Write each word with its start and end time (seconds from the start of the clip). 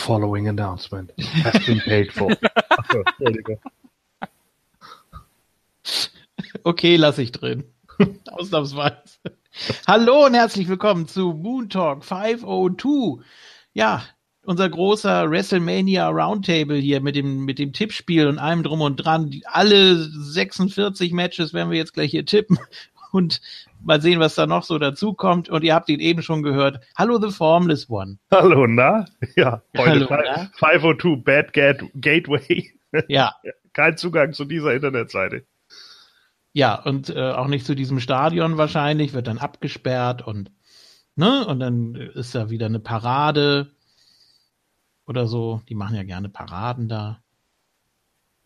Following 0.00 0.48
announcement 0.48 1.12
has 1.18 1.64
been 1.66 1.80
paid 1.80 2.10
for. 2.12 2.30
Okay, 6.64 6.96
lass 6.96 7.18
ich 7.18 7.32
drin. 7.32 7.64
Ausnahmsweise. 8.32 9.18
Hallo 9.86 10.24
und 10.24 10.34
herzlich 10.34 10.68
willkommen 10.68 11.06
zu 11.06 11.34
Moon 11.34 11.68
Talk 11.68 12.02
502. 12.04 13.22
Ja, 13.74 14.02
unser 14.44 14.70
großer 14.70 15.30
WrestleMania 15.30 16.08
Roundtable 16.08 16.78
hier 16.78 17.02
mit 17.02 17.14
dem, 17.14 17.44
mit 17.44 17.58
dem 17.58 17.74
Tippspiel 17.74 18.26
und 18.26 18.38
allem 18.38 18.62
drum 18.62 18.80
und 18.80 18.96
dran. 18.96 19.30
Alle 19.44 19.96
46 19.96 21.12
Matches 21.12 21.52
werden 21.52 21.70
wir 21.70 21.78
jetzt 21.78 21.92
gleich 21.92 22.10
hier 22.10 22.24
tippen 22.24 22.58
und 23.12 23.42
mal 23.82 24.00
sehen, 24.00 24.20
was 24.20 24.34
da 24.34 24.46
noch 24.46 24.62
so 24.64 24.78
dazu 24.78 25.14
kommt. 25.14 25.48
Und 25.48 25.62
ihr 25.64 25.74
habt 25.74 25.88
ihn 25.88 26.00
eben 26.00 26.22
schon 26.22 26.42
gehört. 26.42 26.80
Hallo, 26.96 27.20
The 27.20 27.30
Formless 27.34 27.88
One. 27.90 28.18
Hallo, 28.30 28.66
na? 28.66 29.06
Ja, 29.36 29.62
heute 29.76 29.90
Hallo, 29.90 30.06
fi- 30.06 30.22
na? 30.24 30.50
502 30.54 31.16
Bad 31.16 31.52
Gate 31.52 31.84
Gateway. 32.00 32.70
Ja, 33.06 33.36
Kein 33.72 33.96
Zugang 33.96 34.32
zu 34.32 34.44
dieser 34.44 34.74
Internetseite. 34.74 35.46
ja, 36.52 36.74
und 36.74 37.08
äh, 37.10 37.30
auch 37.30 37.46
nicht 37.46 37.64
zu 37.64 37.76
diesem 37.76 38.00
Stadion 38.00 38.58
wahrscheinlich, 38.58 39.12
wird 39.12 39.28
dann 39.28 39.38
abgesperrt 39.38 40.26
und, 40.26 40.50
ne, 41.14 41.46
und 41.46 41.60
dann 41.60 41.94
ist 41.94 42.34
da 42.34 42.50
wieder 42.50 42.66
eine 42.66 42.80
Parade 42.80 43.70
oder 45.06 45.28
so. 45.28 45.62
Die 45.68 45.76
machen 45.76 45.94
ja 45.94 46.02
gerne 46.02 46.28
Paraden 46.28 46.88
da. 46.88 47.22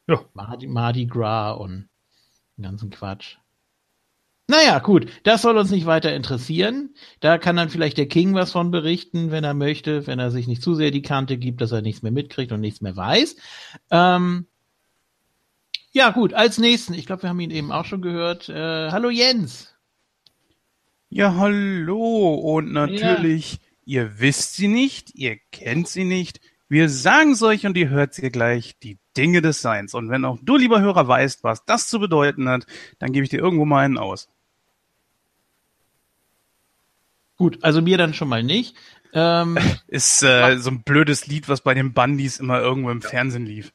Ja. 0.08 0.20
Mardi, 0.34 0.66
Mardi 0.66 1.06
Gras 1.06 1.56
und 1.56 1.88
den 2.58 2.64
ganzen 2.64 2.90
Quatsch. 2.90 3.38
Naja, 4.46 4.78
gut, 4.78 5.06
das 5.22 5.40
soll 5.40 5.56
uns 5.56 5.70
nicht 5.70 5.86
weiter 5.86 6.14
interessieren. 6.14 6.94
Da 7.20 7.38
kann 7.38 7.56
dann 7.56 7.70
vielleicht 7.70 7.96
der 7.96 8.08
King 8.08 8.34
was 8.34 8.52
von 8.52 8.70
berichten, 8.70 9.30
wenn 9.30 9.42
er 9.42 9.54
möchte, 9.54 10.06
wenn 10.06 10.18
er 10.18 10.30
sich 10.30 10.46
nicht 10.46 10.62
zu 10.62 10.74
sehr 10.74 10.90
die 10.90 11.00
Kante 11.00 11.38
gibt, 11.38 11.62
dass 11.62 11.72
er 11.72 11.80
nichts 11.80 12.02
mehr 12.02 12.12
mitkriegt 12.12 12.52
und 12.52 12.60
nichts 12.60 12.82
mehr 12.82 12.94
weiß. 12.94 13.36
Ähm, 13.90 14.46
ja, 15.92 16.10
gut, 16.10 16.34
als 16.34 16.58
nächsten, 16.58 16.92
ich 16.92 17.06
glaube, 17.06 17.22
wir 17.22 17.30
haben 17.30 17.40
ihn 17.40 17.50
eben 17.50 17.72
auch 17.72 17.86
schon 17.86 18.02
gehört. 18.02 18.50
Äh, 18.50 18.90
hallo 18.90 19.08
Jens. 19.08 19.74
Ja, 21.08 21.36
hallo. 21.36 22.34
Und 22.34 22.72
natürlich, 22.72 23.60
ihr 23.86 24.18
wisst 24.18 24.56
sie 24.56 24.68
nicht, 24.68 25.14
ihr 25.14 25.38
kennt 25.52 25.88
sie 25.88 26.04
nicht. 26.04 26.40
Wir 26.68 26.88
sagen 26.88 27.32
es 27.32 27.42
euch 27.42 27.64
und 27.64 27.76
ihr 27.76 27.88
hört 27.88 28.12
sie 28.12 28.30
gleich, 28.30 28.78
die 28.82 28.98
Dinge 29.16 29.40
des 29.40 29.62
Seins. 29.62 29.94
Und 29.94 30.10
wenn 30.10 30.24
auch 30.24 30.38
du, 30.42 30.56
lieber 30.56 30.80
Hörer, 30.80 31.06
weißt, 31.06 31.44
was 31.44 31.64
das 31.64 31.88
zu 31.88 32.00
bedeuten 32.00 32.48
hat, 32.48 32.66
dann 32.98 33.12
gebe 33.12 33.24
ich 33.24 33.30
dir 33.30 33.38
irgendwo 33.38 33.64
mal 33.64 33.84
einen 33.84 33.96
aus. 33.96 34.28
Gut, 37.36 37.58
also 37.62 37.82
mir 37.82 37.98
dann 37.98 38.14
schon 38.14 38.28
mal 38.28 38.42
nicht. 38.42 38.76
Ähm, 39.12 39.58
Ist 39.88 40.22
äh, 40.22 40.56
so 40.58 40.70
ein 40.70 40.82
blödes 40.82 41.26
Lied, 41.26 41.48
was 41.48 41.60
bei 41.60 41.74
den 41.74 41.92
Bandys 41.92 42.38
immer 42.38 42.60
irgendwo 42.60 42.90
im 42.90 43.02
Fernsehen 43.02 43.46
lief. 43.46 43.72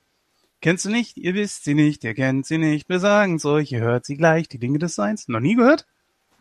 Kennst 0.62 0.84
du 0.86 0.90
nicht? 0.90 1.16
Ihr 1.18 1.34
wisst 1.36 1.64
sie 1.64 1.74
nicht, 1.74 2.04
ihr 2.04 2.14
kennt 2.14 2.46
sie 2.46 2.58
nicht. 2.58 2.90
Wir 2.90 3.00
sagen 3.00 3.36
es 3.36 3.46
euch, 3.46 3.72
ihr 3.72 3.80
hört 3.80 4.06
sie 4.06 4.18
gleich, 4.18 4.50
die 4.50 4.60
Dinge 4.60 4.78
des 4.80 4.96
Seins. 4.96 5.28
Noch 5.30 5.40
nie 5.40 5.56
gehört? 5.56 5.86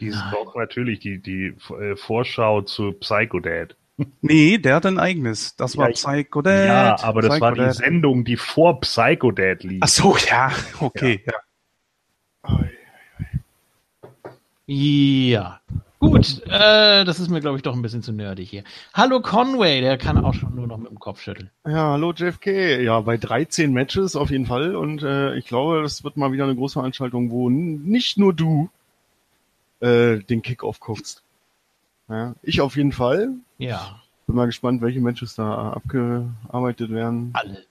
Die 0.01 0.09
ist 0.09 0.17
Nein. 0.17 0.33
doch 0.33 0.55
natürlich 0.57 0.99
die, 1.01 1.19
die 1.21 1.55
äh, 1.81 1.97
Vorschau 1.97 2.63
zu 2.63 2.93
Psycho 2.93 3.41
Dad. 3.41 3.77
Nee, 4.21 4.59
der 4.59 4.77
hat 4.77 4.87
ein 4.87 4.99
eigenes. 5.01 5.57
Das 5.57 5.77
war 5.77 5.87
Ja, 5.87 5.91
ich- 5.91 5.97
Psycho 5.97 6.41
Dad. 6.43 6.67
ja, 6.67 6.97
aber 7.03 7.21
das 7.23 7.31
Psycho 7.31 7.41
war 7.45 7.53
die 7.53 7.61
Dad. 7.61 7.75
Sendung, 7.75 8.25
die 8.25 8.37
vor 8.37 8.81
Psycho 8.81 9.33
Dad 9.33 9.65
lief. 9.65 9.81
Ach 9.83 9.89
so, 9.89 10.17
ja, 10.17 10.53
okay. 10.81 11.25
Ja. 11.27 11.35
ja. 14.67 15.61
Gut, 16.01 16.43
äh, 16.47 17.05
das 17.05 17.19
ist 17.19 17.29
mir, 17.29 17.41
glaube 17.41 17.57
ich, 17.57 17.63
doch 17.63 17.75
ein 17.75 17.83
bisschen 17.83 18.03
zu 18.05 18.13
nerdig 18.13 18.49
hier. 18.51 18.63
Hallo 18.95 19.21
Conway, 19.21 19.81
der 19.81 19.99
kann 19.99 20.25
auch 20.25 20.33
schon 20.35 20.55
nur 20.55 20.69
noch 20.69 20.77
mit 20.79 20.91
dem 20.91 21.01
Kopf 21.01 21.21
schütteln. 21.21 21.51
Ja, 21.67 21.91
hallo 21.93 22.13
JFK. 22.13 22.81
Ja, 22.83 23.01
bei 23.01 23.17
13 23.17 23.73
Matches 23.73 24.15
auf 24.15 24.31
jeden 24.31 24.47
Fall. 24.47 24.77
Und 24.77 25.03
äh, 25.03 25.35
ich 25.37 25.47
glaube, 25.47 25.83
das 25.83 26.05
wird 26.05 26.17
mal 26.17 26.31
wieder 26.31 26.45
eine 26.45 26.55
große 26.55 26.75
Veranstaltung, 26.75 27.31
wo 27.33 27.51
nicht 27.51 28.17
nur 28.17 28.33
du 28.33 28.71
äh, 29.81 30.19
den 30.19 30.43
Kickoff 30.43 30.79
guckst. 30.79 31.23
Ja, 32.09 32.35
ich 32.43 32.61
auf 32.61 32.77
jeden 32.77 32.93
Fall. 32.93 33.31
Ja, 33.59 34.01
Bin 34.29 34.37
mal 34.37 34.47
gespannt, 34.47 34.81
welche 34.83 35.01
Matches 35.01 35.35
da 35.35 35.73
abgearbeitet 35.73 36.91
werden. 36.91 37.31
alle. 37.35 37.65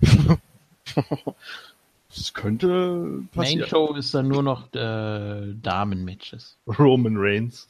Das 2.14 2.34
könnte 2.34 2.66
Main 2.68 3.28
passieren. 3.32 3.68
Show 3.68 3.94
ist 3.94 4.14
dann 4.14 4.28
nur 4.28 4.42
noch 4.42 4.72
äh, 4.74 5.54
Damen-Matches. 5.62 6.58
Roman 6.78 7.16
Reigns. 7.16 7.68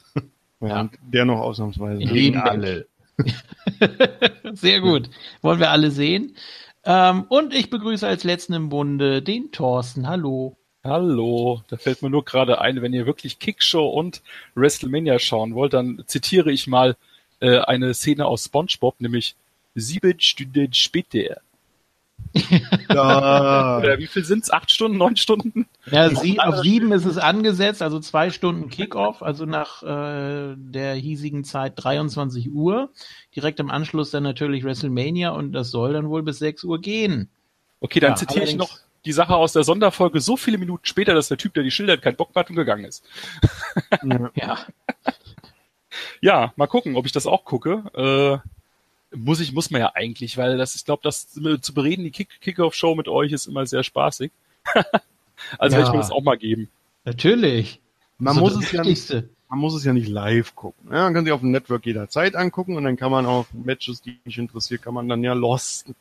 Ja, 0.61 0.81
und 0.81 0.97
der 1.01 1.25
noch 1.25 1.39
ausnahmsweise. 1.39 2.01
Jedem 2.01 2.41
alle. 2.41 2.87
Sehr 4.53 4.81
gut. 4.81 5.09
Wollen 5.41 5.59
wir 5.59 5.71
alle 5.71 5.91
sehen. 5.91 6.35
Ähm, 6.83 7.25
und 7.29 7.53
ich 7.53 7.69
begrüße 7.69 8.07
als 8.07 8.23
letzten 8.23 8.53
im 8.53 8.69
Bunde 8.69 9.21
den 9.21 9.51
Thorsten. 9.51 10.07
Hallo. 10.07 10.57
Hallo, 10.83 11.61
da 11.67 11.77
fällt 11.77 12.01
mir 12.01 12.09
nur 12.09 12.25
gerade 12.25 12.59
ein, 12.59 12.81
wenn 12.81 12.93
ihr 12.93 13.05
wirklich 13.05 13.37
Kickshow 13.37 13.87
und 13.87 14.23
WrestleMania 14.55 15.19
schauen 15.19 15.53
wollt, 15.53 15.73
dann 15.73 16.03
zitiere 16.07 16.51
ich 16.51 16.65
mal 16.65 16.95
äh, 17.39 17.59
eine 17.59 17.93
Szene 17.93 18.25
aus 18.25 18.45
SpongeBob, 18.45 18.99
nämlich 18.99 19.35
sieben 19.75 20.19
Stunden 20.19 20.73
später. 20.73 21.41
Ja, 22.89 23.77
Oder 23.79 23.97
wie 23.99 24.07
viel 24.07 24.23
sind's? 24.23 24.51
Acht 24.51 24.71
Stunden, 24.71 24.97
neun 24.97 25.15
Stunden? 25.17 25.67
Ja, 25.85 26.09
sie, 26.09 26.39
auf 26.39 26.59
sieben 26.59 26.91
ist 26.91 27.05
es 27.05 27.17
angesetzt, 27.17 27.81
also 27.81 27.99
zwei 27.99 28.29
Stunden 28.29 28.69
Kickoff, 28.69 29.21
also 29.21 29.45
nach 29.45 29.83
äh, 29.83 30.55
der 30.57 30.95
hiesigen 30.95 31.43
Zeit 31.43 31.73
23 31.75 32.51
Uhr. 32.51 32.89
Direkt 33.35 33.59
im 33.59 33.69
Anschluss 33.69 34.11
dann 34.11 34.23
natürlich 34.23 34.63
WrestleMania 34.63 35.29
und 35.31 35.51
das 35.51 35.71
soll 35.71 35.93
dann 35.93 36.09
wohl 36.09 36.23
bis 36.23 36.39
6 36.39 36.63
Uhr 36.63 36.79
gehen. 36.79 37.29
Okay, 37.79 37.99
dann 37.99 38.11
Ja, 38.11 38.15
zitiere 38.15 38.45
ich 38.45 38.55
noch 38.55 38.79
die 39.05 39.13
Sache 39.13 39.35
aus 39.35 39.53
der 39.53 39.63
Sonderfolge 39.63 40.21
so 40.21 40.37
viele 40.37 40.57
Minuten 40.57 40.85
später, 40.85 41.13
dass 41.13 41.27
der 41.27 41.37
Typ, 41.37 41.53
der 41.55 41.63
die 41.63 41.71
Schilder 41.71 41.93
hat, 41.93 42.01
keinen 42.01 42.15
Bock 42.15 42.35
mehr 42.35 42.43
hat 42.43 42.49
und 42.49 42.55
gegangen 42.55 42.85
ist. 42.85 43.03
Ja. 44.35 44.59
Ja, 46.21 46.53
mal 46.55 46.67
gucken, 46.67 46.95
ob 46.95 47.05
ich 47.05 47.11
das 47.11 47.27
auch 47.27 47.43
gucke. 47.43 47.83
Äh, 48.43 48.49
muss 49.15 49.39
ich, 49.39 49.51
muss 49.53 49.71
man 49.71 49.81
ja 49.81 49.91
eigentlich, 49.95 50.37
weil 50.37 50.57
das, 50.57 50.75
ich 50.75 50.85
glaube, 50.85 51.01
das 51.03 51.27
zu 51.29 51.73
bereden, 51.73 52.03
die 52.03 52.11
Kick 52.11 52.29
Kickoff-Show 52.41 52.95
mit 52.95 53.07
euch 53.07 53.31
ist 53.31 53.47
immer 53.47 53.65
sehr 53.65 53.83
spaßig. 53.83 54.31
also 55.57 55.75
werde 55.77 55.83
ich 55.83 55.87
Ja. 55.87 55.91
mir 55.91 55.97
das 55.99 56.11
auch 56.11 56.21
mal 56.21 56.37
geben. 56.37 56.69
Natürlich. 57.05 57.79
man 58.17 58.35
Das 58.35 58.41
muss 58.41 58.55
es 58.55 58.71
ja 58.71 58.83
nicht, 58.83 59.11
man 59.49 59.59
muss 59.59 59.73
es 59.75 59.83
ja 59.83 59.93
nicht 59.93 60.07
live 60.07 60.55
gucken. 60.55 60.89
Ja, 60.91 61.03
man 61.03 61.13
kann 61.13 61.25
sich 61.25 61.33
auf 61.33 61.41
dem 61.41 61.51
Network 61.51 61.85
jederzeit 61.85 62.35
angucken 62.35 62.77
und 62.77 62.83
dann 62.83 62.95
kann 62.97 63.11
man 63.11 63.25
auch 63.25 63.47
Matches, 63.53 64.01
die 64.01 64.19
mich 64.23 64.37
interessiert, 64.37 64.81
kann 64.81 64.93
man 64.93 65.09
dann 65.09 65.23
ja 65.23 65.33
losten. 65.33 65.95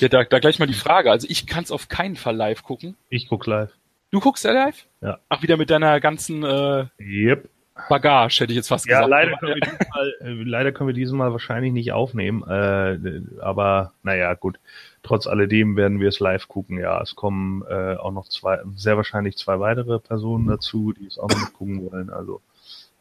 Ja, 0.00 0.08
da, 0.08 0.22
da 0.24 0.38
gleich 0.38 0.58
mal 0.58 0.66
die 0.66 0.74
Frage. 0.74 1.10
Also 1.10 1.26
ich 1.28 1.46
kann 1.46 1.64
es 1.64 1.70
auf 1.70 1.88
keinen 1.88 2.16
Fall 2.16 2.36
live 2.36 2.62
gucken. 2.62 2.94
Ich 3.08 3.28
guck 3.28 3.46
live. 3.46 3.72
Du 4.10 4.20
guckst 4.20 4.44
ja 4.44 4.52
live? 4.52 4.86
Ja. 5.00 5.18
Ach, 5.30 5.42
wieder 5.42 5.56
mit 5.56 5.70
deiner 5.70 5.98
ganzen 5.98 6.44
äh, 6.44 6.86
Yep. 7.00 7.48
Bagage, 7.88 8.40
hätte 8.40 8.52
ich 8.52 8.56
jetzt 8.56 8.68
fast 8.68 8.86
Ja, 8.86 9.04
gesagt. 9.04 9.10
leider 9.10 9.36
können, 9.38 9.54
wir 9.54 9.60
diesmal, 9.60 10.14
äh, 10.20 10.42
leider 10.44 10.72
können 10.72 10.88
wir 10.88 10.94
dieses 10.94 11.12
Mal 11.14 11.32
wahrscheinlich 11.32 11.72
nicht 11.72 11.92
aufnehmen. 11.92 12.42
Äh, 12.48 13.22
aber 13.40 13.92
naja, 14.02 14.34
gut. 14.34 14.58
Trotz 15.02 15.26
alledem 15.26 15.76
werden 15.76 15.98
wir 16.00 16.08
es 16.08 16.20
live 16.20 16.46
gucken. 16.48 16.78
Ja, 16.78 17.00
es 17.02 17.16
kommen 17.16 17.64
äh, 17.68 17.96
auch 17.96 18.12
noch 18.12 18.28
zwei, 18.28 18.60
sehr 18.76 18.96
wahrscheinlich 18.96 19.36
zwei 19.36 19.58
weitere 19.58 19.98
Personen 19.98 20.46
dazu, 20.46 20.92
die 20.92 21.06
es 21.06 21.18
auch 21.18 21.28
noch 21.28 21.40
mit 21.40 21.52
gucken 21.54 21.90
wollen. 21.90 22.10
Also 22.10 22.40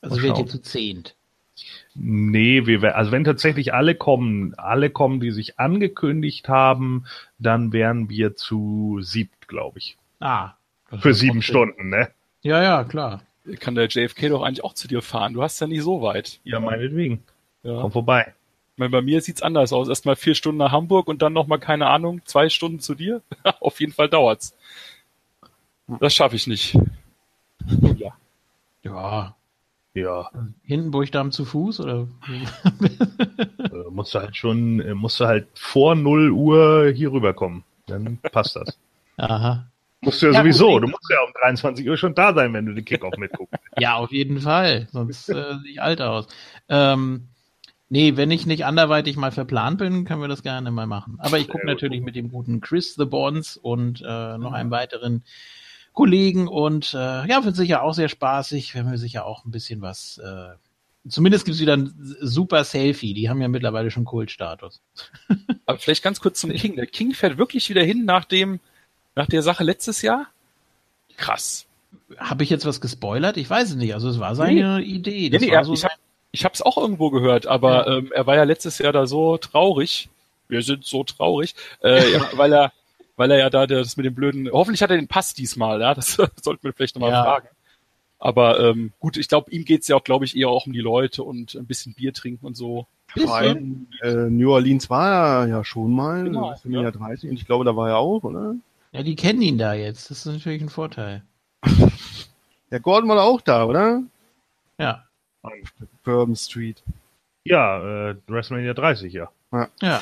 Also 0.02 0.22
wird 0.22 0.38
ihr 0.40 0.48
zu 0.48 0.62
zehnt. 0.62 1.16
nee, 1.94 2.66
wir 2.66 2.96
also 2.96 3.12
wenn 3.12 3.24
tatsächlich 3.24 3.74
alle 3.74 3.94
kommen, 3.94 4.56
alle 4.58 4.90
kommen, 4.90 5.20
die 5.20 5.32
sich 5.32 5.60
angekündigt 5.60 6.50
haben, 6.50 7.06
dann 7.38 7.72
wären 7.72 8.10
wir 8.10 8.36
zu 8.36 9.00
siebt, 9.02 9.48
glaube 9.48 9.78
ich. 9.78 9.98
Ah. 10.20 10.54
Für 11.00 11.14
sieben 11.14 11.42
Stunden, 11.42 11.90
ne? 11.90 12.10
Ja, 12.42 12.62
ja, 12.64 12.84
klar. 12.84 13.22
Kann 13.60 13.76
der 13.76 13.88
JFK 13.88 14.30
doch 14.30 14.44
eigentlich 14.44 14.64
auch 14.64 14.74
zu 14.74 14.88
dir 14.88 15.02
fahren. 15.02 15.34
Du 15.34 15.42
hast 15.42 15.60
ja 15.60 15.68
nicht 15.68 15.84
so 15.84 16.02
weit. 16.02 16.40
Ja, 16.44 16.60
meinetwegen. 16.60 17.24
Ja. 17.64 17.82
Komm 17.82 17.92
vorbei. 17.92 18.34
Ich 18.74 18.78
meine, 18.78 18.92
bei 18.92 19.02
mir 19.02 19.22
sieht's 19.22 19.42
anders 19.42 19.74
aus. 19.74 19.90
Erstmal 19.90 20.16
vier 20.16 20.36
Stunden 20.36 20.58
nach 20.58 20.72
Hamburg 20.72 21.08
und 21.08 21.22
dann 21.22 21.34
nochmal, 21.34 21.60
keine 21.60 21.88
Ahnung, 21.88 22.22
zwei 22.26 22.50
Stunden 22.50 22.80
zu 22.80 22.96
dir. 22.96 23.22
Auf 23.60 23.80
jeden 23.80 23.94
Fall 23.94 24.10
dauert's. 24.10 24.56
Das 26.00 26.14
schaffe 26.14 26.36
ich 26.36 26.48
nicht. 26.48 26.78
Ja. 27.98 28.14
Ja. 28.84 29.36
Ja, 29.94 30.32
Hindenburgdamm 30.64 31.34
zu 31.34 31.44
Fuß 31.44 31.82
oder? 31.82 32.08
äh, 33.60 33.90
musst 33.90 34.16
du 34.16 34.20
halt 34.20 34.38
schon, 34.38 34.80
äh, 34.80 34.94
musst 34.94 35.20
du 35.20 35.26
halt 35.26 35.48
vor 35.54 35.96
0 35.96 36.32
Uhr 36.32 36.92
hier 36.96 37.12
rüberkommen. 37.12 37.66
Dann 37.88 38.18
passt 38.32 38.56
das. 38.56 38.78
Aha. 39.18 39.71
Musst 40.02 40.22
du 40.22 40.28
ja, 40.28 40.34
Ja, 40.34 40.40
sowieso. 40.40 40.80
Du 40.80 40.88
musst 40.88 41.10
ja 41.10 41.18
um 41.26 41.32
23 41.42 41.88
Uhr 41.88 41.98
schon 41.98 42.16
da 42.16 42.34
sein, 42.34 42.54
wenn 42.54 42.66
du 42.66 42.74
den 42.74 42.86
Kickoff 42.86 43.18
mitguckst. 43.18 43.54
Ja, 43.80 43.96
auf 43.96 44.12
jeden 44.12 44.42
Fall. 44.42 44.88
Sonst 44.92 45.30
äh, 45.30 45.34
sehe 45.34 45.72
ich 45.72 45.82
alt 45.82 46.02
aus. 46.02 46.28
Ähm, 46.68 47.28
nee, 47.90 48.18
wenn 48.18 48.32
ich 48.32 48.46
nicht 48.46 48.66
anderweitig 48.66 49.16
mal 49.16 49.32
verplant 49.32 49.78
bin, 49.78 50.06
können 50.06 50.22
wir 50.22 50.28
das 50.28 50.44
gerne 50.44 50.72
mal 50.72 50.88
machen. 50.88 51.18
Aber 51.20 51.40
ich 51.40 51.48
gucke 51.48 51.66
gut. 51.66 51.70
natürlich 51.70 52.02
mit 52.02 52.16
dem 52.16 52.30
guten 52.30 52.60
Chris 52.62 52.96
The 52.96 53.06
Bonds 53.06 53.58
und 53.58 54.02
äh, 54.02 54.38
noch 54.38 54.52
einem 54.52 54.72
weiteren 54.72 55.24
Kollegen 55.94 56.48
und 56.48 56.94
äh, 56.94 57.28
ja, 57.28 57.44
wird 57.44 57.56
sicher 57.56 57.84
auch 57.84 57.94
sehr 57.94 58.10
spaßig, 58.10 58.76
wenn 58.76 58.90
wir 58.90 58.98
sicher 58.98 59.26
auch 59.26 59.46
ein 59.46 59.52
bisschen 59.52 59.82
was 59.82 60.18
äh, 60.18 60.56
Zumindest 61.08 61.46
gibt's 61.46 61.60
wieder 61.60 61.76
ein 61.76 61.92
super 62.20 62.64
Selfie. 62.64 63.14
Die 63.14 63.28
haben 63.28 63.42
ja 63.42 63.48
mittlerweile 63.48 63.90
schon 63.90 64.06
Kultstatus. 64.06 64.82
Aber 65.66 65.80
vielleicht 65.80 66.04
ganz 66.04 66.20
kurz 66.20 66.40
zum 66.40 66.52
King. 66.52 66.76
Der 66.76 66.86
King 66.86 67.14
fährt 67.14 67.38
wirklich 67.38 67.68
wieder 67.70 67.84
hin 67.84 68.06
nach 68.06 68.26
dem, 68.26 68.60
nach 69.22 69.28
der 69.28 69.44
Sache 69.44 69.64
letztes 69.64 70.02
Jahr? 70.02 70.28
Krass. 71.16 71.68
Habe 72.18 72.44
ich 72.44 72.50
jetzt 72.50 72.66
was 72.66 72.82
gespoilert? 72.82 73.38
Ich 73.38 73.48
weiß 73.50 73.70
es 73.70 73.76
nicht. 73.76 73.94
Also 73.94 74.10
es 74.10 74.20
war 74.20 74.36
seine 74.36 74.82
Idee. 74.82 75.30
Das 75.30 75.42
Nee, 75.42 75.48
nee, 75.50 75.54
war 75.56 75.64
so 75.64 75.74
ich 75.74 75.84
habe 75.84 75.94
hab's 76.44 76.62
auch 76.64 76.78
irgendwo 76.78 77.12
gehört, 77.12 77.46
aber 77.46 77.88
Ja. 77.88 77.98
ähm, 77.98 78.12
er 78.14 78.26
war 78.26 78.36
ja 78.36 78.44
letztes 78.44 78.80
Jahr 78.80 78.94
da 78.94 79.06
so 79.06 79.38
traurig. 79.38 80.10
Wir 80.48 80.64
sind 80.64 80.86
so 80.86 81.04
traurig, 81.04 81.56
äh, 81.84 82.12
ja, 82.14 82.30
weil 82.36 82.52
er, 82.52 82.74
weil 83.16 83.30
er 83.32 83.38
ja 83.38 83.50
da 83.52 83.68
das 83.68 83.96
mit 83.96 84.06
dem 84.08 84.16
blöden. 84.16 84.50
Hoffentlich 84.52 84.82
hat 84.82 84.90
er 84.90 84.98
den 84.98 85.08
Pass 85.08 85.34
diesmal, 85.36 85.80
ja. 85.82 85.94
Das 85.94 86.14
sollten 86.42 86.64
wir 86.64 86.74
vielleicht 86.74 86.96
nochmal 86.96 87.12
Ja. 87.12 87.24
fragen. 87.24 87.48
Aber 88.18 88.60
ähm, 88.60 88.92
gut, 89.00 89.18
ich 89.18 89.28
glaube, 89.28 89.52
ihm 89.52 89.66
geht's 89.66 89.88
ja 89.88 89.96
auch, 89.96 90.04
glaube 90.04 90.26
ich, 90.26 90.36
eher 90.36 90.50
auch 90.50 90.66
um 90.66 90.74
die 90.74 90.80
Leute 90.82 91.24
und 91.24 91.54
ein 91.56 91.66
bisschen 91.68 91.94
Bier 91.94 92.14
trinken 92.14 92.46
und 92.46 92.56
so. 92.58 92.88
Allem, 93.28 93.88
äh, 94.02 94.14
New 94.30 94.52
Orleans 94.52 94.90
war 94.90 95.44
er 95.44 95.48
ja 95.48 95.64
schon 95.64 95.92
mal, 95.94 96.24
Genau, 96.24 96.52
das 96.52 96.62
sind 96.64 96.72
ja 96.72 96.90
30 96.90 97.30
und 97.30 97.36
ich 97.36 97.46
glaube, 97.46 97.66
da 97.66 97.76
war 97.76 97.90
er 97.90 97.98
auch, 97.98 98.24
oder? 98.24 98.56
Ja, 98.92 99.04
die 99.04 99.16
kennen 99.16 99.42
ihn 99.42 99.58
da 99.58 99.74
jetzt. 99.74 100.10
Das 100.12 100.20
ist 100.20 100.26
natürlich 100.34 100.62
ein 100.62 100.70
Vorteil. 100.70 101.24
Der 102.72 102.80
Gordon 102.80 103.10
war 103.10 103.24
auch 103.24 103.42
da, 103.42 103.66
oder? 103.66 104.02
Ja. 104.78 105.06
Bourbon 106.04 106.36
Street. 106.36 106.84
Ja, 107.44 108.10
äh, 108.12 108.16
WrestleMania 108.28 108.74
30, 108.74 109.14
ja. 109.14 109.30
Ja. 109.82 110.02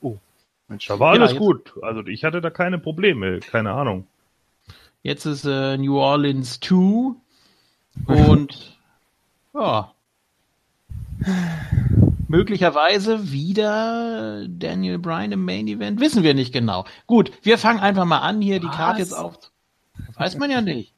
Mensch, 0.68 0.86
Da 0.86 1.00
war 1.00 1.14
Ja, 1.14 1.20
alles 1.20 1.32
jetzt- 1.32 1.40
gut. 1.40 1.72
Also 1.82 2.06
ich 2.06 2.24
hatte 2.24 2.40
da 2.40 2.50
keine 2.50 2.78
Probleme, 2.78 3.40
keine 3.40 3.72
Ahnung. 3.72 4.06
Jetzt 5.02 5.24
ist 5.24 5.44
äh, 5.46 5.76
New 5.78 5.96
Orleans 5.98 6.60
2 6.60 7.14
und 8.06 8.76
ja. 9.54 9.92
Möglicherweise 12.28 13.32
wieder 13.32 14.46
Daniel 14.48 14.98
Bryan 14.98 15.32
im 15.32 15.44
Main 15.44 15.66
Event, 15.66 16.00
wissen 16.00 16.22
wir 16.22 16.34
nicht 16.34 16.52
genau. 16.52 16.84
Gut, 17.06 17.32
wir 17.42 17.58
fangen 17.58 17.80
einfach 17.80 18.04
mal 18.04 18.18
an, 18.18 18.40
hier 18.40 18.60
die 18.60 18.66
Was? 18.68 18.76
Karte 18.76 19.00
jetzt 19.00 19.12
auf. 19.14 19.38
Weiß 20.14 20.36
man 20.36 20.50
ja 20.50 20.60
nicht. 20.60 20.92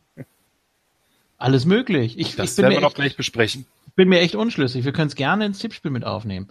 Alles 1.39 1.65
möglich. 1.65 2.19
Ich, 2.19 2.37
Das 2.37 2.51
ich 2.51 2.57
bin, 2.57 2.65
werden 2.65 2.73
mir 2.73 2.77
wir 2.77 2.81
noch 2.83 2.89
echt, 2.89 2.97
gleich 2.97 3.17
besprechen. 3.17 3.67
bin 3.97 4.09
mir 4.09 4.21
echt 4.21 4.35
unschlüssig. 4.35 4.85
Wir 4.85 4.93
können 4.93 5.09
es 5.09 5.15
gerne 5.15 5.47
ins 5.47 5.59
Tippspiel 5.59 5.91
mit 5.91 6.05
aufnehmen. 6.05 6.49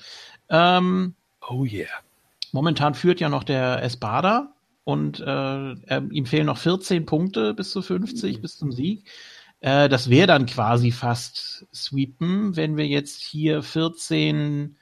Ähm, 0.50 1.14
Oh 1.48 1.66
yeah. 1.66 1.88
Momentan 2.52 2.94
führt 2.96 3.20
ja 3.20 3.30
noch 3.30 3.44
der 3.44 3.84
Espada 3.84 4.54
und 4.84 5.20
äh, 5.20 6.02
ihm 6.12 6.26
fehlen 6.26 6.46
noch 6.48 6.58
14 6.58 7.06
Punkte 7.06 7.54
bis 7.54 7.72
zu 7.72 7.82
50, 7.82 8.42
bis 8.42 8.58
zum 8.58 8.72
Sieg. 8.72 9.04
Äh, 9.62 9.90
das 9.90 10.10
wäre 10.10 10.28
dann 10.28 10.46
quasi 10.46 10.92
fast 10.92 11.66
sweepen, 11.74 12.56
wenn 12.56 12.78
wir 12.78 12.88
jetzt 12.88 13.22
hier 13.22 13.62
14 13.62 14.76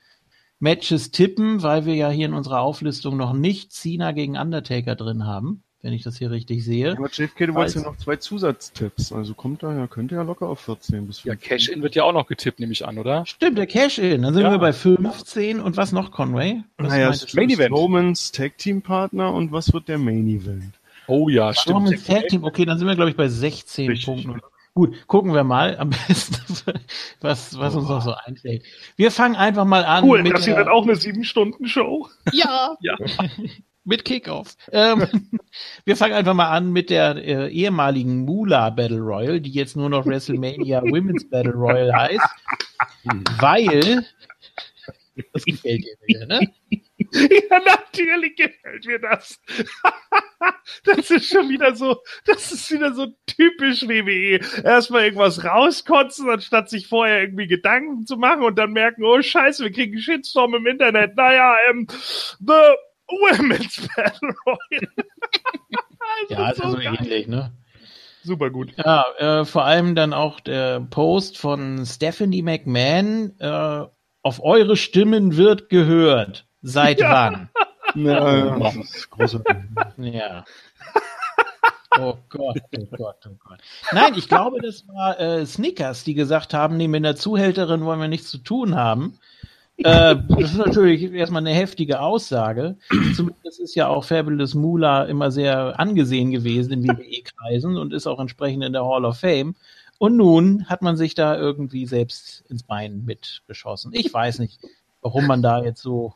Matches 0.59 1.11
tippen, 1.11 1.61
weil 1.63 1.85
wir 1.85 1.95
ja 1.95 2.09
hier 2.09 2.25
in 2.27 2.33
unserer 2.33 2.61
Auflistung 2.61 3.17
noch 3.17 3.33
nicht 3.33 3.71
Cena 3.71 4.11
gegen 4.11 4.37
Undertaker 4.37 4.95
drin 4.95 5.25
haben, 5.25 5.61
wenn 5.81 5.93
ich 5.93 6.01
das 6.03 6.17
hier 6.17 6.31
richtig 6.31 6.63
sehe. 6.65 6.93
Aber 6.97 7.09
JFK, 7.09 7.47
du 7.47 7.53
wolltest 7.53 7.75
ja 7.77 7.83
noch 7.83 7.97
zwei 7.97 8.15
Zusatztipps. 8.15 9.11
Also 9.11 9.33
kommt 9.35 9.61
da 9.61 9.71
ja, 9.75 9.85
könnte 9.87 10.15
ja 10.15 10.23
locker 10.23 10.47
auf 10.47 10.59
14 10.61 11.05
bis 11.05 11.23
Ja, 11.23 11.33
15. 11.33 11.47
Cash-In 11.49 11.83
wird 11.83 11.93
ja 11.95 12.03
auch 12.03 12.13
noch 12.13 12.25
getippt, 12.27 12.59
nehme 12.59 12.71
ich 12.73 12.87
an, 12.87 12.97
oder? 12.97 13.25
Stimmt, 13.27 13.57
der 13.59 13.67
Cash-In. 13.67 14.21
Dann 14.23 14.33
sind 14.33 14.43
Ja. 14.43 14.51
wir 14.51 14.57
bei 14.57 14.73
15 14.73 15.59
und 15.59 15.77
was 15.77 15.91
noch, 15.91 16.11
Conway? 16.11 16.63
Was 16.77 16.89
Naja? 16.89 17.13
Main 17.33 17.49
Event. 17.51 17.71
Romans 17.71 18.31
Tag 18.31 18.57
Team 18.57 18.81
Partner 18.81 19.31
und 19.33 19.51
was 19.51 19.71
wird 19.73 19.87
der 19.87 19.99
Main 19.99 20.27
Event? 20.27 20.73
Oh 21.07 21.29
ja, 21.29 21.53
stimmt. 21.53 21.77
Strowman's 21.77 22.03
Tag 22.03 22.27
Team, 22.29 22.43
okay, 22.43 22.65
dann 22.65 22.79
sind 22.79 22.87
wir, 22.87 22.95
glaube 22.95 23.11
ich, 23.11 23.15
bei 23.15 23.27
16 23.27 23.89
Richtig. 23.89 24.05
Punkten. 24.05 24.41
Gut, 24.77 25.07
gucken 25.07 25.33
wir 25.33 25.43
mal 25.43 25.75
am 25.79 25.89
besten, 26.07 26.37
was, 27.19 27.57
was 27.57 27.73
uns 27.73 27.89
noch 27.89 28.03
so 28.03 28.13
einfällt. 28.13 28.61
Wir 28.95 29.09
fangen 29.09 29.35
einfach 29.35 29.65
mal 29.65 29.83
an 29.83 30.03
Cool, 30.03 30.21
mit, 30.21 30.33
das 30.33 30.45
hier 30.45 30.55
wird 30.55 30.67
auch 30.67 30.83
eine 30.83 30.93
7-Stunden-Show. 30.93 32.07
ja, 32.31 32.77
Ja. 32.81 32.95
mit 33.85 34.05
Kickoff. 34.05 34.55
Ähm, 34.71 35.07
wir 35.83 35.97
fangen 35.97 36.13
einfach 36.13 36.35
mal 36.35 36.51
an 36.51 36.71
mit 36.71 36.91
der 36.91 37.15
äh, 37.15 37.47
ehemaligen 37.49 38.25
Mula 38.25 38.69
Battle 38.69 38.99
Royal, 38.99 39.41
die 39.41 39.49
jetzt 39.49 39.75
nur 39.75 39.89
noch 39.89 40.05
WrestleMania 40.05 40.83
Women's 40.83 41.27
Battle 41.27 41.53
Royal 41.53 41.91
heißt, 41.91 42.29
weil 43.39 44.05
das 45.33 45.43
gefällt 45.43 45.85
dir 45.85 45.95
wieder, 46.05 46.25
ne? 46.27 46.53
Ja, 47.49 47.59
natürlich 47.65 48.35
gefällt 48.35 48.85
mir 48.85 48.99
das. 48.99 49.41
Das 50.83 51.09
ist 51.11 51.29
schon 51.29 51.49
wieder 51.49 51.75
so, 51.75 52.01
das 52.25 52.51
ist 52.51 52.69
wieder 52.71 52.93
so 52.93 53.07
typisch 53.25 53.83
WWE. 53.87 54.39
Erstmal 54.63 55.03
irgendwas 55.05 55.43
rauskotzen, 55.43 56.29
anstatt 56.29 56.69
sich 56.69 56.87
vorher 56.87 57.21
irgendwie 57.21 57.47
Gedanken 57.47 58.05
zu 58.05 58.17
machen 58.17 58.43
und 58.43 58.57
dann 58.57 58.71
merken, 58.73 59.03
oh 59.03 59.21
scheiße, 59.21 59.63
wir 59.63 59.71
kriegen 59.71 59.97
Shitstorm 59.97 60.53
im 60.55 60.67
Internet. 60.67 61.15
Naja, 61.15 61.55
ähm, 61.69 61.87
the 62.39 62.53
Women's 63.07 63.87
Battle 63.95 64.35
Royale. 64.45 65.07
Ja, 66.29 66.49
ist 66.51 66.61
so 66.61 66.73
geil. 66.77 66.97
ähnlich, 66.99 67.27
ne? 67.27 67.51
Super 68.23 68.49
gut. 68.49 68.73
Ja, 68.77 69.05
äh, 69.17 69.45
vor 69.45 69.63
allem 69.65 69.95
dann 69.95 70.13
auch 70.13 70.39
der 70.41 70.81
Post 70.81 71.37
von 71.37 71.85
Stephanie 71.85 72.41
McMahon. 72.41 73.33
Äh, 73.39 73.85
auf 74.23 74.43
eure 74.43 74.75
Stimmen 74.75 75.37
wird 75.37 75.69
gehört. 75.69 76.45
Seit 76.61 76.99
Ja. 76.99 77.11
wann? 77.31 77.49
Ja, 77.95 78.59
das 78.59 78.75
ist 78.75 79.09
großartig. 79.09 79.55
Ja. 79.97 80.45
Oh 81.99 82.17
Gott, 82.29 82.61
oh 82.77 82.85
Gott, 82.95 83.27
oh 83.27 83.35
Gott. 83.43 83.59
Nein, 83.91 84.13
ich 84.15 84.27
glaube, 84.27 84.61
das 84.61 84.87
war 84.87 85.19
äh, 85.19 85.45
Snickers, 85.45 86.03
die 86.03 86.13
gesagt 86.13 86.53
haben, 86.53 86.77
nee, 86.77 86.87
mit 86.87 86.99
einer 86.99 87.15
Zuhälterin 87.15 87.85
wollen 87.85 87.99
wir 87.99 88.07
nichts 88.07 88.29
zu 88.29 88.37
tun 88.37 88.75
haben. 88.75 89.17
Äh, 89.77 90.15
das 90.29 90.51
ist 90.51 90.57
natürlich 90.57 91.11
erstmal 91.11 91.41
eine 91.41 91.53
heftige 91.53 91.99
Aussage. 92.01 92.77
Zumindest 93.15 93.59
ist 93.59 93.75
ja 93.75 93.87
auch 93.87 94.03
Fabulous 94.03 94.55
Moolah 94.55 95.05
immer 95.05 95.31
sehr 95.31 95.79
angesehen 95.79 96.31
gewesen 96.31 96.73
in 96.73 96.87
WWE-Kreisen 96.87 97.77
und 97.77 97.93
ist 97.93 98.07
auch 98.07 98.19
entsprechend 98.19 98.63
in 98.63 98.73
der 98.73 98.85
Hall 98.85 99.05
of 99.05 99.19
Fame. 99.19 99.55
Und 99.99 100.17
nun 100.17 100.65
hat 100.67 100.81
man 100.81 100.97
sich 100.97 101.15
da 101.15 101.37
irgendwie 101.37 101.85
selbst 101.85 102.43
ins 102.49 102.63
Bein 102.63 103.05
mitgeschossen. 103.05 103.91
Ich 103.93 104.13
weiß 104.13 104.39
nicht, 104.39 104.59
warum 105.01 105.25
man 105.25 105.41
da 105.41 105.63
jetzt 105.63 105.81
so 105.81 106.13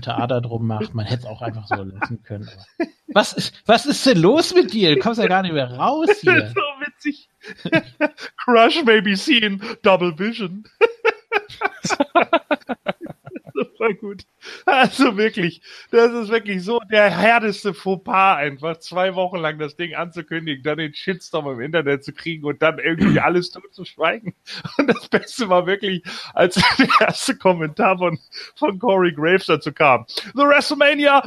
Theater 0.00 0.40
drum 0.40 0.66
macht. 0.66 0.94
Man 0.94 1.04
hätte 1.04 1.20
es 1.22 1.26
auch 1.26 1.42
einfach 1.42 1.66
so 1.66 1.82
lassen 1.82 2.22
können. 2.22 2.48
Aber 2.48 2.88
was 3.14 3.32
ist, 3.34 3.54
was 3.66 3.84
ist 3.86 4.06
denn 4.06 4.18
los 4.18 4.54
mit 4.54 4.72
dir? 4.72 4.94
Du 4.94 5.00
kommst 5.00 5.20
ja 5.20 5.26
gar 5.26 5.42
nicht 5.42 5.52
mehr 5.52 5.70
raus 5.70 6.06
Das 6.08 6.20
hier. 6.20 6.44
ist 6.44 6.54
so 6.54 6.60
witzig. 6.80 7.28
Crush 8.44 8.82
may 8.84 9.00
be 9.02 9.16
seen, 9.16 9.60
Double 9.82 10.18
Vision. 10.18 10.64
Super 13.62 13.94
gut. 13.94 14.24
Also 14.66 15.16
wirklich, 15.16 15.62
das 15.90 16.12
ist 16.12 16.30
wirklich 16.30 16.64
so 16.64 16.80
der 16.90 17.10
härteste 17.10 17.74
Fauxpas 17.74 18.36
einfach, 18.36 18.78
zwei 18.78 19.14
Wochen 19.14 19.36
lang 19.38 19.58
das 19.58 19.76
Ding 19.76 19.94
anzukündigen, 19.94 20.64
dann 20.64 20.78
den 20.78 20.94
Shitstorm 20.94 21.48
im 21.48 21.60
Internet 21.60 22.04
zu 22.04 22.12
kriegen 22.12 22.44
und 22.44 22.60
dann 22.60 22.78
irgendwie 22.78 23.20
alles 23.20 23.50
totzuschweigen. 23.50 24.34
Und 24.78 24.88
das 24.88 25.08
Beste 25.08 25.48
war 25.48 25.66
wirklich, 25.66 26.02
als 26.34 26.54
der 26.78 26.88
erste 27.00 27.36
Kommentar 27.36 27.98
von, 27.98 28.18
von 28.56 28.78
Corey 28.78 29.12
Graves 29.12 29.46
dazu 29.46 29.72
kam. 29.72 30.06
The 30.34 30.42
WrestleMania 30.42 31.22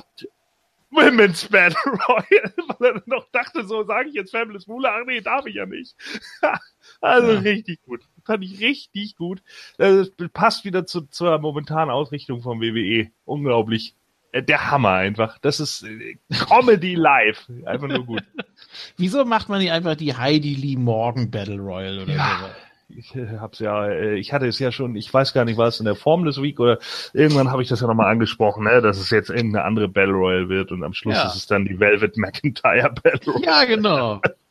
Women's 0.92 1.46
Battle 1.48 1.78
Royale, 2.08 2.54
weil 2.80 2.96
er 2.96 3.04
noch 3.06 3.30
dachte, 3.32 3.64
so 3.66 3.84
sage 3.84 4.10
ich 4.10 4.16
jetzt 4.16 4.32
Fabulous 4.32 4.68
Moolah, 4.68 5.00
ach 5.00 5.06
nee, 5.06 5.22
darf 5.22 5.46
ich 5.46 5.56
ja 5.56 5.66
nicht. 5.66 5.96
also 7.02 7.32
Ja. 7.34 7.40
richtig 7.40 7.82
gut. 7.84 8.02
Fand 8.26 8.44
ich 8.44 8.60
richtig 8.60 9.16
gut. 9.18 9.42
Das 9.78 10.12
passt 10.34 10.66
wieder 10.66 10.86
zu, 10.86 11.02
zur 11.02 11.38
momentanen 11.40 11.90
Ausrichtung 11.92 12.42
vom 12.42 12.60
WWE. 12.62 13.10
Unglaublich. 13.26 13.96
Äh, 14.32 14.42
Der 14.44 14.72
Hammer 14.72 14.94
einfach. 14.94 15.38
Das 15.40 15.60
ist 15.60 15.84
äh, 15.84 16.18
Comedy 16.48 16.96
live. 16.96 17.48
Einfach 17.66 17.88
nur 17.88 18.04
gut. 18.06 18.24
Wieso 18.98 19.24
macht 19.26 19.48
man 19.50 19.60
nicht 19.60 19.72
einfach 19.72 19.96
die 19.96 20.16
Heidi 20.16 20.56
Lee 20.56 20.76
Morgan 20.76 21.30
Battle 21.30 21.60
Royal 21.60 22.00
oder 22.00 22.14
Ja. 22.14 22.40
so? 22.42 22.46
Ich 22.88 23.16
äh, 23.16 23.40
hab's 23.40 23.58
ja, 23.60 23.90
ich 24.14 24.32
hatte 24.32 24.46
es 24.46 24.60
ja 24.60 24.72
schon, 24.72 24.96
ich 24.96 25.12
weiß 25.12 25.34
gar 25.34 25.44
nicht, 25.44 25.58
war 25.58 25.68
es 25.68 25.80
in 25.80 25.86
der 25.86 25.96
Formless 25.96 26.40
Week 26.40 26.60
oder 26.60 26.78
irgendwann 27.14 27.50
habe 27.52 27.64
ich 27.64 27.68
das 27.68 27.82
ja 27.82 27.88
nochmal 27.88 28.12
angesprochen, 28.12 28.64
ne, 28.66 28.80
dass 28.80 29.00
es 29.00 29.10
jetzt 29.10 29.32
irgendeine 29.32 29.66
andere 29.66 29.88
Battle 29.88 30.14
Royale 30.14 30.50
wird 30.50 30.72
und 30.72 30.84
am 30.84 30.94
Schluss 30.94 31.16
Ja. 31.16 31.26
ist 31.28 31.36
es 31.36 31.48
dann 31.48 31.66
die 31.66 31.80
Velvet 31.80 32.16
McIntyre 32.18 32.94
Battle 33.04 33.34
Royale. 33.34 33.46
Ja, 33.46 33.66
genau. 33.66 34.22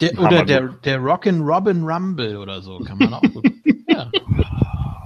Der, 0.00 0.18
oder 0.18 0.44
der, 0.44 0.68
der 0.84 0.98
Rockin' 0.98 1.40
Robin 1.40 1.82
Rumble 1.82 2.36
oder 2.36 2.60
so, 2.60 2.78
kann 2.80 2.98
man 2.98 3.14
auch 3.14 3.22
gut. 3.32 3.46
Ja, 3.88 4.10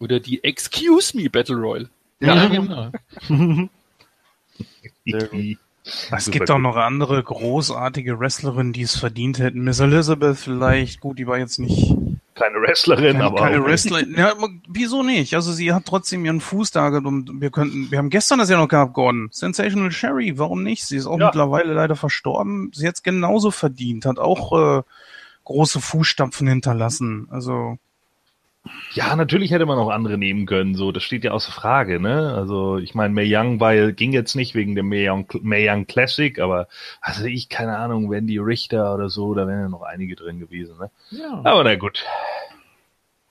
Oder 0.00 0.20
die 0.20 0.42
Excuse 0.44 1.16
Me 1.16 1.30
Battle 1.30 1.56
Royal. 1.56 1.88
ja 2.20 2.46
genau. 2.48 2.90
Sehr 5.06 5.28
gut. 5.28 5.58
Es 6.10 6.30
gibt 6.30 6.50
auch 6.50 6.58
noch 6.58 6.76
andere 6.76 7.22
großartige 7.22 8.18
Wrestlerinnen, 8.18 8.72
die 8.72 8.82
es 8.82 8.96
verdient 8.96 9.38
hätten. 9.38 9.64
Miss 9.64 9.80
Elizabeth 9.80 10.38
vielleicht, 10.38 11.00
gut, 11.00 11.18
die 11.18 11.26
war 11.26 11.38
jetzt 11.38 11.58
nicht 11.58 11.94
Keine 12.34 12.56
Wrestlerin, 12.62 13.12
keine, 13.12 13.24
aber 13.24 13.36
keine 13.36 13.62
Wrestlerin. 13.64 14.14
Ja, 14.16 14.32
wieso 14.66 15.02
nicht? 15.02 15.34
Also 15.34 15.52
sie 15.52 15.72
hat 15.72 15.84
trotzdem 15.84 16.24
ihren 16.24 16.40
Fuß 16.40 16.70
da 16.70 16.88
und 16.88 17.40
wir 17.40 17.50
könnten, 17.50 17.90
wir 17.90 17.98
haben 17.98 18.08
gestern 18.10 18.38
das 18.38 18.48
ja 18.48 18.56
noch 18.56 18.68
gehabt, 18.68 18.94
Gordon. 18.94 19.28
Sensational 19.30 19.90
Sherry, 19.90 20.38
warum 20.38 20.62
nicht? 20.62 20.86
Sie 20.86 20.96
ist 20.96 21.06
auch 21.06 21.18
Ja. 21.18 21.26
mittlerweile 21.26 21.74
leider 21.74 21.96
verstorben. 21.96 22.70
Sie 22.74 22.88
hat 22.88 22.94
es 22.94 23.02
genauso 23.02 23.50
verdient, 23.50 24.06
hat 24.06 24.18
auch 24.18 24.78
äh, 24.78 24.82
große 25.44 25.80
Fußstapfen 25.80 26.48
hinterlassen. 26.48 27.28
Also 27.30 27.76
Ja, 28.92 29.14
natürlich 29.14 29.50
hätte 29.50 29.66
man 29.66 29.78
auch 29.78 29.90
andere 29.90 30.16
nehmen 30.16 30.46
können, 30.46 30.74
so, 30.74 30.90
das 30.90 31.02
steht 31.02 31.24
ja 31.24 31.32
außer 31.32 31.52
Frage, 31.52 32.00
ne? 32.00 32.32
Also, 32.34 32.78
ich 32.78 32.94
meine, 32.94 33.12
Mae 33.12 33.26
Young 33.28 33.60
weil, 33.60 33.92
ging 33.92 34.12
jetzt 34.12 34.34
nicht 34.36 34.54
wegen 34.54 34.74
dem 34.74 34.88
Mae 34.88 35.08
Young, 35.10 35.26
Mae 35.42 35.68
Young 35.68 35.86
Classic, 35.86 36.38
aber, 36.38 36.68
also 37.02 37.24
ich, 37.26 37.48
keine 37.50 37.76
Ahnung, 37.76 38.10
Wendy 38.10 38.38
Richter 38.38 38.94
oder 38.94 39.10
so, 39.10 39.34
da 39.34 39.46
wären 39.46 39.60
ja 39.60 39.68
noch 39.68 39.82
einige 39.82 40.16
drin 40.16 40.38
gewesen, 40.38 40.78
ne? 40.78 40.90
Ja. 41.10 41.40
Aber 41.44 41.62
na 41.64 41.74
gut. 41.74 42.04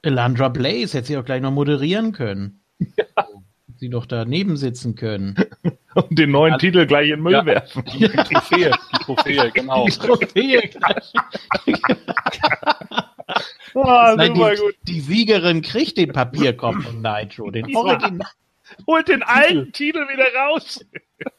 Elandra 0.03 0.49
Blaze 0.49 0.97
hätte 0.97 1.07
sie 1.07 1.17
auch 1.17 1.25
gleich 1.25 1.41
noch 1.41 1.51
moderieren 1.51 2.11
können. 2.11 2.59
Ja. 2.79 3.05
Sie 3.77 3.89
doch 3.89 4.05
daneben 4.05 4.55
sitzen 4.55 4.95
können. 4.95 5.35
Und 5.95 6.17
den 6.19 6.31
neuen 6.31 6.59
Titel 6.59 6.85
gleich 6.85 7.09
in 7.09 7.15
den 7.15 7.23
Müll 7.23 7.33
Ja. 7.33 7.45
werfen. 7.45 7.83
Die, 7.85 7.99
die 7.99 8.07
Trophäe, 8.07 8.71
die 8.91 8.97
Trophäe, 9.03 9.51
genau. 9.51 9.85
Die 9.85 9.91
Trophäe 9.91 10.61
gleich. 10.67 11.13
Ah, 13.75 14.13
Nein, 14.15 14.35
die, 14.35 14.93
die 14.93 14.99
Siegerin 14.99 15.63
kriegt 15.63 15.97
den 15.97 16.13
Papierkorb 16.13 16.83
von 16.83 17.01
Nitro. 17.01 17.49
Den 17.49 17.75
Original. 17.75 18.29
Holt 18.85 19.07
den 19.07 19.23
alten 19.23 19.71
Titel 19.71 20.01
wieder 20.07 20.27
raus. 20.35 20.79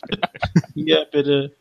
Hier, 0.75 1.07
bitte. 1.13 1.57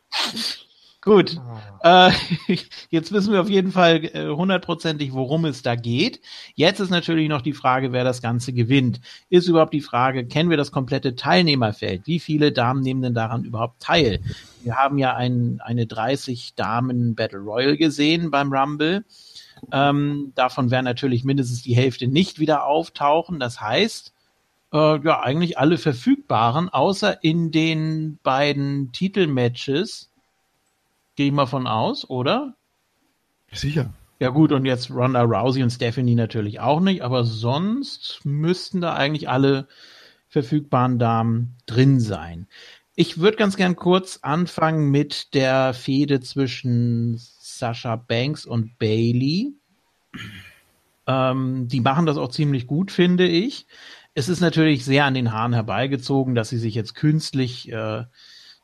Gut. 1.04 1.38
Äh, 1.84 2.12
jetzt 2.90 3.12
wissen 3.12 3.34
wir 3.34 3.42
auf 3.42 3.50
jeden 3.50 3.74
Fall 3.74 4.06
äh, 4.06 4.30
hundertprozentig, 4.30 5.12
worum 5.12 5.44
es 5.44 5.62
da 5.62 5.76
geht. 5.76 6.22
Jetzt 6.56 6.80
ist 6.80 6.92
natürlich 6.92 7.28
noch 7.28 7.42
die 7.42 7.54
Frage, 7.54 7.92
wer 7.92 8.06
das 8.06 8.22
Ganze 8.22 8.54
gewinnt. 8.54 9.02
Ist 9.30 9.50
überhaupt 9.50 9.74
die 9.74 9.82
Frage, 9.82 10.26
kennen 10.26 10.50
wir 10.50 10.56
das 10.56 10.72
komplette 10.72 11.16
Teilnehmerfeld? 11.16 12.08
Wie 12.08 12.20
viele 12.20 12.54
Damen 12.54 12.82
nehmen 12.82 13.02
denn 13.02 13.14
daran 13.14 13.44
überhaupt 13.44 13.82
teil? 13.82 14.22
Wir 14.64 14.76
haben 14.76 14.98
ja 14.98 15.14
ein, 15.14 15.60
eine 15.62 15.88
30 15.88 16.56
Damen 16.56 17.16
Battle 17.16 17.40
Royal 17.40 17.76
gesehen 17.76 18.32
beim 18.32 18.54
Rumble. 18.54 19.04
Ähm, 19.72 20.32
davon 20.36 20.72
werden 20.72 20.86
natürlich 20.86 21.24
mindestens 21.24 21.62
die 21.62 21.76
Hälfte 21.76 22.08
nicht 22.08 22.40
wieder 22.40 22.66
auftauchen. 22.66 23.40
Das 23.40 23.62
heißt, 23.62 24.14
äh, 24.74 25.00
ja, 25.00 25.22
eigentlich 25.22 25.58
alle 25.58 25.78
verfügbaren, 25.78 26.70
außer 26.70 27.24
in 27.24 27.52
den 27.52 28.20
beiden 28.24 28.92
Titelmatches. 28.92 30.10
Gehe 31.16 31.28
ich 31.28 31.32
mal 31.32 31.46
von 31.46 31.68
aus, 31.68 32.10
oder? 32.10 32.56
Sicher. 33.52 33.94
Ja 34.20 34.30
gut, 34.30 34.52
und 34.52 34.66
jetzt 34.66 34.90
Ronda 34.90 35.22
Rousey 35.22 35.64
und 35.64 35.70
Stephanie 35.70 36.16
natürlich 36.16 36.60
auch 36.60 36.80
nicht, 36.80 37.04
aber 37.04 37.24
sonst 37.24 38.22
müssten 38.24 38.82
da 38.82 38.94
eigentlich 38.94 39.30
alle 39.30 39.68
verfügbaren 40.30 40.98
Damen 40.98 41.56
drin 41.66 42.00
sein. 42.00 42.48
Ich 42.96 43.20
würde 43.20 43.38
ganz 43.38 43.56
gern 43.56 43.76
kurz 43.76 44.20
anfangen 44.22 44.92
mit 44.92 45.34
der 45.34 45.74
Fehde 45.74 46.22
zwischen 46.22 47.22
Sasha 47.58 47.96
Banks 47.96 48.46
und 48.46 48.78
Bailey. 48.80 49.54
Ähm, 51.08 51.68
die 51.68 51.82
machen 51.82 52.06
das 52.06 52.18
auch 52.18 52.30
ziemlich 52.30 52.68
gut, 52.68 52.92
finde 52.92 53.28
ich. 53.28 53.68
Es 54.14 54.30
ist 54.30 54.42
natürlich 54.42 54.86
sehr 54.86 55.06
an 55.06 55.16
den 55.16 55.32
Haaren 55.32 55.54
herbeigezogen, 55.54 56.36
dass 56.36 56.50
sie 56.50 56.60
sich 56.60 56.76
jetzt 56.76 56.94
künstlich 56.94 57.72
äh, 57.72 58.04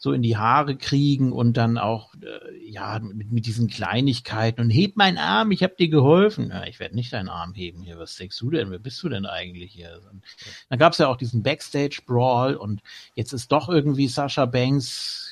so 0.02 0.14
in 0.14 0.22
die 0.22 0.38
Haare 0.38 0.78
kriegen 0.78 1.34
und 1.34 1.58
dann 1.58 1.78
auch 1.78 2.14
äh, 2.16 2.70
ja 2.70 3.00
mit, 3.00 3.34
mit 3.34 3.46
diesen 3.46 3.68
Kleinigkeiten 3.68 4.62
und 4.62 4.70
heb 4.70 4.96
meinen 4.96 5.18
Arm, 5.18 5.52
ich 5.52 5.62
habe 5.62 5.76
dir 5.78 5.90
geholfen. 5.90 6.50
Ja, 6.52 6.64
ich 6.66 6.80
werde 6.80 6.96
nicht 6.96 7.12
deinen 7.12 7.28
Arm 7.28 7.54
heben 7.54 7.82
hier. 7.82 8.00
Was 8.00 8.16
denkst 8.16 8.40
du 8.40 8.50
denn? 8.50 8.72
Wer 8.72 8.80
bist 8.80 9.04
du 9.04 9.10
denn 9.10 9.26
eigentlich 9.26 9.74
hier? 9.74 10.00
Und 10.10 10.24
dann 10.70 10.80
gab 10.80 10.94
es 10.94 11.00
ja 11.00 11.08
auch 11.08 11.18
diesen 11.18 11.44
Backstage 11.44 12.02
Brawl 12.06 12.56
und 12.56 12.82
jetzt 13.14 13.34
ist 13.34 13.52
doch 13.52 13.68
irgendwie 13.68 14.08
Sasha 14.08 14.46
Banks 14.46 15.29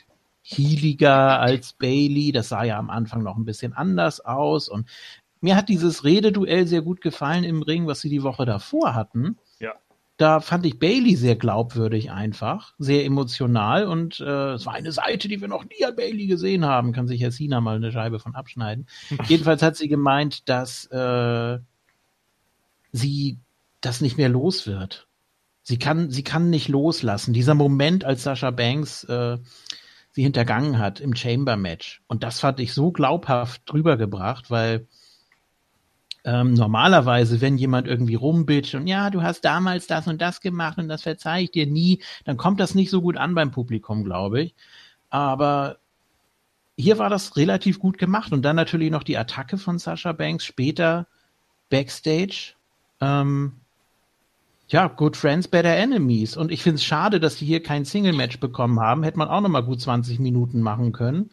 healiger 0.48 1.40
als 1.40 1.74
Bailey. 1.74 2.32
Das 2.32 2.50
sah 2.50 2.64
ja 2.64 2.78
am 2.78 2.90
Anfang 2.90 3.24
noch 3.24 3.38
ein 3.38 3.46
bisschen 3.46 3.74
anders 3.74 4.22
aus 4.22 4.70
und 4.70 4.88
mir 5.42 5.56
hat 5.56 5.70
dieses 5.70 6.04
Rededuell 6.04 6.66
sehr 6.66 6.82
gut 6.82 7.02
gefallen 7.02 7.44
im 7.44 7.62
Ring, 7.62 7.86
was 7.86 8.02
sie 8.02 8.10
die 8.10 8.24
Woche 8.24 8.46
davor 8.46 8.96
hatten. 8.96 9.38
Ja. 9.60 9.74
Da 10.18 10.40
fand 10.40 10.66
ich 10.66 10.80
Bailey 10.80 11.16
sehr 11.16 11.36
glaubwürdig 11.36 12.10
einfach, 12.10 12.74
sehr 12.80 13.06
emotional 13.06 13.86
und 13.86 14.20
äh, 14.20 14.54
es 14.54 14.66
war 14.66 14.74
eine 14.74 14.92
Seite, 14.92 15.28
die 15.28 15.42
wir 15.42 15.48
noch 15.48 15.64
nie 15.66 15.86
an 15.86 15.96
Bailey 15.96 16.26
gesehen 16.26 16.66
haben. 16.66 16.92
Kann 16.92 17.08
sich 17.08 17.22
Herr 17.22 17.32
Sina 17.32 17.62
mal 17.62 17.76
eine 17.76 17.92
Scheibe 17.92 18.20
von 18.20 18.34
abschneiden. 18.34 18.88
Jedenfalls 19.28 19.62
hat 19.62 19.76
sie 19.76 19.88
gemeint, 19.88 20.50
dass 20.50 20.86
äh, 20.88 21.60
sie 22.92 23.38
das 23.82 24.02
nicht 24.02 24.18
mehr 24.18 24.30
los 24.30 24.66
wird. 24.66 25.08
Sie 25.62 25.78
kann, 25.78 26.10
sie 26.10 26.24
kann 26.24 26.50
nicht 26.50 26.70
loslassen. 26.70 27.34
Dieser 27.34 27.54
Moment, 27.54 28.06
als 28.06 28.24
Sascha 28.24 28.52
Banks 28.52 29.04
äh, 29.04 29.38
sie 30.18 30.24
hintergangen 30.24 30.80
hat 30.80 31.00
im 31.00 31.16
Chamber 31.16 31.58
Match. 31.58 32.02
Und 32.08 32.24
das 32.24 32.40
fand 32.40 32.60
ich 32.60 32.74
so 32.74 32.92
glaubhaft 32.92 33.62
drüber 33.68 33.98
gebracht, 33.98 34.50
weil 34.50 34.88
ähm, 36.26 36.56
normalerweise, 36.56 37.40
wenn 37.40 37.60
jemand 37.60 37.88
irgendwie 37.88 38.16
rumbitcht 38.16 38.74
und 38.74 38.88
ja, 38.88 39.12
du 39.12 39.22
hast 39.22 39.42
damals 39.42 39.86
das 39.86 40.08
und 40.08 40.20
das 40.20 40.42
gemacht 40.42 40.80
und 40.80 40.88
das 40.88 41.04
verzeih 41.04 41.44
ich 41.44 41.52
dir 41.52 41.68
nie, 41.68 42.02
dann 42.26 42.36
kommt 42.36 42.60
das 42.60 42.74
nicht 42.74 42.90
so 42.90 43.04
gut 43.04 43.16
an 43.16 43.36
beim 43.36 43.52
Publikum, 43.52 44.04
glaube 44.04 44.42
ich. 44.42 44.56
Aber 45.12 45.78
hier 46.76 46.98
war 46.98 47.12
das 47.12 47.38
relativ 47.38 47.78
gut 47.78 48.00
gemacht 48.00 48.32
und 48.32 48.42
dann 48.42 48.56
natürlich 48.56 48.90
noch 48.90 49.04
die 49.04 49.20
Attacke 49.20 49.60
von 49.60 49.78
Sasha 49.78 50.14
Banks 50.14 50.46
später 50.46 51.06
backstage. 51.70 52.56
Ähm, 53.02 53.54
ja, 54.68 54.88
Good 54.88 55.16
Friends, 55.16 55.48
Better 55.48 55.76
Enemies. 55.76 56.36
Und 56.36 56.52
ich 56.52 56.62
finde 56.62 56.76
es 56.76 56.84
schade, 56.84 57.20
dass 57.20 57.38
die 57.38 57.46
hier 57.46 57.64
kein 57.64 57.86
Single-Match 57.86 58.40
bekommen 58.40 58.80
haben. 58.80 59.04
Hätte 59.04 59.18
man 59.18 59.30
auch 59.30 59.42
noch 59.42 59.50
mal 59.50 59.62
gut 59.62 59.82
20 59.82 60.20
Minuten 60.20 60.62
machen 60.62 60.92
können. 60.92 61.32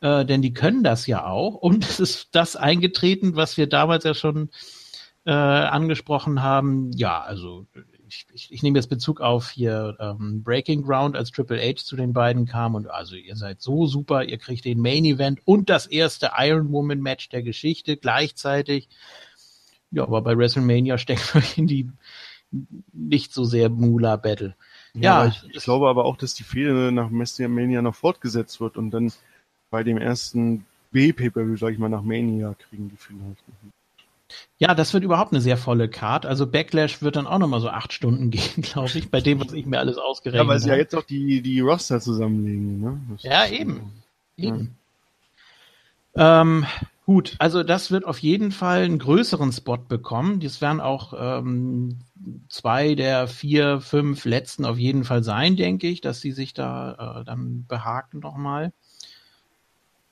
Äh, 0.00 0.24
denn 0.24 0.42
die 0.42 0.52
können 0.52 0.84
das 0.84 1.06
ja 1.06 1.26
auch. 1.26 1.54
Und 1.62 1.84
es 1.84 2.00
ist 2.00 2.28
das 2.32 2.56
eingetreten, 2.56 3.36
was 3.36 3.56
wir 3.56 3.68
damals 3.68 4.04
ja 4.04 4.14
schon 4.14 4.50
äh, 5.26 5.32
angesprochen 5.32 6.42
haben. 6.42 6.92
Ja, 6.92 7.20
also 7.20 7.66
ich, 8.06 8.26
ich, 8.32 8.52
ich 8.52 8.62
nehme 8.62 8.78
jetzt 8.78 8.88
Bezug 8.88 9.20
auf 9.20 9.50
hier 9.50 9.96
ähm, 10.00 10.42
Breaking 10.44 10.82
Ground, 10.82 11.16
als 11.16 11.32
Triple 11.32 11.60
H 11.60 11.84
zu 11.84 11.96
den 11.96 12.12
beiden 12.12 12.46
kam. 12.46 12.76
Und 12.76 12.88
also 12.88 13.16
ihr 13.16 13.34
seid 13.34 13.60
so 13.60 13.86
super, 13.86 14.24
ihr 14.24 14.38
kriegt 14.38 14.64
den 14.64 14.80
Main 14.80 15.04
Event 15.04 15.40
und 15.44 15.68
das 15.68 15.86
erste 15.86 16.30
Iron 16.38 16.70
Woman 16.72 17.00
Match 17.00 17.28
der 17.28 17.42
Geschichte 17.42 17.96
gleichzeitig. 17.96 18.88
Ja, 19.90 20.04
aber 20.04 20.22
bei 20.22 20.36
WrestleMania 20.36 20.98
steckt 20.98 21.34
man 21.34 21.44
in 21.56 21.66
die 21.66 21.90
nicht 22.92 23.32
so 23.32 23.44
sehr 23.44 23.68
Moolah 23.68 24.16
Battle. 24.16 24.54
Ja, 24.94 25.24
Ja, 25.24 25.26
ich, 25.26 25.42
ich 25.56 25.64
glaube 25.64 25.88
aber 25.88 26.04
auch, 26.04 26.16
dass 26.16 26.34
die 26.34 26.44
Fehde 26.44 26.92
nach 26.92 27.10
Mania 27.10 27.82
noch 27.82 27.94
fortgesetzt 27.94 28.60
wird 28.60 28.76
und 28.76 28.90
dann 28.90 29.12
bei 29.70 29.82
dem 29.84 29.98
ersten 29.98 30.64
B-Pay-Per-View, 30.92 31.56
sag 31.56 31.72
ich 31.72 31.78
mal, 31.78 31.88
nach 31.88 32.02
Mania 32.02 32.54
kriegen 32.54 32.88
die 32.88 32.96
vielleicht. 32.96 33.44
Ja, 34.58 34.74
das 34.74 34.92
wird 34.92 35.04
überhaupt 35.04 35.32
eine 35.32 35.40
sehr 35.40 35.56
volle 35.56 35.88
Card. 35.88 36.26
Also 36.26 36.46
Backlash 36.46 37.00
wird 37.00 37.16
dann 37.16 37.26
auch 37.26 37.38
nochmal 37.38 37.60
so 37.60 37.68
acht 37.68 37.92
Stunden 37.92 38.30
gehen, 38.30 38.62
glaube 38.62 38.90
ich, 38.94 39.10
bei 39.10 39.20
dem, 39.20 39.40
was 39.40 39.52
ich 39.52 39.66
mir 39.66 39.78
alles 39.78 39.96
Ja, 39.96 40.02
ausgerechnet 40.02 40.48
weil 40.48 40.58
sie 40.58 40.66
ja 40.66 40.72
habe. 40.72 40.82
jetzt 40.82 40.94
auch 40.94 41.04
die, 41.04 41.40
die 41.42 41.60
Roster 41.60 42.00
zusammenlegen, 42.00 42.80
ne? 42.80 43.00
Das 43.10 43.22
Ja, 43.22 43.46
eben. 43.46 43.92
Eben. 44.36 44.76
Ähm, 46.14 46.66
gut, 47.08 47.36
also 47.38 47.62
das 47.62 47.90
wird 47.90 48.04
auf 48.04 48.18
jeden 48.18 48.52
Fall 48.52 48.82
einen 48.82 48.98
größeren 48.98 49.50
Spot 49.50 49.78
bekommen. 49.78 50.40
Das 50.40 50.60
werden 50.60 50.78
auch 50.78 51.14
ähm, 51.18 52.00
zwei 52.50 52.94
der 52.94 53.28
vier, 53.28 53.80
fünf 53.80 54.26
letzten 54.26 54.66
auf 54.66 54.76
jeden 54.76 55.04
Fall 55.04 55.24
sein, 55.24 55.56
denke 55.56 55.88
ich, 55.88 56.02
dass 56.02 56.20
sie 56.20 56.32
sich 56.32 56.52
da 56.52 57.20
äh, 57.20 57.24
dann 57.24 57.64
behaken 57.66 58.20
nochmal. 58.20 58.74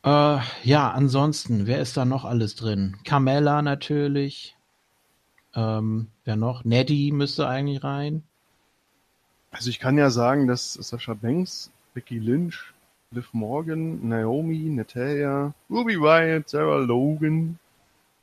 Äh, 0.05 0.39
ja, 0.65 0.91
ansonsten, 0.91 1.67
wer 1.67 1.81
ist 1.81 1.99
da 1.99 2.07
noch 2.07 2.25
alles 2.25 2.55
drin? 2.55 2.97
Carmella 3.05 3.61
natürlich. 3.61 4.57
Ähm, 5.55 6.07
wer 6.25 6.37
noch? 6.37 6.65
Neddy 6.65 7.13
müsste 7.13 7.47
eigentlich 7.47 7.85
rein. 7.85 8.23
Also 9.51 9.69
ich 9.69 9.81
kann 9.81 9.99
ja 9.99 10.09
sagen, 10.09 10.47
dass 10.47 10.73
Sascha 10.73 11.13
Banks, 11.13 11.71
Becky 11.93 12.19
Lynch, 12.19 12.73
Liv 13.13 13.29
Morgan, 13.33 14.09
Naomi, 14.09 14.59
Natalia, 14.69 15.53
Ruby 15.71 15.97
Wyatt, 15.97 16.49
Sarah 16.49 16.79
Logan, 16.79 17.59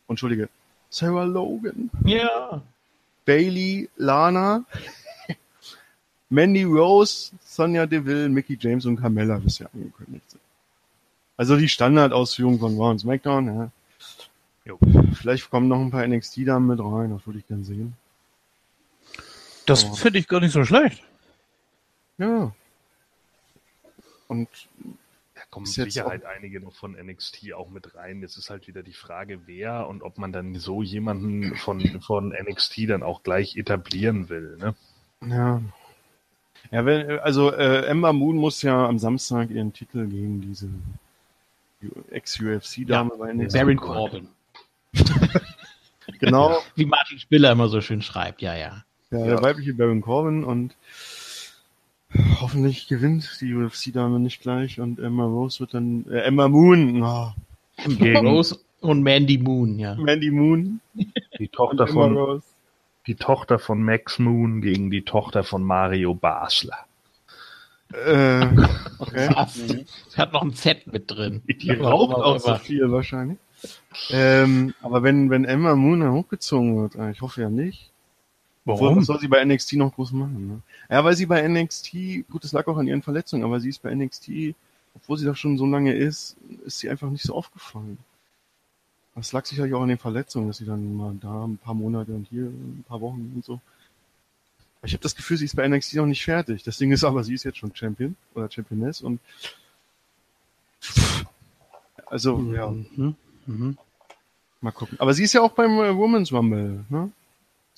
Entschuldige, 0.07 0.49
Sarah 0.89 1.23
Logan, 1.23 1.89
Ja. 2.05 2.61
Bailey, 3.25 3.89
Lana, 3.95 4.65
Mandy 6.29 6.63
Rose, 6.63 7.31
Sonja 7.45 7.85
Deville, 7.85 8.27
Mickey 8.27 8.57
James 8.59 8.85
und 8.85 8.97
Carmella 8.97 9.37
bisher 9.37 9.69
angekündigt 9.73 10.29
sind. 10.31 10.41
Also 11.37 11.55
die 11.55 11.69
Standardausführung 11.69 12.59
von 12.59 12.75
Raw 12.77 12.91
und 12.91 12.99
SmackDown, 12.99 13.45
ja. 13.47 13.71
Jo. 14.65 14.77
Vielleicht 15.13 15.49
kommen 15.49 15.67
noch 15.67 15.79
ein 15.79 15.91
paar 15.91 16.05
NXT-Damen 16.05 16.67
mit 16.67 16.79
rein, 16.79 17.11
das 17.11 17.25
würde 17.25 17.39
ich 17.39 17.47
gern 17.47 17.63
sehen. 17.63 17.93
Das 19.65 19.83
finde 19.83 20.19
ich 20.19 20.27
gar 20.27 20.41
nicht 20.41 20.51
so 20.51 20.65
schlecht. 20.65 21.03
Ja. 22.17 22.53
Und 24.33 24.49
Da 25.35 25.41
kommen 25.49 25.65
Ist 25.65 25.77
mit 25.77 25.87
jetzt 25.87 25.93
Sicherheit 25.95 26.25
einige 26.25 26.59
noch 26.59 26.73
von 26.73 26.93
NXT 26.93 27.53
auch 27.53 27.69
mit 27.69 27.95
rein. 27.95 28.21
Jetzt 28.21 28.37
ist 28.37 28.49
halt 28.49 28.67
wieder 28.67 28.83
die 28.83 28.93
Frage, 28.93 29.41
wer 29.45 29.87
und 29.87 30.03
ob 30.03 30.17
man 30.17 30.31
dann 30.31 30.55
so 30.55 30.81
jemanden 30.83 31.55
von, 31.55 32.01
von 32.01 32.29
NXT 32.29 32.89
dann 32.89 33.03
auch 33.03 33.23
gleich 33.23 33.55
etablieren 33.57 34.29
will. 34.29 34.57
Ne? 34.57 34.75
Ja. 35.27 35.61
Ja, 36.71 36.85
wenn, 36.85 37.19
also 37.19 37.51
äh, 37.51 37.85
Ember 37.85 38.13
Moon 38.13 38.37
muss 38.37 38.61
ja 38.61 38.87
am 38.87 38.97
Samstag 38.99 39.49
ihren 39.49 39.73
Titel 39.73 40.07
gegen 40.07 40.41
diese 40.41 40.69
Ex-UFC-Dame 42.11 43.11
bei 43.17 43.33
NXT. 43.33 43.53
Baron. 43.57 43.77
Corbin. 43.77 44.27
genau. 46.19 46.57
Wie 46.75 46.85
Martin 46.85 47.19
Spiller 47.19 47.51
immer 47.51 47.67
so 47.67 47.81
schön 47.81 48.01
schreibt, 48.01 48.41
ja, 48.41 48.55
ja. 48.55 48.83
Ja, 49.11 49.19
Ja. 49.19 49.25
der 49.25 49.41
weibliche 49.43 49.73
Baron 49.73 50.01
Corbin 50.01 50.43
und 50.43 50.75
hoffentlich 52.39 52.87
gewinnt 52.87 53.37
die 53.41 53.53
UFC-Dame 53.53 54.19
nicht 54.19 54.41
gleich 54.41 54.79
und 54.79 54.99
Emma 54.99 55.25
Rose 55.25 55.59
wird 55.61 55.73
dann, 55.73 56.05
äh, 56.09 56.19
Emma 56.21 56.47
Moon, 56.47 57.03
oh, 57.03 57.31
Gegen 57.85 58.27
Rose 58.27 58.59
und 58.81 59.01
Mandy 59.01 59.37
Moon, 59.37 59.79
ja. 59.79 59.95
Mandy 59.95 60.31
Moon 60.31 60.79
die 61.39 61.47
Tochter 61.47 61.87
von, 61.87 62.17
Rose. 62.17 62.43
die 63.07 63.15
Tochter 63.15 63.59
von 63.59 63.81
Max 63.81 64.19
Moon 64.19 64.61
gegen 64.61 64.91
die 64.91 65.03
Tochter 65.03 65.43
von 65.43 65.63
Mario 65.63 66.13
Basler. 66.13 66.85
Äh, 67.93 68.45
okay. 68.99 69.29
Was? 69.33 69.59
Hat 70.17 70.33
noch 70.33 70.43
ein 70.43 70.53
Z 70.53 70.91
mit 70.91 71.09
drin. 71.09 71.41
Die 71.47 71.71
raucht 71.71 72.15
auch 72.15 72.39
so 72.39 72.55
viel 72.55 72.91
wahrscheinlich. 72.91 73.37
Ähm, 74.09 74.73
aber 74.81 75.03
wenn, 75.03 75.29
wenn 75.29 75.45
Emma 75.45 75.75
Moon 75.75 76.01
dann 76.01 76.11
hochgezogen 76.11 76.81
wird, 76.81 76.95
äh, 76.95 77.11
ich 77.11 77.21
hoffe 77.21 77.41
ja 77.41 77.49
nicht. 77.49 77.92
Was 78.65 79.05
soll 79.07 79.19
sie 79.19 79.27
bei 79.27 79.43
NXT 79.43 79.73
noch 79.73 79.93
groß 79.93 80.11
machen? 80.13 80.47
Ne? 80.47 80.61
Ja, 80.89 81.03
weil 81.03 81.15
sie 81.15 81.25
bei 81.25 81.45
NXT, 81.47 81.91
gut, 82.29 82.43
das 82.43 82.53
lag 82.53 82.65
auch 82.67 82.77
an 82.77 82.87
ihren 82.87 83.01
Verletzungen, 83.01 83.43
aber 83.43 83.59
sie 83.59 83.69
ist 83.69 83.81
bei 83.81 83.93
NXT, 83.93 84.55
obwohl 84.95 85.17
sie 85.17 85.25
da 85.25 85.35
schon 85.35 85.57
so 85.57 85.65
lange 85.65 85.93
ist, 85.93 86.37
ist 86.65 86.79
sie 86.79 86.89
einfach 86.89 87.09
nicht 87.09 87.23
so 87.23 87.35
aufgefallen. 87.35 87.97
Das 89.15 89.31
lag 89.33 89.45
sicherlich 89.45 89.73
auch 89.73 89.81
an 89.81 89.89
den 89.89 89.97
Verletzungen, 89.97 90.47
dass 90.47 90.57
sie 90.57 90.65
dann 90.65 90.95
mal 90.95 91.13
da 91.21 91.45
ein 91.45 91.57
paar 91.57 91.73
Monate 91.75 92.13
und 92.13 92.27
hier 92.29 92.45
ein 92.45 92.83
paar 92.87 93.01
Wochen 93.01 93.31
und 93.35 93.45
so. 93.45 93.53
Aber 94.79 94.87
Ich 94.87 94.93
habe 94.93 95.03
das 95.03 95.15
Gefühl, 95.15 95.37
sie 95.37 95.45
ist 95.45 95.55
bei 95.55 95.67
NXT 95.67 95.95
noch 95.95 96.05
nicht 96.05 96.23
fertig. 96.23 96.63
Das 96.63 96.77
Ding 96.77 96.91
ist 96.91 97.03
aber, 97.03 97.23
sie 97.23 97.33
ist 97.33 97.43
jetzt 97.43 97.57
schon 97.57 97.75
Champion 97.75 98.15
oder 98.33 98.49
Championess 98.49 99.01
und 99.01 99.19
also 102.07 102.39
ja, 102.53 102.69
Mhm. 102.69 103.15
Mhm. 103.45 103.77
mal 104.61 104.71
gucken. 104.71 104.99
Aber 104.99 105.13
sie 105.13 105.23
ist 105.23 105.33
ja 105.33 105.41
auch 105.41 105.51
beim 105.51 105.71
äh, 105.79 105.95
Women's 105.95 106.31
Rumble, 106.31 106.85
ne? 106.89 107.11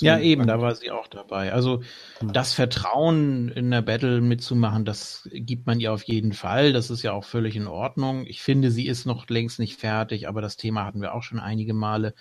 Ja, 0.01 0.19
eben, 0.19 0.45
da 0.45 0.59
war 0.59 0.75
sie 0.75 0.91
auch 0.91 1.07
dabei. 1.07 1.53
Also 1.53 1.81
das 2.21 2.53
Vertrauen 2.53 3.47
in 3.49 3.71
der 3.71 3.81
Battle 3.81 4.19
mitzumachen, 4.19 4.83
das 4.83 5.29
gibt 5.31 5.67
man 5.67 5.79
ihr 5.79 5.93
auf 5.93 6.03
jeden 6.03 6.33
Fall. 6.33 6.73
Das 6.73 6.89
ist 6.89 7.01
ja 7.01 7.13
auch 7.13 7.23
völlig 7.23 7.55
in 7.55 7.67
Ordnung. 7.67 8.25
Ich 8.25 8.41
finde, 8.41 8.71
sie 8.71 8.87
ist 8.87 9.05
noch 9.05 9.29
längst 9.29 9.57
nicht 9.57 9.79
fertig, 9.79 10.27
aber 10.27 10.41
das 10.41 10.57
Thema 10.57 10.83
hatten 10.83 11.01
wir 11.01 11.13
auch 11.13 11.23
schon 11.23 11.39
einige 11.39 11.73
Male. 11.73 12.13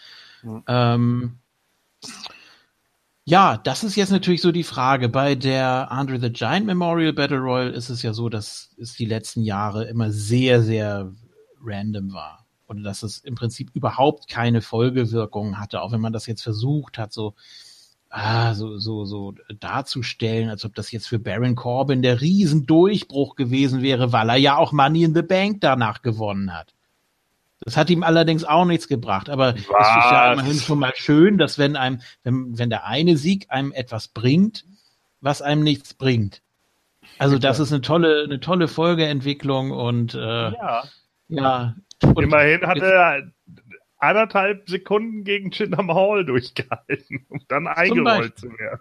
Ähm, 0.69 1.39
ja, 3.25 3.57
das 3.57 3.83
ist 3.83 3.97
jetzt 3.97 4.11
natürlich 4.13 4.43
so 4.43 4.53
die 4.53 4.65
Frage. 4.65 5.09
Bei 5.09 5.35
der 5.35 5.91
Andre 5.91 6.21
the 6.21 6.31
Giant 6.31 6.67
Memorial 6.67 7.13
Battle 7.13 7.39
Royal 7.39 7.71
ist 7.73 7.89
es 7.89 8.03
ja 8.03 8.13
so, 8.13 8.29
dass 8.29 8.75
es 8.79 8.95
die 8.95 9.07
letzten 9.07 9.43
Jahre 9.43 9.87
immer 9.87 10.13
sehr, 10.13 10.63
sehr 10.63 11.11
random 11.61 12.13
war. 12.13 12.44
Oder 12.67 12.83
dass 12.83 13.03
es 13.03 13.19
im 13.19 13.35
Prinzip 13.35 13.71
überhaupt 13.75 14.29
keine 14.29 14.63
Folgewirkung 14.63 15.59
hatte, 15.59 15.83
auch 15.83 15.93
wenn 15.93 16.01
man 16.01 16.13
das 16.13 16.27
jetzt 16.27 16.43
versucht 16.43 16.99
hat, 16.99 17.13
so, 17.13 17.35
ah, 18.09 18.55
so, 18.55 18.79
so, 18.79 19.05
so 19.05 19.35
darzustellen, 19.61 20.49
als 20.49 20.65
ob 20.65 20.75
das 20.75 20.91
jetzt 20.93 21.09
für 21.09 21.19
Baron 21.19 21.57
Corbin 21.57 22.03
der 22.03 22.21
Riesendurchbruch 22.21 23.37
gewesen 23.37 23.83
wäre, 23.83 24.13
weil 24.13 24.31
er 24.31 24.37
ja 24.37 24.57
auch 24.57 24.73
Money 24.73 25.05
in 25.05 25.15
the 25.15 25.23
Bank 25.23 25.61
danach 25.61 26.03
gewonnen 26.03 26.55
hat. 26.55 26.75
Das 27.61 27.77
hat 27.77 27.89
ihm 27.89 28.03
allerdings 28.03 28.45
auch 28.45 28.67
nichts 28.67 28.89
gebracht, 28.89 29.31
aber 29.31 29.55
es 29.55 29.63
ist 29.63 29.71
ja 29.71 30.31
Was? 30.31 30.33
immerhin 30.35 30.59
schon 30.59 30.79
mal 30.79 30.93
schön, 30.95 31.39
dass 31.39 31.59
wenn 31.59 31.77
einem, 31.77 32.01
wenn, 32.23 32.59
wenn 32.59 32.71
der 32.71 32.85
eine 32.85 33.17
Sieg 33.17 33.47
einem 33.49 33.73
etwas 33.73 34.09
bringt, 34.09 34.65
was 35.21 35.41
einem 35.41 35.63
nichts 35.63 35.95
bringt. 35.95 36.43
Also 37.19 37.39
das 37.39 37.61
ist 37.61 37.73
eine 37.73 37.81
tolle, 37.81 38.25
eine 38.25 38.41
tolle 38.41 38.69
Folgeentwicklung 38.69 39.71
und 39.71 40.15
äh, 40.15 40.19
Ja. 40.19 40.85
ja. 41.29 41.75
Und 42.03 42.23
Immerhin 42.23 42.63
hat 42.63 42.79
er 42.79 43.31
anderthalb 43.99 44.69
Sekunden 44.69 45.25
gegen 45.25 45.51
Jinder 45.51 45.83
Mahal 45.83 46.25
durchgehalten, 46.25 47.27
um 47.29 47.41
dann 47.49 47.67
eingerollt 47.67 48.39
zu 48.39 48.49
werden. 48.59 48.81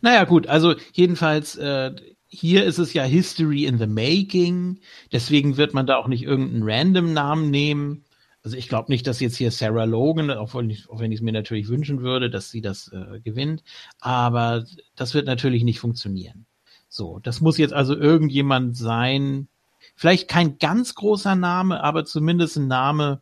Naja, 0.00 0.24
gut, 0.24 0.46
also 0.46 0.74
jedenfalls, 0.92 1.56
äh, 1.56 1.94
hier 2.26 2.64
ist 2.64 2.78
es 2.78 2.92
ja 2.92 3.04
History 3.04 3.64
in 3.64 3.78
the 3.78 3.86
Making, 3.86 4.80
deswegen 5.12 5.56
wird 5.56 5.74
man 5.74 5.86
da 5.86 5.96
auch 5.96 6.08
nicht 6.08 6.24
irgendeinen 6.24 6.64
random 6.64 7.12
Namen 7.12 7.50
nehmen. 7.50 8.04
Also 8.42 8.56
ich 8.56 8.68
glaube 8.68 8.92
nicht, 8.92 9.06
dass 9.06 9.20
jetzt 9.20 9.36
hier 9.36 9.50
Sarah 9.50 9.84
Logan, 9.84 10.30
auch 10.30 10.54
wenn 10.54 10.70
ich 10.70 10.88
auch 10.88 11.00
wenn 11.00 11.12
ich 11.12 11.18
es 11.18 11.22
mir 11.22 11.32
natürlich 11.32 11.68
wünschen 11.68 12.02
würde, 12.02 12.30
dass 12.30 12.50
sie 12.50 12.60
das 12.60 12.92
äh, 12.92 13.20
gewinnt, 13.20 13.64
aber 14.00 14.64
das 14.94 15.14
wird 15.14 15.26
natürlich 15.26 15.64
nicht 15.64 15.80
funktionieren. 15.80 16.46
So, 16.88 17.18
das 17.20 17.40
muss 17.40 17.58
jetzt 17.58 17.74
also 17.74 17.96
irgendjemand 17.96 18.76
sein, 18.76 19.48
vielleicht 19.96 20.28
kein 20.28 20.58
ganz 20.58 20.94
großer 20.94 21.34
Name, 21.34 21.82
aber 21.82 22.04
zumindest 22.04 22.56
ein 22.56 22.68
Name, 22.68 23.20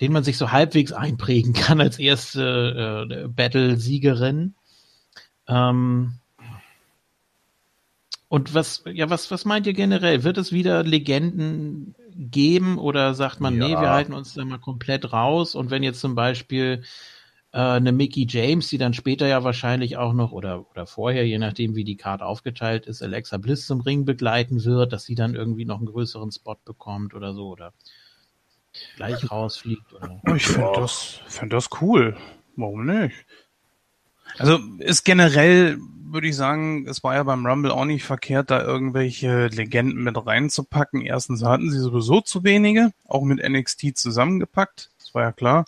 den 0.00 0.12
man 0.12 0.24
sich 0.24 0.38
so 0.38 0.50
halbwegs 0.50 0.92
einprägen 0.92 1.52
kann 1.52 1.80
als 1.80 1.98
erste 1.98 3.06
äh, 3.10 3.28
Battle-Siegerin. 3.28 4.54
Ähm, 5.48 6.14
und 8.28 8.54
was, 8.54 8.84
ja, 8.86 9.10
was, 9.10 9.30
was 9.30 9.44
meint 9.44 9.66
ihr 9.66 9.74
generell? 9.74 10.24
Wird 10.24 10.38
es 10.38 10.52
wieder 10.52 10.82
Legenden 10.84 11.94
geben 12.16 12.78
oder 12.78 13.14
sagt 13.14 13.40
man, 13.40 13.58
nee, 13.58 13.72
Ja. 13.72 13.80
wir 13.82 13.90
halten 13.90 14.14
uns 14.14 14.32
da 14.34 14.44
mal 14.44 14.58
komplett 14.58 15.12
raus? 15.12 15.54
Und 15.54 15.70
wenn 15.70 15.82
jetzt 15.82 16.00
zum 16.00 16.14
Beispiel 16.14 16.82
äh, 17.52 17.58
eine 17.58 17.92
Mickey 17.92 18.26
James, 18.28 18.68
die 18.68 18.78
dann 18.78 18.94
später 18.94 19.26
ja 19.26 19.44
wahrscheinlich 19.44 19.96
auch 19.96 20.14
noch 20.14 20.32
oder, 20.32 20.68
oder 20.70 20.86
vorher, 20.86 21.26
je 21.26 21.38
nachdem 21.38 21.74
wie 21.74 21.84
die 21.84 21.96
Karte 21.96 22.24
aufgeteilt 22.24 22.86
ist, 22.86 23.02
Alexa 23.02 23.36
Bliss 23.36 23.66
zum 23.66 23.80
Ring 23.80 24.04
begleiten 24.04 24.64
wird, 24.64 24.92
dass 24.92 25.04
sie 25.04 25.14
dann 25.14 25.34
irgendwie 25.34 25.64
noch 25.64 25.78
einen 25.78 25.86
größeren 25.86 26.32
Spot 26.32 26.56
bekommt 26.64 27.14
oder 27.14 27.34
so 27.34 27.48
oder 27.48 27.72
gleich 28.96 29.30
rausfliegt 29.30 29.92
oder. 29.92 30.20
Oh, 30.26 30.34
Ich 30.34 30.46
finde 30.46 30.72
das, 30.76 31.20
find 31.26 31.52
das 31.52 31.68
cool. 31.80 32.16
Warum 32.56 32.86
nicht? 32.86 33.14
Also 34.38 34.58
ist 34.78 35.04
generell, 35.04 35.78
würde 36.06 36.28
ich 36.28 36.36
sagen, 36.36 36.86
es 36.86 37.04
war 37.04 37.14
ja 37.14 37.22
beim 37.22 37.44
Rumble 37.44 37.70
auch 37.70 37.84
nicht 37.84 38.04
verkehrt, 38.04 38.50
da 38.50 38.62
irgendwelche 38.62 39.48
Legenden 39.48 40.02
mit 40.02 40.16
reinzupacken. 40.26 41.02
Erstens 41.02 41.44
hatten 41.44 41.70
sie 41.70 41.78
sowieso 41.78 42.22
zu 42.22 42.44
wenige, 42.44 42.92
auch 43.06 43.22
mit 43.24 43.46
NXT 43.46 43.96
zusammengepackt, 43.96 44.90
das 44.98 45.14
war 45.14 45.22
ja 45.22 45.32
klar. 45.32 45.66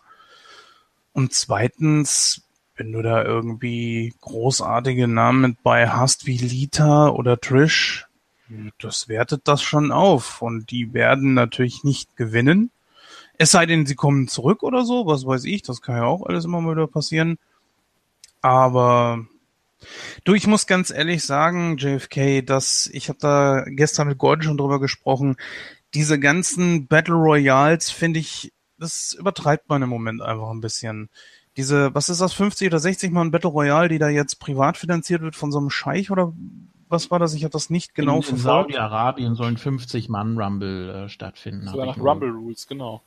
Und 1.15 1.33
zweitens, 1.33 2.43
wenn 2.77 2.93
du 2.93 3.01
da 3.01 3.25
irgendwie 3.25 4.13
großartige 4.21 5.09
Namen 5.09 5.41
mit 5.41 5.63
bei 5.63 5.89
hast 5.89 6.27
wie 6.27 6.37
Lita 6.37 7.09
oder 7.09 7.41
Trish, 7.41 8.07
das 8.81 9.09
wertet 9.09 9.49
das 9.49 9.63
schon 9.63 9.93
auf. 9.93 10.43
Und 10.43 10.71
die 10.71 10.93
werden 10.93 11.35
natürlich 11.35 11.85
nicht 11.85 12.17
gewinnen. 12.17 12.71
Es 13.39 13.53
sei 13.53 13.65
denn, 13.67 13.87
sie 13.87 13.95
kommen 13.95 14.29
zurück 14.29 14.63
oder 14.63 14.85
so, 14.85 15.07
was 15.07 15.25
weiß 15.25 15.45
ich, 15.45 15.63
das 15.63 15.83
kann 15.83 15.97
ja 15.97 16.05
auch 16.05 16.27
alles 16.27 16.45
immer 16.45 16.61
mal 16.61 16.75
wieder 16.75 16.87
passieren. 16.87 17.39
Aber 18.43 19.25
du, 20.25 20.35
ich 20.35 20.47
muss 20.47 20.67
ganz 20.67 20.91
ehrlich 20.91 21.25
sagen, 21.25 21.77
JFK, 21.79 22.43
dass 22.45 22.89
ich 22.93 23.09
habe 23.09 23.19
da 23.21 23.65
gestern 23.67 24.09
mit 24.09 24.19
Gordon 24.19 24.43
schon 24.43 24.59
drüber 24.59 24.81
gesprochen. 24.81 25.37
Diese 25.95 26.19
ganzen 26.19 26.89
Battle 26.89 27.15
Royals 27.15 27.91
finde 27.91 28.19
ich, 28.21 28.53
das 28.85 29.17
übertreibt 29.19 29.69
man 29.69 29.83
im 29.83 29.89
Moment 29.89 30.23
einfach 30.23 30.51
ein 30.51 30.61
bisschen. 30.61 31.09
Diese, 31.57 31.95
was 31.95 32.09
ist 32.09 32.21
das, 32.21 32.33
50 32.33 32.67
oder 32.69 32.79
60 32.79 33.13
Mal 33.13 33.23
ein 33.23 33.31
Battle 33.31 33.51
Royale, 33.51 33.89
die 33.89 33.99
da 33.99 34.09
jetzt 34.09 34.41
privat 34.41 34.77
finanziert 34.77 35.23
wird 35.23 35.37
von 35.37 35.53
so 35.53 35.59
einem 35.59 35.71
Scheich 35.71 36.11
oder 36.11 36.33
was 36.89 37.11
war 37.11 37.19
das? 37.19 37.35
Ich 37.35 37.45
habe 37.45 37.53
das 37.53 37.71
nicht 37.71 37.95
genau 37.95 38.17
in, 38.17 38.23
in 38.23 38.25
verfolgt. 38.25 38.73
Saudi-Arabien 38.73 39.35
sollen 39.35 39.57
50 39.57 40.09
Mann 40.09 40.39
Rumble 40.39 40.91
äh, 40.91 41.09
stattfinden. 41.09 41.69
Sogar 41.69 41.87
nach 41.87 41.99
Rumble 41.99 42.31
Rules, 42.31 42.67
genau. 42.67 43.03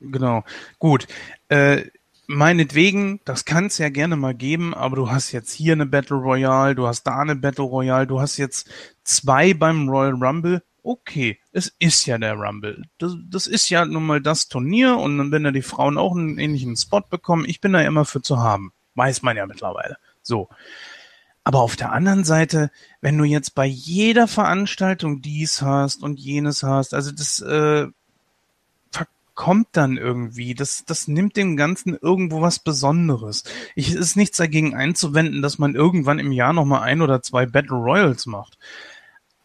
Genau. 0.00 0.44
Gut. 0.78 1.06
Äh, 1.48 1.84
meinetwegen, 2.26 3.20
das 3.24 3.44
kann 3.44 3.66
es 3.66 3.78
ja 3.78 3.88
gerne 3.88 4.16
mal 4.16 4.34
geben, 4.34 4.74
aber 4.74 4.96
du 4.96 5.10
hast 5.10 5.32
jetzt 5.32 5.52
hier 5.52 5.72
eine 5.72 5.86
Battle 5.86 6.16
Royale, 6.16 6.74
du 6.74 6.86
hast 6.86 7.04
da 7.04 7.18
eine 7.18 7.36
Battle 7.36 7.64
Royale, 7.64 8.06
du 8.06 8.20
hast 8.20 8.36
jetzt 8.36 8.70
zwei 9.04 9.54
beim 9.54 9.88
Royal 9.88 10.14
Rumble. 10.14 10.62
Okay, 10.82 11.38
es 11.52 11.74
ist 11.78 12.06
ja 12.06 12.18
der 12.18 12.34
Rumble. 12.34 12.84
Das, 12.98 13.16
das 13.28 13.46
ist 13.46 13.68
ja 13.70 13.84
nun 13.84 14.06
mal 14.06 14.20
das 14.20 14.48
Turnier 14.48 14.96
und 14.96 15.18
dann, 15.18 15.32
wenn 15.32 15.44
da 15.44 15.50
die 15.50 15.62
Frauen 15.62 15.98
auch 15.98 16.12
einen 16.14 16.38
ähnlichen 16.38 16.76
Spot 16.76 17.00
bekommen, 17.00 17.44
ich 17.46 17.60
bin 17.60 17.72
da 17.72 17.80
immer 17.80 18.04
für 18.04 18.22
zu 18.22 18.38
haben. 18.38 18.72
Weiß 18.94 19.22
man 19.22 19.36
ja 19.36 19.46
mittlerweile. 19.46 19.96
So. 20.22 20.48
Aber 21.44 21.60
auf 21.60 21.76
der 21.76 21.92
anderen 21.92 22.24
Seite, 22.24 22.70
wenn 23.00 23.16
du 23.16 23.24
jetzt 23.24 23.54
bei 23.54 23.66
jeder 23.66 24.28
Veranstaltung 24.28 25.22
dies 25.22 25.62
hast 25.62 26.02
und 26.02 26.20
jenes 26.20 26.62
hast, 26.62 26.92
also 26.94 27.10
das 27.12 27.40
äh, 27.40 27.86
verkommt 29.40 29.68
dann 29.72 29.96
irgendwie. 29.96 30.54
Das, 30.54 30.84
das 30.84 31.08
nimmt 31.08 31.34
dem 31.34 31.56
Ganzen 31.56 31.96
irgendwo 31.96 32.42
was 32.42 32.58
Besonderes. 32.58 33.44
Ich, 33.74 33.88
es 33.88 33.94
ist 33.94 34.16
nichts 34.16 34.36
dagegen 34.36 34.74
einzuwenden, 34.74 35.40
dass 35.40 35.58
man 35.58 35.74
irgendwann 35.74 36.18
im 36.18 36.30
Jahr 36.30 36.52
nochmal 36.52 36.82
ein 36.82 37.00
oder 37.00 37.22
zwei 37.22 37.46
Battle 37.46 37.78
Royals 37.78 38.26
macht. 38.26 38.58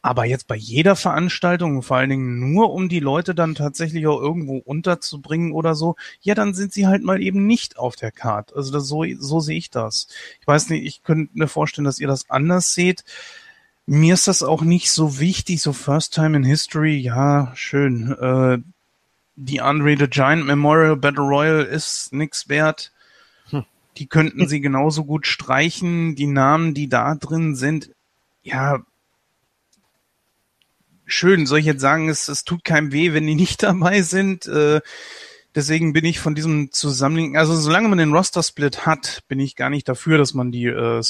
Aber 0.06 0.24
jetzt 0.26 0.46
bei 0.46 0.56
jeder 0.56 0.96
Veranstaltung, 0.96 1.82
vor 1.82 1.98
allen 1.98 2.12
Dingen 2.12 2.54
nur 2.54 2.72
um 2.72 2.90
die 2.90 3.00
Leute 3.00 3.34
dann 3.34 3.56
tatsächlich 3.56 4.06
auch 4.06 4.22
irgendwo 4.22 4.58
unterzubringen 4.60 5.52
oder 5.52 5.74
so, 5.74 5.96
ja, 6.22 6.36
dann 6.36 6.54
sind 6.54 6.74
sie 6.74 6.86
halt 6.86 7.04
mal 7.04 7.20
eben 7.24 7.48
nicht 7.48 7.80
auf 7.80 7.96
der 7.96 8.12
Karte. 8.12 8.56
Also 8.56 8.72
das, 8.72 8.88
so, 8.88 9.04
so 9.18 9.40
sehe 9.40 9.58
ich 9.58 9.72
das. 9.72 10.08
Ich 10.40 10.46
weiß 10.46 10.70
nicht, 10.70 10.86
ich 10.86 11.02
könnte 11.02 11.36
mir 11.36 11.48
vorstellen, 11.48 11.86
dass 11.86 12.00
ihr 12.00 12.08
das 12.08 12.30
anders 12.30 12.76
seht. 12.76 13.04
Mir 13.88 14.14
ist 14.14 14.28
das 14.28 14.44
auch 14.44 14.62
nicht 14.62 14.92
so 14.92 15.20
wichtig, 15.20 15.64
so 15.64 15.74
First 15.74 16.14
Time 16.14 16.38
in 16.38 16.44
History, 16.44 16.98
ja, 17.00 17.52
schön. 17.56 18.12
Äh, 18.12 18.60
die 19.36 19.62
Andre 19.62 19.98
the 19.98 20.08
Giant 20.08 20.46
Memorial 20.46 20.98
Battle 20.98 21.24
Royal 21.24 21.64
ist 21.64 22.14
nix 22.14 22.48
wert. 22.48 22.92
Hm. 23.50 23.66
Die 23.98 24.06
könnten 24.06 24.48
sie 24.48 24.62
genauso 24.62 25.04
gut 25.04 25.26
streichen. 25.26 26.16
Die 26.16 26.28
Namen, 26.28 26.76
die 26.76 26.90
da 26.90 27.16
drin 27.16 27.56
sind, 27.56 27.90
ja, 28.44 28.84
schön. 31.06 31.46
Soll 31.46 31.60
ich 31.60 31.66
jetzt 31.66 31.82
sagen, 31.82 32.10
es, 32.10 32.28
es 32.28 32.44
tut 32.44 32.64
keinem 32.64 32.92
weh, 32.92 33.14
wenn 33.14 33.28
die 33.28 33.36
nicht 33.36 33.64
dabei 33.64 34.02
sind? 34.02 34.48
Äh, 34.48 34.82
deswegen 35.54 35.94
bin 35.94 36.06
ich 36.06 36.20
von 36.20 36.36
diesem 36.36 36.72
Zusammenlegen, 36.72 37.38
also 37.38 37.56
solange 37.56 37.88
man 37.88 37.98
den 37.98 38.14
Roster-Split 38.14 38.86
hat, 38.86 39.24
bin 39.28 39.40
ich 39.40 39.56
gar 39.56 39.70
nicht 39.70 39.88
dafür, 39.88 40.18
dass 40.18 40.34
man 40.34 40.52
die, 40.52 40.66
äh, 40.66 41.02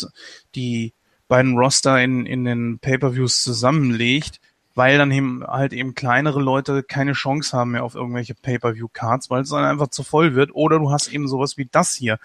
die 0.55 0.93
beiden 1.27 1.57
Roster 1.57 2.01
in, 2.03 2.25
in 2.25 2.45
den 2.45 2.79
Pay-Per-Views 2.79 3.43
zusammenlegt 3.43 4.39
weil 4.75 4.97
dann 4.97 5.09
eben 5.11 5.43
halt 5.47 5.71
eben 5.71 5.95
kleinere 5.95 6.41
Leute 6.41 6.83
keine 6.83 7.13
Chance 7.13 7.57
haben 7.57 7.71
mehr 7.71 7.83
auf 7.83 7.95
irgendwelche 7.95 8.35
Pay-per-view-Cards, 8.35 9.29
weil 9.29 9.41
es 9.41 9.49
dann 9.49 9.63
einfach 9.63 9.87
zu 9.87 10.03
voll 10.03 10.35
wird. 10.35 10.53
Oder 10.53 10.79
du 10.79 10.91
hast 10.91 11.07
eben 11.07 11.29
sowas 11.29 11.57
wie 11.57 11.65
das 11.71 11.95
hier. 11.95 12.19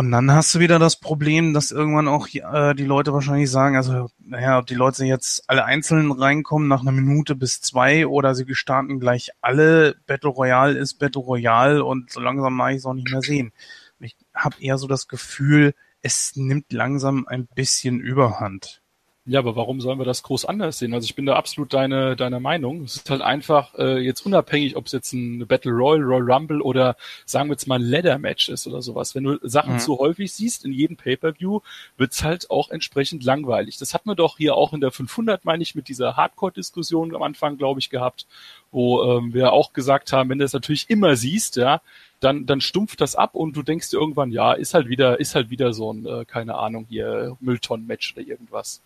Und 0.00 0.12
dann 0.12 0.32
hast 0.32 0.54
du 0.54 0.60
wieder 0.60 0.78
das 0.78 0.96
Problem, 0.96 1.52
dass 1.52 1.72
irgendwann 1.72 2.08
auch 2.08 2.26
äh, 2.32 2.72
die 2.72 2.86
Leute 2.86 3.12
wahrscheinlich 3.12 3.50
sagen, 3.50 3.76
also 3.76 4.08
naja, 4.18 4.58
ob 4.58 4.66
die 4.66 4.74
Leute 4.74 5.04
jetzt 5.04 5.44
alle 5.46 5.66
einzeln 5.66 6.10
reinkommen 6.10 6.68
nach 6.68 6.80
einer 6.80 6.90
Minute 6.90 7.34
bis 7.34 7.60
zwei 7.60 8.06
oder 8.06 8.34
sie 8.34 8.46
starten 8.54 8.98
gleich 8.98 9.28
alle, 9.42 9.96
Battle 10.06 10.30
Royale 10.30 10.78
ist 10.78 10.94
Battle 10.94 11.20
Royale 11.20 11.84
und 11.84 12.10
so 12.10 12.18
langsam 12.18 12.54
mag 12.54 12.70
ich 12.70 12.78
es 12.78 12.86
auch 12.86 12.94
nicht 12.94 13.10
mehr 13.10 13.20
sehen. 13.20 13.52
Ich 13.98 14.16
habe 14.34 14.56
eher 14.58 14.78
so 14.78 14.86
das 14.86 15.06
Gefühl, 15.06 15.74
es 16.00 16.34
nimmt 16.34 16.72
langsam 16.72 17.26
ein 17.28 17.46
bisschen 17.54 18.00
Überhand. 18.00 18.79
Ja, 19.26 19.38
aber 19.38 19.54
warum 19.54 19.82
sollen 19.82 19.98
wir 19.98 20.06
das 20.06 20.22
groß 20.22 20.46
anders 20.46 20.78
sehen? 20.78 20.94
Also 20.94 21.04
ich 21.04 21.14
bin 21.14 21.26
da 21.26 21.36
absolut 21.36 21.74
deine, 21.74 22.16
deiner 22.16 22.40
Meinung. 22.40 22.84
Es 22.84 22.96
ist 22.96 23.10
halt 23.10 23.20
einfach 23.20 23.74
äh, 23.74 23.98
jetzt 23.98 24.24
unabhängig, 24.24 24.76
ob 24.76 24.86
es 24.86 24.92
jetzt 24.92 25.12
ein 25.12 25.46
Battle 25.46 25.72
Royal, 25.72 26.02
Royal 26.02 26.32
Rumble 26.32 26.62
oder 26.62 26.96
sagen 27.26 27.50
wir 27.50 27.52
jetzt 27.52 27.68
mal 27.68 27.78
ein 27.78 27.82
Leather 27.82 28.18
Match 28.18 28.48
ist 28.48 28.66
oder 28.66 28.80
sowas. 28.80 29.14
Wenn 29.14 29.24
du 29.24 29.38
Sachen 29.42 29.74
mhm. 29.74 29.78
zu 29.78 29.98
häufig 29.98 30.32
siehst 30.32 30.64
in 30.64 30.72
jedem 30.72 30.96
Pay-Per-View, 30.96 31.60
wird's 31.98 32.24
halt 32.24 32.50
auch 32.50 32.70
entsprechend 32.70 33.22
langweilig. 33.22 33.76
Das 33.76 33.92
hatten 33.92 34.08
wir 34.08 34.14
doch 34.14 34.38
hier 34.38 34.54
auch 34.54 34.72
in 34.72 34.80
der 34.80 34.90
500, 34.90 35.44
meine 35.44 35.62
ich, 35.62 35.74
mit 35.74 35.88
dieser 35.88 36.16
Hardcore-Diskussion 36.16 37.14
am 37.14 37.22
Anfang, 37.22 37.58
glaube 37.58 37.78
ich, 37.78 37.90
gehabt, 37.90 38.26
wo 38.70 39.02
ähm, 39.02 39.34
wir 39.34 39.52
auch 39.52 39.72
gesagt 39.72 40.12
haben, 40.12 40.30
wenn 40.30 40.38
du 40.38 40.44
das 40.44 40.52
natürlich 40.52 40.88
immer 40.90 41.16
siehst, 41.16 41.56
ja, 41.56 41.80
dann, 42.20 42.46
dann 42.46 42.60
stumpft 42.60 43.00
das 43.00 43.16
ab 43.16 43.34
und 43.34 43.56
du 43.56 43.62
denkst 43.62 43.90
dir 43.90 43.98
irgendwann, 43.98 44.30
ja, 44.30 44.52
ist 44.52 44.74
halt 44.74 44.88
wieder, 44.88 45.18
ist 45.18 45.34
halt 45.34 45.50
wieder 45.50 45.72
so 45.72 45.92
ein, 45.92 46.06
äh, 46.06 46.24
keine 46.24 46.56
Ahnung, 46.56 46.86
hier 46.88 47.36
Mülltonnen-Match 47.40 48.14
oder 48.16 48.26
irgendwas. 48.26 48.82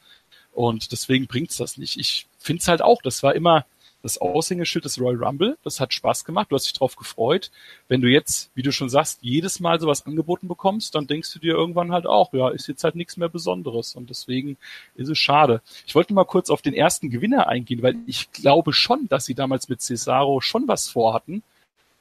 Und 0.53 0.93
deswegen 0.93 1.27
bringt's 1.27 1.57
das 1.57 1.77
nicht. 1.77 1.99
Ich 1.99 2.27
finde 2.39 2.61
es 2.61 2.69
halt 2.69 2.81
auch, 2.81 3.03
das 3.03 3.23
war 3.23 3.35
immer 3.35 3.67
das 4.05 4.19
Aushängeschild 4.19 4.85
des 4.85 5.01
Royal 5.01 5.25
Rumble. 5.25 5.57
Das 5.65 5.81
hat 5.81 5.95
Spaß 5.95 6.27
gemacht. 6.27 6.49
Du 6.51 6.57
hast 6.57 6.67
dich 6.67 6.75
drauf 6.75 6.95
gefreut. 6.95 7.51
Wenn 7.89 8.03
du 8.03 8.09
jetzt, 8.09 8.51
wie 8.55 8.61
du 8.61 8.71
schon 8.71 8.91
sagst, 8.91 9.21
jedes 9.23 9.61
Mal 9.61 9.81
sowas 9.81 10.05
angeboten 10.05 10.47
bekommst, 10.47 10.95
dann 10.95 11.07
denkst 11.07 11.33
du 11.33 11.39
dir 11.39 11.55
irgendwann 11.55 11.91
halt 11.91 12.07
auch, 12.07 12.35
ja, 12.35 12.51
ist 12.51 12.69
jetzt 12.69 12.85
halt 12.85 12.97
nichts 12.97 13.17
mehr 13.17 13.31
Besonderes. 13.31 13.97
Und 13.97 14.11
deswegen 14.11 14.59
ist 14.95 15.09
es 15.09 15.19
schade. 15.19 15.63
Ich 15.87 15.95
wollte 15.95 16.13
mal 16.13 16.27
kurz 16.27 16.51
auf 16.51 16.61
den 16.61 16.75
ersten 16.75 17.09
Gewinner 17.09 17.49
eingehen, 17.49 17.83
weil 17.83 17.97
ich 18.07 18.31
glaube 18.31 18.75
schon, 18.75 19.09
dass 19.09 19.25
sie 19.25 19.35
damals 19.35 19.71
mit 19.71 19.81
Cesaro 19.81 20.43
schon 20.43 20.69
was 20.69 20.91
vorhatten. 20.91 21.43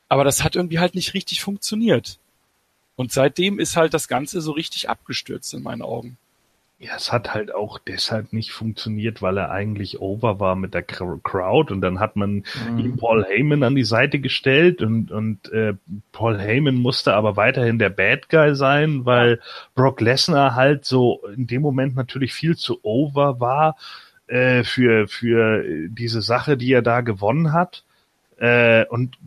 Aber 0.09 0.25
das 0.25 0.43
hat 0.43 0.57
irgendwie 0.57 0.79
halt 0.79 0.95
nicht 0.95 1.13
richtig 1.13 1.41
funktioniert. 1.41 2.19
Und 2.97 3.13
seitdem 3.13 3.59
ist 3.59 3.77
halt 3.77 3.93
das 3.93 4.09
Ganze 4.09 4.41
so 4.41 4.51
richtig 4.51 4.89
abgestürzt 4.89 5.53
in 5.53 5.63
meinen 5.63 5.81
Augen. 5.81 6.17
Ja, 6.83 6.97
es 6.97 7.13
hat 7.13 7.33
halt 7.33 7.55
auch 7.55 7.79
deshalb 7.79 8.33
nicht 8.33 8.51
funktioniert, 8.51 9.21
weil 9.21 9.37
er 9.37 9.51
eigentlich 9.51 10.01
over 10.01 10.41
war 10.41 10.57
mit 10.57 10.73
der 10.73 10.83
Crowd 10.83 11.71
und 11.71 11.79
dann 11.79 12.01
hat 12.01 12.17
man 12.17 12.43
mhm. 12.69 12.77
ihm 12.77 12.97
Paul 12.97 13.23
Heyman 13.23 13.63
an 13.63 13.75
die 13.75 13.85
Seite 13.85 14.19
gestellt 14.19 14.81
und, 14.81 15.09
und 15.09 15.49
äh, 15.53 15.75
Paul 16.11 16.37
Heyman 16.37 16.75
musste 16.75 17.13
aber 17.13 17.37
weiterhin 17.37 17.79
der 17.79 17.89
Bad 17.89 18.27
Guy 18.27 18.53
sein, 18.53 19.05
weil 19.05 19.39
Brock 19.75 20.01
Lesnar 20.01 20.55
halt 20.55 20.83
so 20.83 21.21
in 21.33 21.47
dem 21.47 21.61
Moment 21.61 21.95
natürlich 21.95 22.33
viel 22.33 22.57
zu 22.57 22.79
over 22.83 23.39
war 23.39 23.77
äh, 24.27 24.65
für, 24.65 25.07
für 25.07 25.63
diese 25.87 26.21
Sache, 26.21 26.57
die 26.57 26.73
er 26.73 26.81
da 26.81 26.99
gewonnen 26.99 27.53
hat. 27.53 27.85
Äh, 28.37 28.85
und 28.89 29.17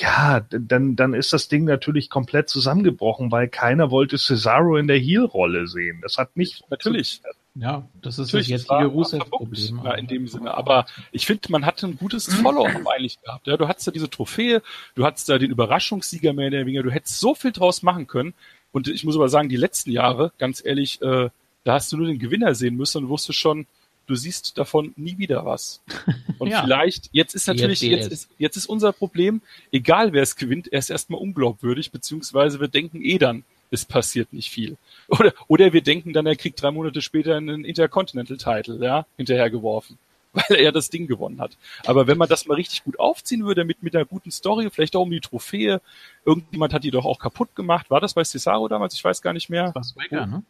ja, 0.00 0.40
dann, 0.50 0.96
dann 0.96 1.14
ist 1.14 1.32
das 1.32 1.48
Ding 1.48 1.64
natürlich 1.64 2.10
komplett 2.10 2.48
zusammengebrochen, 2.48 3.30
weil 3.30 3.48
keiner 3.48 3.90
wollte 3.90 4.18
Cesaro 4.18 4.76
in 4.76 4.86
der 4.86 4.98
Heel-Rolle 4.98 5.66
sehen. 5.66 6.00
Das 6.02 6.18
hat 6.18 6.36
nicht. 6.36 6.64
Natürlich. 6.70 7.20
Ja, 7.56 7.86
das 8.02 8.18
ist 8.18 8.32
Natürlich, 8.32 8.48
das 8.48 8.62
jetzige 8.62 8.86
Rusev-Problem. 8.86 9.80
Ja, 9.84 9.94
in 9.94 10.08
dem 10.08 10.26
Sinne. 10.26 10.54
Aber 10.54 10.86
ich 11.12 11.24
finde, 11.24 11.52
man 11.52 11.64
hatte 11.64 11.86
ein 11.86 11.96
gutes 11.96 12.26
Follow-up 12.26 12.84
eigentlich 12.94 13.20
gehabt. 13.22 13.46
Ja, 13.46 13.56
du 13.56 13.68
hattest 13.68 13.86
da 13.86 13.92
diese 13.92 14.10
Trophäe, 14.10 14.60
du 14.96 15.04
hattest 15.04 15.28
da 15.28 15.38
den 15.38 15.50
Überraschungssieger 15.50 16.32
mehr 16.32 16.48
oder 16.48 16.60
weniger, 16.60 16.82
du 16.82 16.90
hättest 16.90 17.20
so 17.20 17.34
viel 17.34 17.52
draus 17.52 17.82
machen 17.82 18.08
können. 18.08 18.34
Und 18.72 18.88
ich 18.88 19.04
muss 19.04 19.14
aber 19.14 19.28
sagen, 19.28 19.48
die 19.48 19.56
letzten 19.56 19.92
Jahre, 19.92 20.32
ganz 20.38 20.64
ehrlich, 20.64 21.00
äh, 21.00 21.28
da 21.62 21.74
hast 21.74 21.92
du 21.92 21.96
nur 21.96 22.08
den 22.08 22.18
Gewinner 22.18 22.56
sehen 22.56 22.76
müssen 22.76 23.04
und 23.04 23.08
wusstest 23.08 23.38
schon, 23.38 23.66
du 24.06 24.14
siehst 24.14 24.58
davon 24.58 24.92
nie 24.96 25.18
wieder 25.18 25.44
was. 25.44 25.82
Und 26.38 26.48
ja. 26.50 26.62
vielleicht, 26.62 27.08
jetzt 27.12 27.34
ist 27.34 27.46
natürlich, 27.46 27.80
jetzt 27.80 28.10
ist, 28.10 28.30
jetzt 28.38 28.56
ist 28.56 28.66
unser 28.66 28.92
Problem, 28.92 29.40
egal 29.72 30.12
wer 30.12 30.22
es 30.22 30.36
gewinnt, 30.36 30.72
er 30.72 30.78
ist 30.78 30.90
erstmal 30.90 31.20
unglaubwürdig, 31.20 31.90
beziehungsweise 31.90 32.60
wir 32.60 32.68
denken 32.68 33.02
eh 33.02 33.18
dann, 33.18 33.44
es 33.70 33.84
passiert 33.84 34.32
nicht 34.32 34.50
viel. 34.50 34.76
Oder, 35.08 35.34
oder 35.48 35.72
wir 35.72 35.82
denken 35.82 36.12
dann, 36.12 36.26
er 36.26 36.36
kriegt 36.36 36.62
drei 36.62 36.70
Monate 36.70 37.02
später 37.02 37.36
einen 37.36 37.64
Intercontinental-Title, 37.64 38.82
ja, 38.82 39.06
hinterhergeworfen. 39.16 39.98
Weil 40.32 40.58
er 40.58 40.72
das 40.72 40.90
Ding 40.90 41.06
gewonnen 41.06 41.40
hat. 41.40 41.56
Aber 41.86 42.08
wenn 42.08 42.18
man 42.18 42.28
das 42.28 42.46
mal 42.46 42.54
richtig 42.54 42.82
gut 42.82 42.98
aufziehen 42.98 43.44
würde, 43.44 43.64
mit, 43.64 43.84
mit 43.84 43.94
einer 43.94 44.04
guten 44.04 44.32
Story, 44.32 44.68
vielleicht 44.70 44.96
auch 44.96 45.02
um 45.02 45.10
die 45.10 45.20
Trophäe, 45.20 45.80
irgendjemand 46.24 46.72
hat 46.72 46.82
die 46.82 46.90
doch 46.90 47.04
auch 47.04 47.20
kaputt 47.20 47.54
gemacht. 47.54 47.88
War 47.88 48.00
das 48.00 48.14
bei 48.14 48.24
Cesaro 48.24 48.66
damals? 48.66 48.94
Ich 48.94 49.04
weiß 49.04 49.22
gar 49.22 49.32
nicht 49.32 49.48
mehr. 49.48 49.66
Das 49.66 49.74
war 49.74 49.84
Swagger, 49.84 50.26
ne? 50.26 50.42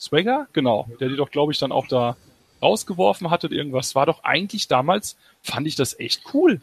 Swagger? 0.00 0.48
Genau. 0.52 0.88
Der 0.98 1.08
die 1.08 1.14
doch, 1.14 1.30
glaube 1.30 1.52
ich, 1.52 1.58
dann 1.60 1.70
auch 1.70 1.86
da 1.86 2.16
rausgeworfen 2.62 3.30
hattet, 3.30 3.52
irgendwas, 3.52 3.94
war 3.94 4.06
doch 4.06 4.24
eigentlich 4.24 4.68
damals, 4.68 5.16
fand 5.42 5.66
ich 5.66 5.76
das 5.76 5.98
echt 5.98 6.22
cool 6.32 6.60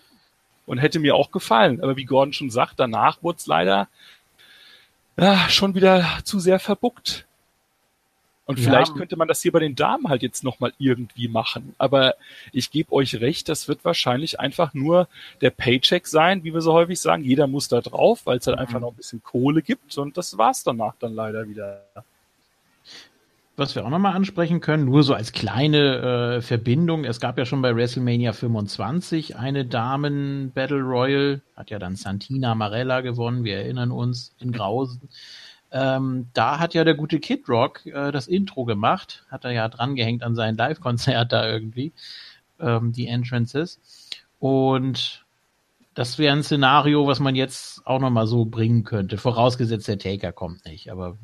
und 0.66 0.78
hätte 0.78 1.00
mir 1.00 1.16
auch 1.16 1.32
gefallen. 1.32 1.82
Aber 1.82 1.98
wie 1.98 2.06
Gordon 2.06 2.34
schon 2.34 2.50
sagt, 2.50 2.80
danach 2.80 3.22
wurde 3.24 3.38
es 3.38 3.48
leider 3.48 3.88
ja, 5.18 5.50
schon 5.50 5.76
wieder 5.76 6.06
zu 6.24 6.40
sehr 6.40 6.60
verbuckt. 6.60 7.26
Und 8.46 8.60
vielleicht 8.60 8.94
ja. 8.94 8.98
könnte 8.98 9.16
man 9.16 9.28
das 9.28 9.44
hier 9.44 9.52
bei 9.52 9.60
den 9.60 9.76
Damen 9.76 10.08
halt 10.08 10.24
jetzt 10.24 10.44
nochmal 10.44 10.74
irgendwie 10.80 11.28
machen. 11.28 11.76
Aber 11.78 12.16
ich 12.52 12.72
gebe 12.72 12.92
euch 12.94 13.22
recht, 13.22 13.48
das 13.48 13.68
wird 13.68 13.86
wahrscheinlich 13.86 14.40
einfach 14.40 14.74
nur 14.74 15.08
der 15.42 15.52
Paycheck 15.52 16.08
sein, 16.08 16.44
wie 16.44 16.52
wir 16.52 16.62
so 16.62 16.74
häufig 16.74 17.00
sagen. 17.00 17.24
Jeder 17.24 17.46
muss 17.46 17.68
da 17.68 17.80
drauf, 17.80 18.26
weil 18.26 18.40
es 18.40 18.48
halt 18.48 18.58
mhm. 18.58 18.62
einfach 18.62 18.80
noch 18.80 18.90
ein 18.90 18.96
bisschen 18.96 19.22
Kohle 19.22 19.62
gibt. 19.62 19.96
Und 20.00 20.18
das 20.18 20.36
war's 20.40 20.64
danach 20.64 20.96
dann 21.00 21.14
leider 21.14 21.48
wieder 21.48 21.86
was 23.60 23.76
wir 23.76 23.86
auch 23.86 23.90
nochmal 23.90 24.16
ansprechen 24.16 24.62
können, 24.62 24.86
nur 24.86 25.04
so 25.04 25.14
als 25.14 25.32
kleine 25.32 26.38
äh, 26.38 26.42
Verbindung. 26.42 27.06
Es 27.06 27.20
gab 27.20 27.38
ja 27.38 27.46
schon 27.46 27.62
bei 27.62 27.76
WrestleMania 27.76 28.34
25 28.34 29.38
eine 29.38 29.66
Damen 29.66 30.52
Battle 30.54 30.82
Royal, 30.82 31.42
hat 31.56 31.70
ja 31.70 31.78
dann 31.78 31.96
Santina 31.96 32.56
Marella 32.56 33.02
gewonnen, 33.02 33.44
wir 33.44 33.58
erinnern 33.58 33.92
uns, 33.92 34.34
in 34.40 34.52
Grausen. 34.52 35.10
Ähm, 35.72 36.30
da 36.34 36.60
hat 36.60 36.74
ja 36.74 36.84
der 36.84 36.96
gute 36.96 37.20
Kid 37.20 37.48
Rock 37.48 37.86
äh, 37.86 38.12
das 38.12 38.28
Intro 38.28 38.66
gemacht, 38.66 39.26
hat 39.30 39.46
er 39.46 39.52
ja 39.52 39.68
drangehängt 39.68 40.24
an 40.24 40.34
sein 40.34 40.58
Live-Konzert 40.58 41.32
da 41.32 41.48
irgendwie, 41.48 41.92
ähm, 42.60 42.92
die 42.94 43.08
Entrances. 43.08 43.80
Und 44.40 45.26
das 45.94 46.18
wäre 46.18 46.36
ein 46.36 46.44
Szenario, 46.44 47.08
was 47.08 47.20
man 47.20 47.36
jetzt 47.36 47.86
auch 47.86 48.00
nochmal 48.00 48.26
so 48.26 48.46
bringen 48.46 48.84
könnte, 48.84 49.18
vorausgesetzt 49.18 49.88
der 49.88 50.00
Taker 50.00 50.32
kommt 50.32 50.66
nicht, 50.66 50.92
aber 50.92 51.18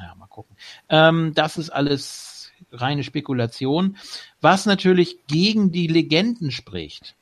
naja, 0.00 0.14
mal 0.14 0.26
gucken. 0.26 0.56
Ähm, 0.88 1.32
das 1.34 1.58
ist 1.58 1.70
alles 1.70 2.50
reine 2.72 3.04
Spekulation, 3.04 3.96
was 4.40 4.66
natürlich 4.66 5.26
gegen 5.26 5.72
die 5.72 5.86
Legenden 5.86 6.50
spricht. 6.50 7.14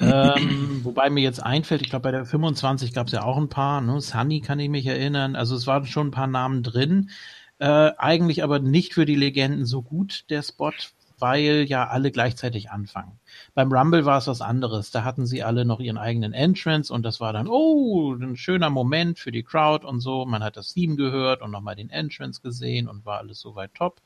ähm, 0.00 0.80
wobei 0.84 1.10
mir 1.10 1.22
jetzt 1.22 1.42
einfällt, 1.42 1.82
ich 1.82 1.90
glaube 1.90 2.04
bei 2.04 2.10
der 2.12 2.24
25 2.24 2.92
gab 2.92 3.08
es 3.08 3.12
ja 3.12 3.22
auch 3.22 3.36
ein 3.36 3.48
paar, 3.48 3.80
ne? 3.80 4.00
Sunny 4.00 4.40
kann 4.40 4.60
ich 4.60 4.68
mich 4.68 4.86
erinnern, 4.86 5.36
also 5.36 5.56
es 5.56 5.66
waren 5.66 5.86
schon 5.86 6.08
ein 6.08 6.12
paar 6.12 6.26
Namen 6.26 6.62
drin, 6.62 7.10
äh, 7.58 7.90
eigentlich 7.98 8.44
aber 8.44 8.60
nicht 8.60 8.94
für 8.94 9.04
die 9.04 9.16
Legenden 9.16 9.66
so 9.66 9.82
gut, 9.82 10.24
der 10.30 10.42
Spot, 10.42 10.72
weil 11.18 11.64
ja 11.68 11.88
alle 11.88 12.10
gleichzeitig 12.10 12.70
anfangen. 12.70 13.18
Beim 13.54 13.72
Rumble 13.72 14.04
war 14.04 14.18
es 14.18 14.26
was 14.26 14.40
anderes. 14.40 14.90
Da 14.90 15.04
hatten 15.04 15.26
sie 15.26 15.42
alle 15.42 15.64
noch 15.64 15.80
ihren 15.80 15.98
eigenen 15.98 16.32
Entrance 16.32 16.92
und 16.92 17.02
das 17.02 17.20
war 17.20 17.32
dann, 17.32 17.48
oh, 17.48 18.14
ein 18.14 18.36
schöner 18.36 18.70
Moment 18.70 19.18
für 19.18 19.32
die 19.32 19.42
Crowd 19.42 19.86
und 19.86 20.00
so. 20.00 20.24
Man 20.26 20.42
hat 20.42 20.56
das 20.56 20.74
Theme 20.74 20.96
gehört 20.96 21.42
und 21.42 21.50
nochmal 21.50 21.76
den 21.76 21.90
Entrance 21.90 22.40
gesehen 22.40 22.88
und 22.88 23.04
war 23.04 23.18
alles 23.18 23.40
soweit 23.40 23.74
top. 23.74 24.00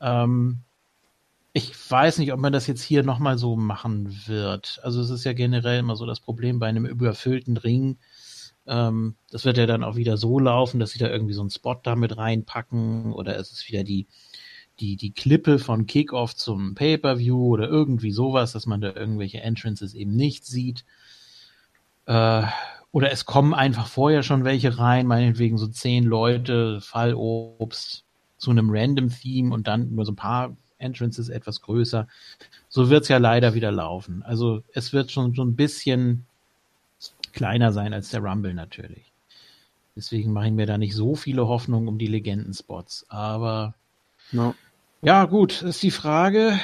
Ähm, 0.00 0.62
ich 1.52 1.72
weiß 1.90 2.18
nicht, 2.18 2.32
ob 2.32 2.40
man 2.40 2.52
das 2.52 2.66
jetzt 2.66 2.82
hier 2.82 3.02
nochmal 3.02 3.38
so 3.38 3.56
machen 3.56 4.26
wird. 4.26 4.80
Also 4.82 5.00
es 5.00 5.10
ist 5.10 5.24
ja 5.24 5.32
generell 5.32 5.80
immer 5.80 5.96
so 5.96 6.06
das 6.06 6.20
Problem 6.20 6.58
bei 6.58 6.68
einem 6.68 6.86
überfüllten 6.86 7.56
Ring. 7.56 7.98
Ähm, 8.66 9.16
das 9.30 9.44
wird 9.44 9.56
ja 9.56 9.66
dann 9.66 9.82
auch 9.82 9.96
wieder 9.96 10.16
so 10.18 10.38
laufen, 10.38 10.78
dass 10.78 10.90
sie 10.90 10.98
da 10.98 11.08
irgendwie 11.08 11.32
so 11.32 11.40
einen 11.40 11.50
Spot 11.50 11.80
damit 11.82 12.16
reinpacken 12.16 13.12
oder 13.12 13.36
es 13.36 13.50
ist 13.50 13.66
wieder 13.68 13.82
die 13.82 14.06
die, 14.80 14.96
die 14.96 15.12
Klippe 15.12 15.58
von 15.58 15.86
Kickoff 15.86 16.34
zum 16.34 16.74
Pay-Per-View 16.74 17.46
oder 17.46 17.68
irgendwie 17.68 18.12
sowas, 18.12 18.52
dass 18.52 18.66
man 18.66 18.80
da 18.80 18.94
irgendwelche 18.94 19.40
Entrances 19.40 19.94
eben 19.94 20.14
nicht 20.14 20.46
sieht. 20.46 20.84
Äh, 22.06 22.44
oder 22.90 23.12
es 23.12 23.24
kommen 23.24 23.54
einfach 23.54 23.86
vorher 23.86 24.22
schon 24.22 24.44
welche 24.44 24.78
rein, 24.78 25.06
meinetwegen 25.06 25.58
so 25.58 25.66
zehn 25.66 26.04
Leute, 26.04 26.80
Fallobst 26.80 28.04
zu 28.38 28.50
einem 28.50 28.70
Random 28.70 29.10
Theme 29.10 29.52
und 29.52 29.66
dann 29.66 29.94
nur 29.94 30.04
so 30.04 30.12
ein 30.12 30.16
paar 30.16 30.56
Entrances 30.78 31.28
etwas 31.28 31.60
größer. 31.60 32.06
So 32.68 32.88
wird's 32.88 33.08
ja 33.08 33.18
leider 33.18 33.54
wieder 33.54 33.72
laufen. 33.72 34.22
Also 34.22 34.62
es 34.72 34.92
wird 34.92 35.10
schon 35.10 35.34
so 35.34 35.42
ein 35.42 35.56
bisschen 35.56 36.24
kleiner 37.32 37.72
sein 37.72 37.92
als 37.92 38.10
der 38.10 38.20
Rumble 38.20 38.54
natürlich. 38.54 39.12
Deswegen 39.96 40.32
mache 40.32 40.46
ich 40.46 40.52
mir 40.52 40.66
da 40.66 40.78
nicht 40.78 40.94
so 40.94 41.16
viele 41.16 41.48
Hoffnungen 41.48 41.88
um 41.88 41.98
die 41.98 42.06
Legendenspots. 42.06 43.06
Aber 43.08 43.74
No. 44.32 44.54
Ja, 45.02 45.24
gut, 45.24 45.62
ist 45.62 45.82
die 45.82 45.90
Frage, 45.90 46.58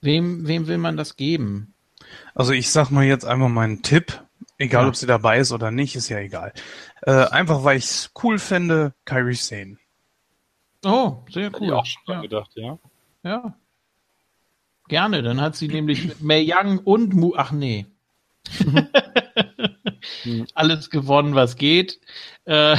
wem, 0.00 0.46
wem 0.46 0.66
will 0.66 0.78
man 0.78 0.96
das 0.96 1.16
geben? 1.16 1.74
Also 2.34 2.52
ich 2.52 2.70
sag 2.70 2.90
mal 2.90 3.04
jetzt 3.04 3.24
einfach 3.24 3.48
meinen 3.48 3.82
Tipp, 3.82 4.22
egal 4.58 4.82
Ja. 4.84 4.88
ob 4.88 4.96
sie 4.96 5.06
dabei 5.06 5.38
ist 5.38 5.52
oder 5.52 5.70
nicht, 5.70 5.96
ist 5.96 6.08
ja 6.08 6.18
egal. 6.18 6.52
Äh, 7.02 7.26
einfach 7.28 7.64
weil 7.64 7.78
ich 7.78 7.84
es 7.84 8.10
cool 8.22 8.38
fände, 8.38 8.94
Kyrie 9.04 9.34
Sane. 9.34 9.78
Oh, 10.84 11.22
sehr 11.30 11.44
Hätte 11.46 11.56
ich 11.56 11.62
cool. 11.62 11.72
auch 11.74 11.86
schon 11.86 12.02
Ja, 12.06 12.20
gedacht, 12.20 12.50
ja. 12.54 12.78
ja. 13.22 13.54
Gerne, 14.88 15.22
dann 15.22 15.40
hat 15.40 15.56
sie 15.56 15.68
nämlich 15.68 16.04
mit 16.04 16.20
May 16.20 16.46
Young 16.52 16.78
und 16.78 17.14
Mu, 17.14 17.32
ach 17.36 17.52
nee. 17.52 17.86
Alles 20.54 20.90
gewonnen, 20.90 21.34
was 21.34 21.56
geht. 21.56 21.98
Äh, 22.44 22.76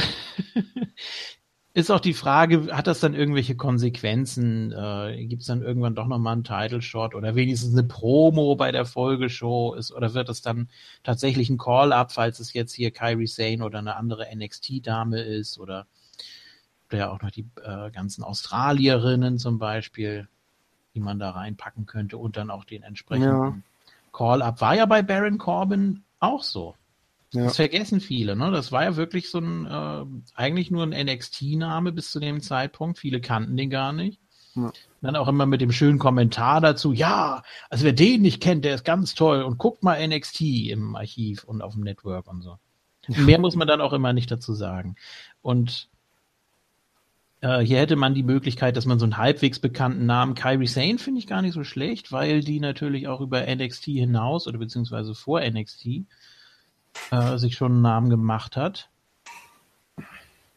ist 1.76 1.90
auch 1.90 2.00
die 2.00 2.14
Frage, 2.14 2.74
hat 2.74 2.86
das 2.86 3.00
dann 3.00 3.12
irgendwelche 3.12 3.54
Konsequenzen? 3.54 4.72
Äh, 4.72 5.26
Gibt 5.26 5.42
es 5.42 5.48
dann 5.48 5.60
irgendwann 5.60 5.94
doch 5.94 6.06
nochmal 6.06 6.32
einen 6.32 6.42
Title 6.42 6.80
Shot 6.80 7.14
oder 7.14 7.34
wenigstens 7.34 7.74
eine 7.74 7.86
Promo 7.86 8.56
bei 8.56 8.72
der 8.72 8.86
Folgeshow 8.86 9.74
ist? 9.74 9.92
Oder 9.92 10.14
wird 10.14 10.30
es 10.30 10.40
dann 10.40 10.70
tatsächlich 11.02 11.50
ein 11.50 11.58
Call-Up, 11.58 12.12
falls 12.12 12.40
es 12.40 12.54
jetzt 12.54 12.72
hier 12.72 12.92
Kyrie 12.92 13.26
Sane 13.26 13.62
oder 13.62 13.80
eine 13.80 13.96
andere 13.96 14.26
NXT-Dame 14.34 15.20
ist? 15.20 15.58
Oder 15.58 15.86
ja 16.90 17.10
auch 17.10 17.20
noch 17.20 17.30
die 17.30 17.46
äh, 17.62 17.90
ganzen 17.90 18.24
Australierinnen 18.24 19.36
zum 19.36 19.58
Beispiel, 19.58 20.28
die 20.94 21.00
man 21.00 21.18
da 21.18 21.32
reinpacken 21.32 21.84
könnte 21.84 22.16
und 22.16 22.38
dann 22.38 22.48
auch 22.48 22.64
den 22.64 22.84
entsprechenden 22.84 23.28
Ja. 23.30 23.54
Call-Up. 24.14 24.62
War 24.62 24.76
ja 24.76 24.86
bei 24.86 25.02
Baron 25.02 25.36
Corbin 25.36 26.04
auch 26.20 26.42
so. 26.42 26.74
Ja. 27.32 27.44
Das 27.44 27.56
vergessen 27.56 28.00
viele, 28.00 28.36
ne? 28.36 28.50
Das 28.50 28.72
war 28.72 28.84
ja 28.84 28.96
wirklich 28.96 29.30
so 29.30 29.38
ein, 29.38 29.66
äh, 29.66 30.04
eigentlich 30.34 30.70
nur 30.70 30.84
ein 30.84 31.06
NXT-Name 31.06 31.92
bis 31.92 32.10
zu 32.10 32.20
dem 32.20 32.40
Zeitpunkt. 32.40 32.98
Viele 32.98 33.20
kannten 33.20 33.56
den 33.56 33.70
gar 33.70 33.92
nicht. 33.92 34.20
Ja. 34.54 34.72
Dann 35.02 35.16
auch 35.16 35.28
immer 35.28 35.44
mit 35.44 35.60
dem 35.60 35.72
schönen 35.72 35.98
Kommentar 35.98 36.60
dazu, 36.60 36.92
ja, 36.92 37.42
also 37.68 37.84
wer 37.84 37.92
den 37.92 38.22
nicht 38.22 38.40
kennt, 38.40 38.64
der 38.64 38.74
ist 38.74 38.84
ganz 38.84 39.14
toll 39.14 39.42
und 39.42 39.58
guckt 39.58 39.82
mal 39.82 40.04
NXT 40.06 40.40
im 40.70 40.96
Archiv 40.96 41.44
und 41.44 41.62
auf 41.62 41.74
dem 41.74 41.82
Network 41.82 42.26
und 42.26 42.42
so. 42.42 42.58
Mehr 43.08 43.38
muss 43.38 43.54
man 43.54 43.68
dann 43.68 43.80
auch 43.80 43.92
immer 43.92 44.12
nicht 44.12 44.30
dazu 44.30 44.54
sagen. 44.54 44.96
Und 45.42 45.88
äh, 47.40 47.60
hier 47.60 47.78
hätte 47.78 47.96
man 47.96 48.14
die 48.14 48.22
Möglichkeit, 48.22 48.76
dass 48.76 48.86
man 48.86 48.98
so 48.98 49.04
einen 49.04 49.18
halbwegs 49.18 49.58
bekannten 49.58 50.06
Namen, 50.06 50.34
Kyrie 50.34 50.66
Sane 50.66 50.98
finde 50.98 51.20
ich 51.20 51.26
gar 51.26 51.42
nicht 51.42 51.54
so 51.54 51.62
schlecht, 51.62 52.10
weil 52.10 52.40
die 52.40 52.58
natürlich 52.58 53.08
auch 53.08 53.20
über 53.20 53.42
NXT 53.42 53.84
hinaus 53.84 54.48
oder 54.48 54.58
beziehungsweise 54.58 55.14
vor 55.14 55.40
NXT 55.40 56.06
äh, 57.10 57.38
sich 57.38 57.56
schon 57.56 57.72
einen 57.72 57.82
Namen 57.82 58.10
gemacht 58.10 58.56
hat. 58.56 58.90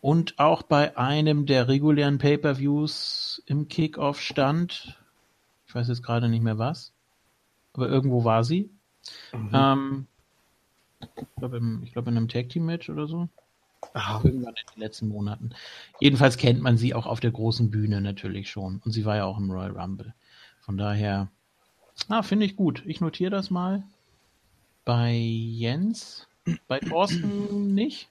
Und 0.01 0.39
auch 0.39 0.61
bei 0.61 0.97
einem 0.97 1.45
der 1.45 1.67
regulären 1.67 2.19
Pay-per-Views 2.19 3.43
im 3.45 3.67
Kickoff 3.67 4.21
stand. 4.21 4.97
Ich 5.67 5.75
weiß 5.75 5.89
jetzt 5.89 6.03
gerade 6.03 6.29
nicht 6.29 6.41
mehr 6.43 6.57
was. 6.57 6.93
Aber 7.73 7.89
irgendwo 7.89 8.23
war 8.23 8.43
sie. 8.43 8.69
Ähm, 9.53 10.07
ich 11.01 11.35
glaube, 11.37 11.61
glaube 11.91 12.09
in 12.09 12.17
einem 12.17 12.27
Tag 12.27 12.49
Team 12.49 12.65
Match 12.65 12.89
oder 12.89 13.07
so. 13.07 13.27
Ah, 13.93 14.19
Irgendwann 14.23 14.55
in 14.55 14.73
den 14.75 14.81
letzten 14.81 15.07
Monaten. 15.07 15.51
Jedenfalls 15.99 16.37
kennt 16.37 16.61
man 16.61 16.77
sie 16.77 16.93
auch 16.93 17.05
auf 17.05 17.19
der 17.19 17.31
großen 17.31 17.69
Bühne 17.69 18.01
natürlich 18.01 18.49
schon. 18.49 18.81
Und 18.83 18.91
sie 18.91 19.05
war 19.05 19.15
ja 19.15 19.25
auch 19.25 19.37
im 19.37 19.51
Royal 19.51 19.71
Rumble. 19.71 20.13
Von 20.61 20.77
daher, 20.77 21.29
ah, 22.07 22.21
finde 22.23 22.45
ich 22.45 22.55
gut. 22.55 22.83
Ich 22.85 23.01
notiere 23.01 23.31
das 23.31 23.49
mal. 23.49 23.83
Bei 24.85 25.13
Jens, 25.13 26.27
bei 26.67 26.79
Thorsten 26.79 27.73
nicht. 27.73 28.09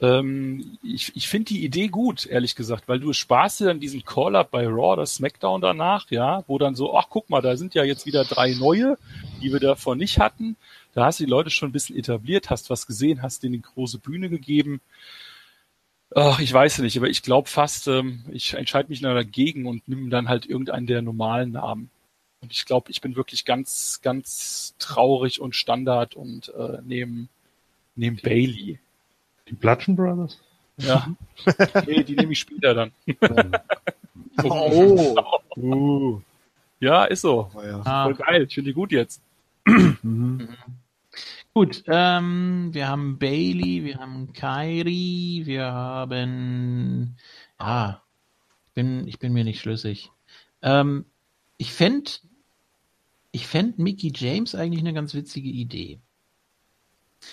Ähm, 0.00 0.78
ich 0.82 1.12
ich 1.14 1.28
finde 1.28 1.46
die 1.46 1.64
Idee 1.64 1.88
gut, 1.88 2.26
ehrlich 2.26 2.56
gesagt, 2.56 2.88
weil 2.88 2.98
du 2.98 3.12
sparst 3.12 3.60
dir 3.60 3.66
dann 3.66 3.80
diesen 3.80 4.04
Call-Up 4.04 4.50
bei 4.50 4.66
Raw 4.66 4.94
oder 4.94 5.06
SmackDown 5.06 5.60
danach, 5.60 6.10
ja, 6.10 6.42
wo 6.48 6.58
dann 6.58 6.74
so, 6.74 6.96
ach 6.96 7.06
guck 7.08 7.30
mal, 7.30 7.40
da 7.40 7.56
sind 7.56 7.74
ja 7.74 7.84
jetzt 7.84 8.04
wieder 8.06 8.24
drei 8.24 8.54
neue, 8.54 8.98
die 9.40 9.52
wir 9.52 9.60
davor 9.60 9.94
nicht 9.94 10.18
hatten. 10.18 10.56
Da 10.94 11.04
hast 11.06 11.20
du 11.20 11.24
die 11.24 11.30
Leute 11.30 11.50
schon 11.50 11.68
ein 11.68 11.72
bisschen 11.72 11.96
etabliert, 11.96 12.50
hast 12.50 12.70
was 12.70 12.86
gesehen, 12.86 13.22
hast 13.22 13.42
denen 13.42 13.54
eine 13.54 13.62
große 13.62 13.98
Bühne 13.98 14.28
gegeben. 14.28 14.80
Ach, 16.14 16.38
ich 16.40 16.52
weiß 16.52 16.78
nicht, 16.78 16.96
aber 16.96 17.08
ich 17.08 17.22
glaube 17.22 17.48
fast, 17.48 17.88
ähm, 17.88 18.24
ich 18.30 18.54
entscheide 18.54 18.88
mich 18.88 19.00
dann 19.00 19.14
dagegen 19.14 19.66
und 19.66 19.88
nimm 19.88 20.10
dann 20.10 20.28
halt 20.28 20.46
irgendeinen 20.46 20.86
der 20.86 21.02
normalen 21.02 21.52
Namen. 21.52 21.90
Und 22.40 22.52
ich 22.52 22.66
glaube, 22.66 22.90
ich 22.90 23.00
bin 23.00 23.16
wirklich 23.16 23.44
ganz, 23.44 24.00
ganz 24.02 24.74
traurig 24.78 25.40
und 25.40 25.56
Standard 25.56 26.14
und 26.14 26.50
äh, 26.50 26.82
nehme 26.82 27.28
nehm 27.96 28.16
Bailey. 28.22 28.78
Die 29.48 29.54
Bludgeon 29.54 29.96
Brothers? 29.96 30.40
Ja. 30.78 31.06
nee, 31.86 32.02
die 32.02 32.16
nehme 32.16 32.32
ich 32.32 32.40
später 32.40 32.74
dann. 32.74 32.92
Oh. 34.42 35.14
Uh. 35.56 36.20
Ja, 36.80 37.04
ist 37.04 37.20
so. 37.20 37.48
Oh, 37.54 37.62
ja. 37.62 37.80
Ah, 37.84 38.04
Voll 38.04 38.14
geil. 38.16 38.42
Ich 38.48 38.54
finde 38.54 38.70
die 38.70 38.74
gut 38.74 38.90
jetzt. 38.90 39.22
Mhm. 39.64 40.48
Gut, 41.54 41.84
ähm, 41.86 42.70
wir 42.72 42.88
haben 42.88 43.18
Bailey, 43.18 43.84
wir 43.84 43.98
haben 43.98 44.32
Kyrie, 44.32 45.46
wir 45.46 45.66
haben, 45.66 47.16
ich 47.60 48.72
bin, 48.74 49.06
ich 49.06 49.20
bin 49.20 49.32
mir 49.32 49.44
nicht 49.44 49.60
schlüssig. 49.60 50.10
Ähm, 50.62 51.04
ich 51.56 51.72
fände, 51.72 52.10
ich 53.30 53.46
fänd 53.46 53.78
Mickey 53.78 54.12
James 54.12 54.56
eigentlich 54.56 54.80
eine 54.80 54.94
ganz 54.94 55.14
witzige 55.14 55.48
Idee. 55.48 56.00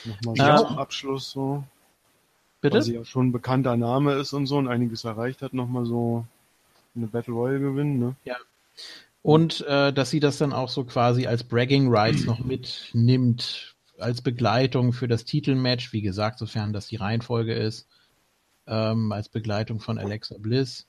Nochmal 0.05 0.37
Ja. 0.37 0.57
so 0.57 0.65
zum 0.67 0.77
Abschluss 0.77 1.31
so. 1.31 1.63
Bitte? 2.61 2.77
Weil 2.77 2.83
sie 2.83 2.93
ja 2.93 3.05
schon 3.05 3.27
ein 3.27 3.31
bekannter 3.31 3.75
Name 3.75 4.13
ist 4.13 4.33
und 4.33 4.45
so 4.45 4.57
und 4.57 4.67
einiges 4.67 5.03
erreicht 5.03 5.41
hat, 5.41 5.53
nochmal 5.53 5.85
so 5.85 6.25
eine 6.95 7.07
Battle 7.07 7.33
Royale 7.33 7.59
gewinnen, 7.59 7.99
ne? 7.99 8.15
Und 9.23 9.61
äh, 9.61 9.93
dass 9.93 10.09
sie 10.09 10.19
das 10.19 10.37
dann 10.37 10.51
auch 10.51 10.69
so 10.69 10.83
quasi 10.83 11.27
als 11.27 11.43
Bragging 11.43 11.87
Rights 11.89 12.25
noch 12.25 12.39
mitnimmt, 12.39 13.75
als 13.99 14.21
Begleitung 14.21 14.93
für 14.93 15.07
das 15.07 15.25
Titelmatch, 15.25 15.93
wie 15.93 16.01
gesagt, 16.01 16.39
sofern 16.39 16.73
das 16.73 16.87
die 16.87 16.95
Reihenfolge 16.95 17.53
ist, 17.53 17.87
ähm, 18.65 19.11
als 19.11 19.29
Begleitung 19.29 19.79
von 19.79 19.99
Alexa 19.99 20.37
Bliss, 20.39 20.87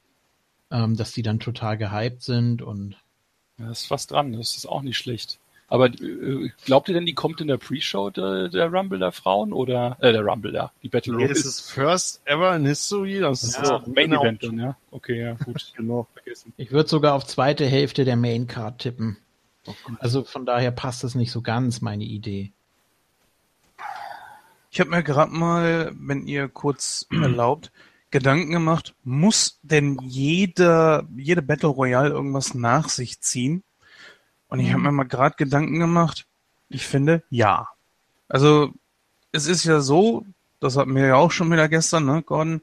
ähm, 0.71 0.97
dass 0.97 1.13
die 1.13 1.23
dann 1.23 1.41
total 1.41 1.77
gehypt 1.77 2.23
sind 2.23 2.63
und 2.63 2.97
Ja, 3.59 3.71
ist 3.71 3.91
was 3.91 4.07
dran. 4.07 4.33
Das 4.33 4.57
ist 4.57 4.67
auch 4.67 4.83
nicht 4.83 4.97
schlecht. 4.97 5.39
Aber 5.73 5.87
äh, 5.87 6.51
glaubt 6.67 6.91
ihr 6.91 6.95
denn, 6.95 7.07
die 7.07 7.15
kommt 7.15 7.41
in 7.41 7.49
der 7.49 7.57
Pre-Show 7.57 8.11
der, 8.11 8.51
der 8.51 8.71
Rumble 8.71 8.99
der 8.99 9.11
Frauen 9.11 9.55
oder 9.55 9.97
äh, 10.01 10.13
der 10.13 10.21
Rumble 10.21 10.53
da? 10.53 10.71
Die 10.83 10.91
Battle 10.91 11.15
Nee, 11.15 11.23
Royale 11.23 11.33
es 11.33 11.47
ist 11.47 11.71
first 11.71 12.21
ever 12.27 12.55
in 12.55 12.67
history. 12.67 13.21
Das 13.21 13.43
ist 13.43 13.57
ja, 13.57 13.83
Main 13.87 14.13
Event 14.13 14.43
dann, 14.45 14.59
ja. 14.59 14.77
Okay, 14.91 15.19
ja, 15.19 15.33
gut. 15.33 15.73
Genau. 15.77 16.07
Vergessen. 16.13 16.53
ich 16.59 16.73
würde 16.73 16.91
sogar 16.91 17.15
auf 17.15 17.25
zweite 17.25 17.65
Hälfte 17.65 18.05
der 18.05 18.17
Main 18.17 18.47
Card 18.47 18.81
tippen. 18.81 19.17
Oh. 19.67 19.73
Also 19.99 20.25
von 20.25 20.45
daher 20.45 20.73
passt 20.73 21.05
das 21.05 21.15
nicht 21.15 21.33
so 21.33 21.41
ganz, 21.41 21.81
meine 21.81 22.05
Idee. 22.05 22.53
Ich 24.71 24.79
habe 24.79 24.91
mir 24.91 25.03
gerade 25.03 25.33
mal, 25.33 25.93
wenn 25.99 26.27
ihr 26.27 26.49
kurz 26.49 27.07
erlaubt, 27.11 27.73
Gedanken 28.11 28.51
gemacht, 28.51 28.95
muss 29.05 29.59
denn 29.63 29.97
jede, 30.03 31.09
jede 31.17 31.41
Battle 31.41 31.71
Royale 31.71 32.11
irgendwas 32.11 32.53
nach 32.53 32.91
sich 32.91 33.23
ziehen? 33.23 33.63
Und 34.53 34.61
ich 34.61 34.71
habe 34.71 34.83
mir 34.83 34.93
mal 34.93 35.05
gerade 35.05 35.35
Gedanken 35.39 35.79
gemacht, 35.79 36.27
ich 36.69 36.87
finde, 36.87 37.23
ja. 37.31 37.69
Also 38.29 38.75
es 39.33 39.47
ist 39.47 39.65
ja 39.65 39.81
so, 39.81 40.27
das 40.61 40.77
hatten 40.77 40.95
wir 40.95 41.07
ja 41.07 41.15
auch 41.15 41.31
schon 41.31 41.51
wieder 41.51 41.71
gestern, 41.71 42.05
ne, 42.05 42.23
Gordon, 42.23 42.61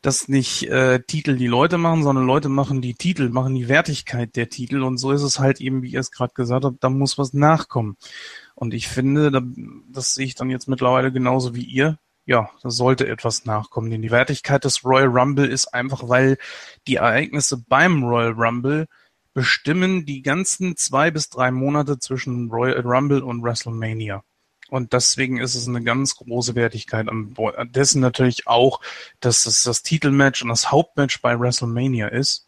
dass 0.00 0.28
nicht 0.28 0.68
äh, 0.68 1.00
Titel 1.00 1.36
die 1.36 1.48
Leute 1.48 1.76
machen, 1.76 2.04
sondern 2.04 2.24
Leute 2.24 2.48
machen 2.48 2.82
die 2.82 2.94
Titel, 2.94 3.30
machen 3.30 3.56
die 3.56 3.66
Wertigkeit 3.66 4.36
der 4.36 4.48
Titel 4.48 4.84
und 4.84 4.96
so 4.98 5.10
ist 5.10 5.22
es 5.22 5.40
halt 5.40 5.60
eben, 5.60 5.82
wie 5.82 5.90
ihr 5.90 5.98
es 5.98 6.12
gerade 6.12 6.34
gesagt 6.34 6.64
habt, 6.64 6.84
da 6.84 6.88
muss 6.88 7.18
was 7.18 7.32
nachkommen. 7.32 7.96
Und 8.54 8.72
ich 8.72 8.86
finde, 8.86 9.32
da, 9.32 9.42
das 9.88 10.14
sehe 10.14 10.26
ich 10.26 10.36
dann 10.36 10.50
jetzt 10.50 10.68
mittlerweile 10.68 11.10
genauso 11.10 11.56
wie 11.56 11.64
ihr. 11.64 11.98
Ja, 12.26 12.48
da 12.62 12.70
sollte 12.70 13.08
etwas 13.08 13.44
nachkommen. 13.44 13.90
Denn 13.90 14.02
die 14.02 14.12
Wertigkeit 14.12 14.64
des 14.64 14.84
Royal 14.84 15.08
Rumble 15.08 15.48
ist 15.48 15.74
einfach, 15.74 16.08
weil 16.08 16.38
die 16.86 16.94
Ereignisse 16.94 17.56
beim 17.68 18.04
Royal 18.04 18.34
Rumble 18.34 18.86
bestimmen 19.34 20.06
die 20.06 20.22
ganzen 20.22 20.76
zwei 20.76 21.10
bis 21.10 21.28
drei 21.28 21.50
Monate 21.50 21.98
zwischen 21.98 22.50
Royal 22.50 22.80
Rumble 22.80 23.22
und 23.22 23.42
WrestleMania. 23.42 24.22
Und 24.70 24.92
deswegen 24.94 25.38
ist 25.38 25.54
es 25.54 25.68
eine 25.68 25.82
ganz 25.82 26.16
große 26.16 26.54
Wertigkeit 26.54 27.08
am 27.08 27.34
Bo- 27.34 27.52
dessen 27.64 28.00
natürlich 28.00 28.46
auch, 28.46 28.80
dass 29.20 29.44
es 29.44 29.62
das 29.62 29.82
Titelmatch 29.82 30.42
und 30.42 30.48
das 30.48 30.72
Hauptmatch 30.72 31.20
bei 31.20 31.38
WrestleMania 31.38 32.08
ist. 32.08 32.46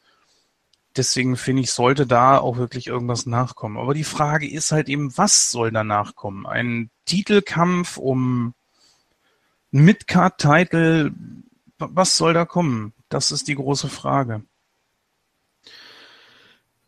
deswegen 0.97 1.37
finde 1.37 1.63
ich, 1.63 1.71
sollte 1.73 2.07
da 2.07 2.39
auch 2.39 2.57
wirklich 2.57 2.87
irgendwas 2.87 3.27
nachkommen. 3.27 3.77
Aber 3.77 3.95
die 3.95 4.05
Frage 4.05 4.49
ist 4.51 4.73
halt 4.73 4.89
eben, 4.89 5.17
was 5.17 5.51
soll 5.51 5.71
da 5.71 5.85
nachkommen? 5.85 6.47
Ein 6.47 6.91
Titelkampf 7.05 7.97
um 7.99 8.55
Midcard-Title, 9.71 11.13
was 11.79 12.17
soll 12.17 12.33
da 12.33 12.45
kommen? 12.45 12.93
Das 13.09 13.31
ist 13.31 13.49
die 13.49 13.55
große 13.55 13.89
Frage. 13.89 14.43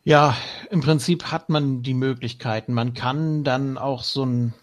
Ja, 0.03 0.35
im 0.71 0.81
Prinzip 0.81 1.25
hat 1.25 1.49
man 1.49 1.83
die 1.83 1.93
Möglichkeiten. 1.93 2.73
Man 2.73 2.93
kann 2.93 3.43
dann 3.43 3.77
auch 3.77 4.03
so 4.03 4.25
ein, 4.25 4.53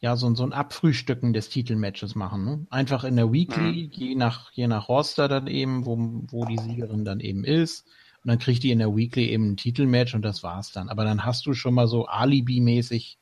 ja, 0.00 0.16
so 0.16 0.26
ein, 0.26 0.36
so 0.36 0.44
ein 0.44 0.52
Abfrühstücken 0.52 1.32
des 1.32 1.48
Titelmatches 1.50 2.14
machen. 2.14 2.44
Ne? 2.44 2.66
Einfach 2.70 3.04
in 3.04 3.16
der 3.16 3.32
Weekly, 3.32 3.84
mhm. 3.84 3.90
je 3.92 4.14
nach, 4.14 4.50
je 4.52 4.66
nach 4.66 4.88
Roster 4.88 5.28
dann 5.28 5.46
eben, 5.46 5.84
wo, 5.84 5.96
wo 6.28 6.44
die 6.44 6.58
Siegerin 6.58 7.04
dann 7.04 7.20
eben 7.20 7.44
ist. 7.44 7.86
Und 8.24 8.28
dann 8.28 8.38
kriegt 8.38 8.62
die 8.62 8.70
in 8.70 8.78
der 8.78 8.96
Weekly 8.96 9.28
eben 9.28 9.52
ein 9.52 9.56
Titelmatch 9.56 10.14
und 10.14 10.22
das 10.22 10.42
war's 10.42 10.72
dann. 10.72 10.88
Aber 10.88 11.04
dann 11.04 11.24
hast 11.24 11.46
du 11.46 11.54
schon 11.54 11.74
mal 11.74 11.86
so 11.86 12.06
Alibi-mäßig, 12.06 13.18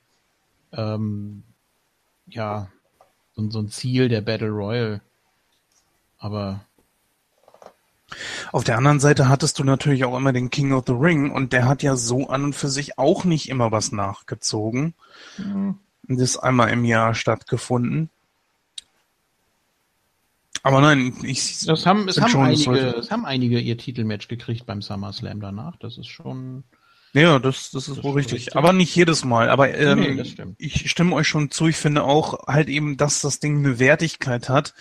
ähm, 0.72 1.42
ja, 2.28 2.68
so, 3.34 3.50
so 3.50 3.58
ein 3.58 3.68
Ziel 3.68 4.08
der 4.08 4.20
Battle 4.20 4.48
Royal. 4.48 5.00
Aber 6.18 6.65
auf 8.52 8.64
der 8.64 8.78
anderen 8.78 9.00
Seite 9.00 9.28
hattest 9.28 9.58
du 9.58 9.64
natürlich 9.64 10.04
auch 10.04 10.16
immer 10.16 10.32
den 10.32 10.50
King 10.50 10.72
of 10.72 10.84
the 10.86 10.92
Ring 10.92 11.30
und 11.30 11.52
der 11.52 11.66
hat 11.66 11.82
ja 11.82 11.96
so 11.96 12.28
an 12.28 12.44
und 12.44 12.54
für 12.54 12.68
sich 12.68 12.98
auch 12.98 13.24
nicht 13.24 13.48
immer 13.48 13.72
was 13.72 13.92
nachgezogen. 13.92 14.94
Mhm. 15.38 15.78
Das 16.08 16.20
ist 16.20 16.36
einmal 16.38 16.70
im 16.70 16.84
Jahr 16.84 17.14
stattgefunden. 17.14 18.10
Aber 20.66 20.80
nein, 20.80 21.14
ich. 21.22 21.64
Das 21.64 21.86
haben, 21.86 22.08
es 22.08 22.20
haben, 22.20 22.28
schon, 22.28 22.42
einige, 22.42 22.76
es 22.96 23.12
haben 23.12 23.24
einige 23.24 23.60
ihr 23.60 23.78
Titelmatch 23.78 24.26
gekriegt 24.26 24.66
beim 24.66 24.82
SummerSlam 24.82 25.40
danach. 25.40 25.76
Das 25.76 25.96
ist 25.96 26.08
schon. 26.08 26.64
Ja, 27.12 27.38
das, 27.38 27.70
das 27.70 27.86
ist 27.86 27.98
das 27.98 28.04
wohl 28.04 28.14
richtig. 28.14 28.34
richtig. 28.34 28.56
Aber 28.56 28.72
nicht 28.72 28.94
jedes 28.94 29.24
Mal. 29.24 29.48
Aber 29.48 29.72
ähm, 29.72 30.00
nee, 30.00 30.54
ich 30.58 30.90
stimme 30.90 31.14
euch 31.14 31.28
schon 31.28 31.52
zu. 31.52 31.68
Ich 31.68 31.76
finde 31.76 32.02
auch 32.02 32.48
halt 32.48 32.68
eben, 32.68 32.96
dass 32.96 33.20
das 33.20 33.38
Ding 33.38 33.58
eine 33.58 33.78
Wertigkeit 33.78 34.48
hat, 34.48 34.74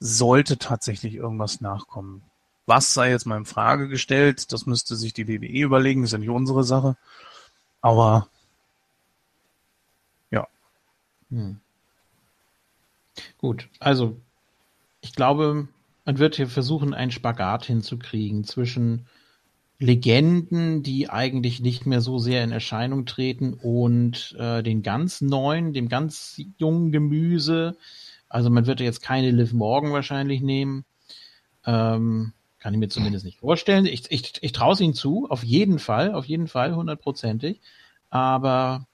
sollte 0.00 0.58
tatsächlich 0.58 1.14
irgendwas 1.14 1.60
nachkommen. 1.60 2.22
Was 2.66 2.94
sei 2.94 3.10
jetzt 3.10 3.26
mal 3.26 3.36
in 3.36 3.44
Frage 3.44 3.88
gestellt, 3.88 4.52
das 4.52 4.66
müsste 4.66 4.96
sich 4.96 5.12
die 5.12 5.28
WWE 5.28 5.62
überlegen, 5.62 6.04
ist 6.04 6.12
ja 6.12 6.18
nicht 6.18 6.28
unsere 6.28 6.64
Sache. 6.64 6.96
Aber 7.80 8.28
ja. 10.30 10.46
Hm. 11.30 11.60
Gut, 13.38 13.68
also 13.80 14.16
ich 15.00 15.12
glaube, 15.12 15.68
man 16.04 16.18
wird 16.18 16.36
hier 16.36 16.48
versuchen, 16.48 16.94
einen 16.94 17.10
Spagat 17.10 17.64
hinzukriegen 17.64 18.44
zwischen 18.44 19.06
Legenden, 19.78 20.84
die 20.84 21.10
eigentlich 21.10 21.60
nicht 21.60 21.86
mehr 21.86 22.00
so 22.00 22.18
sehr 22.18 22.44
in 22.44 22.52
Erscheinung 22.52 23.04
treten 23.04 23.52
und 23.52 24.36
äh, 24.38 24.62
den 24.62 24.82
ganz 24.82 25.20
neuen, 25.20 25.72
dem 25.72 25.88
ganz 25.88 26.40
jungen 26.58 26.92
Gemüse. 26.92 27.76
Also 28.28 28.48
man 28.48 28.66
wird 28.66 28.78
jetzt 28.78 29.02
keine 29.02 29.32
Liv 29.32 29.52
Morgan 29.52 29.92
wahrscheinlich 29.92 30.40
nehmen. 30.40 30.84
Ähm, 31.66 32.32
kann 32.62 32.74
ich 32.74 32.80
mir 32.80 32.88
zumindest 32.88 33.24
nicht 33.24 33.40
vorstellen. 33.40 33.86
Ich, 33.86 34.08
ich, 34.12 34.40
ich 34.40 34.52
traue 34.52 34.74
es 34.74 34.80
ihnen 34.80 34.94
zu, 34.94 35.26
auf 35.28 35.42
jeden 35.42 35.80
Fall, 35.80 36.14
auf 36.14 36.26
jeden 36.26 36.46
Fall, 36.46 36.76
hundertprozentig. 36.76 37.60
Aber 38.08 38.86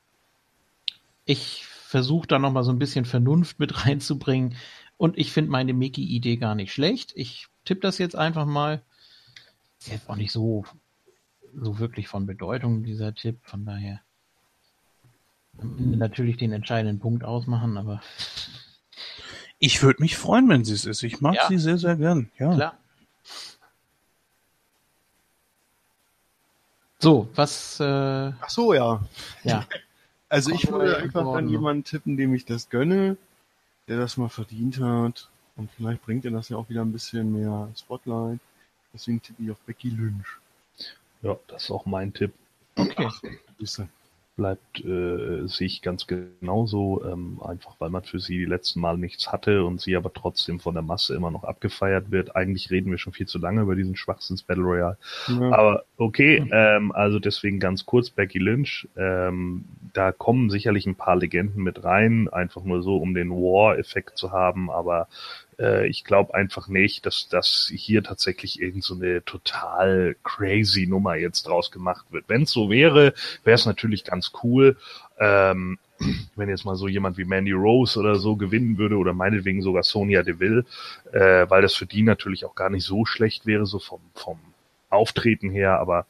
ich 1.27 1.67
versuche 1.67 2.27
da 2.27 2.39
nochmal 2.39 2.65
so 2.65 2.73
ein 2.73 2.79
bisschen 2.79 3.05
Vernunft 3.05 3.59
mit 3.59 3.85
reinzubringen. 3.87 4.55
Und 4.97 5.19
ich 5.19 5.33
finde 5.33 5.51
meine 5.51 5.75
Mickey-Idee 5.75 6.39
gar 6.39 6.55
nicht 6.55 6.73
schlecht. 6.73 7.13
Ich 7.15 7.49
tippe 7.67 7.83
das 7.83 7.99
jetzt 7.99 8.17
einfach 8.17 8.47
mal. 8.47 8.81
Ist 9.81 9.93
jetzt 9.93 10.09
auch 10.09 10.17
nicht 10.17 10.33
so, 10.33 10.65
so 11.55 11.79
wirklich 11.79 12.09
von 12.09 12.25
Bedeutung, 12.25 12.85
dieser 12.85 13.15
Tipp. 13.15 13.39
Von 13.43 13.67
daher 13.67 14.01
natürlich 15.77 16.39
den 16.39 16.53
entscheidenden 16.53 17.01
Punkt 17.01 17.23
ausmachen, 17.23 17.77
aber. 17.77 18.01
Ich 19.59 19.83
würde 19.83 20.01
mich 20.01 20.17
freuen, 20.17 20.49
wenn 20.49 20.65
sie 20.65 20.73
es 20.73 20.87
ist. 20.87 21.03
Ich 21.03 21.21
mag 21.21 21.35
ja. 21.35 21.49
sie 21.49 21.59
sehr, 21.59 21.77
sehr 21.77 21.97
gern. 21.97 22.31
Ja. 22.39 22.55
Klar. 22.55 22.79
So, 26.99 27.29
was. 27.35 27.81
Äh, 27.81 27.85
Ach 27.85 28.49
so, 28.49 28.75
ja. 28.75 29.01
Ja. 29.45 29.67
Also 30.31 30.53
ich 30.53 30.71
würde 30.71 30.99
einfach 30.99 31.33
dann 31.33 31.49
jemanden 31.49 31.85
tippen, 31.85 32.19
dem 32.19 32.35
ich 32.35 32.45
das 32.45 32.69
gönne, 32.69 33.17
der 33.89 33.97
das 33.97 34.19
mal 34.19 34.29
verdient 34.29 34.79
hat. 34.79 35.31
Und 35.57 35.71
vielleicht 35.73 36.03
bringt 36.03 36.27
er 36.27 36.33
das 36.33 36.51
ja 36.51 36.59
auch 36.59 36.69
wieder 36.69 36.83
ein 36.83 36.93
bisschen 36.93 37.33
mehr 37.33 37.71
Spotlight. 37.75 38.39
Deswegen 38.93 39.23
tippe 39.23 39.43
ich 39.43 39.51
auf 39.51 39.59
Becky 39.61 39.89
Lynch. 39.89 40.27
Ja, 41.23 41.39
das 41.47 41.65
ist 41.65 41.71
auch 41.71 41.87
mein 41.87 42.13
Tipp. 42.13 42.35
Okay. 42.77 43.09
Ach, 43.09 43.23
bleibt 44.39 44.85
äh, 44.85 45.47
sich 45.49 45.83
ganz 45.83 46.07
genauso, 46.07 47.05
ähm, 47.05 47.41
einfach 47.45 47.75
weil 47.81 47.91
man 47.91 48.05
für 48.05 48.21
sie 48.21 48.39
die 48.39 48.45
letzten 48.45 48.81
Mal 48.81 48.97
nichts 48.97 49.33
hatte 49.33 49.65
und 49.65 49.81
sie 49.81 49.97
aber 49.97 50.13
trotzdem 50.13 50.61
von 50.61 50.75
der 50.75 50.85
Masse 50.85 51.17
immer 51.17 51.33
noch 51.33 51.43
abgefeiert 51.43 52.13
wird. 52.13 52.37
Eigentlich 52.37 52.71
reden 52.71 52.93
wir 52.93 52.99
schon 52.99 53.13
viel 53.13 53.27
zu 53.27 53.39
lange 53.39 53.63
über 53.63 53.75
diesen 53.75 53.97
Schwachsinns 53.97 54.45
Battle 54.45 54.63
Royale. 54.63 54.97
Ja. 55.27 55.53
Aber 55.53 55.83
okay, 55.97 56.49
ähm, 56.53 56.93
also 56.93 57.19
deswegen 57.19 57.59
ganz 57.59 57.85
kurz 57.85 58.11
Becky 58.11 58.39
Lynch. 58.39 58.89
Ähm, 58.97 59.65
da 59.93 60.13
kommen 60.13 60.51
sicherlich 60.51 60.87
ein 60.87 60.95
paar 60.95 61.17
Legenden 61.17 61.65
mit 61.65 61.83
rein, 61.83 62.29
einfach 62.29 62.63
nur 62.63 62.83
so, 62.83 62.97
um 62.97 63.15
den 63.15 63.31
War-Effekt 63.31 64.17
zu 64.17 64.31
haben, 64.31 64.71
aber 64.71 65.09
äh, 65.59 65.87
ich 65.87 66.05
glaube 66.05 66.35
einfach 66.35 66.69
nicht, 66.69 67.07
dass 67.07 67.29
das 67.29 67.71
hier 67.75 68.03
tatsächlich 68.03 68.61
irgend 68.61 68.85
so 68.85 68.95
eine 68.95 69.25
total 69.25 70.17
crazy 70.23 70.87
Nummer 70.87 71.17
jetzt 71.17 71.47
draus 71.47 71.71
gemacht 71.71 72.07
wird. 72.11 72.25
Wenn 72.29 72.43
es 72.43 72.51
so 72.51 72.71
wäre, 72.71 73.15
wäre 73.45 73.55
es 73.55 73.67
natürlich 73.67 74.05
ganz 74.05 74.33
cool. 74.43 74.77
Ähm, 75.19 75.79
wenn 76.37 76.49
jetzt 76.49 76.65
mal 76.65 76.77
so 76.77 76.89
jemand 76.89 77.19
wie 77.19 77.25
Mandy 77.25 77.53
Rose 77.53 77.99
oder 77.99 78.17
so 78.17 78.37
gewinnen 78.37 78.79
würde 78.79 78.97
oder 78.97 79.13
meinetwegen 79.13 79.63
sogar 79.63 79.83
Sonia 79.83 80.23
Deville, 80.23 80.65
äh, 81.13 81.49
weil 81.49 81.63
das 81.63 81.75
für 81.75 81.87
die 81.87 82.03
natürlich 82.03 82.45
auch 82.45 82.55
gar 82.55 82.71
nicht 82.71 82.85
so 82.85 83.05
schlecht 83.05 83.47
wäre, 83.47 83.67
so 83.67 83.79
vom, 83.79 84.01
vom 84.15 84.39
Auftreten 84.91 85.51
her, 85.51 85.79
aber 85.79 86.07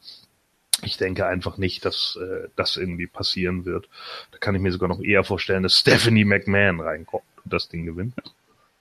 ich 0.83 0.97
denke 0.97 1.25
einfach 1.25 1.57
nicht, 1.57 1.83
dass 1.85 2.17
äh, 2.21 2.47
das 2.55 2.77
irgendwie 2.77 3.07
passieren 3.07 3.65
wird. 3.65 3.89
Da 4.31 4.37
kann 4.37 4.55
ich 4.55 4.61
mir 4.61 4.71
sogar 4.71 4.87
noch 4.87 5.01
eher 5.01 5.23
vorstellen, 5.23 5.63
dass 5.63 5.77
Stephanie 5.77 6.23
McMahon 6.23 6.79
reinkommt 6.79 7.23
und 7.43 7.51
das 7.51 7.67
Ding 7.67 7.85
gewinnt. 7.85 8.13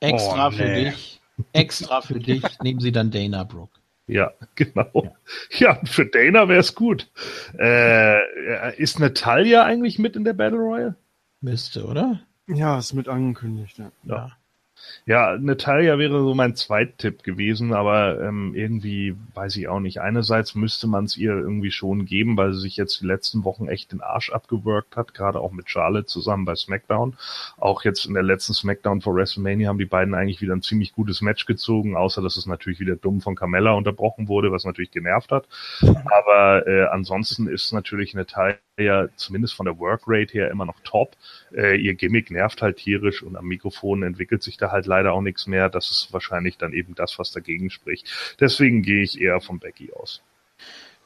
Extra 0.01 0.49
oh, 0.49 0.51
für 0.51 0.65
nee. 0.65 0.85
dich. 0.85 1.21
Extra 1.53 2.01
für 2.01 2.19
dich 2.19 2.43
nehmen 2.63 2.81
sie 2.81 2.93
dann 2.93 3.11
Dana 3.11 3.45
Brooke. 3.45 3.79
Ja, 4.07 4.33
genau. 4.55 4.91
Ja, 4.95 5.13
ja 5.59 5.81
für 5.85 6.07
Dana 6.07 6.49
wäre 6.49 6.61
es 6.61 6.75
gut. 6.75 7.11
Äh, 7.59 8.77
ist 8.77 8.99
Natalia 8.99 9.65
eigentlich 9.65 9.99
mit 9.99 10.17
in 10.17 10.25
der 10.25 10.33
Battle 10.33 10.59
Royale? 10.59 10.95
Müsste, 11.41 11.85
oder? 11.85 12.21
Ja, 12.47 12.79
ist 12.79 12.95
mit 12.95 13.09
angekündigt. 13.09 13.79
Ja. 13.79 13.93
ja. 14.05 14.33
Ja, 15.07 15.39
Natalia 15.39 15.99
wäre 15.99 16.21
so 16.21 16.35
mein 16.35 16.55
Zweittipp 16.55 17.23
gewesen, 17.23 17.73
aber 17.73 18.21
ähm, 18.21 18.55
irgendwie 18.55 19.17
weiß 19.35 19.57
ich 19.57 19.67
auch 19.69 19.81
nicht. 19.81 20.01
Einerseits 20.01 20.55
müsste 20.55 20.87
man 20.87 21.05
es 21.05 21.17
ihr 21.17 21.33
irgendwie 21.33 21.71
schon 21.71 22.05
geben, 22.05 22.37
weil 22.37 22.53
sie 22.53 22.61
sich 22.61 22.77
jetzt 22.77 23.01
die 23.01 23.07
letzten 23.07 23.45
Wochen 23.45 23.69
echt 23.69 23.93
den 23.93 24.03
Arsch 24.03 24.31
abgewirkt 24.31 24.97
hat, 24.97 25.15
gerade 25.15 25.41
auch 25.41 25.53
mit 25.53 25.71
Charlotte 25.71 26.07
zusammen 26.07 26.45
bei 26.45 26.55
SmackDown. 26.55 27.17
Auch 27.57 27.85
jetzt 27.85 28.05
in 28.05 28.15
der 28.15 28.23
letzten 28.23 28.53
SmackDown 28.53 29.01
vor 29.01 29.15
WrestleMania 29.15 29.69
haben 29.69 29.79
die 29.79 29.87
beiden 29.87 30.15
eigentlich 30.15 30.43
wieder 30.43 30.55
ein 30.55 30.63
ziemlich 30.63 30.93
gutes 30.93 31.23
Match 31.23 31.47
gezogen, 31.47 31.97
außer 31.97 32.21
dass 32.21 32.37
es 32.37 32.47
natürlich 32.47 32.81
wieder 32.81 32.97
dumm 32.97 33.21
von 33.21 33.35
Carmella 33.35 33.73
unterbrochen 33.73 34.29
wurde, 34.29 34.53
was 34.53 34.65
natürlich 34.65 34.91
genervt 34.91 35.33
hat. 35.33 35.49
Aber 36.05 36.67
äh, 36.67 36.85
ansonsten 36.89 37.47
ist 37.49 37.73
natürlich 37.73 38.15
Natalia 38.15 38.59
ja 38.85 39.09
zumindest 39.17 39.55
von 39.55 39.67
der 39.67 39.79
Workrate 39.79 40.33
her 40.33 40.51
immer 40.51 40.65
noch 40.65 40.81
top. 40.85 41.17
Äh, 41.55 41.77
ihr 41.77 41.95
Gimmick 41.95 42.31
nervt 42.31 42.63
halt 42.63 42.79
tierisch 42.79 43.23
und 43.23 43.37
am 43.37 43.47
Mikrofon 43.47 44.03
entwickelt 44.03 44.43
sich 44.43 44.57
da 44.57 44.71
halt 44.71 44.87
leider 44.87 45.13
auch 45.13 45.23
nichts 45.23 45.47
mehr. 45.47 45.69
Das 45.69 45.91
ist 45.91 46.13
wahrscheinlich 46.13 46.59
dann 46.59 46.73
eben 46.73 46.95
das, 46.95 47.19
was 47.19 47.33
dagegen 47.33 47.71
spricht. 47.71 48.37
Deswegen 48.41 48.83
gehe 48.83 49.03
ich 49.03 49.21
eher 49.21 49.41
von 49.41 49.59
Becky 49.59 49.93
aus. 49.93 50.23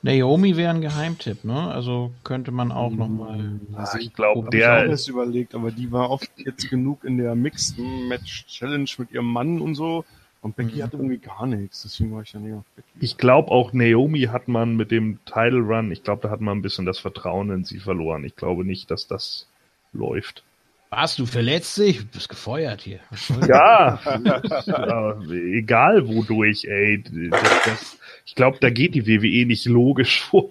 Naomi 0.02 0.56
wäre 0.56 0.74
ein 0.74 0.80
Geheimtipp, 0.80 1.44
ne? 1.44 1.70
Also 1.70 2.12
könnte 2.24 2.50
man 2.50 2.72
auch 2.72 2.90
noch 2.90 3.08
mal. 3.08 3.60
Also 3.74 3.98
ich 3.98 4.12
glaube, 4.12 4.50
der. 4.50 4.92
Ich 4.92 5.04
auch 5.04 5.08
überlegt, 5.08 5.54
aber 5.54 5.70
die 5.70 5.92
war 5.92 6.10
oft 6.10 6.28
jetzt 6.36 6.68
genug 6.68 7.04
in 7.04 7.18
der 7.18 7.36
Mixed 7.36 7.78
Match 8.08 8.46
Challenge 8.46 8.90
mit 8.98 9.12
ihrem 9.12 9.32
Mann 9.32 9.60
und 9.60 9.76
so. 9.76 10.04
Und 10.42 10.56
Becky 10.56 10.76
mhm. 10.76 10.82
hat 10.82 10.92
irgendwie 10.92 11.18
gar 11.18 11.46
nichts, 11.46 11.82
deswegen 11.82 12.12
war 12.12 12.22
ich 12.22 12.32
dann 12.32 12.44
eher 12.44 12.56
auf 12.56 12.64
Becky. 12.74 12.88
Ich 12.98 13.16
glaube 13.16 13.50
auch 13.50 13.72
Naomi 13.72 14.22
hat 14.22 14.48
man 14.48 14.76
mit 14.76 14.90
dem 14.90 15.20
Title 15.24 15.60
Run, 15.60 15.92
ich 15.92 16.02
glaube, 16.02 16.22
da 16.22 16.30
hat 16.30 16.40
man 16.40 16.58
ein 16.58 16.62
bisschen 16.62 16.84
das 16.84 16.98
Vertrauen 16.98 17.50
in 17.50 17.64
sie 17.64 17.78
verloren. 17.78 18.24
Ich 18.24 18.34
glaube 18.34 18.64
nicht, 18.64 18.90
dass 18.90 19.06
das 19.06 19.46
läuft. 19.92 20.42
Warst 20.90 21.18
du 21.18 21.24
verletzt 21.24 21.78
dich? 21.78 22.00
Du 22.00 22.04
bist 22.06 22.28
gefeuert 22.28 22.82
hier. 22.82 23.00
Ja, 23.48 23.98
ja, 24.66 25.22
egal 25.22 26.06
wodurch, 26.06 26.64
ey. 26.64 27.02
Das, 27.30 27.40
das, 27.64 27.98
ich 28.26 28.34
glaube, 28.34 28.58
da 28.60 28.68
geht 28.68 28.94
die 28.94 29.06
WWE 29.06 29.46
nicht 29.46 29.64
logisch 29.64 30.20
vor. 30.22 30.50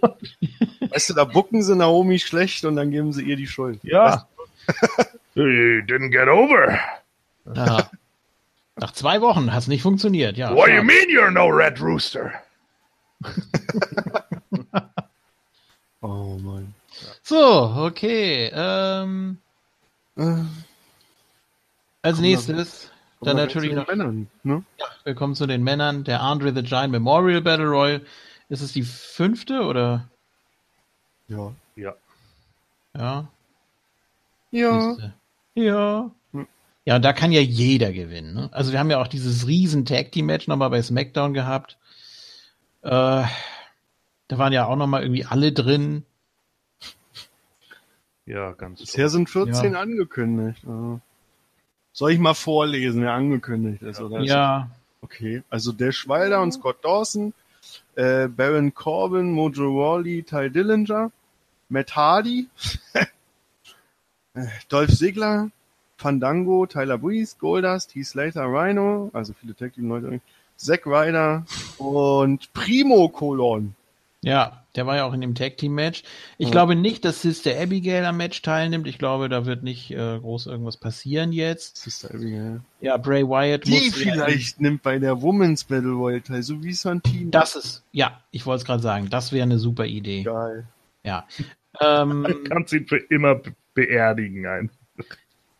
Weißt 0.89 1.11
du, 1.11 1.13
da 1.13 1.25
bucken 1.25 1.61
sie 1.61 1.75
Naomi 1.75 2.17
schlecht 2.17 2.65
und 2.65 2.75
dann 2.75 2.89
geben 2.89 3.13
sie 3.13 3.23
ihr 3.23 3.35
die 3.35 3.45
Schuld. 3.45 3.79
Ja. 3.83 4.27
didn't 5.35 6.09
get 6.09 6.27
over. 6.27 6.79
Ja. 7.53 7.89
Nach 8.77 8.91
zwei 8.93 9.21
Wochen 9.21 9.51
hat 9.51 9.59
es 9.63 9.67
nicht 9.67 9.81
funktioniert, 9.81 10.37
ja. 10.37 10.55
What 10.55 10.67
do 10.67 10.73
you 10.73 10.83
mean 10.83 11.07
you're 11.09 11.31
no 11.31 11.47
Red 11.47 11.79
Rooster? 11.81 12.31
Oh 16.03 16.37
Mann. 16.41 16.73
So, 17.21 17.75
okay. 17.77 18.49
Ähm, 18.53 19.37
Äh, 20.17 20.43
als 22.01 22.19
nächstes 22.19 22.89
dann 23.21 23.35
kommen 23.35 23.37
wir 23.37 23.45
natürlich 23.45 23.69
zu 23.69 23.75
den 23.75 23.79
noch. 23.79 23.87
Männern, 23.87 24.27
ne? 24.43 24.63
Wir 25.03 25.13
kommen 25.13 25.35
zu 25.35 25.45
den 25.45 25.63
Männern. 25.63 26.03
Der 26.03 26.21
Andre 26.21 26.53
the 26.55 26.63
Giant 26.63 26.91
Memorial 26.91 27.41
Battle 27.41 27.67
Royal. 27.67 28.01
Ist 28.49 28.61
es 28.61 28.73
die 28.73 28.81
fünfte 28.81 29.61
oder? 29.61 30.09
Ja. 31.27 31.53
Ja. 31.75 31.93
Ja. 32.95 33.27
Ja. 34.49 34.81
Siehste. 34.81 35.13
Ja. 35.53 36.11
Ja, 36.85 36.95
und 36.95 37.05
da 37.05 37.13
kann 37.13 37.31
ja 37.31 37.41
jeder 37.41 37.91
gewinnen. 37.93 38.33
Ne? 38.33 38.49
Also 38.51 38.71
wir 38.71 38.79
haben 38.79 38.89
ja 38.89 38.99
auch 38.99 39.07
dieses 39.07 39.45
riesen 39.47 39.85
Tag 39.85 40.11
Team 40.11 40.25
Match 40.25 40.47
nochmal 40.47 40.69
bei 40.71 40.81
SmackDown 40.81 41.33
gehabt. 41.33 41.77
Äh, 42.81 42.89
da 42.89 44.37
waren 44.37 44.53
ja 44.53 44.65
auch 44.65 44.75
nochmal 44.75 45.03
irgendwie 45.03 45.25
alle 45.25 45.51
drin. 45.51 46.05
Ja, 48.25 48.53
ganz 48.53 48.79
Bisher 48.79 49.09
sind 49.09 49.29
14 49.29 49.73
Ja. 49.73 49.79
angekündigt. 49.79 50.63
Also, 50.65 51.01
soll 51.93 52.11
ich 52.11 52.19
mal 52.19 52.33
vorlesen, 52.33 53.03
wer 53.03 53.13
angekündigt 53.13 53.81
ist? 53.81 53.99
Oder 53.99 54.19
ist 54.19 54.29
Ja. 54.29 54.71
Okay, 55.01 55.43
also 55.49 55.71
Dash 55.71 56.07
Wilder 56.07 56.41
und 56.41 56.51
Scott 56.51 56.77
Dawson, 56.85 57.33
äh, 57.95 58.27
Baron 58.27 58.73
Corbin, 58.73 59.31
Mojo 59.31 59.67
Rawley, 59.67 60.23
Ty 60.23 60.49
Dillinger, 60.51 61.11
Matt 61.69 61.95
Hardy, 61.95 62.47
äh, 64.33 64.47
Dolph 64.69 64.95
Ziggler, 64.95 65.49
Fandango, 66.01 66.65
Tyler 66.65 66.97
Breeze, 66.97 67.35
Goldust, 67.39 67.93
Heath 67.95 68.07
Slater, 68.07 68.45
Rhino, 68.45 69.09
also 69.13 69.33
viele 69.39 69.55
Tag 69.55 69.73
Team 69.73 69.87
Leute, 69.89 70.19
Zack 70.57 70.85
Ryder 70.85 71.45
und 71.77 72.51
Primo 72.53 73.07
Colon. 73.09 73.75
Ja, 74.23 74.63
der 74.75 74.85
war 74.85 74.97
ja 74.97 75.05
auch 75.05 75.13
in 75.13 75.21
dem 75.21 75.33
Tag 75.33 75.57
Team 75.57 75.73
Match. 75.73 76.03
Ich 76.37 76.45
Ja. 76.47 76.51
glaube 76.51 76.75
nicht, 76.75 77.03
dass 77.05 77.23
Sister 77.23 77.59
Abigail 77.59 78.05
am 78.05 78.17
Match 78.17 78.43
teilnimmt. 78.43 78.85
Ich 78.85 78.99
glaube, 78.99 79.29
da 79.29 79.47
wird 79.47 79.63
nicht 79.63 79.89
äh, 79.89 80.19
groß 80.19 80.45
irgendwas 80.45 80.77
passieren 80.77 81.31
jetzt. 81.31 81.77
Sister 81.77 82.13
Abigail. 82.13 82.61
Ja, 82.81 82.97
Bray 82.97 83.27
Wyatt 83.27 83.65
Die 83.65 83.71
muss 83.71 84.03
ja- 84.03 84.13
vielleicht 84.13 84.61
nimmt 84.61 84.83
bei 84.83 84.99
der 84.99 85.21
Women's 85.23 85.63
Battle 85.63 85.93
Royale 85.93 86.21
teil, 86.21 86.43
so 86.43 86.61
wie 86.63 86.73
Santino. 86.73 87.31
Das 87.31 87.55
ist, 87.55 87.83
ja, 87.91 88.21
ich 88.29 88.45
wollte 88.45 88.61
es 88.61 88.65
gerade 88.65 88.83
sagen, 88.83 89.09
das 89.09 89.31
wäre 89.31 89.43
eine 89.43 89.57
super 89.57 89.85
Idee. 89.85 90.21
geil. 90.23 90.65
Ja. 91.03 91.25
Ähm, 91.79 92.27
Kannst 92.47 92.73
ihn 92.73 92.85
für 92.85 92.97
immer 92.97 93.35
be- 93.35 93.53
beerdigen 93.73 94.45
ein. 94.45 94.69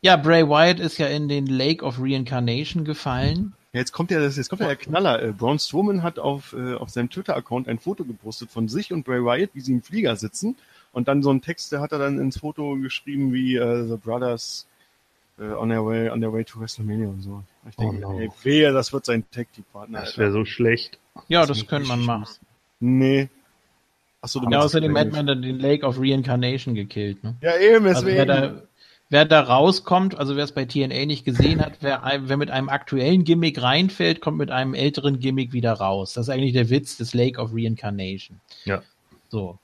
Ja, 0.01 0.17
Bray 0.17 0.47
Wyatt 0.47 0.79
ist 0.79 0.97
ja 0.97 1.07
in 1.07 1.27
den 1.27 1.45
Lake 1.47 1.83
of 1.85 1.97
Reincarnation 1.99 2.83
gefallen. 2.85 3.53
Ja, 3.73 3.79
jetzt 3.79 3.91
kommt 3.93 4.11
ja 4.11 4.19
das, 4.19 4.35
jetzt 4.35 4.49
kommt 4.49 4.61
ja 4.61 4.67
der 4.67 4.75
Knaller. 4.75 5.21
Äh, 5.23 5.31
Braun 5.31 5.57
Strowman 5.59 6.03
hat 6.03 6.19
auf, 6.19 6.53
äh, 6.53 6.73
auf 6.73 6.89
seinem 6.89 7.09
Twitter-Account 7.09 7.67
ein 7.69 7.79
Foto 7.79 8.03
gepostet 8.03 8.51
von 8.51 8.67
sich 8.67 8.91
und 8.91 9.05
Bray 9.05 9.23
Wyatt, 9.23 9.51
wie 9.53 9.61
sie 9.61 9.71
im 9.73 9.81
Flieger 9.81 10.15
sitzen. 10.15 10.55
Und 10.91 11.07
dann 11.07 11.23
so 11.23 11.31
ein 11.31 11.41
Text, 11.41 11.71
der 11.71 11.79
hat 11.79 11.93
er 11.93 11.99
dann 11.99 12.19
ins 12.19 12.39
Foto 12.39 12.75
geschrieben 12.75 13.31
wie 13.31 13.55
äh, 13.55 13.87
The 13.87 13.95
Brothers 13.95 14.67
äh, 15.39 15.43
on 15.53 15.69
their 15.69 15.85
way 15.85 16.09
on 16.09 16.19
their 16.19 16.33
way 16.33 16.43
to 16.43 16.59
WrestleMania 16.59 17.07
und 17.07 17.21
so. 17.21 17.43
Ich 17.69 17.75
denke, 17.77 18.05
Oh 18.05 18.11
no. 18.13 18.19
ey, 18.19 18.29
wehe, 18.43 18.73
das 18.73 18.91
wird 18.91 19.05
sein 19.05 19.23
Tag 19.31 19.53
Team 19.53 19.63
Partner. 19.71 20.01
Das 20.01 20.17
wäre 20.17 20.33
so 20.33 20.43
schlecht. 20.43 20.97
Ja, 21.29 21.45
Das 21.45 21.57
das 21.59 21.67
könnte 21.67 21.87
man 21.87 22.03
machen. 22.03 22.27
Nee. 22.81 23.29
Achso, 24.19 24.39
du 24.41 24.49
Ja, 24.51 24.59
außerdem 24.59 24.97
hat 24.97 25.11
man 25.13 25.25
dann 25.27 25.41
den 25.41 25.59
Lake 25.59 25.85
of 25.85 25.97
Reincarnation 25.97 26.75
gekillt. 26.75 27.23
Ne? 27.23 27.35
Ja, 27.41 27.57
eben, 27.57 27.85
Also 27.87 28.05
deswegen. 28.05 28.27
da, 28.27 28.61
wer 29.11 29.25
da 29.25 29.41
rauskommt, 29.41 30.17
also 30.17 30.35
wer 30.35 30.43
es 30.43 30.53
bei 30.53 30.65
TNA 30.65 31.05
nicht 31.05 31.23
gesehen 31.25 31.61
hat, 31.63 31.73
wer, 31.81 32.01
wer 32.23 32.37
mit 32.37 32.49
einem 32.49 32.69
aktuellen 32.69 33.23
Gimmick 33.23 33.61
reinfällt, 33.61 34.21
kommt 34.21 34.37
mit 34.39 34.49
einem 34.49 34.73
älteren 34.73 35.19
Gimmick 35.19 35.53
wieder 35.53 35.73
raus. 35.73 36.13
Das 36.13 36.25
ist 36.27 36.33
eigentlich 36.33 36.53
der 36.53 36.69
Witz 36.71 36.97
des 36.97 37.13
Lake 37.13 37.39
of 37.39 37.51
Reincarnation. 37.53 38.39
Ja. 38.65 38.81
So, 39.29 39.59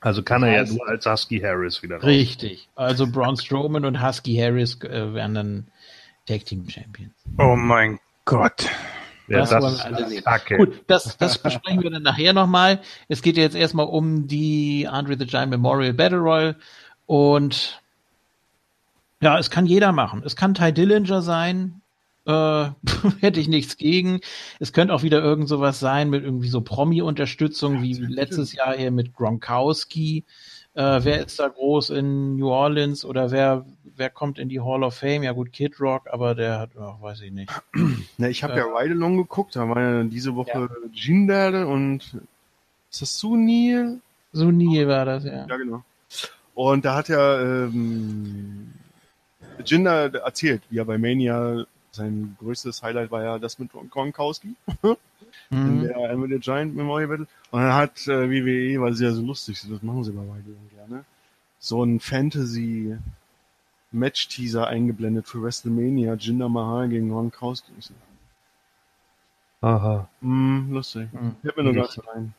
Also 0.00 0.22
kann 0.22 0.42
er 0.42 0.52
ja 0.52 0.62
heißt- 0.62 0.76
nur 0.76 0.86
als 0.88 1.06
Husky 1.06 1.40
Harris 1.40 1.82
wieder 1.82 1.96
raus. 1.96 2.04
richtig. 2.04 2.68
Also 2.76 3.06
Braun 3.06 3.36
Strowman 3.36 3.84
und 3.84 4.02
Husky 4.06 4.36
Harris 4.36 4.78
äh, 4.82 5.12
werden 5.14 5.34
dann 5.34 5.66
Tag 6.26 6.44
Team 6.44 6.68
Champions. 6.68 7.12
Oh 7.38 7.56
mein 7.56 7.98
Gott. 8.24 8.68
Ja, 9.28 9.38
Das 9.38 9.50
das, 9.50 9.62
wollen 9.62 9.74
ist 9.74 9.78
wir 9.88 9.96
alle 9.96 10.08
sehen. 10.08 10.24
Kacke. 10.24 10.56
Gut, 10.58 10.82
das, 10.88 11.16
das 11.16 11.38
besprechen 11.38 11.82
wir 11.82 11.90
dann 11.90 12.02
nachher 12.02 12.32
nochmal. 12.32 12.80
Es 13.08 13.22
geht 13.22 13.36
ja 13.36 13.44
jetzt 13.44 13.56
erstmal 13.56 13.86
um 13.86 14.26
die 14.28 14.86
Andre 14.90 15.16
the 15.18 15.26
Giant 15.26 15.50
Memorial 15.50 15.94
Battle 15.94 16.18
Royal 16.18 16.56
und 17.06 17.80
ja, 19.22 19.38
es 19.38 19.50
kann 19.50 19.66
jeder 19.66 19.92
machen. 19.92 20.22
Es 20.24 20.36
kann 20.36 20.52
Ty 20.54 20.72
Dillinger 20.72 21.22
sein, 21.22 21.80
äh, 22.26 22.66
hätte 23.20 23.40
ich 23.40 23.48
nichts 23.48 23.76
gegen. 23.76 24.20
Es 24.60 24.72
könnte 24.72 24.92
auch 24.92 25.02
wieder 25.02 25.22
irgend 25.22 25.48
sowas 25.48 25.80
sein 25.80 26.10
mit 26.10 26.24
irgendwie 26.24 26.48
so 26.48 26.60
Promi-Unterstützung 26.60 27.82
wie 27.82 27.94
letztes 27.94 28.52
Jahr 28.52 28.76
hier 28.76 28.90
mit 28.90 29.14
Gronkowski. 29.14 30.24
Äh, 30.74 31.00
wer 31.02 31.24
ist 31.26 31.38
da 31.38 31.48
groß 31.48 31.90
in 31.90 32.36
New 32.36 32.48
Orleans 32.48 33.04
oder 33.04 33.30
wer, 33.30 33.66
wer 33.96 34.08
kommt 34.08 34.38
in 34.38 34.48
die 34.48 34.60
Hall 34.60 34.82
of 34.82 34.94
Fame? 34.94 35.22
Ja 35.22 35.32
gut, 35.32 35.52
Kid 35.52 35.78
Rock, 35.80 36.08
aber 36.10 36.34
der 36.34 36.58
hat, 36.58 36.70
ach, 36.80 37.00
weiß 37.02 37.20
ich 37.22 37.32
nicht. 37.32 37.50
Ne, 38.18 38.30
ich 38.30 38.42
habe 38.42 38.54
Äh, 38.54 38.58
ja 38.58 38.64
Ride 38.64 38.94
Along 38.94 39.18
geguckt, 39.18 39.56
da 39.56 39.68
war 39.68 39.80
ja 39.80 40.02
diese 40.04 40.34
Woche 40.34 40.68
Jinder 40.92 41.66
und 41.68 42.00
ist 42.90 43.02
das 43.02 43.18
Sunil? 43.18 44.00
So 44.32 44.50
nie 44.50 44.86
war 44.86 45.04
das, 45.04 45.24
ja. 45.24 45.46
Ja, 45.46 45.56
genau. 45.56 45.82
Und 46.54 46.84
da 46.84 46.94
hat 46.96 47.08
ja 47.08 47.40
ähm, 47.40 48.72
Jinder 49.64 50.12
erzählt, 50.14 50.62
wie 50.70 50.78
er 50.78 50.84
bei 50.84 50.98
Mania 50.98 51.64
sein 51.92 52.36
größtes 52.40 52.82
Highlight 52.82 53.10
war 53.10 53.22
ja 53.22 53.38
das 53.38 53.58
mit 53.58 53.70
Gronkowski 53.90 54.54
in 54.82 54.96
Mhm. 55.80 55.82
der 55.82 56.10
Emily 56.10 56.38
Giant 56.38 56.74
Memorial 56.74 57.08
Battle. 57.08 57.26
Und 57.50 57.60
dann 57.60 57.74
hat 57.74 58.06
äh, 58.08 58.30
WWE, 58.30 58.80
weil 58.80 58.94
sie 58.94 59.04
ja 59.04 59.12
so 59.12 59.22
lustig 59.22 59.58
sind, 59.60 59.72
das 59.72 59.82
machen 59.82 60.02
sie 60.04 60.12
bei 60.12 60.20
Along 60.22 60.70
gerne, 60.74 61.04
so 61.58 61.82
ein 61.84 62.00
Fantasy 62.00 62.96
Match-Teaser 63.90 64.66
eingeblendet 64.66 65.28
für 65.28 65.42
WrestleMania, 65.42 66.14
Jinder 66.14 66.48
Mahal 66.48 66.88
gegen 66.88 67.10
Gronkowski. 67.10 67.72
Aha. 69.60 70.08
mm, 70.22 70.72
lustig. 70.72 71.08
Mhm. 71.12 71.36
Ich 71.42 71.48
hab 71.50 71.56
mir 71.56 71.62
nur 71.64 71.72
Nicht. 71.74 71.94
ganz 71.96 72.08
rein. 72.08 72.34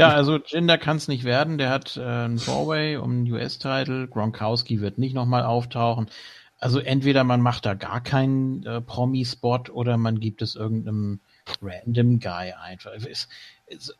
Ja, 0.00 0.14
also 0.14 0.38
Jinder 0.38 0.78
kann 0.78 0.96
es 0.96 1.08
nicht 1.08 1.24
werden. 1.24 1.58
Der 1.58 1.70
hat 1.70 1.96
äh, 1.96 2.02
einen 2.02 2.38
Four-Way 2.38 2.96
um 2.96 3.10
einen 3.10 3.32
US-Title. 3.32 4.08
Gronkowski 4.08 4.80
wird 4.80 4.98
nicht 4.98 5.14
nochmal 5.14 5.44
auftauchen. 5.44 6.10
Also 6.58 6.78
entweder 6.78 7.24
man 7.24 7.40
macht 7.40 7.66
da 7.66 7.74
gar 7.74 8.02
keinen 8.02 8.64
äh, 8.64 8.80
Promi-Spot 8.80 9.64
oder 9.72 9.96
man 9.96 10.20
gibt 10.20 10.42
es 10.42 10.56
irgendeinem 10.56 11.20
random 11.62 12.20
Guy 12.20 12.52
einfach. 12.52 12.92
Ist, 12.92 13.28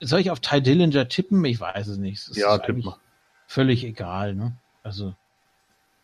soll 0.01 0.21
ich 0.21 0.31
auf 0.31 0.41
Ty 0.41 0.61
Dillinger 0.61 1.09
tippen? 1.09 1.45
Ich 1.45 1.61
weiß 1.61 1.89
es 1.89 1.99
nicht. 1.99 2.29
Es 2.29 2.37
Ja, 2.37 2.59
tipp 2.59 2.85
mal. 2.85 2.97
Völlig 3.47 3.85
egal, 3.85 4.35
ne? 4.35 4.53
Also, 4.83 5.15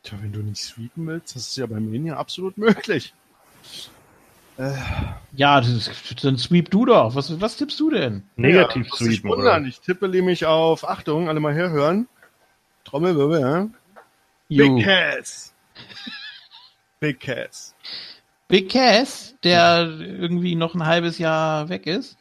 Tja, 0.03 0.19
wenn 0.23 0.33
du 0.33 0.41
nicht 0.41 0.63
sweepen 0.63 1.07
willst, 1.07 1.35
das 1.35 1.49
ist 1.49 1.57
ja 1.57 1.67
bei 1.67 1.81
Mania 1.81 2.17
absolut 2.17 2.59
möglich. 2.59 3.13
Äh, 4.59 4.73
ja, 5.33 5.61
das, 5.61 5.91
dann 6.23 6.39
sweep 6.39 6.71
du 6.71 6.87
doch. 6.87 7.15
Was, 7.15 7.41
was 7.41 7.57
tippst 7.57 7.79
du 7.79 7.91
denn? 7.91 8.23
Negativ 8.37 8.87
ja, 8.87 8.97
sweepen, 8.97 9.31
wundern. 9.31 9.63
oder? 9.63 9.69
Ich 9.69 9.81
tippe 9.81 10.09
nämlich 10.09 10.47
auf, 10.47 10.89
Achtung, 10.89 11.29
alle 11.29 11.41
mal 11.41 11.55
herhören. 11.55 12.09
Trommelwirbel, 12.85 13.41
ja? 13.41 13.69
You. 14.49 14.77
Big 14.77 14.85
Cass. 14.85 15.55
Big 17.01 17.21
Cass. 17.21 17.75
Big 18.49 18.71
Cass, 18.71 19.35
der 19.43 19.89
irgendwie 20.01 20.55
noch 20.55 20.75
ein 20.75 20.87
halbes 20.87 21.19
Jahr 21.19 21.69
weg 21.69 21.87
ist. 21.87 22.17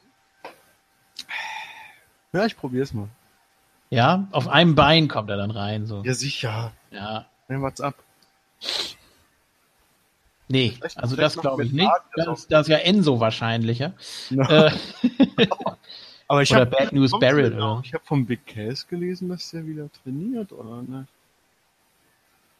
Ja, 2.33 2.45
ich 2.45 2.57
probier's 2.57 2.93
mal. 2.93 3.07
Ja, 3.89 4.27
auf 4.31 4.47
einem 4.47 4.75
Bein 4.75 5.07
kommt 5.07 5.29
er 5.29 5.37
dann 5.37 5.51
rein, 5.51 5.85
so. 5.85 6.03
Ja, 6.03 6.13
sicher. 6.13 6.73
Ja. 6.91 7.27
Nehmen 7.47 7.61
wir's 7.61 7.79
ab. 7.79 7.95
Nee, 10.47 10.73
Vielleicht- 10.77 10.97
also 10.97 11.15
vielleicht 11.15 11.35
das 11.35 11.41
glaube 11.41 11.63
ich 11.65 11.71
nicht. 11.71 11.87
Art, 11.87 12.03
das 12.15 12.25
Das, 12.25 12.47
das 12.47 12.61
ist 12.67 12.71
ja 12.71 12.77
Enzo 12.77 13.19
wahrscheinlicher. 13.19 13.93
Ja. 14.29 14.67
Äh, 14.67 14.71
Aber 16.27 16.41
ich 16.41 16.51
oder 16.51 16.61
hab, 16.61 16.71
Bad 16.71 16.91
News 16.93 17.13
auch? 17.13 17.17
oder? 17.21 17.81
Ich 17.83 17.93
habe 17.93 18.03
vom 18.05 18.25
Big 18.25 18.45
Cass 18.47 18.87
gelesen, 18.87 19.29
dass 19.29 19.51
der 19.51 19.65
wieder 19.67 19.89
trainiert, 20.03 20.51
oder? 20.51 20.81
Ne? 20.81 21.07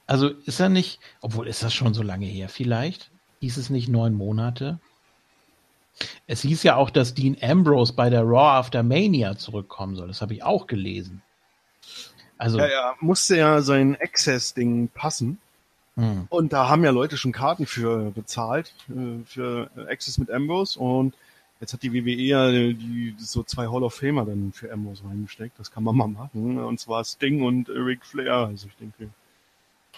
Also 0.08 0.30
ist 0.30 0.60
er 0.60 0.70
nicht, 0.70 1.00
obwohl 1.22 1.48
ist 1.48 1.64
das 1.64 1.74
schon 1.74 1.94
so 1.94 2.04
lange 2.04 2.28
her 2.28 2.50
vielleicht? 2.50 3.10
Hieß 3.42 3.58
es 3.58 3.70
nicht 3.70 3.90
neun 3.90 4.14
Monate? 4.14 4.80
Es 6.28 6.42
hieß 6.42 6.62
ja 6.64 6.76
auch, 6.76 6.90
dass 6.90 7.14
Dean 7.14 7.38
Ambrose 7.42 7.94
bei 7.94 8.10
der 8.10 8.22
Raw 8.22 8.60
After 8.60 8.84
Mania 8.84 9.36
zurückkommen 9.38 9.96
soll. 9.96 10.08
Das 10.10 10.22
habe 10.22 10.34
ich 10.34 10.44
auch 10.44 10.68
gelesen. 10.68 11.22
Also, 12.38 12.60
Ja, 12.60 12.68
ja, 12.68 12.96
musste 13.00 13.38
ja 13.38 13.62
sein 13.62 13.96
Access-Ding 14.00 14.90
passen. 14.90 15.40
Hm. 15.96 16.28
Und 16.30 16.52
da 16.54 16.70
haben 16.70 16.84
ja 16.84 16.92
Leute 16.92 17.18
schon 17.18 17.32
Karten 17.32 17.66
für 17.66 18.12
bezahlt, 18.12 18.74
äh, 18.90 19.24
für 19.26 19.70
Access 19.90 20.18
mit 20.18 20.30
Ambrose. 20.30 20.80
Und 20.80 21.16
jetzt 21.62 21.74
hat 21.74 21.84
die 21.84 21.94
WWE 21.94 22.22
ja 22.22 22.52
die, 22.52 23.16
so 23.18 23.44
zwei 23.44 23.68
Hall 23.68 23.84
of 23.84 23.94
Famer 23.94 24.26
dann 24.26 24.52
für 24.52 24.72
Ambrose 24.72 25.04
reingesteckt. 25.06 25.58
Das 25.58 25.72
kann 25.72 25.84
man 25.84 25.96
mal 25.96 26.08
machen. 26.08 26.58
Und 26.60 26.80
zwar 26.80 27.04
Sting 27.06 27.42
und 27.42 27.70
Ric 27.70 28.06
Flair. 28.06 28.48
Also 28.48 28.68
ich 28.68 28.76
denke, 28.76 29.10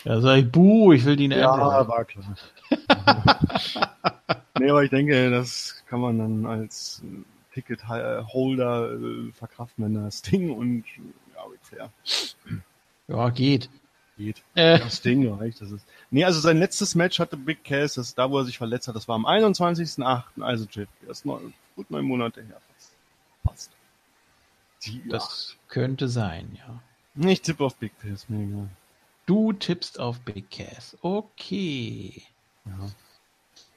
da 0.04 0.22
sag 0.22 0.38
ich, 0.38 0.52
buh, 0.52 0.94
ich 0.94 1.04
will 1.06 1.16
Dean 1.16 1.34
Ambrose. 1.34 1.88
war 1.88 2.06
klar. 2.06 2.38
nee, 4.60 4.70
aber 4.70 4.84
ich 4.84 4.92
denke, 4.92 5.32
das 5.32 5.84
kann 5.88 6.00
man 6.00 6.20
dann 6.20 6.46
als 6.46 7.02
äh, 7.04 7.24
Ticket-Holder 7.56 8.92
äh, 8.92 9.32
verkraften, 9.32 9.86
wenn 9.86 9.96
da 9.96 10.12
Sting 10.12 10.52
und 10.52 10.84
ja, 11.36 11.42
Ric 11.44 11.60
fair. 11.64 11.90
Ja, 13.08 13.30
geht. 13.30 13.70
Geht. 14.18 14.42
Äh, 14.56 14.80
Das 14.80 15.02
Ding 15.02 15.32
reicht. 15.32 15.62
Das 15.62 15.72
ist. 15.72 15.86
Nee, 16.10 16.24
also 16.24 16.40
sein 16.40 16.58
letztes 16.58 16.96
Match 16.96 17.20
hatte 17.20 17.38
Big 17.38 17.64
Cass, 17.64 17.94
das 17.96 18.16
da, 18.16 18.30
wo 18.32 18.40
er 18.40 18.46
sich 18.46 18.58
verletzt 18.58 18.88
hat. 18.88 18.96
Das 18.96 19.08
war 19.08 19.16
am 19.16 19.26
21.08. 19.26 20.42
Also 20.42 20.66
Jeff, 20.72 20.88
erst 21.08 21.26
neun, 21.26 21.54
gut 21.76 21.92
neun 21.92 22.06
Monate 22.06 22.42
her. 22.42 22.60
Fast. 22.74 22.92
Fast. 23.44 23.72
Die, 24.86 25.08
das 25.08 25.56
könnte 25.68 26.08
sein, 26.08 26.58
ja. 26.58 27.30
Ich 27.30 27.42
tippe 27.42 27.64
auf 27.64 27.76
Big 27.76 27.92
Cass, 28.02 28.30
mir 28.30 28.44
egal. 28.44 28.70
Du 29.26 29.54
tippst 29.54 30.00
auf 30.00 30.20
Big 30.22 30.50
Cass. 30.50 30.98
Okay. 31.02 32.24
Ja. 32.66 32.90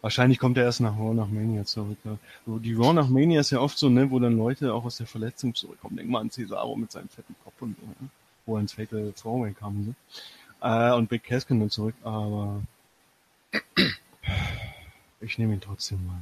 Wahrscheinlich 0.01 0.39
kommt 0.39 0.57
er 0.57 0.65
erst 0.65 0.81
nach 0.81 0.97
Raw 0.99 1.13
nach 1.15 1.29
Mania 1.29 1.65
zurück. 1.65 1.99
So, 2.47 2.59
die 2.59 2.75
Raw 2.75 2.93
nach 2.95 3.09
Mania 3.09 3.41
ist 3.41 3.51
ja 3.51 3.61
oft 3.61 3.77
so, 3.77 3.89
ne, 3.91 4.11
wo 4.11 4.19
dann 4.19 4.37
Leute 4.37 4.73
auch 4.73 4.85
aus 4.85 4.97
der 4.97 5.07
Verletzung 5.07 5.55
zurückkommen. 5.55 5.97
Denk 5.97 6.09
mal 6.09 6.21
an 6.21 6.31
Cesaro 6.31 6.77
mit 6.77 6.91
seinem 6.93 7.09
fetten 7.09 7.35
Kopf 7.45 7.61
und 7.61 7.77
so, 7.79 7.87
ne? 7.87 8.09
Wo 8.47 8.57
er 8.57 8.61
ins 8.61 8.73
Fatal 8.73 9.13
Four-Way 9.15 9.55
kam. 9.55 9.77
und 9.77 9.85
So. 9.85 10.67
Äh, 10.67 10.93
und 10.93 11.09
Big 11.09 11.25
Cass 11.25 11.47
dann 11.47 11.71
zurück, 11.71 11.95
aber 12.03 12.63
ich 15.21 15.39
nehme 15.39 15.55
ihn 15.55 15.61
trotzdem 15.61 16.07
mal. 16.07 16.21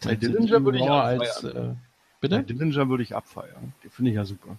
Ty 0.00 0.16
Dillinger 0.16 0.64
würde 0.64 0.78
ich 0.78 0.90
als, 0.90 1.44
äh, 1.44 1.52
Ty 1.52 1.76
bitte? 2.20 2.42
Dillinger 2.42 2.88
würde 2.88 3.02
ich 3.02 3.14
abfeiern. 3.14 3.74
Den 3.84 3.90
finde 3.90 4.10
ich 4.10 4.16
ja 4.16 4.24
super. 4.24 4.56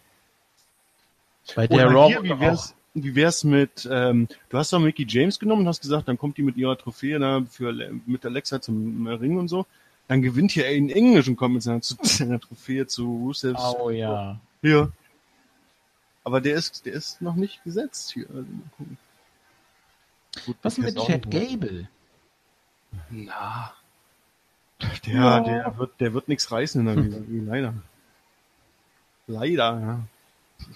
Bei 1.56 1.68
der 1.68 1.88
Raw 1.88 2.08
hier, 2.08 2.24
wie 2.24 2.40
wär's, 2.40 2.76
wie 2.94 3.16
wär's 3.16 3.44
mit, 3.44 3.88
ähm, 3.92 4.28
du 4.50 4.58
hast 4.58 4.72
doch 4.72 4.80
Mickey 4.80 5.06
James 5.08 5.40
genommen 5.40 5.64
und 5.64 5.68
hast 5.68 5.82
gesagt, 5.82 6.08
dann 6.08 6.18
kommt 6.18 6.38
die 6.38 6.44
mit 6.44 6.56
ihrer 6.56 6.78
Trophäe 6.78 7.20
da 7.20 7.44
für, 7.50 7.74
mit 8.06 8.26
Alexa 8.26 8.62
zum 8.62 9.08
Ring 9.08 9.38
und 9.38 9.48
so. 9.48 9.66
Dann 10.08 10.22
gewinnt 10.22 10.52
hier 10.52 10.66
Aiden 10.66 10.90
English 10.90 11.28
und 11.28 11.36
kommt 11.36 11.56
mit 11.56 11.64
seiner, 11.64 11.82
zu, 11.82 11.96
seiner 12.02 12.40
Trophäe 12.40 12.86
zu 12.88 13.06
Rusevs. 13.06 13.60
Oh 13.80 13.90
ja. 13.90 14.40
Hier. 14.62 14.92
Aber 16.24 16.42
der 16.42 16.56
ist, 16.56 16.86
der 16.86 16.94
ist 16.94 17.22
noch 17.22 17.36
nicht 17.36 17.64
gesetzt 17.64 18.12
hier. 18.12 18.28
Also, 18.30 18.42
mal 18.42 18.70
gucken. 18.78 18.98
Gut, 20.46 20.56
Was 20.62 20.78
mit 20.78 20.98
Chad 20.98 21.30
Gable? 21.30 21.88
Na, 23.10 23.74
Der, 25.06 25.42
der 25.42 25.78
wird, 25.78 26.00
der 26.00 26.14
wird 26.14 26.28
nichts 26.28 26.52
reißen 26.52 26.86
in 26.88 26.88
der 26.88 26.98
WWE, 26.98 27.46
leider. 27.46 27.74
Leider, 29.28 29.80
ja. 29.80 30.68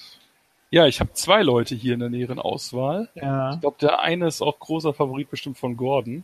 ja, 0.70 0.88
ich 0.88 1.00
habe 1.00 1.14
zwei 1.14 1.42
Leute 1.44 1.76
hier 1.76 1.94
in 1.94 2.00
der 2.00 2.10
näheren 2.10 2.40
Auswahl. 2.40 3.10
Ja. 3.16 3.54
Ich 3.54 3.62
glaube, 3.62 3.78
der 3.82 4.00
eine 4.00 4.28
ist 4.28 4.42
auch 4.42 4.58
großer 4.60 4.94
Favorit 4.94 5.30
bestimmt 5.30 5.58
von 5.58 5.76
Gordon. 5.76 6.24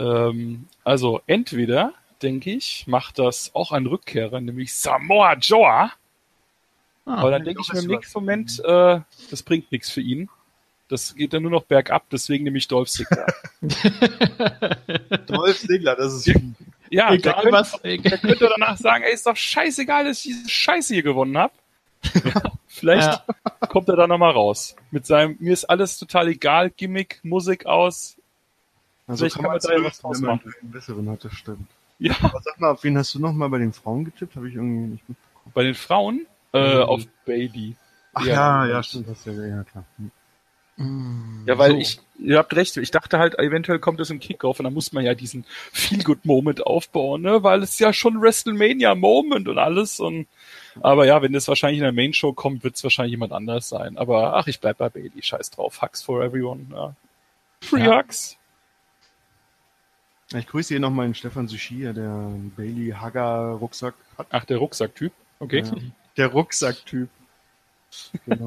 Ähm, 0.00 0.66
also 0.84 1.20
entweder, 1.26 1.92
denke 2.22 2.50
ich, 2.50 2.86
macht 2.88 3.18
das 3.18 3.54
auch 3.54 3.70
ein 3.72 3.86
Rückkehrer, 3.86 4.40
nämlich 4.40 4.74
Samoa 4.74 5.34
Joa. 5.34 5.92
Aber 7.08 7.28
Ah, 7.28 7.30
dann 7.30 7.44
denke 7.44 7.62
ich 7.62 7.72
mir 7.72 7.80
im 7.80 7.86
nächsten 7.86 8.18
Moment, 8.18 8.60
äh, 8.64 9.00
das 9.30 9.42
bringt 9.42 9.70
nichts 9.72 9.90
für 9.90 10.00
ihn. 10.00 10.28
Das 10.88 11.14
geht 11.14 11.32
dann 11.34 11.42
nur 11.42 11.50
noch 11.50 11.64
bergab, 11.64 12.04
deswegen 12.10 12.44
nehme 12.44 12.56
ich 12.58 12.66
Dolph 12.68 12.88
Ziggler. 12.88 13.26
Dolph 15.26 15.58
Ziggler, 15.58 15.96
das 15.96 16.14
ist 16.14 16.26
Ja, 16.90 17.12
egal 17.12 17.34
könnte, 17.34 17.52
was. 17.52 17.72
der 17.82 17.98
könnte 17.98 18.48
danach 18.56 18.76
sagen, 18.78 19.04
ey, 19.04 19.12
ist 19.12 19.26
doch 19.26 19.36
scheißegal, 19.36 20.04
dass 20.06 20.18
ich 20.18 20.22
diese 20.34 20.48
Scheiße 20.48 20.94
hier 20.94 21.02
gewonnen 21.02 21.36
habe. 21.36 21.52
Vielleicht 22.68 23.22
kommt 23.68 23.88
er 23.88 23.96
da 23.96 24.06
nochmal 24.06 24.30
raus. 24.32 24.76
Mit 24.90 25.04
seinem, 25.06 25.36
mir 25.40 25.52
ist 25.52 25.64
alles 25.64 25.98
total 25.98 26.28
egal, 26.28 26.70
Gimmick, 26.70 27.20
Musik 27.22 27.66
aus. 27.66 28.16
Also 29.06 29.20
Vielleicht 29.24 29.36
kann 29.36 29.42
kann 29.44 29.50
man 29.52 29.58
man 29.58 29.60
da 29.62 29.68
da 29.68 29.78
ja 29.78 29.84
was 29.84 29.98
draus 30.00 30.20
man 30.20 30.36
machen. 30.36 30.54
einen 30.62 30.70
besseren 30.70 31.10
hat, 31.10 31.24
das 31.24 31.32
stimmt. 31.34 31.66
Ja, 31.98 32.14
Aber 32.22 32.40
sag 32.42 32.60
mal, 32.60 32.70
auf 32.70 32.84
wen 32.84 32.96
hast 32.96 33.14
du 33.14 33.18
noch 33.18 33.32
mal 33.32 33.48
bei 33.48 33.58
den 33.58 33.72
Frauen 33.72 34.04
getippt? 34.04 34.36
Habe 34.36 34.48
ich 34.48 34.54
irgendwie 34.54 34.86
nicht 34.92 35.08
mitbekommen. 35.08 35.52
bei 35.54 35.64
den 35.64 35.74
Frauen 35.74 36.26
äh, 36.52 36.78
auf 36.78 37.02
Bailey. 37.26 37.76
Ach 38.14 38.24
Ja. 38.24 38.66
ja, 38.66 38.66
ja, 38.66 38.82
stimmt, 38.82 39.08
hast 39.08 39.26
ja, 39.26 39.32
ja 39.32 39.64
klar. 39.64 39.84
Mm, 40.76 41.44
Ja, 41.46 41.58
weil 41.58 41.72
so. 41.72 41.76
ich, 41.78 42.00
ihr 42.18 42.38
habt 42.38 42.54
recht, 42.54 42.76
ich 42.76 42.90
dachte 42.90 43.18
halt, 43.18 43.38
eventuell 43.38 43.78
kommt 43.80 44.00
es 44.00 44.10
im 44.10 44.20
Kickoff 44.20 44.58
und 44.60 44.64
dann 44.64 44.74
muss 44.74 44.92
man 44.92 45.04
ja 45.04 45.14
diesen 45.14 45.44
Feel-Good-Moment 45.72 46.64
aufbauen, 46.66 47.22
ne, 47.22 47.42
weil 47.42 47.62
es 47.62 47.78
ja 47.78 47.92
schon 47.92 48.20
WrestleMania-Moment 48.20 49.48
und 49.48 49.58
alles 49.58 50.00
und, 50.00 50.26
aber 50.80 51.04
ja, 51.06 51.20
wenn 51.20 51.32
das 51.32 51.48
wahrscheinlich 51.48 51.78
in 51.78 51.84
der 51.84 51.92
Main-Show 51.92 52.32
kommt, 52.32 52.62
wird 52.64 52.76
es 52.76 52.84
wahrscheinlich 52.84 53.12
jemand 53.12 53.32
anders 53.32 53.68
sein, 53.68 53.98
aber 53.98 54.36
ach, 54.36 54.46
ich 54.46 54.60
bleib 54.60 54.78
bei 54.78 54.88
Bailey, 54.88 55.20
scheiß 55.22 55.50
drauf, 55.50 55.82
Hugs 55.82 56.02
for 56.02 56.22
everyone, 56.22 56.66
ja. 56.72 56.94
Free 57.60 57.84
Ja. 57.84 57.98
Hugs. 57.98 58.36
Ich 60.34 60.46
grüße 60.46 60.74
hier 60.74 60.80
nochmal 60.80 61.06
den 61.06 61.14
Stefan 61.14 61.48
Sushi, 61.48 61.80
der 61.92 62.04
einen 62.04 62.52
Bailey 62.56 62.94
Hugger 63.00 63.56
Rucksack 63.60 63.94
hat. 64.18 64.26
Ach, 64.30 64.44
der 64.44 64.58
Rucksack-Typ, 64.58 65.12
okay. 65.40 65.62
Ja. 65.64 65.72
Der 66.18 66.26
Rucksack-Typ. 66.28 67.08
Genau. 68.26 68.46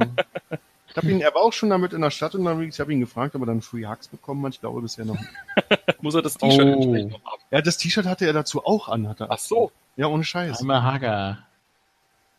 Ich 0.88 0.98
hab 0.98 1.04
ihn, 1.06 1.22
er 1.22 1.34
war 1.34 1.42
auch 1.42 1.54
schon 1.54 1.70
damit 1.70 1.94
in 1.94 2.02
der 2.02 2.12
Stadt 2.12 2.36
unterwegs. 2.36 2.76
Ich 2.76 2.80
habe 2.82 2.92
ihn 2.94 3.00
gefragt, 3.00 3.34
ob 3.34 3.42
er 3.44 3.46
dann 3.48 3.62
Free 3.62 3.86
Hugs 3.88 4.08
bekommen 4.10 4.46
hat. 4.46 4.54
Ich 4.56 4.60
glaube 4.60 4.82
bisher 4.82 5.06
noch. 5.06 5.16
nicht. 5.18 5.30
Muss 6.02 6.14
er 6.16 6.22
das 6.22 6.36
T-Shirt 6.36 6.66
Oh. 6.66 6.74
entsprechend 6.74 7.12
noch 7.14 7.24
haben. 7.24 7.42
Ja, 7.50 7.62
das 7.62 7.78
T-Shirt 7.78 8.06
hatte 8.06 8.26
er 8.28 8.34
dazu 8.34 8.64
auch 8.66 8.90
an, 8.90 9.08
hat 9.08 9.22
er. 9.22 9.32
Ach 9.32 9.40
so, 9.40 9.72
Ja, 9.96 10.08
ohne 10.08 10.24
Scheiß. 10.24 10.60
Einmal 10.60 10.84
Hager. 10.84 11.38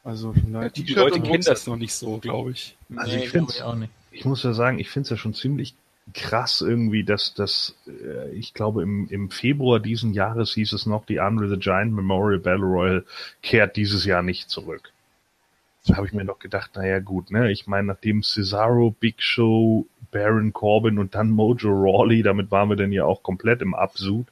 Also 0.04 0.34
daher 0.36 0.68
die 0.70 0.82
T-Shirt 0.82 0.96
Leute 0.98 1.20
kennen 1.22 1.42
das 1.44 1.66
noch 1.66 1.76
nicht 1.76 1.94
so, 1.94 2.18
glaube 2.18 2.50
ich. 2.50 2.76
Also 2.94 3.16
Nee, 3.16 3.24
ich 3.24 3.30
find's- 3.30 3.62
auch 3.62 3.74
nicht. 3.74 3.90
ich 4.10 4.24
muss 4.26 4.42
ja 4.42 4.52
sagen, 4.52 4.78
ich 4.78 4.90
finde 4.90 5.06
es 5.06 5.10
ja 5.10 5.16
schon 5.16 5.32
ziemlich 5.34 5.74
krass 6.12 6.60
irgendwie, 6.60 7.04
dass 7.04 7.32
das, 7.34 7.74
äh, 7.86 8.30
ich 8.32 8.52
glaube 8.54 8.82
im, 8.82 9.08
im 9.08 9.30
Februar 9.30 9.78
diesen 9.80 10.12
Jahres 10.12 10.52
hieß 10.54 10.72
es 10.74 10.84
noch, 10.84 11.06
die 11.06 11.20
Andre 11.20 11.48
the 11.48 11.56
Giant 11.56 11.92
Memorial 11.92 12.40
Battle 12.40 12.66
Royal 12.66 13.06
kehrt 13.42 13.76
dieses 13.76 14.04
Jahr 14.04 14.22
nicht 14.22 14.50
zurück. 14.50 14.92
Da 15.86 15.96
habe 15.96 16.06
ich 16.06 16.12
mir 16.12 16.24
noch 16.24 16.38
gedacht, 16.38 16.76
naja 16.76 17.00
gut, 17.00 17.30
ne, 17.30 17.50
ich 17.50 17.66
meine, 17.66 17.88
nachdem 17.88 18.22
Cesaro, 18.22 18.92
Big 18.92 19.20
Show, 19.20 19.86
Baron 20.12 20.52
Corbin 20.52 20.98
und 20.98 21.14
dann 21.14 21.30
Mojo 21.30 21.70
Rawley, 21.70 22.22
damit 22.22 22.52
waren 22.52 22.68
wir 22.68 22.76
dann 22.76 22.92
ja 22.92 23.04
auch 23.04 23.22
komplett 23.24 23.62
im 23.62 23.74
Absud, 23.74 24.26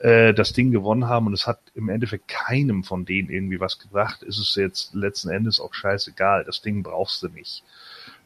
äh, 0.00 0.34
das 0.34 0.52
Ding 0.52 0.72
gewonnen 0.72 1.08
haben 1.08 1.26
und 1.26 1.32
es 1.32 1.46
hat 1.46 1.60
im 1.74 1.88
Endeffekt 1.88 2.28
keinem 2.28 2.84
von 2.84 3.06
denen 3.06 3.30
irgendwie 3.30 3.60
was 3.60 3.78
gebracht, 3.78 4.22
ist 4.22 4.38
es 4.38 4.54
jetzt 4.56 4.94
letzten 4.94 5.30
Endes 5.30 5.60
auch 5.60 5.72
scheißegal. 5.72 6.44
Das 6.44 6.60
Ding 6.60 6.82
brauchst 6.82 7.22
du 7.22 7.28
nicht. 7.28 7.64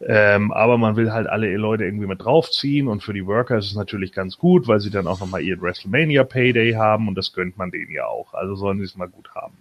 Ähm, 0.00 0.52
aber 0.52 0.78
man 0.78 0.96
will 0.96 1.12
halt 1.12 1.28
alle 1.28 1.54
Leute 1.56 1.84
irgendwie 1.84 2.06
mit 2.06 2.22
draufziehen 2.22 2.88
und 2.88 3.02
für 3.02 3.12
die 3.12 3.26
Worker 3.26 3.58
ist 3.58 3.66
es 3.66 3.74
natürlich 3.74 4.12
ganz 4.12 4.38
gut, 4.38 4.66
weil 4.66 4.80
sie 4.80 4.90
dann 4.90 5.06
auch 5.06 5.20
nochmal 5.20 5.42
ihren 5.42 5.60
WrestleMania 5.60 6.24
Payday 6.24 6.72
haben 6.72 7.06
und 7.08 7.16
das 7.16 7.32
gönnt 7.32 7.56
man 7.58 7.70
denen 7.70 7.90
ja 7.92 8.06
auch. 8.06 8.34
Also 8.34 8.54
sollen 8.54 8.78
sie 8.78 8.84
es 8.84 8.96
mal 8.96 9.08
gut 9.08 9.30
haben. 9.34 9.54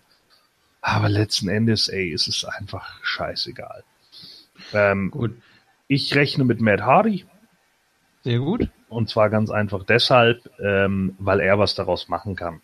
Aber 0.81 1.09
letzten 1.09 1.49
Endes, 1.49 1.87
ey, 1.89 2.09
ist 2.09 2.27
es 2.27 2.45
einfach 2.45 2.99
scheißegal. 3.03 3.83
Ähm, 4.73 5.11
Gut. 5.11 5.35
ich 5.87 6.15
rechne 6.15 6.43
mit 6.43 6.61
Matt 6.61 6.81
Hardy 6.81 7.25
Sehr 8.23 8.39
gut. 8.39 8.69
und 8.89 9.09
zwar 9.09 9.29
ganz 9.29 9.49
einfach 9.51 9.83
deshalb, 9.83 10.49
ähm, 10.59 11.15
weil 11.19 11.39
er 11.39 11.59
was 11.59 11.75
daraus 11.75 12.07
machen 12.07 12.35
kann. 12.35 12.61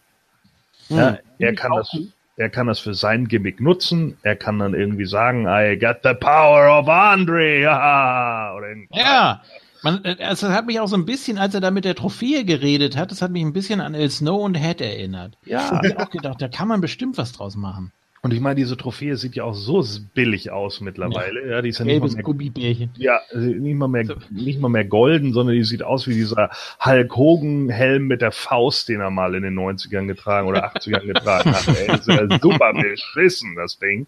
Ja, 0.90 1.18
er 1.40 1.56
kann 1.56 1.72
das, 1.76 1.96
er 2.36 2.50
kann 2.50 2.68
das 2.68 2.80
für 2.80 2.94
sein 2.94 3.28
Gimmick 3.28 3.62
nutzen. 3.62 4.18
Er 4.24 4.36
kann 4.36 4.60
dann 4.60 4.74
irgendwie 4.74 5.06
sagen, 5.06 5.46
I 5.48 5.78
got 5.78 5.98
the 6.04 6.14
power 6.14 6.80
of 6.80 6.88
Andre. 6.90 7.62
Ja, 7.62 8.54
Ja. 8.92 9.42
Man, 9.84 10.04
äh, 10.06 10.16
also 10.24 10.48
das 10.48 10.56
hat 10.56 10.66
mich 10.66 10.80
auch 10.80 10.88
so 10.88 10.96
ein 10.96 11.06
bisschen, 11.06 11.38
als 11.38 11.54
er 11.54 11.62
da 11.62 11.70
mit 11.70 11.84
der 11.86 11.96
Trophäe 11.96 12.46
geredet 12.46 12.96
hat, 12.96 13.12
das 13.12 13.22
hat 13.22 13.32
mich 13.32 13.44
ein 13.44 13.54
bisschen 13.54 13.82
an 13.82 13.94
El 13.94 14.10
Snow 14.10 14.42
und 14.42 14.56
Head 14.56 14.82
erinnert. 14.82 15.38
ja. 15.46 15.82
Ich 15.84 15.98
auch 15.98 16.10
gedacht, 16.10 16.42
da 16.42 16.48
kann 16.48 16.70
man 16.70 16.80
bestimmt 16.82 17.18
was 17.18 17.34
draus 17.34 17.56
machen. 17.56 17.92
Und 18.26 18.34
ich 18.34 18.40
meine, 18.40 18.56
diese 18.56 18.78
Trophäe 18.78 19.18
sieht 19.18 19.36
ja 19.36 19.44
auch 19.44 19.54
so 19.54 19.84
billig 20.14 20.50
aus 20.50 20.80
mittlerweile. 20.80 21.46
Ja, 21.46 21.62
die 21.62 21.68
ist 21.68 21.80
ja 21.80 21.86
nicht 21.86 22.00
mal 22.00 22.10
mehr, 22.10 22.24
Gummibärchen. 22.24 22.92
ja, 22.96 23.20
nicht 23.36 23.76
mal 23.76 23.90
mehr, 23.90 24.16
nicht 24.30 24.62
mal 24.62 24.70
mehr 24.70 24.86
golden, 24.86 25.34
sondern 25.34 25.58
die 25.58 25.66
sieht 25.66 25.84
aus 25.84 26.08
wie 26.08 26.14
dieser 26.14 26.50
Hulk 26.80 27.18
Hogan 27.18 27.68
Helm 27.68 28.08
mit 28.08 28.22
der 28.22 28.32
Faust, 28.32 28.88
den 28.88 29.02
er 29.02 29.10
mal 29.10 29.36
in 29.36 29.44
den 29.44 29.60
90ern 29.60 30.08
getragen 30.08 30.48
oder 30.48 30.74
80ern 30.74 31.06
getragen 31.06 31.54
hat. 31.54 31.68
Ey, 31.68 31.94
ist 31.94 32.08
ja 32.08 32.40
super 32.42 32.72
beschissen, 32.72 33.58
das 33.58 33.78
Ding. 33.78 34.08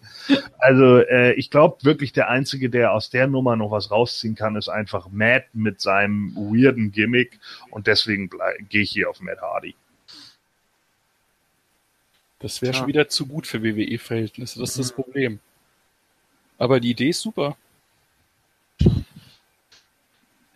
Also, 0.56 0.96
äh, 0.96 1.34
ich 1.34 1.50
glaube 1.50 1.76
wirklich, 1.82 2.14
der 2.14 2.30
einzige, 2.30 2.70
der 2.70 2.94
aus 2.94 3.10
der 3.10 3.26
Nummer 3.26 3.54
noch 3.56 3.70
was 3.70 3.90
rausziehen 3.90 4.34
kann, 4.34 4.56
ist 4.56 4.70
einfach 4.70 5.10
Matt 5.10 5.44
mit 5.52 5.82
seinem 5.82 6.34
weirden 6.36 6.90
Gimmick 6.90 7.38
und 7.70 7.86
deswegen 7.86 8.30
gehe 8.70 8.80
ich 8.80 8.92
hier 8.92 9.10
auf 9.10 9.20
Matt 9.20 9.42
Hardy. 9.42 9.74
Das 12.38 12.60
wäre 12.62 12.72
Ja. 12.72 12.78
schon 12.78 12.88
wieder 12.88 13.08
zu 13.08 13.26
gut 13.26 13.46
für 13.46 13.62
WWE-Verhältnisse, 13.62 14.58
das 14.60 14.70
ist 14.70 14.78
das 14.78 14.92
Problem. 14.92 15.40
Aber 16.58 16.80
die 16.80 16.90
Idee 16.90 17.08
ist 17.10 17.20
super. 17.22 17.56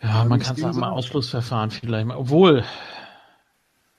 Ja, 0.01 0.25
man 0.25 0.39
kann 0.39 0.55
es 0.55 0.63
auch 0.63 0.73
mal 0.73 0.89
Ausschlussverfahren 0.89 1.69
vielleicht 1.71 2.07
mal. 2.07 2.17
Obwohl, 2.17 2.65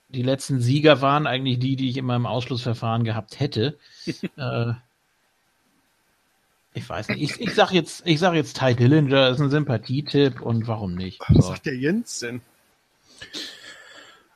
die 0.08 0.22
letzten 0.22 0.60
Sieger 0.60 1.00
waren 1.00 1.26
eigentlich 1.26 1.58
die, 1.60 1.76
die 1.76 1.90
ich 1.90 1.96
immer 1.96 2.16
im 2.16 2.26
Ausschlussverfahren 2.26 3.04
gehabt 3.04 3.38
hätte. 3.38 3.78
äh, 4.36 4.72
ich 6.74 6.88
weiß 6.88 7.08
nicht. 7.08 7.20
Ich, 7.22 7.40
ich 7.40 7.54
sag 7.54 7.70
jetzt, 7.72 8.02
ich 8.06 8.18
sag 8.18 8.34
jetzt 8.34 8.58
Ty 8.58 8.74
Dillinger 8.74 9.28
ist 9.28 9.40
ein 9.40 9.50
Sympathietipp 9.50 10.40
und 10.40 10.66
warum 10.66 10.94
nicht? 10.94 11.20
Was 11.28 11.44
So. 11.44 11.50
sagt 11.52 11.66
der 11.66 11.76
Jens 11.76 12.18
denn? 12.20 12.40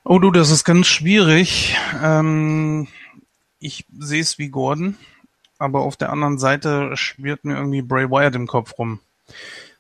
Oh 0.05 0.21
du, 0.21 0.31
das 0.31 0.51
ist 0.51 0.65
ganz 0.65 0.87
schwierig. 0.87 1.77
Ähm, 2.01 2.87
ich 3.67 3.85
sehe 3.99 4.23
es 4.23 4.39
wie 4.39 4.49
Gordon. 4.49 4.97
aber 5.59 5.81
auf 5.81 5.97
der 5.97 6.11
anderen 6.13 6.39
Seite 6.39 6.97
schwirrt 6.97 7.45
mir 7.45 7.57
irgendwie 7.57 7.83
Bray 7.83 8.11
Wyatt 8.11 8.35
im 8.35 8.47
Kopf 8.47 8.79
rum. 8.79 9.01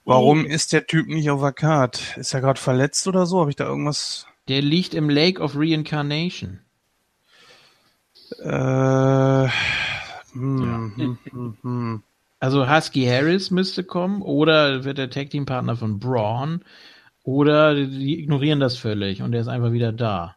Warum 0.04 0.44
Oh. 0.44 0.48
ist 0.48 0.72
der 0.72 0.86
Typ 0.86 1.06
nicht 1.08 1.30
auf 1.30 1.40
der 1.40 1.52
Card? 1.52 2.16
Ist 2.16 2.32
er 2.34 2.40
gerade 2.40 2.60
verletzt 2.60 3.06
oder 3.08 3.26
so? 3.26 3.40
Habe 3.40 3.50
ich 3.50 3.56
da 3.56 3.64
irgendwas? 3.66 4.26
Der 4.48 4.62
liegt 4.62 4.94
im 4.94 5.10
Lake 5.10 5.40
of 5.42 5.54
Reincarnation. 5.56 6.60
Äh, 8.42 9.48
hm, 10.32 10.92
hm, 10.96 11.18
hm, 11.30 11.56
hm. 11.62 12.02
Also 12.40 12.68
Husky 12.68 13.04
Harris 13.06 13.50
müsste 13.50 13.84
kommen 13.84 14.22
oder 14.22 14.84
wird 14.84 14.98
der 14.98 15.10
Tag 15.10 15.30
Team 15.30 15.46
Partner 15.46 15.76
von 15.76 15.98
Braun 15.98 16.62
oder 17.22 17.74
die 17.74 18.20
ignorieren 18.20 18.60
das 18.60 18.76
völlig 18.76 19.22
und 19.22 19.32
der 19.32 19.40
ist 19.40 19.48
einfach 19.48 19.72
wieder 19.72 19.92
da. 19.92 20.35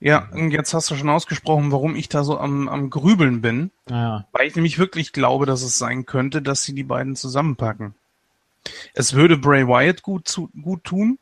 Ja, 0.00 0.30
und 0.32 0.50
jetzt 0.50 0.72
hast 0.72 0.90
du 0.90 0.96
schon 0.96 1.10
ausgesprochen, 1.10 1.72
warum 1.72 1.94
ich 1.94 2.08
da 2.08 2.24
so 2.24 2.38
am, 2.38 2.68
am 2.68 2.88
Grübeln 2.88 3.42
bin. 3.42 3.70
Naja, 3.86 4.26
Weil 4.32 4.48
ich 4.48 4.56
nämlich 4.56 4.78
wirklich 4.78 5.12
glaube, 5.12 5.44
dass 5.44 5.62
es 5.62 5.76
sein 5.76 6.06
könnte, 6.06 6.40
dass 6.40 6.64
sie 6.64 6.74
die 6.74 6.84
beiden 6.84 7.16
zusammenpacken. 7.16 7.94
Es 8.94 9.12
würde 9.12 9.36
Bray 9.36 9.66
Wyatt 9.68 10.02
gut, 10.02 10.26
zu, 10.26 10.48
gut 10.60 10.84
tun, 10.84 11.18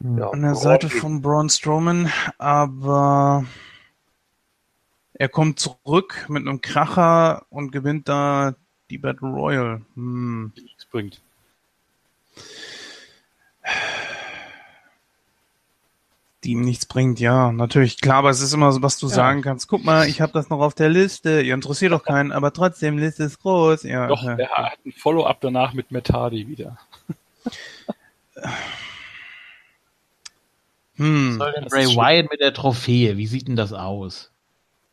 Ja, 0.00 0.30
an 0.30 0.42
der 0.42 0.56
Seite 0.56 0.90
von 0.90 1.22
Braun 1.22 1.50
Strowman, 1.50 2.12
aber 2.36 3.44
er 5.14 5.28
kommt 5.28 5.60
zurück 5.60 6.26
mit 6.28 6.46
einem 6.46 6.60
Kracher 6.60 7.46
und 7.48 7.70
gewinnt 7.70 8.08
da 8.08 8.54
die 8.90 8.98
Battle 8.98 9.28
Royal. 9.28 9.82
Hm. 9.94 10.52
nichts 10.56 10.84
bringt. 10.86 11.20
Die 16.48 16.52
ihm 16.52 16.62
nichts 16.62 16.86
bringt, 16.86 17.20
ja, 17.20 17.52
natürlich. 17.52 18.00
Klar, 18.00 18.16
aber 18.20 18.30
es 18.30 18.40
ist 18.40 18.54
immer 18.54 18.72
so, 18.72 18.80
was 18.80 18.98
du 18.98 19.06
Ja. 19.08 19.14
sagen 19.14 19.42
kannst. 19.42 19.68
Guck 19.68 19.84
mal, 19.84 20.08
ich 20.08 20.22
habe 20.22 20.32
das 20.32 20.48
noch 20.48 20.60
auf 20.60 20.72
der 20.72 20.88
Liste. 20.88 21.42
Ihr 21.42 21.52
interessiert 21.52 21.92
doch 21.92 22.02
keinen, 22.02 22.32
aber 22.32 22.54
trotzdem, 22.54 22.96
Liste 22.96 23.24
ist 23.24 23.40
groß. 23.42 23.82
Ja, 23.82 24.06
Doch, 24.06 24.22
ja. 24.22 24.32
er 24.38 24.48
hat 24.48 24.78
ein 24.86 24.92
Follow-up 24.92 25.42
danach 25.42 25.74
mit 25.74 26.10
Hardy 26.10 26.48
wieder. 26.48 26.78
Hm. 30.96 31.36
soll 31.38 31.52
denn 31.52 31.64
ist 31.64 31.96
Wyatt 31.96 32.30
mit 32.30 32.40
der 32.40 32.54
Trophäe? 32.54 33.16
Wie 33.18 33.26
sieht 33.26 33.46
denn 33.46 33.56
das 33.56 33.72
aus? 33.72 34.32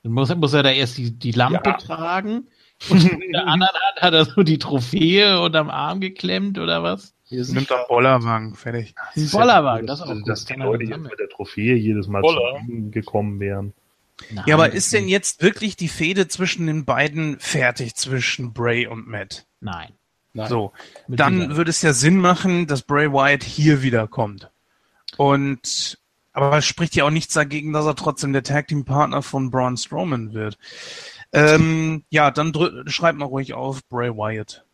Dann 0.03 0.11
muss, 0.11 0.33
muss 0.35 0.53
er 0.53 0.61
da 0.63 0.69
erst 0.71 0.97
die, 0.97 1.09
die 1.11 1.31
Lampe 1.31 1.69
Ja. 1.69 1.77
tragen 1.77 2.47
und 2.89 3.09
in 3.09 3.31
der 3.31 3.47
anderen 3.47 3.71
Hand 3.73 4.01
hat 4.01 4.13
er 4.13 4.25
so 4.25 4.43
die 4.43 4.59
Trophäe 4.59 5.39
unterm 5.41 5.69
Arm 5.71 6.01
geklemmt 6.01 6.59
oder 6.59 6.83
was? 6.83 7.14
Nimmt 7.29 7.71
er 7.71 7.85
Bollerwagen, 7.87 8.55
fertig. 8.55 8.93
Ein 9.15 9.29
Bollerwagen, 9.29 9.87
das 9.87 9.99
ist 9.99 10.05
auch 10.05 10.13
gut. 10.13 10.27
dass 10.29 10.45
die 10.45 10.53
Leute 10.53 10.83
jetzt 10.83 10.99
mit 11.01 11.19
der 11.19 11.29
Trophäe 11.29 11.75
jedes 11.75 12.07
Mal 12.07 12.21
Boller. 12.21 12.59
gekommen 12.91 13.39
wären. 13.39 13.73
Nein, 14.31 14.43
Ja, 14.47 14.55
aber 14.55 14.71
ist 14.71 14.93
denn 14.93 15.07
jetzt 15.09 15.41
wirklich 15.41 15.75
die 15.75 15.87
Fehde 15.89 16.27
zwischen 16.27 16.67
den 16.67 16.85
beiden 16.85 17.39
fertig, 17.39 17.95
zwischen 17.95 18.53
Bray 18.53 18.87
und 18.87 19.07
Matt? 19.07 19.45
Nein. 19.59 19.91
Nein. 20.33 20.49
So, 20.49 20.71
Mit 21.07 21.19
dann 21.19 21.33
Sicherheit. 21.35 21.57
würde 21.57 21.69
es 21.69 21.81
ja 21.81 21.93
Sinn 21.93 22.17
machen, 22.17 22.67
dass 22.67 22.81
Bray 22.83 23.11
Wyatt 23.11 23.43
hier 23.43 23.81
wiederkommt. 23.81 24.49
Und 25.17 25.97
aber 26.33 26.57
es 26.57 26.65
spricht 26.65 26.95
ja 26.95 27.05
auch 27.05 27.09
nichts 27.11 27.33
dagegen, 27.33 27.71
dass 27.71 27.85
er 27.85 27.95
trotzdem 27.95 28.33
der 28.33 28.43
Tag 28.43 28.67
Team 28.67 28.83
Partner 28.83 29.21
von 29.21 29.49
Braun 29.51 29.77
Strowman 29.77 30.33
wird. 30.33 30.57
Ähm, 31.31 32.03
ja, 32.09 32.29
dann 32.31 32.51
schreibt 32.87 33.17
mal 33.17 33.25
ruhig 33.25 33.53
auf 33.53 33.87
Bray 33.87 34.11
Wyatt. 34.11 34.65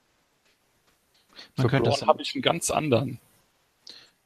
Man 1.61 1.69
Für 1.69 1.79
Braun 1.79 2.07
habe 2.07 2.21
ich 2.21 2.35
einen 2.35 2.41
ganz 2.41 2.71
anderen. 2.71 3.19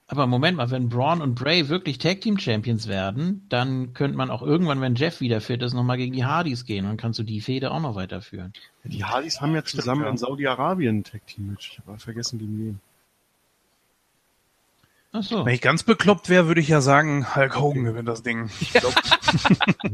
aber 0.07 0.27
Moment 0.27 0.57
mal, 0.57 0.71
wenn 0.71 0.89
Braun 0.89 1.21
und 1.21 1.35
Bray 1.35 1.69
wirklich 1.69 1.97
Tag 1.97 2.21
Team 2.21 2.37
Champions 2.37 2.87
werden, 2.87 3.45
dann 3.49 3.93
könnte 3.93 4.17
man 4.17 4.29
auch 4.29 4.41
irgendwann, 4.41 4.81
wenn 4.81 4.95
Jeff 4.95 5.21
wieder 5.21 5.41
fit 5.41 5.61
ist, 5.61 5.73
nochmal 5.73 5.97
gegen 5.97 6.13
die 6.13 6.25
Hardys 6.25 6.65
gehen 6.65 6.85
und 6.85 6.91
dann 6.91 6.97
kannst 6.97 7.19
du 7.19 7.23
die 7.23 7.41
Fehde 7.41 7.71
auch 7.71 7.81
noch 7.81 7.95
weiterführen. 7.95 8.53
Die 8.83 9.03
Hardys 9.03 9.41
haben 9.41 9.55
ja 9.55 9.63
zusammen 9.63 10.03
ja. 10.03 10.09
in 10.09 10.17
Saudi-Arabien 10.17 10.99
ein 10.99 11.03
Tag-Team-Match. 11.03 11.71
Ich 11.71 11.79
habe 11.79 11.91
aber 11.91 11.99
vergessen, 11.99 12.39
gegen 12.39 12.59
wen. 12.59 12.79
Ach 15.17 15.23
so. 15.23 15.45
Wenn 15.45 15.53
ich 15.53 15.61
ganz 15.61 15.83
bekloppt 15.83 16.27
wäre, 16.27 16.47
würde 16.47 16.59
ich 16.59 16.67
ja 16.67 16.81
sagen, 16.81 17.35
Hulk 17.35 17.57
Hogan 17.57 17.85
gewinnt 17.85 18.07
das 18.07 18.21
Ding. 18.21 18.49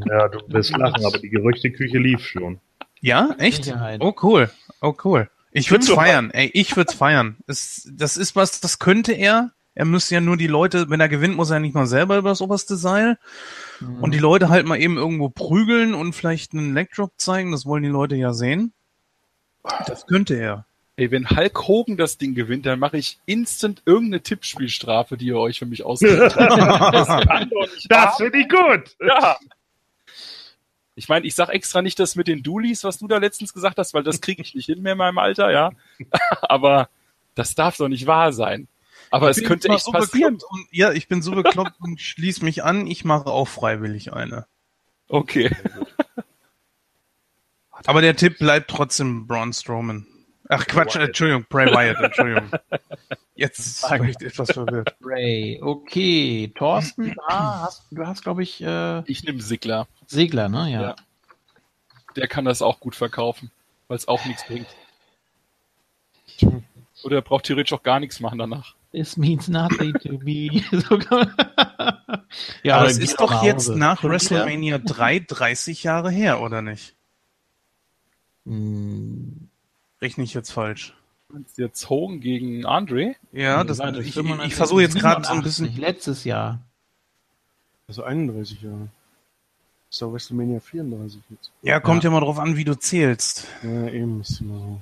Ja, 0.06 0.28
du 0.28 0.39
wirst 0.48 0.76
lachen, 0.78 1.04
aber 1.04 1.18
die 1.18 1.30
Gerüchteküche 1.30 1.98
lief 1.98 2.26
schon. 2.26 2.60
Ja, 3.00 3.36
echt? 3.39 3.66
Sicherheit. 3.66 4.02
Oh 4.02 4.14
cool, 4.22 4.52
oh 4.82 4.96
cool. 5.04 5.30
Ich 5.52 5.72
würde 5.72 5.86
feiern, 5.86 6.32
ey, 6.32 6.49
ich 6.54 6.76
würde 6.76 6.95
feiern. 6.95 7.38
Es, 7.47 7.89
das 7.91 8.18
ist 8.18 8.36
was, 8.36 8.62
das 8.62 8.80
könnte 8.80 9.14
er. 9.14 9.52
Er 9.74 9.86
müsste 9.86 10.16
ja 10.16 10.22
nur 10.22 10.38
die 10.38 10.47
Leute, 10.47 10.89
wenn 10.89 10.99
er 10.99 11.10
gewinnt, 11.10 11.36
muss 11.36 11.49
er 11.49 11.60
nicht 11.60 11.76
mal 11.76 11.88
selber 11.88 12.18
über 12.18 12.30
das 12.30 12.41
oberste 12.41 12.76
Seil. 12.76 13.18
Mhm. 13.80 14.04
Und 14.04 14.14
die 14.14 14.20
Leute 14.20 14.49
halt 14.49 14.66
mal 14.66 14.80
eben 14.80 14.97
irgendwo 14.97 15.30
prügeln 15.30 15.93
und 15.93 16.14
vielleicht 16.14 16.54
einen 16.54 16.74
Legdrop 16.74 17.14
zeigen. 17.18 17.52
Das 17.52 17.66
wollen 17.66 17.84
die 17.84 17.89
Leute 17.89 18.16
ja 18.16 18.34
sehen. 18.34 18.74
Das 19.86 20.08
könnte 20.08 20.36
er. 20.36 20.66
Ey, 20.97 21.10
wenn 21.10 21.30
Hulk 21.30 21.68
Hogan 21.68 21.97
das 21.97 22.18
Ding 22.18 22.36
gewinnt, 22.36 22.66
dann 22.66 22.80
mache 22.80 22.97
ich 22.97 23.20
instant 23.26 23.82
irgendeine 23.86 24.22
Tippspielstrafe, 24.22 25.18
die 25.18 25.28
ihr 25.28 25.38
euch 25.38 25.58
für 25.60 25.66
mich 25.66 25.84
ausgedacht 25.84 26.36
habt. 26.36 27.32
Das 27.52 27.88
Das 27.88 28.18
finde 28.18 28.39
ich 28.39 28.49
gut. 28.49 28.95
Ja. 28.99 29.38
Ich 31.02 31.10
meine, 31.10 31.26
ich 31.26 31.34
sag 31.34 31.49
extra 31.49 31.82
nicht 31.82 31.97
das 31.97 32.16
mit 32.16 32.28
den 32.28 32.43
Dulis, 32.43 32.84
was 32.84 32.99
du 32.99 33.08
da 33.08 33.18
letztens 33.18 33.54
gesagt 33.54 33.80
hast, 33.80 33.95
weil 33.95 34.04
das 34.04 34.22
kriege 34.22 34.43
ich 34.43 34.54
nicht 34.54 34.68
hin 34.68 34.84
mehr 34.84 34.91
in 34.91 34.99
meinem 34.99 35.18
Alter, 35.18 35.49
ja. 35.49 35.72
Aber 36.43 36.89
das 37.34 37.56
darf 37.56 37.76
doch 37.78 37.88
nicht 37.88 38.06
wahr 38.06 38.34
sein. 38.34 38.68
Aber 39.10 39.32
es 39.32 39.38
Ich 39.38 39.43
bin 39.43 39.47
könnte 39.49 39.70
echt 39.70 39.86
so 39.86 39.91
passieren. 39.91 40.38
Und, 40.47 40.68
ja, 40.70 40.91
ich 40.91 41.08
bin 41.08 41.24
so 41.24 41.32
bekloppt 41.32 41.82
und 41.82 41.99
schließ 41.99 42.43
mich 42.43 42.64
an. 42.64 42.86
Ich 42.86 43.04
mache 43.04 43.32
auch 43.32 43.47
freiwillig 43.47 44.14
eine. 44.14 44.45
Okay. 45.08 45.49
Aber 47.88 48.02
der 48.02 48.16
Tipp 48.16 48.38
bleibt 48.38 48.70
trotzdem 48.70 49.26
Braun 49.26 49.54
Strowman. 49.54 50.06
Ach 50.49 50.68
Quatsch, 50.68 50.97
Wyatt. 50.97 51.08
Entschuldigung, 51.08 51.45
Bray 51.49 51.66
Wyatt, 51.74 51.97
Entschuldigung. 51.97 52.52
Jetzt 53.36 53.82
war 53.89 54.04
ich 54.04 54.22
etwas 54.22 54.52
verwirrt. 54.52 54.99
Bray. 54.99 55.60
Okay. 55.64 56.52
Thorsten, 56.56 57.16
ah, 57.26 57.64
hast, 57.64 57.88
du 57.89 58.06
hast, 58.06 58.22
glaube 58.22 58.43
ich, 58.43 58.62
äh, 58.62 58.99
Ich 59.10 59.24
nehme 59.24 59.41
Sigler. 59.41 59.88
Segler, 60.12 60.49
ne? 60.49 60.72
Ja. 60.72 60.82
Ja. 60.82 60.95
Der 62.16 62.28
kann 62.28 62.45
das 62.45 62.62
auch 62.62 62.80
gut 62.80 62.95
verkaufen, 62.95 63.51
weil 63.88 63.97
es 63.97 64.07
auch 64.07 64.26
nichts 64.26 64.45
bringt. 64.45 64.68
Oder 67.03 67.18
er 67.18 67.22
braucht 67.22 67.45
theoretisch 67.45 67.74
auch 67.74 67.84
gar 67.84 67.99
nichts 67.99 68.20
machen 68.20 68.38
danach. 68.38 68.76
This 68.91 69.16
means 69.18 69.47
nothing 69.47 69.93
to 69.93 70.20
me. 70.20 70.64
Ja, 72.64 72.78
Aber 72.78 72.88
es 72.88 72.97
ist 72.97 73.20
doch 73.20 73.43
jetzt 73.43 73.70
nach? 73.70 74.03
WrestleMania 74.03 74.78
3 74.78 75.20
30 75.20 75.84
Jahre 75.84 76.12
her, 76.12 76.41
oder 76.41 76.62
nicht? 76.62 76.95
Hm, 78.45 79.49
Rechne 80.01 80.24
ich 80.24 80.34
jetzt 80.34 80.51
falsch. 80.51 80.95
Jetzt 81.55 81.89
Hogan 81.89 82.20
gegen 82.20 82.66
Andre? 82.66 83.16
Ja, 83.32 83.64
das, 83.64 83.78
nein, 83.78 83.95
ich, 83.95 84.07
ich, 84.07 84.14
95, 84.14 84.51
ich 84.51 84.55
versuche 84.55 84.82
jetzt 84.82 84.97
gerade 84.97 85.24
so 85.24 85.32
ein 85.32 85.43
87, 85.43 85.43
bisschen. 85.43 85.82
Letztes 85.82 86.24
Jahr. 86.24 86.59
Also 87.88 88.03
31 88.03 88.62
Jahre. 88.62 88.89
Ist 89.92 90.02
doch 90.02 90.14
WrestleMania 90.14 90.62
34 90.62 91.22
jetzt. 91.30 91.52
Ja, 91.62 91.82
kommt 91.82 92.06
ja, 92.06 92.10
mal 92.10 92.22
drauf 92.22 92.39
an, 92.39 92.56
wie 92.56 92.64
du 92.64 92.80
zählst. 92.80 93.46
Ja, 93.62 93.89
eben, 93.89 94.22
ist 94.22 94.39
immer 94.39 94.58
so. 94.58 94.82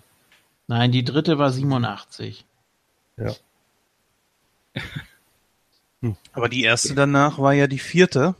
Nein, 0.67 0.91
die 0.91 1.03
dritte 1.03 1.39
war 1.39 1.51
87. 1.51 2.45
Aber 6.31 6.47
die 6.47 6.63
erste 6.63 6.93
danach 6.93 7.39
war 7.39 7.53
ja 7.53 7.65
die 7.65 7.79
vierte. 7.79 8.35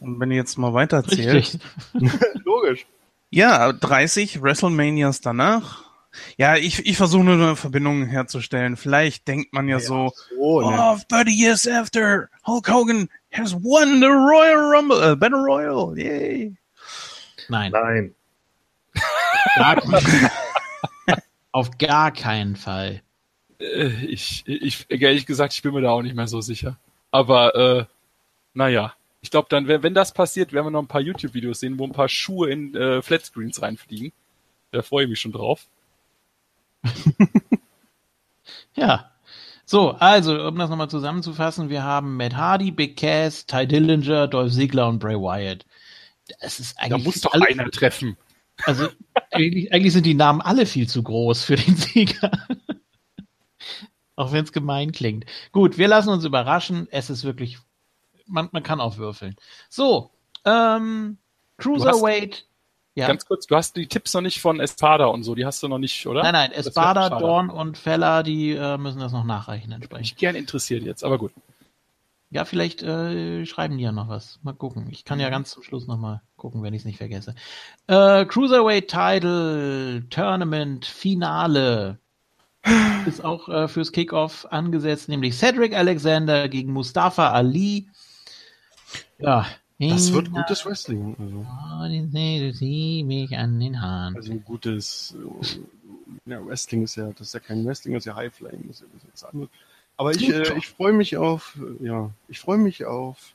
Und 0.00 0.20
wenn 0.20 0.30
du 0.30 0.36
jetzt 0.36 0.58
mal 0.58 0.74
weiter 0.74 1.02
zählst. 1.04 1.58
Richtig. 1.92 2.14
Logisch. 2.44 2.86
Ja, 3.30 3.72
30 3.72 4.42
WrestleManias 4.42 5.20
danach. 5.20 5.90
Ja, 6.36 6.56
ich, 6.56 6.86
ich 6.86 6.96
versuche 6.96 7.24
nur 7.24 7.34
eine 7.34 7.56
Verbindung 7.56 8.06
herzustellen. 8.06 8.76
Vielleicht 8.76 9.26
denkt 9.26 9.52
man 9.52 9.68
ja, 9.68 9.80
so, 9.80 10.12
So, 10.36 10.60
ne. 10.60 10.78
oh, 10.80 10.98
30 11.08 11.34
years 11.34 11.68
after 11.68 12.28
Hulk 12.46 12.68
Hogan 12.70 13.08
has 13.32 13.54
won 13.54 14.00
the 14.00 14.06
Royal 14.06 14.70
Rumble, 14.70 15.12
äh, 15.12 15.16
Battle 15.16 15.38
Royal, 15.44 15.96
yay. 15.98 16.54
Nein, 17.48 17.72
Nein. 17.72 18.14
gar 19.56 19.82
auf 21.52 21.70
gar 21.78 22.12
keinen 22.12 22.56
Fall. 22.56 23.02
Äh, 23.60 23.88
Ich, 24.06 24.44
ich, 24.46 24.86
ehrlich 24.88 25.26
gesagt, 25.26 25.52
ich 25.52 25.62
bin 25.62 25.74
mir 25.74 25.80
da 25.82 25.90
auch 25.90 26.02
nicht 26.02 26.14
mehr 26.14 26.28
so 26.28 26.40
sicher. 26.40 26.78
Aber, 27.10 27.54
äh, 27.54 27.84
naja. 28.54 28.94
Ich 29.22 29.30
glaube 29.30 29.48
dann, 29.50 29.68
wenn, 29.68 29.82
wenn 29.82 29.92
das 29.92 30.14
passiert, 30.14 30.52
werden 30.54 30.66
wir 30.66 30.70
noch 30.70 30.80
ein 30.82 30.88
paar 30.88 31.02
YouTube-Videos 31.02 31.60
sehen, 31.60 31.78
wo 31.78 31.84
ein 31.84 31.92
paar 31.92 32.08
Schuhe 32.08 32.48
in 32.50 32.74
äh, 32.74 33.02
Flatscreens 33.02 33.60
reinfliegen. 33.60 34.12
Da 34.70 34.80
freue 34.80 35.04
ich 35.04 35.10
mich 35.10 35.20
schon 35.20 35.32
drauf. 35.32 35.66
Ja. 38.74 39.09
So, 39.70 39.92
also, 39.92 40.48
um 40.48 40.58
das 40.58 40.68
nochmal 40.68 40.90
zusammenzufassen, 40.90 41.68
wir 41.68 41.84
haben 41.84 42.16
Matt 42.16 42.34
Hardy, 42.34 42.72
Big 42.72 42.96
Cass, 42.96 43.46
Ty 43.46 43.68
Dillinger, 43.68 44.26
Dolph 44.26 44.52
Ziggler 44.52 44.88
und 44.88 44.98
Bray 44.98 45.14
Wyatt. 45.14 45.64
Das 46.40 46.58
ist 46.58 46.76
Da 46.76 46.82
eigentlich 46.82 47.04
muss 47.04 47.20
doch 47.20 47.32
alles- 47.34 47.50
einer 47.56 47.70
treffen. 47.70 48.16
Also 48.64 48.88
eigentlich, 49.30 49.72
eigentlich 49.72 49.92
sind 49.92 50.06
die 50.06 50.14
Namen 50.14 50.40
alle 50.40 50.66
viel 50.66 50.88
zu 50.88 51.04
groß 51.04 51.44
für 51.44 51.54
den 51.54 51.76
Sieger. 51.76 52.32
auch 54.16 54.32
wenn 54.32 54.42
es 54.42 54.50
gemein 54.50 54.90
klingt. 54.90 55.26
Gut, 55.52 55.78
wir 55.78 55.86
lassen 55.86 56.08
uns 56.08 56.24
überraschen. 56.24 56.88
Es 56.90 57.08
ist 57.08 57.22
wirklich, 57.22 57.58
man, 58.26 58.48
man 58.50 58.64
kann 58.64 58.80
auch 58.80 58.96
würfeln. 58.96 59.36
So, 59.68 60.10
ähm, 60.44 61.16
Cruiserweight. 61.58 62.44
Ja. 63.00 63.06
Ganz 63.08 63.24
kurz, 63.24 63.46
du 63.46 63.56
hast 63.56 63.76
die 63.76 63.86
Tipps 63.86 64.12
noch 64.14 64.20
nicht 64.20 64.40
von 64.40 64.60
Espada 64.60 65.06
und 65.06 65.22
so, 65.22 65.34
die 65.34 65.46
hast 65.46 65.62
du 65.62 65.68
noch 65.68 65.78
nicht, 65.78 66.06
oder? 66.06 66.22
Nein, 66.22 66.32
nein, 66.32 66.52
Espada. 66.52 67.08
Dorn 67.08 67.48
und 67.50 67.78
Feller, 67.78 68.22
die 68.22 68.52
äh, 68.52 68.76
müssen 68.78 69.00
das 69.00 69.12
noch 69.12 69.24
nachreichen 69.24 69.72
entsprechend. 69.72 70.02
Mich 70.02 70.16
gern 70.16 70.34
interessiert 70.34 70.84
jetzt, 70.84 71.02
aber 71.02 71.16
gut. 71.18 71.32
Ja, 72.32 72.44
vielleicht 72.44 72.82
äh, 72.82 73.44
schreiben 73.46 73.76
die 73.78 73.82
ja 73.84 73.90
noch 73.90 74.08
was. 74.08 74.38
Mal 74.42 74.52
gucken. 74.52 74.86
Ich 74.90 75.04
kann 75.04 75.18
ja 75.18 75.26
Mhm. 75.28 75.32
ganz 75.32 75.50
zum 75.50 75.62
Schluss 75.64 75.86
noch 75.88 75.96
mal 75.98 76.22
gucken, 76.36 76.62
wenn 76.62 76.74
ich 76.74 76.82
es 76.82 76.84
nicht 76.84 76.98
vergesse. 76.98 77.34
Äh, 77.88 78.24
Cruiserweight 78.26 78.88
Title 78.88 80.04
Tournament 80.10 80.84
Finale 80.86 81.98
ist 83.06 83.24
auch 83.24 83.48
äh, 83.48 83.66
fürs 83.66 83.90
Kickoff 83.92 84.46
angesetzt, 84.50 85.08
nämlich 85.08 85.36
Cedric 85.36 85.74
Alexander 85.74 86.48
gegen 86.48 86.72
Mustafa 86.72 87.30
Ali. 87.30 87.88
Ja. 89.18 89.46
Das 89.88 90.12
wird 90.12 90.30
gutes 90.30 90.66
Wrestling. 90.66 91.16
Also, 91.18 91.46
Also. 91.80 92.52
Sie 92.52 93.02
mich 93.02 93.36
an 93.36 93.58
den 93.58 93.80
Haaren. 93.80 94.14
also 94.14 94.32
ein 94.32 94.44
gutes 94.44 95.16
äh, 95.18 96.30
ja, 96.30 96.44
Wrestling 96.44 96.82
ist 96.82 96.96
ja, 96.96 97.10
das 97.12 97.28
ist 97.28 97.34
ja 97.34 97.40
kein 97.40 97.64
Wrestling, 97.64 97.94
das 97.94 98.02
ist 98.02 98.06
ja 98.06 98.14
High 98.14 98.34
Flame, 98.34 98.58
das 98.66 98.82
ist 98.82 98.82
ja 98.82 98.86
was 99.12 99.24
anderes. 99.24 99.50
Aber 99.96 100.12
ich, 100.14 100.28
äh, 100.28 100.56
ich 100.58 100.68
freue 100.68 100.92
mich 100.92 101.16
auf, 101.16 101.58
äh, 101.80 101.86
ja, 101.86 102.10
ich 102.28 102.40
freue 102.40 102.58
mich 102.58 102.84
auf, 102.84 103.34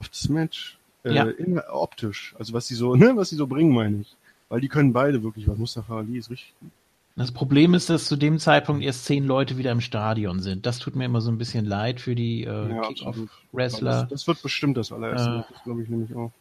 auf 0.00 0.08
das 0.08 0.28
Match. 0.28 0.78
Äh, 1.04 1.14
Ja. 1.14 1.24
in, 1.24 1.58
optisch. 1.58 2.34
Also 2.38 2.52
was 2.52 2.66
sie 2.66 2.74
so, 2.74 2.94
ne, 2.96 3.16
was 3.16 3.28
sie 3.30 3.36
so 3.36 3.46
bringen, 3.46 3.72
meine 3.72 4.00
ich. 4.00 4.16
Weil 4.48 4.60
die 4.60 4.68
können 4.68 4.92
beide 4.92 5.22
wirklich 5.22 5.48
was. 5.48 5.56
Mustafa 5.58 5.98
Ali 5.98 6.18
ist 6.18 6.30
richtig 6.30 6.54
gut. 6.60 6.70
Das 7.14 7.30
Problem 7.32 7.74
ist, 7.74 7.90
dass 7.90 8.06
zu 8.06 8.16
dem 8.16 8.38
Zeitpunkt 8.38 8.82
erst 8.82 9.04
zehn 9.04 9.24
Leute 9.24 9.58
wieder 9.58 9.70
im 9.70 9.80
Stadion 9.82 10.40
sind. 10.40 10.64
Das 10.64 10.78
tut 10.78 10.96
mir 10.96 11.04
immer 11.04 11.20
so 11.20 11.30
ein 11.30 11.38
bisschen 11.38 11.66
leid 11.66 12.00
für 12.00 12.14
die 12.14 12.44
äh, 12.44 12.70
Ja. 12.70 12.80
Kickoff-Wrestler. 12.82 14.02
Das, 14.02 14.08
das 14.08 14.26
wird 14.26 14.42
bestimmt 14.42 14.76
das 14.78 14.92
allererste 14.92 15.44
Äh. 15.48 15.52
Das 15.52 15.62
glaube 15.64 15.82
ich 15.82 15.88
nämlich 15.90 16.14
auch. 16.16 16.32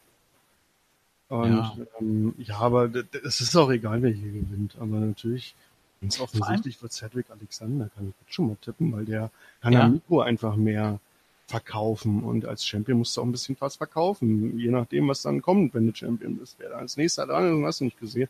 Und 1.30 1.58
Ja. 1.58 1.76
ähm, 2.00 2.36
ja 2.38 2.58
aber 2.60 2.90
es 3.24 3.42
ist 3.42 3.56
auch 3.56 3.70
egal, 3.70 4.02
wer 4.02 4.12
hier 4.12 4.32
gewinnt. 4.32 4.76
Aber 4.80 4.98
natürlich, 4.98 5.56
ganz 6.00 6.20
offensichtlich 6.20 6.82
wird 6.82 6.94
Cedric 6.94 7.30
Alexander, 7.30 7.90
kann 7.96 8.08
ich 8.10 8.14
jetzt 8.26 8.34
schon 8.34 8.48
mal 8.48 8.58
tippen, 8.62 8.94
weil 8.94 9.06
der 9.06 9.30
kann 9.62 9.74
Ja. 9.74 9.86
am 9.86 9.94
Mikro 9.94 10.22
einfach 10.22 10.56
mehr 10.56 11.00
verkaufen 11.48 12.24
und 12.24 12.46
als 12.46 12.66
Champion 12.66 13.00
musst 13.00 13.18
du 13.18 13.22
auch 13.22 13.26
ein 13.26 13.32
bisschen 13.34 13.58
was 13.60 13.76
verkaufen, 13.76 14.58
je 14.58 14.72
nachdem, 14.72 15.10
was 15.10 15.22
dann 15.22 15.42
kommt, 15.42 15.74
wenn 15.74 15.86
du 15.88 15.94
Champion 15.94 16.38
bist. 16.38 16.56
Wer 16.60 16.70
da 16.70 16.78
als 16.78 16.96
nächster 16.96 17.28
dran 17.28 17.60
ist, 17.60 17.66
hast 17.66 17.82
du 17.82 17.86
nicht 17.86 18.00
gesehen. 18.00 18.30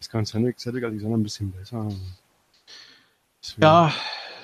Das 0.00 0.08
kann 0.08 0.24
Cedric, 0.24 0.58
Cedric 0.58 0.82
Alexander 0.84 1.16
ein 1.18 1.22
bisschen 1.22 1.52
besser. 1.52 1.88
Deswegen- 3.42 3.62
Ja, 3.62 3.92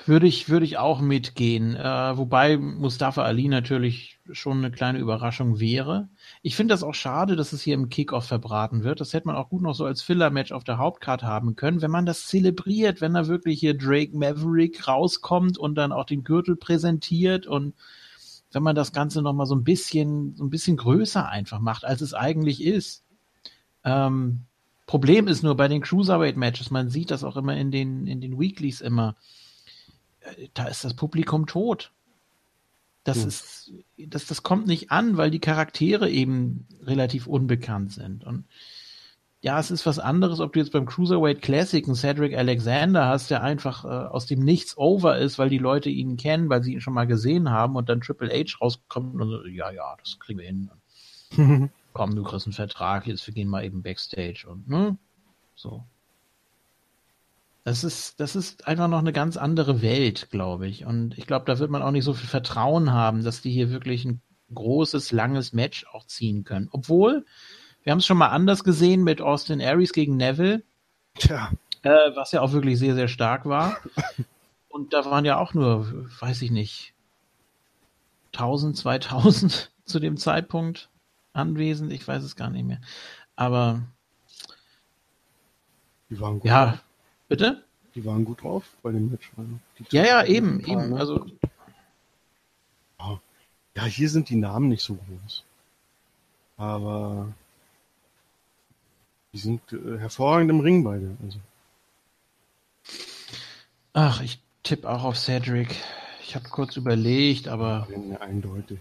würde 0.05 0.27
ich, 0.27 0.49
würde 0.49 0.65
ich 0.65 0.77
auch 0.77 1.01
mitgehen. 1.01 1.75
Äh, 1.75 2.17
wobei 2.17 2.57
Mustafa 2.57 3.23
Ali 3.23 3.47
natürlich 3.47 4.19
schon 4.31 4.59
eine 4.59 4.71
kleine 4.71 4.99
Überraschung 4.99 5.59
wäre. 5.59 6.09
Ich 6.43 6.55
finde 6.55 6.73
das 6.73 6.83
auch 6.83 6.93
schade, 6.93 7.35
dass 7.35 7.53
es 7.53 7.61
hier 7.63 7.73
im 7.73 7.89
Kickoff 7.89 8.25
verbraten 8.25 8.83
wird. 8.83 9.01
Das 9.01 9.13
hätte 9.13 9.27
man 9.27 9.35
auch 9.35 9.49
gut 9.49 9.63
noch 9.63 9.73
so 9.73 9.85
als 9.85 10.03
Filler-Match 10.03 10.51
auf 10.51 10.63
der 10.63 10.77
Hauptcard 10.77 11.23
haben 11.23 11.55
können, 11.55 11.81
wenn 11.81 11.91
man 11.91 12.05
das 12.05 12.27
zelebriert, 12.27 13.01
wenn 13.01 13.15
da 13.15 13.27
wirklich 13.27 13.59
hier 13.59 13.75
Drake 13.75 14.15
Maverick 14.15 14.87
rauskommt 14.87 15.57
und 15.57 15.75
dann 15.75 15.91
auch 15.91 16.05
den 16.05 16.23
Gürtel 16.23 16.55
präsentiert 16.55 17.47
und 17.47 17.73
wenn 18.51 18.63
man 18.63 18.75
das 18.75 18.93
Ganze 18.93 19.21
noch 19.23 19.33
mal 19.33 19.45
so 19.47 19.55
ein 19.55 19.63
bisschen, 19.63 20.35
so 20.35 20.43
ein 20.45 20.49
bisschen 20.51 20.77
größer 20.77 21.27
einfach 21.27 21.59
macht, 21.59 21.83
als 21.83 22.01
es 22.01 22.13
eigentlich 22.13 22.63
ist. 22.63 23.03
Ähm, 23.83 24.41
Problem 24.87 25.27
ist 25.27 25.43
nur 25.43 25.55
bei 25.55 25.67
den 25.67 25.81
Cruiserweight-Matches, 25.81 26.71
man 26.71 26.89
sieht 26.89 27.11
das 27.11 27.23
auch 27.23 27.35
immer 27.35 27.55
in 27.57 27.71
den, 27.71 28.07
in 28.07 28.21
den 28.21 28.39
Weeklies 28.39 28.81
immer, 28.81 29.15
äh, 30.21 30.47
da 30.53 30.65
ist 30.65 30.83
das 30.83 30.95
Publikum 30.95 31.45
tot. 31.45 31.91
Das 33.03 33.21
Hm. 33.21 33.27
ist, 33.27 33.73
das, 33.97 34.25
das 34.25 34.43
kommt 34.43 34.65
nicht 34.65 34.89
an, 34.89 35.17
weil 35.17 35.29
die 35.29 35.39
Charaktere 35.39 36.09
eben 36.09 36.67
relativ 36.81 37.27
unbekannt 37.27 37.91
sind. 37.91 38.23
Und 38.23 38.45
ja, 39.41 39.59
es 39.59 39.71
ist 39.71 39.85
was 39.85 39.99
anderes, 39.99 40.39
ob 40.39 40.53
du 40.53 40.59
jetzt 40.59 40.71
beim 40.71 40.85
Cruiserweight 40.85 41.41
Classic 41.41 41.85
einen 41.85 41.95
Cedric 41.95 42.35
Alexander 42.35 43.07
hast, 43.07 43.29
der 43.29 43.43
einfach 43.43 43.83
äh, 43.83 43.87
aus 43.87 44.25
dem 44.25 44.39
Nichts 44.39 44.77
over 44.77 45.17
ist, 45.17 45.37
weil 45.37 45.49
die 45.49 45.57
Leute 45.57 45.89
ihn 45.89 46.17
kennen, 46.17 46.49
weil 46.49 46.63
sie 46.63 46.73
ihn 46.73 46.81
schon 46.81 46.93
mal 46.93 47.07
gesehen 47.07 47.51
haben 47.51 47.75
und 47.75 47.89
dann 47.89 48.01
Triple 48.01 48.29
H 48.29 48.57
rauskommt 48.59 49.21
und 49.21 49.29
so, 49.29 49.45
ja, 49.45 49.69
ja, 49.69 49.95
das 49.99 50.17
kriegen 50.17 50.39
wir 50.39 50.47
hin. 50.47 50.69
Komm, 51.97 52.15
du 52.15 52.21
kriegst 52.21 52.45
einen 52.45 52.53
Vertrag, 52.53 53.07
jetzt 53.07 53.25
wir 53.25 53.33
gehen 53.33 53.47
mal 53.47 53.65
eben 53.65 53.81
Backstage 53.81 54.45
und, 54.47 54.69
ne? 54.69 54.99
So. 55.55 55.83
Das 57.63 57.83
ist, 57.83 58.19
das 58.19 58.35
ist 58.35 58.67
einfach 58.67 58.87
noch 58.87 58.99
eine 58.99 59.13
ganz 59.13 59.35
andere 59.35 59.81
Welt, 59.81 60.29
glaube 60.29 60.67
ich. 60.67 60.85
Und 60.85 61.17
ich 61.17 61.25
glaube, 61.25 61.45
da 61.45 61.57
wird 61.57 61.71
man 61.71 61.81
auch 61.81 61.89
nicht 61.89 62.03
so 62.03 62.13
viel 62.13 62.29
Vertrauen 62.29 62.93
haben, 62.93 63.23
dass 63.23 63.41
die 63.41 63.49
hier 63.49 63.71
wirklich 63.71 64.05
ein 64.05 64.21
großes, 64.53 65.11
langes 65.11 65.53
Match 65.53 65.87
auch 65.91 66.05
ziehen 66.05 66.43
können. 66.43 66.69
Obwohl, 66.71 67.25
wir 67.81 67.91
haben 67.91 67.97
es 67.97 68.05
schon 68.05 68.19
mal 68.19 68.27
anders 68.27 68.63
gesehen 68.63 69.03
mit 69.03 69.19
Austin 69.19 69.59
Aries 69.59 69.91
gegen 69.91 70.17
Neville, 70.17 70.61
Tja, 71.15 71.49
äh, 71.81 72.11
was 72.13 72.31
ja 72.31 72.41
auch 72.41 72.51
wirklich 72.51 72.77
sehr, 72.77 72.93
sehr 72.93 73.07
stark 73.07 73.47
war. 73.47 73.75
Und 74.69 74.93
da 74.93 75.03
waren 75.03 75.25
ja 75.25 75.39
auch 75.39 75.55
nur, 75.55 76.07
weiß 76.19 76.43
ich 76.43 76.51
nicht, 76.51 76.93
1000, 78.33 78.77
2000 78.77 79.71
zu 79.85 79.99
dem 79.99 80.15
Zeitpunkt 80.17 80.91
anwesend. 81.37 81.91
Ich 81.93 82.07
weiß 82.07 82.23
es 82.23 82.35
gar 82.35 82.49
nicht 82.49 82.65
mehr. 82.65 82.81
Aber 83.35 83.81
die 86.09 86.19
waren 86.19 86.39
gut, 86.39 86.45
ja, 86.49 86.79
bitte? 87.27 87.63
die 87.95 88.05
waren 88.05 88.25
gut 88.25 88.43
drauf 88.43 88.65
bei 88.81 88.91
dem 88.91 89.11
Match. 89.11 89.31
Die 89.79 89.85
Ja, 89.95 90.05
ja, 90.05 90.23
eben, 90.25 90.59
Ja, 90.61 90.67
eben. 90.73 90.89
ne? 90.89 90.99
Also, 90.99 91.25
Ja, 93.75 93.85
hier 93.85 94.09
sind 94.09 94.29
die 94.29 94.35
Namen 94.35 94.69
nicht 94.69 94.81
so 94.83 94.95
groß. 94.95 95.43
Aber 96.57 97.31
die 99.33 99.37
sind 99.37 99.61
äh, 99.71 99.99
hervorragend 99.99 100.49
im 100.49 100.61
Ring 100.61 100.83
beide. 100.83 101.15
Also, 101.23 101.39
ach, 103.93 104.21
ich 104.21 104.39
tippe 104.63 104.89
auch 104.89 105.03
auf 105.03 105.17
Cedric. 105.19 105.75
Ich 106.23 106.35
habe 106.35 106.49
kurz 106.49 106.75
überlegt, 106.75 107.47
aber 107.47 107.87
ja, 107.91 108.17
eindeutig. 108.19 108.79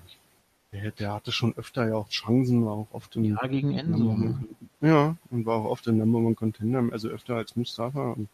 Der, 0.72 0.90
der 0.90 1.12
hatte 1.14 1.32
schon 1.32 1.56
öfter 1.56 1.88
ja 1.88 1.94
auch 1.94 2.08
Chancen, 2.08 2.64
war 2.66 2.72
auch 2.72 2.88
oft 2.92 3.14
im 3.16 3.24
ja, 3.24 3.36
gegen 3.46 3.72
Enzo. 3.78 3.98
Number 3.98 4.14
Ne? 4.26 4.34
One- 4.80 4.88
Ja, 4.88 5.16
und 5.30 5.46
war 5.46 5.56
auch 5.56 5.64
oft 5.66 5.86
im 5.86 5.98
Number 5.98 6.18
One 6.18 6.34
Contender, 6.34 6.84
also 6.92 7.08
öfter 7.08 7.36
als 7.36 7.56
Mustafa. 7.56 8.12
Und 8.12 8.28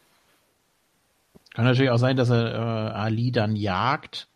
Kann 1.55 1.65
natürlich 1.67 1.91
auch 1.91 1.99
sein, 1.99 2.17
dass 2.17 2.31
er 2.31 2.55
äh, 2.55 2.93
Ali 2.93 3.31
dann 3.33 3.55
jagt. 3.57 4.29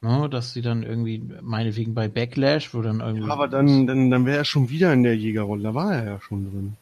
Ne, 0.00 0.28
dass 0.28 0.52
sie 0.52 0.60
dann 0.60 0.82
irgendwie, 0.82 1.22
meinetwegen 1.40 1.94
bei 1.94 2.08
Backlash, 2.08 2.74
wo 2.74 2.82
dann 2.82 3.00
irgendwie. 3.00 3.26
ja, 3.26 3.32
aber 3.32 3.48
dann, 3.48 3.86
dann, 3.86 4.10
dann 4.10 4.26
wäre 4.26 4.36
er 4.38 4.44
schon 4.44 4.68
wieder 4.68 4.92
in 4.92 5.02
der 5.02 5.16
Jägerrolle. 5.16 5.62
Da 5.62 5.74
war 5.74 5.94
er 5.94 6.04
ja 6.04 6.20
schon 6.20 6.44
drin. 6.50 6.76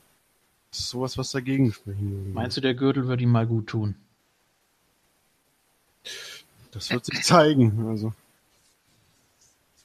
Das 0.70 0.80
ist 0.80 0.88
sowas, 0.88 1.16
was 1.18 1.30
dagegen 1.30 1.72
sprechen 1.72 2.10
würde. 2.10 2.30
Meinst 2.30 2.56
du, 2.56 2.60
der 2.60 2.74
Gürtel 2.74 3.06
wird 3.06 3.20
ihm 3.20 3.30
mal 3.30 3.46
gut 3.46 3.68
tun? 3.68 3.94
Das 6.72 6.90
wird 6.90 7.04
sich 7.04 7.22
zeigen. 7.22 7.86
Also, 7.86 8.12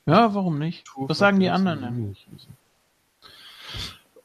Ja, 0.08 0.34
warum 0.34 0.58
nicht? 0.58 0.88
Was 0.96 1.18
sagen 1.18 1.40
die 1.40 1.50
anderen 1.50 1.82
denn? 1.82 2.16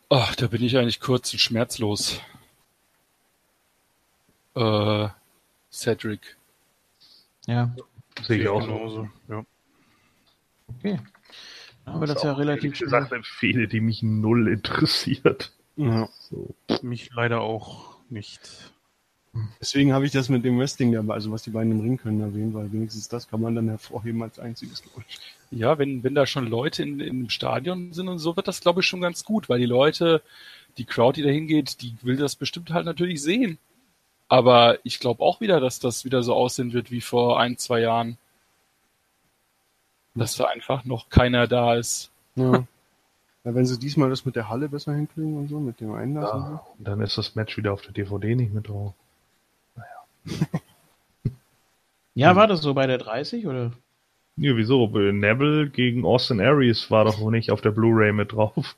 Oh, 0.09 0.25
da 0.37 0.47
bin 0.47 0.63
ich 0.63 0.79
eigentlich 0.79 1.01
kurz 1.01 1.33
und 1.33 1.41
schmerzlos. 1.41 2.21
Äh, 4.55 5.09
Cedric. 5.73 6.37
Ja, 7.47 7.75
Sehe 8.23 8.43
ich 8.43 8.49
auch 8.49 8.61
so. 8.63 8.67
genauso. 8.69 9.11
Ja. 9.29 9.45
okay. 10.69 11.01
Dann 11.85 11.95
haben 11.95 12.01
wir 12.01 12.07
das 12.07 12.23
ja 12.23 12.33
auch, 12.35 12.39
relativ 12.39 12.77
schnell. 12.77 12.87
gesagt 12.87 13.13
eine 13.13 13.25
Fehde, 13.25 13.67
die 13.67 13.81
mich 13.81 14.03
null 14.05 14.47
interessiert. 14.49 15.53
ja. 15.77 16.09
So. 16.31 16.55
Mich 16.83 17.11
leider 17.13 17.41
auch 17.41 17.97
nicht. 18.09 18.73
Deswegen 19.61 19.93
habe 19.95 20.07
ich 20.07 20.13
das 20.13 20.29
mit 20.29 20.45
dem 20.45 20.59
Wrestling 20.59 20.93
dabei, 20.93 21.15
also 21.15 21.33
was 21.33 21.43
die 21.43 21.51
beiden 21.51 21.73
im 21.73 21.81
Ring 21.81 21.97
können, 21.97 22.21
erwähnt, 22.21 22.55
weil 22.55 22.71
wenigstens 22.73 23.09
das 23.09 23.27
kann 23.27 23.41
man 23.41 23.55
dann 23.55 23.69
hervorheben 23.69 24.23
als 24.23 24.39
einziges, 24.39 24.83
glaube 24.83 25.05
ich. 25.09 25.19
Ja, 25.53 25.79
wenn, 25.79 26.03
wenn 26.03 26.15
da 26.15 26.27
schon 26.27 26.47
Leute 26.47 26.83
in, 26.83 26.99
in 26.99 27.21
dem 27.21 27.29
Stadion 27.29 27.93
sind 27.93 28.09
und 28.09 28.19
so, 28.19 28.37
wird 28.37 28.49
das, 28.49 28.61
glaube 28.61 28.81
ich, 28.81 28.87
schon 28.87 29.03
ganz 29.03 29.23
gut, 29.25 29.49
weil 29.51 29.59
die 29.59 29.67
Leute, 29.67 30.23
die 30.79 30.87
Crowd, 30.87 31.21
die 31.21 31.25
da 31.25 31.31
hingeht, 31.31 31.83
die 31.83 31.95
will 32.03 32.17
das 32.17 32.37
bestimmt 32.37 32.71
halt 32.73 32.87
natürlich 32.87 33.23
sehen. 33.23 33.59
Aber 34.29 34.79
ich 34.83 34.99
glaube 34.99 35.23
auch 35.23 35.43
wieder, 35.43 35.61
dass 35.61 35.79
das 35.79 36.07
wieder 36.07 36.23
so 36.23 36.35
aussehen 36.35 36.73
wird 36.73 36.91
wie 36.91 37.03
vor 37.03 37.39
ein, 37.39 37.59
zwei 37.59 37.81
Jahren. 37.81 38.17
Dass 40.15 40.37
da 40.37 40.47
einfach 40.47 40.85
noch 40.85 41.11
keiner 41.11 41.47
da 41.47 41.75
ist. 41.75 42.11
Ja. 42.35 42.53
ja. 42.53 42.65
Wenn 43.45 43.67
sie 43.67 43.79
diesmal 43.79 44.09
das 44.09 44.25
mit 44.25 44.37
der 44.37 44.49
Halle 44.49 44.71
besser 44.71 44.95
hinkriegen 44.95 45.37
und 45.37 45.49
so, 45.49 45.61
mit 45.61 45.81
dem 45.81 45.93
Einlass 45.93 46.33
und 46.33 46.41
so. 46.41 46.53
Ja, 46.53 46.67
und 46.79 46.89
dann 46.89 47.01
ist 47.03 47.19
das 47.19 47.35
Match 47.35 47.59
wieder 47.59 47.75
auf 47.75 47.83
der 47.83 47.93
DVD 47.93 48.35
nicht 48.35 48.55
mit 48.55 48.69
drauf. 48.69 48.95
Ja, 52.15 52.37
war 52.37 52.47
das 52.47 52.61
so 52.61 52.75
bei 52.75 52.87
der 52.87 52.99
30 52.99 53.47
oder? 53.47 53.73
Ja, 54.37 54.57
wieso? 54.57 54.87
Neville 54.89 55.69
gegen 55.69 56.05
Austin 56.05 56.41
Aries 56.41 56.91
war 56.91 57.05
doch 57.05 57.19
nicht 57.31 57.51
auf 57.51 57.61
der 57.61 57.71
Blu-ray 57.71 58.13
mit 58.13 58.33
drauf. 58.33 58.77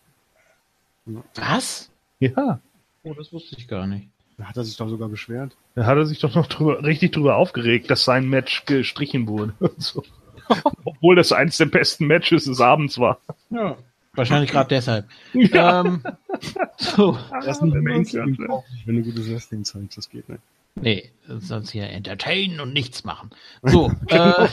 Was? 1.35 1.91
Ja, 2.21 2.61
Oh, 3.07 3.13
das 3.13 3.33
wusste 3.35 3.57
ich 3.59 3.69
gar 3.69 3.87
nicht. 3.87 4.09
Da 4.39 4.45
hat 4.47 4.57
er 4.57 4.65
sich 4.65 4.77
doch 4.79 4.89
sogar 4.89 5.09
beschwert. 5.11 5.55
da 5.75 5.85
hat 5.85 5.97
er 5.99 6.07
sich 6.07 6.19
doch 6.21 6.35
noch 6.35 6.47
drüber, 6.47 6.83
richtig 6.83 7.13
drüber 7.13 7.37
aufgeregt, 7.37 7.91
dass 7.91 8.05
sein 8.05 8.29
Match 8.29 8.65
gestrichen 8.65 9.29
wurde. 9.29 9.53
Und 9.61 9.81
so. 9.81 10.03
Obwohl 10.85 11.15
das 11.15 11.31
eins 11.33 11.59
der 11.59 11.67
besten 11.67 12.07
Matches 12.07 12.45
des 12.47 12.61
Abends 12.61 12.99
war. 12.99 13.21
Ja. 13.51 13.77
Wahrscheinlich 14.15 14.51
gerade 14.51 14.69
deshalb. 14.69 15.07
Ähm, 15.35 16.03
so. 16.79 17.19
Das 17.31 17.47
ist 17.47 17.63
ist 17.63 17.63
auch 17.63 17.67
nicht, 17.67 18.15
wenn 18.87 18.97
du 18.97 19.03
gutes 19.03 19.31
Wrestling 19.31 19.65
zeigst, 19.65 19.99
das 19.99 20.09
geht 20.09 20.29
nicht. 20.29 20.41
Nee, 20.81 21.13
sonst 21.27 21.71
hier 21.71 21.89
entertainen 21.89 22.61
und 22.61 22.73
nichts 22.73 23.05
machen. 23.05 23.31
So, 23.63 23.91
äh, 24.09 24.49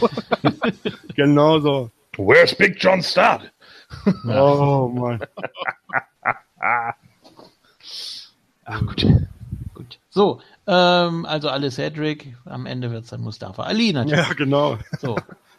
Genau 1.16 1.60
so. 1.60 1.92
Where's 2.18 2.56
Big 2.56 2.78
John 2.80 3.02
Studd? 3.02 3.52
Oh 4.26 4.88
Mann. 4.94 5.20
ach 8.66 8.82
gut. 8.82 9.06
gut. 9.74 10.00
So, 10.10 10.42
ähm, 10.68 11.26
also 11.26 11.50
alle 11.50 11.72
Cedric, 11.72 12.36
am 12.46 12.66
Ende 12.66 12.92
wird's 12.92 13.10
dann 13.10 13.22
Mustafa 13.22 13.64
Ali 13.64 13.94
natürlich. 13.94 14.28
Ja, 14.28 14.34
genau. 14.34 14.78
So. 15.00 15.18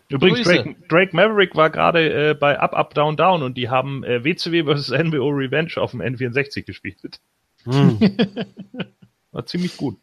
Übrigens. 0.08 0.46
Drake, 0.46 0.76
Drake 0.88 1.16
Maverick 1.16 1.56
war 1.56 1.70
gerade 1.70 2.30
äh, 2.30 2.34
bei 2.34 2.58
Up, 2.58 2.74
Up, 2.74 2.94
Down, 2.94 3.16
Down 3.16 3.42
und 3.42 3.56
die 3.56 3.70
haben 3.70 4.04
äh, 4.04 4.22
WCW 4.24 4.64
vs. 4.64 4.90
NWO 4.90 5.30
Revenge 5.30 5.72
auf 5.76 5.92
dem 5.92 6.02
N64 6.02 6.64
gespielt. 6.64 7.20
Hm. 7.64 7.98
War 9.32 9.46
ziemlich 9.46 9.76
gut. 9.76 9.96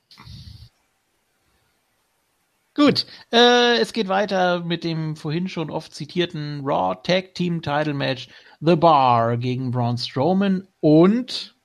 Gut, 2.80 3.05
äh, 3.34 3.77
es 3.82 3.91
geht 3.91 4.07
weiter 4.07 4.61
mit 4.63 4.86
dem 4.86 5.17
vorhin 5.17 5.49
schon 5.49 5.69
oft 5.69 5.93
zitierten 5.93 6.61
Raw 6.63 6.95
Tag 7.03 7.36
Team 7.36 7.61
Title 7.61 7.93
Match 7.93 8.30
The 8.61 8.77
Bar 8.77 9.36
gegen 9.36 9.71
Braun 9.71 9.97
Strowman 9.97 10.65
und 10.80 11.55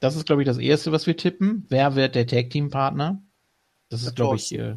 das 0.00 0.16
ist 0.16 0.24
glaube 0.24 0.40
ich 0.40 0.46
das 0.46 0.56
erste, 0.56 0.90
was 0.90 1.06
wir 1.06 1.18
tippen. 1.18 1.66
Wer 1.68 1.96
wird 1.96 2.14
der 2.14 2.26
Tag 2.26 2.48
Team 2.48 2.70
Partner? 2.70 3.20
Das 3.90 4.04
ist 4.04 4.16
glaube 4.16 4.36
ich 4.36 4.48
Thorsten. 4.48 4.72
äh, 4.72 4.76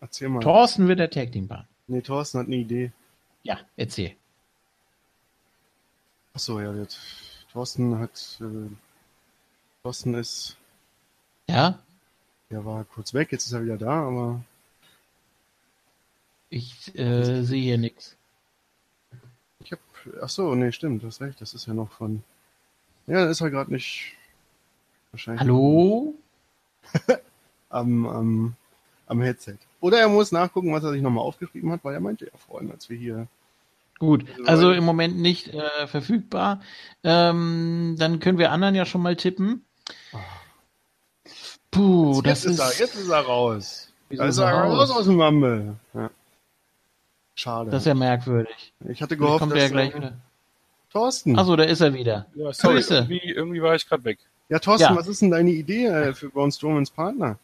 Erzähl 0.00 0.28
mal. 0.30 0.40
Thorsten 0.40 0.88
wird 0.88 0.98
der 0.98 1.10
Tag 1.10 1.30
Team 1.32 1.46
Partner. 1.46 1.68
Nee, 1.88 2.00
Thorsten 2.00 2.38
hat 2.40 2.46
eine 2.46 2.56
Idee. 2.56 2.90
Ja, 3.42 3.58
erzähl. 3.76 4.14
Achso, 6.32 6.58
ja, 6.58 6.72
jetzt. 6.72 6.98
Thorsten 7.52 7.98
hat. 7.98 8.38
Äh, 8.40 8.70
Thorsten 9.82 10.14
ist. 10.14 10.56
Ja, 11.50 11.78
Der 12.50 12.64
war 12.64 12.84
kurz 12.84 13.12
weg, 13.12 13.30
jetzt 13.32 13.44
ist 13.44 13.52
er 13.52 13.62
wieder 13.62 13.76
da, 13.76 14.06
aber. 14.06 14.40
Ich 16.50 16.98
äh, 16.98 17.42
sehe 17.42 17.62
hier 17.62 17.78
nichts. 17.78 18.16
Ich 19.64 19.72
hab. 19.72 19.80
Achso, 20.22 20.54
nee, 20.54 20.72
stimmt, 20.72 21.02
du 21.02 21.06
hast 21.08 21.20
recht, 21.20 21.40
das 21.40 21.54
ist 21.54 21.66
ja 21.66 21.74
noch 21.74 21.90
von. 21.92 22.22
Ja, 23.06 23.24
ist 23.28 23.40
er 23.40 23.50
gerade 23.50 23.72
nicht. 23.72 24.14
Wahrscheinlich. 25.12 25.40
Hallo? 25.40 26.14
Am, 27.70 28.06
am, 28.06 28.56
am 29.08 29.20
Headset. 29.20 29.58
Oder 29.80 29.98
er 30.00 30.08
muss 30.08 30.32
nachgucken, 30.32 30.72
was 30.72 30.82
er 30.84 30.92
sich 30.92 31.02
nochmal 31.02 31.22
aufgeschrieben 31.22 31.70
hat, 31.70 31.84
weil 31.84 31.92
er 31.92 32.00
meinte 32.00 32.24
ja 32.24 32.30
vorhin, 32.38 32.70
als 32.70 32.88
wir 32.88 32.96
hier. 32.96 33.26
Gut, 33.98 34.24
also 34.46 34.72
im 34.72 34.84
Moment 34.84 35.18
nicht 35.18 35.48
äh, 35.48 35.86
verfügbar. 35.86 36.62
Ähm, 37.04 37.96
dann 37.98 38.20
können 38.20 38.38
wir 38.38 38.52
anderen 38.52 38.74
ja 38.74 38.86
schon 38.86 39.02
mal 39.02 39.16
tippen. 39.16 39.66
Puh, 41.70 42.22
das 42.22 42.44
jetzt 42.44 42.52
ist, 42.52 42.58
er, 42.60 42.68
jetzt 42.78 42.94
ist 42.94 43.08
er 43.10 43.20
raus. 43.20 43.92
Wieso 44.08 44.22
Da 44.22 44.28
ist 44.28 44.38
er 44.38 44.50
raus 44.50 44.88
raus? 44.88 44.90
aus 44.90 45.04
dem 45.04 45.16
Mumble. 45.16 45.76
Ja. 45.92 46.10
Schade. 47.38 47.70
das 47.70 47.82
ist 47.82 47.86
ja 47.86 47.94
merkwürdig. 47.94 48.72
ich 48.88 49.00
hatte 49.00 49.16
gehofft, 49.16 49.38
kommt 49.38 49.52
dass 49.52 49.58
er 49.60 49.64
ja 49.66 49.70
gleich 49.70 49.92
äh, 49.92 49.96
wieder. 49.96 50.12
Thorsten. 50.92 51.38
Achso, 51.38 51.54
da 51.54 51.62
ist 51.62 51.80
er 51.80 51.94
wieder. 51.94 52.26
Ja, 52.34 52.52
sorry, 52.52 52.82
irgendwie, 52.88 53.20
irgendwie 53.20 53.62
war 53.62 53.76
ich 53.76 53.88
gerade 53.88 54.02
weg. 54.04 54.18
Ja, 54.48 54.58
Thorsten, 54.58 54.94
Ja. 54.94 54.96
was 54.96 55.06
ist 55.06 55.22
denn 55.22 55.30
deine 55.30 55.50
Idee 55.50 55.86
äh, 55.86 56.14
für 56.14 56.30
Braun 56.30 56.50
Strowmans 56.50 56.90
Partner? 56.90 57.38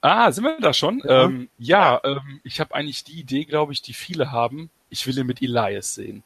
Ah, 0.00 0.30
sind 0.30 0.44
wir 0.44 0.60
da 0.60 0.72
schon? 0.72 1.00
Ja. 1.04 1.10
Ja, 1.10 1.24
ähm, 1.24 1.48
ja 1.58 2.00
ähm, 2.04 2.40
ich 2.44 2.60
habe 2.60 2.74
eigentlich 2.74 3.02
die 3.02 3.18
Idee, 3.18 3.44
glaube 3.44 3.72
ich, 3.72 3.82
die 3.82 3.94
viele 3.94 4.30
haben. 4.30 4.70
Ich 4.90 5.06
will 5.06 5.18
ihn 5.18 5.26
mit 5.26 5.42
Elias 5.42 5.94
sehen. 5.94 6.22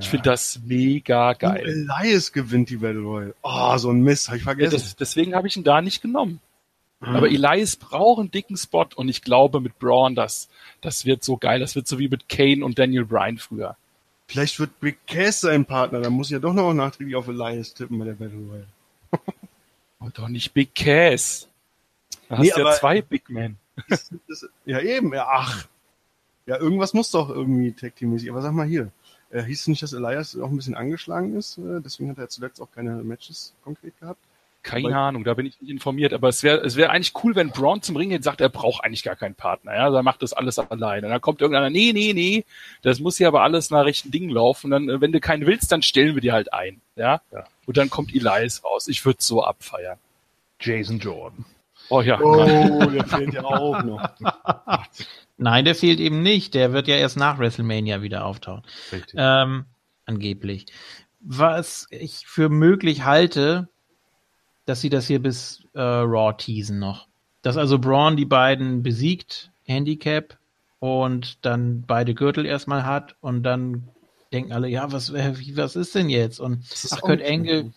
Ich 0.00 0.08
finde 0.08 0.30
das 0.30 0.60
mega 0.64 1.32
geil. 1.34 1.66
Elias 1.66 2.32
gewinnt 2.32 2.70
die 2.70 2.76
Battle 2.78 3.00
Royale. 3.02 3.34
Oh, 3.42 3.76
so 3.76 3.90
ein 3.90 4.00
Mist, 4.02 4.28
hab 4.28 4.36
ich 4.36 4.42
Ja, 4.42 4.44
vergessen. 4.46 4.72
das, 4.72 4.96
deswegen 4.96 5.34
habe 5.34 5.48
ich 5.48 5.56
ihn 5.56 5.64
da 5.64 5.80
nicht 5.82 6.00
genommen. 6.02 6.40
Mhm. 7.00 7.16
Aber 7.16 7.28
Elias 7.28 7.76
braucht 7.76 8.20
einen 8.20 8.30
dicken 8.30 8.56
Spot 8.56 8.86
und 8.94 9.08
ich 9.08 9.22
glaube 9.22 9.60
mit 9.60 9.78
Braun, 9.78 10.14
das, 10.14 10.48
das 10.80 11.04
wird 11.04 11.24
so 11.24 11.36
geil. 11.36 11.58
Das 11.60 11.74
wird 11.74 11.86
so 11.88 11.98
wie 11.98 12.08
mit 12.08 12.28
Kane 12.28 12.64
und 12.64 12.78
Daniel 12.78 13.04
Bryan 13.04 13.38
früher. 13.38 13.76
Vielleicht 14.26 14.60
wird 14.60 14.78
Big 14.78 14.98
Cass 15.06 15.40
sein 15.40 15.64
Partner, 15.64 16.00
dann 16.00 16.12
muss 16.12 16.28
ich 16.28 16.32
ja 16.32 16.38
doch 16.38 16.52
noch 16.52 16.72
nachträglich 16.72 17.16
auf 17.16 17.26
Elias 17.26 17.74
tippen 17.74 17.98
bei 17.98 18.04
der 18.04 18.12
Battle 18.12 18.38
Royale. 18.38 18.66
Und 19.98 20.06
Oh, 20.18 20.22
doch 20.22 20.28
nicht 20.28 20.54
Big 20.54 20.74
Cass. 20.74 21.48
Da 22.28 22.38
Nee, 22.38 22.50
hast 22.50 22.56
du 22.56 22.62
ja 22.62 22.72
zwei 22.72 23.02
Big 23.02 23.28
Men. 23.28 23.56
Ja, 24.64 24.80
eben, 24.80 25.12
ja, 25.12 25.26
ach. 25.28 25.66
Ja, 26.46 26.58
irgendwas 26.58 26.94
muss 26.94 27.10
doch 27.10 27.28
irgendwie 27.28 27.72
Tag 27.72 27.96
Team-mäßig. 27.96 28.30
Aber 28.30 28.40
sag 28.40 28.52
mal 28.52 28.66
hier, 28.66 28.90
äh, 29.30 29.42
hieß 29.42 29.62
es 29.62 29.66
nicht, 29.66 29.82
dass 29.82 29.92
Elias 29.92 30.38
auch 30.38 30.48
ein 30.48 30.56
bisschen 30.56 30.74
angeschlagen 30.74 31.36
ist? 31.36 31.58
Äh, 31.58 31.80
deswegen 31.80 32.10
hat 32.10 32.18
er 32.18 32.28
zuletzt 32.28 32.60
auch 32.62 32.70
keine 32.72 33.02
Matches 33.02 33.52
konkret 33.62 33.98
gehabt. 34.00 34.20
Keine 34.62 34.88
Weil- 34.88 34.92
Ahnung, 34.94 35.24
da 35.24 35.32
bin 35.34 35.46
ich 35.46 35.58
nicht 35.60 35.70
informiert. 35.70 36.12
Aber 36.12 36.28
es 36.28 36.42
wäre 36.42 36.58
es 36.58 36.76
wäre 36.76 36.90
eigentlich 36.90 37.14
cool, 37.24 37.34
wenn 37.34 37.50
Braun 37.50 37.80
zum 37.80 37.96
Ring 37.96 38.10
geht 38.10 38.18
und 38.18 38.22
sagt, 38.24 38.40
er 38.42 38.50
braucht 38.50 38.84
eigentlich 38.84 39.02
gar 39.02 39.16
keinen 39.16 39.34
Partner. 39.34 39.74
Ja, 39.74 39.94
er 39.94 40.02
macht 40.02 40.22
das 40.22 40.34
alles 40.34 40.58
alleine. 40.58 41.06
Und 41.06 41.12
dann 41.12 41.20
kommt 41.22 41.40
irgendeiner, 41.40 41.70
nee, 41.70 41.92
nee, 41.94 42.12
nee, 42.12 42.44
das 42.82 43.00
muss 43.00 43.16
hier 43.16 43.28
aber 43.28 43.42
alles 43.42 43.70
nach 43.70 43.84
rechten 43.84 44.10
Dingen 44.10 44.28
laufen. 44.30 44.66
Und 44.66 44.70
dann, 44.72 44.88
äh, 44.90 45.00
wenn 45.00 45.12
du 45.12 45.20
keinen 45.20 45.46
willst, 45.46 45.72
dann 45.72 45.80
stellen 45.82 46.14
wir 46.14 46.20
dir 46.20 46.34
halt 46.34 46.52
ein. 46.52 46.80
Ja. 46.96 47.22
Ja. 47.32 47.44
Und 47.66 47.76
dann 47.78 47.88
kommt 47.88 48.14
Elias 48.14 48.62
raus. 48.62 48.86
Ich 48.88 49.04
würde 49.06 49.22
so 49.22 49.42
abfeiern. 49.42 49.98
Jason 50.60 50.98
Jordan. 50.98 51.44
Oh 51.88 52.02
ja. 52.02 52.20
Oh, 52.20 52.84
der 52.84 53.04
fehlt 53.06 53.32
ja 53.32 53.44
auch 53.44 53.82
noch. 53.82 54.10
Nein, 55.38 55.64
der 55.64 55.74
fehlt 55.74 56.00
eben 56.00 56.22
nicht. 56.22 56.52
Der 56.52 56.72
wird 56.74 56.86
ja 56.86 56.96
erst 56.96 57.16
nach 57.16 57.38
WrestleMania 57.38 58.02
wieder 58.02 58.26
auftauchen. 58.26 58.62
Richtig. 58.92 59.14
Ähm, 59.16 59.64
angeblich. 60.04 60.66
Was 61.20 61.86
ich 61.90 62.26
für 62.26 62.48
möglich 62.50 63.04
halte, 63.04 63.68
dass 64.70 64.80
sie 64.80 64.88
das 64.88 65.08
hier 65.08 65.20
bis 65.20 65.64
äh, 65.74 65.80
Raw 65.80 66.32
teasen 66.36 66.78
noch. 66.78 67.08
Dass 67.42 67.56
also 67.56 67.80
Braun 67.80 68.16
die 68.16 68.24
beiden 68.24 68.84
besiegt, 68.84 69.50
Handicap, 69.64 70.38
und 70.78 71.44
dann 71.44 71.82
beide 71.86 72.14
Gürtel 72.14 72.46
erstmal 72.46 72.84
hat 72.84 73.16
und 73.20 73.42
dann 73.42 73.88
denken 74.32 74.52
alle, 74.52 74.68
ja, 74.68 74.92
was, 74.92 75.12
was 75.12 75.74
ist 75.74 75.94
denn 75.96 76.08
jetzt? 76.08 76.38
Und 76.38 76.64
ach, 76.92 77.00
Kurt 77.00 77.20
Engel, 77.20 77.72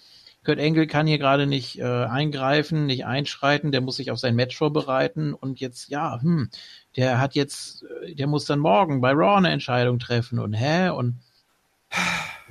Kurt 0.46 0.60
Engel 0.60 0.86
kann 0.86 1.08
hier 1.08 1.18
gerade 1.18 1.48
nicht 1.48 1.80
äh, 1.80 1.84
eingreifen, 1.84 2.86
nicht 2.86 3.08
einschreiten, 3.08 3.72
der 3.72 3.82
muss 3.82 3.96
sich 3.96 4.12
auf 4.12 4.20
sein 4.20 4.36
Match 4.36 4.56
vorbereiten 4.56 5.34
und 5.34 5.60
jetzt, 5.60 5.90
ja, 5.90 6.22
hm, 6.22 6.50
der 6.96 7.20
hat 7.20 7.34
jetzt, 7.34 7.86
äh, 8.04 8.14
der 8.14 8.28
muss 8.28 8.46
dann 8.46 8.60
morgen 8.60 9.02
bei 9.02 9.14
Raw 9.14 9.36
eine 9.38 9.50
Entscheidung 9.50 9.98
treffen 9.98 10.38
und 10.38 10.54
hä? 10.54 10.90
Und 10.90 11.16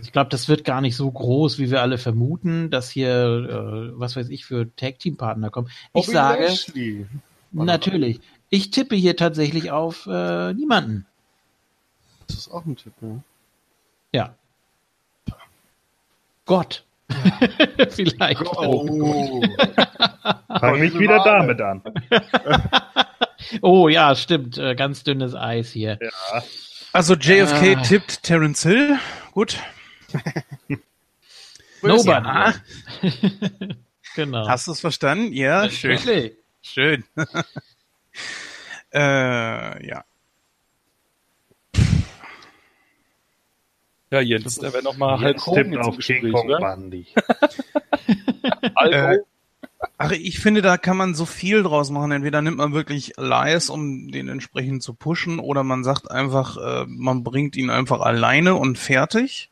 ich 0.00 0.12
glaube, 0.12 0.30
das 0.30 0.48
wird 0.48 0.64
gar 0.64 0.80
nicht 0.80 0.96
so 0.96 1.10
groß, 1.10 1.58
wie 1.58 1.70
wir 1.70 1.82
alle 1.82 1.98
vermuten, 1.98 2.70
dass 2.70 2.90
hier, 2.90 3.10
äh, 3.10 3.98
was 3.98 4.16
weiß 4.16 4.28
ich, 4.28 4.44
für 4.44 4.74
Tag-Team-Partner 4.76 5.50
kommen. 5.50 5.68
Ich 5.68 5.92
Bobby 5.92 6.12
sage, 6.12 6.44
Lashley. 6.44 7.06
natürlich, 7.52 8.20
ich 8.50 8.70
tippe 8.70 8.96
hier 8.96 9.16
tatsächlich 9.16 9.70
auf 9.70 10.06
äh, 10.06 10.52
niemanden. 10.54 11.06
Das 12.26 12.36
ist 12.36 12.50
auch 12.50 12.64
ein 12.64 12.76
Tipp, 12.76 12.92
ja. 13.00 13.22
Ja. 14.12 14.34
Gott. 16.44 16.84
Vielleicht. 17.90 18.40
Oh. 18.40 19.42
Fang 20.60 20.80
nicht 20.80 20.98
wieder 20.98 21.22
damit 21.24 21.60
an. 21.60 21.82
Oh 23.60 23.88
ja, 23.88 24.14
stimmt. 24.14 24.56
Äh, 24.56 24.74
ganz 24.74 25.04
dünnes 25.04 25.34
Eis 25.34 25.70
hier. 25.70 25.98
Ja. 26.00 26.42
Also 26.92 27.14
JFK 27.14 27.76
Ah. 27.76 27.82
tippt 27.82 28.22
Terence 28.22 28.62
Hill. 28.64 28.98
Gut. 29.32 29.58
Nobody. 31.82 32.26
Ja. 32.26 32.54
genau. 34.14 34.46
Hast 34.48 34.66
du 34.68 34.72
es 34.72 34.80
verstanden? 34.80 35.32
Ja, 35.32 35.68
schön. 35.70 35.98
Schön. 36.60 37.04
äh, 38.94 39.86
ja. 39.86 40.04
Ja, 44.10 44.20
Jens, 44.20 44.56
da 44.58 44.70
wäre 44.74 44.82
nochmal 44.82 45.18
Hulk 45.18 45.36
Jetzt 45.36 45.46
Hogan 45.46 45.78
auf 45.78 45.96
King 45.98 46.30
Kong? 46.32 46.46
Bundy. 46.48 47.06
Hulk 47.14 48.92
Äh, 48.92 49.02
Hogan. 49.02 49.18
Ach, 49.98 50.12
ich 50.12 50.40
finde, 50.40 50.62
da 50.62 50.76
kann 50.76 50.96
man 50.96 51.14
so 51.14 51.26
viel 51.26 51.62
draus 51.62 51.90
machen. 51.90 52.12
Entweder 52.12 52.42
nimmt 52.42 52.58
man 52.58 52.72
wirklich 52.72 53.18
Elias, 53.18 53.70
um 53.70 54.10
den 54.10 54.28
entsprechend 54.28 54.82
zu 54.82 54.94
pushen, 54.94 55.38
oder 55.38 55.64
man 55.64 55.84
sagt 55.84 56.10
einfach, 56.10 56.56
äh, 56.56 56.86
man 56.88 57.22
bringt 57.22 57.56
ihn 57.56 57.70
einfach 57.70 58.00
alleine 58.00 58.54
und 58.54 58.78
fertig. 58.78 59.50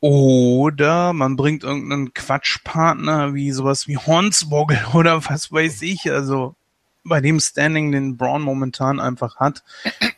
Oder 0.00 1.12
man 1.12 1.36
bringt 1.36 1.64
irgendeinen 1.64 2.14
Quatschpartner 2.14 3.34
wie 3.34 3.50
sowas 3.50 3.88
wie 3.88 3.96
Hornswoggle 3.96 4.80
oder 4.94 5.24
was 5.24 5.50
weiß 5.50 5.82
ich. 5.82 6.10
Also 6.10 6.54
bei 7.04 7.20
dem 7.20 7.40
Standing, 7.40 7.90
den 7.90 8.16
Braun 8.16 8.42
momentan 8.42 9.00
einfach 9.00 9.36
hat, 9.36 9.62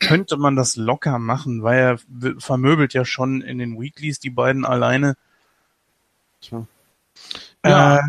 könnte 0.00 0.36
man 0.36 0.56
das 0.56 0.76
locker 0.76 1.18
machen, 1.18 1.62
weil 1.62 1.78
er 1.78 1.98
vermöbelt 2.38 2.94
ja 2.94 3.04
schon 3.04 3.42
in 3.42 3.58
den 3.58 3.80
Weeklies 3.80 4.18
die 4.18 4.30
beiden 4.30 4.64
alleine. 4.64 5.16
Tja. 6.40 6.66
Ja. 7.64 7.98
Äh, 7.98 8.02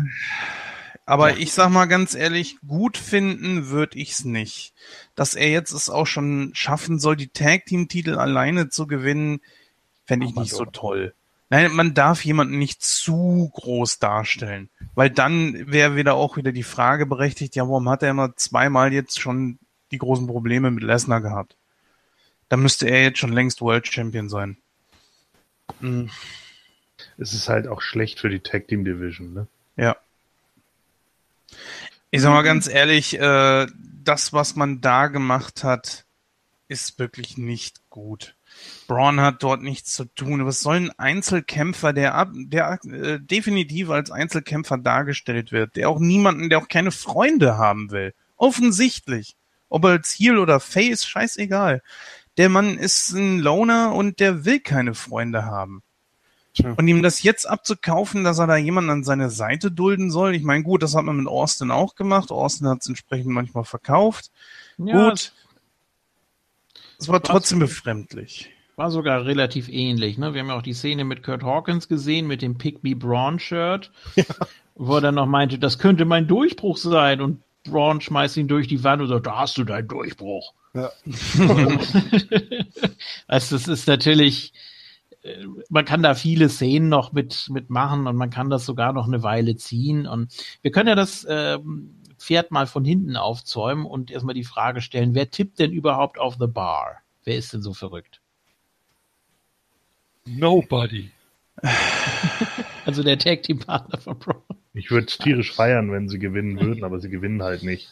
aber 1.12 1.36
ich 1.36 1.52
sag 1.52 1.68
mal 1.68 1.84
ganz 1.84 2.14
ehrlich, 2.14 2.56
gut 2.66 2.96
finden 2.96 3.68
würde 3.68 3.98
ich's 3.98 4.24
nicht. 4.24 4.72
Dass 5.14 5.34
er 5.34 5.50
jetzt 5.50 5.72
es 5.72 5.90
auch 5.90 6.06
schon 6.06 6.52
schaffen 6.54 6.98
soll, 6.98 7.16
die 7.16 7.28
Tag 7.28 7.66
Team 7.66 7.88
Titel 7.88 8.14
alleine 8.14 8.70
zu 8.70 8.86
gewinnen, 8.86 9.40
Fände 10.06 10.24
ich 10.24 10.34
nicht 10.34 10.52
so 10.52 10.64
toll. 10.64 11.14
Nein, 11.50 11.70
man 11.72 11.92
darf 11.92 12.24
jemanden 12.24 12.58
nicht 12.58 12.82
zu 12.82 13.50
groß 13.52 13.98
darstellen, 13.98 14.70
weil 14.94 15.10
dann 15.10 15.70
wäre 15.70 15.96
wieder 15.96 16.14
auch 16.14 16.38
wieder 16.38 16.50
die 16.50 16.62
Frage 16.62 17.04
berechtigt, 17.04 17.56
ja, 17.56 17.64
warum 17.64 17.90
hat 17.90 18.02
er 18.02 18.10
immer 18.10 18.34
zweimal 18.36 18.94
jetzt 18.94 19.20
schon 19.20 19.58
die 19.90 19.98
großen 19.98 20.26
Probleme 20.26 20.70
mit 20.70 20.82
Lesnar 20.82 21.20
gehabt? 21.20 21.56
Da 22.48 22.56
müsste 22.56 22.88
er 22.88 23.02
jetzt 23.02 23.18
schon 23.18 23.32
längst 23.32 23.60
World 23.60 23.86
Champion 23.86 24.30
sein. 24.30 24.56
Hm. 25.80 26.08
Es 27.18 27.34
ist 27.34 27.50
halt 27.50 27.66
auch 27.66 27.82
schlecht 27.82 28.18
für 28.18 28.30
die 28.30 28.40
Tag 28.40 28.68
Team 28.68 28.86
Division, 28.86 29.34
ne? 29.34 29.46
Ja. 29.76 29.96
Ich 32.10 32.20
sag 32.20 32.30
mal 32.30 32.42
ganz 32.42 32.68
ehrlich, 32.68 33.18
äh, 33.18 33.66
das, 34.04 34.32
was 34.32 34.56
man 34.56 34.80
da 34.80 35.06
gemacht 35.06 35.64
hat, 35.64 36.04
ist 36.68 36.98
wirklich 36.98 37.38
nicht 37.38 37.88
gut. 37.90 38.34
Braun 38.86 39.20
hat 39.20 39.42
dort 39.42 39.62
nichts 39.62 39.94
zu 39.94 40.04
tun. 40.04 40.44
Was 40.44 40.60
soll 40.60 40.76
ein 40.76 40.98
Einzelkämpfer, 40.98 41.92
der, 41.92 42.30
der 42.34 42.78
äh, 42.84 43.18
definitiv 43.20 43.90
als 43.90 44.10
Einzelkämpfer 44.10 44.78
dargestellt 44.78 45.52
wird, 45.52 45.76
der 45.76 45.88
auch 45.88 45.98
niemanden, 45.98 46.50
der 46.50 46.58
auch 46.58 46.68
keine 46.68 46.90
Freunde 46.90 47.56
haben 47.56 47.90
will. 47.90 48.14
Offensichtlich. 48.36 49.36
Ob 49.68 49.84
als 49.84 50.14
Heel 50.18 50.38
oder 50.38 50.60
Face, 50.60 51.06
scheißegal. 51.06 51.82
Der 52.36 52.48
Mann 52.48 52.78
ist 52.78 53.12
ein 53.12 53.38
Loner 53.38 53.94
und 53.94 54.20
der 54.20 54.44
will 54.44 54.60
keine 54.60 54.94
Freunde 54.94 55.44
haben. 55.44 55.82
Tja. 56.54 56.74
Und 56.76 56.86
ihm 56.86 57.02
das 57.02 57.22
jetzt 57.22 57.48
abzukaufen, 57.48 58.24
dass 58.24 58.38
er 58.38 58.46
da 58.46 58.56
jemanden 58.56 58.90
an 58.90 59.04
seine 59.04 59.30
Seite 59.30 59.70
dulden 59.70 60.10
soll, 60.10 60.34
ich 60.34 60.42
meine, 60.42 60.62
gut, 60.62 60.82
das 60.82 60.94
hat 60.94 61.04
man 61.04 61.16
mit 61.16 61.26
Austin 61.26 61.70
auch 61.70 61.94
gemacht. 61.94 62.30
Austin 62.30 62.68
hat 62.68 62.82
es 62.82 62.88
entsprechend 62.88 63.32
manchmal 63.32 63.64
verkauft. 63.64 64.30
Ja, 64.76 65.08
gut. 65.08 65.32
Es 66.98 67.08
war 67.08 67.22
trotzdem 67.22 67.58
befremdlich. 67.58 68.50
War 68.76 68.90
sogar 68.90 69.24
relativ 69.24 69.68
ähnlich. 69.68 70.18
Ne? 70.18 70.34
Wir 70.34 70.40
haben 70.40 70.48
ja 70.48 70.56
auch 70.56 70.62
die 70.62 70.74
Szene 70.74 71.04
mit 71.04 71.22
Kurt 71.22 71.42
Hawkins 71.42 71.88
gesehen, 71.88 72.26
mit 72.26 72.42
dem 72.42 72.58
Pick 72.58 72.84
Me 72.84 72.94
Braun 72.94 73.38
Shirt, 73.38 73.90
ja. 74.16 74.24
wo 74.74 74.96
er 74.96 75.00
dann 75.00 75.14
noch 75.16 75.26
meinte, 75.26 75.58
das 75.58 75.78
könnte 75.78 76.04
mein 76.04 76.28
Durchbruch 76.28 76.76
sein. 76.76 77.20
Und 77.20 77.42
Braun 77.64 78.00
schmeißt 78.00 78.36
ihn 78.36 78.48
durch 78.48 78.68
die 78.68 78.84
Wand 78.84 79.02
und 79.02 79.08
sagt, 79.08 79.26
da 79.26 79.38
hast 79.38 79.56
du 79.58 79.64
deinen 79.64 79.88
Durchbruch. 79.88 80.52
Ja. 80.74 80.90
also 83.26 83.56
das 83.56 83.68
ist 83.68 83.86
natürlich, 83.88 84.52
man 85.68 85.84
kann 85.84 86.02
da 86.02 86.14
viele 86.14 86.48
Szenen 86.48 86.88
noch 86.88 87.12
mit, 87.12 87.48
mit 87.50 87.70
machen 87.70 88.06
und 88.06 88.16
man 88.16 88.30
kann 88.30 88.50
das 88.50 88.66
sogar 88.66 88.92
noch 88.92 89.06
eine 89.06 89.22
Weile 89.22 89.56
ziehen. 89.56 90.06
Und 90.06 90.34
wir 90.62 90.72
können 90.72 90.88
ja 90.88 90.94
das 90.94 91.26
ähm, 91.28 91.94
Pferd 92.18 92.50
mal 92.50 92.66
von 92.66 92.84
hinten 92.84 93.16
aufzäumen 93.16 93.86
und 93.86 94.10
erstmal 94.10 94.34
die 94.34 94.44
Frage 94.44 94.80
stellen, 94.80 95.14
wer 95.14 95.30
tippt 95.30 95.58
denn 95.58 95.72
überhaupt 95.72 96.18
auf 96.18 96.36
The 96.38 96.46
Bar? 96.46 97.02
Wer 97.24 97.36
ist 97.36 97.52
denn 97.52 97.62
so 97.62 97.72
verrückt? 97.72 98.20
Nobody. 100.24 101.10
also 102.84 103.02
der 103.02 103.18
Tag 103.18 103.42
Team 103.42 103.58
Partner 103.58 103.98
von 103.98 104.18
Braun. 104.18 104.42
Ich 104.74 104.90
würde 104.90 105.06
es 105.06 105.18
tierisch 105.18 105.52
feiern, 105.52 105.92
wenn 105.92 106.08
sie 106.08 106.18
gewinnen 106.18 106.58
würden, 106.60 106.82
aber 106.82 106.98
sie 106.98 107.10
gewinnen 107.10 107.42
halt 107.42 107.62
nicht. 107.62 107.90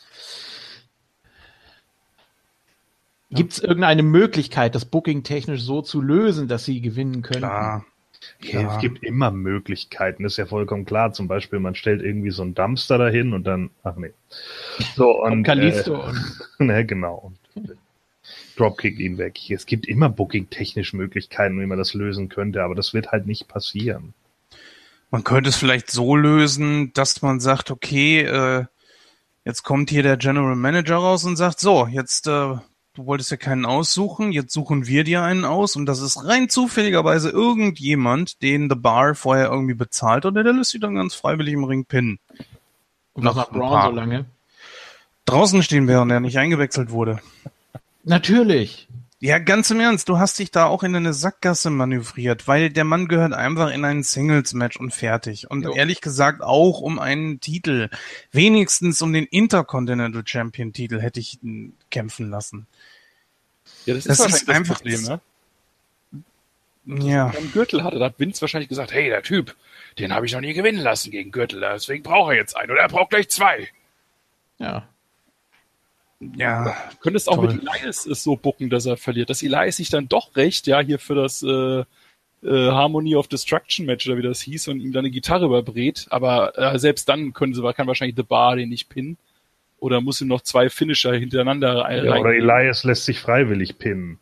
Gibt 3.31 3.53
es 3.53 3.59
irgendeine 3.61 4.03
Möglichkeit, 4.03 4.75
das 4.75 4.85
Booking 4.85 5.23
technisch 5.23 5.63
so 5.63 5.83
zu 5.83 6.01
lösen, 6.01 6.49
dass 6.49 6.65
sie 6.65 6.81
gewinnen 6.81 7.23
können? 7.23 7.41
Klar. 7.41 7.85
Ja. 8.43 8.75
Es 8.75 8.81
gibt 8.81 9.03
immer 9.03 9.31
Möglichkeiten, 9.31 10.25
ist 10.25 10.37
ja 10.37 10.47
vollkommen 10.47 10.85
klar. 10.85 11.13
Zum 11.13 11.29
Beispiel, 11.29 11.59
man 11.59 11.75
stellt 11.75 12.03
irgendwie 12.03 12.31
so 12.31 12.43
einen 12.43 12.55
Dumpster 12.55 12.99
dahin 12.99 13.33
und 13.33 13.45
dann, 13.45 13.71
ach 13.83 13.97
nee. 13.97 14.13
So, 14.95 15.23
und, 15.23 15.33
und 15.33 15.43
Kalisto. 15.45 16.03
Äh, 16.03 16.13
ne, 16.65 16.85
genau. 16.85 17.33
Und, 17.55 17.77
Dropkick 18.57 18.99
ihn 19.01 19.17
weg. 19.17 19.39
Es 19.51 19.65
gibt 19.65 19.87
immer 19.87 20.09
booking-technisch 20.11 20.93
Möglichkeiten, 20.93 21.61
wie 21.61 21.67
man 21.67 21.79
das 21.79 21.95
lösen 21.95 22.29
könnte, 22.29 22.63
aber 22.63 22.75
das 22.75 22.93
wird 22.93 23.11
halt 23.11 23.27
nicht 23.27 23.49
passieren. 23.49 24.13
Man 25.11 25.25
könnte 25.25 25.49
es 25.49 25.57
vielleicht 25.57 25.91
so 25.91 26.15
lösen, 26.15 26.93
dass 26.93 27.23
man 27.23 27.41
sagt, 27.41 27.71
okay, 27.71 28.21
äh, 28.21 28.67
jetzt 29.45 29.63
kommt 29.63 29.91
hier 29.91 30.03
der 30.03 30.19
General 30.19 30.57
Manager 30.57 30.97
raus 30.97 31.25
und 31.25 31.37
sagt, 31.37 31.59
so, 31.59 31.87
jetzt 31.87 32.27
äh, 32.27 32.57
du 33.01 33.07
wolltest 33.07 33.31
ja 33.31 33.37
keinen 33.37 33.65
aussuchen, 33.65 34.33
jetzt 34.33 34.53
suchen 34.53 34.87
wir 34.87 35.05
dir 35.05 35.23
einen 35.23 35.45
aus 35.45 35.77
und 35.77 35.87
das 35.87 36.01
ist 36.01 36.23
rein 36.25 36.49
zufälligerweise 36.49 37.31
irgendjemand, 37.31 38.43
den 38.43 38.69
The 38.69 38.77
Bar 38.77 39.15
vorher 39.15 39.47
irgendwie 39.47 39.75
bezahlt 39.75 40.27
oder 40.27 40.45
der 40.45 40.53
lässt 40.53 40.73
sich 40.73 40.81
dann 40.81 40.95
ganz 40.95 41.15
freiwillig 41.15 41.55
im 41.55 41.65
Ring 41.65 41.85
pinnen. 41.85 42.19
Und 43.15 43.25
nach, 43.25 43.35
nach 43.35 43.51
Braun 43.51 43.91
so 43.91 43.97
lange? 43.97 44.27
Draußen 45.25 45.63
stehen, 45.63 45.89
während 45.89 46.13
er 46.13 46.21
nicht 46.21 46.39
eingewechselt 46.39 46.91
wurde. 46.91 47.21
Natürlich. 48.05 48.89
Ja, 49.23 49.39
ganz 49.39 49.71
im 49.71 49.81
Ernst, 49.81 50.09
du 50.09 50.19
hast 50.19 50.39
dich 50.39 50.51
da 50.51 50.65
auch 50.65 50.83
in 50.83 50.97
eine 50.97 51.13
Sackgasse 51.13 51.69
manövriert, 51.69 52.49
weil 52.49 52.71
der 52.71 52.85
Mann 52.85 53.07
gehört 53.07 53.35
einfach 53.35 53.71
in 53.71 53.85
ein 53.85 54.03
Singles-Match 54.03 54.79
und 54.79 54.95
fertig. 54.95 55.51
Und 55.51 55.65
jo. 55.65 55.75
ehrlich 55.75 56.01
gesagt 56.01 56.43
auch 56.43 56.81
um 56.81 56.99
einen 56.99 57.39
Titel. 57.39 57.91
Wenigstens 58.33 59.03
um 59.03 59.13
den 59.13 59.27
Intercontinental 59.27 60.23
Champion-Titel 60.25 61.01
hätte 61.01 61.21
ich 61.21 61.43
ihn 61.43 61.75
kämpfen 61.91 62.31
lassen. 62.31 62.67
Ja, 63.87 63.95
das, 63.95 64.05
das 64.05 64.21
ist, 64.21 64.35
ist 64.43 64.51
einfach 64.51 64.81
das 64.81 64.83
Problem, 64.83 65.03
ne? 65.03 65.21
Ja. 66.87 67.33
Wenn 67.35 67.53
Gürtel 67.53 67.85
hatte, 67.85 67.99
da 67.99 68.07
hat 68.07 68.19
Vince 68.19 68.41
wahrscheinlich 68.41 68.69
gesagt, 68.69 68.93
hey, 68.93 69.09
der 69.09 69.23
Typ, 69.23 69.55
den 69.99 70.15
habe 70.15 70.27
ich 70.27 70.33
noch 70.33 70.41
nie 70.41 70.55
gewinnen 70.55 70.81
lassen 70.81 71.11
gegen 71.11 71.31
Gürtel, 71.31 71.61
deswegen 71.61 72.03
braucht 72.03 72.33
er 72.33 72.37
jetzt 72.37 72.57
einen 72.57 72.71
oder 72.71 72.81
er 72.81 72.89
braucht 72.89 73.11
gleich 73.11 73.29
zwei. 73.29 73.69
Ja. 74.59 74.89
Ja. 76.21 76.77
Du 76.91 76.97
könntest 76.99 77.29
auch 77.29 77.37
toll. 77.37 77.55
mit 77.55 77.63
Elias 77.63 78.07
es 78.07 78.23
so 78.23 78.37
bucken, 78.37 78.69
dass 78.69 78.87
er 78.87 78.97
verliert. 78.97 79.31
Dass 79.31 79.43
Elias 79.43 79.77
sich 79.77 79.89
dann 79.89 80.09
doch 80.09 80.37
recht, 80.37 80.67
ja, 80.67 80.81
hier 80.81 80.99
für 80.99 81.15
das 81.15 81.43
äh, 81.43 81.81
äh, 82.43 82.71
Harmony 82.71 83.17
of 83.17 83.29
Destruction 83.29 83.87
Match 83.87 84.07
oder 84.07 84.19
wie 84.19 84.23
das 84.23 84.43
hieß 84.43 84.69
und 84.69 84.81
ihm 84.81 84.93
dann 84.93 85.01
eine 85.01 85.11
Gitarre 85.11 85.47
überbrät. 85.47 86.07
Aber 86.11 86.59
äh, 86.59 86.79
selbst 86.79 87.09
dann 87.09 87.33
können 87.33 87.55
sie, 87.55 87.73
kann 87.73 87.87
wahrscheinlich 87.87 88.17
The 88.17 88.23
Bar 88.23 88.57
den 88.57 88.69
nicht 88.69 88.91
pinnen. 88.91 89.17
Oder 89.81 90.01
muss 90.01 90.21
ihm 90.21 90.29
noch 90.29 90.43
zwei 90.43 90.71
Finisher 90.71 91.15
hintereinander 91.15 91.91
ja, 91.91 92.17
Oder 92.17 92.35
Elias 92.35 92.85
lässt 92.85 93.05
sich 93.05 93.21
freiwillig 93.21 93.79
pinnen. 93.79 94.19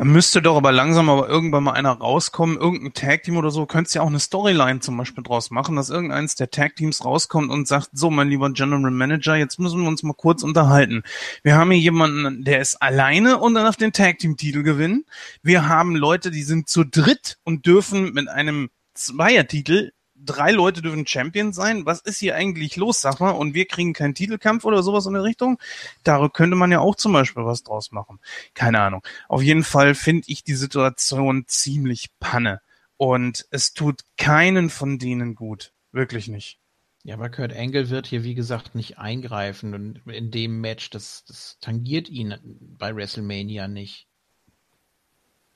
Da 0.00 0.06
müsste 0.06 0.40
doch 0.40 0.56
aber 0.56 0.72
langsam 0.72 1.10
aber 1.10 1.28
irgendwann 1.28 1.64
mal 1.64 1.72
einer 1.72 1.90
rauskommen, 1.90 2.56
irgendein 2.56 2.94
Tag-Team 2.94 3.36
oder 3.36 3.50
so, 3.50 3.66
könntest 3.66 3.94
ja 3.94 4.00
auch 4.00 4.06
eine 4.06 4.18
Storyline 4.18 4.80
zum 4.80 4.96
Beispiel 4.96 5.22
draus 5.22 5.50
machen, 5.50 5.76
dass 5.76 5.90
irgendeins 5.90 6.36
der 6.36 6.50
Tag-Teams 6.50 7.04
rauskommt 7.04 7.50
und 7.50 7.68
sagt, 7.68 7.90
so, 7.92 8.08
mein 8.08 8.30
lieber 8.30 8.48
General 8.50 8.90
Manager, 8.90 9.36
jetzt 9.36 9.58
müssen 9.58 9.82
wir 9.82 9.88
uns 9.88 10.02
mal 10.02 10.14
kurz 10.14 10.42
unterhalten. 10.42 11.02
Wir 11.42 11.56
haben 11.56 11.70
hier 11.70 11.80
jemanden, 11.80 12.44
der 12.44 12.62
ist 12.62 12.80
alleine 12.80 13.36
und 13.36 13.52
dann 13.52 13.66
auf 13.66 13.76
den 13.76 13.92
Tag-Team-Titel 13.92 14.62
gewinnen. 14.62 15.04
Wir 15.42 15.68
haben 15.68 15.94
Leute, 15.94 16.30
die 16.30 16.44
sind 16.44 16.70
zu 16.70 16.84
dritt 16.84 17.36
und 17.44 17.66
dürfen 17.66 18.14
mit 18.14 18.26
einem 18.28 18.70
Zweiertitel 18.94 19.92
drei 20.32 20.50
Leute 20.50 20.82
dürfen 20.82 21.06
Champion 21.06 21.52
sein. 21.52 21.86
Was 21.86 22.00
ist 22.00 22.18
hier 22.18 22.36
eigentlich 22.36 22.76
los, 22.76 23.00
sag 23.00 23.20
mal? 23.20 23.30
Und 23.30 23.54
wir 23.54 23.66
kriegen 23.66 23.92
keinen 23.92 24.14
Titelkampf 24.14 24.64
oder 24.64 24.82
sowas 24.82 25.06
in 25.06 25.14
der 25.14 25.24
Richtung. 25.24 25.58
Da 26.04 26.28
könnte 26.28 26.56
man 26.56 26.72
ja 26.72 26.80
auch 26.80 26.96
zum 26.96 27.12
Beispiel 27.12 27.44
was 27.44 27.62
draus 27.62 27.92
machen. 27.92 28.20
Keine 28.54 28.80
Ahnung. 28.80 29.02
Auf 29.28 29.42
jeden 29.42 29.64
Fall 29.64 29.94
finde 29.94 30.24
ich 30.26 30.44
die 30.44 30.54
Situation 30.54 31.44
ziemlich 31.46 32.10
panne. 32.20 32.60
Und 32.96 33.46
es 33.50 33.72
tut 33.72 34.02
keinen 34.18 34.68
von 34.70 34.98
denen 34.98 35.34
gut. 35.34 35.72
Wirklich 35.92 36.28
nicht. 36.28 36.60
Ja, 37.02 37.14
aber 37.14 37.30
Kurt 37.30 37.54
Angle 37.54 37.88
wird 37.88 38.06
hier, 38.06 38.24
wie 38.24 38.34
gesagt, 38.34 38.74
nicht 38.74 38.98
eingreifen. 38.98 39.74
Und 39.74 40.06
in 40.06 40.30
dem 40.30 40.60
Match, 40.60 40.90
das, 40.90 41.24
das 41.24 41.58
tangiert 41.60 42.08
ihn 42.08 42.36
bei 42.78 42.94
WrestleMania 42.94 43.68
nicht. 43.68 44.06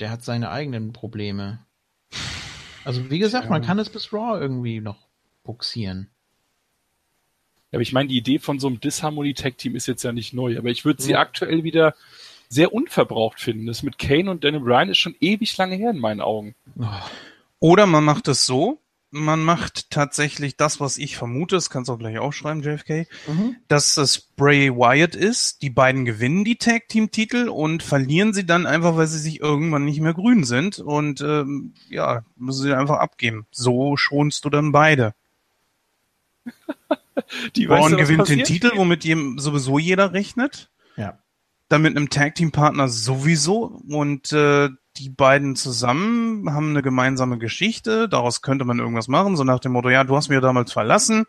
Der 0.01 0.11
hat 0.11 0.25
seine 0.25 0.51
eigenen 0.51 0.93
Probleme. 0.93 1.67
Also 2.85 3.11
wie 3.11 3.19
gesagt, 3.19 3.51
man 3.51 3.63
kann 3.63 3.79
es 3.79 3.89
bis 3.91 4.13
Raw 4.13 4.39
irgendwie 4.39 4.81
noch 4.81 5.09
buxieren. 5.43 6.11
Ja, 7.71 7.77
aber 7.77 7.83
ich 7.83 7.93
meine, 7.93 8.09
die 8.09 8.19
Idee 8.19 8.39
von 8.39 8.61
so 8.61 8.69
einem 8.69 8.81
Disharmony-Tag-Team 8.81 9.75
ist 9.75 9.87
jetzt 9.87 10.05
ja 10.05 10.13
nicht 10.13 10.33
neu, 10.33 10.59
aber 10.59 10.69
ich 10.69 10.85
würde 10.85 11.03
sie 11.03 11.13
ja. 11.13 11.21
aktuell 11.21 11.65
wieder 11.65 11.95
sehr 12.49 12.73
unverbraucht 12.73 13.41
finden. 13.41 13.67
Das 13.67 13.83
mit 13.83 13.99
Kane 13.99 14.31
und 14.31 14.45
Daniel 14.45 14.63
Bryan 14.63 14.91
ist 14.91 14.99
schon 14.99 15.17
ewig 15.21 15.57
lange 15.57 15.75
her 15.75 15.91
in 15.91 15.99
meinen 15.99 16.21
Augen. 16.21 16.55
Oder 17.59 17.87
man 17.87 18.05
macht 18.05 18.29
es 18.29 18.47
so, 18.47 18.79
man 19.15 19.45
macht 19.45 19.91
tatsächlich 19.91 20.57
das, 20.57 20.81
was 20.81 20.99
ich 20.99 21.17
vermute, 21.17 21.55
das 21.55 21.71
kannst 21.71 21.89
du 21.89 21.93
auch 21.93 21.99
gleich 21.99 22.19
aufschreiben, 22.19 22.65
JFK, 22.65 23.07
mhm. 23.29 23.55
dass 23.69 23.97
es 23.97 24.21
Bray 24.21 24.75
Wyatt 24.75 25.15
ist. 25.15 25.63
Die 25.63 25.71
beiden 25.71 26.05
gewinnen 26.05 26.45
die 26.45 26.57
Tag 26.57 26.89
Team 26.89 27.13
Titel 27.13 27.49
und 27.49 27.85
verlieren 27.85 28.35
sie 28.35 28.45
dann 28.45 28.67
einfach, 28.67 28.97
weil 28.97 29.07
sie 29.07 29.21
sich 29.21 29.41
irgendwann 29.41 29.85
nicht 29.85 30.01
mehr 30.01 30.15
grün 30.15 30.43
sind 30.43 30.81
und 30.81 31.21
ähm, 31.21 31.75
ja, 31.89 32.25
müssen 32.37 32.65
sie 32.65 32.77
einfach 32.77 32.99
abgeben. 32.99 33.47
So 33.53 33.97
schonst 33.97 34.45
du 34.45 34.51
dann 34.51 34.73
beide. 34.73 35.15
die 37.55 37.69
Braun 37.69 37.97
gewinnt 37.97 38.29
den 38.29 38.43
Titel, 38.43 38.73
womit 38.75 39.05
jedem, 39.05 39.39
sowieso 39.39 39.79
jeder 39.79 40.13
rechnet. 40.13 40.71
Ja. 40.97 41.19
Dann 41.69 41.83
mit 41.83 41.97
einem 41.97 42.11
Tag 42.11 42.35
Team 42.35 42.51
Partner 42.51 42.89
sowieso 42.89 43.81
und 43.89 44.33
äh, 44.33 44.71
die 44.97 45.09
beiden 45.09 45.57
zusammen 45.57 46.53
haben 46.53 46.71
eine 46.71 46.83
gemeinsame 46.83 47.39
Geschichte, 47.39 48.09
daraus 48.09 48.43
könnte 48.43 48.65
man 48.65 48.79
irgendwas 48.79 49.09
machen, 49.09 49.37
so 49.37 49.45
nach 49.45 49.59
dem 49.61 49.73
Motto, 49.73 49.91
ja, 49.91 50.05
du 50.05 50.17
hast 50.17 50.29
mir 50.29 50.41
damals 50.41 50.73
verlassen. 50.73 51.25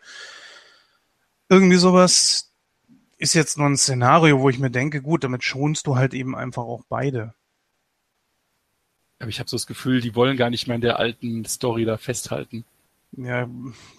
Irgendwie 1.48 1.76
sowas 1.76 2.50
ist 3.18 3.34
jetzt 3.34 3.58
nur 3.58 3.66
ein 3.68 3.76
Szenario, 3.76 4.40
wo 4.40 4.48
ich 4.50 4.58
mir 4.58 4.70
denke, 4.70 5.02
gut, 5.02 5.24
damit 5.24 5.42
schonst 5.42 5.86
du 5.86 5.96
halt 5.96 6.14
eben 6.14 6.36
einfach 6.36 6.62
auch 6.62 6.84
beide. 6.88 7.34
Aber 9.18 9.28
ich 9.30 9.38
habe 9.38 9.48
so 9.48 9.56
das 9.56 9.66
Gefühl, 9.66 10.00
die 10.00 10.14
wollen 10.14 10.36
gar 10.36 10.50
nicht 10.50 10.66
mehr 10.66 10.74
in 10.76 10.82
der 10.82 10.98
alten 10.98 11.44
Story 11.46 11.84
da 11.84 11.96
festhalten. 11.96 12.64
Ja, 13.12 13.48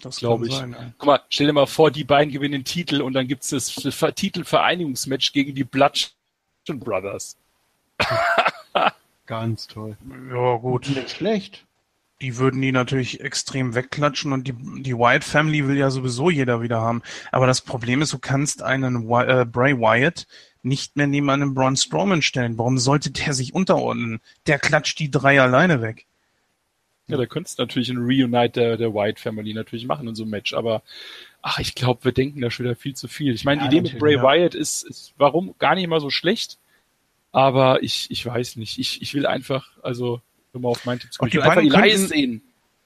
das 0.02 0.18
Glaube 0.18 0.46
ich. 0.46 0.54
sein. 0.54 0.72
ja. 0.72 0.92
Guck 0.98 1.06
mal, 1.06 1.20
stell 1.28 1.48
dir 1.48 1.52
mal 1.52 1.66
vor, 1.66 1.90
die 1.90 2.04
beiden 2.04 2.32
gewinnen 2.32 2.52
den 2.52 2.64
Titel 2.64 3.00
und 3.00 3.14
dann 3.14 3.26
gibt's 3.26 3.48
das 3.48 3.70
Ver- 3.70 4.14
Titelvereinigungsmatch 4.14 5.32
gegen 5.32 5.54
die 5.54 5.64
Bloodshed 5.64 6.12
Brothers. 6.68 7.36
Ganz 9.28 9.66
toll. 9.66 9.98
Ja, 10.30 10.56
gut. 10.56 10.88
Nicht 10.88 11.10
schlecht. 11.10 11.66
Die 12.22 12.38
würden 12.38 12.60
die 12.62 12.72
natürlich 12.72 13.20
extrem 13.20 13.74
wegklatschen 13.74 14.32
und 14.32 14.48
die, 14.48 14.54
die 14.82 14.94
Wyatt 14.96 15.22
Family 15.22 15.68
will 15.68 15.76
ja 15.76 15.90
sowieso 15.90 16.30
jeder 16.30 16.62
wieder 16.62 16.80
haben. 16.80 17.02
Aber 17.30 17.46
das 17.46 17.60
Problem 17.60 18.00
ist, 18.02 18.12
du 18.12 18.18
kannst 18.18 18.62
einen 18.62 19.06
Wy- 19.06 19.42
äh, 19.42 19.44
Bray 19.44 19.78
Wyatt 19.78 20.26
nicht 20.62 20.96
mehr 20.96 21.06
neben 21.06 21.28
einen 21.30 21.52
Braun 21.54 21.76
Strowman 21.76 22.22
stellen. 22.22 22.56
Warum 22.58 22.78
sollte 22.78 23.10
der 23.12 23.34
sich 23.34 23.54
unterordnen? 23.54 24.20
Der 24.46 24.58
klatscht 24.58 24.98
die 24.98 25.10
drei 25.10 25.40
alleine 25.40 25.82
weg. 25.82 26.06
Ja, 27.06 27.18
da 27.18 27.26
könntest 27.26 27.58
du 27.58 27.62
natürlich 27.62 27.90
ein 27.90 27.98
Reunite 27.98 28.60
der, 28.60 28.76
der 28.78 28.94
White 28.94 29.20
Family 29.20 29.52
natürlich 29.54 29.86
machen 29.86 30.08
in 30.08 30.14
so 30.14 30.24
einem 30.24 30.30
Match, 30.30 30.54
aber 30.54 30.82
ach, 31.42 31.58
ich 31.58 31.74
glaube, 31.74 32.04
wir 32.04 32.12
denken 32.12 32.40
da 32.40 32.50
schon 32.50 32.64
wieder 32.64 32.76
viel 32.76 32.94
zu 32.94 33.08
viel. 33.08 33.34
Ich 33.34 33.44
meine, 33.44 33.62
Ja, 33.62 33.68
die 33.68 33.76
Idee 33.78 33.92
mit 33.92 33.98
Bray 33.98 34.16
ja. 34.16 34.22
Wyatt 34.22 34.54
ist, 34.54 34.82
ist 34.82 35.14
warum 35.18 35.54
gar 35.58 35.74
nicht 35.74 35.86
mal 35.86 36.00
so 36.00 36.10
schlecht, 36.10 36.58
aber 37.38 37.82
ich, 37.82 38.10
ich 38.10 38.24
weiß 38.26 38.56
nicht. 38.56 38.78
Ich, 38.78 39.00
ich 39.02 39.14
will 39.14 39.26
einfach, 39.26 39.68
also, 39.82 40.20
um 40.52 40.62
mal 40.62 40.68
auf 40.70 40.84
meinen 40.84 40.98
Tipp 41.00 41.12
zu 41.12 41.20
Und 41.22 41.30
kommen, 41.30 41.42
die 41.42 41.48
beiden 41.48 41.72
Elias 41.72 42.00
könnten- 42.00 42.08
sehen. 42.08 42.42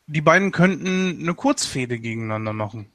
Die 0.08 0.20
beiden 0.20 0.50
könnten 0.52 1.20
eine 1.20 1.34
Kurzfehde 1.34 1.98
gegeneinander 1.98 2.52
machen. 2.52 2.90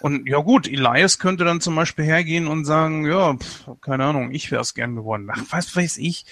Und 0.00 0.26
ja 0.28 0.38
gut, 0.38 0.66
Elias 0.66 1.18
könnte 1.18 1.44
dann 1.44 1.60
zum 1.60 1.74
Beispiel 1.76 2.04
hergehen 2.04 2.46
und 2.46 2.64
sagen, 2.64 3.06
ja, 3.06 3.34
pf, 3.36 3.68
keine 3.80 4.04
Ahnung, 4.04 4.32
ich 4.32 4.50
wäre 4.50 4.62
es 4.62 4.74
gern 4.74 4.96
geworden. 4.96 5.28
Ach, 5.30 5.42
was 5.50 5.76
weiß 5.76 5.98
ich. 5.98 6.24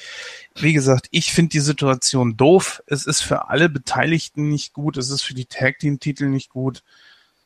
Wie 0.56 0.72
gesagt, 0.72 1.06
ich 1.10 1.32
finde 1.32 1.50
die 1.50 1.60
Situation 1.60 2.36
doof. 2.36 2.82
Es 2.86 3.06
ist 3.06 3.20
für 3.20 3.48
alle 3.48 3.68
Beteiligten 3.68 4.48
nicht 4.48 4.72
gut. 4.72 4.96
Es 4.96 5.10
ist 5.10 5.22
für 5.22 5.34
die 5.34 5.46
Tag 5.46 5.78
Team 5.78 6.00
Titel 6.00 6.26
nicht 6.26 6.50
gut. 6.50 6.82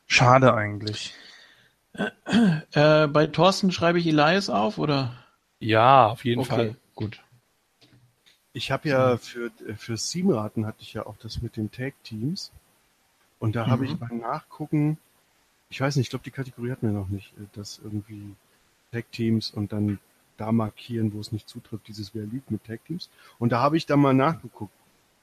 Schade 0.07 0.53
eigentlich. 0.53 1.13
Äh, 2.71 3.07
bei 3.07 3.27
Thorsten 3.27 3.71
schreibe 3.71 3.99
ich 3.99 4.07
Elias 4.07 4.49
auf, 4.49 4.77
oder? 4.77 5.13
Ja, 5.59 6.07
auf 6.07 6.23
jeden 6.23 6.41
Okay, 6.41 6.49
Fall. 6.49 6.75
Gut. 6.99 7.23
Ich 8.53 8.71
habe 8.71 8.89
ja 8.89 9.17
für, 9.17 9.51
für 9.77 9.97
Simraten 9.97 10.65
hatte 10.65 10.81
ich 10.81 10.93
ja 10.93 11.05
auch 11.05 11.17
das 11.17 11.41
mit 11.41 11.55
den 11.55 11.71
Tag-Teams. 11.71 12.51
Und 13.39 13.55
da 13.55 13.67
habe 13.67 13.83
Mhm. 13.85 13.89
ich 13.91 13.95
beim 13.97 14.17
Nachgucken, 14.19 14.97
ich 15.69 15.79
weiß 15.79 15.95
nicht, 15.95 16.07
ich 16.07 16.09
glaube, 16.09 16.23
die 16.23 16.31
Kategorie 16.31 16.71
hatten 16.71 16.87
wir 16.87 16.93
noch 16.99 17.09
nicht, 17.09 17.31
äh, 17.37 17.45
dass 17.53 17.79
irgendwie 17.83 18.35
Tag-Teams 18.91 19.51
und 19.51 19.71
dann 19.71 19.99
da 20.37 20.51
markieren, 20.51 21.13
wo 21.13 21.19
es 21.19 21.31
nicht 21.31 21.47
zutrifft, 21.47 21.87
dieses 21.87 22.15
Wer 22.15 22.25
liegt 22.25 22.49
mit 22.51 22.63
Tag-Teams. 22.65 23.09
Und 23.37 23.51
da 23.51 23.61
habe 23.61 23.77
ich 23.77 23.85
dann 23.85 23.99
mal 23.99 24.13
nachgeguckt, 24.13 24.73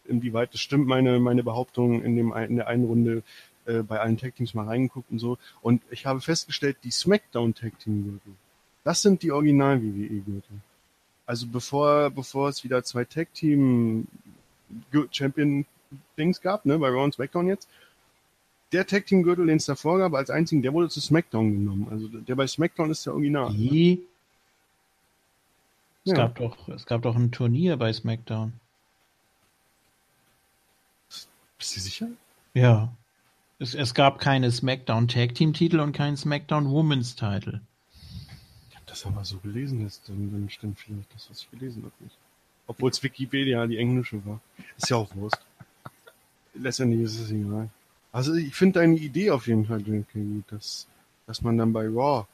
inwieweit 0.05 0.55
das 0.55 0.61
stimmt, 0.61 0.87
meine, 0.87 1.19
meine 1.19 1.43
Behauptung 1.43 2.03
in, 2.03 2.17
dem, 2.17 2.33
in 2.33 2.57
der 2.57 2.69
einen 2.69 2.85
Runde 2.85 3.23
äh, 3.67 3.83
bei 3.83 3.99
allen 3.99 4.19
Tag-Teams 4.19 4.55
mal 4.55 4.67
reingeguckt 4.67 5.11
und 5.11 5.19
so. 5.19 5.37
Und 5.63 5.83
ich 5.91 6.07
habe 6.07 6.21
festgestellt, 6.21 6.77
die 6.85 6.91
Smackdown-Tag-Team-Gürtel, 6.93 8.33
das 8.85 9.03
sind 9.03 9.23
die 9.23 9.33
Original-WWE-Gürtel. 9.33 10.61
Also 11.27 11.47
bevor, 11.47 12.11
bevor 12.11 12.49
es 12.49 12.63
wieder 12.65 12.83
zwei 12.85 13.05
Tag 13.05 13.35
Team 13.35 14.07
Champion 15.11 15.67
Dings 16.17 16.41
gab, 16.41 16.65
ne, 16.65 16.79
bei 16.79 16.89
Raw 16.89 17.05
und 17.05 17.15
SmackDown 17.15 17.49
jetzt, 17.49 17.69
der 18.73 18.87
Tag 18.87 19.07
Team 19.07 19.23
Gürtel, 19.23 19.47
den 19.47 19.57
es 19.59 19.67
davor 19.67 19.99
gab, 19.99 20.15
als 20.15 20.31
einzigen, 20.31 20.63
der 20.63 20.73
wurde 20.73 20.89
zu 20.89 21.01
SmackDown 21.01 21.53
genommen. 21.53 21.89
Also 21.91 22.09
der 22.09 22.35
bei 22.35 22.47
SmackDown 22.47 22.91
ist 22.91 23.07
der 23.07 23.15
Original. 23.15 23.53
Wie? 23.53 24.05
Es, 26.05 26.13
Ja. 26.13 26.17
gab 26.17 26.37
doch, 26.37 26.69
es 26.69 26.87
gab 26.87 27.03
doch 27.03 27.17
ein 27.17 27.33
Turnier 27.33 27.77
bei 27.77 27.93
SmackDown. 27.93 28.53
Bist 31.59 31.77
du 31.77 31.81
sicher? 31.81 32.09
Ja. 32.55 32.93
Es, 33.59 33.75
es 33.75 33.95
gab 33.95 34.19
keine 34.19 34.51
SmackDown 34.53 35.09
Tag 35.09 35.35
Team 35.35 35.53
Titel 35.55 35.81
und 35.81 35.93
keinen 35.93 36.17
SmackDown 36.17 36.67
Women's 36.67 37.17
Titel. 37.17 37.61
Das 38.97 39.05
aber 39.05 39.27
so 39.27 39.37
gelesen, 39.41 39.85
dass 39.85 40.01
dann, 40.05 40.33
dann 40.33 40.49
stimmt 40.49 40.81
vielleicht 40.81 41.15
das, 41.15 41.29
was 41.29 41.43
ich 41.43 41.51
gelesen 41.51 41.83
habe, 41.83 41.93
nicht. 42.01 42.17
Obwohl 42.67 42.91
es 42.91 43.03
Wikipedia 43.03 43.67
die 43.67 43.77
englische 43.77 44.25
war. 44.25 44.41
Ist 44.79 44.89
ja 44.89 44.97
auch 44.97 45.15
Wurst. 45.15 45.39
Letztendlich 46.55 47.03
ist 47.03 47.21
es 47.21 47.31
egal. 47.31 47.69
Also 48.11 48.33
ich 48.33 48.55
finde 48.55 48.81
deine 48.81 48.97
Idee 48.97 49.33
auf 49.33 49.49
jeden 49.49 49.67
Fall 49.67 49.83
gut, 49.83 50.45
dass, 50.49 50.87
dass 51.27 51.43
man 51.43 51.59
dann 51.59 51.75
bei 51.75 51.87
Raw, 51.87 52.27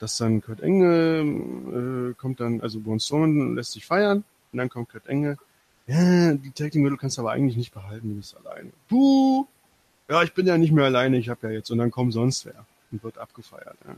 dass 0.00 0.16
dann 0.16 0.40
Kurt 0.40 0.60
Engel 0.60 2.10
äh, 2.10 2.14
kommt 2.14 2.40
dann, 2.40 2.62
also 2.62 2.80
Braun 2.80 2.98
Strowman 2.98 3.54
lässt 3.54 3.70
sich 3.70 3.86
feiern 3.86 4.24
und 4.50 4.58
dann 4.58 4.68
kommt 4.68 4.88
Kurt 4.88 5.06
Engel. 5.06 5.38
Ja, 5.86 6.34
die 6.34 6.50
Team 6.50 6.82
Gürtel 6.82 6.98
kannst 6.98 7.16
du 7.16 7.22
aber 7.22 7.30
eigentlich 7.30 7.56
nicht 7.56 7.72
behalten, 7.72 8.08
du 8.08 8.16
bist 8.16 8.36
alleine. 8.36 8.72
Puh! 8.88 9.46
Ja, 10.08 10.24
ich 10.24 10.34
bin 10.34 10.48
ja 10.48 10.58
nicht 10.58 10.72
mehr 10.72 10.86
alleine, 10.86 11.16
ich 11.16 11.28
habe 11.28 11.46
ja 11.46 11.52
jetzt 11.52 11.70
und 11.70 11.78
dann 11.78 11.92
kommt 11.92 12.12
sonst 12.12 12.44
wer 12.44 12.66
und 12.90 13.02
wird 13.02 13.18
abgefeiert. 13.18 13.76
Ja. 13.86 13.94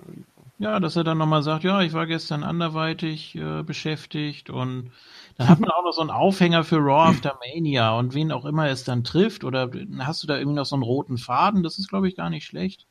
Ja, 0.58 0.80
dass 0.80 0.96
er 0.96 1.04
dann 1.04 1.18
nochmal 1.18 1.42
sagt, 1.42 1.64
ja, 1.64 1.80
ich 1.82 1.92
war 1.92 2.06
gestern 2.06 2.42
anderweitig 2.42 3.36
äh, 3.36 3.62
beschäftigt 3.62 4.50
und 4.50 4.90
dann 5.36 5.48
hat 5.48 5.60
man 5.60 5.70
auch 5.70 5.84
noch 5.84 5.92
so 5.92 6.00
einen 6.00 6.10
Aufhänger 6.10 6.64
für 6.64 6.78
Raw 6.78 7.10
After 7.10 7.38
Mania 7.46 7.96
und 7.98 8.14
wen 8.14 8.32
auch 8.32 8.44
immer 8.44 8.68
es 8.68 8.84
dann 8.84 9.04
trifft 9.04 9.44
oder 9.44 9.70
hast 10.00 10.22
du 10.22 10.26
da 10.26 10.36
irgendwie 10.36 10.56
noch 10.56 10.66
so 10.66 10.76
einen 10.76 10.82
roten 10.82 11.18
Faden, 11.18 11.62
das 11.62 11.78
ist 11.78 11.88
glaube 11.88 12.08
ich 12.08 12.16
gar 12.16 12.30
nicht 12.30 12.44
schlecht. 12.44 12.86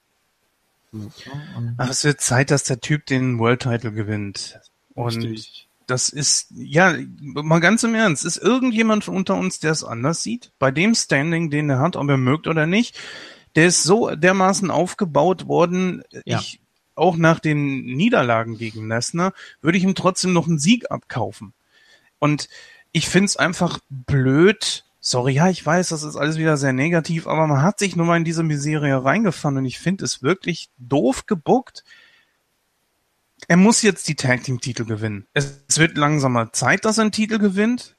Und 0.91 1.13
Ach, 1.77 1.89
es 1.89 2.03
wird 2.03 2.21
Zeit, 2.21 2.51
dass 2.51 2.63
der 2.63 2.79
Typ 2.79 3.05
den 3.05 3.37
World 3.39 3.61
Title 3.61 3.91
gewinnt. 3.91 4.59
Und 4.95 5.17
Richtig. 5.17 5.67
das 5.85 6.09
ist, 6.09 6.51
ja, 6.55 6.95
mal 7.21 7.59
ganz 7.59 7.83
im 7.83 7.93
Ernst, 7.93 8.25
ist 8.25 8.37
irgendjemand 8.37 9.07
unter 9.07 9.35
uns, 9.35 9.59
der 9.59 9.71
es 9.71 9.83
anders 9.83 10.23
sieht? 10.23 10.51
Bei 10.57 10.71
dem 10.71 10.95
Standing, 10.95 11.51
den 11.51 11.69
er 11.69 11.79
hat, 11.79 11.95
ob 11.95 12.09
er 12.09 12.17
mögt 12.17 12.47
oder 12.47 12.65
nicht, 12.65 12.97
der 13.59 13.67
ist 13.67 13.83
so 13.83 14.15
dermaßen 14.15 14.71
aufgebaut 14.71 15.49
worden, 15.49 16.01
Ja. 16.23 16.39
ich, 16.39 16.61
auch 16.95 17.17
nach 17.17 17.41
den 17.41 17.83
Niederlagen 17.83 18.57
gegen 18.57 18.87
Lesnar, 18.87 19.33
würde 19.61 19.77
ich 19.77 19.83
ihm 19.83 19.95
trotzdem 19.95 20.31
noch 20.31 20.47
einen 20.47 20.59
Sieg 20.59 20.89
abkaufen. 20.89 21.51
Und 22.19 22.47
ich 22.93 23.09
find's 23.09 23.35
einfach 23.35 23.79
blöd. 23.89 24.85
Sorry, 25.01 25.33
ja, 25.33 25.49
ich 25.49 25.65
weiß, 25.65 25.89
das 25.89 26.03
ist 26.03 26.15
alles 26.15 26.37
wieder 26.37 26.55
sehr 26.55 26.71
negativ, 26.71 27.27
aber 27.27 27.47
man 27.47 27.61
hat 27.61 27.79
sich 27.79 27.97
nun 27.97 28.07
mal 28.07 28.15
in 28.15 28.23
diese 28.23 28.43
Miserie 28.43 29.03
reingefahren 29.03 29.57
und 29.57 29.65
ich 29.65 29.77
finde 29.77 30.05
es 30.05 30.23
wirklich 30.23 30.69
doof 30.77 31.25
gebuckt. 31.25 31.83
Er 33.49 33.57
muss 33.57 33.81
jetzt 33.81 34.07
die 34.07 34.15
Tag 34.15 34.45
Team 34.45 34.61
Titel 34.61 34.85
gewinnen. 34.85 35.27
Es, 35.33 35.63
es 35.67 35.79
wird 35.79 35.97
langsamer 35.97 36.53
Zeit, 36.53 36.85
dass 36.85 36.97
er 36.97 37.01
einen 37.01 37.11
Titel 37.11 37.39
gewinnt. 37.39 37.97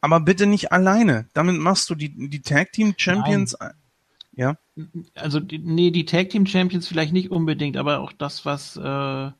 Aber 0.00 0.20
bitte 0.20 0.46
nicht 0.46 0.70
alleine. 0.70 1.26
Damit 1.32 1.58
machst 1.58 1.90
du 1.90 1.96
die, 1.96 2.28
die 2.28 2.42
Tag 2.42 2.70
Team 2.70 2.94
Champions. 2.96 3.56
Ja. 4.36 4.56
also 5.14 5.40
nee, 5.40 5.90
die 5.90 6.04
Tag 6.04 6.30
Team 6.30 6.46
Champions 6.46 6.88
vielleicht 6.88 7.12
nicht 7.12 7.30
unbedingt, 7.30 7.76
aber 7.76 8.00
auch 8.00 8.12
das, 8.12 8.44
was 8.44 8.76
äh, 8.76 9.30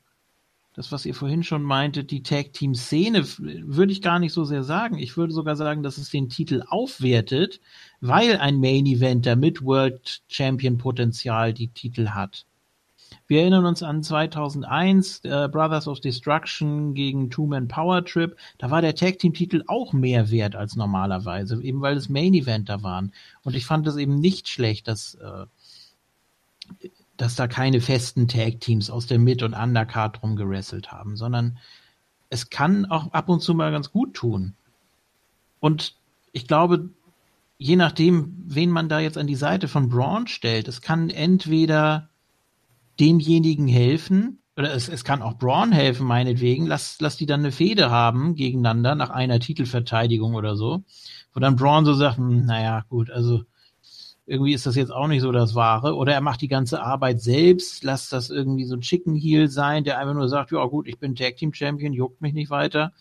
das, 0.75 0.91
was 0.91 1.05
ihr 1.05 1.15
vorhin 1.15 1.43
schon 1.43 1.63
meintet, 1.63 2.11
die 2.11 2.21
Tag 2.21 2.51
Team 2.51 2.75
Szene, 2.75 3.25
würde 3.37 3.93
ich 3.93 4.01
gar 4.01 4.19
nicht 4.19 4.33
so 4.33 4.43
sehr 4.43 4.63
sagen. 4.63 4.97
Ich 4.97 5.15
würde 5.15 5.33
sogar 5.33 5.55
sagen, 5.55 5.83
dass 5.83 5.97
es 5.97 6.09
den 6.09 6.27
Titel 6.27 6.63
aufwertet, 6.67 7.61
weil 8.01 8.37
ein 8.37 8.59
Main 8.59 8.85
Eventer 8.85 9.37
mit 9.37 9.63
World 9.63 10.21
Champion 10.27 10.77
Potenzial 10.77 11.53
die 11.53 11.69
Titel 11.69 12.09
hat. 12.09 12.45
Wir 13.27 13.41
erinnern 13.41 13.65
uns 13.65 13.81
an 13.81 14.03
2001, 14.03 15.21
äh, 15.23 15.49
Brothers 15.51 15.87
of 15.87 15.99
Destruction 15.99 16.93
gegen 16.93 17.31
Two-Man 17.31 17.67
Power 17.67 18.05
Trip. 18.05 18.37
Da 18.59 18.69
war 18.69 18.81
der 18.81 18.93
Tag 18.93 19.17
Team 19.17 19.33
Titel 19.33 19.63
auch 19.67 19.93
mehr 19.93 20.29
wert 20.29 20.55
als 20.55 20.75
normalerweise, 20.75 21.61
eben 21.63 21.81
weil 21.81 21.97
es 21.97 22.07
Main 22.07 22.35
Eventer 22.35 22.83
waren. 22.83 23.13
Und 23.43 23.55
ich 23.55 23.65
fand 23.65 23.87
es 23.87 23.95
eben 23.95 24.15
nicht 24.15 24.47
schlecht, 24.47 24.87
dass, 24.87 25.15
äh, 25.15 25.45
dass 27.17 27.35
da 27.35 27.47
keine 27.47 27.81
festen 27.81 28.27
Tag 28.27 28.59
Teams 28.59 28.91
aus 28.91 29.07
der 29.07 29.17
Mid- 29.17 29.41
und 29.41 29.53
Undercard 29.53 30.21
rumgerasselt 30.21 30.91
haben, 30.91 31.17
sondern 31.17 31.57
es 32.29 32.51
kann 32.51 32.85
auch 32.85 33.11
ab 33.11 33.29
und 33.29 33.41
zu 33.41 33.55
mal 33.55 33.71
ganz 33.71 33.91
gut 33.91 34.13
tun. 34.13 34.53
Und 35.59 35.95
ich 36.31 36.47
glaube, 36.47 36.89
je 37.57 37.75
nachdem, 37.75 38.35
wen 38.45 38.69
man 38.69 38.87
da 38.87 38.99
jetzt 38.99 39.17
an 39.17 39.25
die 39.25 39.35
Seite 39.35 39.67
von 39.67 39.89
Braun 39.89 40.27
stellt, 40.27 40.67
es 40.67 40.81
kann 40.81 41.09
entweder 41.09 42.09
demjenigen 42.99 43.67
helfen, 43.67 44.39
oder 44.57 44.73
es, 44.73 44.87
es 44.87 45.03
kann 45.03 45.21
auch 45.21 45.37
Braun 45.37 45.71
helfen, 45.71 46.07
meinetwegen, 46.07 46.65
lass, 46.65 46.97
lass 47.01 47.17
die 47.17 47.25
dann 47.25 47.41
eine 47.41 47.51
Fehde 47.51 47.91
haben 47.91 48.35
gegeneinander 48.35 48.95
nach 48.95 49.09
einer 49.09 49.39
Titelverteidigung 49.39 50.33
oder 50.33 50.55
so, 50.55 50.83
wo 51.33 51.39
dann 51.39 51.57
Braun 51.57 51.85
so 51.85 51.93
sagt, 51.93 52.17
hm, 52.17 52.45
naja, 52.45 52.85
gut, 52.89 53.11
also 53.11 53.43
irgendwie 54.25 54.53
ist 54.53 54.65
das 54.65 54.75
jetzt 54.75 54.91
auch 54.91 55.07
nicht 55.07 55.21
so 55.21 55.31
das 55.31 55.55
Wahre. 55.55 55.95
Oder 55.95 56.13
er 56.13 56.21
macht 56.21 56.41
die 56.41 56.47
ganze 56.47 56.81
Arbeit 56.81 57.21
selbst, 57.21 57.83
lasst 57.83 58.11
das 58.11 58.29
irgendwie 58.29 58.65
so 58.65 58.75
ein 58.75 58.81
Chicken 58.81 59.15
Heel 59.15 59.49
sein, 59.49 59.83
der 59.83 59.99
einfach 59.99 60.15
nur 60.15 60.29
sagt, 60.29 60.51
ja 60.51 60.65
gut, 60.65 60.87
ich 60.87 60.97
bin 60.97 61.15
Tag 61.15 61.37
Team 61.37 61.53
Champion, 61.53 61.93
juckt 61.93 62.21
mich 62.21 62.33
nicht 62.33 62.49
weiter. 62.49 62.93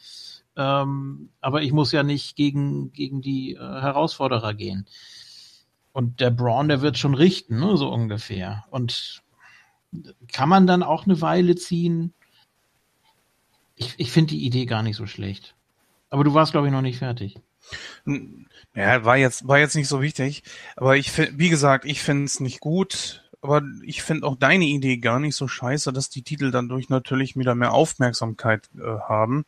Ähm, 0.56 1.30
aber 1.40 1.62
ich 1.62 1.72
muss 1.72 1.92
ja 1.92 2.02
nicht 2.02 2.36
gegen, 2.36 2.92
gegen 2.92 3.22
die 3.22 3.54
äh, 3.54 3.58
Herausforderer 3.58 4.54
gehen. 4.54 4.86
Und 5.92 6.20
der 6.20 6.30
Braun, 6.30 6.68
der 6.68 6.82
wird 6.82 6.98
schon 6.98 7.14
richten, 7.14 7.58
ne, 7.58 7.76
so 7.76 7.88
ungefähr. 7.88 8.64
Und 8.70 9.23
kann 10.32 10.48
man 10.48 10.66
dann 10.66 10.82
auch 10.82 11.04
eine 11.04 11.20
Weile 11.20 11.56
ziehen? 11.56 12.12
Ich, 13.76 13.94
ich 13.98 14.12
finde 14.12 14.34
die 14.34 14.44
Idee 14.44 14.66
gar 14.66 14.82
nicht 14.82 14.96
so 14.96 15.06
schlecht. 15.06 15.54
Aber 16.10 16.24
du 16.24 16.34
warst, 16.34 16.52
glaube 16.52 16.68
ich, 16.68 16.72
noch 16.72 16.82
nicht 16.82 16.98
fertig. 16.98 17.36
Ja, 18.74 19.04
war 19.04 19.16
jetzt, 19.16 19.48
war 19.48 19.58
jetzt 19.58 19.74
nicht 19.74 19.88
so 19.88 20.02
wichtig. 20.02 20.42
Aber 20.76 20.96
ich 20.96 21.10
finde, 21.10 21.38
wie 21.38 21.48
gesagt, 21.48 21.84
ich 21.84 22.02
finde 22.02 22.24
es 22.24 22.40
nicht 22.40 22.60
gut. 22.60 23.22
Aber 23.40 23.62
ich 23.82 24.02
finde 24.02 24.26
auch 24.26 24.36
deine 24.36 24.64
Idee 24.64 24.96
gar 24.96 25.20
nicht 25.20 25.36
so 25.36 25.48
scheiße, 25.48 25.92
dass 25.92 26.08
die 26.08 26.22
Titel 26.22 26.50
dann 26.50 26.68
durch 26.68 26.88
natürlich 26.88 27.36
wieder 27.36 27.54
mehr 27.54 27.72
Aufmerksamkeit 27.72 28.70
äh, 28.78 29.00
haben. 29.06 29.44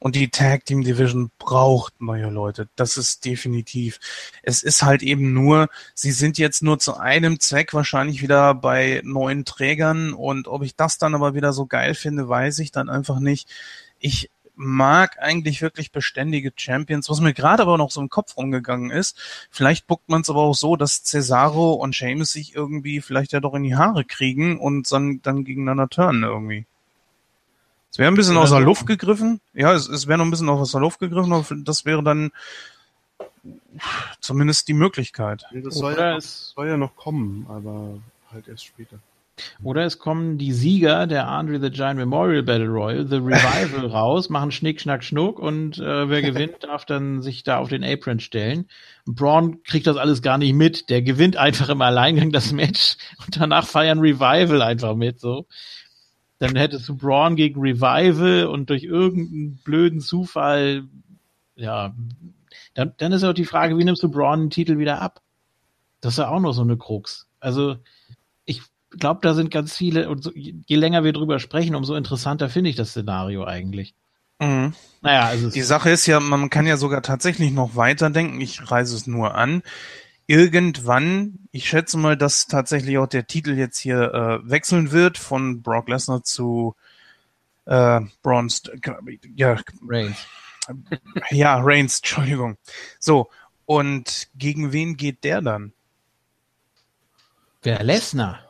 Und 0.00 0.14
die 0.14 0.28
Tag 0.30 0.64
Team 0.64 0.82
Division 0.84 1.30
braucht 1.38 2.00
neue 2.00 2.30
Leute. 2.30 2.68
Das 2.76 2.96
ist 2.96 3.24
definitiv. 3.24 3.98
Es 4.42 4.62
ist 4.62 4.82
halt 4.82 5.02
eben 5.02 5.32
nur, 5.32 5.68
sie 5.94 6.12
sind 6.12 6.38
jetzt 6.38 6.62
nur 6.62 6.78
zu 6.78 6.96
einem 6.96 7.40
Zweck 7.40 7.74
wahrscheinlich 7.74 8.22
wieder 8.22 8.54
bei 8.54 9.00
neuen 9.04 9.44
Trägern. 9.44 10.12
Und 10.12 10.46
ob 10.46 10.62
ich 10.62 10.76
das 10.76 10.98
dann 10.98 11.14
aber 11.16 11.34
wieder 11.34 11.52
so 11.52 11.66
geil 11.66 11.94
finde, 11.94 12.28
weiß 12.28 12.60
ich 12.60 12.70
dann 12.70 12.88
einfach 12.88 13.18
nicht. 13.18 13.48
Ich 13.98 14.30
mag 14.58 15.18
eigentlich 15.20 15.62
wirklich 15.62 15.92
beständige 15.92 16.52
Champions, 16.54 17.08
was 17.08 17.20
mir 17.20 17.32
gerade 17.32 17.62
aber 17.62 17.78
noch 17.78 17.90
so 17.90 18.00
im 18.00 18.08
Kopf 18.08 18.36
rumgegangen 18.36 18.90
ist. 18.90 19.16
Vielleicht 19.50 19.86
buckt 19.86 20.08
man 20.08 20.22
es 20.22 20.30
aber 20.30 20.40
auch 20.42 20.54
so, 20.54 20.76
dass 20.76 21.04
Cesaro 21.04 21.74
und 21.74 21.94
Sheamus 21.94 22.32
sich 22.32 22.54
irgendwie 22.54 23.00
vielleicht 23.00 23.32
ja 23.32 23.40
doch 23.40 23.54
in 23.54 23.62
die 23.62 23.76
Haare 23.76 24.04
kriegen 24.04 24.58
und 24.58 24.90
dann, 24.92 25.22
dann 25.22 25.44
gegeneinander 25.44 25.88
turnen 25.88 26.24
irgendwie. 26.24 26.66
Es 27.98 28.00
wäre 28.00 28.12
ein 28.12 28.14
bisschen 28.14 28.36
aus 28.36 28.50
der 28.50 28.60
Luft 28.60 28.86
gegriffen. 28.86 29.40
Ja, 29.54 29.72
es, 29.74 29.88
es 29.88 30.06
wäre 30.06 30.18
noch 30.18 30.24
ein 30.24 30.30
bisschen 30.30 30.48
aus 30.48 30.70
der 30.70 30.80
Luft 30.80 31.00
gegriffen, 31.00 31.32
aber 31.32 31.44
das 31.64 31.84
wäre 31.84 32.00
dann 32.04 32.30
zumindest 34.20 34.68
die 34.68 34.72
Möglichkeit. 34.72 35.42
Das 35.52 35.74
soll 35.74 35.94
Oder 35.94 36.04
ja, 36.04 36.10
noch, 36.12 36.18
es- 36.18 36.52
soll 36.54 36.68
ja 36.68 36.76
noch 36.76 36.94
kommen, 36.94 37.46
aber 37.48 37.98
halt 38.32 38.46
erst 38.46 38.66
später. 38.66 39.00
Oder 39.64 39.84
es 39.84 39.98
kommen 39.98 40.38
die 40.38 40.52
Sieger 40.52 41.08
der 41.08 41.26
Andre 41.26 41.58
the 41.60 41.70
Giant 41.70 41.98
Memorial 41.98 42.44
Battle 42.44 42.68
Royal, 42.68 43.04
The 43.04 43.16
Revival, 43.16 43.86
raus, 43.90 44.28
machen 44.30 44.52
Schnick, 44.52 44.80
Schnack, 44.80 45.02
Schnuck 45.02 45.40
und 45.40 45.78
äh, 45.78 46.08
wer 46.08 46.22
gewinnt, 46.22 46.62
darf 46.62 46.84
dann 46.84 47.20
sich 47.20 47.42
da 47.42 47.58
auf 47.58 47.68
den 47.68 47.82
Apron 47.82 48.20
stellen. 48.20 48.68
Und 49.06 49.16
Braun 49.16 49.64
kriegt 49.64 49.88
das 49.88 49.96
alles 49.96 50.22
gar 50.22 50.38
nicht 50.38 50.54
mit. 50.54 50.88
Der 50.88 51.02
gewinnt 51.02 51.36
einfach 51.36 51.68
im 51.68 51.82
Alleingang 51.82 52.30
das 52.30 52.52
Match 52.52 52.96
und 53.26 53.40
danach 53.40 53.66
feiern 53.66 53.98
Revival 53.98 54.62
einfach 54.62 54.94
mit, 54.94 55.18
so. 55.18 55.46
Dann 56.38 56.54
hättest 56.56 56.88
du 56.88 56.96
Braun 56.96 57.36
gegen 57.36 57.60
Revival 57.60 58.46
und 58.46 58.70
durch 58.70 58.84
irgendeinen 58.84 59.56
blöden 59.64 60.00
Zufall, 60.00 60.84
ja, 61.56 61.94
dann, 62.74 62.92
dann 62.98 63.12
ist 63.12 63.24
auch 63.24 63.32
die 63.32 63.44
Frage, 63.44 63.76
wie 63.76 63.84
nimmst 63.84 64.02
du 64.02 64.10
Braun 64.10 64.40
den 64.40 64.50
Titel 64.50 64.78
wieder 64.78 65.02
ab? 65.02 65.20
Das 66.00 66.14
ist 66.14 66.18
ja 66.18 66.28
auch 66.28 66.40
noch 66.40 66.52
so 66.52 66.62
eine 66.62 66.76
Krux. 66.76 67.26
Also, 67.40 67.76
ich 68.44 68.62
glaube, 68.90 69.20
da 69.22 69.34
sind 69.34 69.50
ganz 69.50 69.76
viele, 69.76 70.08
und 70.08 70.22
so, 70.22 70.30
je 70.34 70.76
länger 70.76 71.02
wir 71.02 71.12
drüber 71.12 71.40
sprechen, 71.40 71.74
umso 71.74 71.94
interessanter 71.94 72.48
finde 72.48 72.70
ich 72.70 72.76
das 72.76 72.90
Szenario 72.90 73.44
eigentlich. 73.44 73.94
Mhm. 74.40 74.74
Naja, 75.00 75.26
also 75.26 75.50
Die 75.50 75.62
Sache 75.62 75.90
ist 75.90 76.06
ja, 76.06 76.20
man 76.20 76.50
kann 76.50 76.66
ja 76.66 76.76
sogar 76.76 77.02
tatsächlich 77.02 77.52
noch 77.52 77.74
weiterdenken. 77.76 78.40
Ich 78.40 78.70
reise 78.70 78.94
es 78.94 79.06
nur 79.06 79.34
an. 79.34 79.62
Irgendwann, 80.30 81.38
ich 81.52 81.70
schätze 81.70 81.96
mal, 81.96 82.14
dass 82.14 82.46
tatsächlich 82.46 82.98
auch 82.98 83.06
der 83.06 83.26
Titel 83.26 83.56
jetzt 83.56 83.78
hier 83.78 84.12
äh, 84.12 84.48
wechseln 84.50 84.92
wird 84.92 85.16
von 85.16 85.62
Brock 85.62 85.88
Lesnar 85.88 86.22
zu 86.22 86.76
äh, 87.64 88.02
Braun, 88.22 88.50
St 88.50 88.70
ja, 89.34 89.56
Reigns. 89.88 90.26
ja, 91.30 91.58
Reigns, 91.58 92.00
Entschuldigung. 92.00 92.58
So, 92.98 93.30
und 93.64 94.28
gegen 94.36 94.70
wen 94.70 94.98
geht 94.98 95.24
der 95.24 95.40
dann? 95.40 95.72
Wer 97.62 97.82
Lesnar? 97.82 98.40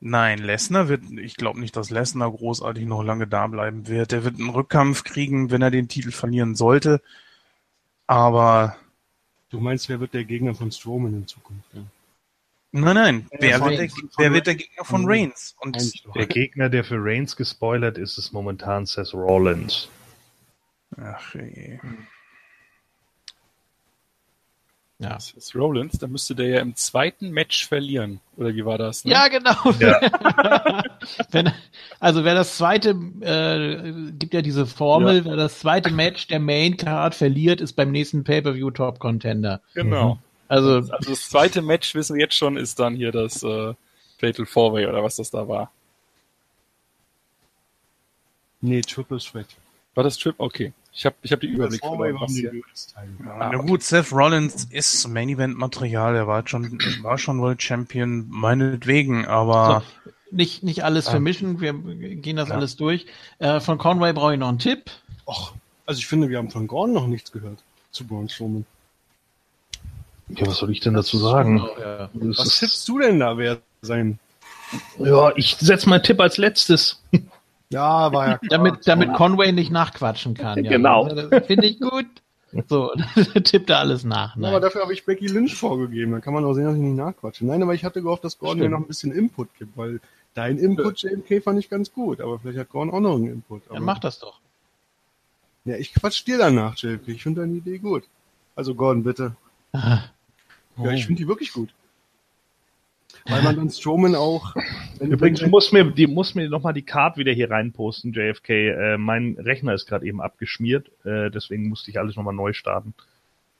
Nein, 0.00 0.40
Lesnar 0.40 0.88
wird, 0.88 1.04
ich 1.20 1.36
glaube 1.36 1.60
nicht, 1.60 1.76
dass 1.76 1.90
Lesnar 1.90 2.32
großartig 2.32 2.84
noch 2.84 3.04
lange 3.04 3.28
da 3.28 3.46
bleiben 3.46 3.86
wird. 3.86 4.10
Der 4.10 4.24
wird 4.24 4.40
einen 4.40 4.50
Rückkampf 4.50 5.04
kriegen, 5.04 5.52
wenn 5.52 5.62
er 5.62 5.70
den 5.70 5.86
Titel 5.86 6.10
verlieren 6.10 6.56
sollte. 6.56 7.00
Aber 8.08 8.76
Du 9.52 9.60
meinst, 9.60 9.88
wer 9.90 10.00
wird 10.00 10.14
der 10.14 10.24
Gegner 10.24 10.54
von 10.54 10.72
Strowman 10.72 11.12
in 11.12 11.26
Zukunft? 11.26 11.68
Ja. 11.74 11.82
Nein, 12.72 12.94
nein. 12.94 13.26
Ja, 13.32 13.38
wer, 13.38 13.60
wird 13.60 13.78
der, 13.78 13.90
wer 14.16 14.32
wird 14.32 14.46
der 14.46 14.54
Gegner 14.54 14.84
von 14.84 15.04
Reigns? 15.06 15.54
Und. 15.60 15.76
Der 16.14 16.26
Gegner, 16.26 16.70
der 16.70 16.84
für 16.84 16.96
Reigns 16.98 17.36
gespoilert 17.36 17.98
ist, 17.98 18.16
ist 18.16 18.32
momentan 18.32 18.86
Seth 18.86 19.12
Rollins. 19.12 19.90
ach, 20.96 21.34
je. 21.34 21.78
Ja. 25.02 25.14
Das 25.14 25.32
ist 25.32 25.54
Rollins, 25.56 25.98
da 25.98 26.06
müsste 26.06 26.34
der 26.34 26.46
ja 26.48 26.60
im 26.60 26.76
zweiten 26.76 27.30
Match 27.30 27.66
verlieren. 27.66 28.20
Oder 28.36 28.54
wie 28.54 28.64
war 28.64 28.78
das? 28.78 29.04
Ne? 29.04 29.12
Ja, 29.12 29.28
genau. 29.28 29.56
Ja. 29.80 30.82
Wenn, 31.30 31.52
also 31.98 32.24
wer 32.24 32.34
das 32.34 32.56
zweite, 32.56 32.90
äh, 33.20 34.12
gibt 34.12 34.32
ja 34.32 34.42
diese 34.42 34.64
Formel, 34.66 35.24
wer 35.24 35.36
das 35.36 35.58
zweite 35.58 35.90
Match 35.90 36.28
der 36.28 36.38
Main 36.40 36.76
Card 36.76 37.14
verliert, 37.14 37.60
ist 37.60 37.72
beim 37.72 37.90
nächsten 37.90 38.22
Pay-Per-View 38.22 38.70
Top 38.70 39.00
Contender. 39.00 39.60
Genau. 39.74 40.18
Also, 40.48 40.76
Also 40.88 41.10
das 41.10 41.28
zweite 41.30 41.62
Match, 41.62 41.94
wissen 41.94 42.14
wir 42.14 42.22
jetzt 42.22 42.36
schon, 42.36 42.56
ist 42.56 42.78
dann 42.78 42.94
hier 42.94 43.10
das 43.10 43.42
äh, 43.42 43.74
Fatal 44.18 44.46
Four 44.46 44.74
Way 44.74 44.86
oder 44.86 45.02
was 45.02 45.16
das 45.16 45.30
da 45.30 45.48
war. 45.48 45.72
Nee, 48.60 48.82
Triple 48.82 49.18
Threat. 49.18 49.46
War 49.94 50.04
das 50.04 50.16
Trip? 50.18 50.34
Okay. 50.38 50.72
Ich 50.94 51.06
habe 51.06 51.16
ich 51.22 51.32
hab 51.32 51.40
die 51.40 51.46
Überblick 51.48 51.80
verloren. 51.80 52.16
Was 52.20 52.32
hier. 52.32 52.52
Ja, 52.54 52.62
na 53.50 53.56
gut, 53.56 53.82
Seth 53.82 54.12
Rollins 54.12 54.66
ist 54.70 55.08
Main 55.08 55.28
Event 55.30 55.56
Material. 55.56 56.14
Er 56.14 56.26
war 56.26 56.46
schon, 56.46 56.78
war 57.02 57.16
schon 57.16 57.40
World 57.40 57.62
Champion, 57.62 58.26
meinetwegen, 58.28 59.26
aber 59.26 59.82
so, 60.04 60.10
nicht, 60.30 60.62
nicht 60.62 60.84
alles 60.84 61.08
vermischen, 61.08 61.60
wir 61.60 61.72
gehen 61.72 62.36
das 62.36 62.50
Ja. 62.50 62.56
alles 62.56 62.76
durch. 62.76 63.06
Äh, 63.38 63.60
von 63.60 63.78
Conway 63.78 64.12
brauche 64.12 64.34
ich 64.34 64.38
noch 64.38 64.48
einen 64.48 64.58
Tipp. 64.58 64.90
Och, 65.26 65.52
also 65.86 65.98
ich 65.98 66.06
finde, 66.06 66.28
wir 66.28 66.38
haben 66.38 66.50
von 66.50 66.66
Gordon 66.66 66.94
noch 66.94 67.06
nichts 67.06 67.32
gehört 67.32 67.58
zu 67.90 68.06
Braun 68.06 68.28
Strowman. 68.28 68.66
Ja, 70.28 70.46
was 70.46 70.58
soll 70.58 70.70
ich 70.70 70.80
denn 70.80 70.94
dazu 70.94 71.18
sagen? 71.18 71.62
Ja. 71.80 72.08
Was 72.12 72.58
tippst 72.58 72.86
du 72.88 72.98
denn 72.98 73.20
da, 73.20 73.36
wer 73.36 73.58
sein? 73.82 74.18
Ja, 74.98 75.32
ich 75.36 75.56
setze 75.58 75.88
meinen 75.88 76.02
Tipp 76.02 76.20
als 76.20 76.38
letztes. 76.38 77.02
Ja, 77.72 78.12
war 78.12 78.28
ja 78.28 78.38
klar. 78.38 78.48
Damit, 78.50 78.86
damit 78.86 79.14
Conway 79.14 79.52
nicht 79.52 79.70
nachquatschen 79.70 80.34
kann. 80.34 80.62
Ja. 80.64 80.70
Genau. 80.70 81.08
Das 81.08 81.46
Finde 81.46 81.66
ich 81.66 81.80
gut. 81.80 82.06
So, 82.68 82.90
tippt 83.44 83.70
er 83.70 83.78
alles 83.78 84.04
nach. 84.04 84.36
Ja, 84.36 84.42
aber 84.42 84.52
Nein. 84.52 84.62
dafür 84.62 84.82
habe 84.82 84.92
ich 84.92 85.04
Becky 85.06 85.26
Lynch 85.26 85.54
vorgegeben. 85.56 86.12
Da 86.12 86.20
kann 86.20 86.34
man 86.34 86.44
auch 86.44 86.52
sehen, 86.52 86.64
dass 86.64 86.74
ich 86.74 86.80
nicht 86.80 86.96
nachquatsche. 86.96 87.46
Nein, 87.46 87.62
aber 87.62 87.72
ich 87.74 87.84
hatte 87.84 88.02
gehofft, 88.02 88.24
dass 88.24 88.38
Gordon 88.38 88.60
mir 88.60 88.68
noch 88.68 88.78
ein 88.78 88.86
bisschen 88.86 89.10
Input 89.10 89.48
gibt, 89.58 89.76
weil 89.76 90.00
dein 90.34 90.58
Input, 90.58 91.02
JMK, 91.02 91.42
fand 91.42 91.58
ich 91.58 91.70
ganz 91.70 91.92
gut. 91.92 92.20
Aber 92.20 92.38
vielleicht 92.38 92.58
hat 92.58 92.68
Gordon 92.68 92.92
auch 92.94 93.00
noch 93.00 93.14
einen 93.16 93.28
Input. 93.32 93.62
Aber, 93.68 93.76
Dann 93.76 93.84
mach 93.84 93.98
das 94.00 94.18
doch. 94.18 94.38
Ja, 95.64 95.76
ich 95.76 95.94
quatsch 95.94 96.26
dir 96.26 96.36
danach, 96.38 96.76
JMK. 96.76 97.08
Ich 97.08 97.22
finde 97.22 97.40
deine 97.40 97.54
Idee 97.54 97.78
gut. 97.78 98.04
Also 98.54 98.74
Gordon, 98.74 99.02
bitte. 99.02 99.34
Ah, 99.72 100.00
Ja, 100.76 100.90
ich 100.92 101.06
finde 101.06 101.22
die 101.22 101.28
wirklich 101.28 101.52
gut. 101.54 101.70
Weil 103.28 103.42
man 103.42 103.56
dann 103.56 103.70
Strowman 103.70 104.14
auch... 104.14 104.54
Wenn, 104.98 105.12
Übrigens, 105.12 105.40
du 105.40 105.44
wenn, 105.44 105.50
musst 105.50 105.72
mir, 105.72 105.84
die 105.84 106.06
musst 106.06 106.36
mir 106.36 106.48
nochmal 106.48 106.72
die 106.72 106.82
Card 106.82 107.16
wieder 107.16 107.32
hier 107.32 107.50
reinposten, 107.50 108.12
JFK. 108.12 108.50
Äh, 108.50 108.98
mein 108.98 109.36
Rechner 109.38 109.74
ist 109.74 109.86
gerade 109.86 110.06
eben 110.06 110.20
abgeschmiert, 110.20 110.90
äh, 111.04 111.30
deswegen 111.30 111.68
musste 111.68 111.90
ich 111.90 111.98
alles 111.98 112.16
nochmal 112.16 112.34
neu 112.34 112.52
starten. 112.52 112.94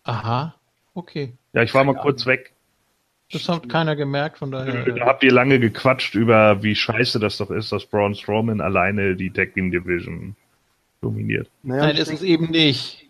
Aha, 0.04 0.54
okay. 0.94 1.32
Ja, 1.52 1.62
ich 1.62 1.74
war 1.74 1.84
mal 1.84 1.94
kurz 1.94 2.26
weg. 2.26 2.52
Das 3.32 3.48
hat 3.48 3.68
keiner 3.68 3.96
gemerkt, 3.96 4.38
von 4.38 4.50
daher. 4.50 4.84
Da 4.84 5.06
habt 5.06 5.22
ihr 5.22 5.32
lange 5.32 5.58
gequatscht 5.58 6.14
über, 6.14 6.62
wie 6.62 6.74
scheiße 6.74 7.18
das 7.18 7.38
doch 7.38 7.50
ist, 7.50 7.72
dass 7.72 7.86
Braun 7.86 8.14
Strowman 8.14 8.60
alleine 8.60 9.16
die 9.16 9.30
Tag 9.30 9.54
Team 9.54 9.70
Division 9.70 10.36
dominiert. 11.00 11.48
naja, 11.62 11.86
Nein, 11.86 11.96
ist 11.96 12.12
es 12.12 12.22
eben 12.22 12.50
nicht. 12.50 13.01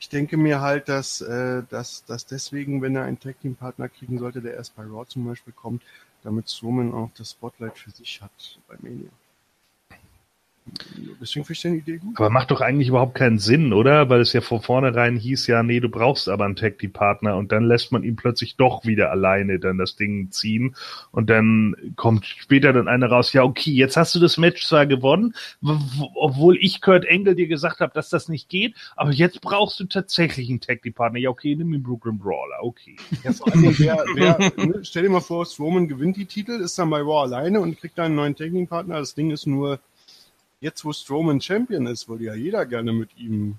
Ich 0.00 0.08
denke 0.08 0.38
mir 0.38 0.62
halt, 0.62 0.88
dass, 0.88 1.20
äh, 1.20 1.62
dass, 1.68 2.04
dass 2.06 2.24
deswegen, 2.24 2.80
wenn 2.80 2.96
er 2.96 3.04
einen 3.04 3.20
Tag-Team-Partner 3.20 3.90
kriegen 3.90 4.18
sollte, 4.18 4.40
der 4.40 4.54
erst 4.54 4.74
bei 4.74 4.82
Raw 4.82 5.04
zum 5.06 5.26
Beispiel 5.26 5.52
kommt, 5.52 5.82
damit 6.22 6.50
Strowman 6.50 6.94
auch 6.94 7.10
das 7.16 7.32
Spotlight 7.32 7.78
für 7.78 7.90
sich 7.90 8.20
hat 8.22 8.58
bei 8.66 8.76
Mania. 8.80 9.10
Deswegen 11.20 11.44
finde 11.44 11.52
ich 11.52 11.62
deine 11.62 11.76
Idee 11.76 11.96
gut. 11.98 12.18
Aber 12.18 12.30
macht 12.30 12.50
doch 12.50 12.60
eigentlich 12.60 12.88
überhaupt 12.88 13.14
keinen 13.14 13.38
Sinn, 13.38 13.72
oder? 13.72 14.08
Weil 14.08 14.20
es 14.20 14.32
ja 14.32 14.40
von 14.40 14.62
vornherein 14.62 15.16
hieß 15.16 15.46
ja, 15.46 15.62
nee, 15.62 15.80
du 15.80 15.88
brauchst 15.88 16.28
aber 16.28 16.44
einen 16.44 16.56
Tag 16.56 16.78
Team 16.78 16.92
Partner 16.92 17.36
und 17.36 17.52
dann 17.52 17.64
lässt 17.64 17.92
man 17.92 18.02
ihn 18.02 18.16
plötzlich 18.16 18.56
doch 18.56 18.84
wieder 18.84 19.10
alleine 19.10 19.58
dann 19.58 19.78
das 19.78 19.96
Ding 19.96 20.30
ziehen 20.30 20.76
und 21.12 21.28
dann 21.28 21.74
kommt 21.96 22.24
später 22.24 22.72
dann 22.72 22.88
einer 22.88 23.08
raus, 23.08 23.32
ja, 23.32 23.42
okay, 23.42 23.72
jetzt 23.72 23.96
hast 23.96 24.14
du 24.14 24.18
das 24.18 24.38
Match 24.38 24.66
zwar 24.66 24.86
gewonnen, 24.86 25.34
obwohl 26.14 26.56
ich 26.56 26.80
Kurt 26.80 27.04
Engel 27.04 27.34
dir 27.34 27.48
gesagt 27.48 27.80
habe, 27.80 27.92
dass 27.94 28.08
das 28.08 28.28
nicht 28.28 28.48
geht, 28.48 28.74
aber 28.96 29.12
jetzt 29.12 29.40
brauchst 29.40 29.78
du 29.80 29.84
tatsächlich 29.84 30.48
einen 30.48 30.60
Tag 30.60 30.82
Team 30.82 30.94
Partner. 30.94 31.18
Ja, 31.18 31.30
okay, 31.30 31.54
nimm 31.54 31.72
den 31.72 31.82
Brooklyn 31.82 32.18
Brawler, 32.18 32.62
okay. 32.62 32.96
Ja, 33.22 33.32
vor 33.32 33.52
allem, 33.52 33.78
wer, 33.78 34.04
wer, 34.14 34.38
ne, 34.56 34.80
stell 34.82 35.02
dir 35.02 35.10
mal 35.10 35.20
vor, 35.20 35.44
Strowman 35.44 35.88
gewinnt 35.88 36.16
die 36.16 36.26
Titel, 36.26 36.52
ist 36.52 36.78
dann 36.78 36.90
bei 36.90 37.00
Raw 37.00 37.22
alleine 37.22 37.60
und 37.60 37.78
kriegt 37.78 37.98
dann 37.98 38.06
einen 38.06 38.14
neuen 38.16 38.36
Tag-Team-Partner. 38.36 38.98
Das 38.98 39.14
Ding 39.14 39.30
ist 39.30 39.46
nur, 39.46 39.80
jetzt 40.60 40.84
wo 40.84 40.92
Strowman 40.92 41.40
Champion 41.40 41.86
ist, 41.86 42.08
würde 42.08 42.24
ja 42.24 42.34
jeder 42.34 42.66
gerne 42.66 42.92
mit 42.92 43.16
ihm, 43.16 43.56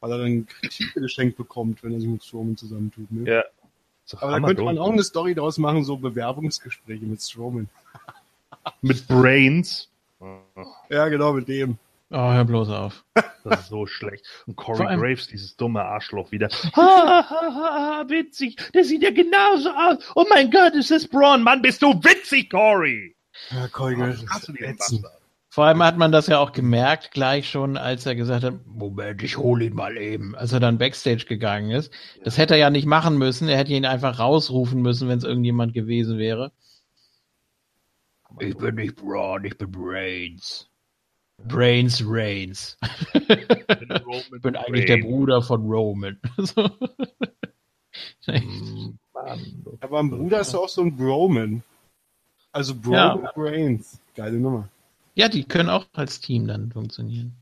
weil 0.00 0.12
er 0.12 0.18
dann 0.18 0.46
Titel 0.70 1.00
geschenkt 1.00 1.36
bekommt, 1.36 1.82
wenn 1.82 1.92
er 1.92 2.00
sich 2.00 2.08
mit 2.08 2.24
Strowman 2.24 2.56
zusammentut. 2.56 3.10
Ne? 3.10 3.30
Ja. 3.30 3.44
Aber 4.20 4.38
da 4.40 4.46
könnte 4.46 4.62
man 4.62 4.78
auch 4.78 4.90
eine 4.90 5.02
Story 5.02 5.34
daraus 5.34 5.56
machen, 5.58 5.84
so 5.84 5.96
Bewerbungsgespräche 5.96 7.04
mit 7.06 7.22
Strowman. 7.22 7.68
mit 8.82 9.06
Brains. 9.08 9.88
Ja, 10.90 11.08
genau, 11.08 11.32
mit 11.32 11.48
dem. 11.48 11.78
Oh, 12.10 12.32
hör 12.32 12.44
bloß 12.44 12.68
auf. 12.70 13.04
Das 13.44 13.60
ist 13.60 13.68
so 13.68 13.86
schlecht. 13.86 14.24
Und 14.46 14.56
Corey 14.56 14.86
allem- 14.86 15.00
Graves, 15.00 15.26
dieses 15.26 15.56
dumme 15.56 15.82
Arschloch 15.82 16.30
wieder. 16.32 16.48
Ha, 16.48 16.70
ha, 16.76 17.26
ha, 17.28 17.54
ha, 17.54 18.04
witzig. 18.08 18.56
Der 18.72 18.84
sieht 18.84 19.02
ja 19.02 19.10
genauso 19.10 19.70
aus. 19.70 19.98
Oh 20.14 20.24
mein 20.28 20.50
Gott, 20.50 20.74
ist 20.74 20.90
das 20.90 21.06
Braun. 21.08 21.42
Mann, 21.42 21.60
bist 21.60 21.82
du 21.82 21.92
witzig, 22.04 22.50
Corey. 22.50 23.16
Ja, 23.50 23.68
Keugel, 23.68 24.10
das 24.10 24.24
Hast 24.30 24.48
du 24.48 24.52
ist 24.52 24.60
den 24.60 24.70
ätzend. 24.70 25.02
Bastard? 25.02 25.22
Vor 25.54 25.66
allem 25.66 25.84
hat 25.84 25.96
man 25.96 26.10
das 26.10 26.26
ja 26.26 26.40
auch 26.40 26.50
gemerkt, 26.50 27.12
gleich 27.12 27.48
schon, 27.48 27.76
als 27.76 28.04
er 28.06 28.16
gesagt 28.16 28.42
hat, 28.42 28.66
Moment, 28.66 29.22
ich 29.22 29.38
hole 29.38 29.66
ihn 29.66 29.74
mal 29.76 29.96
eben, 29.96 30.34
als 30.34 30.52
er 30.52 30.58
dann 30.58 30.78
Backstage 30.78 31.26
gegangen 31.28 31.70
ist. 31.70 31.92
Das 32.24 32.38
hätte 32.38 32.54
er 32.54 32.58
ja 32.58 32.70
nicht 32.70 32.86
machen 32.86 33.18
müssen, 33.18 33.46
er 33.46 33.58
hätte 33.58 33.72
ihn 33.72 33.86
einfach 33.86 34.18
rausrufen 34.18 34.82
müssen, 34.82 35.08
wenn 35.08 35.18
es 35.18 35.22
irgendjemand 35.22 35.72
gewesen 35.72 36.18
wäre. 36.18 36.50
Ich 38.40 38.56
bin 38.56 38.74
nicht 38.74 38.96
Braun, 38.96 39.44
ich 39.44 39.56
bin 39.56 39.70
Brains. 39.70 40.68
Brains 41.38 42.02
Reigns. 42.04 42.76
Ich 43.12 44.42
bin 44.42 44.56
eigentlich 44.56 44.86
der 44.86 45.02
Bruder 45.02 45.40
von 45.40 45.70
Roman. 45.70 46.18
So. 46.38 46.68
Mann. 49.12 49.66
Aber 49.78 50.00
ein 50.00 50.10
Bruder 50.10 50.40
ist 50.40 50.52
doch 50.52 50.64
auch 50.64 50.68
so 50.68 50.82
ein 50.82 50.96
Broman. 50.96 51.62
Also 52.50 52.74
Bro 52.74 52.92
Ja. 52.92 53.14
Brains. 53.36 54.00
Geile 54.16 54.40
Nummer. 54.40 54.68
Ja, 55.14 55.28
die 55.28 55.44
können 55.44 55.68
auch 55.68 55.86
als 55.92 56.20
Team 56.20 56.46
dann 56.46 56.72
funktionieren. 56.72 57.36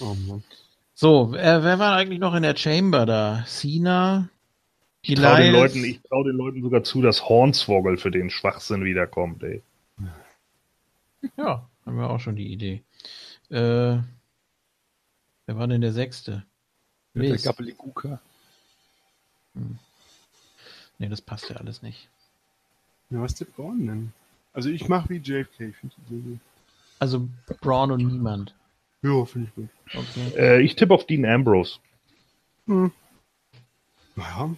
Oh 0.00 0.14
Mann. 0.14 0.42
So, 0.94 1.34
äh, 1.34 1.62
wer 1.62 1.78
war 1.78 1.96
eigentlich 1.96 2.18
noch 2.18 2.34
in 2.34 2.42
der 2.42 2.56
Chamber 2.56 3.06
da? 3.06 3.44
Cena? 3.46 4.28
Ich 5.02 5.14
trau 5.14 5.36
den? 5.36 5.52
Leuten, 5.52 5.84
ich 5.84 6.00
trau 6.02 6.22
den 6.24 6.36
Leuten 6.36 6.62
sogar 6.62 6.82
zu, 6.84 7.00
dass 7.00 7.28
Hornswoggle 7.28 7.96
für 7.96 8.10
den 8.10 8.28
Schwachsinn 8.28 8.84
wiederkommt, 8.84 9.42
ey. 9.42 9.62
Ja, 11.36 11.68
haben 11.86 11.96
wir 11.96 12.10
auch 12.10 12.20
schon 12.20 12.36
die 12.36 12.52
Idee. 12.52 12.82
Äh, 13.48 13.98
wer 15.46 15.56
war 15.56 15.66
denn 15.66 15.80
der 15.80 15.92
Sechste? 15.92 16.44
Der 17.14 17.30
Miz. 17.30 17.42
Gabbeliguka. 17.42 18.20
Nee, 20.98 21.08
das 21.08 21.20
passt 21.20 21.48
ja 21.50 21.56
alles 21.56 21.82
nicht. 21.82 22.08
Ja, 23.10 23.20
was 23.20 23.34
tippt 23.34 23.56
Braun 23.56 23.86
denn? 23.86 24.12
Also 24.52 24.68
ich 24.70 24.88
mach 24.88 25.08
wie 25.08 25.18
JFK. 25.18 25.60
Ich 25.60 25.76
die 26.08 26.38
Also 26.98 27.28
Braun 27.60 27.92
und 27.92 28.04
niemand. 28.06 28.54
Ja, 29.02 29.24
finde 29.24 29.48
ich 29.48 29.54
gut. 29.54 29.68
Okay. 29.94 30.32
Äh, 30.36 30.60
ich 30.62 30.76
tippe 30.76 30.92
auf 30.94 31.06
Dean 31.06 31.24
Ambrose. 31.24 31.78
Naja, 32.66 34.50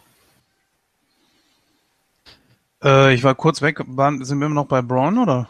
Äh, 2.82 3.14
ich 3.14 3.22
war 3.22 3.34
kurz 3.34 3.62
weg. 3.62 3.80
Waren, 3.86 4.24
sind 4.24 4.38
wir 4.40 4.46
immer 4.46 4.54
noch 4.56 4.66
bei 4.66 4.82
Braun 4.82 5.18
oder? 5.18 5.48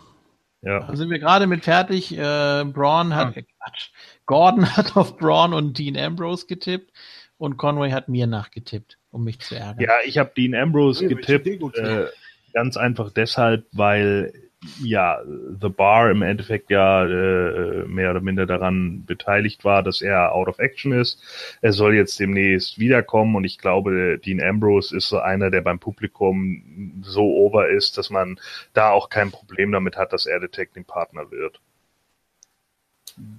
Ja. 0.60 0.80
Da 0.80 0.94
sind 0.96 1.10
wir 1.10 1.18
gerade 1.18 1.46
mit 1.46 1.64
fertig. 1.64 2.12
Äh, 2.16 2.64
Braun 2.64 3.14
hat, 3.14 3.36
äh, 3.36 3.42
Quatsch. 3.42 3.90
Gordon 4.26 4.66
hat 4.76 4.96
auf 4.96 5.16
Braun 5.16 5.54
und 5.54 5.78
Dean 5.78 5.96
Ambrose 5.96 6.46
getippt 6.46 6.92
und 7.38 7.56
Conway 7.56 7.90
hat 7.90 8.08
mir 8.08 8.26
nachgetippt, 8.26 8.98
um 9.10 9.24
mich 9.24 9.40
zu 9.40 9.56
ärgern. 9.56 9.80
Ja, 9.80 9.94
ich 10.04 10.18
habe 10.18 10.32
Dean 10.36 10.54
Ambrose 10.54 11.04
Nee, 11.06 11.14
getippt, 11.14 11.76
äh, 11.78 12.06
ganz 12.52 12.76
einfach 12.76 13.10
deshalb, 13.10 13.66
weil 13.72 14.32
ja 14.80 15.18
The 15.60 15.68
Bar 15.68 16.10
im 16.10 16.22
Endeffekt 16.22 16.70
ja 16.70 17.04
äh, 17.04 17.84
mehr 17.86 18.10
oder 18.10 18.20
minder 18.20 18.46
daran 18.46 19.04
beteiligt 19.04 19.64
war, 19.64 19.82
dass 19.82 20.00
er 20.02 20.32
out 20.32 20.48
of 20.48 20.58
action 20.58 20.92
ist. 20.92 21.20
Er 21.62 21.72
soll 21.72 21.94
jetzt 21.94 22.18
demnächst 22.20 22.78
wiederkommen 22.78 23.34
und 23.34 23.44
ich 23.44 23.58
glaube, 23.58 24.18
Dean 24.24 24.40
Ambrose 24.40 24.96
ist 24.96 25.08
so 25.08 25.18
einer, 25.18 25.50
der 25.50 25.62
beim 25.62 25.78
Publikum 25.78 27.02
so 27.02 27.22
over 27.22 27.68
ist, 27.68 27.98
dass 27.98 28.10
man 28.10 28.38
da 28.72 28.90
auch 28.90 29.08
kein 29.08 29.30
Problem 29.30 29.72
damit 29.72 29.96
hat, 29.96 30.12
dass 30.12 30.26
er 30.26 30.40
der 30.40 30.50
Team 30.50 30.84
Partner 30.84 31.30
wird. 31.30 31.60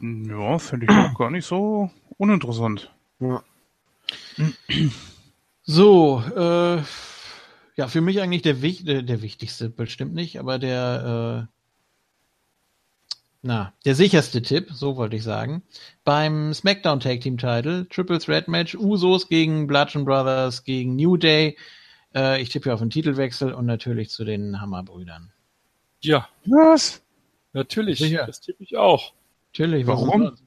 Ja, 0.02 0.60
finde 0.60 0.86
ich 0.90 0.92
auch 0.92 1.18
gar 1.18 1.32
nicht 1.32 1.46
so 1.46 1.90
uninteressant. 2.18 2.92
ja. 3.20 3.42
So, 5.66 6.22
äh, 6.36 6.82
ja, 7.76 7.88
für 7.88 8.02
mich 8.02 8.22
eigentlich 8.22 8.42
der, 8.42 8.56
der, 8.56 9.02
der 9.02 9.22
wichtigste, 9.22 9.70
bestimmt 9.70 10.14
nicht, 10.14 10.40
aber 10.40 10.60
der, 10.60 11.48
äh, 11.50 11.54
na, 13.46 13.74
der 13.84 13.96
sicherste 13.96 14.42
Tipp, 14.42 14.70
so 14.72 14.96
wollte 14.96 15.18
ich 15.18 15.24
sagen. 15.24 15.64
Beim 16.06 16.54
SmackDown 16.54 17.02
Tag 17.02 17.22
Team 17.22 17.38
Title, 17.38 17.88
Triple 17.90 18.20
Threat 18.20 18.48
Match, 18.48 18.74
Usos 18.74 19.28
gegen 19.28 19.68
Bludgeon 19.68 20.06
Brothers 20.06 20.64
gegen 20.64 20.96
New 20.96 21.18
Day. 21.18 21.58
Äh, 22.16 22.42
ich 22.42 22.50
tippe 22.50 22.74
auf 22.74 22.82
einen 22.82 22.90
Titelwechsel 22.90 23.54
und 23.54 23.66
natürlich 23.66 24.10
zu 24.12 24.24
den 24.24 24.62
Hammerbrüdern. 24.62 25.34
Ja, 26.02 26.30
Was? 26.46 27.02
natürlich. 27.52 28.00
Sicher. 28.00 28.26
Das 28.26 28.40
tippe 28.40 28.64
ich 28.64 28.78
auch. 28.78 29.14
Natürlich, 29.52 29.88
warum? 29.88 30.08
Warum? 30.08 30.38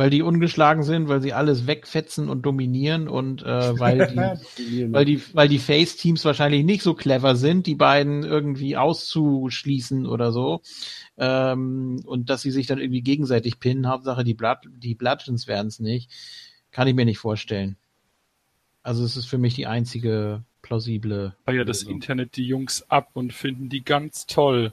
Weil 0.00 0.08
die 0.08 0.22
ungeschlagen 0.22 0.82
sind, 0.82 1.08
weil 1.08 1.20
sie 1.20 1.34
alles 1.34 1.66
wegfetzen 1.66 2.30
und 2.30 2.46
dominieren 2.46 3.06
und 3.06 3.42
äh, 3.42 3.78
weil 3.78 4.06
die 4.06 4.16
weil 4.94 5.04
die, 5.04 5.20
weil 5.34 5.46
die 5.46 5.58
Face-Teams 5.58 6.24
wahrscheinlich 6.24 6.64
nicht 6.64 6.82
so 6.82 6.94
clever 6.94 7.36
sind, 7.36 7.66
die 7.66 7.74
beiden 7.74 8.22
irgendwie 8.22 8.78
auszuschließen 8.78 10.06
oder 10.06 10.32
so. 10.32 10.62
Ähm, 11.18 12.00
und 12.06 12.30
dass 12.30 12.40
sie 12.40 12.50
sich 12.50 12.66
dann 12.66 12.78
irgendwie 12.78 13.02
gegenseitig 13.02 13.60
pinnen. 13.60 13.88
Hauptsache, 13.88 14.24
die, 14.24 14.32
Blood, 14.32 14.60
die 14.70 14.94
Bludgeons 14.94 15.46
werden 15.46 15.66
es 15.66 15.80
nicht. 15.80 16.10
Kann 16.70 16.88
ich 16.88 16.94
mir 16.94 17.04
nicht 17.04 17.18
vorstellen. 17.18 17.76
Also 18.82 19.04
es 19.04 19.18
ist 19.18 19.26
für 19.26 19.36
mich 19.36 19.52
die 19.54 19.66
einzige 19.66 20.44
plausible. 20.62 21.36
Feiert 21.44 21.68
das 21.68 21.82
Lösung. 21.82 21.96
Internet 21.96 22.36
die 22.36 22.46
Jungs 22.46 22.88
ab 22.88 23.10
und 23.12 23.34
finden 23.34 23.68
die 23.68 23.84
ganz 23.84 24.24
toll. 24.24 24.72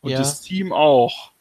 Und 0.00 0.12
Ja. 0.12 0.18
das 0.18 0.42
Team 0.42 0.72
auch. 0.72 1.33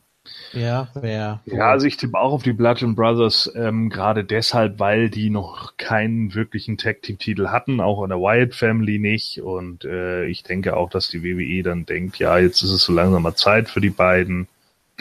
Ja, 0.53 0.87
wer. 0.93 1.41
Ja, 1.45 1.71
also 1.71 1.85
ich 1.85 1.97
tippe 1.97 2.17
auch 2.17 2.31
auf 2.31 2.43
die 2.43 2.53
Bludgeon 2.53 2.95
Brothers, 2.95 3.51
ähm, 3.55 3.89
gerade 3.89 4.23
deshalb, 4.23 4.79
weil 4.79 5.09
die 5.09 5.29
noch 5.29 5.75
keinen 5.77 6.33
wirklichen 6.33 6.77
Tag-Team-Titel 6.77 7.47
hatten, 7.47 7.81
auch 7.81 8.03
in 8.03 8.09
der 8.09 8.19
Wyatt 8.19 8.55
Family 8.55 8.99
nicht. 8.99 9.41
Und 9.41 9.83
äh, 9.83 10.25
ich 10.25 10.43
denke 10.43 10.77
auch, 10.77 10.89
dass 10.89 11.09
die 11.09 11.23
WWE 11.23 11.63
dann 11.63 11.85
denkt, 11.85 12.19
ja, 12.19 12.37
jetzt 12.37 12.61
ist 12.61 12.71
es 12.71 12.83
so 12.83 12.93
langsam 12.93 13.23
mal 13.23 13.35
Zeit 13.35 13.69
für 13.69 13.81
die 13.81 13.89
beiden. 13.89 14.47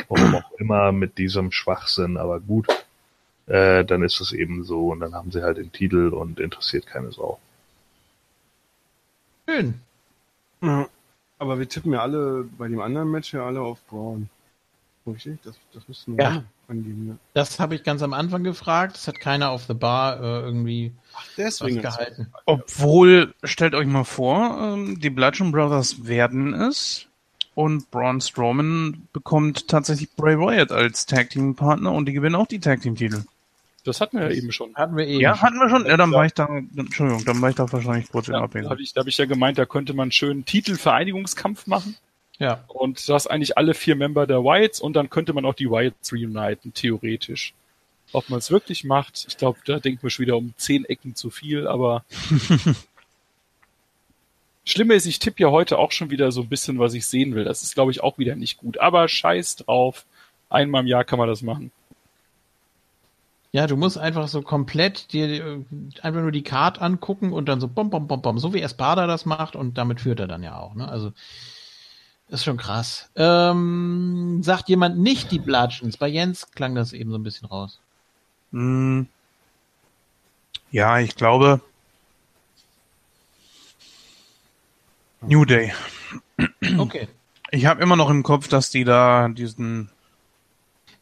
Warum 0.09 0.35
auch 0.35 0.51
immer 0.59 0.91
mit 0.91 1.19
diesem 1.19 1.53
Schwachsinn, 1.53 2.17
aber 2.17 2.41
gut. 2.41 2.67
Äh, 3.47 3.85
dann 3.85 4.03
ist 4.03 4.21
es 4.21 4.33
eben 4.33 4.65
so 4.65 4.89
und 4.89 5.01
dann 5.01 5.15
haben 5.15 5.31
sie 5.31 5.43
halt 5.43 5.59
den 5.59 5.73
Titel 5.73 6.09
und 6.09 6.41
interessiert 6.41 6.87
keine 6.87 7.13
Sau. 7.13 7.39
Schön. 9.49 9.75
Ja. 10.63 10.89
Aber 11.39 11.59
wir 11.59 11.69
tippen 11.69 11.93
ja 11.93 12.01
alle 12.01 12.49
bei 12.57 12.69
dem 12.69 12.81
anderen 12.81 13.11
Match 13.11 13.35
ja 13.35 13.45
alle 13.45 13.61
auf 13.61 13.85
Braun. 13.89 14.29
Richtig? 15.07 15.39
Das, 15.43 15.57
das 15.75 15.89
müssten 15.89 16.17
wir 16.17 16.25
Ja. 16.25 16.45
angeben. 16.69 17.09
Ja. 17.09 17.15
Das 17.35 17.59
habe 17.59 17.75
ich 17.75 17.83
ganz 17.83 18.03
am 18.03 18.13
Anfang 18.13 18.45
gefragt. 18.45 18.95
Das 18.97 19.09
hat 19.09 19.19
keiner 19.19 19.51
auf 19.51 19.65
the 19.67 19.75
bar 19.75 20.21
äh, 20.21 20.41
irgendwie 20.43 20.93
Ach, 21.17 21.25
deswegen. 21.37 21.83
gehalten. 21.83 22.29
Obwohl, 22.47 23.35
stellt 23.43 23.75
euch 23.75 23.87
mal 23.87 24.05
vor, 24.05 24.59
ähm, 24.61 25.01
die 25.01 25.11
Bludgeon 25.11 25.51
Brothers 25.51 26.07
werden 26.07 26.55
es 26.55 27.07
und 27.55 27.91
Braun 27.91 28.21
Strowman 28.21 29.09
bekommt 29.13 29.67
tatsächlich 29.69 30.11
Bray 30.15 30.39
Wyatt 30.39 30.71
als 30.71 31.05
Tag 31.07 31.31
Team 31.31 31.55
Partner 31.57 31.93
und 31.93 32.07
die 32.07 32.13
gewinnen 32.13 32.37
auch 32.37 32.47
die 32.47 32.61
Tag 32.61 32.81
Team 32.83 32.95
Titel. 32.95 33.25
Das 33.85 34.01
hatten 34.01 34.17
wir 34.19 34.31
ja 34.31 34.37
eben 34.37 34.53
schon. 34.53 34.73
Hatten 34.77 34.97
wir 34.97 35.05
eben. 35.09 35.21
Ja, 35.21 35.43
hatten 35.43 35.57
wir 35.59 35.69
schon. 35.69 35.85
Ja, 35.87 35.97
dann 35.97 36.13
war 36.13 36.25
ich 36.25 36.35
da, 36.35 36.47
Entschuldigung, 36.77 37.25
dann 37.25 37.43
war 37.43 37.51
ich 37.51 37.57
da 37.57 37.71
wahrscheinlich 37.73 38.09
kurz 38.09 38.29
in 38.29 38.35
Ja, 38.35 38.47
da 38.47 38.71
habe 38.71 38.81
ich, 38.81 38.93
da 38.95 39.01
hab 39.01 39.09
ich 39.09 39.19
ja 39.19 39.27
gemeint, 39.27 39.59
da 39.59 39.67
könnte 39.67 39.93
man 39.93 40.05
einen 40.05 40.13
schönen 40.13 40.45
Titelvereinigungskampf 40.45 41.67
machen. 41.67 41.97
Ja. 42.43 42.65
Und 42.67 43.09
du 43.09 43.15
hast 43.15 43.29
eigentlich 43.29 43.57
alle 43.57 43.73
vier 43.73 43.95
Member 43.95 44.27
der 44.27 44.43
Wyatts 44.43 44.81
und 44.81 44.95
dann 44.95 45.11
könnte 45.11 45.33
man 45.33 45.45
auch 45.45 45.55
die 45.55 45.71
Wyatts 45.71 46.13
reuniten, 46.13 46.75
theoretisch. 46.75 47.55
Ob 48.13 48.29
man 48.29 48.41
es 48.41 48.51
wirklich 48.51 48.85
macht, 48.85 49.25
ich 49.29 49.37
glaube, 49.37 49.61
da 49.65 49.79
denkt 49.79 50.03
man 50.03 50.11
schon 50.11 50.25
wieder 50.25 50.37
um 50.37 50.53
zehn 50.57 50.85
Ecken 50.85 51.15
zu 51.15 51.31
viel, 51.31 51.67
aber 51.67 52.05
Schlimme 54.65 54.95
ist, 54.95 55.07
ich 55.07 55.19
tippe 55.19 55.43
ja 55.43 55.51
heute 55.51 55.79
auch 55.79 55.93
schon 55.93 56.11
wieder 56.11 56.31
so 56.33 56.43
ein 56.43 56.49
bisschen, 56.49 56.79
was 56.79 56.95
ich 56.95 57.07
sehen 57.07 57.35
will. 57.35 57.45
Das 57.45 57.63
ist, 57.63 57.75
glaube 57.75 57.91
ich, 57.91 58.03
auch 58.03 58.19
wieder 58.19 58.37
nicht 58.37 58.59
gut. 58.59 58.79
Aber 58.79 59.09
scheiß 59.09 59.57
drauf. 59.57 60.05
Einmal 60.51 60.83
im 60.83 60.87
Jahr 60.87 61.05
kann 61.05 61.19
man 61.19 61.29
das 61.29 61.43
machen. 61.43 61.73
Ja, 63.53 63.67
du 63.67 63.77
musst 63.77 63.99
einfach 63.99 64.29
so 64.29 64.41
komplett 64.41 65.13
dir 65.13 65.29
äh, 65.29 65.65
einfach 66.01 66.23
nur 66.23 66.33
die 66.33 66.43
Card 66.43 66.81
angucken 66.81 67.33
und 67.33 67.49
dann 67.49 67.61
so 67.61 67.69
bom, 67.69 67.91
bom, 67.91 68.07
bom, 68.07 68.23
bom, 68.23 68.39
so 68.39 68.55
wie 68.55 68.63
Espada 68.63 69.07
das 69.07 69.27
macht 69.27 69.57
und 69.57 69.77
damit 69.77 70.01
führt 70.01 70.21
er 70.21 70.27
dann 70.27 70.43
ja 70.43 70.57
auch, 70.59 70.75
ne? 70.75 70.89
Also, 70.89 71.13
ist 72.33 72.45
schon 72.45 72.57
krass. 72.57 73.11
Ähm, 73.15 74.43
sagt 74.43 74.69
jemand 74.69 74.99
nicht 74.99 75.31
die 75.31 75.39
Bludgeons? 75.39 75.97
Bei 75.97 76.09
Jens 76.09 76.51
klang 76.51 76.75
das 76.75 76.93
eben 76.93 77.11
so 77.11 77.19
ein 77.19 77.23
bisschen 77.23 77.47
raus. 77.49 77.79
Hm. 78.53 79.07
Ja, 80.71 80.99
ich 80.99 81.15
glaube. 81.15 81.61
New 85.21 85.45
Day. 85.45 85.73
Okay. 86.79 87.09
Ich 87.51 87.67
habe 87.67 87.83
immer 87.83 87.97
noch 87.97 88.11
im 88.11 88.23
Kopf, 88.23 88.49
dass 88.49 88.71
die 88.71 88.85
da 88.85 89.29
diesen 89.29 89.91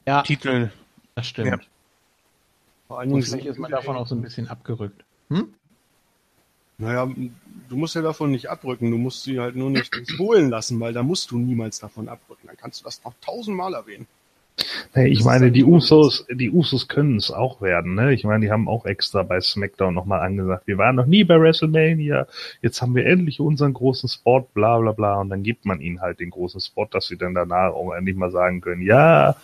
Ja, 0.07 0.23
Titel. 0.23 0.70
das 1.15 1.28
stimmt. 1.28 1.48
Ja. 1.48 1.59
Vor 2.89 2.98
allen 2.98 3.12
Und 3.12 3.24
Dingen 3.24 3.47
ist 3.47 3.59
man 3.59 3.70
davon 3.70 3.97
auch 3.97 4.09
so 4.09 4.16
ein 4.16 4.23
bisschen 4.23 4.48
abgerückt. 4.48 5.05
Hm? 5.28 5.55
Naja, 6.78 7.09
du 7.70 7.76
musst 7.76 7.94
ja 7.94 8.02
davon 8.02 8.32
nicht 8.32 8.51
abrücken, 8.51 8.90
du 8.90 8.98
musst 8.98 9.22
sie 9.22 9.40
halt 9.40 9.56
nur 9.56 9.70
nicht 9.70 9.94
holen 10.18 10.51
lassen, 10.51 10.78
weil 10.80 10.92
da 10.92 11.02
musst 11.02 11.30
du 11.30 11.38
niemals 11.38 11.78
davon 11.78 12.09
abrücken. 12.09 12.48
Dann 12.48 12.56
kannst 12.56 12.80
du 12.80 12.84
das 12.84 13.02
noch 13.05 13.14
tausendmal 13.22 13.72
erwähnen. 13.74 14.06
Nee, 14.94 15.06
ich 15.06 15.18
Das 15.18 15.26
meine, 15.26 15.47
ist 15.47 15.56
die 15.56 15.64
Usos, 15.64 16.26
die 16.30 16.51
Usos 16.51 16.88
können 16.88 17.16
es 17.16 17.30
auch 17.30 17.62
werden, 17.62 17.94
ne? 17.94 18.12
Ich 18.12 18.24
meine, 18.24 18.44
die 18.44 18.52
haben 18.52 18.68
auch 18.68 18.84
extra 18.84 19.22
bei 19.22 19.40
SmackDown 19.40 19.94
nochmal 19.94 20.20
angesagt, 20.20 20.66
wir 20.66 20.76
waren 20.76 20.97
noch 20.97 21.06
nie 21.06 21.24
bei 21.24 21.40
WrestleMania, 21.40 22.26
jetzt 22.60 22.82
haben 22.82 22.94
wir 22.94 23.06
endlich 23.06 23.40
unseren 23.40 23.72
großen 23.72 24.09
Spot, 24.09 24.47
bla 24.52 24.78
bla 24.78 24.92
bla, 24.92 25.20
und 25.20 25.30
dann 25.30 25.42
gibt 25.42 25.64
man 25.64 25.80
ihnen 25.80 26.02
halt 26.02 26.20
den 26.20 26.30
großen 26.30 26.60
Spot, 26.60 26.86
dass 26.90 27.06
sie 27.06 27.16
dann 27.16 27.34
danach 27.34 27.72
auch 27.72 27.94
endlich 27.94 28.16
mal 28.16 28.30
sagen 28.30 28.60
können, 28.60 28.82
ja, 28.82 29.36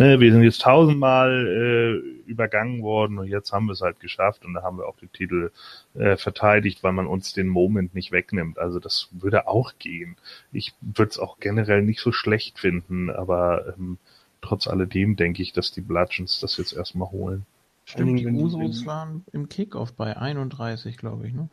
ne, 0.00 0.20
wir 0.20 0.32
sind 0.32 0.42
jetzt 0.42 0.62
tausendmal 0.62 1.46
äh, 1.46 2.28
übergangen 2.28 2.82
worden 2.82 3.18
und 3.18 3.28
jetzt 3.28 3.52
haben 3.52 3.66
wir 3.66 3.72
es 3.72 3.80
halt 3.80 4.00
geschafft 4.00 4.44
und 4.44 4.54
da 4.54 4.62
haben 4.62 4.78
wir 4.78 4.86
auch 4.86 4.96
den 4.96 5.12
Titel 5.12 5.50
äh, 5.94 6.16
verteidigt, 6.16 6.82
weil 6.82 6.92
man 6.92 7.06
uns 7.06 7.32
den 7.32 7.48
Moment 7.48 7.94
nicht 7.94 8.12
wegnimmt. 8.12 8.58
Also 8.58 8.80
das 8.80 9.08
würde 9.12 9.46
auch 9.46 9.74
gehen. 9.78 10.16
Ich 10.52 10.74
würde 10.80 11.10
es 11.10 11.18
auch 11.18 11.38
generell 11.38 11.82
nicht 11.82 12.00
so 12.00 12.12
schlecht 12.12 12.58
finden, 12.58 13.10
aber 13.10 13.74
ähm, 13.76 13.98
trotz 14.40 14.66
alledem 14.66 15.16
denke 15.16 15.42
ich, 15.42 15.52
dass 15.52 15.72
die 15.72 15.80
Bludgeons 15.80 16.40
das 16.40 16.56
jetzt 16.56 16.72
erstmal 16.72 17.10
holen. 17.10 17.46
Stimmt, 17.84 18.20
die 18.20 18.26
Usos 18.26 18.86
waren 18.86 19.24
im 19.32 19.48
Kickoff 19.48 19.92
bei 19.92 20.16
31, 20.16 20.96
glaube 20.96 21.26
ich, 21.26 21.34
ne? 21.34 21.48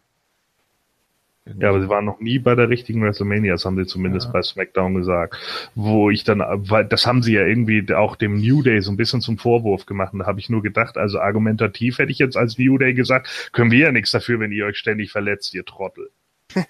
Ja, 1.59 1.69
aber 1.69 1.81
sie 1.81 1.89
waren 1.89 2.05
noch 2.05 2.19
nie 2.19 2.39
bei 2.39 2.55
der 2.55 2.69
richtigen 2.69 3.01
WrestleMania, 3.01 3.53
das 3.53 3.65
haben 3.65 3.77
sie 3.77 3.85
zumindest 3.85 4.27
Ja. 4.27 4.33
bei 4.33 4.41
SmackDown 4.41 4.95
gesagt. 4.95 5.37
Wo 5.75 6.09
ich 6.09 6.23
dann, 6.23 6.39
weil 6.39 6.85
das 6.85 7.05
haben 7.05 7.21
sie 7.23 7.33
ja 7.33 7.45
irgendwie 7.45 7.93
auch 7.93 8.15
dem 8.15 8.39
New 8.41 8.61
Day 8.63 8.81
so 8.81 8.91
ein 8.91 8.97
bisschen 8.97 9.21
zum 9.21 9.37
Vorwurf 9.37 9.85
gemacht. 9.85 10.13
Und 10.13 10.19
da 10.19 10.25
habe 10.25 10.39
ich 10.39 10.49
nur 10.49 10.61
gedacht, 10.61 10.97
also 10.97 11.19
argumentativ 11.19 11.99
hätte 11.99 12.11
ich 12.11 12.19
jetzt 12.19 12.37
als 12.37 12.57
New 12.57 12.77
Day 12.77 12.93
gesagt, 12.93 13.49
können 13.53 13.71
wir 13.71 13.79
ja 13.79 13.91
nichts 13.91 14.11
dafür, 14.11 14.39
wenn 14.39 14.51
ihr 14.51 14.65
euch 14.65 14.77
ständig 14.77 15.11
verletzt, 15.11 15.53
ihr 15.53 15.65
Trottel. 15.65 16.09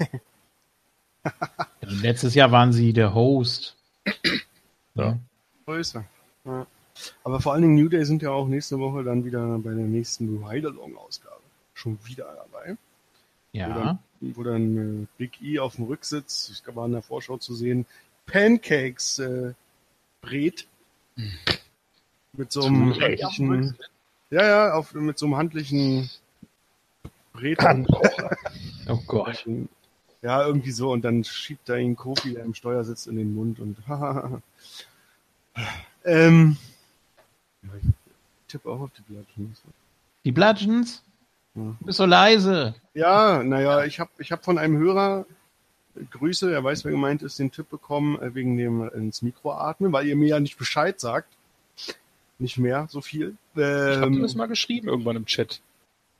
Letztes 1.81 2.35
Jahr 2.35 2.51
waren 2.51 2.71
sie 2.73 2.93
der 2.93 3.13
Host. 3.13 3.75
Ja. 4.95 5.17
Größer. 5.65 6.05
Ja. 6.45 6.67
Aber 7.23 7.41
vor 7.41 7.53
allen 7.53 7.61
Dingen 7.61 7.75
New 7.75 7.89
Day 7.89 8.05
sind 8.05 8.21
ja 8.21 8.31
auch 8.31 8.47
nächste 8.47 8.79
Woche 8.79 9.03
dann 9.03 9.23
wieder 9.25 9.57
bei 9.59 9.71
der 9.71 9.85
nächsten 9.85 10.43
Ride-Along-Ausgabe. 10.43 11.41
Schon 11.73 11.97
wieder 12.05 12.25
dabei. 12.35 12.75
Ja. 13.51 13.99
Wo 14.19 14.43
dann 14.43 15.03
äh, 15.03 15.07
Big 15.17 15.41
E 15.41 15.59
auf 15.59 15.75
dem 15.75 15.85
Rücksitz, 15.85 16.49
ich 16.51 16.75
war 16.75 16.85
in 16.85 16.93
der 16.93 17.01
Vorschau 17.01 17.37
zu 17.37 17.53
sehen, 17.53 17.85
Pancakes 18.25 19.19
äh, 19.19 19.53
brät. 20.21 20.67
Mit 22.33 22.51
so 22.51 22.63
einem 22.63 22.93
handlichen, 22.99 23.75
ja, 24.29 24.45
ja, 24.45 24.73
auf, 24.73 24.93
mit 24.93 25.17
so 25.17 25.25
einem 25.25 25.37
handlichen 25.37 26.09
Brät. 27.33 27.59
Handkocher. 27.59 28.35
Oh 28.89 29.01
Gott. 29.05 29.45
Ja, 30.21 30.45
irgendwie 30.45 30.71
so. 30.71 30.91
Und 30.91 31.03
dann 31.03 31.25
schiebt 31.25 31.67
er 31.67 31.77
ihn 31.77 31.97
Kofi, 31.97 32.33
der 32.33 32.45
im 32.45 32.53
Steuer 32.53 32.85
sitzt, 32.85 33.07
in 33.07 33.17
den 33.17 33.35
Mund 33.35 33.59
und 33.59 33.75
ähm, 36.05 36.55
ja, 37.63 37.69
ich 37.81 37.89
tippe 38.47 38.69
auch 38.69 38.79
auf 38.79 38.91
die 38.97 39.01
Bludgeons. 39.01 39.61
Die 40.23 40.31
Bludgeons? 40.31 41.03
Du 41.57 41.85
bist 41.85 41.97
so 41.97 42.05
leise. 42.05 42.75
Ja, 42.93 43.43
naja, 43.43 43.83
ich 43.85 43.99
habe 43.99 44.11
ich 44.19 44.31
hab 44.31 44.45
von 44.45 44.57
einem 44.59 44.77
Hörer 44.77 45.25
äh, 45.95 46.03
Grüße, 46.11 46.51
er 46.53 46.63
weiß, 46.63 46.85
wer 46.85 46.91
gemeint 46.91 47.23
ist, 47.23 47.39
den 47.39 47.51
Tipp 47.51 47.69
bekommen, 47.69 48.19
äh, 48.21 48.35
wegen 48.35 48.57
dem 48.57 48.83
äh, 48.83 48.87
ins 48.89 49.21
Mikro 49.23 49.53
atmen, 49.53 49.91
weil 49.91 50.05
ihr 50.07 50.15
mir 50.15 50.27
ja 50.27 50.39
nicht 50.39 50.57
Bescheid 50.57 50.99
sagt. 50.99 51.29
Nicht 52.39 52.59
mehr 52.59 52.85
so 52.91 53.01
viel. 53.01 53.35
Ich 53.55 53.61
habe 53.63 54.05
Ähm, 54.05 54.21
das 54.21 54.35
mal 54.35 54.45
geschrieben 54.45 54.87
irgendwann 54.87 55.15
im 55.15 55.25
Chat. 55.25 55.59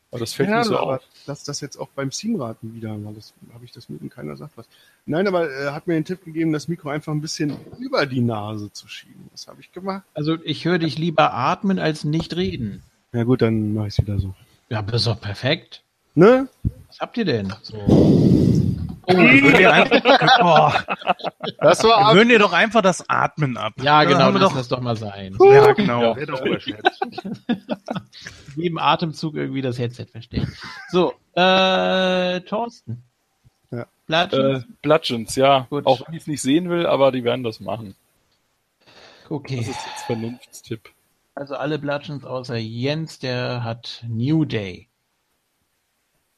Aber 0.10 0.22
das 0.22 0.34
fällt 0.34 0.50
ja, 0.50 0.60
mir 0.60 0.64
so 0.64 0.78
aber 0.80 0.96
auf. 0.96 1.04
dass 1.28 1.44
das 1.44 1.62
jetzt 1.62 1.78
auch 1.78 1.90
beim 1.90 2.10
Teamraten 2.10 2.74
wieder, 2.74 2.98
weil 3.04 3.14
das 3.14 3.34
habe 3.54 3.66
ich 3.66 3.72
das 3.72 3.90
mit 3.90 4.02
und 4.02 4.10
keiner 4.10 4.36
sagt 4.38 4.54
was. 4.58 4.66
Nein, 5.06 5.28
aber 5.28 5.52
er 5.52 5.76
hat 5.76 5.86
mir 5.86 5.94
den 5.94 6.06
Tipp 6.06 6.24
gegeben, 6.26 6.54
das 6.54 6.68
Mikro 6.68 6.90
einfach 6.90 7.12
ein 7.12 7.22
bisschen 7.22 7.56
über 7.78 8.06
die 8.08 8.22
Nase 8.22 8.72
zu 8.72 8.88
schieben. 8.88 9.28
Das 9.32 9.48
habe 9.48 9.62
ich 9.62 9.72
gemacht. 9.72 10.04
Also 10.16 10.38
ich 10.44 10.66
höre 10.66 10.80
dich 10.80 10.98
lieber 10.98 11.34
atmen 11.34 11.78
als 11.78 12.04
nicht 12.04 12.36
reden. 12.36 12.82
Ja 13.12 13.24
gut, 13.24 13.42
dann 13.44 13.74
mache 13.76 13.88
ich 13.88 13.94
es 13.94 14.00
wieder 14.00 14.18
so. 14.18 14.34
Ja, 14.70 14.82
bist 14.82 15.08
doch 15.08 15.20
perfekt. 15.20 15.84
Ne? 16.16 16.48
Was 16.88 17.00
habt 17.00 17.18
ihr 17.18 17.26
denn? 17.26 17.54
So. 17.62 17.78
Gewöhn 19.08 19.56
dir, 19.56 19.72
einfach, 19.72 20.02
boah, 20.42 20.84
Das 21.60 21.82
war 21.86 22.12
gewöhn 22.12 22.28
dir 22.28 22.40
doch 22.40 22.52
einfach 22.52 22.82
das 22.82 23.10
Atmen 23.10 23.56
ab. 23.56 23.74
Ja, 23.82 24.04
genau, 24.04 24.34
wir 24.34 24.40
lass 24.40 24.50
doch, 24.50 24.58
das 24.58 24.68
doch 24.68 24.82
mal 24.82 24.98
sein. 24.98 25.38
ja, 25.40 25.72
genau. 25.72 26.18
Jedem 28.58 28.78
Atemzug 28.80 29.36
irgendwie 29.36 29.62
das 29.62 29.80
Headset 29.80 30.08
verstehen. 30.12 30.52
So, 30.90 31.14
äh, 31.36 32.42
Thorsten. 32.42 33.04
Ja. 33.72 33.86
Bludgeons? 34.08 34.64
Äh, 34.64 34.68
Bludgeons, 34.82 35.36
ja. 35.38 35.68
Gut. 35.70 35.86
Auch 35.86 36.06
wenn 36.06 36.14
ich 36.16 36.24
es 36.24 36.28
nicht 36.28 36.42
sehen 36.42 36.70
will, 36.70 36.86
aber 36.86 37.14
die 37.14 37.24
werden 37.24 37.44
das 37.44 37.62
machen. 37.62 37.96
okay. 39.30 39.58
Das 39.58 39.68
ist 39.70 39.86
jetzt 39.86 40.06
Vernunftstipp. 40.06 40.90
Also 41.38 41.56
alle 41.56 41.78
Bludgeons 41.78 42.26
außer 42.26 42.56
Jens, 42.58 43.20
der 43.20 43.64
hat 43.64 44.04
New 44.08 44.44
Day. 44.44 44.90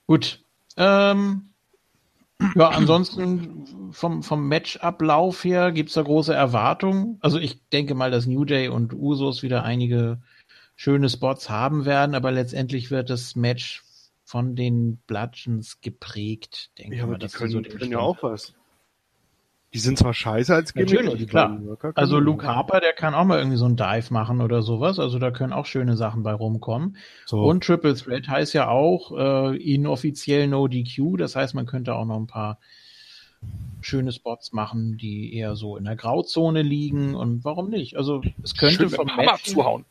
Gut. 0.08 0.44
Ähm, 0.76 1.54
ja, 2.56 2.68
ansonsten 2.68 3.92
vom, 3.94 4.24
vom 4.24 4.50
Matchablauf 4.50 5.46
her 5.46 5.72
gibt's 5.72 5.94
da 5.94 6.02
große 6.02 6.34
Erwartungen. 6.34 7.18
Also 7.22 7.40
ich 7.40 7.66
denke 7.70 7.96
mal, 7.96 8.12
dass 8.12 8.26
New 8.26 8.44
Day 8.44 8.68
und 8.68 8.94
Usos 8.94 9.42
wieder 9.42 9.64
einige 9.64 10.22
schöne 10.76 11.10
Spots 11.10 11.50
haben 11.50 11.86
werden, 11.86 12.14
aber 12.14 12.34
letztendlich 12.34 12.92
wird 12.92 13.10
das 13.10 13.38
Match 13.38 13.86
von 14.26 14.58
den 14.58 14.98
Bludgeons 15.08 15.80
geprägt, 15.80 16.78
denke 16.78 16.98
Ja, 16.98 16.98
ich 16.98 17.04
aber 17.04 17.14
mal. 17.14 17.20
die 17.20 17.30
können, 17.30 17.52
so 17.52 17.62
können 17.62 17.92
ja 17.94 18.00
auch 18.00 18.22
was. 18.22 18.54
Die 19.74 19.80
sind 19.80 20.00
zwar 20.00 20.16
scheiße 20.16 20.54
als 20.54 20.74
Gimmick, 20.74 21.04
Natürlich, 21.04 21.28
klar. 21.28 21.62
Also. 21.94 22.18
Luke 22.18 22.48
Harper, 22.48 22.80
der 22.80 22.94
kann 22.94 23.14
auch 23.14 23.24
mal 23.26 23.38
irgendwie 23.38 23.58
so 23.58 23.66
einen 23.66 23.76
Dive 23.76 24.12
machen 24.12 24.42
oder 24.42 24.64
sowas. 24.64 24.98
Also 24.98 25.20
da 25.20 25.30
können 25.30 25.54
auch 25.54 25.68
schöne 25.68 25.96
Sachen 25.96 26.24
bei 26.24 26.34
rumkommen. 26.34 26.98
So. 27.26 27.44
Und 27.44 27.64
Triple 27.64 27.94
Threat 27.94 28.28
heißt 28.28 28.54
ja 28.54 28.68
auch 28.68 29.12
äh, 29.16 29.56
inoffiziell 29.58 30.48
No 30.48 30.68
DQ. 30.68 31.18
Das 31.18 31.36
heißt, 31.36 31.54
man 31.54 31.68
könnte 31.68 31.94
auch 31.94 32.06
noch 32.06 32.18
ein 32.18 32.26
paar 32.26 32.58
schöne 33.82 34.12
Spots 34.12 34.54
machen, 34.54 34.98
die 34.98 35.36
eher 35.36 35.56
so 35.56 35.78
in 35.78 35.86
der 35.86 35.96
Grauzone 35.96 36.64
liegen. 36.64 37.14
Und 37.14 37.46
warum 37.46 37.70
nicht? 37.70 37.96
Also 37.96 38.24
es 38.44 38.56
könnte 38.56 38.90
Schön 38.90 38.90
vom 38.90 39.16
Hammer 39.16 39.38
zuhauen. 39.44 39.86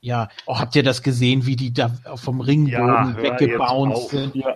ja, 0.00 0.28
oh, 0.46 0.58
habt 0.58 0.76
ihr 0.76 0.84
das 0.84 1.02
gesehen, 1.02 1.44
wie 1.44 1.56
die 1.56 1.72
da 1.72 1.90
vom 2.14 2.40
Ringboden 2.40 2.70
Ja, 2.78 3.16
weggebounced 3.16 4.12
jetzt 4.12 4.46
auf. 4.46 4.54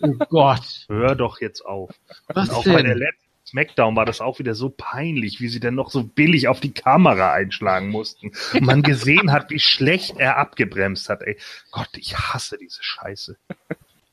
Oh 0.00 0.14
Gott. 0.30 0.86
Hör 0.88 1.14
doch 1.14 1.40
jetzt 1.40 1.64
auf. 1.64 1.90
Was 2.28 2.48
Und 2.48 2.54
auch 2.54 2.64
bei 2.64 2.82
der 2.82 2.94
denn? 2.94 2.98
letzten 2.98 3.28
Smackdown 3.46 3.96
war 3.96 4.04
das 4.04 4.20
auch 4.20 4.38
wieder 4.38 4.54
so 4.54 4.68
peinlich, 4.68 5.40
wie 5.40 5.48
sie 5.48 5.60
dann 5.60 5.74
noch 5.74 5.90
so 5.90 6.04
billig 6.04 6.48
auf 6.48 6.60
die 6.60 6.72
Kamera 6.72 7.32
einschlagen 7.32 7.88
mussten. 7.88 8.32
Und 8.52 8.62
man 8.62 8.82
gesehen 8.82 9.32
hat, 9.32 9.50
wie 9.50 9.58
schlecht 9.58 10.18
er 10.18 10.36
abgebremst 10.36 11.08
hat. 11.08 11.22
Ey, 11.22 11.36
Gott, 11.70 11.88
ich 11.96 12.16
hasse 12.18 12.58
diese 12.58 12.82
Scheiße. 12.82 13.36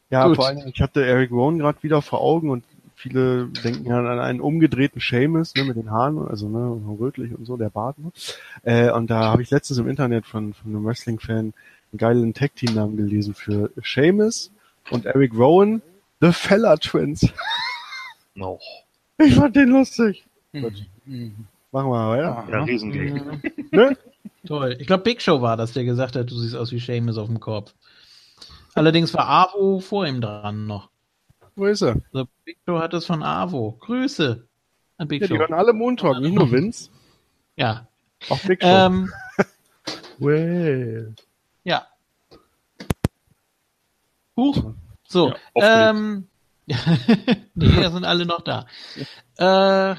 Ja, 0.09 0.27
Gut. 0.27 0.37
vor 0.37 0.47
allem, 0.47 0.67
ich 0.73 0.81
hatte 0.81 1.05
Eric 1.05 1.31
Rowan 1.31 1.59
gerade 1.59 1.81
wieder 1.83 2.01
vor 2.01 2.21
Augen 2.21 2.49
und 2.49 2.63
viele 2.95 3.47
denken 3.47 3.85
ja 3.87 3.99
an 3.99 4.19
einen 4.19 4.39
umgedrehten 4.39 5.01
Seamus, 5.01 5.53
ne, 5.55 5.63
mit 5.65 5.75
den 5.75 5.91
Haaren, 5.91 6.17
also 6.27 6.47
ne, 6.47 6.97
rötlich 6.99 7.33
und 7.37 7.45
so, 7.45 7.57
der 7.57 7.69
Bart. 7.69 7.97
Ne? 7.99 8.11
Äh, 8.63 8.91
und 8.91 9.09
da 9.09 9.25
habe 9.25 9.41
ich 9.41 9.49
letztens 9.51 9.79
im 9.79 9.87
Internet 9.89 10.25
von, 10.25 10.53
von 10.53 10.71
einem 10.71 10.85
Wrestling-Fan 10.85 11.37
einen 11.37 11.53
geilen 11.97 12.33
Tag-Team-Namen 12.33 12.95
gelesen 12.97 13.33
für 13.33 13.71
Seamus 13.83 14.51
und 14.91 15.05
Eric 15.05 15.33
Rowan, 15.33 15.81
The 16.21 16.31
Fella 16.31 16.77
Twins. 16.77 17.27
Oh, 18.39 18.59
Ich 19.17 19.35
fand 19.35 19.55
den 19.55 19.69
lustig. 19.69 20.25
Mhm. 20.51 21.47
Machen 21.71 21.87
wir 21.89 21.89
mal 21.89 22.17
weiter. 22.17 22.51
ja, 22.51 22.63
Riesengag. 22.63 23.23
Mhm. 23.43 23.67
Ne? 23.71 23.97
Toll. 24.47 24.77
Ich 24.79 24.87
glaube, 24.87 25.03
Big 25.03 25.21
Show 25.21 25.41
war 25.41 25.57
das, 25.57 25.73
der 25.73 25.83
gesagt 25.85 26.15
hat, 26.15 26.29
du 26.29 26.35
siehst 26.37 26.55
aus 26.55 26.71
wie 26.71 26.79
Seamus 26.79 27.17
auf 27.17 27.27
dem 27.27 27.39
Kopf. 27.39 27.73
Allerdings 28.73 29.13
war 29.13 29.27
Avo 29.27 29.79
vor 29.79 30.05
ihm 30.05 30.21
dran 30.21 30.67
noch. 30.67 30.89
Wo 31.55 31.65
ist 31.65 31.81
er? 31.81 31.95
Also 32.13 32.27
Big 32.43 32.57
Show 32.65 32.79
hat 32.79 32.93
es 32.93 33.05
von 33.05 33.23
Avo. 33.23 33.77
Grüße 33.79 34.45
an 34.97 35.07
Big 35.07 35.21
Ja, 35.21 35.27
die 35.27 35.33
Show. 35.33 35.39
hören 35.39 35.53
alle 35.53 35.73
Montag, 35.73 36.19
nicht 36.19 36.33
nur 36.35 36.51
Vince, 36.51 36.89
Ja. 37.55 37.87
auch 38.29 38.39
Big 38.41 38.61
Show. 38.61 38.67
Ähm, 38.67 39.11
Well. 40.19 41.13
ja. 41.63 41.87
Huch. 44.35 44.73
So. 45.07 45.33
Ja, 45.55 45.91
ähm, 45.91 46.27
nee, 46.65 47.81
da 47.81 47.91
sind 47.91 48.05
alle 48.05 48.25
noch 48.25 48.41
da. 48.41 48.65
Äh, 49.37 49.95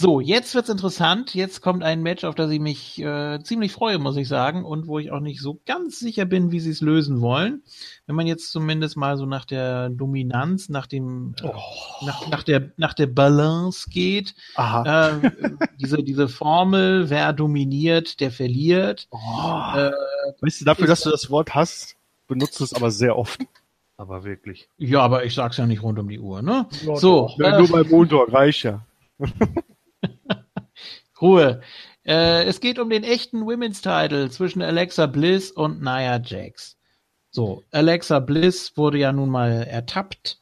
so, 0.00 0.20
jetzt 0.20 0.54
wird's 0.54 0.68
interessant. 0.68 1.34
Jetzt 1.34 1.60
kommt 1.60 1.82
ein 1.82 2.02
Match, 2.02 2.22
auf 2.22 2.36
das 2.36 2.52
ich 2.52 2.60
mich 2.60 3.02
äh, 3.02 3.42
ziemlich 3.42 3.72
freue, 3.72 3.98
muss 3.98 4.16
ich 4.16 4.28
sagen, 4.28 4.64
und 4.64 4.86
wo 4.86 5.00
ich 5.00 5.10
auch 5.10 5.18
nicht 5.18 5.40
so 5.40 5.60
ganz 5.66 5.98
sicher 5.98 6.24
bin, 6.24 6.52
wie 6.52 6.60
sie 6.60 6.70
es 6.70 6.80
lösen 6.80 7.20
wollen. 7.20 7.64
Wenn 8.06 8.14
man 8.14 8.28
jetzt 8.28 8.52
zumindest 8.52 8.96
mal 8.96 9.16
so 9.16 9.26
nach 9.26 9.44
der 9.44 9.88
Dominanz, 9.90 10.68
nach 10.68 10.86
dem, 10.86 11.34
äh, 11.42 11.50
nach, 12.06 12.28
nach 12.28 12.44
der, 12.44 12.70
nach 12.76 12.94
der 12.94 13.08
Balance 13.08 13.90
geht, 13.90 14.36
Aha. 14.54 15.10
äh, 15.20 15.30
diese, 15.80 16.04
diese 16.04 16.28
Formel, 16.28 17.10
wer 17.10 17.32
dominiert, 17.32 18.20
der 18.20 18.30
verliert. 18.30 19.08
Oh. 19.10 19.18
Äh, 19.74 19.90
weißt 20.40 20.60
du, 20.60 20.64
dafür, 20.64 20.86
dass 20.86 21.00
du 21.00 21.10
das 21.10 21.28
Wort 21.28 21.56
hast, 21.56 21.97
benutzt 22.28 22.60
es 22.60 22.72
aber 22.72 22.90
sehr 22.92 23.16
oft. 23.16 23.40
Aber 23.96 24.22
wirklich. 24.22 24.68
ja, 24.76 25.00
aber 25.00 25.24
ich 25.24 25.34
sag's 25.34 25.56
ja 25.56 25.66
nicht 25.66 25.82
rund 25.82 25.98
um 25.98 26.08
die 26.08 26.20
Uhr, 26.20 26.40
ne? 26.40 26.68
so, 26.70 27.34
Ja, 27.38 27.56
äh, 27.56 27.58
nur 27.58 27.68
bei 27.68 27.82
Montag 27.82 28.32
reicht 28.32 28.62
ja. 28.62 28.86
Ruhe. 31.20 31.60
Äh, 32.04 32.44
es 32.44 32.60
geht 32.60 32.78
um 32.78 32.90
den 32.90 33.02
echten 33.02 33.42
Women's 33.42 33.82
Title 33.82 34.30
zwischen 34.30 34.62
Alexa 34.62 35.06
Bliss 35.06 35.50
und 35.50 35.82
Nia 35.82 36.20
Jax. 36.24 36.76
So, 37.30 37.64
Alexa 37.72 38.20
Bliss 38.20 38.76
wurde 38.76 38.98
ja 38.98 39.12
nun 39.12 39.30
mal 39.30 39.64
ertappt 39.64 40.38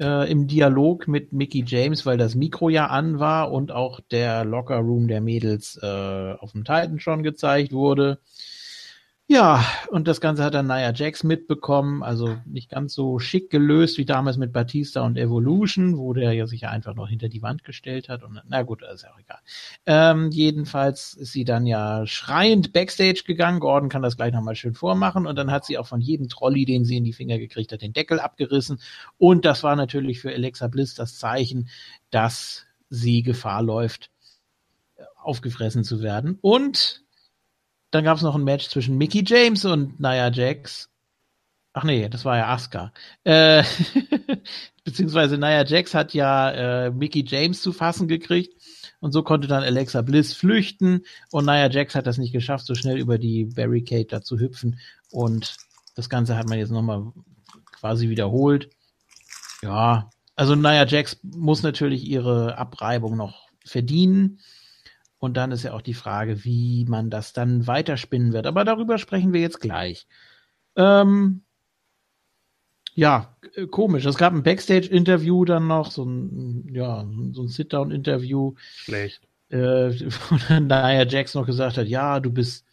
äh, 0.00 0.30
im 0.30 0.46
Dialog 0.46 1.08
mit 1.08 1.32
Mickey 1.32 1.64
James, 1.66 2.06
weil 2.06 2.16
das 2.16 2.34
Mikro 2.34 2.68
ja 2.68 2.86
an 2.86 3.18
war 3.18 3.52
und 3.52 3.72
auch 3.72 4.00
der 4.00 4.44
Locker 4.44 4.78
Room 4.78 5.08
der 5.08 5.20
Mädels 5.20 5.78
äh, 5.82 6.34
auf 6.38 6.52
dem 6.52 6.64
Titan 6.64 7.00
schon 7.00 7.22
gezeigt 7.22 7.72
wurde. 7.72 8.20
Ja, 9.30 9.62
und 9.90 10.08
das 10.08 10.22
Ganze 10.22 10.42
hat 10.42 10.54
dann 10.54 10.68
Nia 10.68 10.90
Jax 10.90 11.22
mitbekommen, 11.22 12.02
also 12.02 12.38
nicht 12.46 12.70
ganz 12.70 12.94
so 12.94 13.18
schick 13.18 13.50
gelöst 13.50 13.98
wie 13.98 14.06
damals 14.06 14.38
mit 14.38 14.54
Batista 14.54 15.02
und 15.02 15.18
Evolution, 15.18 15.98
wo 15.98 16.14
der 16.14 16.32
ja 16.32 16.46
sich 16.46 16.66
einfach 16.66 16.94
noch 16.94 17.10
hinter 17.10 17.28
die 17.28 17.42
Wand 17.42 17.62
gestellt 17.62 18.08
hat. 18.08 18.22
Und 18.22 18.40
na 18.48 18.62
gut, 18.62 18.80
ist 18.82 19.02
ja 19.02 19.12
auch 19.12 19.18
egal. 19.20 19.40
Ähm, 19.84 20.30
jedenfalls 20.30 21.12
ist 21.12 21.32
sie 21.32 21.44
dann 21.44 21.66
ja 21.66 22.06
schreiend 22.06 22.72
backstage 22.72 23.24
gegangen. 23.26 23.60
Gordon 23.60 23.90
kann 23.90 24.00
das 24.00 24.16
gleich 24.16 24.32
nochmal 24.32 24.56
schön 24.56 24.72
vormachen. 24.72 25.26
Und 25.26 25.36
dann 25.36 25.50
hat 25.50 25.66
sie 25.66 25.76
auch 25.76 25.86
von 25.86 26.00
jedem 26.00 26.30
Trolley, 26.30 26.64
den 26.64 26.86
sie 26.86 26.96
in 26.96 27.04
die 27.04 27.12
Finger 27.12 27.36
gekriegt 27.36 27.70
hat, 27.70 27.82
den 27.82 27.92
Deckel 27.92 28.20
abgerissen. 28.20 28.80
Und 29.18 29.44
das 29.44 29.62
war 29.62 29.76
natürlich 29.76 30.20
für 30.20 30.32
Alexa 30.32 30.68
Bliss 30.68 30.94
das 30.94 31.18
Zeichen, 31.18 31.68
dass 32.08 32.64
sie 32.88 33.22
Gefahr 33.22 33.62
läuft, 33.62 34.10
aufgefressen 35.22 35.84
zu 35.84 36.00
werden. 36.00 36.38
Und 36.40 37.04
dann 37.90 38.04
gab 38.04 38.16
es 38.16 38.22
noch 38.22 38.34
ein 38.34 38.44
Match 38.44 38.68
zwischen 38.68 38.98
Mickey 38.98 39.24
James 39.26 39.64
und 39.64 40.00
Nia 40.00 40.30
Jax. 40.30 40.90
Ach 41.72 41.84
nee, 41.84 42.08
das 42.08 42.24
war 42.24 42.36
ja 42.36 42.48
Asuka. 42.48 42.92
Äh, 43.24 43.62
beziehungsweise 44.84 45.38
Nia 45.38 45.64
Jax 45.64 45.94
hat 45.94 46.14
ja 46.14 46.50
äh, 46.86 46.90
Mickey 46.90 47.24
James 47.26 47.62
zu 47.62 47.72
fassen 47.72 48.08
gekriegt. 48.08 48.54
Und 49.00 49.12
so 49.12 49.22
konnte 49.22 49.46
dann 49.46 49.62
Alexa 49.62 50.02
Bliss 50.02 50.34
flüchten. 50.34 51.04
Und 51.30 51.44
Nia 51.44 51.70
Jax 51.70 51.94
hat 51.94 52.06
das 52.06 52.18
nicht 52.18 52.32
geschafft, 52.32 52.66
so 52.66 52.74
schnell 52.74 52.98
über 52.98 53.18
die 53.18 53.44
Barricade 53.44 54.06
da 54.06 54.22
zu 54.22 54.38
hüpfen. 54.38 54.80
Und 55.10 55.56
das 55.94 56.08
Ganze 56.08 56.36
hat 56.36 56.48
man 56.48 56.58
jetzt 56.58 56.72
nochmal 56.72 57.12
quasi 57.72 58.08
wiederholt. 58.08 58.70
Ja, 59.62 60.10
also 60.36 60.54
Nia 60.54 60.86
Jax 60.86 61.18
muss 61.22 61.62
natürlich 61.62 62.04
ihre 62.04 62.58
Abreibung 62.58 63.16
noch 63.16 63.48
verdienen. 63.64 64.40
Und 65.18 65.36
dann 65.36 65.50
ist 65.52 65.64
ja 65.64 65.72
auch 65.72 65.82
die 65.82 65.94
Frage, 65.94 66.44
wie 66.44 66.84
man 66.88 67.10
das 67.10 67.32
dann 67.32 67.66
weiterspinnen 67.66 68.32
wird. 68.32 68.46
Aber 68.46 68.64
darüber 68.64 68.98
sprechen 68.98 69.32
wir 69.32 69.40
jetzt 69.40 69.60
gleich. 69.60 70.06
Ähm, 70.76 71.42
ja, 72.94 73.36
äh, 73.54 73.66
komisch. 73.66 74.04
Es 74.06 74.16
gab 74.16 74.32
ein 74.32 74.42
Backstage-Interview 74.42 75.44
dann 75.44 75.66
noch, 75.66 75.90
so 75.90 76.04
ein, 76.04 76.68
ja, 76.72 77.06
so 77.32 77.42
ein 77.42 77.48
Sit-Down-Interview. 77.48 78.54
Schlecht. 78.58 79.22
Äh, 79.50 79.56
wo 80.30 80.36
dann 80.48 80.66
Nia 80.66 81.04
Jax 81.06 81.34
noch 81.34 81.46
gesagt 81.46 81.78
hat, 81.78 81.88
ja, 81.88 82.20
du 82.20 82.30
bist, 82.32 82.64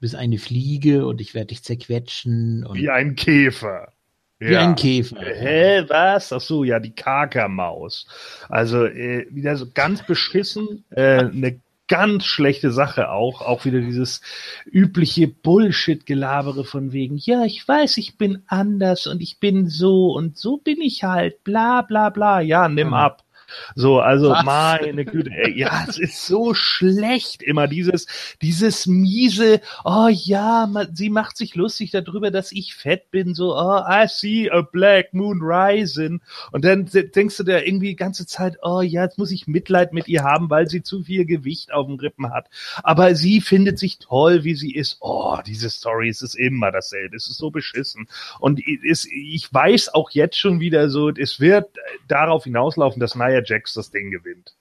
bist 0.00 0.14
eine 0.14 0.38
Fliege 0.38 1.06
und 1.06 1.20
ich 1.20 1.34
werde 1.34 1.48
dich 1.48 1.62
zerquetschen. 1.62 2.64
Und 2.64 2.76
Wie 2.78 2.90
ein 2.90 3.14
Käfer. 3.14 3.92
wie 4.38 4.56
ein 4.56 4.74
Käfer. 4.74 5.20
Hä, 5.20 5.84
was? 5.88 6.32
Ach 6.32 6.40
so, 6.40 6.64
ja, 6.64 6.78
die 6.80 6.94
Kakermaus. 6.94 8.06
Also 8.48 8.84
äh, 8.86 9.26
wieder 9.30 9.56
so 9.56 9.66
ganz 9.72 10.04
beschissen, 10.04 10.84
äh, 10.90 11.24
eine 11.24 11.60
ganz 11.88 12.24
schlechte 12.24 12.72
Sache 12.72 13.10
auch, 13.10 13.42
auch 13.42 13.64
wieder 13.64 13.80
dieses 13.80 14.20
übliche 14.66 15.28
Bullshit-Gelabere 15.28 16.64
von 16.64 16.92
wegen, 16.92 17.16
ja, 17.16 17.44
ich 17.44 17.66
weiß, 17.66 17.98
ich 17.98 18.18
bin 18.18 18.42
anders 18.46 19.06
und 19.06 19.20
ich 19.22 19.40
bin 19.40 19.68
so 19.68 20.12
und 20.16 20.38
so 20.38 20.58
bin 20.58 20.80
ich 20.80 21.04
halt, 21.04 21.44
bla 21.44 21.82
bla 21.82 22.10
bla, 22.10 22.40
ja, 22.40 22.68
nimm 22.68 22.88
Hm. 22.88 22.94
ab. 22.94 23.25
So, 23.74 24.00
also 24.00 24.30
Was? 24.30 24.44
meine 24.44 25.04
Güte, 25.04 25.30
ey, 25.30 25.58
ja, 25.58 25.84
es 25.88 25.98
ist 25.98 26.26
so 26.26 26.54
schlecht 26.54 27.42
immer 27.42 27.66
dieses, 27.68 28.06
dieses 28.42 28.86
miese, 28.86 29.60
oh 29.84 30.08
ja, 30.10 30.66
ma, 30.66 30.86
sie 30.92 31.10
macht 31.10 31.36
sich 31.36 31.54
lustig 31.54 31.90
darüber, 31.90 32.30
dass 32.30 32.52
ich 32.52 32.74
fett 32.74 33.10
bin, 33.10 33.34
so, 33.34 33.56
oh, 33.56 33.80
I 33.88 34.06
see 34.08 34.50
a 34.50 34.62
black 34.62 35.12
moon 35.14 35.40
rising. 35.42 36.20
Und 36.52 36.64
dann 36.64 36.86
de- 36.86 37.08
denkst 37.08 37.36
du 37.36 37.44
dir 37.44 37.66
irgendwie 37.66 37.88
die 37.88 37.96
ganze 37.96 38.26
Zeit, 38.26 38.58
oh 38.62 38.80
ja, 38.80 39.04
jetzt 39.04 39.18
muss 39.18 39.30
ich 39.30 39.46
Mitleid 39.46 39.92
mit 39.92 40.08
ihr 40.08 40.24
haben, 40.24 40.50
weil 40.50 40.68
sie 40.68 40.82
zu 40.82 41.02
viel 41.02 41.24
Gewicht 41.24 41.72
auf 41.72 41.86
dem 41.86 41.96
Rippen 41.96 42.32
hat. 42.32 42.48
Aber 42.82 43.14
sie 43.14 43.40
findet 43.40 43.78
sich 43.78 43.98
toll, 43.98 44.44
wie 44.44 44.54
sie 44.54 44.74
ist. 44.74 44.98
Oh, 45.00 45.38
diese 45.46 45.70
Story, 45.70 46.08
es 46.08 46.22
ist 46.22 46.34
immer 46.34 46.72
dasselbe. 46.72 47.16
Es 47.16 47.28
ist 47.28 47.38
so 47.38 47.50
beschissen. 47.50 48.08
Und 48.40 48.60
es, 48.88 49.06
ich 49.06 49.52
weiß 49.52 49.94
auch 49.94 50.10
jetzt 50.10 50.38
schon 50.38 50.60
wieder 50.60 50.90
so, 50.90 51.10
es 51.10 51.40
wird 51.40 51.68
darauf 52.08 52.44
hinauslaufen, 52.44 53.00
dass 53.00 53.14
Nia 53.36 53.42
Jax 53.44 53.74
das 53.74 53.90
Ding 53.90 54.10
gewinnt. 54.10 54.56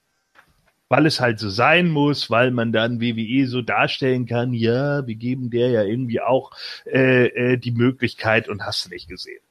Weil 0.88 1.08
es 1.08 1.20
halt 1.20 1.40
so 1.40 1.50
sein 1.50 1.90
muss, 1.90 2.30
weil 2.30 2.52
man 2.52 2.72
dann 2.72 3.02
WWE 3.02 3.48
so 3.48 3.62
darstellen 3.62 4.28
kann, 4.28 4.54
ja, 4.54 5.06
wir 5.08 5.16
geben 5.16 5.50
der 5.50 5.70
ja 5.70 5.84
irgendwie 5.84 6.22
auch 6.22 6.52
äh, 6.86 7.26
äh, 7.28 7.58
die 7.58 7.72
Möglichkeit 7.72 8.48
und 8.48 8.64
hast 8.66 8.86
du 8.86 8.90
nicht 8.90 9.10
gesehen. 9.10 9.42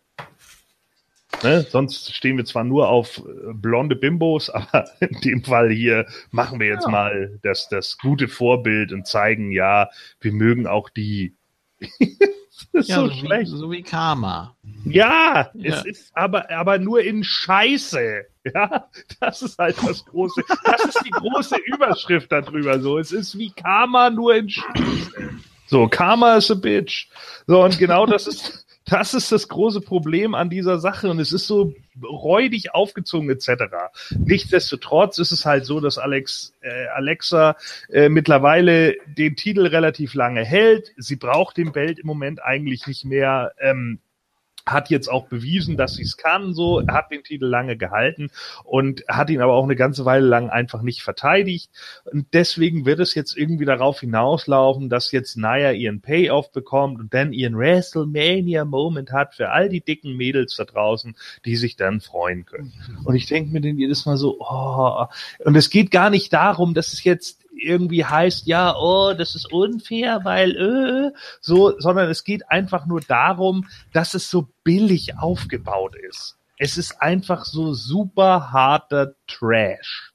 Ne? 1.42 1.66
Sonst 1.68 2.14
stehen 2.14 2.36
wir 2.36 2.44
zwar 2.44 2.62
nur 2.62 2.88
auf 2.88 3.18
äh, 3.18 3.52
blonde 3.52 3.96
Bimbos, 3.96 4.48
aber 4.51 4.88
in 5.01 5.20
dem 5.22 5.42
Fall 5.42 5.70
hier 5.70 6.06
machen 6.30 6.60
wir 6.60 6.68
jetzt 6.68 6.84
Ja. 6.84 6.90
mal 6.92 7.40
das, 7.42 7.68
das 7.68 7.98
gute 7.98 8.28
Vorbild 8.28 8.92
und 8.92 9.09
zeigen, 9.09 9.51
ja, 9.51 9.90
wir 10.20 10.32
mögen 10.32 10.66
auch 10.68 10.88
die. 10.88 11.34
das 12.72 12.82
ist 12.84 12.88
Ja, 12.88 12.96
so, 12.96 13.06
so, 13.06 13.12
wie, 13.12 13.18
schlecht. 13.20 13.50
so 13.50 13.70
wie 13.70 13.82
Karma. 13.82 14.54
Ja, 14.84 15.50
Ja. 15.54 15.74
es 15.78 15.84
ist 15.86 16.16
aber, 16.16 16.50
aber 16.50 16.78
nur 16.78 17.00
in 17.02 17.22
Scheiße. 17.24 18.26
Ja, 18.54 18.88
das 19.20 19.40
ist 19.40 19.56
halt 19.58 19.74
das 19.86 20.04
große, 20.04 20.42
das 20.66 20.84
ist 20.84 21.00
die 21.06 21.10
große 21.10 21.56
Überschrift 21.66 22.30
darüber. 22.30 22.78
So, 22.78 22.98
es 22.98 23.10
ist 23.10 23.38
wie 23.38 23.48
Karma 23.50 24.10
nur 24.10 24.34
in 24.34 24.50
Scheiße. 24.50 25.30
So, 25.66 25.88
Karma 25.88 26.36
is 26.36 26.50
a 26.50 26.54
bitch. 26.54 27.08
So, 27.46 27.62
und 27.64 27.78
genau 27.78 28.04
das 28.04 28.26
ist, 28.26 28.63
das 28.86 29.15
ist 29.15 29.32
das 29.32 29.48
große 29.48 29.81
Problem 29.81 30.35
an 30.35 30.51
dieser 30.51 30.78
Sache. 30.78 31.11
Und 31.11 31.19
es 31.19 31.32
ist 31.32 31.47
so 31.47 31.74
räudig 32.02 32.74
aufgezogen 32.74 33.31
etc. 33.31 33.65
Nichtsdestotrotz 34.11 35.19
ist 35.19 35.32
es 35.32 35.47
halt 35.47 35.65
so, 35.65 35.81
dass 35.81 35.97
Alex, 35.97 36.52
äh, 36.61 36.86
Alexa 36.89 37.56
äh, 37.90 38.09
mittlerweile 38.09 38.97
den 39.06 39.36
Titel 39.36 39.66
relativ 39.66 40.15
lange 40.15 40.44
hält. 40.44 40.93
Sie 40.97 41.16
braucht 41.16 41.56
den 41.56 41.73
Belt 41.73 41.98
im 41.98 42.06
Moment 42.06 42.43
eigentlich 42.43 42.86
nicht 42.86 43.05
mehr. 43.05 43.52
Ähm, 43.59 44.01
hat 44.66 44.90
jetzt 44.90 45.08
auch 45.08 45.26
bewiesen, 45.26 45.76
dass 45.76 45.94
sie 45.94 46.02
es 46.02 46.16
kann, 46.16 46.54
so, 46.54 46.82
hat 46.86 47.10
den 47.10 47.22
Titel 47.22 47.46
lange 47.46 47.76
gehalten 47.76 48.30
und 48.64 49.04
hat 49.08 49.30
ihn 49.30 49.40
aber 49.40 49.54
auch 49.54 49.64
eine 49.64 49.76
ganze 49.76 50.04
Weile 50.04 50.26
lang 50.26 50.48
einfach 50.48 50.82
nicht 50.82 51.02
verteidigt. 51.02 51.70
Und 52.04 52.26
deswegen 52.32 52.86
wird 52.86 53.00
es 53.00 53.14
jetzt 53.14 53.36
irgendwie 53.36 53.66
darauf 53.66 54.00
hinauslaufen, 54.00 54.88
dass 54.88 55.12
jetzt 55.12 55.36
Naya 55.36 55.72
ihren 55.72 56.00
Payoff 56.00 56.50
bekommt 56.52 57.00
und 57.00 57.12
dann 57.12 57.32
ihren 57.32 57.58
WrestleMania-Moment 57.58 59.12
hat 59.12 59.34
für 59.34 59.50
all 59.50 59.68
die 59.68 59.82
dicken 59.82 60.16
Mädels 60.16 60.56
da 60.56 60.64
draußen, 60.64 61.14
die 61.44 61.56
sich 61.56 61.76
dann 61.76 62.00
freuen 62.00 62.46
können. 62.46 62.72
Und 63.04 63.14
ich 63.14 63.26
denke 63.26 63.52
mir 63.52 63.60
dann 63.60 63.76
jedes 63.76 64.06
Mal 64.06 64.16
so, 64.16 64.38
oh, 64.40 65.06
und 65.44 65.56
es 65.56 65.70
geht 65.70 65.90
gar 65.90 66.10
nicht 66.10 66.32
darum, 66.32 66.74
dass 66.74 66.92
es 66.92 67.04
jetzt 67.04 67.43
irgendwie 67.56 68.05
heißt, 68.05 68.47
ja, 68.47 68.74
oh, 68.76 69.14
das 69.16 69.35
ist 69.35 69.51
unfair, 69.52 70.20
weil, 70.24 70.56
äh, 70.56 71.18
so, 71.40 71.78
sondern 71.78 72.09
es 72.10 72.24
geht 72.24 72.51
einfach 72.51 72.86
nur 72.86 73.01
darum, 73.01 73.66
dass 73.93 74.14
es 74.14 74.31
so 74.31 74.48
billig 74.64 75.18
aufgebaut 75.18 75.94
ist. 75.97 76.36
Es 76.59 76.78
ist 76.78 77.01
einfach 77.02 77.44
so 77.44 77.74
super 77.74 78.52
harter 78.52 79.14
Trash. 79.26 80.12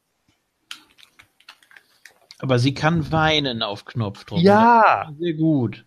Aber 2.40 2.58
sie 2.60 2.74
kann 2.74 3.12
weinen 3.12 3.62
auf 3.62 3.84
Knopfdruck. 3.86 4.40
Ja, 4.40 5.12
Sehr 5.20 5.34
gut. 5.34 5.86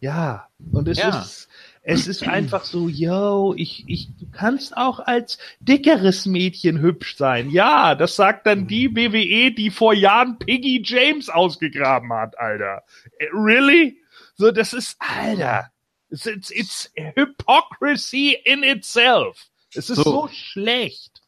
ja. 0.00 0.48
Und 0.72 0.88
es 0.88 0.98
Ja. 0.98 1.08
ist, 1.20 1.48
es 1.84 2.06
ist 2.06 2.26
einfach 2.28 2.64
so, 2.64 2.88
yo, 2.88 3.54
ich, 3.56 3.84
ich, 3.88 4.08
du 4.18 4.26
kannst 4.30 4.76
auch 4.76 5.00
als 5.00 5.38
dickeres 5.60 6.26
Mädchen 6.26 6.78
hübsch 6.80 7.16
sein. 7.16 7.50
Ja, 7.50 7.94
das 7.96 8.14
sagt 8.14 8.46
dann 8.46 8.68
die 8.68 8.94
WWE, 8.94 9.52
die 9.52 9.70
vor 9.70 9.92
Jahren 9.92 10.38
Piggy 10.38 10.82
James 10.84 11.28
ausgegraben 11.28 12.12
hat, 12.12 12.38
Alter. 12.38 12.82
Äh, 13.18 13.26
Really? 13.32 13.96
So, 14.36 14.52
das 14.52 14.72
ist, 14.72 14.96
Alter. 15.00 15.70
It's, 16.10 16.26
it's, 16.26 16.50
it's 16.50 16.92
hypocrisy 17.16 18.36
in 18.44 18.62
itself. 18.62 19.48
Es 19.74 19.90
ist 19.90 19.96
So. 19.96 20.02
so 20.04 20.28
schlecht. 20.28 21.20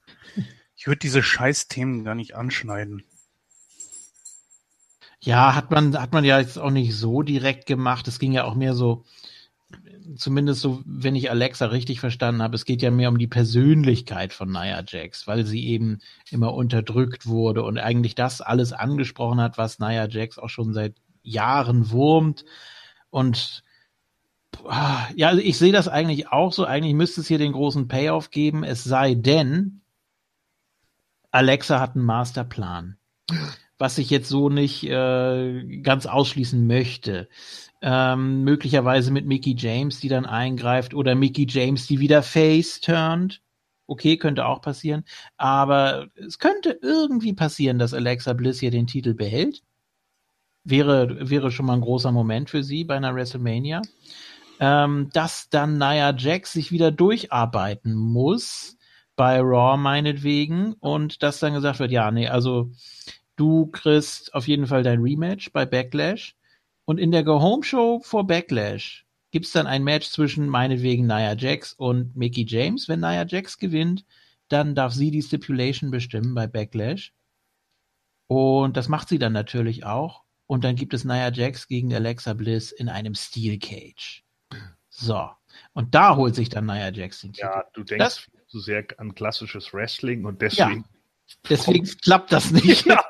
Ich 0.77 0.87
würde 0.87 0.99
diese 0.99 1.23
Scheißthemen 1.23 2.05
gar 2.05 2.15
nicht 2.15 2.37
anschneiden. 2.37 3.03
Ja, 5.21 5.55
hat 5.55 5.71
man, 5.71 5.99
hat 6.01 6.13
man 6.13 6.25
ja 6.25 6.39
jetzt 6.39 6.59
auch 6.59 6.71
nicht 6.71 6.95
so 6.95 7.23
direkt 7.23 7.67
gemacht. 7.67 8.07
Es 8.07 8.19
ging 8.19 8.33
ja 8.33 8.45
auch 8.45 8.55
mehr 8.55 8.75
so, 8.75 9.05
zumindest 10.17 10.61
so, 10.61 10.83
wenn 10.85 11.17
ich 11.17 11.31
Alexa 11.31 11.67
richtig 11.67 12.01
verstanden 12.01 12.43
habe, 12.43 12.55
es 12.55 12.65
geht 12.65 12.83
ja 12.83 12.91
mehr 12.91 13.09
um 13.09 13.19
die 13.19 13.27
Persönlichkeit 13.27 14.33
von 14.33 14.51
Nia 14.51 14.83
Jax, 14.87 15.27
weil 15.27 15.45
sie 15.45 15.67
eben 15.67 16.01
immer 16.31 16.55
unterdrückt 16.55 17.27
wurde 17.27 17.63
und 17.63 17.79
eigentlich 17.79 18.15
das 18.15 18.41
alles 18.41 18.73
angesprochen 18.73 19.41
hat, 19.41 19.59
was 19.59 19.79
Nia 19.79 20.09
Jax 20.09 20.39
auch 20.39 20.49
schon 20.49 20.73
seit 20.73 20.95
Jahren 21.23 21.91
wurmt. 21.91 22.45
Und 23.11 23.63
ah, 24.67 25.09
ja, 25.17 25.29
also 25.29 25.41
ich 25.41 25.59
sehe 25.59 25.73
das 25.73 25.89
eigentlich 25.89 26.29
auch 26.29 26.53
so. 26.53 26.65
Eigentlich 26.65 26.95
müsste 26.95 27.21
es 27.21 27.29
hier 27.29 27.39
den 27.39 27.53
großen 27.53 27.89
Payoff 27.89 28.31
geben, 28.31 28.65
es 28.65 28.85
sei 28.85 29.15
denn, 29.15 29.81
Alexa 31.31 31.81
hat 31.81 31.97
einen 31.97 32.05
Masterplan. 32.05 32.99
was 33.79 33.99
ich 33.99 34.11
jetzt 34.11 34.29
so 34.29 34.49
nicht 34.49 34.85
äh, 34.85 35.81
ganz 35.83 36.07
ausschließen 36.07 36.67
möchte. 36.67 37.29
Ähm, 37.87 38.45
möglicherweise 38.45 39.13
mit 39.13 39.27
Mickey 39.27 39.55
James, 39.59 40.01
die 40.01 40.09
dann 40.09 40.25
eingreift, 40.25 40.95
oder 40.95 41.15
Mickey 41.15 41.47
James, 41.47 41.87
die 41.87 42.01
wieder 42.01 42.23
face 42.23 42.81
turnt. 42.81 43.43
Okay, 43.87 44.17
könnte 44.17 44.47
auch 44.47 44.63
passieren. 44.63 45.05
Aber 45.37 46.07
es 46.15 46.39
könnte 46.39 46.79
irgendwie 46.81 47.35
passieren, 47.35 47.79
dass 47.79 47.93
Alexa 47.93 48.33
Bliss 48.33 48.59
hier 48.59 48.71
den 48.71 48.87
Titel 48.87 49.13
behält. 49.13 49.63
Wäre, 50.65 51.29
wäre 51.29 51.51
schon 51.51 51.67
mal 51.67 51.75
ein 51.75 51.83
großer 51.83 52.11
Moment 52.11 52.49
für 52.49 52.65
sie 52.65 52.85
bei 52.85 52.97
einer 52.97 53.15
WrestleMania. 53.15 53.83
Ähm, 54.61 55.11
dass 55.13 55.51
dann 55.51 55.77
Nia 55.77 56.17
Jax 56.17 56.55
sich 56.55 56.73
wieder 56.73 56.91
durcharbeiten 56.91 57.95
muss 57.95 58.79
bei 59.15 59.41
Raw 59.41 59.77
meinetwegen 59.77 60.73
und 60.81 61.23
dass 61.23 61.39
dann 61.39 61.53
gesagt 61.53 61.81
wird, 61.81 61.91
ja, 61.91 62.11
nee, 62.11 62.29
also 62.29 62.71
du 63.37 63.67
kriegst 63.67 64.35
auf 64.35 64.49
jeden 64.49 64.67
Fall 64.67 64.83
dein 64.83 65.03
Rematch 65.03 65.53
bei 65.53 65.67
Backlash 65.67 66.35
und 66.85 66.99
in 66.99 67.11
der 67.11 67.25
Go-Home-Show 67.25 68.01
vor 68.01 68.27
Backlash 68.27 69.07
gibt's 69.31 69.53
dann 69.53 69.67
ein 69.67 69.83
Match 69.85 70.09
zwischen 70.11 70.49
meinetwegen 70.49 71.07
Nia 71.07 71.35
Jax 71.35 71.73
und 71.73 72.15
Mickey 72.17 72.45
James. 72.47 72.89
Wenn 72.89 73.01
Nia 73.01 73.27
Jax 73.27 73.59
gewinnt, 73.59 74.05
dann 74.49 74.75
darf 74.75 74.93
sie 74.93 75.11
die 75.11 75.23
Stipulation 75.23 75.91
bestimmen 75.91 76.35
bei 76.35 76.47
Backlash. 76.47 77.13
Und 78.27 78.77
das 78.77 78.89
macht 78.89 79.09
sie 79.09 79.19
dann 79.19 79.33
natürlich 79.33 79.85
auch. 79.85 80.23
Und 80.47 80.65
dann 80.65 80.77
gibt 80.77 80.95
es 80.95 81.05
Nia 81.05 81.33
Jax 81.33 81.67
gegen 81.69 81.93
Alexa 81.95 82.35
Bliss 82.35 82.71
in 82.71 82.89
einem 82.89 83.15
Steel 83.15 83.59
Cage. 83.59 84.23
So. 84.91 85.31
Und 85.73 85.95
da 85.95 86.17
holt 86.17 86.35
sich 86.35 86.49
dann 86.49 86.67
Nia 86.67 86.91
Jax 86.93 87.21
den 87.23 87.33
Titel. 87.33 87.47
Ja, 87.47 87.65
du 87.73 87.83
denkst 87.83 87.99
Das- 88.05 88.19
viel 88.19 88.41
zu 88.47 88.61
sehr 88.61 88.87
an 88.99 89.15
klassisches 89.15 89.73
Wrestling 89.73 90.25
und 90.27 90.43
deswegen. 90.43 90.85
Deswegen 91.49 91.87
klappt 92.03 92.33
das 92.33 92.51
nicht. 92.51 92.85
Genau, 92.95 93.03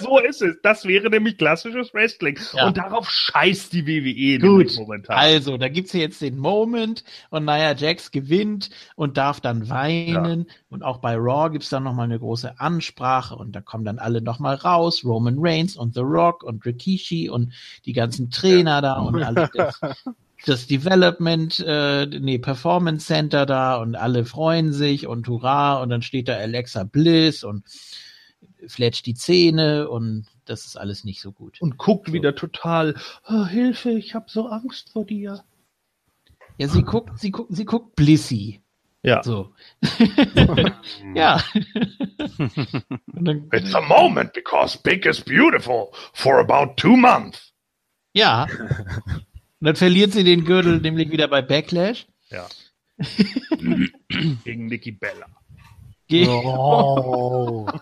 so 0.00 0.18
ist 0.18 0.42
es. 0.42 0.56
Das 0.62 0.84
wäre 0.84 1.08
nämlich 1.10 1.38
klassisches 1.38 1.92
Wrestling. 1.94 2.38
Ja. 2.52 2.66
Und 2.66 2.76
darauf 2.76 3.08
scheißt 3.10 3.72
die 3.72 3.86
WWE 3.86 4.38
Gut, 4.38 4.76
momentan. 4.76 5.16
also 5.16 5.56
da 5.56 5.68
gibt's 5.68 5.92
hier 5.92 6.02
jetzt 6.02 6.20
den 6.20 6.38
Moment 6.38 7.04
und 7.30 7.44
Nia 7.44 7.74
Jax 7.74 8.10
gewinnt 8.10 8.70
und 8.96 9.16
darf 9.16 9.40
dann 9.40 9.68
weinen 9.68 10.46
und 10.70 10.82
auch 10.82 10.98
bei 10.98 11.14
Raw 11.16 11.50
gibt's 11.50 11.70
dann 11.70 11.84
nochmal 11.84 12.04
eine 12.04 12.18
große 12.18 12.58
Ansprache 12.60 13.36
und 13.36 13.52
da 13.52 13.60
kommen 13.60 13.84
dann 13.84 13.98
alle 13.98 14.20
nochmal 14.20 14.56
raus, 14.56 15.02
Roman 15.04 15.36
Reigns 15.38 15.76
und 15.76 15.94
The 15.94 16.00
Rock 16.00 16.42
und 16.42 16.64
Rikishi 16.64 17.28
und 17.28 17.52
die 17.84 17.92
ganzen 17.92 18.30
Trainer 18.30 18.80
da 18.82 18.94
und 18.94 19.22
alle 19.22 19.50
das, 20.46 20.66
Development, 20.66 21.58
äh, 21.66 22.06
nee, 22.06 22.38
Performance 22.38 23.06
Center 23.06 23.46
da 23.46 23.76
und 23.76 23.96
alle 23.96 24.24
freuen 24.24 24.72
sich 24.72 25.06
und 25.06 25.26
hurra 25.28 25.82
und 25.82 25.90
dann 25.90 26.02
steht 26.02 26.28
da 26.28 26.36
Alexa 26.36 26.84
Bliss 26.84 27.44
und 27.44 27.64
fletscht 28.66 29.06
die 29.06 29.14
Zähne 29.14 29.88
und 29.88 30.26
das 30.44 30.64
ist 30.66 30.76
alles 30.76 31.04
nicht 31.04 31.20
so 31.20 31.32
gut. 31.32 31.60
und 31.60 31.76
guckt 31.76 32.12
wieder 32.12 32.34
total, 32.34 32.94
oh, 33.28 33.46
Hilfe, 33.46 33.90
ich 33.90 34.14
habe 34.14 34.26
so 34.28 34.48
Angst 34.48 34.90
vor 34.90 35.04
dir. 35.04 35.44
Ja, 36.56 36.68
sie 36.68 36.82
guckt, 36.82 37.18
sie 37.18 37.30
guckt, 37.30 37.54
sie 37.54 37.64
guckt 37.64 37.94
Blissy. 37.94 38.60
Ja. 39.02 39.22
So. 39.22 39.54
ja. 41.14 41.40
Dann, 43.06 43.48
It's 43.52 43.74
a 43.74 43.80
moment 43.80 44.32
because 44.32 44.76
big 44.76 45.06
is 45.06 45.20
beautiful 45.20 45.92
for 46.12 46.40
about 46.40 46.76
two 46.76 46.96
months. 46.96 47.52
ja. 48.12 48.46
Und 49.60 49.66
dann 49.66 49.76
verliert 49.76 50.12
sie 50.12 50.24
den 50.24 50.44
Gürtel 50.44 50.80
nämlich 50.80 51.10
wieder 51.10 51.28
bei 51.28 51.42
Backlash. 51.42 52.06
Ja. 52.30 52.46
Gegen 54.44 54.66
Nikki 54.66 54.92
Bella. 54.92 55.26
Ge 56.06 56.26
Oh. 56.28 57.66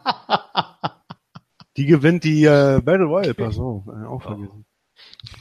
Die 1.76 1.84
gewinnt 1.84 2.24
die 2.24 2.44
äh, 2.44 2.80
Battle 2.82 3.04
Royale, 3.04 3.34
pass 3.34 3.58
auf, 3.58 3.86
äh, 3.86 4.06
auch 4.06 4.22
vergessen. 4.22 4.64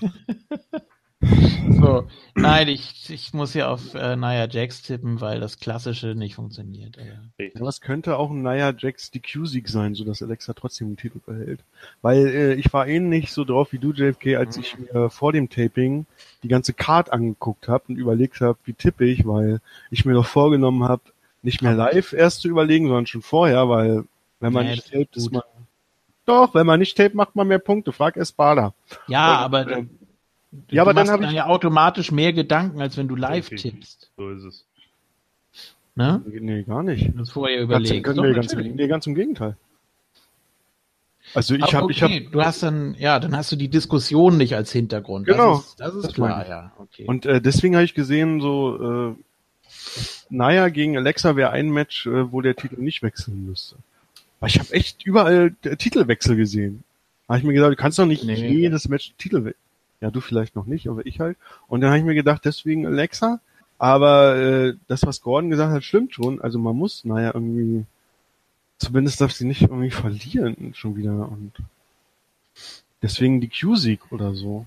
so. 1.69 2.07
Nein, 2.35 2.68
ich, 2.68 3.10
ich 3.10 3.34
muss 3.34 3.53
hier 3.53 3.69
auf 3.69 3.93
äh, 3.93 4.15
Nia 4.15 4.47
Jax 4.49 4.81
tippen, 4.81 5.22
weil 5.22 5.39
das 5.39 5.60
Klassische 5.60 6.15
nicht 6.15 6.35
funktioniert. 6.35 6.97
Aber. 6.97 7.07
Ja, 7.43 7.49
aber 7.56 7.69
es 7.69 7.81
könnte 7.81 8.18
auch 8.18 8.30
ein 8.30 8.41
Nia 8.41 8.73
Jax 8.77 9.11
DQ-Sieg 9.11 9.68
sein, 9.68 9.95
sodass 9.95 10.22
Alexa 10.22 10.53
trotzdem 10.53 10.89
den 10.89 10.97
Titel 10.97 11.19
behält. 11.26 11.61
Weil 12.02 12.27
äh, 12.27 12.53
ich 12.56 12.72
war 12.73 12.88
ähnlich 12.88 13.31
so 13.31 13.43
drauf 13.43 13.72
wie 13.72 13.80
du, 13.80 13.93
JFK, 13.93 14.35
als 14.35 14.57
ich 14.57 14.77
mir 14.77 15.10
vor 15.10 15.31
dem 15.31 15.49
Taping 15.49 16.06
die 16.43 16.47
ganze 16.47 16.73
Card 16.73 17.11
angeguckt 17.11 17.68
habe 17.68 17.85
und 17.88 17.97
überlegt 17.97 18.41
habe, 18.41 18.57
wie 18.65 18.73
tippe 18.73 19.06
ich, 19.06 19.26
weil 19.26 19.60
ich 19.89 20.06
mir 20.06 20.14
doch 20.14 20.27
vorgenommen 20.27 20.84
habe, 20.84 21.02
nicht 21.41 21.61
mehr 21.61 21.73
live 21.73 22.14
erst 22.14 22.41
zu 22.41 22.49
überlegen, 22.49 22.88
sondern 22.88 23.07
schon 23.07 23.22
vorher, 23.22 23.69
weil 23.69 24.03
wenn 24.39 24.53
man 24.53 24.65
Nee, 24.65 24.72
nicht 24.72 24.91
tapet, 24.91 25.15
ist 25.15 25.31
man... 25.31 25.43
Doch, 26.26 26.56
wenn 26.56 26.65
man 26.65 26.80
nicht 26.80 26.97
tapet, 26.97 27.15
macht 27.15 27.35
man 27.35 27.47
mehr 27.47 27.60
Punkte. 27.60 27.91
Frag 27.91 28.18
Espada. 28.18 28.73
Ja, 29.07 29.38
Und, 29.38 29.43
aber 29.43 29.72
äh, 29.72 29.85
ja, 30.69 30.81
aber 30.81 30.93
du 30.93 31.03
dann 31.03 31.22
dann 31.22 31.34
ja 31.34 31.47
automatisch 31.47 32.11
mehr 32.11 32.34
Gedanken, 32.34 32.81
als 32.81 32.97
wenn 32.97 33.07
du 33.07 33.15
live 33.15 33.51
Richtig. 33.51 33.73
tippst. 33.73 34.11
So 34.17 34.30
ist 34.30 34.43
es. 34.43 34.65
Ne? 35.95 36.22
Nee, 36.26 36.63
gar 36.63 36.84
nicht. 36.84 37.09
Es 37.19 37.31
vorher 37.31 37.65
Ganz, 37.65 37.69
überlegst. 37.89 38.03
können 38.03 38.17
Doch, 38.17 38.35
ganz, 38.35 38.53
nee, 38.53 38.88
ganz 38.88 39.07
im 39.07 39.15
Gegenteil. 39.15 39.55
Also 41.34 41.55
ich 41.55 41.73
habe, 41.73 41.85
okay, 41.85 41.93
ich 41.93 42.03
habe 42.03 42.22
du 42.22 42.41
hast 42.43 42.61
dann, 42.63 42.95
ja, 42.99 43.19
dann 43.19 43.35
hast 43.35 43.51
du 43.51 43.55
die 43.55 43.67
Diskussion 43.67 44.38
nicht 44.38 44.55
als 44.55 44.72
Hintergrund. 44.72 45.26
Genau, 45.26 45.55
Das 45.55 45.65
ist, 45.65 45.80
das 45.80 45.95
ist 45.95 46.05
das 46.05 46.13
klar, 46.13 46.47
ja. 46.47 46.72
Okay. 46.77 47.05
Und 47.07 47.26
äh, 47.26 47.41
deswegen 47.41 47.76
habe 47.76 47.84
ich 47.85 47.93
gesehen, 47.93 48.41
so 48.41 49.11
äh, 49.11 49.15
Naya 50.30 50.69
gegen 50.69 50.97
Alexa 50.97 51.35
wäre 51.35 51.51
ein 51.51 51.69
Match, 51.69 52.05
äh, 52.05 52.31
wo 52.31 52.41
der 52.41 52.55
Titel 52.55 52.80
nicht 52.81 53.01
wechseln 53.01 53.45
müsste. 53.47 53.76
Aber 54.39 54.47
ich 54.47 54.59
habe 54.59 54.72
echt 54.73 55.05
überall 55.05 55.51
der 55.63 55.77
Titelwechsel 55.77 56.35
gesehen. 56.35 56.84
Habe 57.27 57.39
ich 57.39 57.43
mir 57.43 57.53
gedacht, 57.53 57.72
du 57.72 57.76
kannst 57.76 57.97
doch 57.97 58.05
nicht 58.05 58.23
Nee. 58.23 58.35
jedes 58.47 58.88
Match 58.88 59.13
Titel 59.17 59.45
wechseln. 59.45 59.59
Ja, 60.01 60.11
du 60.11 60.22
vielleicht 60.22 60.55
noch 60.55 60.65
nicht, 60.65 60.88
aber 60.88 61.05
ich 61.05 61.19
halt. 61.19 61.38
Und 61.67 61.81
dann 61.81 61.89
habe 61.89 61.99
ich 61.99 62.05
mir 62.05 62.15
gedacht, 62.15 62.43
deswegen 62.45 62.85
Alexa. 62.85 63.39
Aber 63.77 64.35
äh, 64.38 64.76
das, 64.88 65.05
was 65.05 65.22
Gordon 65.22 65.49
gesagt 65.49 65.73
hat, 65.73 65.84
stimmt 65.84 66.13
schon. 66.13 66.41
Also 66.41 66.59
man 66.59 66.76
muss 66.76 67.03
Naya 67.03 67.31
irgendwie, 67.34 67.85
zumindest 68.77 69.19
darf 69.22 69.31
sie 69.31 69.45
nicht 69.45 69.63
irgendwie 69.63 69.91
verlieren 69.91 70.73
schon 70.76 70.95
wieder. 70.95 71.30
Und 71.30 71.53
deswegen 73.01 73.41
die 73.41 73.49
Q-Sieg 73.49 74.11
oder 74.11 74.34
so. 74.34 74.65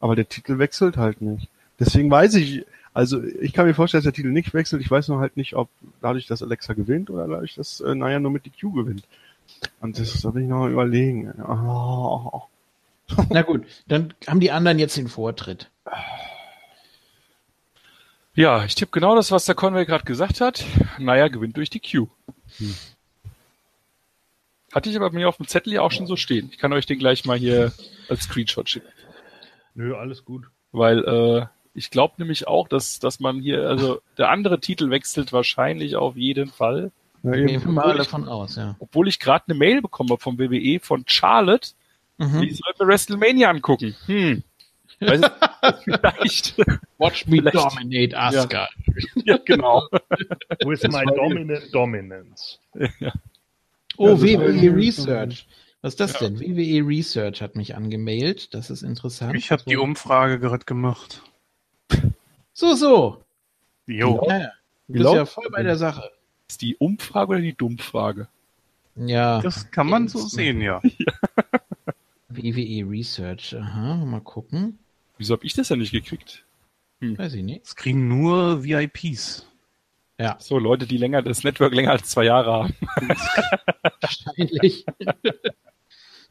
Aber 0.00 0.16
der 0.16 0.28
Titel 0.28 0.58
wechselt 0.58 0.96
halt 0.96 1.20
nicht. 1.20 1.48
Deswegen 1.78 2.10
weiß 2.10 2.34
ich, 2.34 2.64
also 2.94 3.22
ich 3.22 3.52
kann 3.52 3.66
mir 3.66 3.74
vorstellen, 3.74 4.00
dass 4.00 4.12
der 4.12 4.14
Titel 4.14 4.32
nicht 4.32 4.54
wechselt. 4.54 4.80
Ich 4.80 4.90
weiß 4.90 5.08
nur 5.08 5.20
halt 5.20 5.36
nicht, 5.36 5.54
ob 5.54 5.68
dadurch, 6.00 6.26
dass 6.26 6.42
Alexa 6.42 6.72
gewinnt 6.72 7.10
oder 7.10 7.28
dadurch, 7.28 7.54
dass 7.54 7.80
äh, 7.80 7.94
Naya 7.94 8.18
nur 8.18 8.30
mit 8.30 8.46
die 8.46 8.50
Q 8.50 8.72
gewinnt. 8.72 9.06
Und 9.80 9.98
das 9.98 10.12
soll 10.14 10.40
ich 10.40 10.48
noch 10.48 10.60
mal 10.60 10.72
überlegen. 10.72 11.32
Oh. 11.42 12.42
Na 13.30 13.42
gut, 13.42 13.66
dann 13.86 14.14
haben 14.26 14.40
die 14.40 14.50
anderen 14.50 14.78
jetzt 14.78 14.96
den 14.96 15.08
Vortritt. 15.08 15.70
Ja, 18.34 18.64
ich 18.64 18.74
tippe 18.74 18.92
genau 18.92 19.14
das, 19.14 19.30
was 19.30 19.46
der 19.46 19.54
Conway 19.54 19.86
gerade 19.86 20.04
gesagt 20.04 20.40
hat. 20.40 20.64
Naja, 20.98 21.28
gewinnt 21.28 21.56
durch 21.56 21.70
die 21.70 21.80
Q. 21.80 22.08
Hatte 24.72 24.90
ich 24.90 24.96
aber 24.96 25.10
bei 25.10 25.16
mir 25.16 25.28
auf 25.28 25.38
dem 25.38 25.48
Zettel 25.48 25.72
ja 25.72 25.80
auch 25.80 25.90
schon 25.90 26.06
so 26.06 26.16
stehen. 26.16 26.50
Ich 26.52 26.58
kann 26.58 26.72
euch 26.74 26.84
den 26.84 26.98
gleich 26.98 27.24
mal 27.24 27.38
hier 27.38 27.72
als 28.10 28.24
Screenshot 28.24 28.68
schicken. 28.68 28.88
Nö, 29.74 29.96
alles 29.96 30.24
gut. 30.24 30.44
Weil 30.72 31.04
äh, 31.04 31.46
ich 31.72 31.90
glaube 31.90 32.14
nämlich 32.18 32.46
auch, 32.46 32.68
dass, 32.68 32.98
dass 32.98 33.20
man 33.20 33.40
hier, 33.40 33.68
also 33.68 34.00
der 34.18 34.30
andere 34.30 34.60
Titel 34.60 34.90
wechselt 34.90 35.32
wahrscheinlich 35.32 35.96
auf 35.96 36.16
jeden 36.16 36.50
Fall. 36.50 36.92
Ja, 37.22 37.34
eben. 37.34 37.64
wir 37.64 37.72
mal 37.72 37.96
davon 37.96 38.28
aus, 38.28 38.56
ja. 38.56 38.76
Obwohl 38.78 39.08
ich 39.08 39.18
gerade 39.18 39.44
eine 39.48 39.58
Mail 39.58 39.80
bekommen 39.80 40.10
habe 40.10 40.20
vom 40.20 40.38
WWE 40.38 40.78
von 40.80 41.04
Charlotte, 41.06 41.70
Mhm. 42.18 42.40
die 42.42 42.52
soll 42.52 42.72
mir 42.78 42.86
WrestleMania 42.86 43.50
angucken. 43.50 43.94
Hm. 44.06 44.42
Weiß 45.00 45.20
ich, 45.20 45.84
vielleicht. 45.84 46.58
Watch 46.98 47.26
me 47.26 47.36
Vielleicht- 47.38 47.54
dominate 47.56 48.16
Asuka. 48.18 48.68
ja, 49.24 49.36
genau. 49.44 49.86
With 50.64 50.82
my 50.84 51.04
dominant 51.14 51.74
dominance. 51.74 52.58
Oh, 53.98 54.08
Ja, 54.08 54.12
war 54.12 54.20
WWE 54.22 54.74
Research. 54.74 55.46
Was 55.82 55.92
ist 55.92 56.00
das 56.00 56.14
denn? 56.18 56.40
WWE 56.40 56.86
Research 56.88 57.42
hat 57.42 57.54
mich 57.56 57.76
angemailt. 57.76 58.54
Das 58.54 58.70
ist 58.70 58.82
interessant. 58.82 59.36
Ich 59.36 59.50
habe 59.50 59.62
die 59.66 59.76
Umfrage 59.76 60.38
gerade 60.40 60.64
gemacht. 60.64 61.22
So, 62.54 62.74
so. 62.74 63.22
Jo. 63.86 64.24
Ja, 64.28 64.38
ja. 64.38 64.50
Du 64.88 64.94
bist 64.94 65.14
ja 65.14 65.26
voll 65.26 65.48
bei 65.50 65.62
der 65.62 65.76
Sache. 65.76 66.10
Ist 66.48 66.62
die 66.62 66.76
Umfrage 66.76 67.32
oder 67.32 67.40
die 67.40 67.54
Dummfrage? 67.54 68.28
Ja. 68.94 69.42
Das 69.42 69.70
kann 69.70 69.88
man 69.88 70.08
so 70.08 70.20
sehen, 70.20 70.62
ja. 70.62 70.80
WWE 72.36 72.88
Research. 72.90 73.54
Aha, 73.56 73.96
mal 74.04 74.20
gucken. 74.20 74.78
Wieso 75.18 75.34
habe 75.34 75.44
ich 75.46 75.54
das 75.54 75.68
ja 75.70 75.76
nicht 75.76 75.92
gekriegt? 75.92 76.44
Weiß 77.00 77.34
ich 77.34 77.42
nicht. 77.42 77.64
Es 77.64 77.76
kriegen 77.76 78.08
nur 78.08 78.64
VIPs. 78.64 79.46
Ja, 80.18 80.36
So, 80.40 80.58
Leute, 80.58 80.86
die 80.86 80.96
länger 80.96 81.20
das 81.22 81.44
Network 81.44 81.74
länger 81.74 81.90
als 81.90 82.08
zwei 82.08 82.24
Jahre 82.24 82.52
haben. 82.52 82.74
wahrscheinlich. 84.00 84.86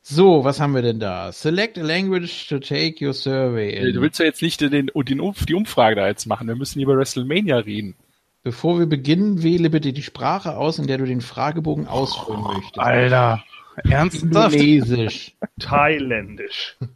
so, 0.02 0.44
was 0.44 0.60
haben 0.60 0.73
wir 0.73 0.82
denn 0.82 0.99
da? 0.99 1.32
Select 1.32 1.77
a 1.77 1.84
language 1.84 2.48
to 2.49 2.60
take 2.60 3.03
your 3.06 3.14
survey 3.14 3.69
in. 3.76 3.94
Du 3.94 4.02
willst 4.02 4.19
ja 4.19 4.26
jetzt 4.26 4.41
nicht 4.41 4.61
den, 4.61 4.72
den, 4.72 5.19
Umf- 5.22 5.45
die 5.45 5.53
Umfrage 5.53 5.95
da 5.95 6.07
jetzt 6.07 6.26
machen. 6.26 6.48
Wir 6.48 6.56
müssen 6.56 6.80
über 6.82 6.98
WrestleMania 6.98 7.57
reden. 7.57 7.95
Bevor 8.44 8.77
wir 8.80 8.86
beginnen, 8.86 9.41
wähle 9.44 9.69
bitte 9.72 9.94
die 9.94 10.03
Sprache 10.03 10.57
aus, 10.57 10.77
in 10.80 10.86
der 10.88 10.98
du 10.99 11.06
den 11.06 11.22
Fragebogen 11.22 11.88
ausfüllen 11.88 12.41
möchtest. 12.44 12.77
Alter. 12.80 13.44
Ernsthaft? 13.84 14.54
Indonesisch. 14.56 15.36
Thailändisch. 15.60 16.78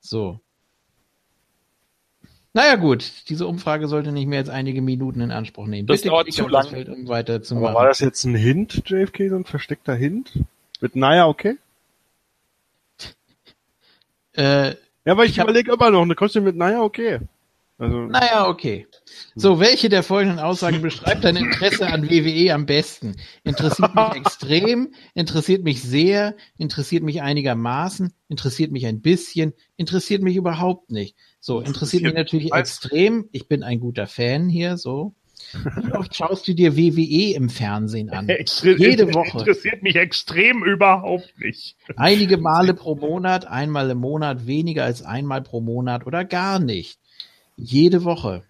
So. 0.00 0.40
Naja 2.52 2.76
gut, 2.76 3.28
diese 3.30 3.46
Umfrage 3.46 3.88
sollte 3.88 4.12
nicht 4.12 4.26
mehr 4.26 4.38
als 4.38 4.50
einige 4.50 4.82
Minuten 4.82 5.20
in 5.22 5.30
Anspruch 5.30 5.66
nehmen. 5.66 5.86
Das 5.88 6.02
dauert 6.02 6.30
zu 6.30 6.46
lang. 6.46 6.68
Feld, 6.68 6.88
um 6.90 7.08
weiter 7.08 7.42
zu 7.42 7.54
Aber 7.56 7.62
machen. 7.64 7.74
war 7.74 7.86
das 7.88 8.00
jetzt 8.00 8.22
ein 8.24 8.34
Hint, 8.34 8.82
JFK, 8.88 9.30
so 9.30 9.36
ein 9.36 9.44
versteckter 9.44 9.94
Hint? 9.94 10.32
Mit 10.80 10.94
naja, 10.94 11.26
okay? 11.26 11.56
äh, 14.34 14.74
Ja, 15.06 15.16
weil 15.16 15.26
ich, 15.26 15.32
Ich 15.38 15.42
überlege 15.42 15.72
immer 15.72 15.90
noch, 15.90 16.02
eine 16.02 16.14
Kostüm 16.14 16.44
mit 16.44 16.56
naja, 16.56 16.82
okay. 16.82 17.20
Also, 17.76 18.02
naja, 18.06 18.48
okay. 18.48 18.86
So, 19.34 19.58
welche 19.58 19.88
der 19.88 20.04
folgenden 20.04 20.38
Aussagen 20.38 20.80
beschreibt 20.80 21.24
dein 21.24 21.34
Interesse 21.36 21.88
an 21.88 22.08
WWE 22.08 22.54
am 22.54 22.66
besten? 22.66 23.16
Interessiert 23.42 23.94
mich 23.94 24.14
extrem, 24.14 24.94
interessiert 25.14 25.64
mich 25.64 25.82
sehr, 25.82 26.36
interessiert 26.56 27.02
mich 27.02 27.20
einigermaßen, 27.22 28.14
interessiert 28.28 28.70
mich 28.70 28.86
ein 28.86 29.00
bisschen, 29.00 29.54
interessiert 29.76 30.22
mich 30.22 30.36
überhaupt 30.36 30.92
nicht. 30.92 31.16
So, 31.40 31.60
interessiert 31.60 32.04
mich 32.04 32.14
natürlich 32.14 32.52
extrem. 32.54 33.28
Ich 33.32 33.48
bin 33.48 33.64
ein 33.64 33.80
guter 33.80 34.06
Fan 34.06 34.48
hier, 34.48 34.76
so. 34.76 35.14
Wie 35.52 35.92
oft 35.92 36.14
schaust 36.14 36.46
du 36.48 36.54
dir 36.54 36.76
WWE 36.76 37.34
im 37.34 37.48
Fernsehen 37.50 38.08
an? 38.10 38.26
Extre- 38.28 38.78
Jede 38.78 39.12
Woche. 39.14 39.38
Interessiert 39.38 39.82
mich 39.82 39.96
extrem 39.96 40.62
überhaupt 40.64 41.32
nicht. 41.40 41.76
Einige 41.96 42.38
Male 42.38 42.72
pro 42.74 42.94
Monat, 42.94 43.46
einmal 43.46 43.90
im 43.90 43.98
Monat, 43.98 44.46
weniger 44.46 44.84
als 44.84 45.02
einmal 45.02 45.42
pro 45.42 45.60
Monat 45.60 46.06
oder 46.06 46.24
gar 46.24 46.60
nicht. 46.60 46.98
Jede 47.56 48.04
Woche. 48.04 48.44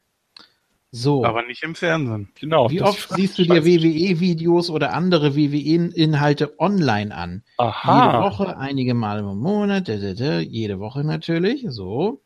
So. 0.96 1.24
Aber 1.24 1.42
nicht 1.44 1.64
im 1.64 1.74
Fernsehen. 1.74 2.28
Genau. 2.38 2.70
Wie 2.70 2.76
das- 2.76 2.88
oft 2.90 3.10
siehst 3.14 3.38
du 3.38 3.42
dir 3.42 3.64
WWE-Videos 3.64 4.70
oder 4.70 4.92
andere 4.92 5.34
WWE-Inhalte 5.34 6.58
online 6.60 7.12
an? 7.12 7.42
Jede 7.58 7.68
Aha. 7.68 8.22
Woche, 8.22 8.56
einige 8.56 8.94
Male 8.94 9.20
im 9.20 9.38
Monat, 9.38 9.88
da, 9.88 9.96
da, 9.96 10.14
da, 10.14 10.38
jede 10.38 10.78
Woche 10.78 11.02
natürlich, 11.02 11.66
so. 11.68 12.22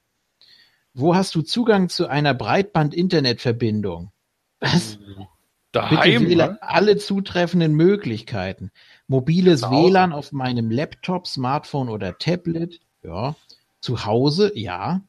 Wo 0.92 1.14
hast 1.14 1.34
du 1.34 1.40
Zugang 1.40 1.88
zu 1.88 2.08
einer 2.08 2.34
Breitband-Internetverbindung? 2.34 4.10
Was? 4.60 4.98
Bitte 4.98 5.28
Daheim. 5.72 6.28
wähle 6.28 6.46
ne? 6.48 6.58
alle 6.60 6.96
zutreffenden 6.96 7.74
Möglichkeiten. 7.74 8.70
Mobiles 9.06 9.62
Hause? 9.62 9.90
WLAN 9.92 10.12
auf 10.12 10.32
meinem 10.32 10.70
Laptop, 10.70 11.26
Smartphone 11.26 11.88
oder 11.88 12.18
Tablet, 12.18 12.80
ja. 13.02 13.34
Zu 13.80 14.04
Hause, 14.04 14.52
ja. 14.54 15.02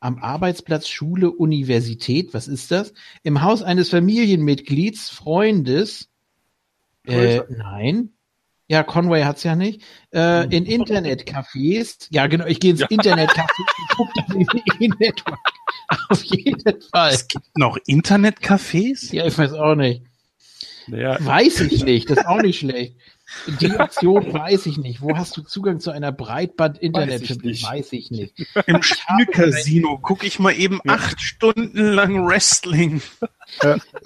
Am 0.00 0.18
Arbeitsplatz, 0.18 0.88
Schule, 0.88 1.30
Universität, 1.30 2.32
was 2.32 2.48
ist 2.48 2.70
das? 2.70 2.92
Im 3.22 3.42
Haus 3.42 3.62
eines 3.62 3.90
Familienmitglieds, 3.90 5.10
Freundes, 5.10 6.08
äh, 7.06 7.40
nein. 7.48 8.10
Ja, 8.68 8.84
Conway 8.84 9.24
hat's 9.24 9.42
ja 9.42 9.56
nicht. 9.56 9.82
Äh, 10.14 10.44
in 10.54 10.64
Internetcafés, 10.64 12.06
ja 12.10 12.28
genau, 12.28 12.46
ich 12.46 12.60
gehe 12.60 12.70
ins 12.70 12.82
Internetcafé 12.82 13.48
und 13.58 13.96
gucke 13.96 14.12
das 14.16 14.36
WWE-Network. 14.36 15.38
Auf 16.08 16.22
jeden 16.22 16.80
Fall. 16.82 17.12
Es 17.12 17.26
gibt 17.26 17.58
noch 17.58 17.76
Internetcafés? 17.88 19.12
Ja, 19.12 19.26
ich 19.26 19.36
weiß 19.36 19.54
auch 19.54 19.74
nicht. 19.74 20.04
Naja, 20.86 21.18
Weiß 21.20 21.60
ich 21.62 21.84
nicht, 21.84 22.10
das 22.10 22.18
ist 22.18 22.26
auch 22.26 22.42
nicht 22.42 22.60
schlecht. 22.60 22.96
Die 23.60 23.70
Option 23.76 24.32
weiß 24.32 24.66
ich 24.66 24.78
nicht. 24.78 25.00
Wo 25.00 25.16
hast 25.16 25.36
du 25.36 25.42
Zugang 25.42 25.80
zu 25.80 25.90
einer 25.90 26.12
breitband 26.12 26.78
internet 26.78 27.22
Weiß 27.22 27.30
ich 27.30 27.42
nicht. 27.42 27.64
Weiß 27.64 27.92
ich 27.92 28.10
nicht. 28.10 28.34
Im 28.66 28.82
Spielcasino 28.82 29.98
gucke 29.98 30.26
ich 30.26 30.38
mal 30.38 30.52
eben 30.52 30.80
acht 30.86 31.20
Stunden 31.20 31.78
lang 31.78 32.26
Wrestling. 32.26 33.00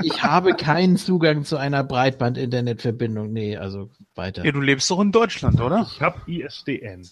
Ich 0.02 0.22
habe 0.22 0.55
keinen 0.55 0.96
Zugang 0.96 1.44
zu 1.44 1.56
einer 1.56 1.84
Breitband-Internetverbindung. 1.84 3.32
Nee, 3.32 3.56
also 3.56 3.90
weiter. 4.14 4.44
Ja, 4.44 4.52
du 4.52 4.60
lebst 4.60 4.90
doch 4.90 5.01
in 5.01 5.12
Deutschland, 5.12 5.60
oder? 5.60 5.88
Ich 5.92 6.01
habe 6.01 6.20
ISDN. 6.30 7.09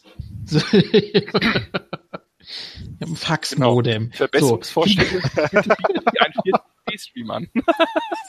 So. 0.47 0.59
ich 0.73 1.27
habe 3.01 3.13
ein 3.13 3.17
Faxmodem. 3.17 4.05
Genau. 4.05 4.17
Verbesserungsvorschläge. 4.17 5.23
Die 6.45 6.53
4G-Stream 6.93 7.31
an. 7.31 7.49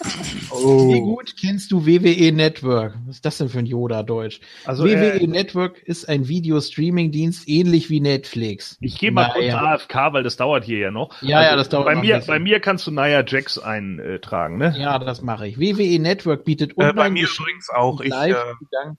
Wie 0.06 1.00
gut 1.02 1.36
kennst 1.40 1.72
du 1.72 1.86
WWE 1.86 2.32
Network? 2.32 2.98
Was 3.06 3.16
ist 3.18 3.26
das 3.26 3.38
denn 3.38 3.50
für 3.50 3.60
ein 3.60 3.66
Yoda-Deutsch? 3.66 4.40
Also 4.66 4.86
WWE 4.86 5.22
äh, 5.22 5.28
Network 5.28 5.82
ist 5.84 6.08
ein 6.10 6.28
Videostreaming-Dienst 6.28 7.48
ähnlich 7.48 7.90
wie 7.90 8.00
Netflix. 8.00 8.78
ich 8.82 8.98
gehe 9.00 9.12
mal 9.12 9.30
kurz 9.32 9.46
Naja. 9.46 9.60
AFK, 9.74 9.96
weil 10.14 10.24
das 10.24 10.38
dauert 10.38 10.64
hier 10.66 10.80
ja 10.80 10.92
noch. 10.92 11.12
Also 11.22 11.26
Ja, 11.26 11.42
ja, 11.44 11.56
das 11.56 11.70
dauert 11.70 11.86
bei 11.86 11.96
mir, 11.96 12.16
bisschen. 12.16 12.28
bei 12.34 12.40
mir 12.40 12.60
kannst 12.60 12.86
du 12.88 12.92
Naya 12.92 13.24
Jax 13.26 13.58
eintragen, 13.58 14.58
ne? 14.58 14.76
Ja, 14.78 15.00
das 15.00 15.22
mache 15.22 15.48
ich. 15.48 15.60
WWE 15.60 16.00
Network 16.00 16.46
bietet 16.46 16.72
Äh, 16.72 16.76
bei 16.76 16.90
online 16.90 17.10
mir 17.12 17.28
übrigens 17.28 17.70
auch. 17.70 18.02
Ich, 18.02 18.12
äh, 18.12 18.32
Live-Zugang 18.32 18.98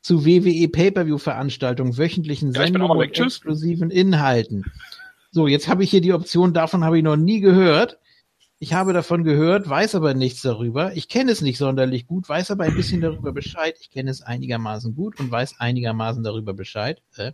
zu 0.00 0.26
WWE 0.26 0.68
Pay-Per-View-Veranstaltungen, 0.68 1.96
wöchentlichen 1.96 2.52
Ja, 2.52 2.62
Sendungen 2.64 2.98
und 2.98 3.18
exklusiven 3.18 3.90
Inhalten. 3.90 4.64
So, 5.30 5.46
jetzt 5.48 5.66
habe 5.66 5.82
ich 5.82 5.90
hier 5.90 6.02
die 6.02 6.12
Option, 6.12 6.52
davon 6.52 6.84
habe 6.84 6.98
ich 6.98 7.02
noch 7.04 7.16
nie 7.16 7.40
gehört. 7.40 7.98
Ich 8.60 8.72
habe 8.72 8.92
davon 8.92 9.24
gehört, 9.24 9.68
weiß 9.68 9.94
aber 9.96 10.14
nichts 10.14 10.40
darüber. 10.42 10.94
Ich 10.96 11.08
kenne 11.08 11.32
es 11.32 11.40
nicht 11.42 11.58
sonderlich 11.58 12.06
gut, 12.06 12.28
weiß 12.28 12.50
aber 12.50 12.64
ein 12.64 12.74
bisschen 12.76 13.00
darüber 13.00 13.32
Bescheid. 13.32 13.76
Ich 13.80 13.90
kenne 13.90 14.10
es 14.10 14.22
einigermaßen 14.22 14.94
gut 14.94 15.18
und 15.20 15.30
weiß 15.30 15.60
einigermaßen 15.60 16.22
darüber 16.22 16.54
Bescheid. 16.54 17.02
Äh, 17.16 17.32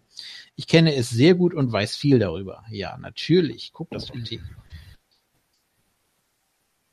Ich 0.56 0.66
kenne 0.66 0.94
es 0.94 1.10
sehr 1.10 1.34
gut 1.34 1.54
und 1.54 1.70
weiß 1.70 1.94
viel 1.94 2.18
darüber. 2.18 2.64
Ja, 2.70 2.96
natürlich. 2.98 3.70
Guck 3.72 3.90
das 3.90 4.06
Team. 4.06 4.40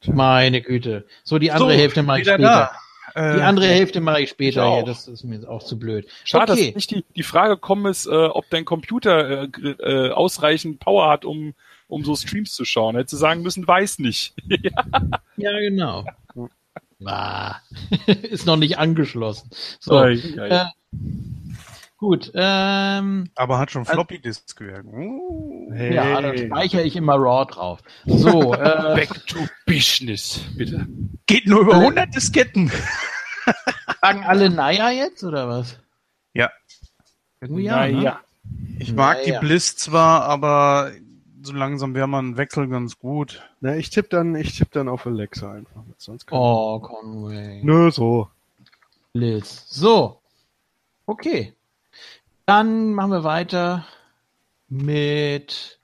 Meine 0.05 0.61
Güte. 0.61 1.05
So, 1.23 1.39
die 1.39 1.51
andere 1.51 1.71
so, 1.73 1.77
Hälfte 1.79 2.03
mache 2.03 2.19
ich 2.21 2.27
später. 2.27 2.43
da. 2.43 2.71
Die 3.15 3.19
Äh, 3.19 3.41
andere 3.41 3.67
Hälfte 3.67 3.99
mache 4.01 4.21
ich 4.21 4.29
später. 4.29 4.63
ich. 4.67 4.75
Ja, 4.79 4.83
das 4.83 5.07
ist 5.07 5.23
mir 5.23 5.35
jetzt 5.35 5.47
auch 5.47 5.63
zu 5.63 5.79
blöd. 5.79 6.07
Schade, 6.23 6.51
okay. 6.53 6.67
dass 6.67 6.75
nicht 6.75 6.91
die, 6.91 7.03
die 7.15 7.23
Frage 7.23 7.55
gekommen 7.55 7.87
ist, 7.89 8.05
äh, 8.05 8.11
ob 8.11 8.47
dein 8.51 8.63
Computer 8.65 9.43
äh, 9.43 9.47
äh, 9.79 10.11
ausreichend 10.11 10.79
Power 10.79 11.09
hat, 11.09 11.25
um, 11.25 11.55
um 11.87 12.03
so 12.03 12.15
Streams 12.15 12.53
zu 12.53 12.65
schauen. 12.65 12.95
Hätte 12.95 13.11
sie 13.11 13.17
sagen 13.17 13.41
müssen, 13.41 13.67
weiß 13.67 13.99
nicht. 13.99 14.33
Ja, 15.39 15.51
genau. 15.59 16.03
Ah, 17.05 17.57
ist 18.23 18.47
noch 18.47 18.55
nicht 18.55 18.79
angeschlossen. 18.79 19.51
So, 19.79 19.99
Ei, 19.99 20.13
äh, 20.13 20.65
gut. 21.97 22.31
Ähm, 22.33 23.29
aber 23.35 23.59
hat 23.59 23.69
schon 23.69 23.85
Floppy 23.85 24.17
Disk 24.19 24.57
gewirkt. 24.57 24.87
Uh. 24.91 25.71
hey. 25.75 25.93
Ja, 25.93 26.19
da 26.19 26.35
speichere 26.35 26.81
ich 26.81 26.95
immer 26.95 27.13
RAW 27.17 27.45
drauf. 27.45 27.79
So, 28.07 28.51
äh, 28.55 28.95
Back 28.95 29.27
to 29.27 29.37
Business, 29.67 30.41
bitte. 30.55 30.87
Geht 31.27 31.45
nur 31.45 31.61
über 31.61 31.73
Äh, 31.73 31.81
100 31.81 32.15
Disketten. 32.15 32.71
sagen 34.01 34.23
alle 34.23 34.49
Naja 34.49 34.89
jetzt 34.89 35.23
oder 35.23 35.47
was? 35.47 35.77
Ja. 36.33 36.49
Irgendwie 37.41 37.65
ja. 37.65 37.85
Ne? 37.85 37.93
Naja. 37.93 38.19
Ich 38.79 38.91
mag 38.91 39.17
Naja. 39.19 39.39
die 39.39 39.45
Bliss 39.45 39.75
zwar, 39.77 40.23
aber 40.23 40.93
so 41.47 41.53
langsam 41.53 41.95
wäre 41.95 42.07
man 42.07 42.29
ein 42.29 42.37
Wechsel 42.37 42.67
ganz 42.67 42.99
gut. 42.99 43.41
Na, 43.61 43.75
ich 43.75 43.89
tippe 43.89 44.09
dann, 44.09 44.35
ich 44.35 44.57
tipp 44.57 44.71
dann 44.71 44.89
auf 44.89 45.07
Alexa 45.07 45.51
einfach. 45.51 45.81
Sonst 45.97 46.27
kann 46.27 46.37
Oh, 46.37 46.79
Conway. 46.79 47.61
Nö, 47.63 47.89
so. 47.89 48.27
Liz. 49.13 49.65
So. 49.67 50.19
Okay. 51.05 51.53
Dann 52.45 52.93
machen 52.93 53.11
wir 53.11 53.23
weiter 53.23 53.85
mit 54.67 55.79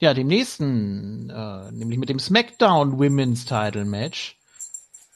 ja, 0.00 0.14
dem 0.14 0.28
nächsten, 0.28 1.28
äh, 1.28 1.72
nämlich 1.72 1.98
mit 1.98 2.08
dem 2.08 2.20
SmackDown 2.20 2.98
Women's 2.98 3.44
Title 3.44 3.84
Match 3.84 4.38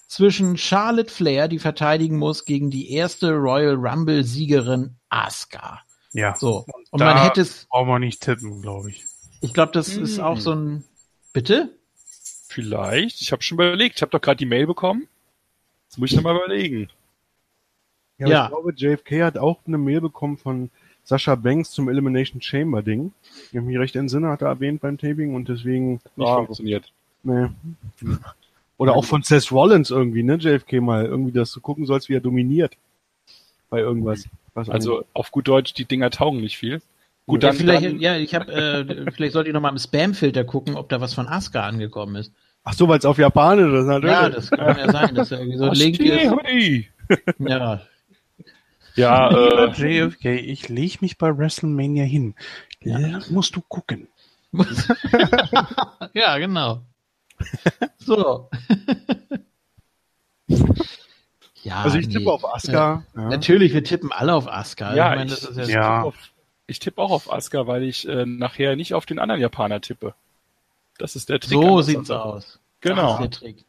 zwischen 0.08 0.58
Charlotte 0.58 1.10
Flair, 1.10 1.46
die 1.46 1.60
verteidigen 1.60 2.18
muss, 2.18 2.44
gegen 2.44 2.70
die 2.70 2.90
erste 2.90 3.32
Royal 3.34 3.76
Rumble 3.76 4.24
Siegerin 4.24 4.96
Asuka. 5.08 5.80
Ja. 6.12 6.34
So. 6.36 6.64
Und 6.90 7.00
Da 7.00 7.14
man 7.14 7.22
hätte 7.22 7.40
es, 7.40 7.66
Brauchen 7.70 7.88
wir 7.88 7.98
nicht 7.98 8.20
tippen, 8.20 8.60
glaube 8.62 8.90
ich. 8.90 9.04
ich 9.40 9.54
glaube, 9.54 9.72
das 9.72 9.88
ist 9.96 10.18
auch 10.20 10.38
so 10.38 10.54
ein, 10.54 10.84
bitte? 11.32 11.70
Vielleicht. 12.48 13.20
Ich 13.22 13.32
habe 13.32 13.42
schon 13.42 13.56
überlegt. 13.56 13.96
Ich 13.96 14.02
habe 14.02 14.10
doch 14.10 14.20
gerade 14.20 14.36
die 14.36 14.46
Mail 14.46 14.66
bekommen. 14.66 15.08
Jetzt 15.88 15.98
muss 15.98 16.10
ich 16.10 16.16
noch 16.16 16.22
mal 16.24 16.36
überlegen. 16.36 16.88
Ja, 18.18 18.28
Ja. 18.28 18.44
ich 18.44 18.50
glaube, 18.50 18.72
JFK 18.76 19.22
hat 19.24 19.38
auch 19.38 19.60
eine 19.66 19.78
Mail 19.78 20.00
bekommen 20.02 20.36
von 20.36 20.70
Sascha 21.04 21.34
Banks 21.34 21.70
zum 21.70 21.88
Elimination 21.88 22.40
Chamber 22.42 22.82
Ding. 22.82 23.12
Ich 23.50 23.60
mich 23.60 23.78
recht 23.78 23.96
entsinne, 23.96 24.28
hat 24.28 24.42
er 24.42 24.48
erwähnt 24.48 24.80
beim 24.82 24.98
Taping 24.98 25.34
und 25.34 25.48
deswegen 25.48 26.00
Nicht 26.16 26.28
Ah, 26.28 26.36
funktioniert. 26.44 26.92
nee. 27.22 27.48
Oder 28.76 28.94
auch 28.94 29.04
von 29.04 29.22
Seth 29.22 29.50
Rollins 29.50 29.90
irgendwie, 29.90 30.22
ne, 30.22 30.36
JFK 30.36 30.80
mal, 30.80 31.06
irgendwie, 31.06 31.32
dass 31.32 31.52
du 31.52 31.60
gucken 31.60 31.86
sollst, 31.86 32.08
wie 32.08 32.14
er 32.14 32.20
dominiert. 32.20 32.76
Bei 33.70 33.78
irgendwas. 33.80 34.28
Was 34.54 34.68
Also 34.68 35.04
auf 35.12 35.30
gut 35.30 35.48
Deutsch, 35.48 35.74
die 35.74 35.84
Dinger 35.84 36.10
taugen 36.10 36.40
nicht 36.40 36.58
viel. 36.58 36.82
Gut, 37.26 37.42
Ja, 37.42 37.50
dann, 37.50 37.58
vielleicht, 37.58 37.84
dann 37.84 38.00
ja, 38.00 38.16
ich 38.16 38.34
habe, 38.34 38.52
äh, 38.52 39.10
vielleicht 39.12 39.32
sollte 39.32 39.48
ich 39.48 39.54
noch 39.54 39.60
mal 39.60 39.70
im 39.70 39.78
Spam-Filter 39.78 40.44
gucken, 40.44 40.76
ob 40.76 40.88
da 40.88 41.00
was 41.00 41.14
von 41.14 41.28
Asuka 41.28 41.62
angekommen 41.62 42.16
ist. 42.16 42.32
Ach 42.64 42.74
so, 42.74 42.88
weil 42.88 42.98
es 42.98 43.04
auf 43.04 43.18
Japanisch 43.18 43.72
ist, 43.72 43.86
natürlich. 43.86 44.14
Ja, 44.14 44.28
das 44.28 44.50
kann 44.50 44.78
ja 44.78 44.90
sein, 44.90 45.14
dass 45.14 45.30
er 45.32 45.38
irgendwie 45.40 45.58
so 45.58 45.64
ein 45.64 45.74
Link 45.74 45.98
ist. 45.98 46.86
Ja, 47.38 47.82
Ja, 48.94 49.30
äh, 49.30 49.70
JFK, 49.70 50.26
ich 50.34 50.68
leg 50.68 51.00
mich 51.00 51.16
bei 51.18 51.36
WrestleMania 51.36 52.04
hin. 52.04 52.34
Ja. 52.82 53.20
Musst 53.30 53.56
du 53.56 53.60
gucken. 53.62 54.08
ja, 56.12 56.38
genau. 56.38 56.82
So. 57.98 58.50
Ja, 61.62 61.82
Also 61.82 61.96
ich 61.98 62.08
nee. 62.08 62.14
tippe 62.14 62.32
auf 62.32 62.44
Asuka. 62.44 63.04
Ja. 63.14 63.20
Natürlich, 63.28 63.72
wir 63.72 63.84
tippen 63.84 64.10
alle 64.12 64.34
auf 64.34 64.48
Asuka. 64.48 64.94
Ja, 64.94 65.12
ich 65.12 65.18
meine, 65.18 65.32
ich- 65.32 65.40
das 65.40 65.56
ist 65.56 65.68
ja, 65.68 65.80
Ja. 65.80 65.96
tippe 65.96 66.06
auf, 66.08 66.14
ich 66.66 66.78
tippe 66.80 67.00
auch 67.02 67.10
auf 67.10 67.32
Asuka, 67.32 67.66
weil 67.66 67.84
ich 67.84 68.06
äh, 68.08 68.26
nachher 68.26 68.74
nicht 68.76 68.94
auf 68.94 69.06
den 69.06 69.18
anderen 69.18 69.40
Japaner 69.40 69.80
tippe. 69.80 70.14
Das 70.98 71.14
ist 71.16 71.28
der 71.28 71.38
Trick. 71.40 71.52
so 71.52 71.80
sieht's 71.82 72.10
aus. 72.10 72.58
Genau. 72.80 73.02
Das 73.02 73.12
ist 73.14 73.20
der 73.20 73.30
Trick. 73.30 73.64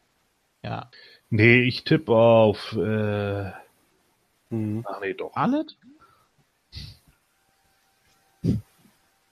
Ja. 0.62 0.90
Nee, 1.30 1.60
ich 1.62 1.84
tippe 1.84 2.12
auf. 2.12 2.72
Äh, 2.72 3.52
Mhm. 4.50 4.84
ach 4.88 5.00
nee, 5.00 5.14
doch. 5.14 5.32
Charlotte? 5.34 5.74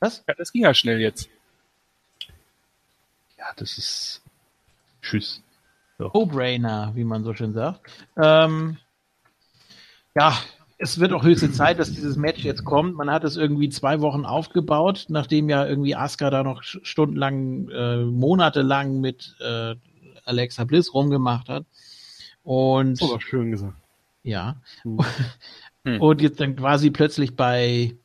Was? 0.01 0.25
Ja, 0.27 0.35
das 0.35 0.53
ging 0.53 0.63
ja 0.63 0.75
schnell 0.75 1.01
jetzt. 1.01 1.29
Ja, 3.39 3.47
das 3.57 3.79
ist. 3.79 4.23
Tschüss. 5.03 5.43
No-Brainer, 6.13 6.93
wie 6.95 7.05
man 7.05 7.25
so 7.25 7.35
schön 7.35 7.53
sagt. 7.53 7.91
Ähm, 8.17 8.79
ja, 10.15 10.37
es 10.79 10.99
wird 10.99 11.13
auch 11.13 11.23
höchste 11.23 11.53
Zeit, 11.53 11.79
dass 11.79 11.93
dieses 11.93 12.17
Match 12.17 12.45
jetzt 12.45 12.65
kommt. 12.65 12.97
Man 12.97 13.11
hat 13.11 13.25
es 13.25 13.37
irgendwie 13.37 13.69
zwei 13.69 14.01
Wochen 14.01 14.25
aufgebaut, 14.25 15.07
nachdem 15.09 15.49
ja 15.49 15.65
irgendwie 15.67 15.95
Asuka 15.95 16.31
da 16.31 16.43
noch 16.43 16.63
stundenlang, 16.63 17.69
äh, 17.69 17.99
monatelang 17.99 19.01
mit 19.01 19.37
äh, 19.41 19.77
Alexa 20.25 20.65
Bliss 20.65 20.93
rumgemacht 20.93 21.49
hat. 21.49 21.65
Und 22.43 23.01
Das 23.01 23.11
war 23.11 23.21
schön 23.21 23.53
gesagt. 23.53 23.77
ja. 24.23 24.57
Hm. 24.83 24.99
Und 26.01 26.21
jetzt 26.21 26.39
dann 26.39 26.55
quasi 26.55 26.91
plötzlich 26.91 27.35
bei, 27.35 27.97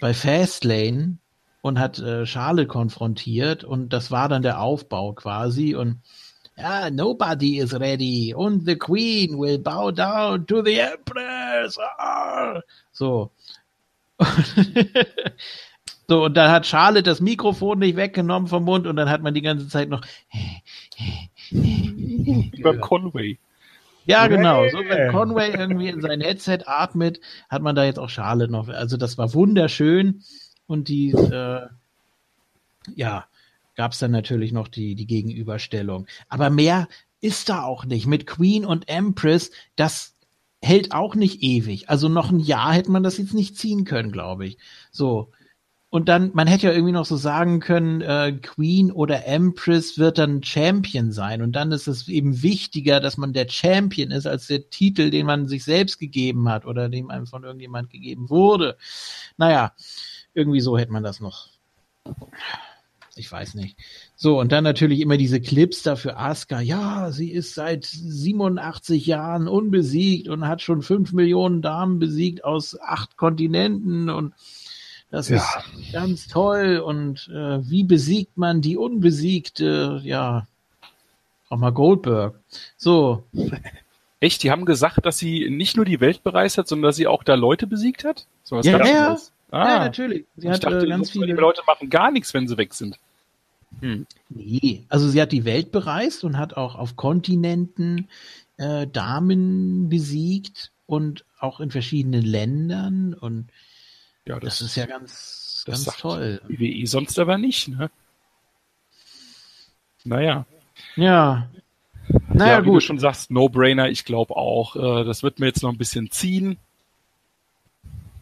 bei 0.00 0.14
Fastlane 0.14 1.18
und 1.60 1.80
hat 1.80 1.98
äh, 1.98 2.26
Charlotte 2.26 2.68
konfrontiert 2.68 3.64
und 3.64 3.92
das 3.92 4.12
war 4.12 4.28
dann 4.28 4.42
der 4.42 4.60
Aufbau 4.60 5.12
quasi 5.12 5.74
und 5.74 6.00
ja, 6.56 6.90
nobody 6.90 7.58
is 7.58 7.74
ready 7.78 8.34
und 8.34 8.64
the 8.66 8.76
Queen 8.76 9.38
will 9.38 9.58
bow 9.58 9.90
down 9.90 10.46
to 10.46 10.62
the 10.62 10.80
Empress. 10.80 11.78
Ah! 11.98 12.60
So. 12.92 13.30
so, 16.08 16.24
und 16.24 16.34
dann 16.34 16.50
hat 16.50 16.66
Charlotte 16.66 17.02
das 17.02 17.20
Mikrofon 17.20 17.80
nicht 17.80 17.96
weggenommen 17.96 18.48
vom 18.48 18.64
Mund 18.64 18.86
und 18.86 18.96
dann 18.96 19.10
hat 19.10 19.22
man 19.22 19.34
die 19.34 19.42
ganze 19.42 19.68
Zeit 19.68 19.90
noch 19.90 20.00
beim 22.62 22.80
Conway. 22.80 23.38
Ja, 24.06 24.28
genau. 24.28 24.68
So, 24.68 24.78
wenn 24.78 25.10
Conway 25.10 25.50
irgendwie 25.50 25.88
in 25.88 26.00
sein 26.00 26.20
Headset 26.20 26.60
atmet, 26.66 27.20
hat 27.50 27.62
man 27.62 27.74
da 27.74 27.84
jetzt 27.84 27.98
auch 27.98 28.08
Charlotte 28.08 28.52
noch. 28.52 28.68
Also 28.68 28.96
das 28.96 29.18
war 29.18 29.34
wunderschön. 29.34 30.22
Und 30.68 30.88
die, 30.88 31.10
äh, 31.10 31.66
ja, 32.94 33.26
gab 33.76 33.92
es 33.92 33.98
dann 33.98 34.10
natürlich 34.10 34.52
noch 34.52 34.68
die, 34.68 34.94
die 34.94 35.06
Gegenüberstellung. 35.06 36.06
Aber 36.28 36.50
mehr 36.50 36.88
ist 37.20 37.48
da 37.48 37.62
auch 37.62 37.84
nicht. 37.84 38.06
Mit 38.06 38.26
Queen 38.26 38.64
und 38.64 38.88
Empress, 38.88 39.50
das 39.76 40.16
hält 40.62 40.92
auch 40.92 41.14
nicht 41.14 41.42
ewig. 41.42 41.88
Also 41.88 42.08
noch 42.08 42.30
ein 42.30 42.40
Jahr 42.40 42.72
hätte 42.72 42.90
man 42.90 43.02
das 43.02 43.18
jetzt 43.18 43.34
nicht 43.34 43.56
ziehen 43.56 43.84
können, 43.84 44.12
glaube 44.12 44.46
ich. 44.46 44.58
So. 44.90 45.30
Und 45.88 46.08
dann, 46.08 46.30
man 46.34 46.48
hätte 46.48 46.66
ja 46.66 46.72
irgendwie 46.72 46.92
noch 46.92 47.06
so 47.06 47.16
sagen 47.16 47.60
können, 47.60 48.00
äh, 48.00 48.32
Queen 48.42 48.90
oder 48.90 49.24
Empress 49.26 49.98
wird 49.98 50.18
dann 50.18 50.42
Champion 50.42 51.12
sein. 51.12 51.42
Und 51.42 51.52
dann 51.52 51.72
ist 51.72 51.86
es 51.86 52.08
eben 52.08 52.42
wichtiger, 52.42 53.00
dass 53.00 53.16
man 53.16 53.32
der 53.32 53.48
Champion 53.48 54.10
ist, 54.10 54.26
als 54.26 54.48
der 54.48 54.68
Titel, 54.68 55.10
den 55.10 55.26
man 55.26 55.46
sich 55.46 55.64
selbst 55.64 55.98
gegeben 55.98 56.48
hat 56.48 56.66
oder 56.66 56.88
dem 56.88 57.10
einem 57.10 57.26
von 57.26 57.44
irgendjemand 57.44 57.90
gegeben 57.90 58.28
wurde. 58.28 58.76
Naja, 59.36 59.72
irgendwie 60.34 60.60
so 60.60 60.76
hätte 60.76 60.92
man 60.92 61.04
das 61.04 61.20
noch. 61.20 61.48
Ich 63.18 63.32
weiß 63.32 63.54
nicht. 63.54 63.76
So, 64.14 64.38
und 64.38 64.52
dann 64.52 64.62
natürlich 64.64 65.00
immer 65.00 65.16
diese 65.16 65.40
Clips 65.40 65.82
da 65.82 65.96
für 65.96 66.18
Asuka. 66.18 66.60
Ja, 66.60 67.10
sie 67.12 67.30
ist 67.32 67.54
seit 67.54 67.84
87 67.86 69.06
Jahren 69.06 69.48
unbesiegt 69.48 70.28
und 70.28 70.46
hat 70.46 70.60
schon 70.62 70.82
fünf 70.82 71.12
Millionen 71.12 71.62
Damen 71.62 71.98
besiegt 71.98 72.44
aus 72.44 72.78
acht 72.80 73.16
Kontinenten 73.16 74.10
und 74.10 74.34
das 75.10 75.28
Ja. 75.30 75.36
ist 75.36 75.92
ganz 75.92 76.28
toll. 76.28 76.78
Und 76.84 77.28
äh, 77.32 77.68
wie 77.70 77.84
besiegt 77.84 78.36
man 78.36 78.60
die 78.60 78.76
Unbesiegte? 78.76 80.00
Ja, 80.04 80.46
auch 81.48 81.56
mal 81.58 81.70
Goldberg. 81.70 82.38
So, 82.76 83.24
Echt, 84.20 84.42
die 84.42 84.50
haben 84.50 84.64
gesagt, 84.64 85.04
dass 85.06 85.18
sie 85.18 85.48
nicht 85.50 85.76
nur 85.76 85.84
die 85.84 86.00
Welt 86.00 86.22
bereist 86.24 86.56
hat, 86.58 86.66
sondern 86.68 86.88
dass 86.88 86.96
sie 86.96 87.06
auch 87.06 87.22
da 87.22 87.34
Leute 87.34 87.66
besiegt 87.66 88.02
hat? 88.04 88.26
So 88.44 88.56
was 88.56 88.66
Ja, 88.66 88.78
ganz 88.78 88.90
ja. 88.90 89.08
Neues. 89.10 89.32
ja, 89.52 89.58
Ah, 89.58 89.78
natürlich. 89.84 90.24
Sie 90.36 90.46
ich 90.48 90.52
hat 90.52 90.64
dachte, 90.64 90.78
äh, 90.84 90.88
ganz 90.88 91.08
die 91.12 91.18
viele. 91.20 91.34
Leute 91.34 91.60
machen 91.66 91.88
gar 91.90 92.10
nichts, 92.10 92.32
wenn 92.34 92.48
sie 92.48 92.56
weg 92.56 92.74
sind. 92.74 92.98
Nee, 93.80 94.84
also 94.88 95.08
sie 95.08 95.20
hat 95.20 95.32
die 95.32 95.44
Welt 95.44 95.70
bereist 95.72 96.24
und 96.24 96.38
hat 96.38 96.54
auch 96.54 96.74
auf 96.76 96.96
Kontinenten 96.96 98.08
äh, 98.56 98.86
Damen 98.86 99.88
besiegt 99.88 100.72
und 100.86 101.24
auch 101.38 101.60
in 101.60 101.70
verschiedenen 101.70 102.22
Ländern 102.24 103.12
und 103.14 103.48
Ja, 104.24 104.40
das, 104.40 104.60
ist 104.62 104.76
ja 104.76 104.86
ganz, 104.86 105.62
das 105.66 105.74
ganz 105.74 105.84
sagt 105.84 106.00
toll. 106.00 106.40
WWE 106.48 106.86
sonst 106.86 107.18
aber 107.18 107.36
nicht, 107.38 107.68
ne? 107.68 107.90
Naja. 110.04 110.46
Ja. 110.94 111.48
Naja, 112.28 112.52
ja, 112.52 112.62
wie 112.62 112.66
du 112.66 112.72
gut. 112.74 112.82
schon 112.84 112.98
sagst, 112.98 113.30
No-Brainer, 113.30 113.88
ich 113.88 114.04
glaube 114.04 114.36
auch. 114.36 114.76
Äh, 114.76 115.04
das 115.04 115.22
wird 115.22 115.40
mir 115.40 115.46
jetzt 115.46 115.62
noch 115.62 115.72
ein 115.72 115.78
bisschen 115.78 116.10
ziehen. 116.10 116.56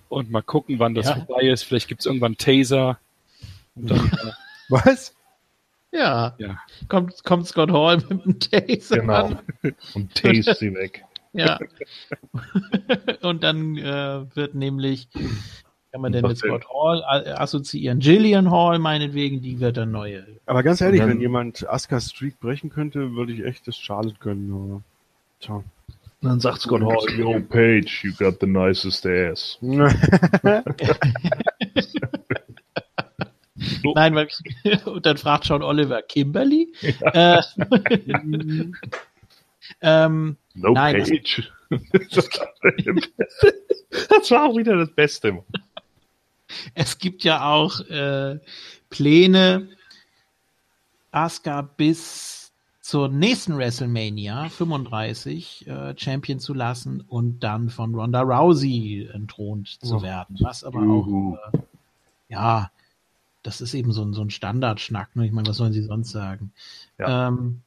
Und 0.09 0.31
mal 0.31 0.43
gucken, 0.43 0.79
wann 0.79 0.95
das 0.95 1.07
Ja. 1.07 1.17
vorbei 1.17 1.43
ist. 1.49 1.65
Vielleicht 1.65 1.89
gibt's 1.89 2.07
irgendwann 2.07 2.33
einen 2.33 2.39
Taser. 2.39 2.99
Und 3.75 3.91
dann, 3.91 3.99
äh, 4.13 4.33
Was? 4.71 5.15
Ja. 5.95 6.35
ja. 6.39 6.59
Kommt, 6.89 7.23
kommt 7.25 7.47
Scott 7.47 7.71
Hall 7.71 7.99
mit 8.09 8.25
dem 8.25 8.39
Taser 8.41 8.97
Genau. 8.99 9.15
an. 9.15 9.39
Und 9.95 10.15
taste 10.15 10.55
sie 10.55 10.75
weg. 10.75 11.05
Ja. 11.33 11.59
und 13.23 13.43
dann 13.43 13.77
äh, 13.77 14.25
wird 14.37 14.55
nämlich, 14.55 15.09
kann 15.91 16.01
man 16.01 16.13
denn 16.13 16.23
mit 16.23 16.31
denn? 16.43 16.49
Scott 16.51 16.65
Hall 16.73 17.03
assoziieren? 17.37 17.99
Gillian 17.99 18.51
Hall 18.53 18.79
meinetwegen, 18.79 19.41
die 19.43 19.59
wird 19.59 19.77
dann 19.77 19.91
neue. 19.91 20.25
Aber 20.47 20.63
ganz 20.63 20.81
ehrlich, 20.81 21.01
dann- 21.01 21.11
wenn 21.11 21.21
jemand 21.21 21.69
Askas 21.69 22.11
Streak 22.11 22.39
brechen 22.39 22.71
könnte, 22.71 23.15
würde 23.17 23.33
ich 23.33 23.45
echt 23.45 23.67
das 23.67 23.77
Charlotte 23.77 24.17
gönnen. 24.21 24.53
Aber, 24.53 24.83
tja. 25.41 25.55
Und 25.57 25.65
dann 26.31 26.39
sagt 26.41 26.61
Scott 26.61 26.83
Hall, 26.83 27.19
yo, 27.19 27.41
Paige, 27.41 27.91
you 28.03 28.13
got 28.17 28.39
the 28.41 28.47
nicest 28.47 29.05
ass. 29.05 29.59
Nein, 33.95 34.15
weil, 34.15 34.29
und 34.87 35.07
dann 35.07 35.17
fragt 35.17 35.47
schon 35.47 35.63
Oliver 35.63 36.03
Kimberly. 36.03 36.73
Äh, 37.01 37.41
ähm, 39.81 40.37
No 40.55 40.73
Nein, 40.73 40.99
das- 40.99 41.09
Paige. 41.11 41.49
Das, 42.15 42.29
das 44.09 44.31
war 44.31 44.45
auch 44.45 44.57
wieder 44.57 44.77
das 44.77 44.93
Beste. 44.95 45.43
es 46.75 46.99
gibt 46.99 47.25
ja 47.25 47.45
auch 47.51 47.81
äh, 47.89 48.39
Pläne, 48.91 49.69
Asuka 51.11 51.63
bis 51.63 52.53
zur 52.81 53.09
nächsten 53.09 53.57
WrestleMania 53.57 54.49
35 54.51 55.67
äh, 55.67 55.95
Champion 55.97 56.39
zu 56.39 56.53
lassen 56.55 57.01
und 57.01 57.41
dann 57.41 57.71
von 57.71 57.95
Ronda 57.95 58.21
Rousey 58.21 59.09
entthront 59.13 59.69
zu 59.83 59.97
Oh. 59.97 60.03
werden. 60.03 60.37
Was 60.41 60.63
aber 60.65 60.81
auch, 60.81 61.37
äh, 61.55 61.59
ja, 62.29 62.71
das 63.45 63.61
ist 63.61 63.75
eben 63.75 63.93
so 63.93 64.03
ein, 64.03 64.13
so 64.13 64.23
ein 64.23 64.31
Standardschnack. 64.31 65.15
Ne? 65.15 65.27
Ich 65.27 65.33
meine, 65.33 65.47
was 65.47 65.59
sollen 65.59 65.73
sie 65.73 65.83
sonst 65.83 66.11
sagen? 66.11 66.53
Ja. 66.99 67.29
Ähm, 67.29 67.61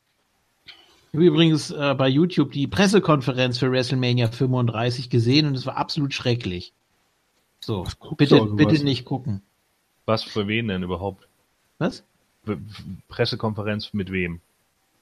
ich 0.66 1.14
habe 1.14 1.26
übrigens 1.26 1.72
äh, 1.72 1.96
bei 1.98 2.10
YouTube 2.10 2.52
die 2.52 2.68
Pressekonferenz 2.68 3.60
für 3.60 3.72
WrestleMania 3.72 4.28
35 4.28 5.10
gesehen 5.10 5.46
und 5.48 5.56
es 5.56 5.66
war 5.66 5.78
absolut 5.78 6.14
schrecklich. 6.14 6.74
So, 7.60 7.86
bitte, 8.18 8.46
bitte 8.46 8.84
nicht 8.84 9.06
gucken. 9.06 9.42
Was 10.06 10.24
für 10.24 10.48
wen 10.48 10.68
denn 10.68 10.84
überhaupt? 10.84 11.28
Was? 11.78 12.04
W- 12.44 12.58
Pressekonferenz 13.08 13.94
mit 13.94 14.12
wem? 14.12 14.42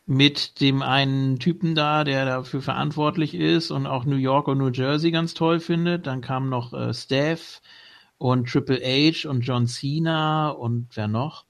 Mit 0.08 0.62
dem 0.62 0.82
einen 0.82 1.40
Typen 1.40 1.74
da, 1.74 2.04
der 2.04 2.26
dafür 2.26 2.62
verantwortlich 2.62 3.34
ist 3.34 3.72
und 3.72 3.88
auch 3.88 4.06
New 4.06 4.16
York 4.18 4.48
und 4.48 4.60
New 4.60 4.70
Jersey 4.70 5.12
ganz 5.12 5.34
toll 5.34 5.60
findet. 5.60 6.06
Dann 6.06 6.22
kam 6.22 6.50
noch 6.50 6.74
äh, 6.74 6.94
Steph 6.94 7.62
und 8.18 8.50
Triple 8.50 8.80
H 8.84 9.28
und 9.30 9.42
John 9.42 9.68
Cena 9.68 10.50
und 10.50 10.88
wer 10.96 11.08
noch? 11.08 11.46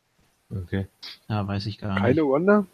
Okay. 0.49 0.87
Ja, 1.27 1.47
weiß 1.47 1.65
ich 1.67 1.77
gar 1.77 1.93
nicht. 1.93 2.01
Keine 2.03 2.25
Wonder? 2.25 2.65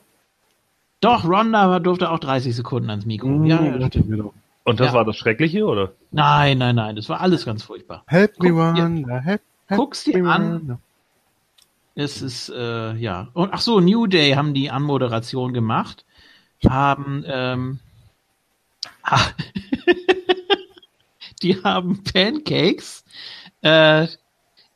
Doch, 0.99 1.26
Ronda 1.26 1.80
durfte 1.80 2.11
auch 2.11 2.19
30 2.19 2.55
Sekunden 2.55 2.89
ans 2.89 3.05
Mikro. 3.05 3.43
ja, 3.45 3.61
ja, 3.63 3.88
stimmt. 3.88 4.09
Genau. 4.09 4.34
Und 4.63 4.80
das 4.80 4.88
Ja. 4.88 4.93
war 4.93 5.05
das 5.05 5.18
Schreckliche, 5.18 5.65
oder? 5.65 5.93
Nein, 6.11 6.59
nein, 6.59 6.76
nein, 6.76 6.95
das 6.95 7.09
war 7.09 7.22
alles 7.22 7.45
ganz 7.45 7.63
furchtbar. 7.63 8.03
Help 8.05 8.39
me, 8.39 8.49
Guck 8.49 8.76
dir- 8.76 8.84
Wanda. 8.84 9.19
Help, 9.19 9.41
help 9.68 9.80
Guck's 9.80 10.03
dir 10.03 10.22
me, 10.22 10.31
an. 10.31 10.77
Es 11.95 12.22
ist, 12.22 12.49
äh, 12.49 12.93
ja. 12.95 13.30
Und 13.34 13.51
ach 13.53 13.59
so, 13.61 13.80
New 13.80 14.05
Day 14.07 14.34
haben 14.34 14.53
die 14.53 14.69
Anmoderation 14.69 15.53
gemacht. 15.53 16.05
Haben, 16.63 17.23
ähm, 17.27 17.80
ah, 19.01 19.19
die 21.41 21.61
haben 21.63 22.03
Pancakes 22.03 23.03
äh, 23.62 24.08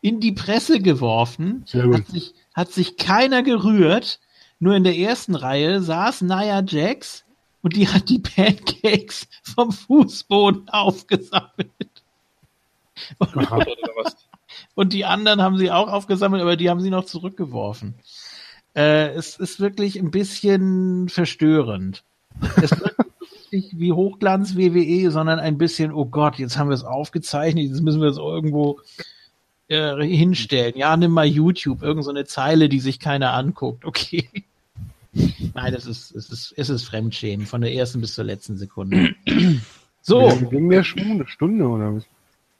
in 0.02 0.20
die 0.20 0.34
Presse 0.34 0.80
geworfen. 0.80 1.66
Hat 1.74 2.08
sich, 2.08 2.34
hat 2.54 2.72
sich 2.72 2.98
keiner 2.98 3.44
gerührt. 3.44 4.20
Nur 4.60 4.76
in 4.76 4.84
der 4.84 4.98
ersten 4.98 5.36
Reihe 5.36 5.82
saß 5.82 6.22
Nia 6.22 6.64
Jax 6.64 7.26
und 7.62 7.76
die 7.76 7.88
hat 7.88 8.10
die 8.10 8.20
Pancakes 8.20 9.28
vom 9.42 9.72
Fußboden 9.72 10.70
aufgesammelt. 10.70 12.04
Und, 14.76 14.94
die 14.94 15.04
anderen 15.04 15.42
haben 15.42 15.58
sie 15.58 15.72
auch 15.72 15.92
aufgesammelt, 15.92 16.42
aber 16.42 16.56
die 16.56 16.70
haben 16.70 16.80
sie 16.80 16.90
noch 16.90 17.06
zurückgeworfen. 17.06 17.96
Äh, 18.76 19.10
es 19.10 19.38
ist 19.38 19.60
wirklich 19.60 19.98
ein 19.98 20.12
bisschen 20.12 21.10
verstörend. 21.10 22.04
Es 22.62 22.72
wird 22.72 22.96
nicht 23.52 23.80
wie 23.80 23.94
Hochglanz 23.94 24.56
WWE, 24.56 25.12
sondern 25.12 25.40
ein 25.40 25.58
bisschen, 25.58 25.92
oh 25.92 26.06
Gott, 26.06 26.38
jetzt 26.38 26.58
haben 26.58 26.70
wir 26.70 26.76
es 26.76 26.84
aufgezeichnet, 26.84 27.66
jetzt 27.66 27.82
müssen 27.82 28.02
wir 28.02 28.10
es 28.10 28.18
irgendwo 28.18 28.80
äh, 29.68 29.96
hinstellen. 30.06 30.74
Ja, 30.76 30.96
nimm 30.98 31.12
mal 31.12 31.26
YouTube, 31.26 31.82
irgend 31.82 32.04
so 32.04 32.10
eine 32.10 32.26
Zeile, 32.26 32.70
die 32.70 32.80
sich 32.80 33.00
keiner 33.00 33.34
anguckt. 33.34 33.86
Okay. 33.86 34.30
Nein, 35.54 35.74
es 35.74 35.86
ist, 35.86 36.14
es 36.14 36.30
ist, 36.30 36.54
es 36.58 36.70
ist 36.70 36.84
Fremdschämen 36.84 37.46
von 37.46 37.62
der 37.62 37.74
ersten 37.74 38.02
bis 38.02 38.14
zur 38.14 38.26
letzten 38.26 38.58
Sekunde. 38.58 39.16
So, 40.02 40.22
Wie 40.40 40.46
ging 40.46 40.70
der 40.70 40.84
Schwung? 40.84 41.14
Eine 41.14 41.28
Stunde 41.28 41.68
oder 41.68 41.96
was? 41.96 42.06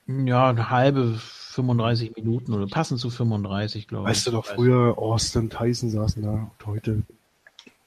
ja, 0.08 0.48
eine 0.48 0.70
halbe 0.70 1.14
35 1.18 2.14
Minuten 2.16 2.52
oder 2.52 2.66
passen 2.66 2.96
zu 2.96 3.10
35, 3.10 3.88
glaube 3.88 4.04
ich. 4.04 4.10
Weißt 4.10 4.26
du 4.26 4.30
doch, 4.32 4.46
früher 4.46 4.96
Austin 4.98 5.50
Tyson 5.50 5.90
saßen 5.90 6.22
da 6.22 6.32
und 6.32 6.66
heute 6.66 7.02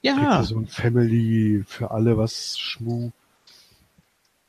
Ja, 0.02 0.42
so 0.42 0.58
ein 0.58 0.66
Family 0.66 1.62
für 1.66 1.90
alle 1.90 2.16
was 2.16 2.58
Schmu. 2.58 3.10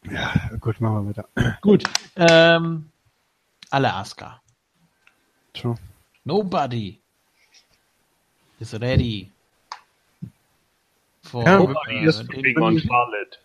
Ja, 0.10 0.34
gut, 0.60 0.80
machen 0.80 1.08
wir 1.08 1.10
weiter. 1.10 1.58
gut. 1.62 1.84
Ähm, 2.16 2.90
Alaska. 3.70 4.42
Tja. 5.54 5.76
Nobody 6.24 7.02
is 8.60 8.74
ready 8.80 9.32
for 11.24 11.44
Ja, 11.46 11.60
uh, 11.60 12.24
Big 12.42 12.58
Man 12.58 12.80
Charlotte. 12.80 13.38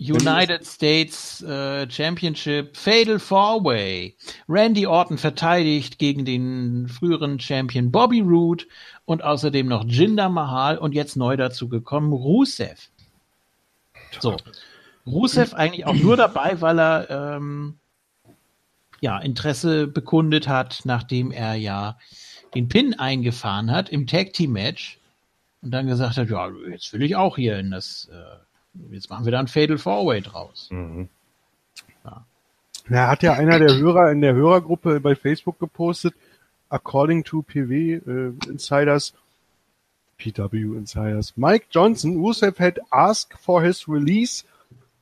United 0.00 0.64
States 0.64 1.42
äh, 1.42 1.88
Championship 1.90 2.74
Fatal 2.74 3.18
Four 3.18 3.64
Way. 3.64 4.16
Randy 4.48 4.86
Orton 4.86 5.18
verteidigt 5.18 5.98
gegen 5.98 6.24
den 6.24 6.88
früheren 6.88 7.38
Champion 7.38 7.92
Bobby 7.92 8.20
Roode 8.20 8.64
und 9.04 9.22
außerdem 9.22 9.66
noch 9.66 9.84
Jinder 9.84 10.30
Mahal 10.30 10.78
und 10.78 10.94
jetzt 10.94 11.16
neu 11.16 11.36
dazu 11.36 11.68
gekommen 11.68 12.14
Rusev. 12.14 12.88
So. 14.20 14.38
Rusev 15.06 15.54
eigentlich 15.54 15.84
auch 15.84 15.94
nur 15.94 16.16
dabei, 16.16 16.62
weil 16.62 16.80
er 16.80 17.10
ähm, 17.10 17.78
ja 19.00 19.18
Interesse 19.18 19.86
bekundet 19.86 20.48
hat, 20.48 20.80
nachdem 20.84 21.30
er 21.30 21.54
ja 21.54 21.98
den 22.54 22.68
Pin 22.68 22.98
eingefahren 22.98 23.70
hat 23.70 23.90
im 23.90 24.06
Tag 24.06 24.32
Team 24.32 24.52
Match 24.52 24.98
und 25.60 25.72
dann 25.72 25.86
gesagt 25.86 26.16
hat, 26.16 26.30
ja, 26.30 26.50
jetzt 26.70 26.90
will 26.94 27.02
ich 27.02 27.16
auch 27.16 27.36
hier 27.36 27.58
in 27.58 27.70
das 27.70 28.08
äh, 28.10 28.49
jetzt 28.90 29.10
machen 29.10 29.24
wir 29.24 29.32
da 29.32 29.40
ein 29.40 29.48
Fatal 29.48 29.78
Four 29.78 30.06
Way 30.06 30.22
draus. 30.22 30.68
Mhm. 30.70 31.08
Na, 32.88 33.06
hat 33.06 33.22
ja 33.22 33.34
einer 33.34 33.60
der 33.60 33.76
Hörer 33.76 34.10
in 34.10 34.20
der 34.20 34.34
Hörergruppe 34.34 34.98
bei 34.98 35.14
Facebook 35.14 35.60
gepostet, 35.60 36.12
according 36.70 37.22
to 37.22 37.42
PW 37.42 37.94
äh, 37.94 38.32
Insiders, 38.48 39.14
PW 40.18 40.76
Insiders, 40.76 41.36
Mike 41.36 41.66
Johnson, 41.70 42.16
Rusev 42.16 42.58
had 42.58 42.80
asked 42.90 43.38
for 43.38 43.62
his 43.62 43.88
release 43.88 44.44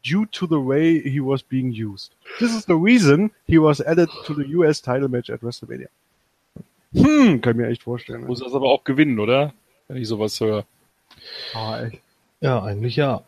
due 0.02 0.26
to 0.26 0.46
the 0.46 0.58
way 0.58 1.00
he 1.00 1.18
was 1.18 1.42
being 1.42 1.72
used. 1.72 2.12
This 2.38 2.54
is 2.54 2.66
the 2.66 2.76
reason 2.76 3.30
he 3.46 3.58
was 3.58 3.80
added 3.80 4.10
to 4.26 4.34
the 4.34 4.46
US 4.58 4.82
title 4.82 5.08
match 5.08 5.30
at 5.30 5.40
WrestleMania. 5.40 5.88
Hm, 6.92 7.40
kann 7.40 7.52
ich 7.52 7.56
mir 7.56 7.68
echt 7.68 7.82
vorstellen. 7.82 8.26
Muss 8.26 8.40
das 8.40 8.52
aber 8.52 8.66
auch 8.66 8.84
gewinnen, 8.84 9.18
oder? 9.18 9.54
Wenn 9.88 9.96
ich 9.96 10.08
sowas 10.08 10.38
höre. 10.40 10.64
Ah. 11.54 11.88
Ja, 12.40 12.62
eigentlich 12.62 12.96
ja. 12.96 13.22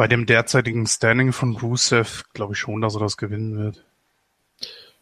Bei 0.00 0.08
dem 0.08 0.24
derzeitigen 0.24 0.86
Standing 0.86 1.34
von 1.34 1.54
Rusev 1.56 2.24
glaube 2.32 2.54
ich 2.54 2.58
schon, 2.58 2.80
dass 2.80 2.94
er 2.94 3.00
das 3.00 3.18
gewinnen 3.18 3.58
wird. 3.58 3.84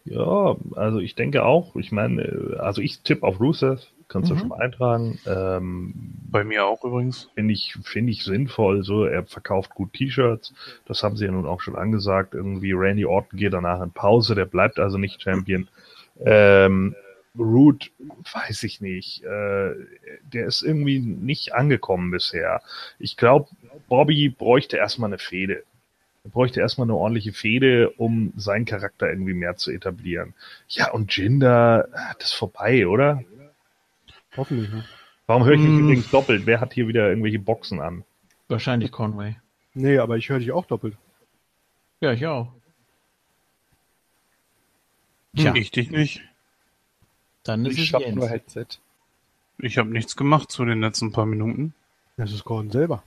ja, 0.05 0.57
also 0.75 0.99
ich 0.99 1.15
denke 1.15 1.45
auch, 1.45 1.77
ich 1.77 1.93
meine, 1.93 2.23
äh, 2.23 2.57
also 2.57 2.83
ich 2.83 2.99
tippe 3.03 3.25
auf 3.25 3.39
Rusev, 3.39 3.81
kannst 4.09 4.29
du 4.29 4.35
Mhm. 4.35 4.39
schon 4.41 4.49
mal 4.49 4.61
eintragen. 4.61 5.19
Ähm, 5.25 5.95
Bei 6.29 6.43
mir 6.43 6.66
auch 6.66 6.83
übrigens. 6.83 7.31
finde 7.37 7.55
ich, 7.55 7.77
finde 7.85 8.11
ich 8.11 8.25
sinnvoll. 8.25 8.83
So, 8.83 9.05
er 9.05 9.23
verkauft 9.25 9.70
gut 9.70 9.93
T-Shirts. 9.93 10.53
Das 10.87 11.05
haben 11.05 11.16
sie 11.16 11.27
ja 11.27 11.31
nun 11.31 11.47
auch 11.47 11.61
schon 11.61 11.77
angesagt. 11.77 12.35
Irgendwie 12.35 12.73
Randy 12.73 13.05
Orton 13.05 13.39
geht 13.39 13.53
danach 13.53 13.81
in 13.81 13.93
Pause. 13.93 14.35
Der 14.35 14.47
bleibt 14.47 14.81
also 14.81 14.99
nicht 14.99 15.23
Champion. 15.23 15.69
Ähm, 16.25 16.97
Root, 17.39 17.93
weiß 18.33 18.65
ich 18.65 18.81
nicht. 18.81 19.23
Äh, 19.23 19.75
der 20.33 20.47
ist 20.47 20.62
irgendwie 20.62 20.99
nicht 20.99 21.55
angekommen 21.55 22.11
bisher. 22.11 22.62
Ich 22.99 23.16
glaube, 23.16 23.47
Bobby 23.89 24.29
bräuchte 24.29 24.77
erstmal 24.77 25.11
eine 25.11 25.19
Fehde. 25.19 25.63
Er 26.25 26.31
bräuchte 26.31 26.61
erstmal 26.61 26.87
eine 26.87 26.95
ordentliche 26.97 27.33
Fehde, 27.33 27.91
um 27.91 28.33
seinen 28.37 28.65
Charakter 28.65 29.09
irgendwie 29.09 29.35
mehr 29.35 29.57
zu 29.57 29.71
etablieren. 29.71 30.35
Ja, 30.69 30.91
und 30.91 31.17
Jinder, 31.17 31.89
äh, 31.93 32.15
das 32.19 32.29
ist 32.31 32.35
vorbei, 32.35 32.87
oder? 32.87 33.23
Hoffentlich, 34.37 34.71
ne? 34.71 34.85
Warum 35.27 35.45
höre 35.45 35.55
ich 35.55 35.61
mich 35.61 35.73
Mm. 35.73 35.79
übrigens 35.85 36.11
doppelt? 36.11 36.47
Wer 36.47 36.61
hat 36.61 36.73
hier 36.73 36.89
wieder 36.89 37.09
irgendwelche 37.09 37.39
Boxen 37.39 37.81
an? 37.81 38.05
Wahrscheinlich 38.49 38.91
Conway. 38.91 39.37
Nee, 39.75 39.99
aber 39.99 40.17
ich 40.17 40.29
höre 40.29 40.39
dich 40.39 40.53
auch 40.53 40.67
doppelt. 40.67 40.97
Ja, 42.01 42.13
ich 42.13 42.27
auch. 42.27 42.53
Tja, 45.37 45.55
Ich 45.55 45.71
dich 45.71 45.91
nicht. 45.91 46.23
dann 47.45 47.65
ist 47.67 47.79
Ich 47.79 47.93
es 47.93 48.01
Jens. 48.01 48.15
nur 48.17 48.29
Headset. 48.29 48.67
Ich 49.59 49.79
habe 49.79 49.91
nichts 49.91 50.17
gemacht 50.17 50.51
zu 50.51 50.65
den 50.65 50.81
letzten 50.81 51.13
paar 51.13 51.27
Minuten. 51.27 51.75
Das 52.17 52.33
ist 52.33 52.45
Gordon 52.45 52.71
selber. 52.71 53.03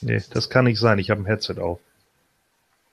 Nee, 0.00 0.22
das 0.30 0.50
kann 0.50 0.64
nicht 0.64 0.78
sein. 0.78 0.98
Ich 0.98 1.10
habe 1.10 1.22
ein 1.22 1.26
Headset 1.26 1.58
auf. 1.58 1.80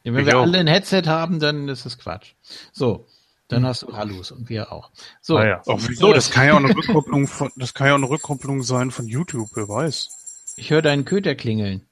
Ja, 0.04 0.14
wenn 0.14 0.22
Ich 0.22 0.26
wir 0.28 0.38
auch. 0.38 0.44
alle 0.44 0.58
ein 0.60 0.68
Headset 0.68 1.04
haben, 1.06 1.40
dann 1.40 1.68
ist 1.70 1.86
es 1.86 1.98
Quatsch. 1.98 2.34
So, 2.72 3.06
dann 3.48 3.66
hast 3.66 3.84
du 3.84 3.96
Hallus 3.96 4.32
und 4.32 4.50
wir 4.50 4.72
auch. 4.72 4.90
So, 5.22 5.38
Ah 5.38 5.46
ja. 5.46 5.62
Auch 5.66 5.80
wieso? 5.88 6.12
Das 6.14 6.32
kann 6.32 6.48
ja 6.48 6.54
auch 6.54 6.58
eine 6.58 6.76
Rückkopplung 6.76 7.28
von, 7.28 7.52
das 7.56 7.74
kann 7.74 7.88
ja 7.88 7.94
auch 7.94 7.98
eine 7.98 8.10
Rückkopplung 8.10 8.64
sein 8.64 8.92
von 8.92 9.08
YouTube, 9.08 9.50
wer 9.54 9.68
weiß. 9.70 10.54
ich 10.58 10.70
höre 10.72 10.82
deinen 10.82 11.06
Köter 11.06 11.36
klingeln. 11.36 11.86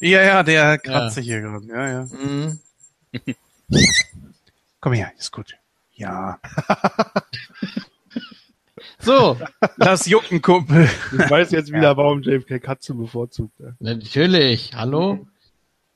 Ja, 0.00 0.22
ja, 0.22 0.42
der 0.42 0.78
kratzt 0.78 1.14
sich 1.14 1.26
hier 1.26 1.40
gerade. 1.40 1.66
Ja, 1.66 1.88
ja. 1.88 2.04
Mhm. 2.04 2.58
Komm 4.80 4.92
her, 4.92 5.12
ist 5.18 5.30
gut. 5.30 5.54
Ja. 5.94 6.38
So, 9.04 9.36
Lass 9.76 10.06
jucken, 10.06 10.40
Kumpel. 10.40 10.88
Ich 11.12 11.30
weiß 11.30 11.50
jetzt 11.50 11.72
wieder, 11.72 11.96
warum 11.96 12.22
JFK 12.22 12.58
Katze 12.60 12.94
bevorzugt. 12.94 13.52
ja. 13.60 13.72
natürlich. 13.80 14.72
Hallo? 14.74 15.26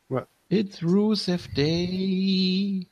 Ja. 0.08 0.26
It's 0.48 0.82
Rusev 0.82 1.48
Day. 1.54 2.86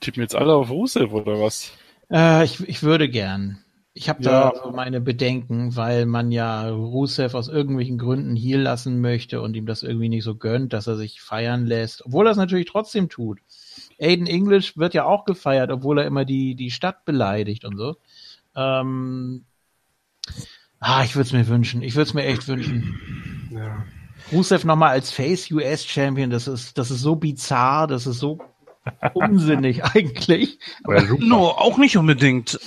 Tippen 0.00 0.22
jetzt 0.22 0.34
alle 0.36 0.54
auf 0.54 0.70
Rusev 0.70 1.12
oder 1.12 1.40
was? 1.40 1.72
Äh, 2.10 2.44
ich, 2.44 2.60
ich 2.68 2.82
würde 2.82 3.08
gern. 3.08 3.58
Ich 3.92 4.08
habe 4.08 4.22
Ja. 4.22 4.50
da 4.52 4.60
so 4.62 4.70
meine 4.70 5.00
Bedenken, 5.00 5.74
weil 5.74 6.06
man 6.06 6.30
ja 6.30 6.68
Rusev 6.68 7.34
aus 7.34 7.48
irgendwelchen 7.48 7.98
Gründen 7.98 8.36
hier 8.36 8.58
lassen 8.58 9.00
möchte 9.00 9.40
und 9.42 9.54
ihm 9.56 9.66
das 9.66 9.82
irgendwie 9.82 10.08
nicht 10.08 10.22
so 10.22 10.36
gönnt, 10.36 10.72
dass 10.72 10.86
er 10.86 10.96
sich 10.96 11.20
feiern 11.20 11.66
lässt, 11.66 12.04
obwohl 12.06 12.26
er 12.28 12.30
es 12.32 12.36
natürlich 12.36 12.68
trotzdem 12.70 13.08
tut. 13.08 13.40
Aiden 14.00 14.26
English 14.28 14.76
wird 14.76 14.94
ja 14.94 15.04
auch 15.04 15.24
gefeiert, 15.24 15.70
obwohl 15.72 15.98
er 15.98 16.06
immer 16.06 16.24
die, 16.24 16.54
die 16.54 16.70
Stadt 16.70 17.04
beleidigt 17.04 17.64
und 17.64 17.76
so. 17.76 17.96
Ähm, 18.56 19.44
ah, 20.78 21.02
ich 21.04 21.14
würde 21.14 21.26
es 21.26 21.32
mir 21.32 21.46
wünschen. 21.48 21.82
Ich 21.82 21.94
würde 21.94 22.08
es 22.08 22.14
mir 22.14 22.24
echt 22.24 22.48
wünschen. 22.48 23.48
Ja. 23.52 23.84
Rusev 24.32 24.64
nochmal 24.64 24.90
als 24.90 25.10
Face 25.10 25.50
US 25.50 25.84
Champion, 25.84 26.30
das 26.30 26.46
ist, 26.46 26.78
das 26.78 26.90
ist 26.90 27.00
so 27.00 27.16
bizarr, 27.16 27.86
das 27.86 28.06
ist 28.06 28.18
so 28.18 28.38
unsinnig 29.14 29.84
eigentlich. 29.94 30.58
No, 31.18 31.48
auch 31.48 31.78
nicht 31.78 31.96
unbedingt. 31.96 32.58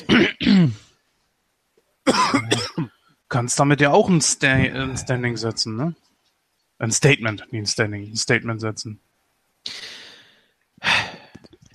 Kannst 3.29 3.59
damit 3.59 3.81
ja 3.81 3.91
auch 3.91 4.09
ein, 4.09 4.21
Sta 4.21 4.47
ein 4.47 4.97
Standing 4.97 5.37
setzen, 5.37 5.75
ne? 5.75 5.95
Ein 6.79 6.91
Statement, 6.91 7.51
nicht 7.51 7.61
ein 7.61 7.65
Standing, 7.65 8.11
ein 8.11 8.17
Statement 8.17 8.59
setzen. 8.61 8.99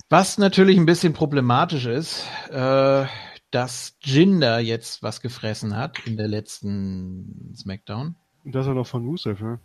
Was 0.09 0.37
natürlich 0.37 0.77
ein 0.77 0.85
bisschen 0.85 1.13
problematisch 1.13 1.85
ist, 1.85 2.25
äh, 2.51 3.05
dass 3.51 3.95
Jinder 4.01 4.59
jetzt 4.59 5.01
was 5.03 5.21
gefressen 5.21 5.75
hat 5.75 5.99
in 6.05 6.17
der 6.17 6.27
letzten 6.27 7.53
Smackdown. 7.57 8.15
Das 8.45 8.67
auch 8.67 8.73
noch 8.73 8.87
von 8.87 9.05
Rusev, 9.05 9.39
ja. 9.41 9.59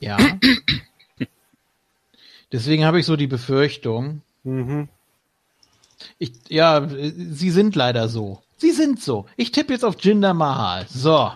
Ja. 0.00 0.18
Deswegen 2.52 2.84
habe 2.84 2.98
ich 3.00 3.06
so 3.06 3.16
die 3.16 3.26
Befürchtung, 3.26 4.22
Mhm. 4.42 4.88
ich, 6.18 6.32
ja, 6.48 6.88
sie 6.88 7.50
sind 7.50 7.76
leider 7.76 8.08
so. 8.08 8.42
Sie 8.56 8.70
sind 8.70 9.00
so. 9.00 9.26
Ich 9.36 9.52
tippe 9.52 9.72
jetzt 9.72 9.84
auf 9.84 10.02
Jinder 10.02 10.34
Mahal. 10.34 10.86
So. 10.88 11.30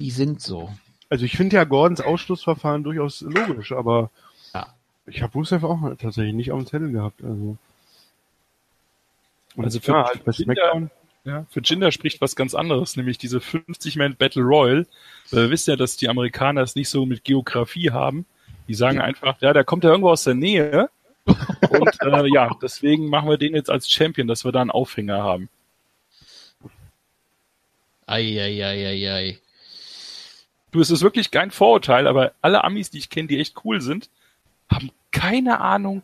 Die 0.00 0.10
sind 0.10 0.40
so. 0.42 0.70
Also 1.08 1.24
ich 1.24 1.36
finde 1.36 1.56
ja 1.56 1.64
Gordons 1.64 2.00
Ausschlussverfahren 2.00 2.82
durchaus 2.84 3.22
logisch, 3.22 3.72
aber 3.72 4.10
Ja. 4.54 4.66
ich 5.06 5.22
habe 5.22 5.32
Rusev 5.34 5.64
auch 5.64 5.80
tatsächlich 5.96 6.34
nicht 6.34 6.52
auf 6.52 6.60
dem 6.62 6.66
Zettel 6.66 6.92
gehabt. 6.92 7.22
Also, 7.22 7.56
Also 9.56 9.80
für- 9.80 9.92
ja, 9.92 10.04
halt 10.04 10.22
für 10.24 10.30
Jinder- 10.30 10.54
SmackDown. 10.54 10.90
Ja, 11.24 11.44
für 11.50 11.60
Jinder 11.60 11.90
spricht 11.90 12.20
was 12.20 12.36
ganz 12.36 12.54
anderes, 12.54 12.96
nämlich 12.96 13.18
diese 13.18 13.40
50-Man 13.40 14.14
Battle 14.16 14.42
Royal. 14.44 14.86
Äh, 15.32 15.50
wisst 15.50 15.66
ja, 15.66 15.74
dass 15.74 15.96
die 15.96 16.08
Amerikaner 16.08 16.60
es 16.62 16.76
nicht 16.76 16.88
so 16.88 17.04
mit 17.04 17.24
Geografie 17.24 17.90
haben. 17.90 18.26
Die 18.68 18.74
sagen 18.74 19.00
einfach, 19.00 19.40
ja, 19.40 19.52
der 19.52 19.64
kommt 19.64 19.82
ja 19.84 19.90
irgendwo 19.90 20.10
aus 20.10 20.22
der 20.24 20.34
Nähe. 20.34 20.88
Und 21.24 22.00
äh, 22.02 22.26
ja, 22.32 22.50
deswegen 22.62 23.08
machen 23.08 23.28
wir 23.28 23.38
den 23.38 23.56
jetzt 23.56 23.70
als 23.70 23.90
Champion, 23.90 24.28
dass 24.28 24.44
wir 24.44 24.52
da 24.52 24.60
einen 24.60 24.70
Aufhänger 24.70 25.20
haben. 25.22 25.48
Eieieiei. 28.06 29.38
Du, 30.70 30.80
es 30.80 30.90
ist 30.90 31.02
wirklich 31.02 31.30
kein 31.30 31.50
Vorurteil, 31.50 32.06
aber 32.06 32.32
alle 32.42 32.62
Amis, 32.64 32.90
die 32.90 32.98
ich 32.98 33.10
kenne, 33.10 33.28
die 33.28 33.40
echt 33.40 33.64
cool 33.64 33.80
sind, 33.80 34.10
haben 34.70 34.90
keine 35.10 35.60
Ahnung 35.60 36.02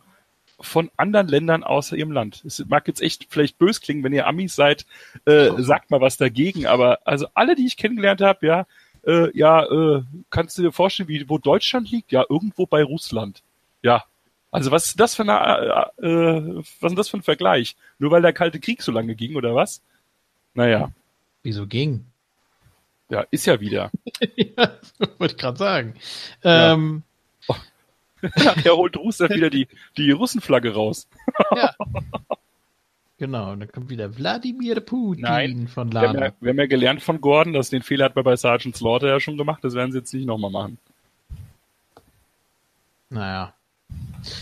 von 0.63 0.89
anderen 0.97 1.27
Ländern 1.27 1.63
außer 1.63 1.95
ihrem 1.95 2.11
Land. 2.11 2.43
Es 2.45 2.63
mag 2.67 2.87
jetzt 2.87 3.01
echt 3.01 3.27
vielleicht 3.29 3.57
bös 3.57 3.81
klingen, 3.81 4.03
wenn 4.03 4.13
ihr 4.13 4.27
Amis 4.27 4.55
seid, 4.55 4.85
äh, 5.25 5.51
sagt 5.57 5.91
mal 5.91 6.01
was 6.01 6.17
dagegen, 6.17 6.65
aber 6.65 6.99
also 7.05 7.27
alle, 7.33 7.55
die 7.55 7.65
ich 7.65 7.77
kennengelernt 7.77 8.21
habe, 8.21 8.45
ja, 8.45 8.65
äh, 9.05 9.37
ja, 9.37 9.63
äh, 9.65 10.03
kannst 10.29 10.57
du 10.57 10.61
dir 10.61 10.71
vorstellen, 10.71 11.09
wie 11.09 11.29
wo 11.29 11.37
Deutschland 11.37 11.91
liegt? 11.91 12.11
Ja, 12.11 12.25
irgendwo 12.29 12.65
bei 12.65 12.83
Russland. 12.83 13.43
Ja. 13.81 14.05
Also 14.51 14.71
was 14.71 14.85
ist 14.87 14.99
das 14.99 15.15
für 15.15 15.23
eine, 15.23 15.91
äh, 16.01 16.07
äh, 16.07 16.63
was 16.79 16.91
ist 16.91 16.97
das 16.97 17.09
für 17.09 17.17
ein 17.17 17.23
Vergleich? 17.23 17.75
Nur 17.99 18.11
weil 18.11 18.21
der 18.21 18.33
Kalte 18.33 18.59
Krieg 18.59 18.81
so 18.81 18.91
lange 18.91 19.15
ging, 19.15 19.35
oder 19.35 19.55
was? 19.55 19.81
Naja, 20.53 20.91
Wieso 21.43 21.67
ging? 21.67 22.05
ja, 23.09 23.25
ist 23.29 23.45
ja 23.45 23.59
wieder. 23.59 23.91
ja, 24.35 24.77
wollte 25.17 25.35
ich 25.35 25.37
gerade 25.37 25.57
sagen. 25.57 25.93
Ja. 26.43 26.73
Er 28.63 28.75
holt 28.75 28.97
Rusev 28.97 29.29
wieder 29.33 29.49
die, 29.49 29.67
die 29.97 30.11
Russenflagge 30.11 30.73
raus. 30.73 31.07
ja. 31.55 31.73
Genau, 33.19 33.51
und 33.51 33.61
dann 33.61 33.71
kommt 33.71 33.89
wieder 33.89 34.17
Wladimir 34.17 34.81
Putin 34.81 35.21
Nein, 35.21 35.67
von 35.69 35.93
Wir 35.93 36.01
haben, 36.01 36.13
Lana. 36.15 36.25
ja, 36.25 36.33
wir 36.41 36.49
haben 36.49 36.57
ja 36.59 36.65
gelernt 36.65 37.01
von 37.01 37.21
Gordon, 37.21 37.53
dass 37.53 37.69
den 37.69 37.81
Fehler 37.83 38.05
hat 38.05 38.15
man 38.15 38.25
bei 38.25 38.35
Sergeant 38.35 38.75
Slaughter 38.75 39.07
ja 39.07 39.19
schon 39.21 39.37
gemacht, 39.37 39.63
das 39.63 39.75
werden 39.75 39.91
sie 39.93 39.99
jetzt 39.99 40.13
nicht 40.13 40.25
nochmal 40.25 40.51
machen. 40.51 40.77
Naja. 43.09 43.53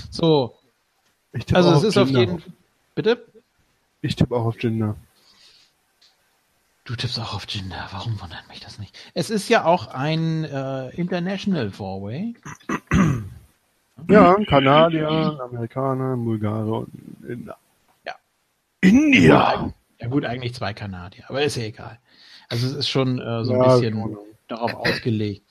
So, 0.09 0.55
also 1.53 1.73
es 1.73 1.83
ist 1.83 1.97
auf 1.97 2.07
Jinder. 2.07 2.21
jeden 2.21 2.43
Bitte? 2.95 3.23
Ich 4.01 4.15
tippe 4.15 4.35
auch 4.35 4.45
auf 4.45 4.63
Jinder. 4.63 4.95
Du 6.85 6.95
tippst 6.95 7.19
auch 7.19 7.35
auf 7.35 7.45
Jinder, 7.47 7.87
warum 7.91 8.19
wundert 8.19 8.47
mich 8.47 8.61
das 8.61 8.79
nicht? 8.79 8.97
Es 9.13 9.29
ist 9.29 9.47
ja 9.49 9.65
auch 9.65 9.87
ein 9.87 10.43
äh, 10.45 10.89
International 10.95 11.69
Four-Way. 11.69 12.33
Ja, 14.09 14.35
Kanadier, 14.47 15.39
Amerikaner, 15.41 16.17
Bulgare 16.17 16.73
und 16.73 16.89
Inder. 17.27 17.57
Ja. 18.05 18.13
India! 18.81 19.73
Ja 19.99 20.07
gut, 20.07 20.25
eigentlich 20.25 20.55
zwei 20.55 20.73
Kanadier, 20.73 21.25
aber 21.27 21.43
ist 21.43 21.55
ja 21.57 21.63
egal. 21.63 21.99
Also 22.49 22.67
es 22.67 22.73
ist 22.73 22.89
schon 22.89 23.19
äh, 23.19 23.45
so 23.45 23.53
ein 23.53 23.59
Ja, 23.61 23.75
bisschen 23.75 23.93
genau. 24.03 24.25
darauf 24.47 24.73
ausgelegt. 24.73 25.43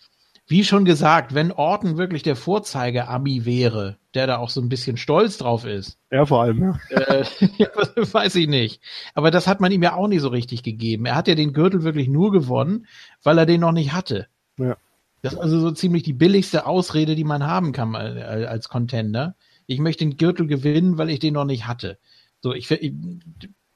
Wie 0.48 0.64
schon 0.64 0.84
gesagt, 0.84 1.32
wenn 1.32 1.52
Orton 1.52 1.96
wirklich 1.96 2.24
der 2.24 2.34
Vorzeige-Ami 2.34 3.44
wäre, 3.44 3.98
der 4.14 4.26
da 4.26 4.38
auch 4.38 4.50
so 4.50 4.60
ein 4.60 4.68
bisschen 4.68 4.96
stolz 4.96 5.38
drauf 5.38 5.64
ist, 5.64 5.96
Ja, 6.10 6.26
vor 6.26 6.42
allem, 6.42 6.60
ja. 6.90 6.96
äh, 6.98 7.24
ja, 7.56 7.68
weiß 7.94 8.34
ich 8.34 8.48
nicht. 8.48 8.82
Aber 9.14 9.30
das 9.30 9.46
hat 9.46 9.60
man 9.60 9.70
ihm 9.70 9.84
ja 9.84 9.94
auch 9.94 10.08
nicht 10.08 10.22
so 10.22 10.28
richtig 10.28 10.64
gegeben. 10.64 11.06
Er 11.06 11.14
hat 11.14 11.28
ja 11.28 11.36
den 11.36 11.52
Gürtel 11.52 11.84
wirklich 11.84 12.08
nur 12.08 12.32
gewonnen, 12.32 12.88
weil 13.22 13.38
er 13.38 13.46
den 13.46 13.60
noch 13.60 13.70
nicht 13.70 13.92
hatte. 13.92 14.26
Ja. 14.56 14.76
Das 15.22 15.34
ist 15.34 15.38
also 15.38 15.60
so 15.60 15.70
ziemlich 15.70 16.02
die 16.02 16.12
billigste 16.12 16.66
Ausrede, 16.66 17.14
die 17.14 17.24
man 17.24 17.46
haben 17.46 17.72
kann 17.72 17.94
äh, 17.94 18.46
als 18.48 18.68
Contender. 18.68 19.34
Ich 19.66 19.78
möchte 19.78 20.04
den 20.04 20.16
Gürtel 20.16 20.46
gewinnen, 20.46 20.98
weil 20.98 21.10
ich 21.10 21.18
den 21.18 21.34
noch 21.34 21.44
nicht 21.44 21.66
hatte. 21.66 21.98
So, 22.40 22.54
ich, 22.54 22.70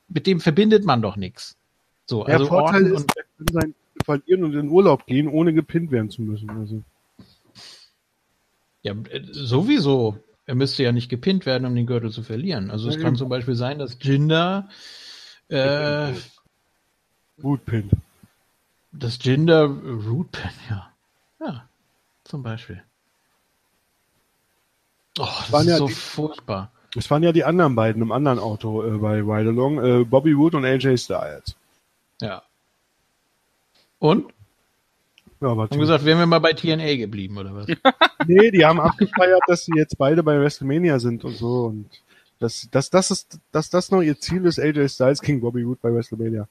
mit 0.09 0.27
dem 0.27 0.41
verbindet 0.41 0.85
man 0.85 1.03
doch 1.03 1.17
nichts. 1.17 1.57
So, 2.07 2.25
Der 2.25 2.37
also 2.37 2.47
Vorteil 2.47 2.87
ist, 2.87 3.07
er 3.17 3.25
kann 3.37 3.47
sein 3.53 3.75
verlieren 4.05 4.45
und 4.45 4.55
in 4.55 4.69
Urlaub 4.69 5.07
gehen, 5.07 5.29
ohne 5.29 5.53
gepinnt 5.53 5.91
werden 5.91 6.11
zu 6.11 6.23
müssen. 6.23 6.51
Also, 6.51 6.83
ja, 8.83 8.93
äh, 9.11 9.23
sowieso. 9.31 10.19
Er 10.47 10.55
müsste 10.55 10.83
ja 10.83 10.93
nicht 10.93 11.09
gepinnt 11.09 11.47
werden, 11.47 11.65
um 11.65 11.75
den 11.75 11.87
Gürtel 11.87 12.11
zu 12.11 12.23
verlieren. 12.23 12.71
Also 12.71 12.89
es 12.89 12.97
Ja, 12.97 13.01
kann 13.01 13.13
eben. 13.13 13.17
zum 13.17 13.31
Beispiel 13.31 13.55
sein, 13.55 13.79
dass 13.79 13.97
Jinder 14.01 14.69
äh, 15.49 16.13
gut 17.41 17.65
pinnt. 17.65 17.93
Das 18.93 19.19
Gender 19.19 19.65
Root 19.65 20.33
Pen, 20.33 20.51
ja. 20.69 20.94
Ja, 21.41 21.69
zum 22.25 22.43
Beispiel. 22.43 22.83
Oh, 25.19 25.25
das 25.25 25.53
waren 25.53 25.63
ist 25.67 25.71
ja 25.73 25.77
so 25.79 25.87
die- 25.89 25.93
furchtbar. 25.95 26.71
Es 26.97 27.11
waren 27.11 27.23
ja 27.25 27.33
die 27.33 27.45
anderen 27.45 27.75
beiden 27.75 28.03
im 28.03 28.13
anderen 28.13 28.39
Auto 28.39 28.85
äh, 28.85 28.99
bei 28.99 29.17
Ride 29.21 29.51
Along, 29.51 29.85
äh, 29.85 30.05
Bobby 30.05 30.37
Wood 30.39 30.55
und 30.55 30.65
AJ 30.65 30.97
Styles. 30.99 31.57
Ja. 32.21 32.43
Und? 33.99 34.33
Ja, 35.41 35.49
aber 35.49 35.65
Haben 35.65 35.81
gesagt, 35.81 36.05
wären 36.05 36.19
wir 36.19 36.27
mal 36.27 36.39
bei 36.39 36.53
TNA 36.53 36.97
geblieben, 36.97 37.37
oder 37.37 37.55
was? 37.55 37.67
nee, 38.27 38.51
die 38.53 38.65
haben 38.65 38.81
abgefeiert, 38.81 39.43
dass 39.49 39.65
sie 39.65 39.73
jetzt 39.77 39.99
beide 39.99 40.23
bei 40.23 40.39
WrestleMania 40.39 41.01
sind 41.01 41.25
und 41.25 41.37
so 41.37 41.67
und 41.67 41.91
dass, 42.39 42.69
dass, 42.71 42.91
das 42.91 43.11
ist, 43.11 43.39
dass 43.51 43.71
das 43.71 43.91
noch 43.91 44.01
ihr 44.03 44.19
Ziel 44.21 44.45
ist, 44.47 44.61
AJ 44.61 44.89
Styles 44.91 45.21
gegen 45.21 45.41
Bobby 45.41 45.67
Wood 45.67 45.81
bei 45.81 45.93
WrestleMania. 45.93 46.47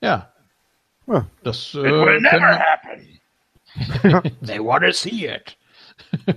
Ja. 0.00 0.31
Ja. 1.12 1.26
Das 1.42 1.74
äh, 1.74 1.82
können- 1.82 2.26
They 4.46 4.58
wanna 4.58 4.92
see 4.92 5.26
it. 5.26 5.56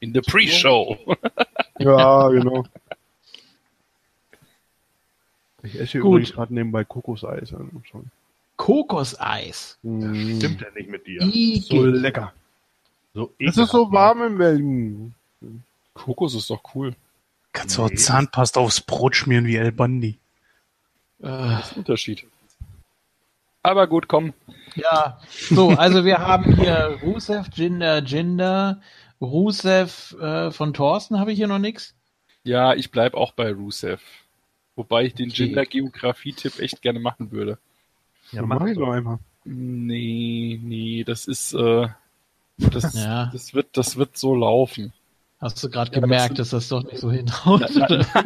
In 0.00 0.12
the 0.14 0.20
Pre-Show. 0.20 0.96
Ja, 1.80 2.28
genau. 2.30 2.64
Ich 5.62 5.74
esse 5.76 5.92
hier 5.92 6.00
Gut. 6.00 6.08
übrigens 6.10 6.32
gerade 6.32 6.52
nebenbei 6.54 6.82
Kokoseis. 6.82 7.54
an. 7.54 7.70
Schon. 7.88 8.10
Kokoseis. 8.56 9.78
Mm. 9.82 10.36
Stimmt 10.38 10.60
ja 10.60 10.66
nicht 10.74 10.88
mit 10.90 11.06
dir. 11.06 11.20
So 11.62 11.86
lecker. 11.86 12.32
So 13.14 13.32
Es 13.38 13.56
ist 13.56 13.70
so 13.70 13.92
warm 13.92 14.22
in 14.24 14.38
Belgien. 14.38 15.14
Kokos 15.94 16.34
ist 16.34 16.50
doch 16.50 16.62
cool. 16.74 16.96
Kannst 17.52 17.78
du 17.78 17.84
auch 17.84 17.90
Zahnpasta 17.90 18.58
aufs 18.58 18.80
Brot 18.80 19.14
schmieren 19.14 19.46
wie 19.46 19.54
El 19.56 19.70
Bandi. 19.70 20.18
Äh, 21.20 21.26
Das 21.26 21.66
ist 21.66 21.72
ein 21.74 21.78
Unterschied. 21.78 22.26
Aber 23.62 23.86
gut, 23.86 24.08
komm. 24.08 24.32
ja, 24.76 25.18
so, 25.30 25.70
also 25.70 26.04
wir 26.04 26.18
haben 26.18 26.54
hier 26.56 26.98
Rusev, 27.02 27.48
Jinder, 27.54 28.02
Jinder, 28.04 28.80
Rusev 29.20 30.14
äh, 30.20 30.50
von 30.50 30.72
Thorsten 30.74 31.18
habe 31.18 31.32
ich 31.32 31.38
hier 31.38 31.48
noch 31.48 31.58
nix. 31.58 31.94
Ja, 32.44 32.74
ich 32.74 32.90
bleib 32.90 33.14
auch 33.14 33.32
bei 33.32 33.52
Rusev. 33.52 34.00
Wobei 34.76 35.04
ich 35.06 35.14
den 35.14 35.30
Okay. 35.30 35.46
Gender-Geografie-Tipp 35.46 36.60
echt 36.60 36.82
gerne 36.82 37.00
machen 37.00 37.32
würde. 37.32 37.58
Ja, 38.30 38.42
mach 38.42 38.60
mach 38.60 38.66
ich 38.68 38.76
doch 38.76 38.86
doch. 38.86 38.92
einfach. 38.92 39.18
Nee, 39.44 40.60
nee, 40.62 41.02
das 41.04 41.26
ist, 41.26 41.52
äh, 41.54 41.88
das, 42.58 42.94
Ja. 42.94 43.26
das 43.32 43.54
wird, 43.54 43.76
das 43.76 43.96
wird 43.96 44.16
so 44.16 44.34
laufen. 44.36 44.92
Hast 45.40 45.62
du 45.62 45.70
gerade 45.70 45.92
Ja, 45.94 46.00
gemerkt, 46.00 46.38
das 46.38 46.50
dass 46.50 46.68
das 46.68 46.68
doch 46.68 46.82
nicht 46.84 46.98
so 46.98 47.12
hinhaut? 47.12 47.60
nein, 47.74 48.06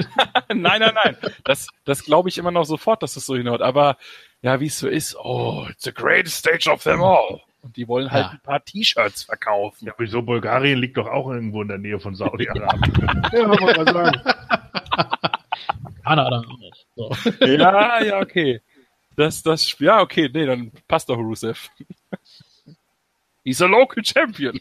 nein, 0.48 0.80
nein, 0.80 0.94
nein. 1.04 1.16
Das, 1.44 1.68
das 1.84 2.04
glaube 2.04 2.30
ich 2.30 2.38
immer 2.38 2.50
noch 2.50 2.64
sofort, 2.64 3.02
dass 3.02 3.14
das 3.14 3.26
so 3.26 3.36
hinhaut. 3.36 3.60
Aber 3.60 3.98
ja, 4.40 4.60
wie 4.60 4.66
es 4.66 4.78
so 4.78 4.88
ist, 4.88 5.14
oh, 5.16 5.66
it's 5.70 5.84
the 5.84 5.92
greatest 5.92 6.38
stage 6.38 6.70
of 6.70 6.82
them 6.84 7.02
all. 7.02 7.40
Und 7.60 7.76
die 7.76 7.86
wollen 7.86 8.10
halt 8.10 8.24
Ja. 8.26 8.30
ein 8.32 8.40
paar 8.40 8.64
T-Shirts 8.64 9.24
verkaufen. 9.24 9.86
Ja, 9.86 9.92
wieso 9.98 10.22
Bulgarien 10.22 10.78
liegt 10.78 10.96
doch 10.96 11.06
auch 11.06 11.28
irgendwo 11.30 11.62
in 11.62 11.68
der 11.68 11.78
Nähe 11.78 12.00
von 12.00 12.14
Saudi-Arabien. 12.14 12.94
Ja, 13.32 13.48
wollte 13.60 13.84
mal 13.84 13.92
sagen. 13.92 14.20
Kanada 16.04 16.38
auch. 16.40 16.74
So. 16.96 17.10
Ja, 17.46 18.02
ja, 18.02 18.20
okay. 18.20 18.60
Das, 19.16 19.42
das, 19.42 19.76
ja, 19.78 20.00
okay, 20.00 20.30
nee, 20.32 20.46
dann 20.46 20.72
passt 20.88 21.08
doch 21.08 21.18
Rusev. 21.18 21.68
He's 23.44 23.60
a 23.60 23.66
local 23.66 24.02
champion. 24.04 24.58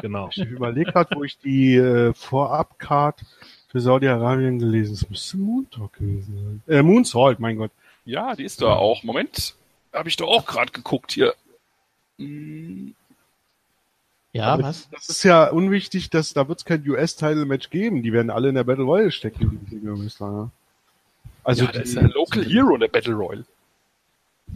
Genau. 0.00 0.28
Ich 0.32 0.38
überlege 0.38 0.92
gerade, 0.92 1.14
wo 1.16 1.24
ich 1.24 1.38
die 1.38 1.76
äh, 1.76 2.12
Vorab-Card 2.14 3.20
für 3.68 3.80
Saudi-Arabien 3.80 4.58
gelesen 4.58 4.96
habe. 4.96 5.04
Es 5.04 5.10
müsste 5.10 5.36
Moontalk 5.38 5.92
gewesen 5.94 6.62
sein. 6.66 6.76
Äh, 6.76 6.82
Moonsault, 6.82 7.38
mein 7.40 7.56
Gott. 7.56 7.70
Ja, 8.04 8.34
die 8.34 8.44
ist 8.44 8.60
da 8.62 8.74
auch. 8.74 9.02
Moment, 9.02 9.54
habe 9.92 10.08
ich 10.08 10.16
doch 10.16 10.28
auch 10.28 10.46
gerade 10.46 10.72
geguckt 10.72 11.12
hier. 11.12 11.34
Hm, 12.18 12.94
Ja, 14.32 14.46
Aber 14.54 14.64
was? 14.64 14.88
Das 14.90 15.08
ist 15.08 15.22
ja 15.22 15.48
unwichtig, 15.50 16.10
dass 16.10 16.32
da 16.32 16.48
wird 16.48 16.58
es 16.60 16.64
kein 16.64 16.88
US-Title-Match 16.88 17.70
geben. 17.70 18.02
Die 18.02 18.12
werden 18.12 18.30
alle 18.30 18.48
in 18.48 18.54
der 18.54 18.64
Battle 18.64 18.84
Royale 18.84 19.10
stecken, 19.12 19.66
die. 19.70 19.80
Ja. 19.84 20.50
Also 21.44 21.64
ja, 21.64 21.72
das 21.72 21.82
ist 21.82 21.92
die, 21.92 21.96
ja 21.96 22.02
ein 22.02 22.10
Local 22.10 22.44
Hero 22.44 22.74
in 22.74 22.80
der 22.80 22.88
Battle 22.88 23.14
Royale. 23.14 23.44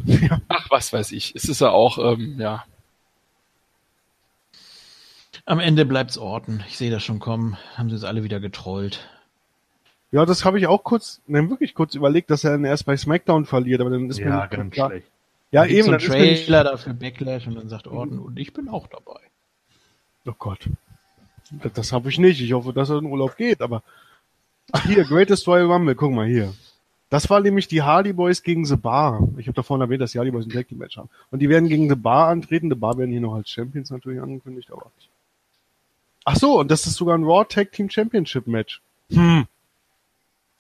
Ja. 0.04 0.40
Ach, 0.48 0.70
was 0.70 0.92
weiß 0.92 1.12
ich. 1.12 1.34
Es 1.34 1.44
ist 1.44 1.60
ja 1.60 1.70
auch, 1.70 1.98
ähm, 1.98 2.36
ja. 2.38 2.64
Am 5.46 5.58
Ende 5.60 5.84
bleibt's 5.84 6.16
Orten. 6.18 6.64
Ich 6.68 6.78
sehe 6.78 6.90
das 6.90 7.02
schon 7.02 7.18
kommen. 7.18 7.56
Haben 7.76 7.90
sie 7.90 7.96
es 7.96 8.04
alle 8.04 8.24
wieder 8.24 8.40
getrollt. 8.40 9.08
ja, 10.10 10.24
das 10.24 10.44
habe 10.44 10.58
ich 10.58 10.66
auch 10.66 10.84
kurz, 10.84 11.20
nein, 11.26 11.50
wirklich 11.50 11.74
kurz 11.74 11.94
überlegt, 11.94 12.30
dass 12.30 12.44
er 12.44 12.52
dann 12.52 12.64
erst 12.64 12.86
bei 12.86 12.96
SmackDown 12.96 13.44
verliert, 13.44 13.80
aber 13.80 13.90
dann 13.90 14.08
ist 14.08 14.18
mir 14.20 14.26
Ja, 14.26 14.40
nicht 14.42 14.50
ganz 14.52 14.72
klar. 14.74 14.90
schlecht. 14.90 15.06
Ja, 15.50 15.62
Dann 15.62 15.70
eben, 15.70 15.84
so 15.86 15.94
ist 15.94 16.08
mir 16.08 16.18
nicht, 16.20 16.46
Trailer 16.46 16.64
dafür 16.64 16.94
Backlash 16.94 17.46
und 17.46 17.54
dann 17.56 17.68
sagt 17.68 17.86
Orton, 17.86 18.18
und 18.18 18.38
ich 18.38 18.52
bin 18.52 18.68
auch 18.68 18.86
dabei. 18.88 19.20
Oh 20.26 20.32
Gott. 20.38 20.68
Das, 21.74 21.92
habe 21.92 22.08
ich 22.08 22.18
nicht. 22.18 22.40
Ich 22.40 22.52
hoffe, 22.54 22.72
dass 22.72 22.88
er 22.90 22.98
in 22.98 23.04
Urlaub 23.04 23.36
geht, 23.36 23.60
aber 23.60 23.82
Ach 24.72 24.82
hier, 24.86 25.04
Greatest 25.04 25.46
Royal 25.46 25.66
Rumble, 25.70 25.94
guck 25.94 26.10
mal 26.12 26.26
hier. 26.26 26.54
Das 27.10 27.28
war 27.28 27.40
nämlich 27.40 27.68
die 27.68 27.82
Hardy 27.82 28.14
Boys 28.14 28.42
gegen 28.42 28.64
The 28.64 28.76
Bar. 28.76 29.28
Ich 29.36 29.46
habe 29.46 29.54
davon 29.54 29.80
erwähnt, 29.82 30.00
dass 30.00 30.12
die 30.12 30.18
Hardy 30.18 30.30
Boys 30.30 30.46
ein 30.46 30.50
Tag 30.50 30.66
Team 30.68 30.78
Match 30.78 30.96
haben. 30.96 31.10
Und 31.30 31.40
die 31.40 31.48
werden 31.50 31.68
gegen 31.68 31.88
The 31.88 31.94
Bar 31.94 32.28
antreten. 32.28 32.70
The 32.70 32.74
Bar 32.76 32.96
werden 32.96 33.10
hier 33.10 33.20
noch 33.20 33.34
als 33.34 33.50
Champions 33.50 33.90
natürlich 33.90 34.20
angekündigt, 34.20 34.72
aber. 34.72 34.90
Ach 36.24 36.36
so, 36.36 36.58
und 36.60 36.70
das 36.70 36.86
ist 36.86 36.94
sogar 36.96 37.16
ein 37.16 37.24
Raw 37.24 37.44
Tag 37.44 37.72
Team 37.72 37.90
Championship 37.90 38.46
Match. 38.46 38.80
Hm. 39.10 39.46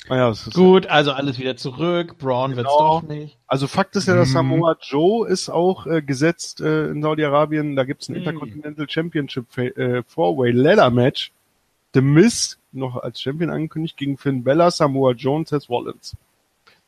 Ah 0.08 0.16
ja, 0.16 0.28
das 0.28 0.46
ist 0.46 0.54
Gut, 0.54 0.86
also 0.86 1.12
alles 1.12 1.38
wieder 1.38 1.56
zurück. 1.56 2.18
Braun 2.18 2.56
wird's 2.56 2.68
Genau. 2.70 3.00
doch 3.00 3.08
nicht. 3.08 3.38
Also 3.46 3.66
Fakt 3.66 3.96
ist 3.96 4.06
ja, 4.06 4.14
dass 4.14 4.28
Mhm. 4.28 4.32
Samoa 4.34 4.76
Joe 4.82 5.26
ist 5.26 5.48
auch 5.48 5.86
äh, 5.86 6.02
gesetzt 6.02 6.60
äh, 6.60 6.88
in 6.88 7.00
Saudi-Arabien. 7.00 7.74
Da 7.74 7.84
gibt's 7.84 8.08
ein 8.08 8.12
Mhm. 8.12 8.18
Intercontinental 8.18 8.86
Championship 8.90 9.56
äh, 9.56 10.02
Four-Way 10.02 10.50
Ladder 10.50 10.90
Match. 10.90 11.32
The 11.94 12.02
Miz 12.02 12.58
noch 12.72 12.96
als 12.96 13.22
Champion 13.22 13.48
angekündigt 13.50 13.96
gegen 13.96 14.18
Finn 14.18 14.44
Bella, 14.44 14.70
Samoa 14.70 15.12
Joe 15.12 15.36
und 15.36 15.48
Seth 15.48 15.70
Rollins. 15.70 16.16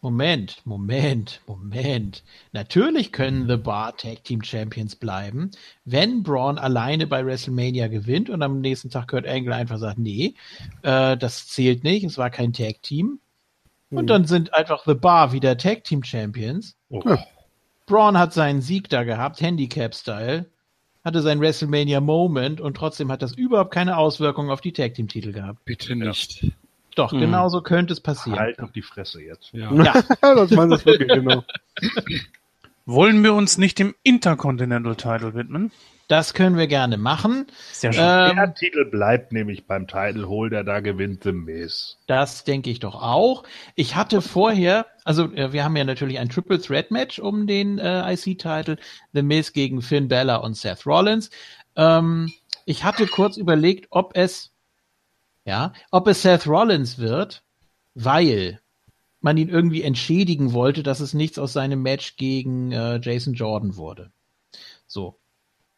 Moment, 0.07 0.65
Moment, 0.65 1.41
Moment. 1.49 2.23
Natürlich 2.53 3.11
können 3.11 3.49
The 3.49 3.57
Bar 3.57 3.97
Tag 3.97 4.23
Team 4.23 4.41
Champions 4.41 4.95
bleiben, 4.95 5.51
wenn 5.85 6.23
Braun 6.23 6.59
alleine 6.59 7.09
bei 7.09 7.27
WrestleMania 7.27 7.89
gewinnt 7.89 8.31
und 8.31 8.41
am 8.41 8.61
nächsten 8.61 8.89
Tag 8.89 9.09
Kurt 9.09 9.27
Angle 9.27 9.53
einfach 9.53 9.79
sagt, 9.79 9.99
nee, 9.99 10.35
äh, 10.83 11.17
das 11.17 11.49
zählt 11.49 11.83
nicht, 11.83 12.05
es 12.05 12.19
war 12.19 12.31
kein 12.31 12.53
Tag 12.53 12.83
Team. 12.83 13.19
Und 13.91 14.05
Mhm. 14.05 14.07
dann 14.07 14.25
sind 14.27 14.55
einfach 14.55 14.85
The 14.87 14.95
Bar 14.95 15.33
wieder 15.33 15.59
Tag 15.59 15.83
Team 15.83 16.05
Champions. 16.05 16.77
Oh. 16.89 17.03
Ja. 17.05 17.19
Braun 17.87 18.17
hat 18.17 18.33
seinen 18.33 18.63
Sieg 18.63 18.89
da 18.89 19.03
gehabt, 19.03 19.41
Handicap-Style, 19.41 20.47
hatte 21.03 21.21
seinen 21.21 21.41
WrestleMania 21.41 22.01
Moment 22.01 22.61
und 22.61 22.77
trotzdem 22.77 23.11
hat 23.11 23.23
das 23.23 23.33
überhaupt 23.33 23.75
keine 23.75 23.97
Auswirkungen 23.97 24.51
auf 24.51 24.61
die 24.61 24.73
Tag 24.73 24.95
Team 24.95 25.09
Titel 25.09 25.33
gehabt. 25.33 25.65
Bitte 25.65 25.97
nicht. 25.97 26.47
Doch, 26.97 27.13
Mhm. 27.13 27.21
genauso 27.21 27.63
könnte 27.63 27.93
es 27.93 28.01
passieren. 28.01 28.39
Halt 28.41 28.59
auf 28.61 28.73
die 28.73 28.83
Fresse 28.83 29.23
jetzt. 29.23 29.53
Ja. 29.53 29.73
Ja, 29.73 30.03
das 30.21 30.51
meint 30.51 30.73
das 30.73 30.85
wirklich, 30.85 31.09
genau. 31.09 31.45
Wollen 32.87 33.23
wir 33.25 33.35
uns 33.35 33.59
nicht 33.59 33.79
dem 33.79 33.95
Intercontinental 34.03 34.97
Title 34.97 35.35
widmen? 35.35 35.71
das 36.09 36.35
können 36.35 36.57
wir 36.57 36.69
gerne 36.69 36.99
machen. 36.99 37.49
Sehr 37.73 37.93
schön. 37.93 38.05
Ähm, 38.05 38.37
Der 38.37 38.55
Titel 38.55 38.85
bleibt 38.85 39.33
nämlich 39.33 39.67
beim 39.67 39.89
Title 39.89 40.29
Holder, 40.29 40.63
da 40.63 40.79
gewinnt 40.79 41.25
The 41.25 41.33
Miz. 41.33 41.99
Das 42.07 42.45
denke 42.45 42.71
ich 42.71 42.79
doch 42.79 42.95
auch. 42.95 43.43
Ich 43.75 43.97
hatte 43.97 44.23
vorher, 44.23 44.87
also 45.05 45.25
äh, 45.33 45.53
wir 45.53 45.65
haben 45.65 45.75
ja 45.75 45.83
natürlich 45.83 46.21
ein 46.21 46.29
Triple 46.29 46.61
Threat 46.61 46.93
Match 46.93 47.19
um 47.19 47.49
den 47.49 47.81
äh, 47.81 48.13
IC-Titel, 48.13 48.77
The 49.15 49.23
Miz 49.23 49.53
gegen 49.53 49.83
Finn 49.83 50.07
Bella 50.07 50.37
und 50.37 50.57
Seth 50.57 50.87
Rollins. 50.87 51.29
Ähm, 51.75 52.33
ich 52.67 52.85
hatte 52.85 53.09
kurz 53.09 53.37
überlegt, 53.37 53.89
ob 53.91 54.13
es, 54.17 54.53
ja, 55.47 55.73
ob 55.91 56.07
es 56.09 56.21
Seth 56.23 56.47
Rollins 56.47 56.99
wird, 56.99 57.43
weil 57.95 58.61
man 59.23 59.39
ihn 59.39 59.49
irgendwie 59.49 59.83
entschädigen 59.83 60.53
wollte, 60.53 60.83
dass 60.83 61.01
es 61.01 61.15
nichts 61.15 61.39
aus 61.39 61.53
seinem 61.55 61.83
Match 61.83 62.17
gegen 62.17 62.71
äh, 62.73 63.01
Jason 63.03 63.33
Jordan 63.35 63.77
wurde. 63.77 64.11
So. 64.87 65.17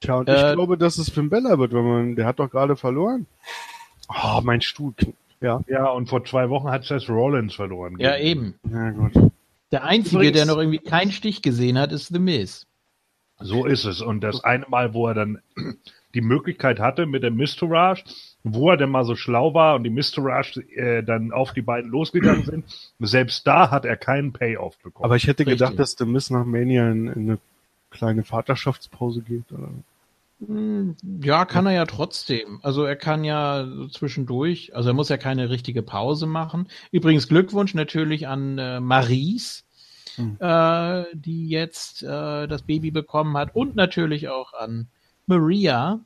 Tja, 0.01 0.17
und 0.17 0.29
Äh, 0.29 0.51
ich 0.51 0.55
glaube, 0.57 0.77
dass 0.79 0.99
es 0.99 1.09
Finn 1.11 1.31
Bella 1.31 1.59
wird, 1.59 1.73
weil 1.73 1.83
man, 1.83 2.17
der 2.17 2.27
hat 2.27 2.39
doch 2.41 2.51
gerade 2.51 2.77
verloren. 2.77 3.27
Oh, 4.09 4.41
mein 4.43 4.61
Stuhl. 4.61 4.95
Ja, 5.41 5.63
Ja, 5.69 5.87
und 5.91 6.09
vor 6.09 6.25
zwei 6.25 6.51
Wochen 6.51 6.69
hat 6.71 6.85
Seth 6.85 7.09
Rollins 7.09 7.55
verloren. 7.55 7.97
Ja, 7.99 8.17
eben. 8.17 8.59
ja 8.71 8.91
gut. 8.91 9.13
Der 9.71 9.85
Einzige, 9.85 10.17
Übrigens- 10.17 10.37
der 10.37 10.47
noch 10.47 10.57
irgendwie 10.59 10.79
keinen 10.79 11.13
Stich 11.13 11.43
gesehen 11.43 11.79
hat, 11.79 11.93
ist 11.93 12.09
The 12.09 12.19
Miz. 12.19 12.67
So 13.41 13.67
ist 13.67 13.85
es. 13.85 14.01
Und 14.01 14.21
das 14.23 14.43
eine 14.43 14.67
Mal, 14.69 14.95
wo 14.95 15.07
er 15.07 15.15
dann 15.15 15.39
die 16.15 16.21
Möglichkeit 16.23 16.81
hatte 16.81 17.07
mit 17.07 17.23
dem 17.23 17.37
Mistourage, 17.37 18.03
wo 18.55 18.71
er 18.71 18.77
denn 18.77 18.91
mal 18.91 19.05
so 19.05 19.17
schlau 19.17 19.55
war 19.55 19.77
und 19.77 19.85
die 19.85 19.91
Mistourage 19.91 20.61
äh, 20.75 21.03
dann 21.03 21.33
auf 21.33 21.53
die 21.53 21.63
beiden 21.63 21.91
losgegangen 21.91 22.45
sind, 22.45 22.65
selbst 23.01 23.47
da 23.47 23.71
hat 23.71 23.85
er 23.85 23.97
keinen 23.97 24.33
Payoff 24.33 24.77
bekommen. 24.79 25.05
Aber 25.05 25.17
ich 25.17 25.27
hätte 25.27 25.47
Richtig. 25.47 25.59
gedacht, 25.59 25.79
dass 25.79 25.97
der 25.97 26.07
Miss 26.07 26.31
nach 26.31 26.45
Mania 26.45 26.91
in, 26.91 27.07
in 27.09 27.31
eine 27.31 27.39
kleine 27.91 28.25
Vaterschaftspause 28.25 29.23
geht. 29.23 29.51
Oder? 29.53 29.69
Hm, 30.47 30.95
Ja, 31.23 31.45
kann 31.45 31.67
er 31.67 31.73
ja 31.73 31.85
trotzdem. 31.87 32.61
Also 32.63 32.85
er 32.85 32.97
kann 32.97 33.25
ja 33.25 33.67
zwischendurch, 33.91 34.75
also 34.75 34.91
er 34.91 34.95
muss 34.95 35.09
ja 35.09 35.17
keine 35.17 35.51
richtige 35.51 35.83
Pause 35.83 36.27
machen. 36.27 36.69
Übrigens 36.93 37.29
Glückwunsch 37.29 37.75
natürlich 37.75 38.29
an 38.29 38.59
äh, 38.59 38.81
Maries, 38.81 39.65
Hm. 40.17 40.37
äh, 40.41 41.05
die 41.15 41.49
jetzt 41.49 42.03
äh, 42.03 42.47
das 42.49 42.63
Baby 42.63 42.91
bekommen 42.91 43.37
hat 43.37 43.55
und 43.55 43.77
natürlich 43.77 44.29
auch 44.29 44.53
an 44.53 44.89
Maria. 45.27 46.01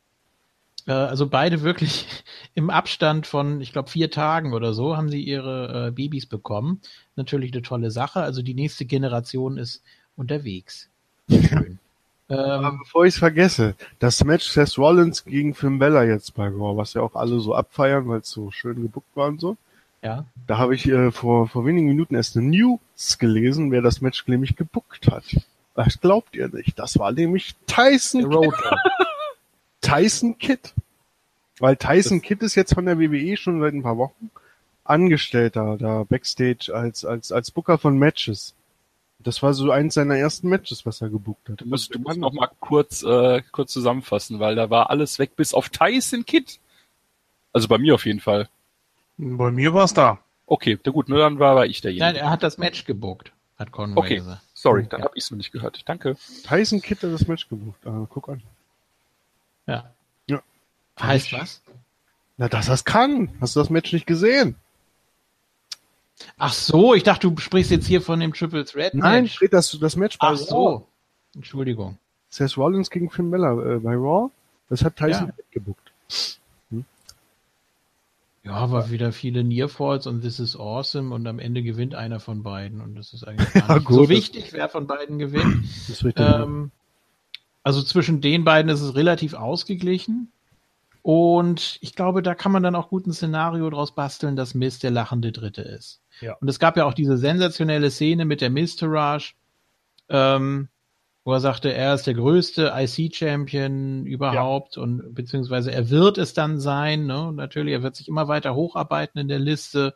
Äh, 0.86 0.92
also 0.92 1.26
beide 1.28 1.62
wirklich 1.62 2.06
im 2.54 2.70
Abstand 2.70 3.26
von, 3.26 3.60
ich 3.60 3.72
glaube, 3.72 3.90
vier 3.90 4.10
Tagen 4.10 4.52
oder 4.52 4.72
so 4.72 4.96
haben 4.96 5.08
sie 5.08 5.22
ihre 5.22 5.88
äh, 5.88 5.90
Babys 5.90 6.26
bekommen. 6.26 6.80
Natürlich 7.16 7.52
eine 7.52 7.62
tolle 7.62 7.90
Sache. 7.90 8.20
Also 8.20 8.42
die 8.42 8.54
nächste 8.54 8.84
Generation 8.84 9.58
ist 9.58 9.82
unterwegs. 10.16 10.88
Sehr 11.28 11.42
schön. 11.42 11.78
Aber 12.28 12.68
ähm, 12.68 12.78
bevor 12.78 13.04
ich 13.04 13.14
es 13.14 13.18
vergesse, 13.18 13.74
das 13.98 14.24
Match 14.24 14.48
Seth 14.48 14.78
Rollins 14.78 15.24
gegen 15.24 15.54
Finn 15.54 15.78
Bella 15.78 16.04
jetzt 16.04 16.34
bei 16.34 16.48
Raw, 16.48 16.76
was 16.76 16.94
ja 16.94 17.02
auch 17.02 17.14
alle 17.14 17.40
so 17.40 17.54
abfeiern, 17.54 18.08
weil 18.08 18.20
es 18.20 18.30
so 18.30 18.50
schön 18.50 18.80
gebuckt 18.80 19.14
war 19.14 19.28
und 19.28 19.40
so. 19.40 19.56
ja. 20.02 20.24
Da 20.46 20.58
habe 20.58 20.74
ich 20.74 20.88
äh, 20.88 21.10
vor, 21.10 21.48
vor 21.48 21.66
wenigen 21.66 21.88
Minuten 21.88 22.14
erst 22.14 22.36
eine 22.36 22.46
News 22.46 23.18
gelesen, 23.18 23.70
wer 23.70 23.82
das 23.82 24.00
Match 24.00 24.26
nämlich 24.26 24.56
gebuckt 24.56 25.10
hat. 25.10 25.24
Das 25.74 26.00
glaubt 26.00 26.34
ihr 26.34 26.48
nicht. 26.48 26.78
Das 26.78 26.98
war 26.98 27.12
nämlich 27.12 27.54
Tyson. 27.66 28.32
Tyson 29.82 30.38
Kidd. 30.38 30.72
Weil 31.58 31.76
Tyson 31.76 32.22
Kidd 32.22 32.42
ist 32.44 32.54
jetzt 32.54 32.74
von 32.74 32.86
der 32.86 32.98
WWE 32.98 33.36
schon 33.36 33.60
seit 33.60 33.74
ein 33.74 33.82
paar 33.82 33.98
Wochen 33.98 34.30
Angestellter 34.84 35.76
da 35.78 36.02
backstage 36.04 36.72
als, 36.74 37.04
als, 37.04 37.30
als 37.30 37.50
Booker 37.52 37.78
von 37.78 37.98
Matches. 37.98 38.54
Das 39.20 39.40
war 39.42 39.54
so 39.54 39.70
eins 39.70 39.94
seiner 39.94 40.16
ersten 40.16 40.48
Matches, 40.48 40.84
was 40.84 41.00
er 41.00 41.08
gebuckt 41.08 41.48
hat. 41.48 41.60
Du 41.60 41.66
musst, 41.66 41.94
du 41.94 42.00
musst 42.00 42.18
noch 42.18 42.32
mal 42.32 42.48
kurz, 42.58 43.04
äh, 43.04 43.42
kurz 43.52 43.72
zusammenfassen, 43.72 44.40
weil 44.40 44.56
da 44.56 44.70
war 44.70 44.90
alles 44.90 45.20
weg 45.20 45.36
bis 45.36 45.54
auf 45.54 45.68
Tyson 45.68 46.26
Kidd. 46.26 46.58
Also 47.52 47.68
bei 47.68 47.78
mir 47.78 47.94
auf 47.94 48.06
jeden 48.06 48.18
Fall. 48.18 48.48
Bei 49.18 49.52
mir 49.52 49.72
war 49.72 49.84
es 49.84 49.94
da. 49.94 50.18
Okay, 50.46 50.76
na 50.84 50.90
gut, 50.90 51.08
nur 51.08 51.18
dann 51.20 51.38
war, 51.38 51.54
war 51.54 51.66
ich 51.66 51.84
Nein, 51.84 51.94
derjenige. 51.96 52.18
er 52.24 52.30
hat 52.30 52.42
das 52.42 52.58
Match 52.58 52.84
gebuckt, 52.84 53.30
hat 53.58 53.70
Conway 53.70 53.98
Okay, 54.00 54.16
gesagt. 54.16 54.42
sorry, 54.54 54.86
dann 54.88 55.00
Ja. 55.00 55.06
habe 55.06 55.16
ich 55.16 55.22
es 55.24 55.30
noch 55.30 55.38
nicht 55.38 55.52
gehört. 55.52 55.82
Danke. 55.88 56.16
Tyson 56.42 56.82
Kidd 56.82 57.00
hat 57.06 57.12
das 57.12 57.28
Match 57.28 57.48
gebucht. 57.48 57.78
Ah, 57.86 58.06
guck 58.10 58.28
an. 58.28 58.42
Ja. 59.66 59.92
Ja. 60.28 60.42
Heißt 61.00 61.32
was? 61.32 61.62
Na, 62.36 62.48
dass 62.48 62.66
das 62.66 62.84
kann. 62.84 63.30
Hast 63.40 63.56
du 63.56 63.60
das 63.60 63.70
Match 63.70 63.92
nicht 63.92 64.06
gesehen? 64.06 64.56
Ach 66.38 66.52
so, 66.52 66.94
ich 66.94 67.02
dachte, 67.02 67.28
du 67.30 67.36
sprichst 67.40 67.70
jetzt 67.70 67.86
hier 67.86 68.00
von 68.00 68.20
dem 68.20 68.32
Triple 68.32 68.64
Threat 68.64 68.94
Nein, 68.94 69.24
Match. 69.24 69.34
steht 69.36 69.52
das, 69.52 69.76
das 69.80 69.96
Match 69.96 70.18
bei 70.18 70.28
Ach 70.28 70.32
Raw. 70.32 70.36
so. 70.44 70.86
Entschuldigung. 71.34 71.98
Seth 72.28 72.56
Rollins 72.56 72.90
gegen 72.90 73.10
Finn 73.10 73.30
Bella 73.30 73.52
äh, 73.76 73.78
bei 73.78 73.94
Raw. 73.94 74.30
Das 74.68 74.84
hat 74.84 74.96
Tyson 74.96 75.26
Ja. 75.28 75.32
Kidd 75.32 75.50
gebucht. 75.50 75.92
Ja, 78.44 78.70
war 78.72 78.90
wieder 78.90 79.12
viele 79.12 79.44
Nearfalls 79.44 80.06
und 80.08 80.22
This 80.22 80.40
is 80.40 80.56
awesome 80.56 81.14
und 81.14 81.26
am 81.28 81.38
Ende 81.38 81.62
gewinnt 81.62 81.94
einer 81.94 82.18
von 82.18 82.42
beiden 82.42 82.80
und 82.80 82.96
das 82.96 83.12
ist 83.12 83.22
eigentlich 83.24 83.52
gar 83.54 83.78
Ja, 83.78 83.84
so 83.88 84.08
wichtig, 84.08 84.52
wer 84.52 84.68
von 84.68 84.86
beiden 84.88 85.18
gewinnt. 85.20 85.64
Das 85.64 85.88
ist 85.90 86.04
richtig. 86.04 86.26
Ähm, 86.26 86.72
also 87.62 87.82
zwischen 87.82 88.20
den 88.20 88.44
beiden 88.44 88.70
ist 88.70 88.80
es 88.80 88.94
relativ 88.94 89.34
ausgeglichen. 89.34 90.32
Und 91.02 91.78
ich 91.80 91.96
glaube, 91.96 92.22
da 92.22 92.34
kann 92.34 92.52
man 92.52 92.62
dann 92.62 92.76
auch 92.76 92.88
gut 92.88 93.06
ein 93.06 93.12
Szenario 93.12 93.68
draus 93.70 93.94
basteln, 93.94 94.36
dass 94.36 94.54
Mist 94.54 94.84
der 94.84 94.92
lachende 94.92 95.32
Dritte 95.32 95.62
ist. 95.62 96.00
Ja. 96.20 96.36
Und 96.40 96.48
es 96.48 96.60
gab 96.60 96.76
ja 96.76 96.84
auch 96.84 96.94
diese 96.94 97.18
sensationelle 97.18 97.90
Szene 97.90 98.24
mit 98.24 98.40
der 98.40 98.50
Mistourage, 98.50 99.34
ähm, 100.08 100.68
wo 101.24 101.32
er 101.32 101.40
sagte, 101.40 101.72
er 101.72 101.94
ist 101.94 102.06
der 102.06 102.14
größte 102.14 102.72
IC-Champion 102.74 104.06
überhaupt 104.06 104.76
und 104.76 105.14
beziehungsweise 105.14 105.72
er 105.72 105.90
wird 105.90 106.18
es 106.18 106.34
dann 106.34 106.60
sein. 106.60 107.06
Ne? 107.06 107.32
Natürlich, 107.32 107.74
er 107.74 107.82
wird 107.82 107.96
sich 107.96 108.08
immer 108.08 108.28
weiter 108.28 108.54
hocharbeiten 108.54 109.20
in 109.20 109.28
der 109.28 109.38
Liste 109.38 109.94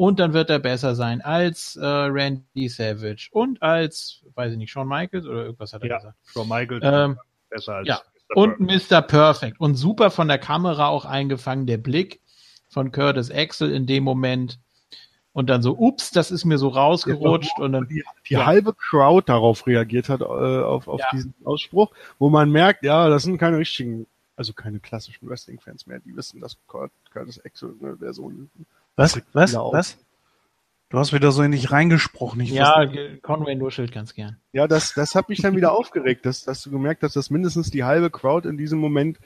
und 0.00 0.18
dann 0.18 0.32
wird 0.32 0.48
er 0.48 0.58
besser 0.60 0.94
sein 0.94 1.20
als 1.20 1.76
äh, 1.76 1.84
Randy 1.84 2.70
Savage 2.70 3.28
und 3.32 3.60
als, 3.60 4.22
weiß 4.34 4.52
ich 4.52 4.56
nicht, 4.56 4.70
Shawn 4.70 4.88
Michaels 4.88 5.26
oder 5.26 5.44
irgendwas 5.44 5.74
hat 5.74 5.82
er 5.82 5.90
Ja. 5.90 5.96
gesagt. 5.98 6.16
Shawn 6.24 6.48
Michaels 6.48 6.80
Ähm, 6.82 7.18
besser 7.50 7.74
als 7.74 7.86
ja. 7.88 8.00
Mr. 8.30 8.36
und. 8.38 8.60
Mr. 8.60 9.02
Perfect. 9.02 9.60
Und 9.60 9.74
super 9.74 10.10
von 10.10 10.26
der 10.28 10.38
Kamera 10.38 10.88
auch 10.88 11.04
eingefangen, 11.04 11.66
der 11.66 11.76
Blick 11.76 12.22
von 12.70 12.92
Curtis 12.92 13.30
Axel 13.30 13.70
in 13.70 13.84
dem 13.84 14.02
Moment. 14.04 14.58
Und 15.34 15.50
dann 15.50 15.60
so, 15.62 15.76
ups, 15.76 16.10
das 16.12 16.30
ist 16.30 16.46
mir 16.46 16.56
so 16.56 16.68
rausgerutscht. 16.68 17.58
Und 17.58 17.72
dann, 17.72 17.86
die, 17.86 18.02
die 18.26 18.34
ja. 18.34 18.46
halbe 18.46 18.72
Crowd 18.72 19.26
darauf 19.30 19.66
reagiert 19.66 20.08
hat, 20.08 20.22
äh, 20.22 20.24
auf, 20.24 20.88
auf 20.88 21.00
Ja. 21.00 21.08
diesen 21.12 21.34
Ausspruch, 21.44 21.90
wo 22.18 22.30
man 22.30 22.50
merkt, 22.50 22.84
ja, 22.84 23.10
das 23.10 23.24
sind 23.24 23.36
keine 23.36 23.58
richtigen, 23.58 24.06
also 24.34 24.54
keine 24.54 24.80
klassischen 24.80 25.28
Wrestling-Fans 25.28 25.86
mehr, 25.86 26.00
die 26.00 26.16
wissen, 26.16 26.40
dass 26.40 26.56
Curtis 27.10 27.44
Axel, 27.44 27.74
ne, 27.80 27.98
der 28.00 28.14
Sohn. 28.14 28.50
Was? 29.00 29.20
Was? 29.32 29.54
Auf. 29.54 29.72
Was? 29.72 29.98
Du 30.90 30.98
hast 30.98 31.12
wieder 31.12 31.30
so 31.30 31.42
in 31.42 31.52
dich 31.52 31.70
reingesprochen. 31.70 32.40
Ich 32.40 32.50
ja, 32.50 32.84
Conway 33.22 33.54
nuschelt 33.54 33.92
ganz 33.92 34.12
gern. 34.14 34.36
Ja, 34.52 34.66
das, 34.66 34.92
das 34.92 35.14
hat 35.14 35.28
mich 35.28 35.40
dann 35.40 35.54
wieder 35.56 35.72
aufgeregt, 35.72 36.26
dass, 36.26 36.42
dass 36.44 36.62
du 36.62 36.70
gemerkt 36.70 37.02
hast, 37.04 37.14
dass 37.14 37.30
mindestens 37.30 37.70
die 37.70 37.84
halbe 37.84 38.10
Crowd 38.10 38.48
in 38.48 38.58
diesem 38.58 38.80
Moment 38.80 39.18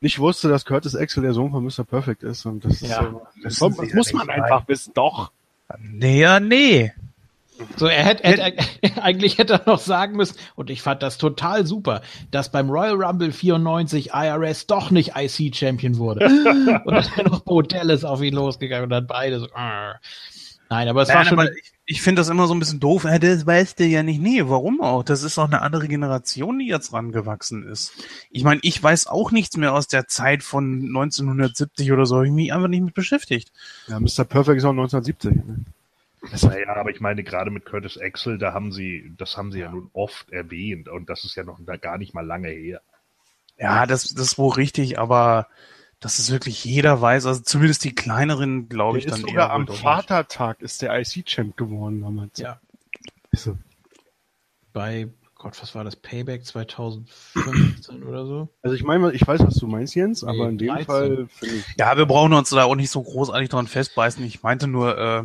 nicht 0.00 0.18
wusste, 0.18 0.48
dass 0.48 0.64
Curtis 0.64 0.96
Axel 0.96 1.22
der 1.22 1.34
Sohn 1.34 1.50
von 1.50 1.62
Mr. 1.62 1.84
Perfect 1.84 2.22
ist. 2.22 2.46
Und 2.46 2.64
das, 2.64 2.80
Ja. 2.80 3.02
ist, 3.42 3.44
das, 3.44 3.58
das, 3.58 3.76
das 3.76 3.94
muss 3.94 4.12
man 4.14 4.30
einfach 4.30 4.66
wissen. 4.66 4.92
Doch. 4.94 5.30
Nee, 5.78 6.20
ja, 6.22 6.40
nee. 6.40 6.92
So, 7.76 7.86
er 7.86 8.04
hätte, 8.04 8.22
hätte 8.24 8.54
eigentlich 9.02 9.38
hätte 9.38 9.54
er 9.54 9.62
noch 9.66 9.80
sagen 9.80 10.16
müssen, 10.16 10.36
und 10.54 10.70
ich 10.70 10.82
fand 10.82 11.02
das 11.02 11.18
total 11.18 11.66
super, 11.66 12.02
dass 12.30 12.50
beim 12.50 12.70
Royal 12.70 13.02
Rumble 13.02 13.32
94 13.32 14.10
IRS 14.12 14.66
doch 14.66 14.90
nicht 14.90 15.12
IC 15.16 15.54
Champion 15.54 15.98
wurde. 15.98 16.26
und 16.84 17.10
dann 17.16 17.26
noch 17.26 17.40
Bo 17.40 17.62
Dallas 17.62 18.04
auf 18.04 18.22
ihn 18.22 18.34
losgegangen 18.34 18.84
und 18.84 18.90
dann 18.90 19.06
beide 19.06 19.40
so. 19.40 19.48
Arr. 19.52 20.00
Nein, 20.70 20.88
aber 20.88 21.02
es 21.02 21.08
war 21.08 21.16
Nein, 21.16 21.26
schon. 21.26 21.38
aber 21.38 21.50
ich, 21.52 21.72
ich 21.86 22.02
finde 22.02 22.20
das 22.20 22.28
immer 22.28 22.46
so 22.46 22.54
ein 22.54 22.58
bisschen 22.58 22.80
doof. 22.80 23.04
Ja, 23.04 23.18
das 23.18 23.46
weißt 23.46 23.80
du 23.80 23.86
ja 23.86 24.02
nicht. 24.02 24.20
Nee, 24.20 24.42
warum 24.44 24.82
auch? 24.82 25.02
Das 25.02 25.22
ist 25.22 25.38
doch 25.38 25.46
eine 25.46 25.62
andere 25.62 25.88
Generation, 25.88 26.58
die 26.58 26.66
jetzt 26.66 26.92
rangewachsen 26.92 27.66
ist. 27.66 27.92
Ich 28.30 28.44
meine, 28.44 28.60
ich 28.62 28.82
weiß 28.82 29.06
auch 29.06 29.30
nichts 29.30 29.56
mehr 29.56 29.72
aus 29.72 29.88
der 29.88 30.06
Zeit 30.08 30.42
von 30.42 30.82
1970 30.88 31.90
oder 31.90 32.04
so. 32.04 32.18
Hab 32.18 32.24
ich 32.24 32.32
mich 32.32 32.52
einfach 32.52 32.68
nicht 32.68 32.82
mit 32.82 32.92
beschäftigt. 32.92 33.50
Ja, 33.86 33.98
Mr. 33.98 34.24
Perfect 34.24 34.58
ist 34.58 34.64
auch 34.64 34.70
1970. 34.70 35.30
Ne? 35.30 35.64
Naja, 36.42 36.74
aber 36.76 36.90
ich 36.90 37.00
meine, 37.00 37.22
gerade 37.22 37.50
mit 37.50 37.64
Curtis 37.64 37.98
Axel, 37.98 38.38
da 38.38 38.52
haben 38.52 38.72
sie, 38.72 39.12
das 39.16 39.36
haben 39.36 39.52
sie 39.52 39.60
ja 39.60 39.70
nun 39.70 39.90
oft 39.92 40.30
erwähnt 40.30 40.88
und 40.88 41.08
das 41.08 41.24
ist 41.24 41.34
ja 41.36 41.44
noch 41.44 41.60
gar 41.80 41.98
nicht 41.98 42.14
mal 42.14 42.26
lange 42.26 42.48
her. 42.48 42.80
Ja, 43.58 43.86
das, 43.86 44.14
das 44.14 44.26
ist 44.26 44.38
wohl 44.38 44.52
richtig, 44.54 44.98
aber 44.98 45.48
dass 46.00 46.18
es 46.18 46.30
wirklich 46.30 46.64
jeder 46.64 47.00
weiß, 47.00 47.26
also 47.26 47.42
zumindest 47.42 47.84
die 47.84 47.94
kleineren, 47.94 48.68
glaube 48.68 48.98
ich, 48.98 49.06
ist 49.06 49.12
dann 49.12 49.20
sogar 49.20 49.48
eher 49.48 49.50
am. 49.50 49.66
Vatertag 49.66 50.60
ist 50.62 50.82
der 50.82 50.98
IC-Champ 50.98 51.56
geworden 51.56 52.00
damals. 52.00 52.38
Ja. 52.38 52.60
So. 53.32 53.58
bei, 54.72 55.08
Gott, 55.34 55.60
was 55.60 55.74
war 55.74 55.84
das? 55.84 55.96
Payback 55.96 56.44
2015 56.44 58.02
oder 58.04 58.26
so? 58.26 58.48
Also 58.62 58.74
ich 58.76 58.84
meine, 58.84 59.12
ich 59.12 59.26
weiß, 59.26 59.40
was 59.40 59.56
du 59.56 59.66
meinst, 59.66 59.94
Jens, 59.94 60.22
aber 60.22 60.46
Nee, 60.46 60.48
in 60.50 60.58
dem 60.58 60.68
13. 60.68 60.86
Fall 60.86 61.28
finde 61.30 61.54
ich. 61.56 61.64
Ja, 61.78 61.96
wir 61.96 62.06
brauchen 62.06 62.32
uns 62.32 62.50
da 62.50 62.64
auch 62.64 62.76
nicht 62.76 62.90
so 62.90 63.02
großartig 63.02 63.48
dran 63.48 63.66
festbeißen. 63.66 64.24
Ich 64.24 64.42
meinte 64.42 64.68
nur, 64.68 64.96
äh, 64.96 65.24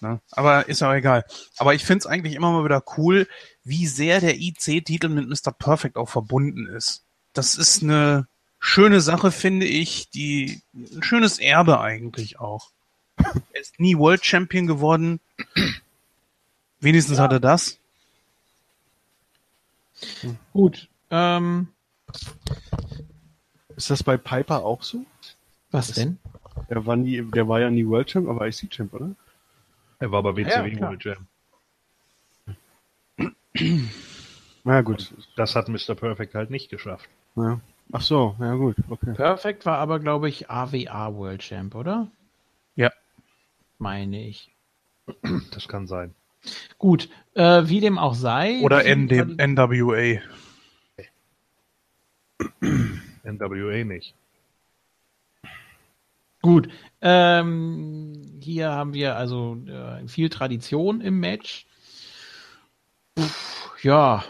ne? 0.00 0.20
aber 0.30 0.68
ist 0.68 0.80
ja 0.80 0.90
auch 0.90 0.94
egal. 0.94 1.24
Aber 1.56 1.74
ich 1.74 1.84
finde 1.84 2.00
es 2.00 2.06
eigentlich 2.06 2.34
immer 2.34 2.52
mal 2.52 2.64
wieder 2.64 2.82
cool, 2.96 3.28
wie 3.64 3.86
sehr 3.86 4.20
der 4.20 4.38
IC-Titel 4.38 5.08
mit 5.08 5.28
Mr. 5.28 5.52
Perfect 5.52 5.96
auch 5.96 6.08
verbunden 6.08 6.66
ist. 6.66 7.04
Das 7.32 7.56
ist 7.56 7.82
eine 7.82 8.26
schöne 8.58 9.00
Sache, 9.00 9.30
finde 9.30 9.66
ich, 9.66 10.10
die 10.10 10.62
ein 10.74 11.02
schönes 11.02 11.38
Erbe 11.38 11.80
eigentlich 11.80 12.38
auch. 12.40 12.70
Er 13.52 13.60
ist 13.60 13.80
nie 13.80 13.98
World 13.98 14.24
Champion 14.24 14.66
geworden. 14.66 15.20
Wenigstens 16.80 17.18
hat 17.18 17.32
er 17.32 17.40
das. 17.40 17.78
Gut. 20.52 20.88
Ähm, 21.10 21.68
Ist 23.76 23.90
das 23.90 24.02
bei 24.02 24.16
Piper 24.16 24.64
auch 24.64 24.82
so? 24.82 25.04
was 25.70 25.92
denn? 25.92 26.18
Der 26.70 26.86
war, 26.86 26.96
nie, 26.96 27.22
der 27.22 27.48
war 27.48 27.60
ja 27.60 27.70
nie 27.70 27.86
World 27.86 28.08
Champ, 28.08 28.28
aber 28.28 28.46
IC-Champ, 28.46 28.92
oder? 28.92 29.10
Er 30.00 30.12
war 30.12 30.22
bei 30.22 30.36
WCW 30.36 30.68
Ja. 30.68 30.80
World 30.80 31.04
Jam. 31.04 31.26
Na 34.64 34.74
ja, 34.74 34.80
gut. 34.82 35.12
Das 35.36 35.56
hat 35.56 35.68
Mr. 35.68 35.94
Perfect 35.94 36.34
halt 36.34 36.50
nicht 36.50 36.70
geschafft. 36.70 37.08
Ja. 37.36 37.60
Ach 37.92 38.02
so, 38.02 38.36
ja 38.38 38.54
gut, 38.54 38.76
okay. 38.90 39.14
Perfect 39.14 39.64
war 39.64 39.78
aber, 39.78 39.98
glaube 39.98 40.28
ich, 40.28 40.50
AWA 40.50 41.14
World 41.14 41.40
Champ, 41.40 41.74
oder? 41.74 42.08
Ja. 42.76 42.92
Meine 43.78 44.22
ich. 44.26 44.50
Das 45.52 45.68
kann 45.68 45.86
sein. 45.86 46.14
Gut, 46.76 47.08
äh, 47.34 47.62
wie 47.64 47.80
dem 47.80 47.98
auch 47.98 48.14
sei. 48.14 48.60
Oder 48.62 48.84
ND, 48.84 49.38
NWA. 49.38 50.20
NWA 53.24 53.84
nicht. 53.84 54.14
Gut, 56.48 56.70
ähm, 57.02 58.38
hier 58.40 58.70
haben 58.70 58.94
wir 58.94 59.16
also 59.16 59.58
äh, 59.66 60.08
viel 60.08 60.30
Tradition 60.30 61.02
im 61.02 61.20
Match. 61.20 61.66
Uff, 63.18 63.76
ja, 63.82 64.24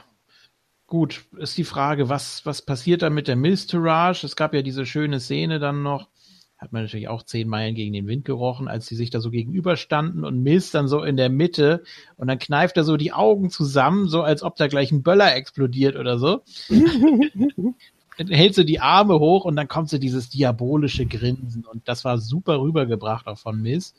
gut, 0.89 1.27
ist 1.37 1.57
die 1.59 1.63
Frage, 1.63 2.09
was, 2.09 2.45
was 2.45 2.61
passiert 2.63 3.03
da 3.03 3.11
mit 3.11 3.29
der 3.29 3.37
Mistourage? 3.37 4.27
Es 4.27 4.35
gab 4.35 4.53
ja 4.53 4.63
diese 4.63 4.85
schöne 4.85 5.21
Szene 5.21 5.61
dann 5.61 5.85
noch, 5.85 6.09
hat 6.57 6.73
man 6.73 6.83
natürlich 6.83 7.07
auch 7.07 7.23
zehn 7.23 7.47
Meilen 7.47 7.77
gegen 7.77 7.93
den 7.93 8.09
Wind 8.09 8.25
gerochen, 8.25 8.67
als 8.67 8.89
sie 8.89 8.97
sich 8.97 9.11
da 9.11 9.21
so 9.21 9.31
gegenüberstanden 9.31 10.25
und 10.25 10.43
Miz 10.43 10.73
dann 10.73 10.89
so 10.89 11.05
in 11.05 11.17
der 11.17 11.29
Mitte 11.29 11.85
und 12.17 12.27
dann 12.27 12.41
kneift 12.41 12.77
er 12.79 12.83
so 12.83 12.97
die 12.97 13.13
Augen 13.13 13.49
zusammen, 13.49 14.09
so 14.09 14.23
als 14.23 14.43
ob 14.43 14.57
da 14.57 14.67
gleich 14.67 14.91
ein 14.91 15.05
Böller 15.05 15.37
explodiert 15.37 15.95
oder 15.95 16.19
so. 16.19 16.43
Hält 18.19 18.55
sie 18.55 18.65
die 18.65 18.81
Arme 18.81 19.19
hoch 19.19 19.45
und 19.45 19.57
dann 19.57 19.69
kommt 19.69 19.91
so 19.91 19.99
dieses 19.99 20.29
diabolische 20.29 21.07
Grinsen 21.07 21.65
und 21.65 21.87
das 21.89 22.05
war 22.05 22.19
super 22.19 22.61
rübergebracht 22.61 23.27
auch 23.27 23.39
von 23.39 23.61
Miss. 23.63 23.95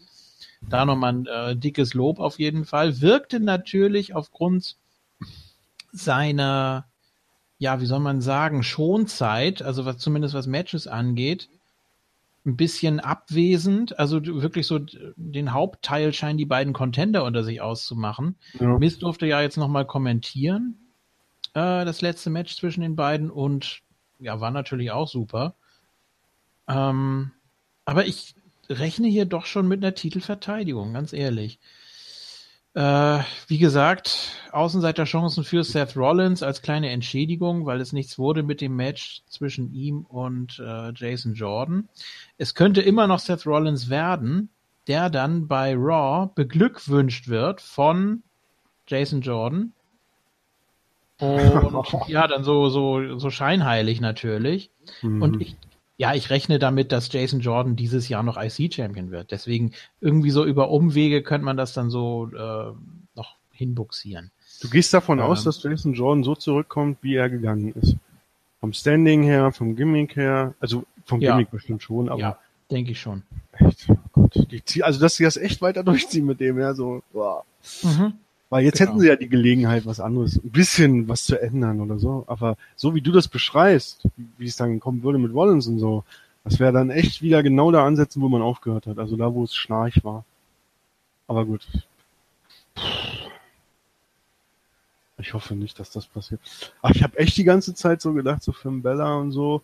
Da 0.69 0.85
nochmal 0.85 1.13
ein 1.13 1.25
äh, 1.25 1.55
dickes 1.55 1.93
Lob 1.93 2.19
auf 2.19 2.37
jeden 2.37 2.65
Fall. 2.65 2.99
Wirkte 3.01 3.39
natürlich 3.39 4.13
aufgrund 4.13 4.75
seiner, 5.91 6.85
ja, 7.57 7.79
wie 7.81 7.85
soll 7.85 7.99
man 7.99 8.21
sagen, 8.21 8.63
Schonzeit, 8.63 9.61
also 9.61 9.85
was 9.85 9.97
zumindest 9.97 10.33
was 10.33 10.47
Matches 10.47 10.87
angeht, 10.87 11.49
ein 12.45 12.57
bisschen 12.57 12.99
abwesend. 12.99 13.97
Also 13.99 14.23
wirklich 14.23 14.67
so 14.67 14.79
den 15.15 15.53
Hauptteil 15.53 16.13
scheinen 16.13 16.37
die 16.37 16.45
beiden 16.45 16.73
Contender 16.73 17.23
unter 17.23 17.43
sich 17.43 17.61
auszumachen. 17.61 18.35
Ja. 18.59 18.77
Miss 18.77 18.99
durfte 18.99 19.27
ja 19.27 19.41
jetzt 19.41 19.57
nochmal 19.57 19.85
kommentieren, 19.85 20.75
äh, 21.53 21.85
das 21.85 22.01
letzte 22.01 22.29
Match 22.29 22.55
zwischen 22.55 22.81
den 22.81 22.95
beiden 22.95 23.29
und 23.29 23.81
ja, 24.19 24.39
war 24.39 24.51
natürlich 24.51 24.91
auch 24.91 25.07
super. 25.07 25.55
Ähm, 26.67 27.31
aber 27.85 28.05
ich 28.05 28.35
rechne 28.69 29.07
hier 29.07 29.25
doch 29.25 29.45
schon 29.45 29.67
mit 29.67 29.83
einer 29.83 29.95
Titelverteidigung, 29.95 30.93
ganz 30.93 31.13
ehrlich. 31.13 31.59
Äh, 32.75 33.23
wie 33.47 33.57
gesagt, 33.57 34.31
Außenseiterchancen 34.51 35.43
für 35.43 35.63
Seth 35.63 35.97
Rollins 35.97 36.43
als 36.43 36.61
kleine 36.61 36.91
Entschädigung, 36.91 37.65
weil 37.65 37.81
es 37.81 37.93
nichts 37.93 38.19
wurde 38.19 38.43
mit 38.43 38.61
dem 38.61 38.75
Match 38.75 39.23
zwischen 39.27 39.73
ihm 39.73 40.01
und 40.01 40.59
äh, 40.59 40.93
Jason 40.93 41.33
Jordan. 41.33 41.89
Es 42.37 42.53
könnte 42.53 42.81
immer 42.81 43.07
noch 43.07 43.19
Seth 43.19 43.47
Rollins 43.47 43.89
werden, 43.89 44.49
der 44.87 45.09
dann 45.09 45.47
bei 45.47 45.73
Raw 45.75 46.29
beglückwünscht 46.35 47.27
wird 47.27 47.61
von 47.61 48.21
Jason 48.87 49.21
Jordan. 49.21 49.73
Und 51.19 51.85
ja, 52.07 52.27
dann 52.27 52.43
so, 52.43 52.69
so, 52.69 53.17
so 53.17 53.29
scheinheilig 53.29 54.01
natürlich. 54.01 54.71
Mhm. 55.01 55.21
Und 55.21 55.41
ich, 55.41 55.55
ja, 55.97 56.13
ich 56.13 56.29
rechne 56.29 56.59
damit, 56.59 56.91
dass 56.91 57.11
Jason 57.11 57.41
Jordan 57.41 57.75
dieses 57.75 58.07
Jahr 58.09 58.23
noch 58.23 58.37
IC-Champion 58.37 59.11
wird. 59.11 59.31
Deswegen 59.31 59.73
irgendwie 60.01 60.31
so 60.31 60.45
über 60.45 60.69
Umwege 60.69 61.21
könnte 61.21 61.45
man 61.45 61.57
das 61.57 61.73
dann 61.73 61.89
so 61.89 62.29
äh, 62.33 62.71
noch 63.15 63.35
hinbuxieren. 63.51 64.31
Du 64.61 64.69
gehst 64.69 64.93
davon 64.93 65.19
Ähm. 65.19 65.25
aus, 65.25 65.43
dass 65.43 65.61
Jason 65.61 65.93
Jordan 65.93 66.23
so 66.23 66.35
zurückkommt, 66.35 66.97
wie 67.01 67.15
er 67.15 67.29
gegangen 67.29 67.73
ist. 67.81 67.95
Vom 68.61 68.73
Standing 68.73 69.23
her, 69.23 69.51
vom 69.51 69.75
Gimmick 69.75 70.15
her, 70.15 70.53
also 70.59 70.83
vom 71.05 71.21
Ja. 71.21 71.31
Gimmick 71.31 71.51
bestimmt 71.51 71.81
schon, 71.81 72.09
aber 72.09 72.19
ja, 72.19 72.37
denke 72.69 72.91
ich 72.91 72.99
schon. 72.99 73.23
echt, 73.53 73.87
oh 73.89 73.95
Gott, 74.11 74.47
die, 74.51 74.83
also 74.83 74.99
dass 74.99 75.15
sie 75.15 75.23
das 75.23 75.37
echt 75.37 75.61
weiter 75.61 75.83
durchziehen 75.85 76.25
mit 76.25 76.39
dem, 76.41 76.59
ja, 76.59 76.73
so, 76.73 77.01
boah. 77.13 77.43
Mhm. 77.83 78.13
Weil 78.49 78.63
jetzt 78.65 78.79
Genau. 78.79 78.91
hätten 78.91 78.99
sie 79.01 79.07
ja 79.07 79.15
die 79.15 79.29
Gelegenheit, 79.29 79.85
was 79.85 79.99
anderes, 79.99 80.37
ein 80.37 80.49
bisschen 80.49 81.07
was 81.07 81.25
zu 81.25 81.39
ändern 81.39 81.81
oder 81.81 81.99
so. 81.99 82.23
Aber 82.27 82.57
so 82.75 82.95
wie 82.95 83.01
du 83.01 83.11
das 83.11 83.27
beschreibst, 83.27 84.07
wie- 84.37 84.45
es 84.47 84.55
dann 84.57 84.79
kommen 84.79 85.03
würde 85.03 85.19
mit 85.19 85.33
Rollins 85.33 85.67
und 85.67 85.77
so, 85.79 86.03
das 86.43 86.59
wäre 86.59 86.71
dann 86.73 86.89
echt 86.89 87.21
wieder 87.21 87.43
genau 87.43 87.71
da 87.71 87.85
ansetzen, 87.85 88.21
wo 88.21 88.29
man 88.29 88.41
aufgehört 88.41 88.87
hat. 88.87 88.97
Also 88.97 89.15
da, 89.17 89.31
wo 89.33 89.43
es 89.43 89.55
schnarch 89.55 90.03
war. 90.03 90.25
Aber 91.27 91.45
gut. 91.45 91.67
Ich 95.17 95.33
hoffe 95.33 95.53
nicht, 95.55 95.77
dass 95.79 95.91
das 95.91 96.05
passiert. 96.07 96.39
Ach, 96.81 96.91
ich 96.91 97.03
habe 97.03 97.17
echt 97.19 97.35
die 97.37 97.43
ganze 97.43 97.73
Zeit 97.73 98.01
so 98.01 98.13
gedacht, 98.13 98.41
so 98.41 98.51
Finn 98.53 98.81
Bella 98.81 99.15
und 99.17 99.31
so, 99.31 99.61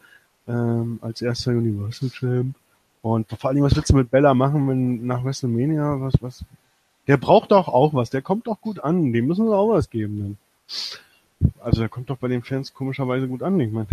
ähm, 0.48 1.00
als 1.02 1.22
erster 1.22 1.52
Universal 1.52 2.10
Champ. 2.10 2.56
Und 3.02 3.28
vor 3.40 3.50
allem, 3.50 3.64
was 3.64 3.76
willst 3.76 3.90
du 3.92 3.96
mit 3.96 4.12
Bella 4.12 4.34
machen, 4.34 4.68
wenn 4.68 5.06
nach 5.06 5.24
WrestleMania, 5.24 6.00
was, 6.02 6.14
was, 6.20 6.44
der 7.08 7.18
braucht 7.18 7.52
doch 7.52 7.68
auch 7.68 7.94
was, 7.94 8.10
der 8.10 8.22
kommt 8.22 8.48
doch 8.48 8.62
gut 8.62 8.80
an, 8.80 9.14
dem 9.14 9.28
müssen 9.28 9.46
wir 9.46 9.58
auch 9.58 9.70
was 9.70 9.90
geben 9.90 10.38
dann. 11.40 11.52
Also 11.60 11.82
der 11.82 11.90
kommt 11.90 12.10
doch 12.10 12.18
bei 12.18 12.28
den 12.28 12.44
Fans 12.44 12.74
komischerweise 12.74 13.28
gut 13.28 13.44
an, 13.44 13.60
ich 13.60 13.72
meine. 13.72 13.88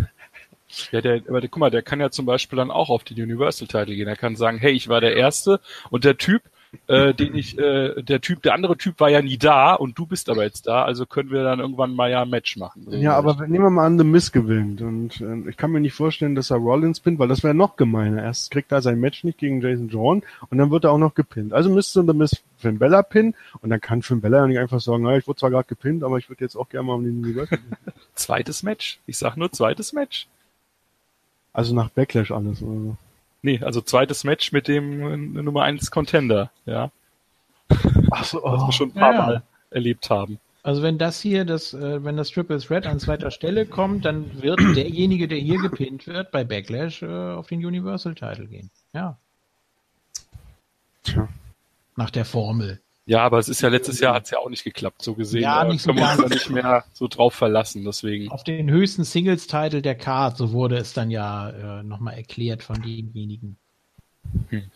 Ja, 0.90 1.02
der, 1.02 1.22
aber 1.28 1.40
der, 1.40 1.50
guck 1.50 1.60
mal, 1.60 1.70
der 1.70 1.82
kann 1.82 2.00
ja 2.00 2.10
zum 2.10 2.24
Beispiel 2.24 2.56
dann 2.56 2.70
auch 2.70 2.88
auf 2.88 3.04
die 3.04 3.20
Universal-Title 3.20 3.94
gehen. 3.94 4.08
Er 4.08 4.16
kann 4.16 4.36
sagen, 4.36 4.58
hey, 4.58 4.72
ich 4.72 4.88
war 4.88 5.00
der 5.00 5.14
Erste 5.14 5.60
und 5.90 6.04
der 6.04 6.16
Typ, 6.16 6.42
äh, 6.86 7.14
den 7.14 7.34
ich, 7.34 7.58
äh, 7.58 8.02
der 8.02 8.20
Typ, 8.20 8.42
der 8.42 8.54
andere 8.54 8.76
Typ 8.76 8.98
war 9.00 9.10
ja 9.10 9.22
nie 9.22 9.38
da 9.38 9.74
und 9.74 9.98
du 9.98 10.06
bist 10.06 10.28
aber 10.28 10.42
jetzt 10.42 10.66
da, 10.66 10.84
also 10.84 11.06
können 11.06 11.30
wir 11.30 11.44
dann 11.44 11.60
irgendwann 11.60 11.94
mal 11.94 12.10
ja 12.10 12.22
ein 12.22 12.30
Match 12.30 12.56
machen. 12.56 12.86
So 12.86 12.96
Ja, 12.96 13.14
aber 13.16 13.46
nehmen 13.46 13.64
wir 13.64 13.70
mal 13.70 13.86
an, 13.86 13.98
The 13.98 14.04
Miz 14.04 14.32
gewinnt. 14.32 14.80
Und 14.80 15.20
äh, 15.20 15.48
ich 15.48 15.56
kann 15.56 15.70
mir 15.70 15.80
nicht 15.80 15.94
vorstellen, 15.94 16.34
dass 16.34 16.50
er 16.50 16.56
Rollins 16.56 17.00
pinnt, 17.00 17.18
weil 17.18 17.28
das 17.28 17.44
wäre 17.44 17.54
noch 17.54 17.76
gemeiner. 17.76 18.22
Erst 18.22 18.50
kriegt 18.50 18.72
er 18.72 18.82
sein 18.82 19.00
Match 19.00 19.24
nicht 19.24 19.38
gegen 19.38 19.60
Jason 19.60 19.88
Jordan 19.88 20.22
und 20.50 20.58
dann 20.58 20.70
wird 20.70 20.84
er 20.84 20.92
auch 20.92 20.98
noch 20.98 21.14
gepinnt. 21.14 21.52
Also 21.52 21.70
müsste 21.70 22.04
The 22.04 22.14
Miz 22.14 22.42
Finn 22.56 22.78
Bella 22.78 23.02
pinnen 23.02 23.34
und 23.60 23.70
dann 23.70 23.80
kann 23.80 24.02
Finn 24.02 24.20
Bella 24.20 24.38
ja 24.38 24.46
nicht 24.46 24.58
einfach 24.58 24.80
sagen, 24.80 25.02
na, 25.02 25.16
ich 25.16 25.26
wurde 25.26 25.40
zwar 25.40 25.50
gerade 25.50 25.68
gepinnt, 25.68 26.04
aber 26.04 26.18
ich 26.18 26.28
würde 26.28 26.44
jetzt 26.44 26.56
auch 26.56 26.68
gerne 26.68 26.86
mal 26.86 26.94
um 26.94 27.04
den 27.04 27.18
Universal. 27.18 27.58
zweites 28.14 28.62
Match. 28.62 29.00
Ich 29.06 29.18
sag 29.18 29.36
nur 29.36 29.52
zweites 29.52 29.92
Match. 29.92 30.28
Also 31.52 31.74
nach 31.74 31.90
Backlash 31.90 32.30
alles, 32.30 32.62
oder 32.62 32.80
so. 32.80 32.96
Nee, 33.42 33.60
also 33.62 33.80
zweites 33.80 34.24
Match 34.24 34.52
mit 34.52 34.68
dem 34.68 35.36
äh, 35.36 35.42
Nummer 35.42 35.62
1 35.62 35.90
Contender, 35.90 36.50
ja. 36.64 36.90
Ach 38.10 38.24
so, 38.24 38.42
Was 38.42 38.62
oh. 38.62 38.66
wir 38.66 38.72
schon 38.72 38.90
ein 38.90 38.94
paar 38.94 39.14
ja. 39.14 39.26
Mal 39.26 39.42
erlebt 39.70 40.10
haben. 40.10 40.38
Also 40.62 40.82
wenn 40.82 40.96
das 40.96 41.20
hier, 41.20 41.44
das, 41.44 41.74
äh, 41.74 42.04
wenn 42.04 42.16
das 42.16 42.30
Triple 42.30 42.60
Threat 42.60 42.86
an 42.86 43.00
zweiter 43.00 43.32
Stelle 43.32 43.66
kommt, 43.66 44.04
dann 44.04 44.42
wird 44.42 44.60
derjenige, 44.76 45.26
der 45.26 45.38
hier 45.38 45.58
gepinnt 45.58 46.06
wird, 46.06 46.30
bei 46.30 46.44
Backlash 46.44 47.02
äh, 47.02 47.06
auf 47.06 47.48
den 47.48 47.64
Universal 47.64 48.14
Title 48.14 48.46
gehen. 48.46 48.70
Ja, 48.92 49.18
Tja. 51.02 51.28
nach 51.96 52.10
der 52.10 52.24
Formel. 52.24 52.80
Ja, 53.12 53.24
aber 53.24 53.38
es 53.38 53.50
ist 53.50 53.60
ja 53.60 53.68
letztes 53.68 54.00
Jahr 54.00 54.14
hat's 54.14 54.30
ja 54.30 54.38
auch 54.38 54.48
nicht 54.48 54.64
geklappt, 54.64 55.02
so 55.02 55.12
gesehen. 55.14 55.42
Ja, 55.42 55.64
Da 55.64 55.70
nicht 55.70 55.82
so 55.82 55.88
können 55.92 55.98
wir 55.98 56.10
uns 56.12 56.22
da 56.22 56.28
nicht 56.28 56.48
mehr 56.48 56.84
so 56.94 57.08
drauf 57.08 57.34
verlassen, 57.34 57.84
deswegen. 57.84 58.30
Auf 58.30 58.42
den 58.42 58.70
höchsten 58.70 59.04
Singles-Title 59.04 59.82
der 59.82 59.96
Card, 59.96 60.38
so 60.38 60.52
wurde 60.52 60.78
es 60.78 60.94
dann 60.94 61.10
ja 61.10 61.50
äh, 61.50 61.82
nochmal 61.82 62.14
erklärt 62.14 62.62
von 62.62 62.80
demjenigen. 62.80 63.58
Hm. 64.48 64.70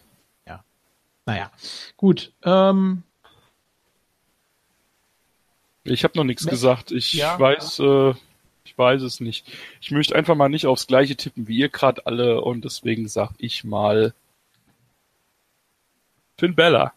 Ja. 0.47 0.63
Naja, 1.25 1.51
gut. 1.97 2.35
Ähm, 2.43 3.05
Ich 5.85 6.05
habe 6.05 6.19
noch 6.19 6.25
nichts 6.25 6.47
gesagt. 6.47 6.93
Ich 6.93 7.15
Ja. 7.15 7.41
weiß, 7.41 7.79
äh, 7.79 8.11
ich 8.65 8.77
weiß 8.77 9.01
es 9.01 9.21
nicht. 9.21 9.51
Ich 9.81 9.93
möchte 9.93 10.15
einfach 10.15 10.35
mal 10.35 10.51
nicht 10.51 10.67
aufs 10.67 10.87
gleiche 10.87 11.17
tippen 11.17 11.49
wie 11.49 11.57
ihr 11.57 11.71
gerade 11.71 12.05
alle 12.05 12.43
und 12.43 12.67
deswegen 12.67 13.09
sag 13.09 13.31
ich 13.39 13.65
mal 13.65 14.13
Finn 16.37 16.55
Bella. 16.55 16.93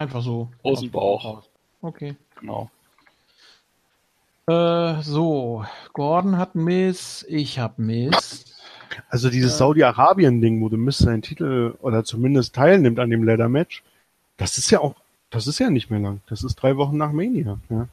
Einfach 0.00 0.22
so. 0.22 0.48
Aus 0.62 0.80
dem 0.80 0.90
Bauch. 0.90 1.42
Okay. 1.82 2.16
Genau. 2.40 2.70
Äh, 4.46 5.02
so, 5.02 5.64
Gordon 5.92 6.38
hat 6.38 6.54
Miss, 6.54 7.24
ich 7.28 7.58
hab 7.58 7.78
Miss. 7.78 8.46
Also 9.08 9.30
dieses 9.30 9.58
Saudi-Arabien-Ding, 9.58 10.60
wo 10.60 10.68
du 10.68 10.76
Miss 10.76 10.98
seinen 10.98 11.22
Titel 11.22 11.74
oder 11.80 12.04
zumindest 12.04 12.54
teilnimmt 12.54 12.98
an 12.98 13.10
dem 13.10 13.22
Leather-Match, 13.22 13.82
das 14.36 14.58
ist 14.58 14.70
ja 14.70 14.80
auch, 14.80 14.94
das 15.30 15.46
ist 15.46 15.58
ja 15.58 15.70
nicht 15.70 15.90
mehr 15.90 16.00
lang. 16.00 16.20
Das 16.26 16.42
ist 16.42 16.56
drei 16.56 16.76
Wochen 16.76 16.96
nach 16.96 17.12
Mania. 17.12 17.58
Ja. 17.68 17.88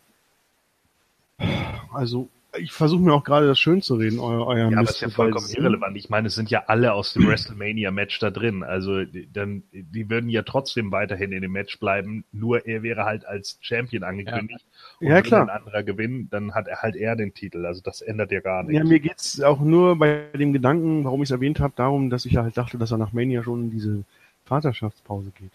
Also 1.94 2.30
ich 2.60 2.72
versuche 2.72 3.02
mir 3.02 3.14
auch 3.14 3.24
gerade 3.24 3.46
das 3.46 3.60
schön 3.60 3.82
zu 3.82 3.96
reden, 3.96 4.20
euer, 4.20 4.46
euer 4.48 4.58
Ja, 4.58 4.66
aber 4.68 4.82
Mist, 4.82 4.92
ist 4.96 5.02
ja 5.02 5.10
vollkommen 5.10 5.46
es- 5.46 5.54
irrelevant. 5.54 5.96
Ich 5.98 6.10
meine, 6.10 6.28
es 6.28 6.36
sind 6.36 6.50
ja 6.50 6.64
alle 6.68 6.94
aus 6.94 7.14
dem 7.14 7.28
WrestleMania-Match 7.28 8.18
da 8.20 8.30
drin. 8.32 8.64
Also 8.64 9.04
die- 9.06 9.28
dann, 9.32 9.64
die 9.72 10.10
würden 10.10 10.30
ja 10.30 10.42
trotzdem 10.44 10.92
weiterhin 10.92 11.32
in 11.32 11.42
dem 11.42 11.52
Match 11.52 11.80
bleiben. 11.80 12.24
Nur 12.32 12.66
er 12.66 12.84
wäre 12.84 13.04
halt 13.06 13.26
als 13.26 13.58
Champion 13.62 14.04
angekündigt. 14.04 14.66
Und 15.00 15.08
Ja, 15.08 15.22
klar. 15.22 15.44
ein 15.44 15.50
anderer 15.50 15.84
gewinnen, 15.84 16.30
dann 16.32 16.54
hat 16.56 16.68
er 16.68 16.82
halt 16.82 16.96
er 16.96 17.16
den 17.16 17.34
Titel. 17.34 17.66
Also 17.66 17.82
das 17.84 18.02
ändert 18.02 18.32
ja 18.32 18.40
gar 18.40 18.64
nichts. 18.64 18.78
Ja, 18.78 18.84
mir 18.84 19.00
geht's 19.00 19.42
auch 19.42 19.60
nur 19.60 19.98
bei 19.98 20.24
dem 20.38 20.54
Gedanken, 20.54 21.04
warum 21.04 21.22
ich 21.22 21.28
es 21.28 21.32
erwähnt 21.32 21.60
habe, 21.60 21.74
darum, 21.76 22.10
dass 22.10 22.26
ich 22.26 22.34
ja 22.34 22.44
halt 22.44 22.58
dachte, 22.58 22.78
dass 22.78 22.92
er 22.92 22.98
nach 22.98 23.14
Mania 23.14 23.44
schon 23.44 23.66
in 23.66 23.72
diese 23.72 24.04
Vaterschaftspause 24.46 25.32
geht. 25.38 25.52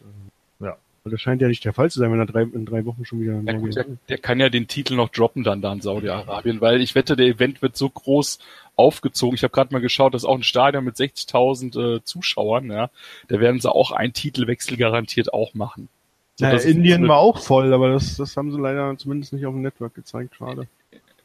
Ja. 0.61 0.77
Das 1.05 1.21
scheint 1.21 1.43
ja 1.43 1.49
nicht 1.49 1.65
der 1.65 1.73
Fall 1.73 1.91
zu 1.91 1.99
sein, 1.99 2.13
wenn 2.13 2.21
er 2.21 2.27
drei, 2.27 2.43
in 2.43 2.65
drei 2.65 2.85
Wochen 2.85 3.05
schon 3.05 3.21
wieder 3.21 3.35
Ja, 3.35 3.43
neu 3.43 3.59
gut, 3.59 3.75
der, 3.77 3.87
der 4.09 4.19
kann 4.19 4.39
ja 4.39 4.49
den 4.49 4.69
Titel 4.69 4.95
noch 4.95 5.09
droppen 5.09 5.43
dann 5.43 5.61
da 5.61 5.73
in 5.73 5.81
Saudi-Arabien, 5.81 6.61
weil 6.61 6.81
ich 6.81 6.95
wette, 6.95 7.17
der 7.17 7.27
Event 7.27 7.61
wird 7.61 7.77
so 7.77 7.91
groß 7.91 8.39
aufgezogen. 8.77 9.35
Ich 9.35 9.43
habe 9.43 9.53
gerade 9.53 9.73
mal 9.73 9.81
geschaut, 9.81 10.15
das 10.15 10.23
ist 10.23 10.29
auch 10.29 10.37
ein 10.37 10.45
Stadion 10.45 10.85
mit 10.85 10.97
60.000 10.97 11.97
äh, 11.97 12.05
Zuschauern. 12.05 12.71
Ja, 12.71 12.89
da 13.29 13.41
werden 13.41 13.61
sie 13.61 13.71
auch 13.73 13.91
einen 13.91 14.13
Titelwechsel 14.13 14.77
garantiert 14.77 15.35
auch 15.35 15.55
machen. 15.55 15.89
So, 16.37 16.45
Ja, 16.45 16.53
das 16.53 16.65
ist 16.65 16.77
Indien 16.77 17.09
war 17.09 17.19
auch 17.19 17.39
voll, 17.39 17.73
aber 17.75 17.91
das, 17.91 18.17
das 18.17 18.37
haben 18.37 18.53
sie 18.53 18.61
leider 18.61 18.97
zumindest 18.97 19.33
nicht 19.33 19.45
auf 19.45 19.55
dem 19.55 19.63
Network 19.63 19.95
gezeigt. 19.95 20.37
Schade. 20.37 20.69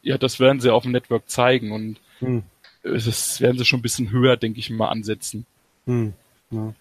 Ja, 0.02 0.18
das 0.18 0.40
werden 0.40 0.60
sie 0.60 0.74
auf 0.74 0.84
dem 0.84 0.92
Network 0.92 1.30
zeigen 1.30 1.72
und 1.72 1.98
Hm. 2.20 2.42
das 2.84 3.42
werden 3.42 3.60
sie 3.60 3.66
schon 3.66 3.80
ein 3.80 3.84
bisschen 3.84 4.10
höher, 4.10 4.38
denke 4.38 4.60
ich 4.60 4.72
mal, 4.72 4.90
ansetzen. 4.90 5.46
Hm. 5.86 6.14
Ja. 6.50 6.74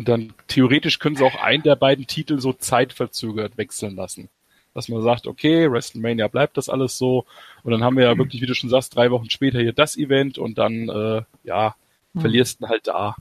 Und 0.00 0.08
dann 0.08 0.32
theoretisch 0.48 0.98
können 0.98 1.16
sie 1.16 1.24
auch 1.26 1.34
einen 1.42 1.62
der 1.62 1.76
beiden 1.76 2.06
Titel 2.06 2.40
so 2.40 2.54
zeitverzögert 2.54 3.58
wechseln 3.58 3.96
lassen. 3.96 4.30
Dass 4.72 4.88
man 4.88 5.02
sagt, 5.02 5.26
okay, 5.26 5.70
WrestleMania 5.70 6.26
bleibt 6.28 6.56
das 6.56 6.70
alles 6.70 6.96
so. 6.96 7.26
Und 7.64 7.72
dann 7.72 7.84
haben 7.84 7.98
wir 7.98 8.04
ja 8.04 8.16
wirklich, 8.16 8.40
wie 8.40 8.46
du 8.46 8.54
schon 8.54 8.70
sagst, 8.70 8.96
drei 8.96 9.10
Wochen 9.10 9.28
später 9.28 9.60
hier 9.60 9.74
das 9.74 9.98
Event 9.98 10.38
und 10.38 10.56
dann, 10.56 10.88
äh, 10.88 11.22
ja, 11.44 11.74
Hm. 12.14 12.22
verlierst 12.22 12.62
du 12.62 12.68
halt 12.68 12.86
da. 12.86 13.14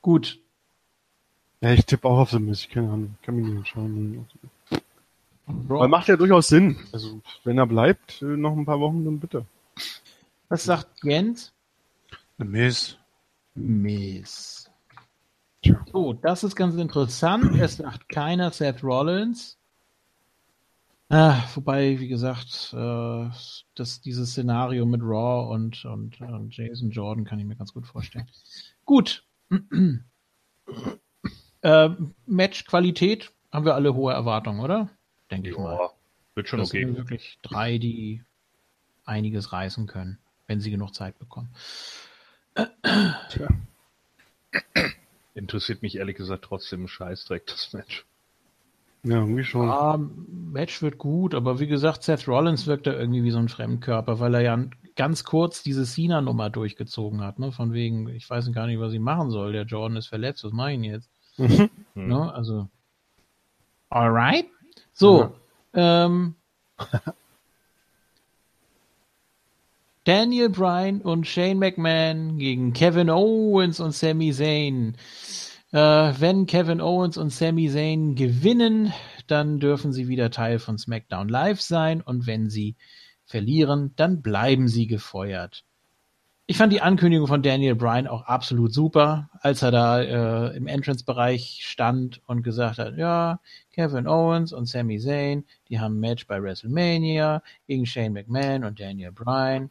Gut. 0.00 0.38
ja, 1.60 1.72
ich 1.72 1.84
tippe 1.84 2.08
auch 2.08 2.20
auf 2.20 2.30
The 2.30 2.38
Miz. 2.38 2.60
Ich 2.60 2.70
keine 2.70 2.88
Ahnung. 2.88 3.16
Kann 3.20 3.36
mich 3.36 3.44
nicht 3.44 3.56
entscheiden. 3.58 4.26
Aber 5.68 5.88
macht 5.88 6.08
ja 6.08 6.16
durchaus 6.16 6.48
Sinn. 6.48 6.78
Also, 6.90 7.20
wenn 7.44 7.58
er 7.58 7.66
bleibt, 7.66 8.22
äh, 8.22 8.24
noch 8.24 8.56
ein 8.56 8.64
paar 8.64 8.80
Wochen, 8.80 9.04
dann 9.04 9.20
bitte. 9.20 9.44
Was 10.48 10.64
sagt 10.64 11.04
Jens? 11.04 11.52
The 12.38 12.44
Miz. 12.46 12.96
Miss. 13.54 14.63
Tja. 15.64 15.82
So, 15.90 16.12
das 16.12 16.44
ist 16.44 16.56
ganz 16.56 16.74
interessant. 16.74 17.58
Es 17.58 17.78
sagt 17.78 18.10
keiner 18.10 18.50
Seth 18.50 18.84
Rollins. 18.84 19.58
Ah, 21.08 21.42
wobei, 21.54 21.98
wie 22.00 22.08
gesagt, 22.08 22.74
äh, 22.74 23.30
das, 23.74 24.02
dieses 24.02 24.32
Szenario 24.32 24.84
mit 24.84 25.00
Raw 25.02 25.54
und, 25.54 25.82
und, 25.86 26.20
und 26.20 26.54
Jason 26.54 26.90
Jordan 26.90 27.24
kann 27.24 27.38
ich 27.38 27.46
mir 27.46 27.56
ganz 27.56 27.72
gut 27.72 27.86
vorstellen. 27.86 28.26
Gut. 28.84 29.24
äh, 31.62 31.88
Matchqualität 32.26 33.32
haben 33.50 33.64
wir 33.64 33.74
alle 33.74 33.94
hohe 33.94 34.12
Erwartungen, 34.12 34.60
oder? 34.60 34.90
Denke 35.30 35.48
ich 35.50 35.56
mal. 35.56 35.90
Wird 36.34 36.48
schon 36.48 36.58
Das 36.58 36.68
okay. 36.70 36.84
sind 36.84 36.96
wirklich 36.96 37.38
drei, 37.40 37.78
die 37.78 38.22
einiges 39.06 39.52
reißen 39.52 39.86
können, 39.86 40.18
wenn 40.46 40.60
sie 40.60 40.70
genug 40.70 40.94
Zeit 40.94 41.18
bekommen. 41.18 41.54
Interessiert 45.34 45.82
mich 45.82 45.96
ehrlich 45.96 46.16
gesagt 46.16 46.44
trotzdem 46.44 46.84
ein 46.84 46.88
Scheißdreck, 46.88 47.46
das 47.46 47.72
Match. 47.72 48.06
Ja, 49.02 49.18
irgendwie 49.18 49.44
schon. 49.44 49.68
Ah, 49.68 49.98
Match 49.98 50.80
wird 50.80 50.96
gut, 50.96 51.34
aber 51.34 51.60
wie 51.60 51.66
gesagt, 51.66 52.02
Seth 52.02 52.26
Rollins 52.26 52.66
wirkt 52.66 52.86
da 52.86 52.92
irgendwie 52.92 53.22
wie 53.22 53.30
so 53.30 53.38
ein 53.38 53.50
Fremdkörper, 53.50 54.18
weil 54.18 54.34
er 54.34 54.40
ja 54.40 54.64
ganz 54.96 55.24
kurz 55.24 55.62
diese 55.62 55.84
Cena-Nummer 55.84 56.48
durchgezogen 56.48 57.20
hat, 57.20 57.38
ne? 57.38 57.52
Von 57.52 57.72
wegen, 57.72 58.08
ich 58.08 58.28
weiß 58.30 58.50
gar 58.52 58.66
nicht, 58.66 58.80
was 58.80 58.92
ich 58.94 59.00
machen 59.00 59.30
soll. 59.30 59.52
Der 59.52 59.64
Jordan 59.64 59.98
ist 59.98 60.06
verletzt, 60.06 60.44
was 60.44 60.52
mache 60.52 60.72
ich 60.72 60.76
denn 60.76 60.84
jetzt? 60.84 61.10
Hm. 61.36 61.68
Ne? 61.94 62.32
Also. 62.32 62.68
Alright. 63.90 64.46
So. 64.92 65.34
Ähm, 65.74 66.36
Daniel 70.04 70.50
Bryan 70.50 71.00
und 71.00 71.26
Shane 71.26 71.58
McMahon 71.58 72.36
gegen 72.36 72.74
Kevin 72.74 73.08
Owens 73.08 73.80
und 73.80 73.92
Sami 73.92 74.32
Zayn. 74.32 74.98
Äh, 75.72 75.78
wenn 75.78 76.44
Kevin 76.44 76.82
Owens 76.82 77.16
und 77.16 77.30
Sami 77.30 77.70
Zayn 77.70 78.14
gewinnen, 78.14 78.92
dann 79.28 79.60
dürfen 79.60 79.94
sie 79.94 80.06
wieder 80.06 80.30
Teil 80.30 80.58
von 80.58 80.76
SmackDown 80.76 81.30
Live 81.30 81.62
sein 81.62 82.02
und 82.02 82.26
wenn 82.26 82.50
sie 82.50 82.76
verlieren, 83.24 83.94
dann 83.96 84.20
bleiben 84.20 84.68
sie 84.68 84.86
gefeuert. 84.86 85.64
Ich 86.44 86.58
fand 86.58 86.74
die 86.74 86.82
Ankündigung 86.82 87.26
von 87.26 87.42
Daniel 87.42 87.74
Bryan 87.74 88.06
auch 88.06 88.26
absolut 88.26 88.74
super, 88.74 89.30
als 89.40 89.62
er 89.62 89.70
da 89.70 90.02
äh, 90.02 90.54
im 90.54 90.66
Entrance-Bereich 90.66 91.60
stand 91.62 92.20
und 92.26 92.42
gesagt 92.42 92.76
hat, 92.76 92.98
ja, 92.98 93.40
Kevin 93.72 94.06
Owens 94.06 94.52
und 94.52 94.66
Sami 94.66 94.98
Zayn, 94.98 95.46
die 95.70 95.80
haben 95.80 95.96
ein 95.96 96.00
Match 96.00 96.26
bei 96.26 96.42
WrestleMania 96.42 97.42
gegen 97.66 97.86
Shane 97.86 98.12
McMahon 98.12 98.64
und 98.64 98.78
Daniel 98.78 99.10
Bryan. 99.10 99.70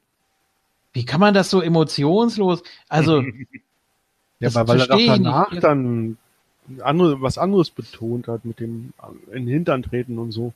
Wie 0.94 1.06
kann 1.06 1.20
man 1.20 1.34
das 1.34 1.50
so 1.50 1.62
emotionslos? 1.62 2.64
Also, 2.88 3.24
Ja, 4.44 4.50
aber 4.60 4.74
weil 4.74 4.82
er 4.82 4.88
doch 4.88 5.00
danach 5.06 5.52
nicht. 5.52 5.64
dann 5.64 6.18
andere, 6.82 7.22
was 7.22 7.38
anderes 7.38 7.70
betont 7.70 8.28
hat 8.28 8.44
mit 8.46 8.60
dem 8.60 8.94
äh, 9.02 9.38
in 9.38 9.46
den 9.46 9.54
Hintern 9.54 9.84
treten 9.84 10.20
und 10.20 10.32
so. 10.32 10.54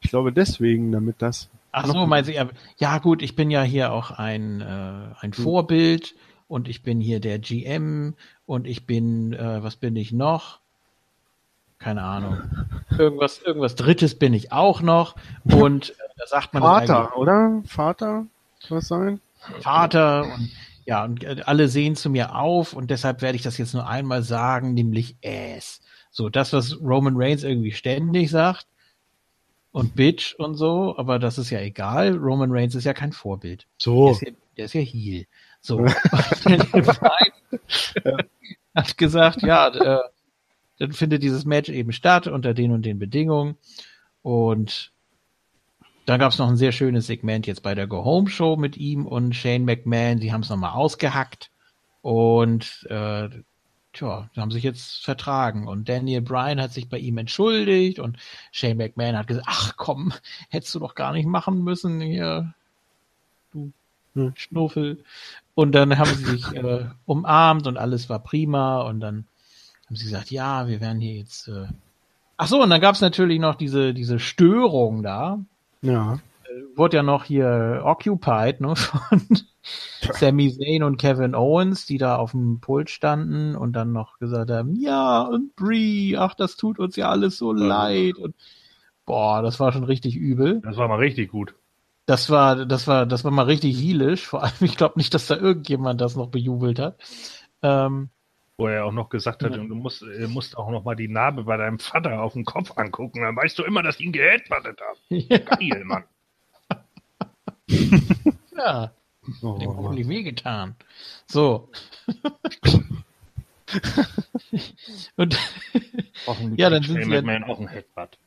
Ich 0.00 0.10
glaube 0.10 0.32
deswegen, 0.32 0.90
damit 0.90 1.16
das. 1.20 1.48
ach 1.70 1.86
so, 1.86 2.06
meinst 2.06 2.30
du, 2.30 2.34
ja, 2.34 2.48
ja 2.78 2.98
gut, 2.98 3.22
ich 3.22 3.36
bin 3.36 3.50
ja 3.50 3.62
hier 3.62 3.92
auch 3.92 4.10
ein, 4.10 4.60
äh, 4.60 5.14
ein 5.20 5.32
Vorbild 5.32 6.14
und 6.48 6.68
ich 6.68 6.82
bin 6.82 7.00
hier 7.00 7.20
der 7.20 7.38
GM 7.38 8.14
und 8.46 8.66
ich 8.66 8.86
bin, 8.86 9.32
äh, 9.34 9.62
was 9.62 9.76
bin 9.76 9.94
ich 9.94 10.12
noch? 10.12 10.58
Keine 11.78 12.02
Ahnung. 12.02 12.42
Irgendwas, 12.98 13.42
irgendwas 13.42 13.74
Drittes 13.74 14.14
bin 14.18 14.34
ich 14.34 14.52
auch 14.52 14.82
noch 14.82 15.14
und 15.44 15.90
äh, 15.90 15.94
da 16.16 16.26
sagt 16.26 16.54
man 16.54 16.62
Vater, 16.62 17.16
oder? 17.16 17.62
Vater? 17.66 18.26
Was 18.68 18.88
sein? 18.88 19.20
Vater 19.60 20.24
und 20.24 20.50
ja, 20.84 21.04
und 21.04 21.24
äh, 21.24 21.42
alle 21.44 21.68
sehen 21.68 21.96
zu 21.96 22.10
mir 22.10 22.34
auf 22.34 22.72
und 22.72 22.90
deshalb 22.90 23.22
werde 23.22 23.36
ich 23.36 23.42
das 23.42 23.58
jetzt 23.58 23.74
nur 23.74 23.86
einmal 23.86 24.22
sagen, 24.22 24.74
nämlich 24.74 25.16
es. 25.20 25.80
So, 26.10 26.28
das, 26.28 26.52
was 26.52 26.80
Roman 26.80 27.14
Reigns 27.16 27.44
irgendwie 27.44 27.72
ständig 27.72 28.30
sagt 28.30 28.66
und 29.70 29.94
Bitch 29.94 30.34
und 30.34 30.56
so, 30.56 30.96
aber 30.98 31.18
das 31.18 31.38
ist 31.38 31.50
ja 31.50 31.60
egal. 31.60 32.16
Roman 32.16 32.50
Reigns 32.52 32.74
ist 32.74 32.84
ja 32.84 32.94
kein 32.94 33.12
Vorbild. 33.12 33.62
Der 33.62 33.68
So. 33.78 34.10
ist 34.10 34.22
ja, 34.22 34.32
der 34.56 34.64
ist 34.66 34.74
ja 34.74 34.80
Heel. 34.80 35.26
So. 35.60 35.86
Hat 38.74 38.98
gesagt, 38.98 39.42
ja, 39.42 39.68
äh, 39.68 40.00
dann 40.78 40.92
findet 40.92 41.22
dieses 41.22 41.44
Match 41.44 41.68
eben 41.68 41.92
statt 41.92 42.26
unter 42.26 42.54
den 42.54 42.72
und 42.72 42.84
den 42.84 42.98
Bedingungen 42.98 43.56
und 44.22 44.92
Dann 46.06 46.18
gab 46.18 46.32
es 46.32 46.38
noch 46.38 46.48
ein 46.48 46.56
sehr 46.56 46.72
schönes 46.72 47.06
Segment 47.06 47.46
jetzt 47.46 47.62
bei 47.62 47.74
der 47.74 47.86
Go 47.86 48.04
Home 48.04 48.28
Show 48.28 48.56
mit 48.56 48.76
ihm 48.76 49.06
und 49.06 49.34
Shane 49.34 49.64
McMahon. 49.64 50.18
Die 50.18 50.32
haben 50.32 50.42
es 50.42 50.50
nochmal 50.50 50.72
ausgehackt 50.72 51.50
und 52.02 52.86
äh, 52.90 53.28
tja, 53.92 54.28
haben 54.36 54.50
sich 54.50 54.64
jetzt 54.64 55.04
vertragen. 55.04 55.68
Und 55.68 55.88
Daniel 55.88 56.22
Bryan 56.22 56.60
hat 56.60 56.72
sich 56.72 56.88
bei 56.88 56.98
ihm 56.98 57.18
entschuldigt 57.18 58.00
und 58.00 58.16
Shane 58.50 58.76
McMahon 58.76 59.16
hat 59.16 59.28
gesagt, 59.28 59.46
ach 59.48 59.76
komm, 59.76 60.12
hättest 60.50 60.74
du 60.74 60.80
doch 60.80 60.94
gar 60.94 61.12
nicht 61.12 61.26
machen 61.26 61.62
müssen 61.62 62.00
hier, 62.00 62.54
du 63.52 63.72
Hm. 64.14 64.32
Schnuffel. 64.36 65.04
Und 65.54 65.72
dann 65.72 65.98
haben 65.98 66.14
sie 66.14 66.24
sich 66.24 66.52
äh, 66.52 66.86
umarmt 67.06 67.66
und 67.66 67.76
alles 67.78 68.08
war 68.08 68.18
prima 68.18 68.82
und 68.82 69.00
dann 69.00 69.26
haben 69.86 69.96
sie 69.96 70.04
gesagt, 70.04 70.30
ja, 70.30 70.68
wir 70.68 70.80
werden 70.80 71.00
hier 71.00 71.14
jetzt. 71.14 71.48
Äh 71.48 71.66
Ach 72.36 72.48
so, 72.48 72.62
und 72.62 72.70
dann 72.70 72.80
gab 72.80 72.94
es 72.94 73.00
natürlich 73.00 73.38
noch 73.38 73.54
diese 73.54 73.94
diese 73.94 74.18
Störung 74.18 75.02
da. 75.02 75.38
Ja. 75.82 76.18
Wurde 76.74 76.98
ja 76.98 77.02
noch 77.02 77.24
hier 77.24 77.82
occupied 77.84 78.60
ne, 78.60 78.76
von 78.76 79.20
Sami 80.00 80.52
Zayn 80.52 80.82
und 80.82 80.96
Kevin 80.96 81.34
Owens, 81.34 81.86
die 81.86 81.98
da 81.98 82.16
auf 82.16 82.32
dem 82.32 82.60
Pult 82.60 82.90
standen 82.90 83.56
und 83.56 83.72
dann 83.74 83.92
noch 83.92 84.18
gesagt 84.18 84.50
haben, 84.50 84.74
ja 84.76 85.22
und 85.22 85.54
Brie, 85.56 86.16
ach 86.16 86.34
das 86.34 86.56
tut 86.56 86.78
uns 86.78 86.96
ja 86.96 87.08
alles 87.08 87.38
so 87.38 87.52
leid 87.52 88.16
und 88.16 88.34
boah, 89.04 89.42
das 89.42 89.60
war 89.60 89.72
schon 89.72 89.84
richtig 89.84 90.16
übel. 90.16 90.60
Das 90.62 90.76
war 90.76 90.88
mal 90.88 90.98
richtig 90.98 91.30
gut. 91.30 91.54
Das 92.06 92.30
war, 92.30 92.66
das 92.66 92.86
war, 92.86 93.06
das 93.06 93.24
war 93.24 93.30
mal 93.30 93.44
richtig 93.44 93.76
heelisch. 93.76 94.26
Vor 94.26 94.42
allem, 94.42 94.52
ich 94.60 94.76
glaube 94.76 94.98
nicht, 94.98 95.14
dass 95.14 95.26
da 95.26 95.36
irgendjemand 95.36 96.00
das 96.00 96.16
noch 96.16 96.28
bejubelt 96.28 96.78
hat. 96.78 96.98
Ähm, 97.62 98.10
Wo 98.62 98.68
er 98.68 98.84
auch 98.84 98.92
noch 98.92 99.08
gesagt 99.08 99.42
hat, 99.42 99.54
Ja. 99.54 99.60
und 99.60 99.68
du 99.68 99.74
musst, 99.74 100.02
äh, 100.02 100.26
musst 100.28 100.56
auch 100.56 100.70
noch 100.70 100.84
mal 100.84 100.94
die 100.94 101.08
Narbe 101.08 101.44
bei 101.44 101.56
deinem 101.56 101.78
Vater 101.78 102.22
auf 102.22 102.32
dem 102.34 102.44
Kopf 102.44 102.76
angucken. 102.78 103.22
Dann 103.22 103.34
weißt 103.36 103.58
du 103.58 103.64
immer, 103.64 103.82
dass 103.82 103.98
ihn 104.00 104.12
geheadbuttet 104.12 104.80
haben. 104.80 104.98
ja, 105.08 105.38
Geil, 105.38 105.82
Mann. 105.84 106.04
ja, 108.56 108.92
Oh, 109.40 109.56
dem 109.58 109.76
hoffentlich 109.76 110.08
wehgetan. 110.08 110.74
So. 111.26 111.68
Und 115.16 115.36
Ja, 116.56 116.70
dann 116.70 116.82
sind 116.82 117.04
sie 117.04 117.10
ja- 117.10 117.46
auch 117.46 117.60
ein 117.60 117.68
Headbutt. 117.68 118.18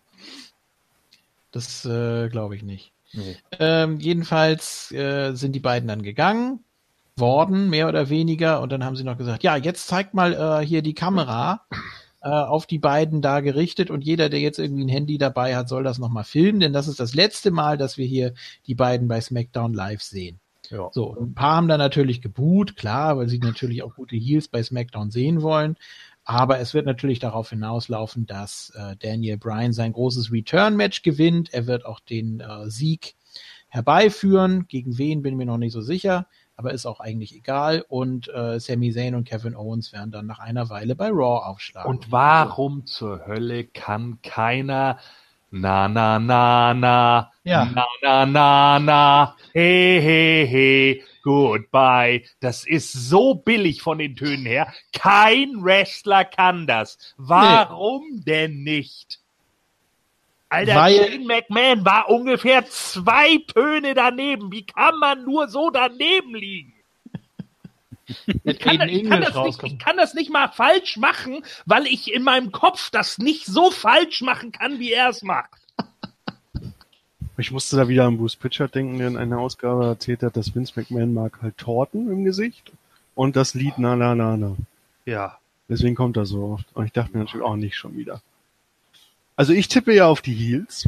das 1.52 1.86
äh, 1.86 2.30
glaube 2.30 2.56
ich 2.56 2.64
nicht. 2.64 2.92
Ähm, 3.60 4.00
jedenfalls 4.00 4.92
äh, 4.92 5.34
sind 5.36 5.54
die 5.54 5.60
beiden 5.62 5.88
dann 5.88 6.02
gegangen 6.02 6.64
worden, 7.18 7.70
mehr 7.70 7.88
oder 7.88 8.10
weniger, 8.10 8.62
und 8.62 8.72
dann 8.72 8.84
haben 8.84 8.96
sie 8.96 9.04
noch 9.04 9.18
gesagt, 9.18 9.44
ja, 9.44 9.56
jetzt 9.56 9.88
zeigt 9.88 10.14
mal 10.14 10.34
äh, 10.34 10.66
hier 10.66 10.82
die 10.82 10.94
Kamera 10.94 11.62
äh, 12.22 12.28
auf 12.28 12.66
die 12.66 12.80
beiden 12.80 13.22
da 13.22 13.40
gerichtet 13.40 13.90
und 13.90 14.04
jeder, 14.04 14.30
der 14.30 14.42
jetzt 14.42 14.60
irgendwie 14.60 14.84
ein 14.84 14.90
Handy 14.90 15.18
dabei 15.18 15.56
hat, 15.56 15.70
soll 15.70 15.84
das 15.84 15.98
nochmal 15.98 16.26
filmen, 16.26 16.60
denn 16.60 16.74
das 16.74 16.88
ist 16.88 17.00
das 17.00 17.16
letzte 17.16 17.52
Mal, 17.52 17.78
dass 17.78 17.98
wir 17.98 18.06
hier 18.06 18.34
die 18.68 18.76
beiden 18.76 19.08
bei 19.08 19.22
SmackDown 19.22 19.74
live 19.74 20.02
sehen. 20.02 20.40
Ja. 20.70 20.90
So, 20.92 21.16
ein 21.16 21.36
paar 21.36 21.56
haben 21.56 21.68
da 21.68 21.78
natürlich 21.78 22.22
geboot, 22.22 22.76
klar, 22.76 23.18
weil 23.18 23.30
sie 23.30 23.40
natürlich 23.40 23.84
auch 23.84 23.96
gute 23.96 24.16
Heels 24.16 24.48
bei 24.48 24.62
SmackDown 24.64 25.12
sehen 25.12 25.42
wollen. 25.42 25.78
Aber 26.24 26.60
es 26.60 26.74
wird 26.74 26.88
natürlich 26.88 27.20
darauf 27.20 27.52
hinauslaufen, 27.52 28.26
dass 28.26 28.74
äh, 28.76 28.96
Daniel 28.98 29.38
Bryan 29.38 29.74
sein 29.74 29.94
großes 29.94 30.32
Return-Match 30.32 31.04
gewinnt. 31.04 31.54
Er 31.54 31.68
wird 31.68 31.86
auch 31.86 32.00
den 32.00 32.40
äh, 32.40 32.68
Sieg 32.68 33.14
herbeiführen. 33.70 34.68
Gegen 34.68 34.98
wen 34.98 35.22
bin 35.22 35.34
ich 35.34 35.38
mir 35.38 35.46
noch 35.46 35.60
nicht 35.60 35.74
so 35.74 35.82
sicher, 35.82 36.26
aber 36.56 36.74
ist 36.74 36.86
auch 36.86 37.00
eigentlich 37.00 37.36
egal. 37.36 37.84
Und 37.88 38.28
äh, 38.30 38.60
Sami 38.60 38.92
Zayn 38.92 39.16
und 39.16 39.28
Kevin 39.28 39.56
Owens 39.56 39.92
werden 39.94 40.12
dann 40.12 40.26
nach 40.26 40.40
einer 40.40 40.70
Weile 40.70 40.96
bei 40.96 41.10
Raw 41.10 41.46
aufschlagen. 41.46 41.90
Und 41.90 42.12
warum 42.12 42.86
zur 42.86 43.26
Hölle 43.26 43.66
kann 43.66 44.20
keiner 44.22 44.98
na 45.52 45.88
na 45.88 46.20
na 46.20 46.74
na 46.74 47.32
Ja. 47.44 47.66
na 47.74 47.86
na 48.02 48.26
na 48.26 48.80
na 48.80 49.36
he 49.54 50.00
he 50.02 50.46
he 50.46 51.04
goodbye. 51.24 52.24
Das 52.40 52.66
ist 52.66 52.92
so 52.94 53.36
billig 53.36 53.82
von 53.82 53.98
den 53.98 54.16
Tönen 54.16 54.46
her. 54.46 54.72
Kein 54.94 55.64
Wrestler 55.64 56.26
kann 56.26 56.68
das. 56.68 56.98
Warum 57.18 58.24
denn 58.26 58.64
nicht? 58.64 59.20
Alter, 60.56 60.76
Weil- 60.76 61.12
Shane 61.12 61.26
McMahon 61.26 61.86
war 61.86 62.10
ungefähr 62.10 62.66
zwei 62.68 63.38
Töne 63.54 63.94
daneben. 63.94 64.52
Wie 64.52 64.66
kann 64.66 64.98
man 65.00 65.24
nur 65.24 65.48
so 65.48 65.70
daneben 65.70 66.36
liegen? 66.36 66.74
Ich 68.44 68.60
kann, 68.60 68.88
ich, 68.88 69.10
kann 69.10 69.20
nicht, 69.22 69.64
ich 69.64 69.80
kann 69.80 69.98
das 69.98 70.14
nicht 70.14 70.30
mal 70.32 70.48
falsch 70.50 70.98
machen, 70.98 71.44
weil 71.66 71.88
ich 71.88 72.14
in 72.14 72.22
meinem 72.22 72.52
Kopf 72.52 72.92
das 72.92 73.18
nicht 73.18 73.48
so 73.48 73.72
falsch 73.72 74.22
machen 74.22 74.52
kann, 74.52 74.78
wie 74.78 74.92
er 74.92 75.10
es 75.10 75.24
macht. 75.24 75.50
Ich 77.38 77.52
musste 77.52 77.76
da 77.76 77.88
wieder 77.90 78.06
an 78.06 78.18
Bruce 78.18 78.36
Pritchard 78.38 78.76
denken, 78.76 78.98
der 78.98 79.08
in 79.08 79.18
einer 79.18 79.40
Ausgabe 79.40 79.86
erzählt 79.88 80.24
hat, 80.24 80.38
dass 80.38 80.56
Vince 80.56 80.72
McMahon 80.76 81.14
mag 81.14 81.40
halt 81.42 81.58
Torten 81.58 82.10
im 82.10 82.24
Gesicht 82.24 82.72
und 83.14 83.36
das 83.36 83.56
Lied 83.56 83.74
Na 83.78 83.96
Na 83.98 84.16
Na 84.16 84.38
Na. 84.38 84.56
Ja. 85.06 85.38
Deswegen 85.68 85.96
kommt 85.96 86.16
er 86.16 86.26
so 86.26 86.44
oft. 86.54 86.66
Und 86.76 86.86
ich 86.86 86.94
dachte 86.94 87.12
mir 87.18 87.24
natürlich 87.24 87.46
auch 87.46 87.58
nicht 87.58 87.76
schon 87.76 87.98
wieder. 87.98 88.22
Also 89.36 89.54
ich 89.54 89.68
tippe 89.68 89.94
ja 89.94 90.08
auf 90.08 90.22
die 90.22 90.34
Heels. 90.34 90.88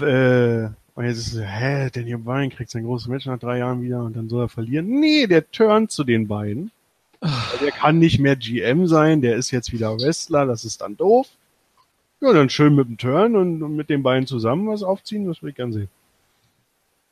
Äh, 0.00 0.68
und 0.94 1.04
jetzt 1.04 1.18
ist 1.18 1.26
es, 1.28 1.32
so, 1.32 1.40
hä, 1.42 1.88
Daniel 1.92 2.18
Bryan 2.18 2.50
kriegt 2.50 2.70
sein 2.70 2.84
großes 2.84 3.08
Match 3.08 3.26
nach 3.26 3.38
drei 3.38 3.58
Jahren 3.58 3.82
wieder 3.82 4.02
und 4.02 4.14
dann 4.16 4.28
soll 4.28 4.44
er 4.44 4.48
verlieren. 4.48 5.00
Nee, 5.00 5.26
der 5.26 5.50
turnt 5.50 5.90
zu 5.90 6.04
den 6.04 6.28
beiden. 6.28 6.70
Weil 7.20 7.58
Der 7.60 7.70
kann 7.72 7.98
nicht 7.98 8.18
mehr 8.18 8.36
GM 8.36 8.86
sein, 8.86 9.20
der 9.20 9.36
ist 9.36 9.50
jetzt 9.50 9.72
wieder 9.72 9.98
Wrestler, 9.98 10.46
das 10.46 10.64
ist 10.64 10.80
dann 10.80 10.96
doof. 10.96 11.28
Ja, 12.20 12.32
dann 12.32 12.50
schön 12.50 12.74
mit 12.74 12.88
dem 12.88 12.98
Turn 12.98 13.36
und, 13.36 13.62
und 13.62 13.76
mit 13.76 13.88
den 13.88 14.02
beiden 14.02 14.26
zusammen 14.26 14.68
was 14.68 14.82
aufziehen, 14.82 15.26
das 15.26 15.42
will 15.42 15.50
ich 15.50 15.56
gern 15.56 15.72
sehen. 15.72 15.88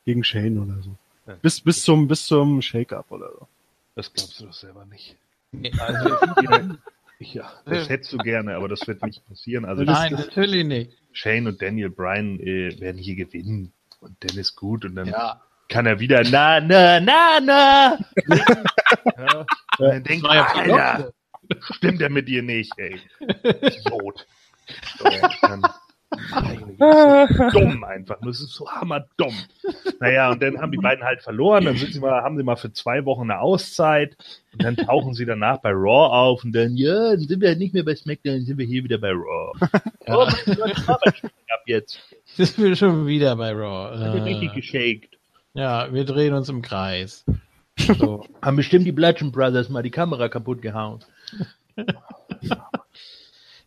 Gegen 0.05 0.23
Shane 0.23 0.59
oder 0.59 0.81
so. 0.83 0.91
Ja. 1.25 1.35
Bis, 1.41 1.61
bis 1.61 1.83
zum, 1.83 2.07
bis 2.07 2.25
zum 2.25 2.61
Shake-Up 2.61 3.05
oder 3.09 3.29
so. 3.31 3.47
Das 3.95 4.13
glaubst 4.13 4.39
du 4.39 4.45
doch 4.45 4.53
selber 4.53 4.85
nicht. 4.85 5.15
Nee, 5.51 5.71
Also, 5.79 6.15
ich, 6.41 6.49
ja, 7.19 7.51
das 7.65 7.89
hättest 7.89 8.13
du 8.13 8.17
gerne, 8.17 8.55
aber 8.55 8.67
das 8.69 8.87
wird 8.87 9.03
nicht 9.03 9.25
passieren. 9.27 9.65
Also 9.65 9.83
das, 9.83 9.97
Nein, 9.99 10.13
natürlich 10.13 10.65
nicht. 10.65 10.97
Shane 11.11 11.47
und 11.47 11.61
Daniel 11.61 11.89
Bryan 11.89 12.39
äh, 12.39 12.79
werden 12.79 12.97
hier 12.97 13.15
gewinnen. 13.15 13.73
Und 13.99 14.15
dann 14.21 14.37
ist 14.37 14.55
gut. 14.55 14.85
Und 14.85 14.95
dann 14.95 15.07
Ja. 15.07 15.41
kann 15.67 15.85
er 15.85 15.99
wieder 15.99 16.23
na, 16.23 16.61
na, 16.61 16.99
na, 17.01 17.39
na. 17.41 17.99
ja. 19.17 19.45
Und 19.77 19.87
dann 19.87 20.03
denkt 20.03 20.25
ja 20.25 20.33
er, 20.33 20.63
die 20.63 20.71
Alter, 20.71 21.13
stimmt 21.73 22.01
er 22.01 22.09
mit 22.09 22.27
dir 22.27 22.41
nicht, 22.41 22.71
ey. 22.77 22.99
Idiot. 23.19 24.25
So, 24.99 25.05
dann, 25.41 25.63
so 26.11 27.49
dumm 27.59 27.83
einfach. 27.83 28.19
nur. 28.21 28.31
Das 28.31 28.39
ist 28.41 28.53
so 28.53 28.69
hammerdumm. 28.69 29.33
Naja, 29.99 30.31
und 30.31 30.41
dann 30.41 30.59
haben 30.59 30.71
die 30.71 30.77
beiden 30.77 31.03
halt 31.03 31.21
verloren. 31.21 31.65
Dann 31.65 31.77
sind 31.77 31.93
sie 31.93 31.99
mal, 31.99 32.23
haben 32.23 32.37
sie 32.37 32.43
mal 32.43 32.55
für 32.55 32.71
zwei 32.73 33.05
Wochen 33.05 33.29
eine 33.29 33.39
Auszeit. 33.39 34.15
Und 34.53 34.63
dann 34.63 34.75
tauchen 34.75 35.13
sie 35.13 35.25
danach 35.25 35.59
bei 35.59 35.69
Raw 35.71 36.11
auf. 36.13 36.43
Und 36.43 36.53
dann, 36.53 36.75
ja, 36.75 37.11
dann 37.11 37.19
sind 37.19 37.41
wir 37.41 37.49
halt 37.49 37.59
nicht 37.59 37.73
mehr 37.73 37.83
bei 37.83 37.95
SmackDown, 37.95 38.35
dann 38.37 38.45
sind 38.45 38.57
wir 38.57 38.65
hier 38.65 38.83
wieder 38.83 38.97
bei 38.97 39.11
Raw. 39.11 39.51
Oh 40.07 40.27
mein 40.47 40.55
Gott, 40.57 40.87
Arbeitsspiel 40.89 41.29
ab 41.53 41.61
jetzt. 41.67 41.99
Sind 42.25 42.57
wir 42.57 42.75
schon 42.75 43.05
wieder 43.05 43.35
bei 43.35 43.51
Raw. 43.51 43.93
Ich 43.95 44.11
bin 44.13 44.23
richtig 44.23 44.51
Äh, 44.51 44.55
geshaked. 44.55 45.17
ja, 45.53 45.93
wir 45.93 46.05
drehen 46.05 46.33
uns 46.33 46.49
im 46.49 46.61
Kreis. 46.61 47.23
So. 47.97 48.25
Haben 48.41 48.57
bestimmt 48.57 48.85
die 48.85 48.91
Bludgeon 48.91 49.31
Brothers 49.31 49.69
mal 49.69 49.81
die 49.81 49.89
Kamera 49.89 50.27
kaputt 50.27 50.61
gehauen. 50.61 50.99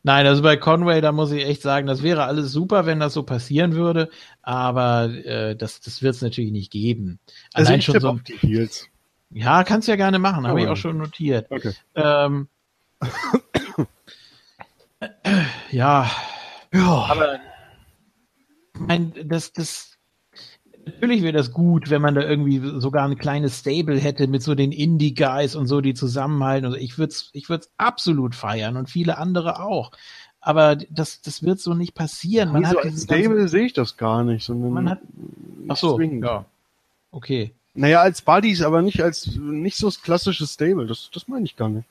Nein, 0.05 0.27
also 0.27 0.43
bei 0.43 0.57
Conway, 0.57 1.01
da 1.01 1.13
muss 1.13 1.31
ich 1.31 1.45
echt 1.45 1.63
sagen, 1.63 1.87
das 1.87 2.03
wäre 2.03 2.25
alles 2.25 2.51
super, 2.51 2.87
wenn 2.87 2.99
das 2.99 3.15
so 3.15 3.23
passieren 3.23 3.75
würde, 3.75 4.11
aber 4.43 5.05
äh, 5.25 5.55
das, 5.55 5.81
das 5.81 6.03
wird 6.03 6.17
es 6.17 6.23
natürlich 6.23 6.51
nicht 6.51 6.73
geben. 6.73 7.21
Also 7.55 7.69
Allein 7.69 7.83
schon 7.83 8.01
so 8.01 8.09
auf 8.09 8.17
ein, 8.19 8.25
die 8.25 8.37
Heels. 8.37 8.89
Ja, 9.31 9.63
kannst 9.65 9.87
ja 9.89 9.95
gerne 9.97 10.19
machen, 10.19 10.47
habe 10.47 10.59
ich 10.61 10.67
Ja. 10.67 10.73
auch 10.73 10.77
schon 10.77 10.99
notiert. 10.99 11.47
Okay. 11.51 11.73
Ähm, 11.95 12.49
ja, 15.71 16.11
Ja. 16.73 17.07
aber 17.09 17.39
mein, 18.79 19.13
das, 19.25 19.53
das, 19.53 19.92
natürlich 20.85 21.23
wäre 21.23 21.33
das 21.33 21.53
gut, 21.53 21.91
wenn 21.91 22.03
man 22.03 22.15
da 22.15 22.23
irgendwie 22.23 22.61
sogar 22.81 23.07
ein 23.09 23.17
kleines 23.19 23.59
Stable 23.61 23.99
hätte 23.99 24.27
mit 24.27 24.43
so 24.43 24.55
den 24.55 24.73
Indie-Guys 24.73 25.55
und 25.57 25.67
so, 25.67 25.81
die 25.81 25.95
zusammenhalten. 25.95 26.67
Also 26.67 26.77
ich 26.79 26.99
würde 26.99 27.11
es 27.13 27.31
ich 27.33 27.49
würd's 27.49 27.71
absolut 27.77 28.35
feiern 28.35 28.77
und 28.77 28.91
viele 28.91 29.19
andere 29.19 29.61
auch. 29.61 29.93
Aber 30.41 30.75
das, 30.77 31.21
das 31.23 31.43
wird 31.45 31.61
so 31.61 31.75
nicht 31.75 31.95
passieren. 31.95 32.51
Man 32.53 32.63
Man 32.63 32.71
hat 32.71 32.79
so 32.79 32.83
als 32.89 33.03
Stable 33.05 33.47
sehe 33.49 33.65
ich 33.67 33.73
das 33.75 33.97
gar 33.97 34.25
nicht, 34.25 34.45
sondern 34.45 34.73
Man 34.73 34.91
hat- 34.91 35.01
Ach 35.69 35.77
so, 35.77 35.97
zwingend. 35.97 36.25
ja. 36.25 36.45
Okay. 37.13 37.53
Naja, 37.75 38.01
als 38.03 38.23
Buddies, 38.23 38.61
aber 38.63 38.83
nicht 38.83 39.01
als 39.03 39.37
nicht 39.37 39.77
so 39.77 39.87
das 39.87 40.03
klassische 40.03 40.47
Stable. 40.47 40.87
Das, 40.87 41.11
das 41.15 41.29
meine 41.29 41.45
ich 41.45 41.57
gar 41.57 41.69
nicht. 41.69 41.87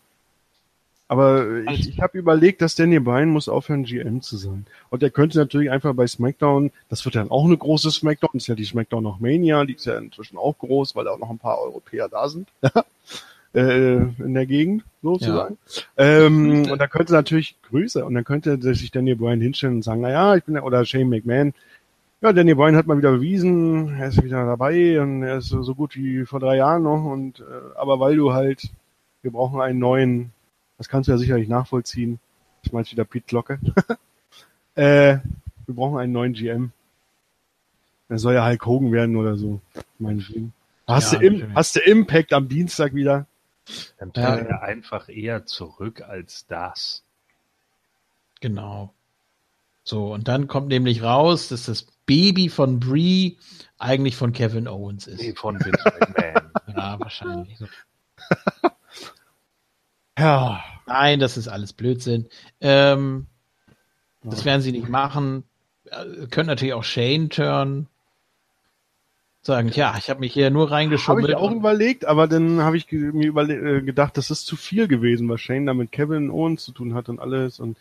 Aber 1.11 1.45
ich, 1.73 1.89
ich 1.89 1.99
habe 1.99 2.17
überlegt, 2.17 2.61
dass 2.61 2.75
Daniel 2.75 3.01
Bryan 3.01 3.27
muss 3.27 3.49
aufhören, 3.49 3.83
GM 3.83 4.21
zu 4.21 4.37
sein. 4.37 4.65
Und 4.89 5.03
er 5.03 5.09
könnte 5.09 5.39
natürlich 5.39 5.69
einfach 5.69 5.93
bei 5.93 6.07
SmackDown, 6.07 6.71
das 6.87 7.03
wird 7.03 7.15
dann 7.15 7.29
auch 7.29 7.43
eine 7.43 7.57
große 7.57 7.91
SmackDown, 7.91 8.29
ist 8.35 8.47
ja 8.47 8.55
die 8.55 8.63
SmackDown 8.63 9.03
noch 9.03 9.19
Mania, 9.19 9.65
die 9.65 9.73
ist 9.73 9.85
ja 9.85 9.97
inzwischen 9.97 10.37
auch 10.37 10.57
groß, 10.57 10.95
weil 10.95 11.09
auch 11.09 11.19
noch 11.19 11.29
ein 11.29 11.37
paar 11.37 11.59
Europäer 11.59 12.07
da 12.07 12.29
sind. 12.29 12.47
äh, 13.53 13.95
in 13.97 14.33
der 14.33 14.45
Gegend, 14.45 14.85
sozusagen. 15.01 15.57
Ähm, 15.97 16.71
und 16.71 16.79
da 16.79 16.87
könnte 16.87 17.11
natürlich 17.11 17.57
größer 17.69 18.05
und 18.05 18.13
dann 18.13 18.23
könnte 18.23 18.57
sich 18.73 18.89
Daniel 18.89 19.17
Bryan 19.17 19.41
hinstellen 19.41 19.75
und 19.75 19.81
sagen, 19.83 19.99
na 19.99 20.11
ja, 20.11 20.35
ich 20.37 20.45
bin 20.45 20.55
ja, 20.55 20.63
oder 20.63 20.85
Shane 20.85 21.09
McMahon, 21.09 21.53
Ja, 22.21 22.31
Danny 22.31 22.53
Bryan 22.53 22.77
hat 22.77 22.87
mal 22.87 22.97
wieder 22.97 23.11
bewiesen, 23.11 23.97
er 23.99 24.07
ist 24.07 24.23
wieder 24.23 24.45
dabei 24.45 25.01
und 25.01 25.23
er 25.23 25.39
ist 25.39 25.49
so 25.49 25.61
so 25.61 25.75
gut 25.75 25.97
wie 25.97 26.25
vor 26.25 26.39
drei 26.39 26.55
Jahren 26.55 26.83
noch. 26.83 27.03
Und 27.03 27.41
äh, 27.41 27.43
aber 27.77 27.99
weil 27.99 28.15
du 28.15 28.31
halt, 28.31 28.69
wir 29.23 29.31
brauchen 29.31 29.59
einen 29.59 29.79
neuen, 29.79 30.31
das 30.81 30.87
kannst 30.89 31.07
du 31.07 31.11
ja 31.11 31.19
sicherlich 31.19 31.47
nachvollziehen. 31.47 32.19
Ich 32.63 32.73
meine 32.73 32.89
wieder 32.89 33.05
Pete 33.05 33.27
Glocke. 33.27 33.59
äh, 34.73 35.19
wir 35.67 35.75
brauchen 35.75 35.99
einen 35.99 36.11
neuen 36.11 36.33
GM. 36.33 36.71
Er 38.09 38.17
soll 38.17 38.33
ja 38.33 38.47
Hulk 38.47 38.65
Hogan 38.65 38.91
werden 38.91 39.15
oder 39.15 39.37
so, 39.37 39.61
meinetwegen. 39.99 40.53
Hast, 40.87 41.13
Ja, 41.13 41.19
du, 41.19 41.25
im, 41.27 41.53
hast 41.53 41.75
du 41.75 41.81
Impact 41.81 42.33
am 42.33 42.49
Dienstag 42.49 42.95
wieder? 42.95 43.27
Dann 43.99 44.11
Ja. 44.15 44.37
tritt 44.37 44.47
er 44.47 44.63
einfach 44.63 45.07
eher 45.07 45.45
zurück 45.45 46.01
als 46.01 46.47
das. 46.47 47.03
Genau. 48.39 48.91
So, 49.83 50.11
und 50.11 50.27
dann 50.27 50.47
kommt 50.47 50.69
nämlich 50.69 51.03
raus, 51.03 51.49
dass 51.49 51.65
das 51.65 51.83
Baby 52.07 52.49
von 52.49 52.79
Brie 52.79 53.37
eigentlich 53.77 54.15
von 54.15 54.33
Kevin 54.33 54.67
Owens 54.67 55.05
ist. 55.05 55.21
Nee, 55.21 55.35
von 55.35 55.63
Vince 55.63 55.93
McMahon. 55.99 56.51
Ja, 56.75 56.99
wahrscheinlich. 56.99 57.59
Ja. 60.17 60.63
Nein, 60.85 61.19
das 61.19 61.37
ist 61.37 61.47
alles 61.47 61.73
Blödsinn. 61.73 62.27
Ähm, 62.59 63.27
das 64.23 64.45
werden 64.45 64.61
sie 64.61 64.71
nicht 64.71 64.89
machen. 64.89 65.43
Äh, 65.85 66.27
Können 66.27 66.47
natürlich 66.47 66.73
auch 66.73 66.83
Shane 66.83 67.29
turn. 67.29 67.87
Sagen, 69.43 69.71
tja, 69.71 69.95
ich 69.97 70.09
habe 70.11 70.19
mich 70.19 70.33
hier 70.33 70.51
nur 70.51 70.65
Habe 70.65 70.75
reingeschummelt. 70.75 71.29
ich 71.29 71.35
auch 71.35 71.51
überlegt, 71.51 72.05
aber 72.05 72.27
dann 72.27 72.61
habe 72.61 72.77
ich 72.77 72.91
mir 72.91 73.35
äh, 73.35 73.81
gedacht, 73.81 74.15
das 74.15 74.29
ist 74.29 74.45
zu 74.45 74.55
viel 74.55 74.87
gewesen, 74.87 75.27
was 75.29 75.41
Shane 75.41 75.65
da 75.65 75.73
mit 75.73 75.91
Kevin 75.91 76.29
Owens 76.29 76.63
zu 76.63 76.71
tun 76.71 76.93
hat 76.93 77.09
und 77.09 77.19
alles 77.19 77.59
und 77.59 77.75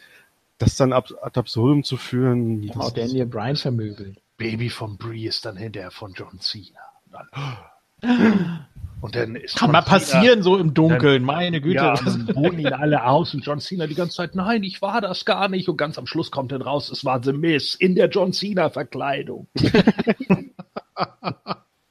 das 0.57 0.77
dann 0.77 0.95
ab, 0.95 1.09
ad 1.21 1.39
absurdum 1.39 1.85
zu 1.85 1.99
führen. 1.99 2.67
Das 2.67 2.77
auch 2.77 2.91
Daniel 2.93 3.27
Bryan 3.27 3.57
vermöbelt. 3.57 4.19
Baby 4.39 4.71
von 4.71 4.97
Brie 4.97 5.27
ist 5.27 5.45
dann 5.45 5.59
hinterher 5.59 5.91
von 5.91 6.15
John 6.15 6.41
Cena. 6.41 6.81
Und 7.05 7.13
dann, 8.01 8.67
und 9.01 9.15
dann 9.17 9.35
ist 9.37 9.57
Kann 9.57 9.71
mal 9.73 9.83
passieren, 9.83 10.43
so 10.43 10.57
im 10.59 10.75
Dunkeln, 10.75 11.23
meine 11.25 11.61
Güte. 11.61 11.77
Ja, 11.77 11.95
dann 11.95 12.27
bohnen 12.35 12.59
ihn 12.59 12.73
alle 12.73 13.05
aus 13.07 13.33
und 13.35 13.45
John 13.45 13.61
Cena 13.61 13.87
die 13.87 13.95
ganze 13.95 14.17
Zeit, 14.17 14.35
nein, 14.35 14.63
ich 14.63 14.83
war 14.83 15.01
das 15.01 15.25
gar 15.25 15.49
nicht. 15.49 15.69
Und 15.69 15.77
ganz 15.77 15.99
am 15.99 16.07
Schluss 16.07 16.31
kommt 16.31 16.53
dann 16.53 16.63
raus, 16.63 16.91
es 16.91 17.05
war 17.05 17.23
The 17.23 17.33
Miss 17.33 17.75
in 17.75 17.95
der 17.95 18.09
John 18.09 18.33
Cena-Verkleidung. 18.33 19.47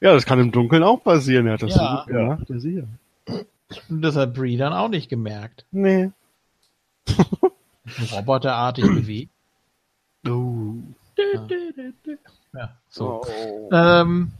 Ja, 0.02 0.14
das 0.14 0.26
kann 0.26 0.40
im 0.40 0.52
Dunkeln 0.54 0.82
auch 0.84 1.04
passieren. 1.04 1.48
Er 1.48 1.54
hat 1.54 1.62
das 1.64 1.76
Ja. 1.76 2.04
so 2.06 2.14
gut 2.14 2.14
gemacht, 2.18 2.50
ja 2.50 2.60
sicher. 2.60 2.84
Und 3.90 4.02
das 4.02 4.16
hat 4.16 4.34
Brie 4.34 4.56
dann 4.56 4.72
auch 4.72 4.88
nicht 4.88 5.10
gemerkt. 5.10 5.66
Nee. 5.72 6.12
Roboterartig 8.14 8.86
bewegt. 8.86 9.32
Oh. 10.26 10.76
Ja, 12.54 12.78
so. 12.90 13.22
Oh. 13.26 13.70
Ähm, 13.74 14.32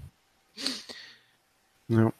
Ja. 1.90 2.12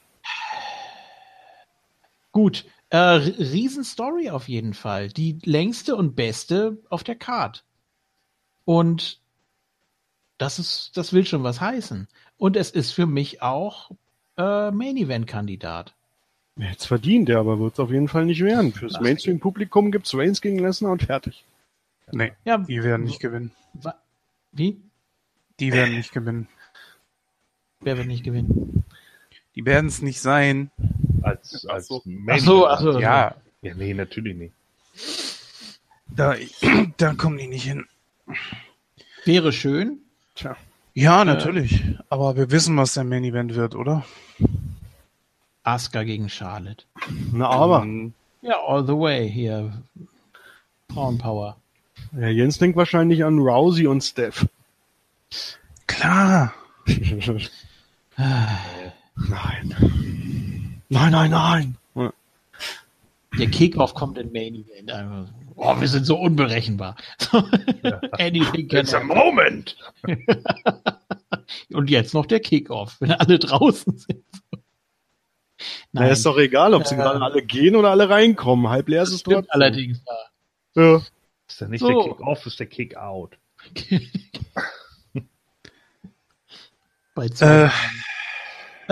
Gut. 2.32 2.66
Äh, 2.90 2.98
Riesenstory 2.98 4.30
auf 4.30 4.48
jeden 4.50 4.74
Fall. 4.74 5.10
Die 5.10 5.38
längste 5.44 5.96
und 5.96 6.16
beste 6.16 6.78
auf 6.90 7.04
der 7.04 7.16
Card. 7.16 7.64
Und 8.66 9.20
das 10.38 10.58
ist, 10.60 10.92
das 10.96 11.14
will 11.14 11.26
schon 11.26 11.44
was 11.44 11.60
heißen. 11.62 12.08
Und 12.38 12.56
es 12.56 12.72
ist 12.72 12.92
für 12.92 13.06
mich 13.06 13.42
auch 13.42 13.92
äh, 14.38 14.72
Main 14.72 14.98
Event 14.98 15.28
Kandidat. 15.28 15.94
Jetzt 16.58 16.86
verdient 16.86 17.30
er, 17.30 17.40
aber 17.40 17.60
wird 17.60 17.74
es 17.74 17.80
auf 17.80 17.92
jeden 17.92 18.08
Fall 18.08 18.26
nicht 18.26 18.42
werden. 18.44 18.74
Fürs 18.74 19.00
Mainstream-Publikum 19.00 19.92
gibt's 19.92 20.14
Reigns 20.16 20.42
gegen 20.42 20.60
Lesnar 20.60 20.92
und 20.92 21.04
fertig. 21.04 21.46
Nee, 22.12 22.34
Ja, 22.44 22.58
die 22.58 22.84
werden 22.84 23.06
nicht 23.06 23.20
gewinnen. 23.20 23.52
wa- 23.74 23.96
wie? 24.52 24.82
Die 25.60 25.72
werden 25.72 25.96
nicht 25.96 26.12
gewinnen. 26.12 26.48
Wer 27.82 27.98
wird 27.98 28.08
nicht 28.08 28.24
gewinnen? 28.24 28.84
Die 29.56 29.66
werden 29.66 29.88
es 29.88 30.02
nicht 30.02 30.20
sein. 30.22 30.72
Als, 31.22 31.66
als 31.66 31.88
so. 31.88 32.02
Main 32.06 32.40
Ach 32.40 32.44
so, 32.46 32.68
ach 32.68 32.80
so. 32.82 33.00
Ja, 33.00 33.36
Ja, 33.62 33.74
nee, 33.76 33.94
natürlich 33.94 34.36
nicht. 34.36 34.54
da, 36.08 36.36
da 36.98 37.14
kommen 37.14 37.38
die 37.38 37.48
nicht 37.48 37.64
hin. 37.66 37.86
Wäre 39.26 39.52
schön. 39.52 40.00
Tja. 40.36 40.56
Ja, 40.94 41.24
natürlich. 41.26 41.84
Aber 42.10 42.36
wir 42.36 42.52
wissen, 42.52 42.76
was 42.78 42.94
der 42.94 43.04
Main 43.04 43.24
Event 43.24 43.56
wird, 43.56 43.76
oder? 43.76 44.06
Asuka 45.64 46.04
gegen 46.04 46.30
Charlotte. 46.30 46.86
Na 47.32 47.50
aber. 47.50 47.86
Mhm. 47.86 48.14
Ja, 48.42 48.56
all 48.66 48.86
the 48.86 48.94
way 48.94 49.30
hier. 49.30 49.72
Frauenpower. 50.92 51.58
Ja, 52.20 52.28
Jens 52.28 52.58
denkt 52.58 52.76
wahrscheinlich 52.78 53.24
an 53.24 53.38
Rousey 53.40 53.86
und 53.88 54.02
Steph. 54.02 54.48
Klar. 55.86 56.54
Nein. 58.18 59.76
Nein, 60.90 61.12
nein, 61.12 61.32
nein. 61.32 61.78
Ja. 61.96 62.12
Der 63.38 63.48
Kickoff 63.48 63.94
kommt 63.94 64.18
in 64.18 64.32
Main 64.32 64.56
Event. 64.56 64.92
Oh, 65.56 65.80
wir 65.80 65.88
sind 65.88 66.06
so 66.06 66.18
unberechenbar. 66.20 66.96
Anything 68.14 68.68
can 68.68 68.80
It's 68.80 68.94
a 68.94 68.98
happen. 69.00 69.08
moment! 69.10 69.78
Und 71.74 71.90
jetzt 71.90 72.14
noch 72.14 72.26
der 72.26 72.40
Kickoff, 72.40 72.98
wenn 73.00 73.12
alle 73.12 73.38
draußen 73.40 73.98
sind. 73.98 74.24
Na, 75.92 76.02
Nein, 76.02 76.12
ist 76.12 76.26
doch 76.26 76.38
egal, 76.38 76.74
ob 76.74 76.88
sie 76.88 76.96
Äh. 76.96 77.00
gerade 77.00 77.22
alle 77.22 77.44
gehen 77.44 77.76
oder 77.76 77.92
alle 77.92 78.10
reinkommen. 78.10 78.70
Halb 78.70 78.88
leer 78.90 79.04
ist 79.04 79.12
es 79.12 79.24
dort. 79.24 79.52
allerdings. 79.52 80.02
Ja. 80.76 81.02
Ist 81.48 81.60
ja 81.62 81.68
nicht 81.68 81.82
So. 81.82 81.88
der 81.88 82.04
Kick-Off, 82.14 82.46
ist 82.46 82.60
der 82.60 82.68
Kick-Out. 82.68 83.38
Bei 87.16 87.28
zwei. 87.30 87.66
Äh, 87.66 87.70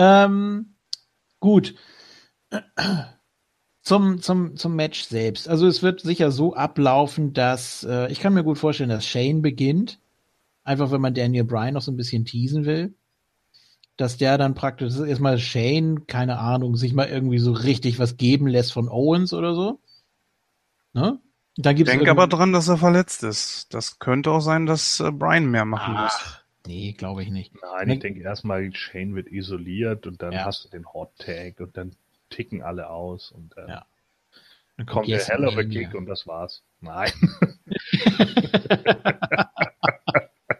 Ähm, 0.00 0.74
gut. 1.40 1.74
Zum, 3.82 4.20
zum, 4.20 4.56
zum 4.56 4.76
Match 4.76 5.04
selbst. 5.04 5.48
Also 5.48 5.66
es 5.66 5.82
wird 5.82 6.00
sicher 6.00 6.30
so 6.30 6.54
ablaufen, 6.54 7.32
dass 7.32 7.84
äh, 7.84 8.10
ich 8.12 8.20
kann 8.20 8.34
mir 8.34 8.44
gut 8.44 8.58
vorstellen, 8.58 8.90
dass 8.90 9.06
Shane 9.06 9.40
beginnt. 9.40 9.98
Einfach 10.62 10.90
wenn 10.90 11.00
man 11.00 11.14
Daniel 11.14 11.44
Bryan 11.44 11.74
noch 11.74 11.82
so 11.82 11.90
ein 11.90 11.96
bisschen 11.96 12.24
teasen 12.26 12.66
will. 12.66 12.94
Dass 13.96 14.16
der 14.16 14.36
dann 14.36 14.54
praktisch 14.54 14.88
das 14.88 14.98
ist 14.98 15.08
erstmal 15.08 15.38
Shane, 15.38 16.06
keine 16.06 16.38
Ahnung, 16.38 16.76
sich 16.76 16.92
mal 16.92 17.08
irgendwie 17.08 17.38
so 17.38 17.52
richtig 17.52 17.98
was 17.98 18.16
geben 18.16 18.46
lässt 18.46 18.72
von 18.72 18.88
Owens 18.88 19.32
oder 19.32 19.54
so. 19.54 19.80
Ne? 20.92 21.18
Dann 21.56 21.74
gibt's 21.74 21.90
denk 21.92 22.08
aber 22.08 22.26
dran, 22.28 22.52
dass 22.52 22.68
er 22.68 22.76
verletzt 22.76 23.24
ist. 23.24 23.72
Das 23.74 23.98
könnte 23.98 24.30
auch 24.30 24.40
sein, 24.40 24.66
dass 24.66 25.00
äh, 25.00 25.10
Brian 25.10 25.50
mehr 25.50 25.64
machen 25.64 25.94
muss. 25.94 26.12
Ach, 26.14 26.42
nee, 26.66 26.92
glaube 26.92 27.22
ich 27.22 27.30
nicht. 27.30 27.52
Nein, 27.60 27.88
ich 27.90 27.98
denke 28.00 28.20
erstmal, 28.20 28.72
Shane 28.74 29.14
wird 29.16 29.28
isoliert 29.32 30.06
und 30.06 30.22
dann 30.22 30.32
Ja. 30.32 30.44
hast 30.44 30.64
du 30.66 30.68
den 30.68 30.86
Hot 30.92 31.10
Tag 31.18 31.58
und 31.60 31.76
dann 31.76 31.92
ticken 32.30 32.62
alle 32.62 32.88
aus 32.90 33.32
und 33.32 33.56
dann 33.56 33.68
Ja. 33.68 33.86
Dann 34.76 34.86
kommt 34.86 35.08
der 35.08 35.24
Hell 35.24 35.44
of 35.44 35.56
a. 35.56 35.64
Kick 35.64 35.94
und 35.94 36.06
das 36.06 36.26
war's. 36.26 36.62
Nein. 36.80 37.10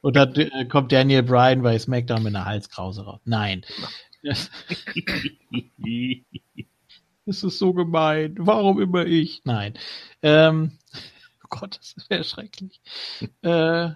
Und 0.00 0.16
dann 0.16 0.34
äh, 0.34 0.64
kommt 0.64 0.90
Daniel 0.90 1.22
Bryan 1.22 1.62
bei 1.62 1.78
SmackDown 1.78 2.22
mit 2.22 2.34
einer 2.34 2.47
Halskrause 2.47 3.05
raus. 3.05 3.20
Nein. 3.24 3.64
Das 7.26 7.44
ist 7.44 7.58
so 7.58 7.74
gemein. 7.74 8.34
Warum 8.38 8.80
immer 8.80 9.05
ich? 9.05 9.42
Nein. 9.44 9.74
Ähm, 10.22 10.78
oh 11.44 11.48
Gott, 11.50 11.78
das 11.94 12.08
wäre 12.08 12.24
schrecklich. 12.24 12.80
Äh, 13.42 13.90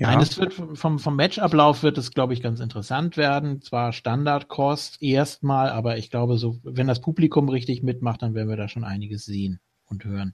Ja. 0.00 0.12
Nein, 0.12 0.22
es 0.22 0.38
wird 0.38 0.54
vom, 0.54 0.98
vom, 0.98 1.14
Matchablauf 1.16 1.82
wird 1.82 1.98
es, 1.98 2.10
glaube 2.12 2.32
ich, 2.32 2.40
ganz 2.40 2.58
interessant 2.60 3.18
werden. 3.18 3.60
Zwar 3.60 3.92
Standardkost 3.92 5.02
erstmal, 5.02 5.68
aber 5.68 5.98
ich 5.98 6.10
glaube, 6.10 6.38
so, 6.38 6.58
wenn 6.62 6.86
das 6.86 7.02
Publikum 7.02 7.50
richtig 7.50 7.82
mitmacht, 7.82 8.22
dann 8.22 8.32
werden 8.34 8.48
wir 8.48 8.56
da 8.56 8.66
schon 8.66 8.84
einiges 8.84 9.26
sehen 9.26 9.60
und 9.84 10.06
hören. 10.06 10.32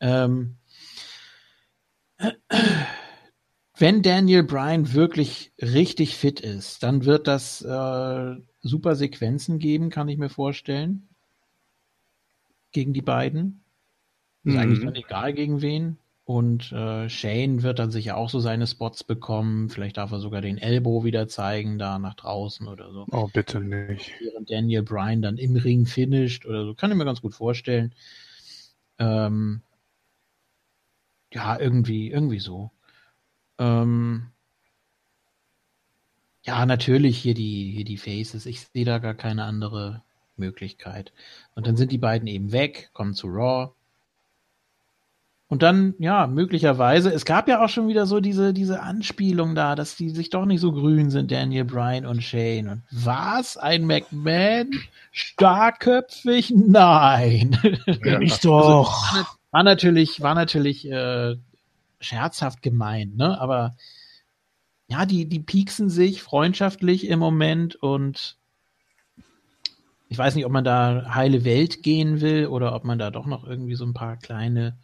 Ähm, 0.00 0.56
wenn 3.76 4.00
Daniel 4.00 4.44
Bryan 4.44 4.94
wirklich 4.94 5.52
richtig 5.60 6.16
fit 6.16 6.40
ist, 6.40 6.82
dann 6.82 7.04
wird 7.04 7.28
das 7.28 7.60
äh, 7.60 8.36
super 8.62 8.96
Sequenzen 8.96 9.58
geben, 9.58 9.90
kann 9.90 10.08
ich 10.08 10.16
mir 10.16 10.30
vorstellen. 10.30 11.06
Gegen 12.70 12.94
die 12.94 13.02
beiden. 13.02 13.62
Ist 14.44 14.54
Mhm. 14.54 14.58
eigentlich 14.58 14.80
dann 14.80 14.94
egal 14.94 15.34
gegen 15.34 15.60
wen. 15.60 15.98
Und 16.24 16.70
äh, 16.70 17.08
Shane 17.08 17.62
wird 17.62 17.80
dann 17.80 17.90
sicher 17.90 18.16
auch 18.16 18.30
so 18.30 18.38
seine 18.38 18.66
Spots 18.68 19.02
bekommen. 19.02 19.68
Vielleicht 19.68 19.96
darf 19.96 20.12
er 20.12 20.20
sogar 20.20 20.40
den 20.40 20.56
Elbow 20.56 21.02
wieder 21.02 21.26
zeigen, 21.26 21.78
da 21.78 21.98
nach 21.98 22.14
draußen 22.14 22.68
oder 22.68 22.92
so. 22.92 23.06
Oh, 23.10 23.28
bitte 23.32 23.60
nicht. 23.60 24.12
Während 24.20 24.50
Daniel 24.50 24.82
Bryan 24.82 25.20
dann 25.20 25.36
im 25.36 25.56
Ring 25.56 25.84
finisht 25.84 26.46
oder 26.46 26.64
so. 26.64 26.74
Kann 26.74 26.92
ich 26.92 26.96
mir 26.96 27.04
ganz 27.04 27.22
gut 27.22 27.34
vorstellen. 27.34 27.92
Ähm, 28.98 29.62
ja, 31.32 31.58
irgendwie, 31.58 32.10
irgendwie 32.10 32.38
so. 32.38 32.70
Ähm, 33.58 34.30
ja, 36.44 36.66
natürlich 36.66 37.18
hier 37.18 37.34
die, 37.34 37.72
hier 37.72 37.84
die 37.84 37.96
Faces. 37.96 38.46
Ich 38.46 38.60
sehe 38.60 38.84
da 38.84 38.98
gar 38.98 39.14
keine 39.14 39.44
andere 39.44 40.04
Möglichkeit. 40.36 41.12
Und 41.54 41.66
dann 41.66 41.76
sind 41.76 41.90
die 41.90 41.98
beiden 41.98 42.28
eben 42.28 42.52
weg, 42.52 42.90
kommen 42.92 43.14
zu 43.14 43.26
Raw. 43.28 43.72
Und 45.52 45.62
dann, 45.62 45.92
ja, 45.98 46.26
möglicherweise, 46.28 47.12
es 47.12 47.26
gab 47.26 47.46
ja 47.46 47.62
auch 47.62 47.68
schon 47.68 47.86
wieder 47.86 48.06
so 48.06 48.20
diese, 48.20 48.54
diese 48.54 48.80
Anspielung 48.80 49.54
da, 49.54 49.74
dass 49.74 49.96
die 49.96 50.08
sich 50.08 50.30
doch 50.30 50.46
nicht 50.46 50.62
so 50.62 50.72
grün 50.72 51.10
sind, 51.10 51.30
Daniel 51.30 51.66
Bryan 51.66 52.06
und 52.06 52.22
Shane. 52.22 52.68
Und 52.68 52.82
was? 52.90 53.58
Ein 53.58 53.84
McMahon? 53.84 54.70
Starkköpfig? 55.10 56.54
Nein. 56.56 57.58
Ja. 58.02 58.18
nicht 58.18 58.42
doch. 58.46 59.12
Also, 59.12 59.26
war 59.50 59.62
natürlich, 59.62 60.22
war 60.22 60.34
natürlich 60.34 60.90
äh, 60.90 61.36
scherzhaft 62.00 62.62
gemeint, 62.62 63.18
ne? 63.18 63.38
Aber 63.38 63.76
ja, 64.88 65.04
die, 65.04 65.26
die 65.26 65.40
pieksen 65.40 65.90
sich 65.90 66.22
freundschaftlich 66.22 67.06
im 67.08 67.18
Moment 67.18 67.74
und 67.76 68.38
ich 70.08 70.16
weiß 70.16 70.34
nicht, 70.34 70.46
ob 70.46 70.52
man 70.52 70.64
da 70.64 71.14
heile 71.14 71.44
Welt 71.44 71.82
gehen 71.82 72.22
will 72.22 72.46
oder 72.46 72.74
ob 72.74 72.84
man 72.84 72.98
da 72.98 73.10
doch 73.10 73.26
noch 73.26 73.46
irgendwie 73.46 73.74
so 73.74 73.84
ein 73.84 73.92
paar 73.92 74.16
kleine 74.16 74.78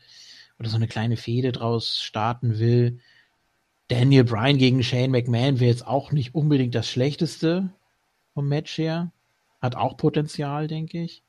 oder 0.59 0.69
so 0.69 0.77
eine 0.77 0.89
kleine 0.89 1.17
Fehde 1.17 1.53
draus 1.53 1.99
starten 2.01 2.59
will. 2.59 3.01
Daniel 3.89 4.25
Bryan 4.25 4.59
gegen 4.59 4.83
Shane 4.83 5.11
McMahon 5.11 5.61
wäre 5.61 5.71
jetzt 5.71 5.87
auch 5.87 6.13
nicht 6.13 6.35
unbedingt 6.35 6.75
das 6.75 6.89
Schlechteste 6.89 7.71
vom 8.35 8.49
Match 8.49 8.77
her. 8.77 9.13
Hat 9.61 9.77
auch 9.77 9.97
Potenzial, 9.97 10.69
denke 10.69 11.03
ich, 11.03 11.23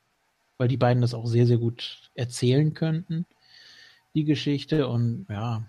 weil 0.58 0.68
die 0.68 0.76
beiden 0.76 1.00
das 1.00 1.14
auch 1.14 1.26
sehr, 1.26 1.46
sehr 1.46 1.58
gut 1.58 2.10
erzählen 2.14 2.74
könnten, 2.74 3.26
die 4.14 4.24
Geschichte. 4.24 4.88
Und 4.88 5.26
ja. 5.28 5.64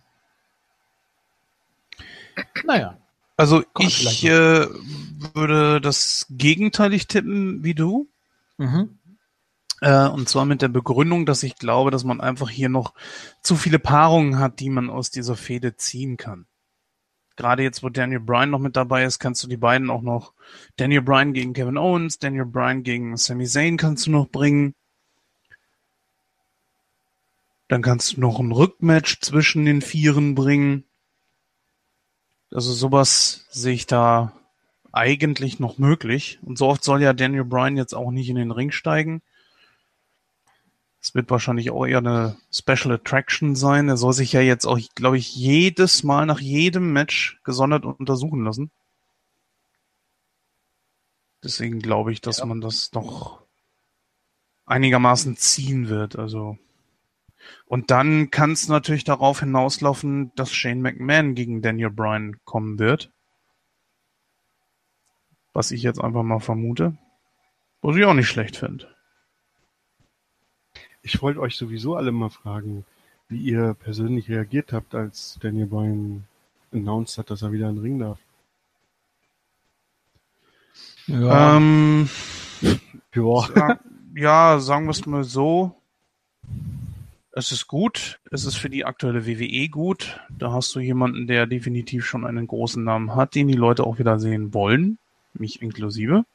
Naja. 2.66 2.98
Also 3.38 3.64
ich 3.80 4.24
äh, 4.26 4.68
würde 5.34 5.82
das 5.82 6.28
gegenteilig 6.30 7.08
tippen 7.08 7.64
wie 7.64 7.74
du. 7.74 8.08
Mhm. 8.58 9.00
Äh, 9.82 10.08
und 10.08 10.30
zwar 10.30 10.46
mit 10.46 10.62
der 10.62 10.70
Begründung, 10.70 11.26
dass 11.26 11.44
ich 11.44 11.56
glaube, 11.56 11.92
dass 11.92 12.04
man 12.04 12.22
einfach 12.22 12.50
hier 12.50 12.70
noch 12.70 12.94
zu 13.42 13.56
viele 13.56 13.80
Paarungen 13.80 14.40
hat, 14.40 14.60
die 14.60 14.70
man 14.70 14.90
aus 14.90 15.10
dieser 15.10 15.36
Fehde 15.36 15.76
ziehen 15.76 16.18
kann. 16.18 16.46
Gerade 17.36 17.64
jetzt, 17.64 17.82
wo 17.82 17.90
Daniel 17.90 18.20
Bryan 18.20 18.52
noch 18.52 18.60
mit 18.60 18.76
dabei 18.76 19.04
ist, 19.04 19.20
kannst 19.20 19.44
du 19.44 19.48
die 19.48 19.58
beiden 19.58 19.90
auch 19.90 20.04
noch 20.04 20.34
Daniel 20.76 21.02
Bryan 21.02 21.34
gegen 21.34 21.54
Kevin 21.54 21.78
Owens, 21.78 22.20
Daniel 22.20 22.46
Bryan 22.46 22.84
gegen 22.84 23.18
Sami 23.18 23.48
Zayn 23.48 23.78
kannst 23.78 24.06
du 24.06 24.12
noch 24.12 24.28
bringen. 24.28 24.76
Dann 27.68 27.82
kannst 27.82 28.16
du 28.16 28.22
noch 28.22 28.40
ein 28.40 28.52
Rückmatch 28.52 29.22
zwischen 29.22 29.66
den 29.66 29.82
Vieren 29.82 30.36
bringen. 30.36 30.84
Also 32.52 32.74
sowas 32.74 33.48
sehe 33.50 33.74
ich 33.74 33.88
da 33.88 34.34
eigentlich 34.92 35.60
noch 35.60 35.78
möglich. 35.78 36.38
Und 36.44 36.58
so 36.58 36.68
oft 36.68 36.84
soll 36.84 37.02
ja 37.02 37.14
Daniel 37.14 37.46
Bryan 37.46 37.78
jetzt 37.78 37.94
auch 37.96 38.12
nicht 38.12 38.30
in 38.30 38.36
den 38.36 38.52
Ring 38.52 38.72
steigen. 38.72 39.24
Es 41.02 41.16
wird 41.16 41.32
wahrscheinlich 41.32 41.72
auch 41.72 41.86
eher 41.86 41.98
eine 41.98 42.38
Special 42.52 42.94
Attraction 42.94 43.56
sein. 43.56 43.90
Er 43.90 43.98
soll 43.98 44.14
sich 44.14 44.34
ja 44.34 44.42
jetzt 44.42 44.66
auch, 44.66 44.80
glaube 44.94 45.18
ich, 45.18 45.36
jedes 45.36 46.04
Mal 46.04 46.28
nach 46.28 46.40
jedem 46.40 46.94
Match 46.94 47.40
gesondert 47.44 47.86
untersuchen 47.86 48.44
lassen. 48.44 48.70
Deswegen 51.44 51.80
glaube 51.80 52.12
ich, 52.12 52.22
dass 52.22 52.38
ja. 52.38 52.46
man 52.46 52.62
das 52.62 52.92
noch 52.94 53.42
einigermaßen 54.66 55.38
ziehen 55.38 55.90
wird. 55.90 56.20
Also 56.20 56.60
und 57.66 57.90
dann 57.90 58.30
kann 58.30 58.52
es 58.52 58.68
natürlich 58.68 59.04
darauf 59.04 59.40
hinauslaufen, 59.40 60.32
dass 60.36 60.54
Shane 60.54 60.82
McMahon 60.82 61.34
gegen 61.34 61.64
Daniel 61.64 61.90
Bryan 61.90 62.38
kommen 62.44 62.78
wird. 62.78 63.12
Was 65.54 65.72
ich 65.72 65.82
jetzt 65.82 66.00
einfach 66.00 66.22
mal 66.22 66.40
vermute. 66.40 66.98
Was 67.82 67.96
ich 67.96 68.06
auch 68.06 68.14
nicht 68.14 68.28
schlecht 68.28 68.58
finde. 68.58 68.96
Ich 71.04 71.22
wollte 71.22 71.40
euch 71.40 71.56
sowieso 71.56 71.96
alle 71.96 72.12
mal 72.12 72.30
fragen, 72.30 72.86
wie 73.28 73.40
ihr 73.40 73.74
persönlich 73.74 74.30
reagiert 74.30 74.74
habt, 74.74 74.94
als 74.94 75.38
Daniel 75.42 75.68
Bryan 75.68 76.24
announced 76.72 77.18
hat, 77.18 77.30
dass 77.30 77.42
er 77.42 77.52
wieder 77.52 77.70
in 77.70 77.76
den 77.76 77.82
Ring 77.82 78.00
darf. 78.00 78.20
Ja. 81.08 81.58
Ähm, 81.58 82.10
ja. 83.14 83.80
ja, 84.16 84.60
sagen 84.60 84.86
wir 84.86 84.92
es 84.92 85.06
mal 85.06 85.24
so. 85.24 85.76
Es 87.34 87.52
ist 87.52 87.68
gut. 87.68 88.20
Es 88.30 88.46
ist 88.46 88.56
für 88.56 88.70
die 88.70 88.86
aktuelle 88.86 89.26
WWE 89.26 89.70
gut. 89.70 90.20
Da 90.30 90.52
hast 90.52 90.76
du 90.76 90.80
jemanden, 90.80 91.28
der 91.28 91.48
definitiv 91.48 92.06
schon 92.06 92.26
einen 92.26 92.48
großen 92.48 92.84
Namen 92.84 93.16
hat, 93.16 93.36
den 93.36 93.48
die 93.48 93.54
Leute 93.54 93.86
auch 93.86 94.00
wieder 94.00 94.20
sehen 94.20 94.54
wollen. 94.54 94.98
Mich 95.34 95.62
inklusive. 95.62 96.26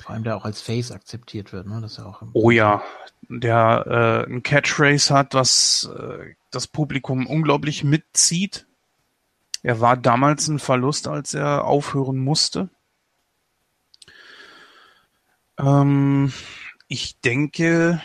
Vor 0.00 0.14
allem 0.14 0.24
der 0.24 0.36
auch 0.36 0.44
als 0.44 0.60
Face 0.60 0.90
akzeptiert 0.90 1.52
wird, 1.52 1.66
ne? 1.66 1.80
Das 1.80 1.92
ist 1.92 1.98
ja 1.98 2.06
auch 2.06 2.22
oh 2.32 2.50
ja, 2.50 2.82
der 3.28 4.26
äh, 4.26 4.32
ein 4.32 4.42
Catchphrase 4.42 5.14
hat, 5.14 5.34
was 5.34 5.90
äh, 5.98 6.34
das 6.50 6.66
Publikum 6.66 7.26
unglaublich 7.26 7.84
mitzieht. 7.84 8.66
Er 9.62 9.80
war 9.80 9.96
damals 9.96 10.48
ein 10.48 10.58
Verlust, 10.58 11.08
als 11.08 11.34
er 11.34 11.64
aufhören 11.64 12.18
musste. 12.18 12.68
Ähm, 15.58 16.32
ich 16.88 17.18
denke, 17.20 18.00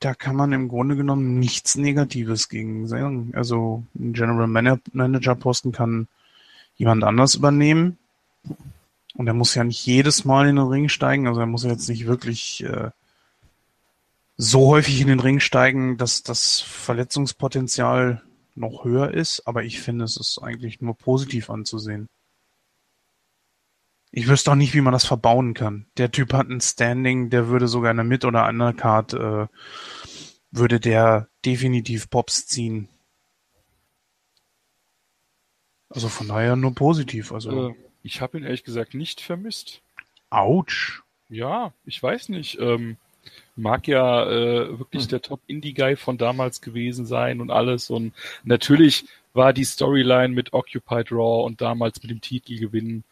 da 0.00 0.14
kann 0.14 0.36
man 0.36 0.52
im 0.52 0.68
Grunde 0.68 0.96
genommen 0.96 1.38
nichts 1.38 1.76
Negatives 1.76 2.48
gegen 2.48 2.88
sagen. 2.88 3.32
Also 3.34 3.84
ein 3.94 4.12
General 4.12 4.48
Manager 4.48 5.34
Posten 5.36 5.72
kann 5.72 6.08
jemand 6.76 7.04
anders 7.04 7.36
übernehmen. 7.36 7.98
Und 9.14 9.26
er 9.26 9.34
muss 9.34 9.54
ja 9.54 9.62
nicht 9.62 9.84
jedes 9.86 10.24
Mal 10.24 10.48
in 10.48 10.56
den 10.56 10.66
Ring 10.66 10.88
steigen. 10.88 11.28
Also 11.28 11.40
er 11.40 11.46
muss 11.46 11.64
jetzt 11.64 11.88
nicht 11.88 12.06
wirklich 12.06 12.64
äh, 12.64 12.90
so 14.36 14.68
häufig 14.68 15.00
in 15.00 15.08
den 15.08 15.20
Ring 15.20 15.40
steigen, 15.40 15.96
dass 15.98 16.22
das 16.22 16.60
Verletzungspotenzial 16.60 18.22
noch 18.54 18.84
höher 18.84 19.12
ist. 19.12 19.46
Aber 19.46 19.64
ich 19.64 19.80
finde, 19.80 20.04
es 20.04 20.16
ist 20.16 20.38
eigentlich 20.42 20.80
nur 20.80 20.96
positiv 20.96 21.50
anzusehen. 21.50 22.08
Ich 24.10 24.28
wüsste 24.28 24.50
auch 24.50 24.56
nicht, 24.56 24.74
wie 24.74 24.82
man 24.82 24.92
das 24.92 25.06
verbauen 25.06 25.54
kann. 25.54 25.86
Der 25.96 26.10
Typ 26.10 26.34
hat 26.34 26.48
ein 26.48 26.60
Standing, 26.60 27.30
der 27.30 27.48
würde 27.48 27.66
sogar 27.66 27.90
eine 27.90 28.04
Mit- 28.04 28.26
oder 28.26 28.46
Undercard, 28.46 29.14
äh, 29.14 29.46
würde 30.50 30.80
der 30.80 31.28
definitiv 31.46 32.10
Pops 32.10 32.46
ziehen. 32.46 32.88
Also 35.88 36.08
von 36.08 36.28
daher 36.28 36.56
nur 36.56 36.74
positiv. 36.74 37.32
Also 37.32 37.70
äh, 37.70 37.74
ich 38.02 38.20
habe 38.20 38.36
ihn 38.38 38.44
ehrlich 38.44 38.64
gesagt 38.64 38.92
nicht 38.92 39.22
vermisst. 39.22 39.80
Autsch. 40.28 41.02
Ja, 41.28 41.72
ich 41.84 42.02
weiß 42.02 42.28
nicht. 42.28 42.58
Ähm, 42.58 42.98
mag 43.56 43.86
ja 43.86 44.24
äh, 44.28 44.78
wirklich 44.78 45.04
hm. 45.04 45.10
der 45.10 45.22
Top-Indie-Guy 45.22 45.96
von 45.96 46.18
damals 46.18 46.60
gewesen 46.60 47.06
sein 47.06 47.40
und 47.40 47.50
alles. 47.50 47.90
Und 47.90 48.14
natürlich 48.44 49.04
war 49.34 49.52
die 49.52 49.64
Storyline 49.64 50.34
mit 50.34 50.52
Occupied 50.52 51.10
Raw 51.10 51.44
und 51.44 51.60
damals 51.60 52.02
mit 52.02 52.10
dem 52.10 52.20
Titel 52.20 52.58
gewinnen 52.58 53.04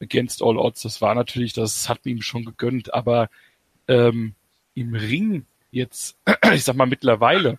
Against 0.00 0.42
All 0.42 0.58
Odds, 0.58 0.82
das 0.82 1.00
war 1.00 1.14
natürlich, 1.14 1.54
das 1.54 1.88
hat 1.88 2.04
ihm 2.04 2.20
schon 2.20 2.44
gegönnt, 2.44 2.92
aber 2.92 3.30
ähm, 3.88 4.34
im 4.74 4.94
Ring 4.94 5.46
jetzt, 5.70 6.16
ich 6.52 6.64
sag 6.64 6.76
mal 6.76 6.86
mittlerweile, 6.86 7.58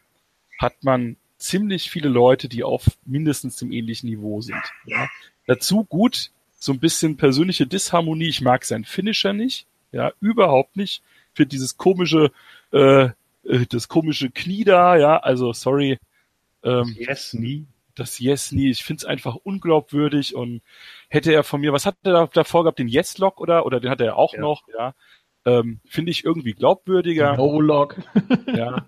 hat 0.60 0.84
man 0.84 1.18
ziemlich 1.38 1.90
viele 1.90 2.10
Leute, 2.10 2.48
die 2.48 2.64
auf 2.64 2.86
mindestens 3.06 3.58
dem 3.58 3.72
ähnlichen 3.72 4.10
Niveau 4.10 4.42
sind. 4.42 4.62
Ja. 4.86 5.10
Dazu 5.46 5.84
gut, 5.84 6.32
so 6.60 6.74
ein 6.74 6.80
bisschen 6.80 7.18
persönliche 7.18 7.68
Disharmonie. 7.68 8.28
Ich 8.28 8.42
mag 8.42 8.66
seinen 8.66 8.86
Finisher 8.86 9.34
nicht, 9.34 9.66
ja, 9.92 10.12
überhaupt 10.20 10.76
nicht. 10.76 11.02
Für 11.38 11.46
dieses 11.46 11.78
komische, 11.78 12.32
äh, 12.74 13.10
äh, 13.44 13.66
das 13.70 13.88
komische 13.88 14.32
Knie 14.32 14.64
da, 14.64 14.98
ja, 14.98 15.18
also 15.18 15.54
sorry. 15.54 16.00
Ähm, 16.64 16.96
yes, 16.98 17.34
nie. 17.34 17.68
Das 17.94 18.18
Yes 18.18 18.52
nie. 18.52 18.72
Ich 18.72 18.84
finde 18.84 19.02
es 19.02 19.06
einfach 19.06 19.36
unglaubwürdig 19.36 20.34
und 20.34 20.64
hätte 21.10 21.32
er 21.32 21.44
von 21.44 21.62
mir, 21.62 21.74
was 21.74 21.86
hat 21.86 21.96
er 22.02 22.14
da 22.14 22.26
davor 22.34 22.64
gehabt, 22.64 22.80
den 22.80 22.88
Yes-Lock 22.88 23.40
oder, 23.40 23.68
oder 23.68 23.80
den 23.80 23.92
hat 23.92 24.02
er 24.02 24.18
auch 24.18 24.34
ja. 24.34 24.42
noch, 24.42 24.64
ja. 24.76 24.96
Ähm, 25.46 25.80
finde 25.86 26.10
ich 26.10 26.26
irgendwie 26.26 26.54
glaubwürdiger. 26.54 27.38
No-Lock. 27.38 27.98
ja. 28.48 28.88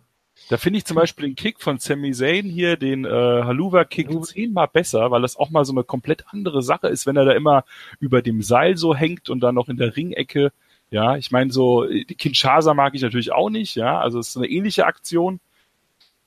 Da 0.50 0.58
finde 0.58 0.80
ich 0.80 0.86
zum 0.86 0.95
Beispiel 0.95 1.28
den 1.28 1.36
Kick 1.36 1.61
von 1.61 1.78
Sami 1.78 2.11
Zayn 2.14 2.45
hier, 2.45 2.76
den 2.76 3.06
äh, 3.06 3.10
Haluva-Kick, 3.10 4.10
zehnmal 4.26 4.68
besser, 4.68 5.11
weil 5.11 5.22
das 5.22 5.38
auch 5.38 5.52
mal 5.52 5.66
so 5.66 5.74
eine 5.74 5.84
komplett 5.84 6.26
andere 6.32 6.64
Sache 6.64 6.88
ist, 6.88 7.06
wenn 7.06 7.18
er 7.18 7.26
da 7.26 7.34
immer 7.34 7.66
über 8.00 8.24
dem 8.24 8.42
Seil 8.42 8.76
so 8.76 8.95
hängt 8.95 9.30
und 9.30 9.42
dann 9.42 9.53
noch 9.53 9.69
in 9.69 9.78
der 9.78 9.95
Ringecke. 9.95 10.52
Ja, 10.92 11.18
ich 11.18 11.32
meine 11.32 11.51
so, 11.51 11.85
die 11.85 12.16
Kinshasa 12.16 12.74
mag 12.74 12.95
ich 12.95 13.01
natürlich 13.01 13.32
auch 13.32 13.50
nicht, 13.50 13.76
ja, 13.76 14.00
also 14.00 14.19
es 14.19 14.30
ist 14.30 14.38
eine 14.38 14.48
ähnliche 14.48 14.85
Aktion. 14.85 15.40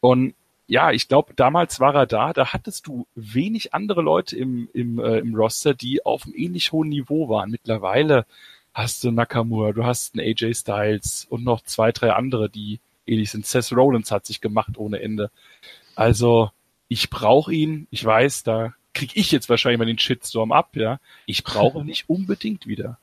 Und 0.00 0.34
ja, 0.68 0.92
ich 0.92 1.08
glaube, 1.08 1.34
damals 1.34 1.80
war 1.80 1.94
er 1.94 2.06
da, 2.06 2.32
da 2.32 2.52
hattest 2.52 2.86
du 2.86 3.06
wenig 3.14 3.74
andere 3.74 4.02
Leute 4.02 4.36
im, 4.36 4.68
im, 4.72 4.98
äh, 4.98 5.18
im 5.18 5.34
Roster, 5.34 5.74
die 5.74 6.04
auf 6.06 6.24
einem 6.24 6.34
ähnlich 6.34 6.72
hohen 6.72 6.88
Niveau 6.88 7.28
waren. 7.28 7.50
Mittlerweile 7.50 8.24
hast 8.72 9.04
du 9.04 9.10
Nakamura, 9.10 9.72
du 9.72 9.84
hast 9.84 10.14
einen 10.14 10.26
AJ 10.26 10.54
Styles 10.54 11.26
und 11.28 11.44
noch 11.44 11.62
zwei, 11.62 11.92
drei 11.92 12.12
andere, 12.12 12.48
die 12.48 12.80
ähnlich 13.06 13.30
sind. 13.30 13.46
Seth 13.46 13.72
Rollins 13.72 14.10
hat 14.10 14.26
sich 14.26 14.40
gemacht 14.40 14.78
ohne 14.78 15.00
Ende. 15.00 15.30
Also 15.94 16.50
ich 16.88 17.10
brauche 17.10 17.52
ihn. 17.52 17.86
Ich 17.90 18.04
weiß, 18.04 18.42
da 18.44 18.74
krieg 18.94 19.16
ich 19.16 19.30
jetzt 19.32 19.48
wahrscheinlich 19.48 19.78
mal 19.78 19.86
den 19.86 19.98
Shitstorm 19.98 20.52
ab, 20.52 20.76
ja. 20.76 21.00
Ich 21.26 21.44
brauche 21.44 21.80
ihn 21.80 21.86
nicht 21.86 22.08
unbedingt 22.08 22.66
wieder. 22.66 22.98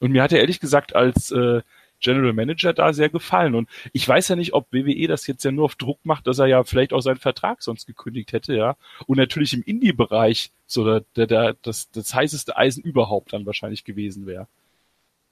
Und 0.00 0.12
mir 0.12 0.22
hat 0.22 0.32
er 0.32 0.40
ehrlich 0.40 0.60
gesagt, 0.60 0.94
als 0.94 1.30
äh, 1.30 1.62
General 2.00 2.32
Manager 2.32 2.72
da 2.72 2.92
sehr 2.92 3.08
gefallen. 3.08 3.54
Und 3.54 3.68
ich 3.92 4.06
weiß 4.06 4.28
ja 4.28 4.36
nicht, 4.36 4.52
ob 4.52 4.72
WWE 4.72 5.08
das 5.08 5.26
jetzt 5.26 5.44
ja 5.44 5.52
nur 5.52 5.64
auf 5.64 5.76
Druck 5.76 5.98
macht, 6.04 6.26
dass 6.26 6.38
er 6.38 6.46
ja 6.46 6.64
vielleicht 6.64 6.92
auch 6.92 7.00
seinen 7.00 7.18
Vertrag 7.18 7.62
sonst 7.62 7.86
gekündigt 7.86 8.32
hätte, 8.32 8.54
ja. 8.54 8.76
Und 9.06 9.18
natürlich 9.18 9.54
im 9.54 9.62
Indie-Bereich 9.62 10.50
so 10.66 10.84
der, 10.84 11.04
der, 11.16 11.26
der, 11.26 11.56
das, 11.62 11.90
das 11.90 12.14
heißeste 12.14 12.56
Eisen 12.56 12.82
überhaupt 12.82 13.32
dann 13.32 13.46
wahrscheinlich 13.46 13.84
gewesen 13.84 14.26
wäre. 14.26 14.46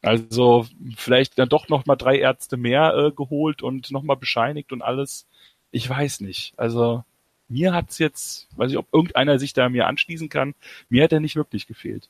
Also 0.02 0.66
vielleicht 0.96 1.38
dann 1.38 1.48
doch 1.48 1.68
noch 1.68 1.86
mal 1.86 1.96
drei 1.96 2.18
Ärzte 2.18 2.56
mehr 2.56 2.94
äh, 2.94 3.10
geholt 3.12 3.62
und 3.62 3.90
noch 3.90 4.02
mal 4.02 4.16
bescheinigt 4.16 4.72
und 4.72 4.82
alles. 4.82 5.26
Ich 5.70 5.88
weiß 5.88 6.20
nicht. 6.20 6.52
Also 6.58 7.04
mir 7.48 7.72
hat's 7.72 7.98
jetzt, 7.98 8.48
weiß 8.56 8.70
ich, 8.70 8.78
ob 8.78 8.86
irgendeiner 8.92 9.38
sich 9.38 9.54
da 9.54 9.68
mir 9.68 9.86
anschließen 9.86 10.28
kann. 10.28 10.54
Mir 10.88 11.04
hat 11.04 11.12
er 11.12 11.20
nicht 11.20 11.36
wirklich 11.36 11.66
gefehlt. 11.66 12.08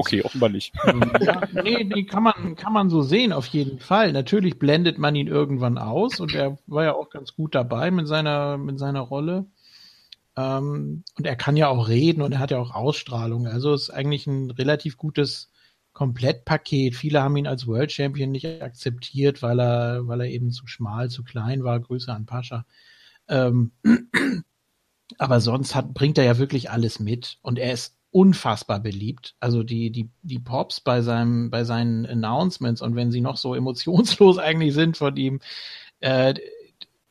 Okay, 0.00 0.22
offenbar 0.22 0.48
nicht. 0.48 0.72
Ja, 1.20 1.42
nee, 1.62 1.84
nee, 1.84 2.04
kann 2.04 2.22
man, 2.22 2.56
kann 2.56 2.72
man 2.72 2.88
so 2.88 3.02
sehen, 3.02 3.34
auf 3.34 3.46
jeden 3.48 3.80
Fall. 3.80 4.12
Natürlich 4.12 4.58
blendet 4.58 4.96
man 4.96 5.14
ihn 5.14 5.26
irgendwann 5.26 5.76
aus 5.76 6.20
und 6.20 6.34
er 6.34 6.56
war 6.66 6.84
ja 6.84 6.94
auch 6.94 7.10
ganz 7.10 7.34
gut 7.34 7.54
dabei 7.54 7.90
mit 7.90 8.08
seiner, 8.08 8.56
mit 8.56 8.78
seiner 8.78 9.00
Rolle. 9.00 9.44
Ähm, 10.38 11.04
und 11.18 11.26
er 11.26 11.36
kann 11.36 11.54
ja 11.58 11.68
auch 11.68 11.88
reden 11.88 12.22
und 12.22 12.32
er 12.32 12.38
hat 12.38 12.50
ja 12.50 12.58
auch 12.58 12.74
Ausstrahlung. 12.74 13.46
Also 13.46 13.74
ist 13.74 13.90
eigentlich 13.90 14.26
ein 14.26 14.50
relativ 14.50 14.96
gutes 14.96 15.50
Komplettpaket. 15.92 16.96
Viele 16.96 17.22
haben 17.22 17.36
ihn 17.36 17.46
als 17.46 17.66
World 17.66 17.92
Champion 17.92 18.30
nicht 18.30 18.62
akzeptiert, 18.62 19.42
weil 19.42 19.60
er, 19.60 20.08
weil 20.08 20.22
er 20.22 20.28
eben 20.28 20.50
zu 20.50 20.66
schmal, 20.66 21.10
zu 21.10 21.24
klein 21.24 21.62
war. 21.62 21.78
Grüße 21.78 22.10
an 22.10 22.24
Pascha. 22.24 22.64
Ähm, 23.28 23.72
aber 25.18 25.40
sonst 25.40 25.74
hat, 25.74 25.92
bringt 25.92 26.16
er 26.16 26.24
ja 26.24 26.38
wirklich 26.38 26.70
alles 26.70 27.00
mit 27.00 27.38
und 27.42 27.58
er 27.58 27.74
ist 27.74 27.99
unfassbar 28.10 28.80
beliebt. 28.80 29.34
Also 29.40 29.62
die, 29.62 29.90
die, 29.90 30.10
die 30.22 30.38
Pops 30.38 30.80
bei 30.80 31.00
seinem, 31.02 31.50
bei 31.50 31.64
seinen 31.64 32.06
Announcements 32.06 32.82
und 32.82 32.96
wenn 32.96 33.12
sie 33.12 33.20
noch 33.20 33.36
so 33.36 33.54
emotionslos 33.54 34.38
eigentlich 34.38 34.74
sind 34.74 34.96
von 34.96 35.16
ihm, 35.16 35.40
äh, 36.00 36.34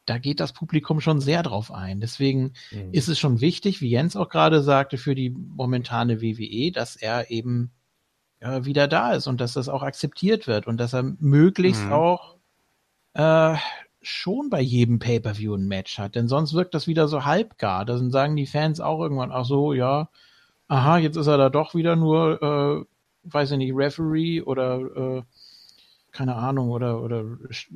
da 0.05 0.17
geht 0.17 0.39
das 0.39 0.53
Publikum 0.53 1.01
schon 1.01 1.21
sehr 1.21 1.43
drauf 1.43 1.71
ein. 1.71 2.01
Deswegen 2.01 2.53
mhm. 2.71 2.91
ist 2.91 3.07
es 3.07 3.19
schon 3.19 3.41
wichtig, 3.41 3.79
wie 3.79 3.89
Jens 3.89 4.15
auch 4.15 4.29
gerade 4.29 4.63
sagte, 4.63 4.97
für 4.97 5.13
die 5.13 5.29
momentane 5.29 6.21
WWE, 6.21 6.71
dass 6.71 6.95
er 6.95 7.29
eben 7.29 7.71
äh, 8.39 8.65
wieder 8.65 8.87
da 8.87 9.13
ist 9.13 9.27
und 9.27 9.39
dass 9.39 9.53
das 9.53 9.69
auch 9.69 9.83
akzeptiert 9.83 10.47
wird 10.47 10.65
und 10.65 10.77
dass 10.77 10.93
er 10.93 11.03
möglichst 11.03 11.85
mhm. 11.85 11.93
auch 11.93 12.37
äh, 13.13 13.55
schon 14.01 14.49
bei 14.49 14.61
jedem 14.61 14.99
Pay-per-View 14.99 15.55
ein 15.55 15.67
Match 15.67 15.99
hat. 15.99 16.15
Denn 16.15 16.27
sonst 16.27 16.53
wirkt 16.53 16.73
das 16.73 16.87
wieder 16.87 17.07
so 17.07 17.25
halbgar. 17.25 17.85
Dann 17.85 18.11
sagen 18.11 18.35
die 18.35 18.47
Fans 18.47 18.79
auch 18.79 18.99
irgendwann, 18.99 19.31
ach 19.31 19.45
so, 19.45 19.73
ja, 19.73 20.09
aha, 20.69 20.99
jetzt 20.99 21.17
ist 21.17 21.27
er 21.27 21.38
da 21.38 21.49
doch 21.49 21.75
wieder 21.75 21.98
nur, 21.98 22.41
äh, 22.41 22.85
weiß 23.30 23.51
ich 23.51 23.57
nicht, 23.57 23.75
Referee 23.75 24.41
oder 24.41 24.80
äh, 25.17 25.23
keine 26.11 26.35
Ahnung, 26.35 26.69
oder, 26.69 27.01
oder 27.01 27.25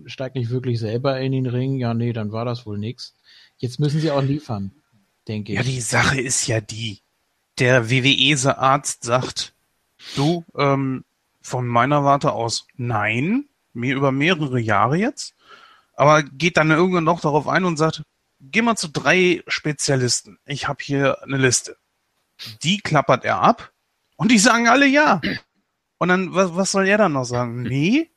steigt 0.06 0.36
nicht 0.36 0.50
wirklich 0.50 0.80
selber 0.80 1.20
in 1.20 1.34
den 1.34 1.46
Ring, 1.46 1.78
ja, 1.78 1.94
nee, 1.94 2.14
dann 2.14 2.32
war 2.32 2.46
das 2.46 2.66
wohl 2.66 2.78
nix. 2.78 3.14
Jetzt 3.58 3.80
müssen 3.80 4.00
sie 4.00 4.12
auch 4.12 4.24
liefern, 4.24 4.72
denke 5.28 5.52
ich. 5.52 5.58
Ja, 5.58 5.64
die 5.64 5.82
Sache 5.82 6.20
ist 6.20 6.48
ja 6.48 6.60
die, 6.62 7.00
der 7.60 7.90
WWE-Arzt 7.90 9.04
sagt, 9.04 9.54
du, 10.16 10.44
ähm, 10.56 11.04
von 11.42 11.68
meiner 11.68 12.04
Warte 12.04 12.32
aus, 12.32 12.68
nein, 12.76 13.46
mir 13.74 13.96
über 13.96 14.12
mehrere 14.12 14.60
Jahre 14.60 14.98
jetzt, 14.98 15.36
aber 15.96 16.24
geht 16.24 16.58
dann 16.58 16.72
irgendwann 16.72 17.04
noch 17.04 17.22
darauf 17.22 17.48
ein 17.48 17.66
und 17.66 17.78
sagt, 17.78 18.04
geh 18.40 18.62
mal 18.62 18.76
zu 18.76 18.90
drei 18.90 19.44
Spezialisten. 19.48 20.40
Ich 20.46 20.68
habe 20.68 20.84
hier 20.84 21.22
eine 21.24 21.38
Liste. 21.38 21.78
Die 22.64 22.80
klappert 22.80 23.26
er 23.26 23.40
ab 23.40 23.72
und 24.16 24.32
die 24.32 24.40
sagen 24.40 24.68
alle 24.68 24.88
ja. 24.88 25.22
Und 25.98 26.10
dann, 26.10 26.34
was, 26.34 26.56
was 26.56 26.72
soll 26.72 26.88
er 26.88 26.98
dann 26.98 27.14
noch 27.14 27.26
sagen? 27.26 27.62
Nee, 27.70 28.10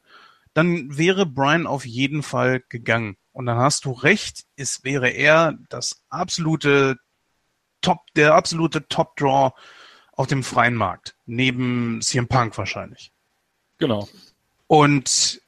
dann 0.55 0.97
wäre 0.97 1.27
Brian 1.27 1.67
auf 1.67 1.85
jeden 1.85 2.23
Fall 2.23 2.63
gegangen. 2.69 3.17
Und 3.33 3.45
dann 3.45 3.59
hast 3.59 3.85
du 3.85 3.93
recht, 3.93 4.47
es 4.57 4.85
wäre 4.85 5.11
er 5.11 5.59
das 5.69 6.03
absolute 6.09 6.97
Top, 7.83 7.99
der 8.17 8.35
absolute 8.35 8.89
Top-Draw 8.89 9.53
auf 10.13 10.27
dem 10.27 10.43
freien 10.43 10.75
Markt. 10.75 11.15
Neben 11.27 12.01
CM 12.01 12.27
Punk 12.27 12.57
wahrscheinlich. 12.57 13.13
Genau. 13.79 14.09
Und 14.67 15.43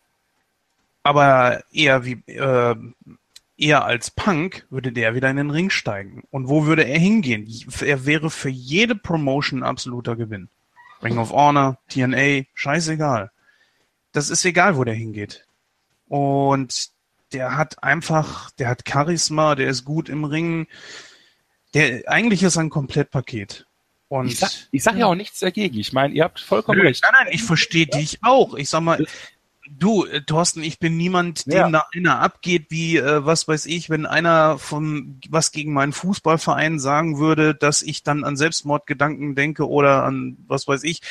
aber 1.02 1.64
eher 1.72 2.04
wie 2.04 2.22
äh, 2.26 2.76
eher 3.58 3.84
als 3.84 4.10
Punk 4.10 4.66
würde 4.70 4.92
der 4.92 5.14
wieder 5.14 5.28
in 5.28 5.36
den 5.36 5.50
Ring 5.50 5.70
steigen. 5.70 6.22
Und 6.30 6.48
wo 6.48 6.64
würde 6.64 6.84
er 6.84 6.98
hingehen? 6.98 7.46
Er 7.80 8.06
wäre 8.06 8.30
für 8.30 8.48
jede 8.48 8.94
Promotion 8.94 9.62
absoluter 9.62 10.16
Gewinn. 10.16 10.48
Ring 11.02 11.18
of 11.18 11.32
Honor, 11.32 11.78
TNA, 11.88 12.44
scheißegal 12.54 13.30
das 14.12 14.30
ist 14.30 14.44
egal, 14.44 14.76
wo 14.76 14.84
der 14.84 14.94
hingeht. 14.94 15.46
Und 16.08 16.88
der 17.32 17.56
hat 17.56 17.82
einfach, 17.82 18.50
der 18.52 18.68
hat 18.68 18.88
Charisma, 18.88 19.54
der 19.54 19.68
ist 19.68 19.84
gut 19.84 20.08
im 20.08 20.24
Ring. 20.24 20.66
Der 21.74 22.02
eigentlich 22.06 22.42
ist 22.42 22.56
ein 22.56 22.70
Komplettpaket. 22.70 23.66
Und 24.08 24.28
ich 24.28 24.38
sag, 24.38 24.50
ich 24.70 24.82
sag 24.82 24.94
ja. 24.94 25.00
ja 25.00 25.06
auch 25.06 25.14
nichts 25.14 25.40
dagegen. 25.40 25.78
Ich 25.78 25.92
meine, 25.92 26.14
ihr 26.14 26.24
habt 26.24 26.40
vollkommen 26.40 26.78
Nö, 26.78 26.86
recht. 26.86 27.02
Nein, 27.02 27.12
nein, 27.24 27.28
ich 27.30 27.42
verstehe 27.42 27.86
dich 27.86 28.18
auch. 28.22 28.54
Ich 28.54 28.70
sag 28.70 28.80
mal, 28.80 29.06
Du, 29.78 30.04
äh, 30.04 30.22
Thorsten, 30.22 30.62
ich 30.62 30.78
bin 30.78 30.96
niemand, 30.96 31.46
dem 31.46 31.52
ja. 31.52 31.70
da 31.70 31.86
einer 31.94 32.20
abgeht, 32.20 32.66
wie, 32.70 32.96
äh, 32.96 33.24
was 33.24 33.48
weiß 33.48 33.66
ich, 33.66 33.90
wenn 33.90 34.06
einer 34.06 34.58
von 34.58 35.20
was 35.28 35.52
gegen 35.52 35.72
meinen 35.72 35.92
Fußballverein 35.92 36.78
sagen 36.78 37.18
würde, 37.18 37.54
dass 37.54 37.82
ich 37.82 38.02
dann 38.02 38.24
an 38.24 38.36
Selbstmordgedanken 38.36 39.34
denke 39.34 39.68
oder 39.68 40.04
an 40.04 40.36
was 40.46 40.68
weiß 40.68 40.84
ich. 40.84 41.02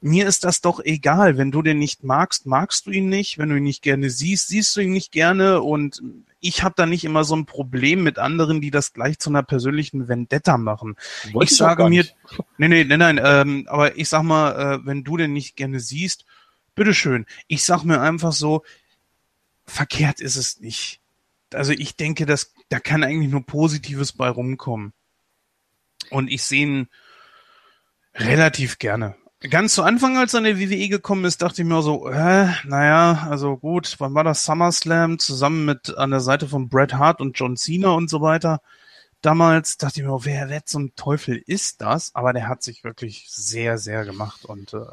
Mir 0.00 0.26
ist 0.26 0.44
das 0.44 0.60
doch 0.60 0.80
egal. 0.84 1.38
Wenn 1.38 1.50
du 1.50 1.62
den 1.62 1.78
nicht 1.78 2.04
magst, 2.04 2.46
magst 2.46 2.86
du 2.86 2.90
ihn 2.90 3.08
nicht. 3.08 3.38
Wenn 3.38 3.48
du 3.48 3.56
ihn 3.56 3.64
nicht 3.64 3.82
gerne 3.82 4.10
siehst, 4.10 4.48
siehst 4.48 4.76
du 4.76 4.80
ihn 4.80 4.92
nicht 4.92 5.12
gerne. 5.12 5.60
Und 5.62 6.02
ich 6.40 6.62
habe 6.62 6.74
da 6.76 6.86
nicht 6.86 7.04
immer 7.04 7.24
so 7.24 7.36
ein 7.36 7.46
Problem 7.46 8.02
mit 8.02 8.18
anderen, 8.18 8.60
die 8.60 8.70
das 8.70 8.92
gleich 8.92 9.18
zu 9.18 9.30
einer 9.30 9.42
persönlichen 9.42 10.08
Vendetta 10.08 10.56
machen. 10.58 10.96
Wollte 11.32 11.52
ich 11.52 11.56
sage 11.56 11.88
mir, 11.88 12.06
nee, 12.58 12.68
nee, 12.68 12.84
nein, 12.84 12.98
nein, 12.98 13.20
ähm, 13.22 13.66
aber 13.68 13.96
ich 13.96 14.08
sag 14.08 14.22
mal, 14.22 14.52
äh, 14.52 14.86
wenn 14.86 15.04
du 15.04 15.16
den 15.16 15.32
nicht 15.32 15.56
gerne 15.56 15.80
siehst, 15.80 16.24
bitteschön. 16.74 17.26
Ich 17.46 17.64
sag 17.64 17.84
mir 17.84 18.00
einfach 18.00 18.32
so, 18.32 18.62
verkehrt 19.64 20.20
ist 20.20 20.36
es 20.36 20.60
nicht. 20.60 21.00
Also 21.52 21.72
ich 21.72 21.96
denke, 21.96 22.26
dass 22.26 22.52
da 22.68 22.78
kann 22.78 23.02
eigentlich 23.02 23.30
nur 23.30 23.44
Positives 23.44 24.12
bei 24.12 24.28
rumkommen. 24.28 24.92
Und 26.10 26.30
ich 26.30 26.42
sehe 26.42 26.62
ihn 26.62 26.88
relativ 28.14 28.78
gerne. 28.78 29.16
Ganz 29.48 29.74
zu 29.74 29.82
Anfang, 29.82 30.18
als 30.18 30.34
er 30.34 30.38
in 30.38 30.44
der 30.44 30.58
WWE 30.58 30.88
gekommen 30.88 31.24
ist, 31.24 31.40
dachte 31.40 31.62
ich 31.62 31.68
mir 31.68 31.80
so, 31.80 32.08
äh, 32.08 32.48
naja, 32.64 33.26
also 33.30 33.56
gut, 33.56 33.96
wann 33.98 34.12
war 34.12 34.22
das 34.22 34.44
SummerSlam 34.44 35.18
zusammen 35.18 35.64
mit 35.64 35.96
an 35.96 36.10
der 36.10 36.20
Seite 36.20 36.46
von 36.46 36.68
Bret 36.68 36.94
Hart 36.94 37.22
und 37.22 37.38
John 37.38 37.56
Cena 37.56 37.90
und 37.90 38.10
so 38.10 38.20
weiter. 38.20 38.60
Damals 39.22 39.78
dachte 39.78 40.00
ich 40.00 40.06
mir, 40.06 40.24
wer, 40.24 40.50
wer 40.50 40.66
zum 40.66 40.94
Teufel 40.94 41.42
ist 41.46 41.80
das? 41.80 42.14
Aber 42.14 42.34
der 42.34 42.48
hat 42.48 42.62
sich 42.62 42.84
wirklich 42.84 43.26
sehr, 43.30 43.78
sehr 43.78 44.04
gemacht 44.04 44.44
und 44.44 44.74
äh, 44.74 44.84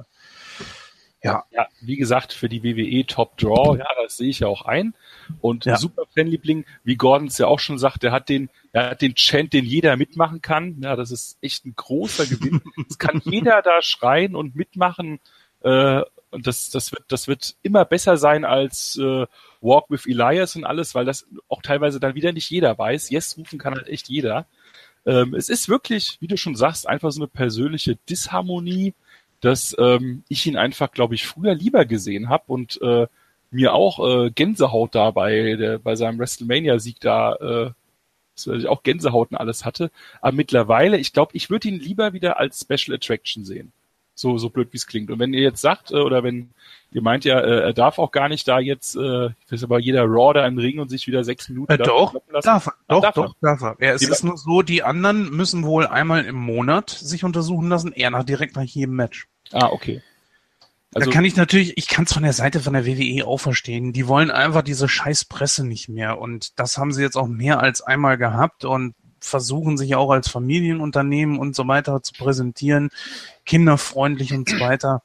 ja. 1.24 1.44
ja, 1.52 1.68
wie 1.82 1.98
gesagt, 1.98 2.32
für 2.32 2.48
die 2.48 2.64
WWE 2.64 3.06
Top 3.06 3.38
Draw, 3.38 3.78
ja, 3.78 3.88
das 4.02 4.18
sehe 4.18 4.30
ich 4.30 4.40
ja 4.40 4.48
auch 4.48 4.64
ein. 4.64 4.94
Und 5.42 5.66
ja. 5.66 5.78
super 5.78 6.04
Fanliebling, 6.14 6.66
wie 6.84 6.96
Gordon 6.96 7.28
es 7.28 7.38
ja 7.38 7.48
auch 7.48 7.60
schon 7.60 7.80
sagt, 7.80 8.04
der 8.04 8.12
hat 8.12 8.30
den, 8.30 8.50
er 8.72 8.92
hat 8.92 9.02
den 9.02 9.16
Chant, 9.16 9.54
den 9.54 9.66
jeder 9.66 9.98
mitmachen 9.98 10.42
kann. 10.42 10.78
Ja, 10.82 10.96
das 10.96 11.12
ist 11.12 11.38
echt 11.42 11.66
ein 11.66 11.74
großer 11.76 12.26
Gewinn. 12.26 12.62
Es 12.90 12.98
kann 13.00 13.22
jeder 13.26 13.62
da 13.62 13.82
schreien 13.82 14.36
und 14.36 14.56
mitmachen. 14.56 15.20
Äh, 15.62 16.02
und 16.30 16.46
das, 16.46 16.70
das 16.70 16.92
wird, 16.92 17.06
das 17.08 17.28
wird 17.28 17.56
immer 17.64 17.86
besser 17.86 18.18
sein 18.18 18.46
als 18.46 18.98
äh, 18.98 19.26
Walk 19.62 19.90
with 19.90 20.06
Elias 20.06 20.56
und 20.56 20.66
alles, 20.66 20.94
weil 20.94 21.06
das 21.06 21.26
auch 21.48 21.62
teilweise 21.62 22.00
dann 22.00 22.16
wieder 22.16 22.32
nicht 22.32 22.50
jeder 22.50 22.78
weiß. 22.78 23.10
Yes 23.10 23.38
rufen 23.38 23.58
kann 23.58 23.76
halt 23.76 23.88
echt 23.88 24.10
jeder. 24.10 24.46
Ähm, 25.06 25.34
es 25.34 25.50
ist 25.50 25.70
wirklich, 25.70 26.18
wie 26.20 26.28
du 26.28 26.38
schon 26.38 26.56
sagst, 26.56 26.88
einfach 26.88 27.12
so 27.12 27.22
eine 27.22 27.28
persönliche 27.28 27.96
Disharmonie 27.96 28.94
dass 29.42 29.76
ähm, 29.80 30.24
ich 30.28 30.46
ihn 30.46 30.58
einfach, 30.58 30.92
glaube 30.92 31.16
ich, 31.16 31.28
früher 31.28 31.54
lieber 31.54 31.86
gesehen 31.86 32.30
habe 32.30 32.44
und 32.48 32.82
äh, 32.82 33.08
mir 33.52 33.74
auch 33.74 34.00
äh, 34.00 34.32
Gänsehaut 34.32 34.96
da 34.96 35.12
bei, 35.12 35.56
der, 35.56 35.80
bei 35.80 35.96
seinem 35.96 36.20
WrestleMania-Sieg 36.20 37.00
da, 37.00 37.36
äh, 37.36 37.72
dass 38.36 38.48
ich 38.48 38.68
auch 38.68 38.84
Gänsehaut 38.84 39.32
und 39.32 39.38
alles 39.38 39.66
hatte. 39.66 39.92
Aber 40.22 40.36
mittlerweile, 40.36 40.98
ich 40.98 41.14
glaube, 41.14 41.32
ich 41.34 41.50
würde 41.50 41.70
ihn 41.70 41.80
lieber 41.80 42.14
wieder 42.14 42.38
als 42.40 42.62
Special 42.62 42.96
Attraction 42.96 43.46
sehen. 43.46 43.72
So, 44.20 44.40
so 44.40 44.50
blöd 44.50 44.70
wie 44.72 44.78
es 44.78 44.88
klingt. 44.88 45.12
Und 45.12 45.20
wenn 45.20 45.34
ihr 45.36 45.42
jetzt 45.42 45.62
sagt, 45.62 45.92
äh, 45.92 45.98
oder 45.98 46.24
wenn 46.24 46.50
ihr 46.92 47.04
meint 47.04 47.24
ja, 47.24 47.40
äh, 47.40 47.60
er 47.60 47.74
darf 47.74 48.00
auch 48.00 48.12
gar 48.12 48.30
nicht 48.30 48.48
da 48.48 48.60
jetzt, 48.60 48.96
äh, 48.96 49.28
ich 49.28 49.52
weiß 49.52 49.64
aber 49.64 49.80
jeder 49.80 50.06
Raw 50.06 50.34
da 50.34 50.48
im 50.48 50.58
Ring 50.58 50.80
und 50.80 50.90
sich 50.90 51.06
wieder 51.06 51.24
sechs 51.24 51.50
Minuten 51.50 51.72
äh, 51.72 51.78
doch, 51.78 52.16
darf 52.42 52.68
er. 52.68 52.74
Doch, 52.88 53.02
darf 53.02 53.14
doch, 53.14 53.36
darf 53.42 53.62
er. 53.62 53.78
Ja, 53.80 53.94
es 53.94 54.02
ist 54.02 54.24
nur 54.24 54.36
so, 54.38 54.64
die 54.64 54.82
anderen 54.82 55.30
müssen 55.30 55.64
wohl 55.64 55.86
einmal 55.86 56.26
im 56.26 56.36
Monat 56.36 56.90
sich 56.90 57.24
untersuchen 57.24 57.70
lassen, 57.70 57.94
er 57.94 58.10
nach 58.10 58.24
direkt 58.24 58.56
nach 58.56 58.64
jedem 58.64 58.96
Match. 58.96 59.28
Ah, 59.52 59.68
okay. 59.68 60.02
Also, 60.96 61.12
da 61.12 61.14
kann 61.14 61.26
ich 61.26 61.36
natürlich, 61.36 61.78
ich 61.78 61.88
kann 61.88 62.06
es 62.06 62.14
von 62.14 62.24
der 62.24 62.34
Seite 62.34 62.60
von 62.60 62.74
der 62.74 62.88
WWE 62.88 63.28
auch 63.28 63.38
verstehen. 63.38 63.94
Die 63.94 64.08
wollen 64.08 64.32
einfach 64.32 64.64
diese 64.64 64.90
scheiß 64.90 65.26
Presse 65.26 65.64
nicht 65.64 65.90
mehr. 65.90 66.18
Und 66.18 66.60
das 66.60 66.80
haben 66.80 66.92
sie 66.92 67.04
jetzt 67.04 67.18
auch 67.18 67.28
mehr 67.28 67.60
als 67.60 67.82
einmal 67.82 68.18
gehabt 68.18 68.66
und 68.66 68.96
versuchen 69.20 69.78
sich 69.78 69.96
auch 69.96 70.12
als 70.12 70.30
Familienunternehmen 70.30 71.40
und 71.40 71.56
so 71.56 71.68
weiter 71.68 72.02
zu 72.02 72.14
präsentieren, 72.14 72.90
kinderfreundlich 73.46 74.34
und 74.34 74.50
so 74.50 74.60
weiter 74.60 75.02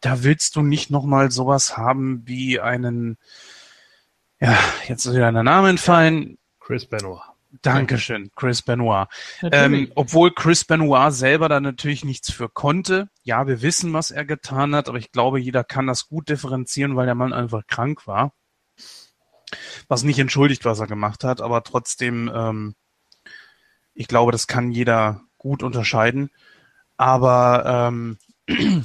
da 0.00 0.22
willst 0.22 0.56
du 0.56 0.62
nicht 0.62 0.90
nochmal 0.90 1.30
sowas 1.30 1.76
haben 1.76 2.22
wie 2.26 2.60
einen, 2.60 3.18
ja, 4.40 4.56
jetzt 4.86 5.06
ist 5.06 5.14
wieder 5.14 5.32
der 5.32 5.42
Name 5.42 5.70
entfallen. 5.70 6.38
Chris 6.60 6.86
Benoit. 6.86 7.22
Dankeschön, 7.62 8.30
Chris 8.36 8.60
Benoit. 8.60 9.08
Ähm, 9.40 9.90
obwohl 9.94 10.32
Chris 10.32 10.64
Benoit 10.64 11.12
selber 11.12 11.48
da 11.48 11.58
natürlich 11.58 12.04
nichts 12.04 12.30
für 12.30 12.48
konnte. 12.48 13.08
Ja, 13.22 13.46
wir 13.46 13.62
wissen, 13.62 13.92
was 13.94 14.10
er 14.10 14.24
getan 14.24 14.74
hat, 14.74 14.88
aber 14.88 14.98
ich 14.98 15.10
glaube, 15.10 15.40
jeder 15.40 15.64
kann 15.64 15.86
das 15.86 16.08
gut 16.08 16.28
differenzieren, 16.28 16.96
weil 16.96 17.06
der 17.06 17.14
Mann 17.14 17.32
einfach 17.32 17.66
krank 17.66 18.06
war. 18.06 18.32
Was 19.88 20.02
nicht 20.02 20.18
entschuldigt, 20.18 20.64
was 20.64 20.80
er 20.80 20.86
gemacht 20.86 21.24
hat, 21.24 21.40
aber 21.40 21.62
trotzdem, 21.62 22.30
ähm, 22.34 22.74
ich 23.96 24.08
glaube, 24.08 24.30
das 24.30 24.46
kann 24.46 24.70
jeder 24.70 25.22
gut 25.38 25.62
unterscheiden. 25.62 26.30
Aber 26.96 27.88
ähm, 27.88 28.18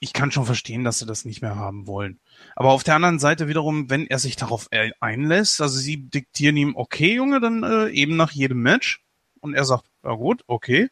ich 0.00 0.12
kann 0.12 0.32
schon 0.32 0.46
verstehen, 0.46 0.84
dass 0.84 0.98
sie 0.98 1.06
das 1.06 1.24
nicht 1.24 1.42
mehr 1.42 1.56
haben 1.56 1.86
wollen. 1.86 2.20
Aber 2.56 2.70
auf 2.70 2.82
der 2.82 2.96
anderen 2.96 3.20
Seite 3.20 3.48
wiederum, 3.48 3.88
wenn 3.88 4.06
er 4.06 4.18
sich 4.18 4.36
darauf 4.36 4.66
äh, 4.70 4.90
einlässt, 5.00 5.60
also 5.60 5.78
sie 5.78 6.08
diktieren 6.10 6.56
ihm, 6.56 6.76
okay, 6.76 7.14
Junge, 7.14 7.40
dann 7.40 7.62
äh, 7.62 7.88
eben 7.90 8.16
nach 8.16 8.32
jedem 8.32 8.62
Match. 8.62 9.02
Und 9.40 9.54
er 9.54 9.64
sagt, 9.64 9.84
ja 10.04 10.12
gut, 10.12 10.42
okay. 10.46 10.88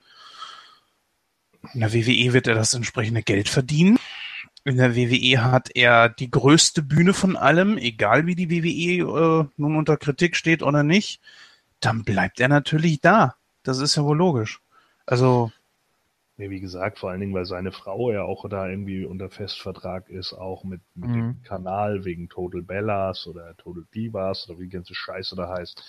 In 1.74 1.80
der 1.80 1.92
WWE 1.92 2.32
wird 2.32 2.46
er 2.46 2.54
das 2.54 2.72
entsprechende 2.72 3.22
Geld 3.22 3.48
verdienen. 3.48 3.98
In 4.64 4.76
der 4.76 4.94
WWE 4.94 5.42
hat 5.42 5.70
er 5.74 6.08
die 6.08 6.30
größte 6.30 6.82
Bühne 6.82 7.14
von 7.14 7.36
allem, 7.36 7.78
egal 7.78 8.26
wie 8.26 8.34
die 8.34 8.50
WWE 8.50 9.42
äh, 9.42 9.48
nun 9.56 9.76
unter 9.76 9.96
Kritik 9.96 10.36
steht 10.36 10.62
oder 10.62 10.82
nicht. 10.82 11.20
Dann 11.80 12.04
bleibt 12.04 12.40
er 12.40 12.48
natürlich 12.48 13.00
da. 13.00 13.36
Das 13.62 13.78
ist 13.78 13.96
ja 13.96 14.04
wohl 14.04 14.18
logisch. 14.18 14.60
Also, 15.06 15.50
Nee, 16.38 16.50
wie 16.50 16.58
gesagt, 16.60 16.98
vor 16.98 17.10
allen 17.10 17.20
Dingen, 17.20 17.34
weil 17.34 17.44
seine 17.44 17.70
Frau 17.70 18.10
ja 18.10 18.22
auch 18.24 18.48
da 18.48 18.66
irgendwie 18.68 19.04
unter 19.04 19.28
Festvertrag 19.30 20.08
ist, 20.08 20.32
auch 20.32 20.64
mit, 20.64 20.80
mit 20.94 21.14
Mhm. 21.14 21.34
dem 21.34 21.42
Kanal 21.42 22.04
wegen 22.04 22.28
Total 22.28 22.62
Bellas 22.62 23.26
oder 23.28 23.56
Total 23.58 23.84
Divas 23.94 24.48
oder 24.48 24.58
wie 24.58 24.64
die 24.64 24.70
ganze 24.70 24.94
Scheiße 24.94 25.36
da 25.36 25.48
heißt. 25.50 25.82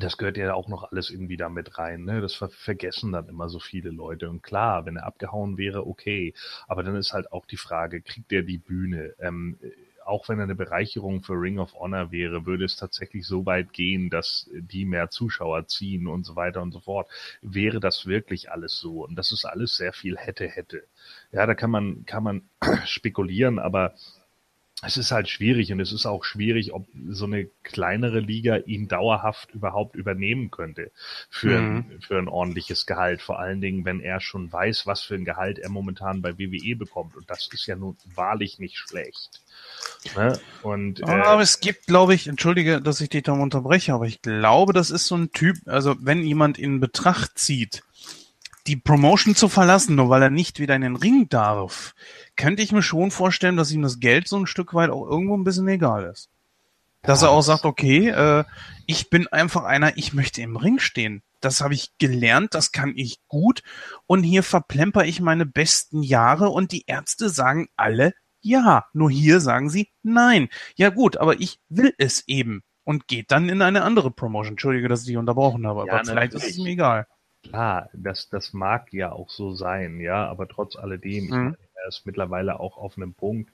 Das 0.00 0.16
gehört 0.16 0.36
ja 0.38 0.54
auch 0.54 0.68
noch 0.68 0.92
alles 0.92 1.10
irgendwie 1.10 1.36
da 1.36 1.48
mit 1.48 1.76
rein. 1.78 2.04
Ne? 2.04 2.20
Das 2.20 2.34
ver 2.34 2.48
vergessen 2.48 3.12
dann 3.12 3.28
immer 3.28 3.48
so 3.48 3.58
viele 3.58 3.90
Leute. 3.90 4.30
Und 4.30 4.42
klar, 4.42 4.86
wenn 4.86 4.96
er 4.96 5.04
abgehauen 5.06 5.58
wäre, 5.58 5.86
okay. 5.86 6.34
Aber 6.68 6.82
dann 6.84 6.94
ist 6.96 7.12
halt 7.12 7.32
auch 7.32 7.46
die 7.46 7.56
Frage, 7.56 8.00
kriegt 8.00 8.32
er 8.32 8.42
die 8.42 8.58
Bühne? 8.58 9.14
Ähm, 9.18 9.58
auch 10.08 10.28
wenn 10.28 10.38
er 10.38 10.44
eine 10.44 10.54
Bereicherung 10.54 11.22
für 11.22 11.34
Ring 11.34 11.58
of 11.58 11.74
Honor 11.74 12.10
wäre, 12.10 12.46
würde 12.46 12.64
es 12.64 12.76
tatsächlich 12.76 13.26
so 13.26 13.46
weit 13.46 13.72
gehen, 13.72 14.10
dass 14.10 14.50
die 14.52 14.84
mehr 14.84 15.10
Zuschauer 15.10 15.66
ziehen 15.66 16.06
und 16.06 16.24
so 16.24 16.34
weiter 16.34 16.62
und 16.62 16.72
so 16.72 16.80
fort. 16.80 17.10
Wäre 17.42 17.78
das 17.78 18.06
wirklich 18.06 18.50
alles 18.50 18.78
so? 18.78 19.04
Und 19.04 19.16
das 19.16 19.32
ist 19.32 19.44
alles 19.44 19.76
sehr 19.76 19.92
viel 19.92 20.16
hätte, 20.16 20.48
hätte. 20.48 20.84
Ja, 21.30 21.46
da 21.46 21.54
kann 21.54 21.70
man, 21.70 22.04
kann 22.06 22.22
man 22.22 22.42
spekulieren, 22.86 23.58
aber 23.58 23.94
es 24.80 24.96
ist 24.96 25.10
halt 25.10 25.28
schwierig 25.28 25.72
und 25.72 25.80
es 25.80 25.92
ist 25.92 26.06
auch 26.06 26.22
schwierig, 26.24 26.72
ob 26.72 26.86
so 27.08 27.24
eine 27.24 27.46
kleinere 27.64 28.20
Liga 28.20 28.58
ihn 28.58 28.86
dauerhaft 28.86 29.50
überhaupt 29.52 29.96
übernehmen 29.96 30.50
könnte 30.52 30.92
für, 31.30 31.60
Mhm. 31.60 31.76
ein, 31.90 32.00
für 32.00 32.18
ein 32.18 32.28
ordentliches 32.28 32.86
Gehalt. 32.86 33.20
Vor 33.20 33.40
allen 33.40 33.60
Dingen, 33.60 33.84
wenn 33.84 33.98
er 34.00 34.20
schon 34.20 34.52
weiß, 34.52 34.86
was 34.86 35.02
für 35.02 35.16
ein 35.16 35.24
Gehalt 35.24 35.58
er 35.58 35.68
momentan 35.68 36.22
bei 36.22 36.38
WWE 36.38 36.76
bekommt. 36.76 37.16
Und 37.16 37.28
das 37.28 37.48
ist 37.52 37.66
ja 37.66 37.74
nun 37.74 37.96
wahrlich 38.14 38.60
nicht 38.60 38.76
schlecht. 38.78 39.40
Ne? 40.16 40.38
Und 40.62 41.00
äh, 41.00 41.04
aber 41.06 41.42
es 41.42 41.58
gibt, 41.58 41.86
glaube 41.86 42.14
ich, 42.14 42.28
entschuldige, 42.28 42.80
dass 42.80 43.00
ich 43.00 43.08
dich 43.08 43.24
da 43.24 43.32
unterbreche, 43.32 43.94
aber 43.94 44.06
ich 44.06 44.22
glaube, 44.22 44.72
das 44.72 44.90
ist 44.90 45.06
so 45.06 45.16
ein 45.16 45.32
Typ, 45.32 45.56
also 45.66 45.96
wenn 46.00 46.22
jemand 46.22 46.56
in 46.56 46.78
Betracht 46.78 47.36
zieht, 47.36 47.82
die 48.68 48.76
Promotion 48.76 49.34
zu 49.34 49.48
verlassen, 49.48 49.96
nur 49.96 50.10
weil 50.10 50.22
er 50.22 50.30
nicht 50.30 50.60
wieder 50.60 50.76
in 50.76 50.82
den 50.82 50.96
Ring 50.96 51.28
darf, 51.28 51.94
könnte 52.38 52.62
ich 52.62 52.72
mir 52.72 52.82
schon 52.82 53.10
vorstellen, 53.10 53.58
dass 53.58 53.70
ihm 53.70 53.82
das 53.82 54.00
Geld 54.00 54.26
so 54.28 54.38
ein 54.38 54.46
Stück 54.46 54.72
weit 54.72 54.88
auch 54.88 55.06
irgendwo 55.06 55.36
ein 55.36 55.44
bisschen 55.44 55.68
egal 55.68 56.04
ist. 56.04 56.30
Dass 57.02 57.22
er 57.22 57.30
auch 57.30 57.42
sagt, 57.42 57.66
okay, 57.66 58.08
äh, 58.08 58.44
ich 58.86 59.10
bin 59.10 59.26
einfach 59.28 59.64
einer, 59.64 59.96
ich 59.98 60.14
möchte 60.14 60.40
im 60.40 60.56
Ring 60.56 60.78
stehen. 60.78 61.22
Das 61.40 61.60
habe 61.60 61.74
ich 61.74 61.96
gelernt, 61.98 62.54
das 62.54 62.72
kann 62.72 62.94
ich 62.96 63.20
gut 63.28 63.62
und 64.06 64.22
hier 64.22 64.42
verplemper 64.42 65.04
ich 65.04 65.20
meine 65.20 65.46
besten 65.46 66.02
Jahre 66.02 66.48
und 66.48 66.72
die 66.72 66.84
Ärzte 66.86 67.28
sagen 67.28 67.68
alle 67.76 68.14
ja, 68.40 68.86
nur 68.92 69.10
hier 69.10 69.40
sagen 69.40 69.68
sie 69.68 69.88
nein. 70.02 70.48
Ja 70.76 70.90
gut, 70.90 71.16
aber 71.16 71.40
ich 71.40 71.58
will 71.68 71.92
es 71.98 72.26
eben 72.28 72.62
und 72.84 73.08
geht 73.08 73.30
dann 73.30 73.48
in 73.48 73.62
eine 73.62 73.82
andere 73.82 74.10
Promotion. 74.10 74.52
Entschuldige, 74.52 74.88
dass 74.88 75.00
ich 75.00 75.08
dich 75.08 75.16
unterbrochen 75.16 75.66
habe, 75.66 75.86
Ja, 75.86 75.94
aber 75.94 76.04
vielleicht 76.04 76.34
ist 76.34 76.48
es 76.48 76.56
ihm 76.56 76.66
egal. 76.66 77.06
Klar, 77.42 77.88
das, 77.92 78.28
das 78.28 78.52
mag 78.52 78.92
ja 78.92 79.12
auch 79.12 79.30
so 79.30 79.54
sein, 79.54 80.00
ja, 80.00 80.26
aber 80.26 80.48
trotz 80.48 80.76
alledem, 80.76 81.24
ich 81.24 81.30
Mhm. 81.30 81.36
meine, 81.36 81.58
er 81.82 81.88
ist 81.88 82.06
mittlerweile 82.06 82.60
auch 82.60 82.76
auf 82.78 82.96
einem 82.96 83.14
Punkt, 83.14 83.50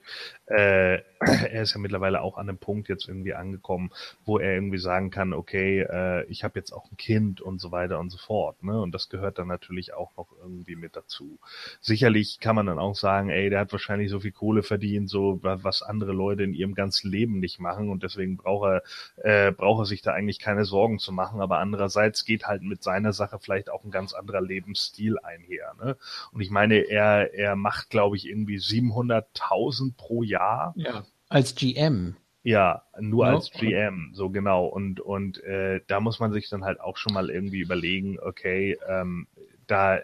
äh, 0.47 0.95
er 1.19 1.61
ist 1.61 1.73
ja 1.73 1.79
mittlerweile 1.79 2.21
auch 2.21 2.37
an 2.37 2.49
einem 2.49 2.57
Punkt 2.57 2.87
jetzt 2.89 3.07
irgendwie 3.07 3.33
angekommen, 3.33 3.91
wo 4.25 4.39
er 4.39 4.53
irgendwie 4.53 4.77
sagen 4.77 5.09
kann, 5.11 5.33
okay, 5.33 5.81
äh, 5.81 6.25
ich 6.25 6.43
habe 6.43 6.59
jetzt 6.59 6.71
auch 6.71 6.89
ein 6.91 6.97
Kind 6.97 7.41
und 7.41 7.59
so 7.59 7.71
weiter 7.71 7.99
und 7.99 8.09
so 8.09 8.17
fort, 8.17 8.61
ne? 8.63 8.79
Und 8.81 8.91
das 8.93 9.09
gehört 9.09 9.37
dann 9.39 9.47
natürlich 9.47 9.93
auch 9.93 10.15
noch 10.17 10.27
irgendwie 10.41 10.75
mit 10.75 10.95
dazu. 10.95 11.39
Sicherlich 11.81 12.39
kann 12.39 12.55
man 12.55 12.65
dann 12.65 12.79
auch 12.79 12.95
sagen, 12.95 13.29
ey, 13.29 13.49
der 13.49 13.59
hat 13.61 13.71
wahrscheinlich 13.71 14.09
so 14.09 14.19
viel 14.19 14.31
Kohle 14.31 14.63
verdient, 14.63 15.09
so 15.09 15.41
wa- 15.43 15.59
was 15.61 15.81
andere 15.81 16.11
Leute 16.13 16.43
in 16.43 16.53
ihrem 16.53 16.75
ganzen 16.75 17.09
Leben 17.11 17.39
nicht 17.39 17.59
machen 17.59 17.89
und 17.89 18.03
deswegen 18.03 18.37
braucht 18.37 18.83
er, 19.23 19.47
äh, 19.47 19.51
braucht 19.51 19.81
er 19.83 19.85
sich 19.85 20.01
da 20.01 20.13
eigentlich 20.13 20.39
keine 20.39 20.65
Sorgen 20.65 20.99
zu 20.99 21.11
machen. 21.11 21.41
Aber 21.41 21.59
andererseits 21.59 22.25
geht 22.25 22.45
halt 22.47 22.61
mit 22.63 22.83
seiner 22.83 23.13
Sache 23.13 23.39
vielleicht 23.39 23.69
auch 23.69 23.83
ein 23.83 23.91
ganz 23.91 24.13
anderer 24.13 24.41
Lebensstil 24.41 25.17
einher. 25.19 25.73
Ne? 25.81 25.97
Und 26.31 26.41
ich 26.41 26.49
meine, 26.51 26.75
er, 26.89 27.33
er 27.33 27.55
macht, 27.55 27.89
glaube 27.89 28.14
ich, 28.15 28.27
irgendwie 28.27 28.57
700.000 28.57 29.95
pro 29.97 30.23
Jahr. 30.23 30.73
ja. 30.77 31.05
Als 31.27 31.55
GM. 31.55 32.15
Ja, 32.43 32.83
nur 32.99 33.25
Ja. 33.25 33.33
als 33.33 33.49
GM, 33.49 34.11
so 34.13 34.29
genau. 34.29 34.67
Und, 34.67 34.99
und 34.99 35.43
äh, 35.43 35.81
da 35.87 35.99
muss 35.99 36.19
man 36.19 36.31
sich 36.31 36.47
dann 36.49 36.63
halt 36.63 36.79
auch 36.79 36.97
schon 36.97 37.13
mal 37.13 37.31
irgendwie 37.31 37.61
überlegen, 37.61 38.19
okay, 38.19 38.77
ähm, 38.87 39.25
da 39.65 39.99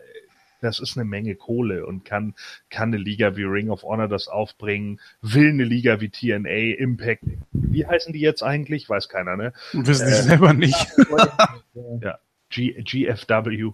das 0.61 0.79
ist 0.79 0.95
eine 0.97 1.05
Menge 1.05 1.35
Kohle 1.35 1.85
und 1.87 2.05
kann, 2.05 2.35
kann 2.69 2.89
eine 2.89 2.97
Liga 2.97 3.35
wie 3.35 3.43
Ring 3.43 3.69
of 3.71 3.81
Honor 3.83 4.07
das 4.07 4.27
aufbringen, 4.27 4.99
will 5.21 5.49
eine 5.49 5.63
Liga 5.63 6.01
wie 6.01 6.09
TNA, 6.09 6.77
Impact, 6.79 7.23
wie 7.51 7.85
heißen 7.85 8.13
die 8.13 8.19
jetzt 8.19 8.43
eigentlich? 8.43 8.87
Weiß 8.89 9.09
keiner, 9.09 9.37
ne? 9.37 9.53
Wissen 9.73 10.07
Äh, 10.07 10.11
sie 10.13 10.21
selber 10.23 10.53
nicht. 10.53 10.87
ja, 12.01 12.19
G, 12.49 12.73
GFW, 12.83 13.71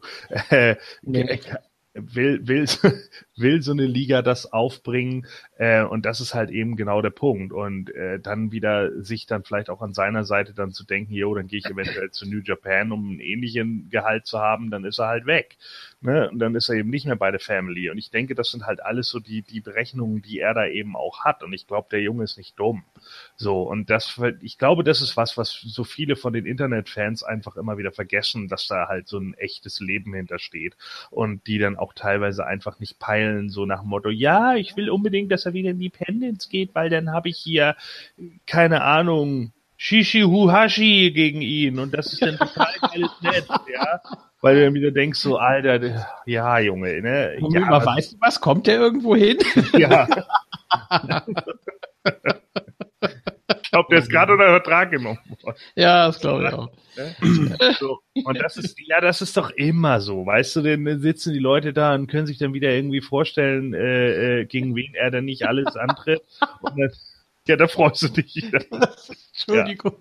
äh, 0.49 0.75
Nee. 1.01 1.39
Will, 1.99 2.47
will, 2.47 2.65
will 3.35 3.61
so 3.61 3.71
eine 3.71 3.85
Liga 3.85 4.21
das 4.21 4.51
aufbringen 4.51 5.25
äh, 5.57 5.83
und 5.83 6.05
das 6.05 6.21
ist 6.21 6.33
halt 6.33 6.49
eben 6.49 6.75
genau 6.75 7.01
der 7.01 7.09
Punkt 7.09 7.53
und 7.53 7.93
äh, 7.93 8.19
dann 8.19 8.51
wieder 8.51 9.03
sich 9.03 9.25
dann 9.25 9.43
vielleicht 9.43 9.69
auch 9.69 9.81
an 9.81 9.93
seiner 9.93 10.23
Seite 10.23 10.53
dann 10.53 10.71
zu 10.71 10.85
denken, 10.85 11.13
jo, 11.13 11.33
dann 11.35 11.47
gehe 11.47 11.59
ich 11.59 11.65
eventuell 11.65 12.11
zu 12.11 12.27
New 12.27 12.41
Japan, 12.43 12.91
um 12.91 13.09
einen 13.09 13.19
ähnlichen 13.19 13.89
Gehalt 13.89 14.25
zu 14.25 14.39
haben, 14.39 14.69
dann 14.69 14.85
ist 14.85 14.99
er 14.99 15.07
halt 15.07 15.25
weg. 15.25 15.57
Ne? 15.99 16.29
Und 16.29 16.37
dann 16.37 16.53
ist 16.53 16.69
er 16.69 16.75
eben 16.75 16.91
nicht 16.91 17.07
mehr 17.07 17.15
bei 17.15 17.31
der 17.31 17.39
Family 17.39 17.89
und 17.89 17.97
ich 17.97 18.11
denke, 18.11 18.35
das 18.35 18.51
sind 18.51 18.67
halt 18.67 18.83
alles 18.85 19.09
so 19.09 19.19
die, 19.19 19.41
die 19.41 19.61
Berechnungen, 19.61 20.21
die 20.21 20.39
er 20.39 20.53
da 20.53 20.67
eben 20.67 20.95
auch 20.95 21.25
hat 21.25 21.41
und 21.41 21.53
ich 21.53 21.65
glaube, 21.65 21.87
der 21.89 22.01
Junge 22.01 22.23
ist 22.23 22.37
nicht 22.37 22.59
dumm. 22.59 22.83
So, 23.35 23.63
und 23.63 23.89
das, 23.89 24.21
ich 24.41 24.59
glaube, 24.59 24.83
das 24.83 25.01
ist 25.01 25.17
was, 25.17 25.37
was 25.37 25.53
so 25.53 25.83
viele 25.83 26.15
von 26.15 26.33
den 26.33 26.45
Internetfans 26.45 27.23
einfach 27.23 27.57
immer 27.57 27.79
wieder 27.79 27.91
vergessen, 27.91 28.47
dass 28.47 28.67
da 28.67 28.87
halt 28.87 29.07
so 29.07 29.17
ein 29.17 29.33
echtes 29.39 29.79
Leben 29.79 30.13
hintersteht 30.13 30.77
und 31.09 31.47
die 31.47 31.57
dann 31.57 31.77
auch 31.77 31.93
teilweise 31.93 32.45
einfach 32.45 32.79
nicht 32.79 32.99
peilen, 32.99 33.49
so 33.49 33.65
nach 33.65 33.79
dem 33.81 33.89
Motto, 33.89 34.09
ja, 34.09 34.53
ich 34.53 34.77
will 34.77 34.91
unbedingt, 34.91 35.31
dass 35.31 35.47
er 35.47 35.53
wieder 35.53 35.71
in 35.71 35.79
die 35.79 35.89
Pendants 35.89 36.47
geht, 36.47 36.75
weil 36.75 36.91
dann 36.91 37.11
habe 37.11 37.29
ich 37.29 37.37
hier, 37.37 37.75
keine 38.45 38.83
Ahnung, 38.83 39.51
Shishi 39.77 40.21
Huhashi 40.21 41.11
gegen 41.11 41.41
ihn 41.41 41.79
und 41.79 41.95
das 41.95 42.13
ist 42.13 42.21
dann 42.21 42.37
total 42.37 42.73
geiles 42.81 43.11
Netz, 43.21 43.47
ja. 43.73 44.01
Weil 44.41 44.55
du 44.55 44.65
dann 44.65 44.73
wieder 44.75 44.91
denkst, 44.91 45.19
so, 45.19 45.37
Alter, 45.37 46.07
ja, 46.25 46.59
Junge, 46.59 47.01
ne? 47.01 47.37
Ja, 47.49 47.59
mal, 47.61 47.83
weißt 47.85 48.13
du 48.13 48.17
was? 48.19 48.39
Kommt 48.39 48.67
der 48.67 48.79
irgendwo 48.79 49.15
hin? 49.15 49.37
ja. 49.73 50.07
ich 53.61 53.71
glaube, 53.71 53.87
der 53.89 53.99
ist 53.99 54.09
gerade 54.09 54.33
unter 54.33 54.45
Vertrag 54.45 54.91
genommen 54.91 55.19
worden. 55.41 55.57
ja, 55.75 56.07
das 56.07 56.19
glaube 56.19 56.47
ich 56.47 56.53
auch. 56.53 56.69
So. 57.79 57.99
Und 58.25 58.39
das 58.39 58.57
ist, 58.57 58.77
ja, 58.85 59.01
das 59.01 59.21
ist 59.21 59.37
doch 59.37 59.51
immer 59.51 60.01
so, 60.01 60.25
weißt 60.25 60.55
du, 60.57 60.61
dann 60.61 60.99
sitzen 60.99 61.33
die 61.33 61.39
Leute 61.39 61.73
da 61.73 61.93
und 61.93 62.07
können 62.07 62.27
sich 62.27 62.37
dann 62.37 62.53
wieder 62.53 62.71
irgendwie 62.71 63.01
vorstellen, 63.01 63.73
äh, 63.73 64.41
äh, 64.41 64.45
gegen 64.45 64.75
wen 64.75 64.93
er 64.93 65.11
dann 65.11 65.25
nicht 65.25 65.47
alles 65.47 65.75
antritt. 65.75 66.21
Und 66.61 66.79
dann, 66.79 66.91
ja, 67.47 67.55
da 67.55 67.67
freust 67.67 68.03
du 68.03 68.07
dich. 68.09 68.51
Entschuldigung. 69.33 69.95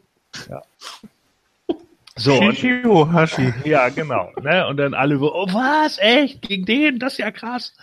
So, 2.19 2.35
Shishio 2.41 3.13
Hashi. 3.13 3.53
ja, 3.65 3.91
genau. 3.91 4.33
Ne? 4.41 4.67
Und 4.67 4.79
dann 4.79 4.95
alle 4.95 5.19
so, 5.19 5.35
oh 5.35 5.47
was, 5.53 5.99
echt, 5.99 6.41
gegen 6.43 6.65
den, 6.65 6.99
das 6.99 7.15
ist 7.15 7.19
ja 7.19 7.31
krass. 7.31 7.75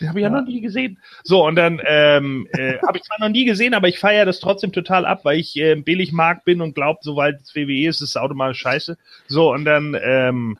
Den 0.00 0.08
habe 0.08 0.20
ich 0.20 0.22
ja. 0.22 0.30
Ja. 0.30 0.40
noch 0.40 0.46
nie 0.46 0.60
gesehen. 0.60 0.98
So, 1.24 1.44
und 1.44 1.56
dann 1.56 1.80
ähm, 1.84 2.46
äh, 2.52 2.78
habe 2.86 2.98
ich 2.98 3.02
zwar 3.04 3.18
noch 3.18 3.30
nie 3.30 3.44
gesehen, 3.44 3.74
aber 3.74 3.88
ich 3.88 3.98
feiere 3.98 4.26
das 4.26 4.38
trotzdem 4.38 4.70
total 4.72 5.04
ab, 5.04 5.24
weil 5.24 5.38
ich 5.40 5.56
äh, 5.56 5.74
billig 5.74 6.12
Mark 6.12 6.44
bin 6.44 6.60
und 6.60 6.74
glaube, 6.74 7.00
sobald 7.02 7.40
es 7.40 7.54
WWE 7.56 7.88
ist, 7.88 8.00
ist 8.00 8.10
es 8.10 8.16
automatisch 8.16 8.60
scheiße. 8.60 8.96
So, 9.26 9.52
und 9.52 9.64
dann 9.64 9.96
ähm, 10.00 10.58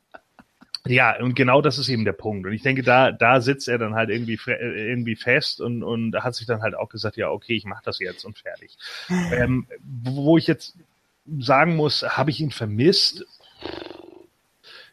Ja, 0.87 1.17
und 1.21 1.35
genau 1.37 1.61
das 1.63 1.79
ist 1.79 1.89
eben 1.91 2.05
der 2.05 2.15
Punkt. 2.15 2.47
Und 2.47 2.53
ich 2.53 2.63
denke, 2.63 2.83
da, 2.83 3.13
da 3.13 3.41
sitzt 3.41 3.69
er 3.69 3.79
dann 3.79 3.95
halt 3.95 4.11
irgendwie, 4.11 4.41
äh, 4.49 4.91
irgendwie 4.91 5.15
fest 5.15 5.61
und, 5.61 5.83
und 5.83 6.17
hat 6.17 6.35
sich 6.35 6.47
dann 6.47 6.63
halt 6.63 6.75
auch 6.75 6.89
gesagt, 6.89 7.17
ja, 7.17 7.31
okay, 7.31 7.55
ich 7.55 7.65
mache 7.65 7.83
das 7.85 8.01
jetzt 8.01 8.25
und 8.25 8.39
fertig. 8.39 8.77
Ähm, 9.33 9.67
wo 9.83 10.37
ich 10.39 10.47
jetzt 10.47 10.77
sagen 11.27 11.77
muss, 11.77 12.03
habe 12.03 12.31
ich 12.31 12.41
ihn 12.41 12.51
vermisst? 12.51 13.25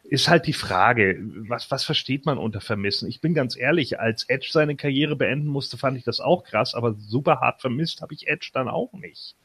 Ist 0.04 0.28
halt 0.28 0.46
die 0.46 0.54
Frage, 0.54 1.18
was, 1.48 1.70
was 1.70 1.84
versteht 1.84 2.24
man 2.24 2.38
unter 2.38 2.62
vermissen? 2.62 3.08
Ich 3.08 3.20
bin 3.20 3.34
ganz 3.34 3.56
ehrlich, 3.56 4.00
als 4.00 4.24
Edge 4.24 4.48
seine 4.50 4.74
Karriere 4.74 5.16
beenden 5.16 5.48
musste, 5.48 5.76
fand 5.76 5.98
ich 5.98 6.04
das 6.04 6.20
auch 6.20 6.44
krass, 6.44 6.74
aber 6.74 6.94
super 6.94 7.40
hart 7.40 7.60
vermisst 7.60 8.00
habe 8.00 8.14
ich 8.14 8.26
Edge 8.26 8.50
dann 8.54 8.68
auch 8.68 8.92
nicht. 8.94 9.36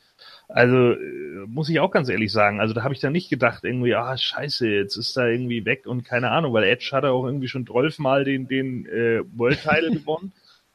Also 0.48 0.94
äh, 0.94 1.46
muss 1.48 1.68
ich 1.68 1.80
auch 1.80 1.92
ganz 1.92 2.08
ehrlich 2.08 2.32
sagen, 2.32 2.62
also 2.62 2.74
da 2.74 2.84
habe 2.84 2.94
ich 2.94 3.02
dann 3.02 3.12
nicht 3.12 3.30
gedacht 3.30 3.64
irgendwie, 3.64 3.96
ah 3.96 4.18
scheiße, 4.18 4.68
jetzt 4.68 4.96
ist 4.96 5.18
er 5.18 5.28
irgendwie 5.28 5.66
weg 5.66 5.86
und 5.86 6.04
keine 6.06 6.32
Ahnung, 6.32 6.54
weil 6.54 6.64
Edge 6.64 6.92
hat 6.94 7.04
auch 7.04 7.26
irgendwie 7.26 7.48
schon 7.50 7.68
zwölfmal 7.68 8.24
den 8.24 8.48
den 8.48 8.86
äh, 8.86 9.22
World 9.36 9.62
Title 9.62 9.92
gewonnen 10.00 10.32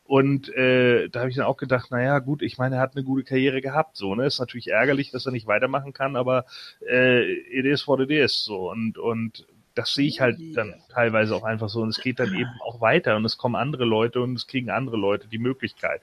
und 0.09 0.49
äh, 0.57 1.11
da 1.11 1.21
habe 1.21 1.29
ich 1.29 1.37
dann 1.37 1.45
auch 1.45 1.59
gedacht, 1.59 1.91
naja 1.91 2.19
gut, 2.21 2.41
ich 2.41 2.57
meine, 2.57 2.77
er 2.77 2.81
hat 2.81 2.97
eine 2.97 3.05
gute 3.05 3.25
Karriere 3.25 3.61
gehabt, 3.61 3.95
so 3.99 4.15
ne, 4.15 4.25
ist 4.25 4.39
natürlich 4.39 4.69
ärgerlich, 4.69 5.11
dass 5.11 5.27
er 5.27 5.33
nicht 5.33 5.47
weitermachen 5.47 5.93
kann, 5.93 6.17
aber 6.17 6.47
äh, 6.81 7.31
it 7.31 7.67
is 7.67 7.87
what 7.87 8.01
it 8.01 8.11
is, 8.11 8.43
so. 8.43 8.71
Und 8.71 8.97
und 8.97 9.47
das 9.75 9.93
sehe 9.93 10.09
ich 10.09 10.23
halt 10.23 10.39
dann 10.57 10.75
teilweise 10.89 11.37
auch 11.37 11.45
einfach 11.45 11.69
so. 11.69 11.83
Und 11.83 11.91
es 11.91 12.01
geht 12.01 12.21
dann 12.21 12.35
eben 12.35 12.51
auch 12.65 12.81
weiter 12.81 13.17
und 13.17 13.25
es 13.27 13.37
kommen 13.37 13.55
andere 13.55 13.85
Leute 13.85 14.23
und 14.23 14.35
es 14.35 14.47
kriegen 14.47 14.71
andere 14.71 14.97
Leute 14.97 15.29
die 15.29 15.39
Möglichkeit. 15.39 16.01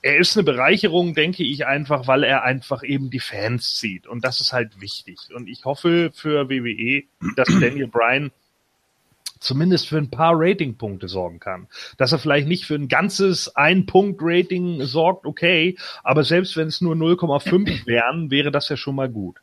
Er 0.00 0.16
ist 0.18 0.36
eine 0.36 0.44
Bereicherung, 0.44 1.14
denke 1.14 1.42
ich 1.42 1.66
einfach, 1.66 2.06
weil 2.06 2.22
er 2.22 2.44
einfach 2.44 2.84
eben 2.84 3.10
die 3.10 3.18
Fans 3.18 3.74
zieht. 3.74 4.06
Und 4.06 4.24
das 4.24 4.40
ist 4.40 4.52
halt 4.52 4.80
wichtig. 4.80 5.18
Und 5.34 5.48
ich 5.48 5.64
hoffe 5.64 6.12
für 6.14 6.48
WWE, 6.48 7.02
dass 7.34 7.48
Daniel 7.48 7.88
Bryan 7.88 8.30
zumindest 9.40 9.88
für 9.88 9.98
ein 9.98 10.10
paar 10.10 10.34
Ratingpunkte 10.36 11.08
sorgen 11.08 11.40
kann. 11.40 11.66
Dass 11.96 12.12
er 12.12 12.18
vielleicht 12.18 12.46
nicht 12.46 12.64
für 12.66 12.76
ein 12.76 12.88
ganzes 12.88 13.56
Ein-Punkt-Rating 13.56 14.82
sorgt, 14.84 15.26
okay, 15.26 15.76
aber 16.04 16.22
selbst 16.22 16.56
wenn 16.56 16.68
es 16.68 16.80
nur 16.80 16.94
0,5 16.94 17.84
wären, 17.86 18.30
wäre 18.30 18.50
das 18.50 18.68
ja 18.68 18.76
schon 18.76 18.94
mal 18.94 19.08
gut. 19.08 19.38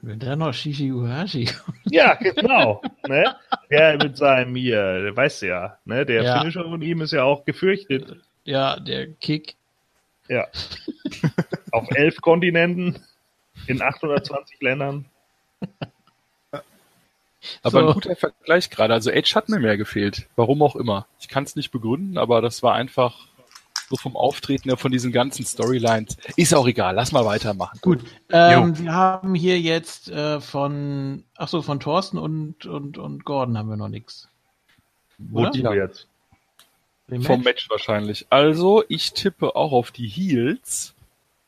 Wenn 0.00 0.20
da 0.20 0.36
noch 0.36 0.54
Shishi 0.54 0.92
Uhashi. 0.92 1.48
Ja, 1.90 2.14
genau. 2.14 2.82
ne? 3.08 3.34
Der 3.70 3.96
mit 3.96 4.16
seinem 4.16 4.54
hier, 4.54 5.00
der 5.02 5.16
weißt 5.16 5.42
du 5.42 5.46
ja, 5.48 5.78
ne? 5.86 6.06
Der 6.06 6.22
Ja. 6.22 6.38
Finisher 6.38 6.62
von 6.62 6.82
ihm 6.82 7.00
ist 7.00 7.12
ja 7.12 7.24
auch 7.24 7.44
gefürchtet. 7.44 8.16
Ja, 8.44 8.78
der 8.78 9.08
Kick. 9.08 9.56
Ja. 10.28 10.46
Auf 11.72 11.88
elf 11.90 12.20
Kontinenten, 12.20 12.98
in 13.66 13.82
820 13.82 14.60
Ländern. 14.60 15.06
Aber 17.62 17.80
So. 17.80 17.86
ein 17.88 17.94
guter 17.94 18.16
Vergleich 18.16 18.70
gerade. 18.70 18.94
Also 18.94 19.10
Edge 19.10 19.32
hat 19.34 19.48
mir 19.48 19.58
mehr 19.60 19.76
gefehlt. 19.76 20.26
Warum 20.36 20.62
auch 20.62 20.76
immer. 20.76 21.06
Ich 21.20 21.28
kann 21.28 21.44
es 21.44 21.56
nicht 21.56 21.70
begründen, 21.70 22.18
aber 22.18 22.40
das 22.42 22.62
war 22.62 22.74
einfach 22.74 23.26
so 23.90 23.96
vom 23.96 24.16
Auftreten 24.16 24.68
her 24.68 24.76
von 24.76 24.92
diesen 24.92 25.12
ganzen 25.12 25.44
Storylines. 25.46 26.16
Ist 26.36 26.54
auch 26.54 26.66
egal. 26.66 26.94
Lass 26.94 27.12
mal 27.12 27.24
weitermachen. 27.24 27.78
Gut. 27.80 28.00
Ähm, 28.30 28.78
wir 28.78 28.92
haben 28.92 29.34
hier 29.34 29.58
jetzt 29.58 30.10
äh, 30.10 30.40
von, 30.40 31.24
ach 31.36 31.48
so, 31.48 31.62
von 31.62 31.80
Thorsten 31.80 32.18
und, 32.18 32.66
und, 32.66 32.98
und 32.98 33.24
Gordon 33.24 33.56
haben 33.56 33.70
wir 33.70 33.76
noch 33.78 33.88
nichts. 33.88 34.28
Wo 35.16 35.46
die 35.46 35.60
Ja. 35.62 35.72
jetzt? 35.72 36.06
Dem 37.08 37.22
Vom 37.22 37.36
Match? 37.38 37.44
Match 37.46 37.70
wahrscheinlich. 37.70 38.26
Also, 38.28 38.84
ich 38.88 39.14
tippe 39.14 39.56
auch 39.56 39.72
auf 39.72 39.90
die 39.90 40.06
Heels. 40.06 40.92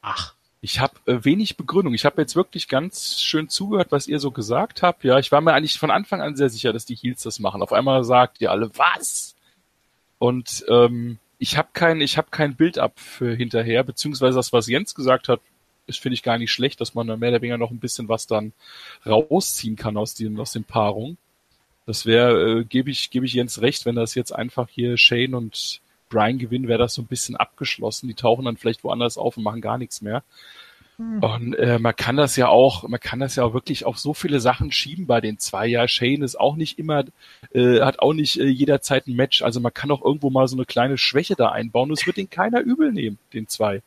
Ach. 0.01 0.35
Ich 0.63 0.79
habe 0.81 0.95
äh, 1.07 1.25
wenig 1.25 1.57
Begründung. 1.57 1.95
Ich 1.95 2.05
habe 2.05 2.21
jetzt 2.21 2.37
wirklich 2.37 2.69
ganz 2.69 3.21
schön 3.21 3.49
zugehört, 3.49 3.93
was 3.93 4.09
ihr 4.09 4.21
so 4.21 4.31
gesagt 4.31 4.83
habt. 4.83 5.05
Ja, 5.05 5.19
ich 5.19 5.33
war 5.33 5.41
mir 5.41 5.55
eigentlich 5.55 5.79
von 5.79 5.91
Anfang 5.91 6.21
an 6.21 6.37
sehr 6.37 6.51
sicher, 6.51 6.73
dass 6.73 6.85
die 6.85 6.97
Heels 6.97 7.23
das 7.23 7.41
machen. 7.41 7.63
Auf 7.63 7.73
einmal 7.73 8.05
sagt 8.05 8.41
ihr 8.41 8.51
alle, 8.51 8.71
was? 8.77 9.35
Und 10.19 10.65
ähm, 10.69 11.19
ich 11.39 11.57
habe 11.57 11.71
kein, 11.73 12.03
ich 12.03 12.19
habe 12.19 12.29
kein 12.31 12.57
Bild 12.57 12.79
ab 12.79 12.93
für 13.01 13.35
hinterher, 13.35 13.83
beziehungsweise 13.85 14.37
das, 14.37 14.53
was 14.53 14.67
Jens 14.67 14.95
gesagt 14.95 15.29
hat, 15.29 15.41
ist 15.87 15.99
finde 15.99 16.15
ich 16.15 16.23
gar 16.23 16.37
nicht 16.37 16.53
schlecht, 16.53 16.81
dass 16.81 16.95
man 16.95 17.07
da 17.07 17.17
mehr 17.17 17.31
oder 17.31 17.41
weniger 17.41 17.59
noch 17.59 17.71
ein 17.71 17.81
bisschen 17.81 18.09
was 18.09 18.27
dann 18.27 18.53
rausziehen 19.07 19.77
kann 19.77 19.97
aus 19.97 20.15
den 20.15 20.39
aus 20.39 20.53
den 20.53 20.65
Paarungen. 20.65 21.17
Das 21.87 22.07
wäre, 22.07 22.61
äh, 22.61 22.65
gebe 22.65 22.91
ich, 22.91 23.11
gebe 23.11 23.27
ich 23.27 23.33
Jens 23.33 23.63
recht, 23.63 23.87
wenn 23.87 23.97
das 23.97 24.15
jetzt 24.15 24.33
einfach 24.33 24.69
hier 24.69 24.97
Shane 24.99 25.35
und 25.35 25.81
Brian 26.11 26.39
gewinnen, 26.39 26.69
wäre 26.69 26.79
das 26.79 26.93
so 26.93 27.01
ein 27.01 27.07
bisschen 27.07 27.37
abgeschlossen. 27.37 28.09
Die 28.09 28.15
tauchen 28.15 28.45
dann 28.45 28.59
vielleicht 28.59 28.85
woanders 28.85 29.17
auf 29.17 29.39
und 29.39 29.45
machen 29.45 29.63
gar 29.63 29.79
nichts 29.79 30.03
mehr. 30.03 30.23
Und 31.23 31.55
äh, 31.55 31.79
man 31.79 31.97
kann 31.97 32.17
das 32.17 32.37
ja 32.37 32.49
auch, 32.49 32.87
man 32.87 33.01
kann 33.01 33.21
das 33.21 33.35
ja 33.35 33.45
auch 33.45 33.55
wirklich 33.55 33.87
auf 33.87 33.99
so 33.99 34.13
viele 34.13 34.39
Sachen 34.39 34.71
schieben 34.71 35.07
bei 35.07 35.23
den 35.23 35.39
zwei. 35.39 35.67
Ja, 35.67 35.89
Shane 35.89 36.23
ist 36.23 36.39
auch 36.39 36.57
nicht 36.57 36.79
immer, 36.79 37.05
äh, 37.55 37.81
hat 37.81 38.01
auch 38.01 38.13
nicht 38.13 38.39
äh, 38.39 38.45
jederzeit 38.45 39.07
ein 39.07 39.17
Match. 39.17 39.41
Also 39.41 39.61
man 39.61 39.73
kann 39.73 39.91
auch 39.91 40.05
irgendwo 40.05 40.29
mal 40.29 40.47
so 40.47 40.57
eine 40.57 40.67
kleine 40.67 40.99
Schwäche 40.99 41.37
da 41.37 41.53
einbauen. 41.53 41.91
Es 41.91 42.07
wird 42.07 42.19
den 42.19 42.29
keiner 42.29 42.61
übel 42.61 42.93
nehmen, 42.93 43.19
den 43.33 43.49
zwei. 43.49 43.81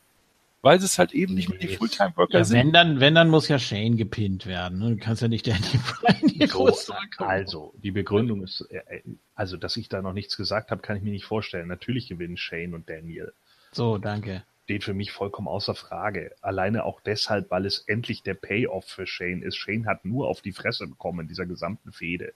Weil 0.64 0.78
es 0.78 0.98
halt 0.98 1.12
eben 1.12 1.34
nicht 1.34 1.50
mehr 1.50 1.58
die 1.58 1.76
Fulltime-Worker 1.76 2.38
Ja, 2.38 2.44
sind. 2.44 2.56
wenn 2.58 2.72
dann, 2.72 2.98
wenn 3.00 3.14
dann 3.14 3.28
muss 3.28 3.48
ja 3.48 3.58
Shane 3.58 3.96
gepinnt 3.98 4.46
werden. 4.46 4.78
ne? 4.78 4.90
Du 4.92 4.96
kannst 4.96 5.20
ja 5.20 5.28
nicht 5.28 5.46
Danny 5.46 5.60
Bryan 5.60 6.28
hier 6.30 6.48
So, 6.48 6.64
groß 6.64 6.90
also, 7.18 7.74
die 7.76 7.90
Begründung 7.90 8.42
ist, 8.42 8.62
äh, 8.70 8.78
äh, 8.96 9.02
also, 9.34 9.58
dass 9.58 9.76
ich 9.76 9.90
da 9.90 10.00
noch 10.00 10.14
nichts 10.14 10.36
gesagt 10.38 10.70
habe, 10.70 10.80
kann 10.80 10.96
ich 10.96 11.02
mir 11.02 11.10
nicht 11.10 11.26
vorstellen. 11.26 11.68
Natürlich 11.68 12.08
gewinnen 12.08 12.38
Shane 12.38 12.72
und 12.74 12.88
Daniel. 12.88 13.34
So, 13.72 13.98
danke. 13.98 14.42
Steht 14.64 14.84
für 14.84 14.94
mich 14.94 15.12
vollkommen 15.12 15.48
außer 15.48 15.74
Frage. 15.74 16.34
Alleine 16.40 16.84
auch 16.84 17.02
deshalb, 17.02 17.50
weil 17.50 17.66
es 17.66 17.80
endlich 17.80 18.22
der 18.22 18.32
Payoff 18.32 18.86
für 18.86 19.06
Shane 19.06 19.42
ist. 19.42 19.56
Shane 19.56 19.84
hat 19.84 20.06
nur 20.06 20.28
auf 20.28 20.40
die 20.40 20.52
Fresse 20.52 20.86
bekommen 20.86 21.20
in 21.20 21.28
dieser 21.28 21.44
gesamten 21.44 21.92
Fehde. 21.92 22.32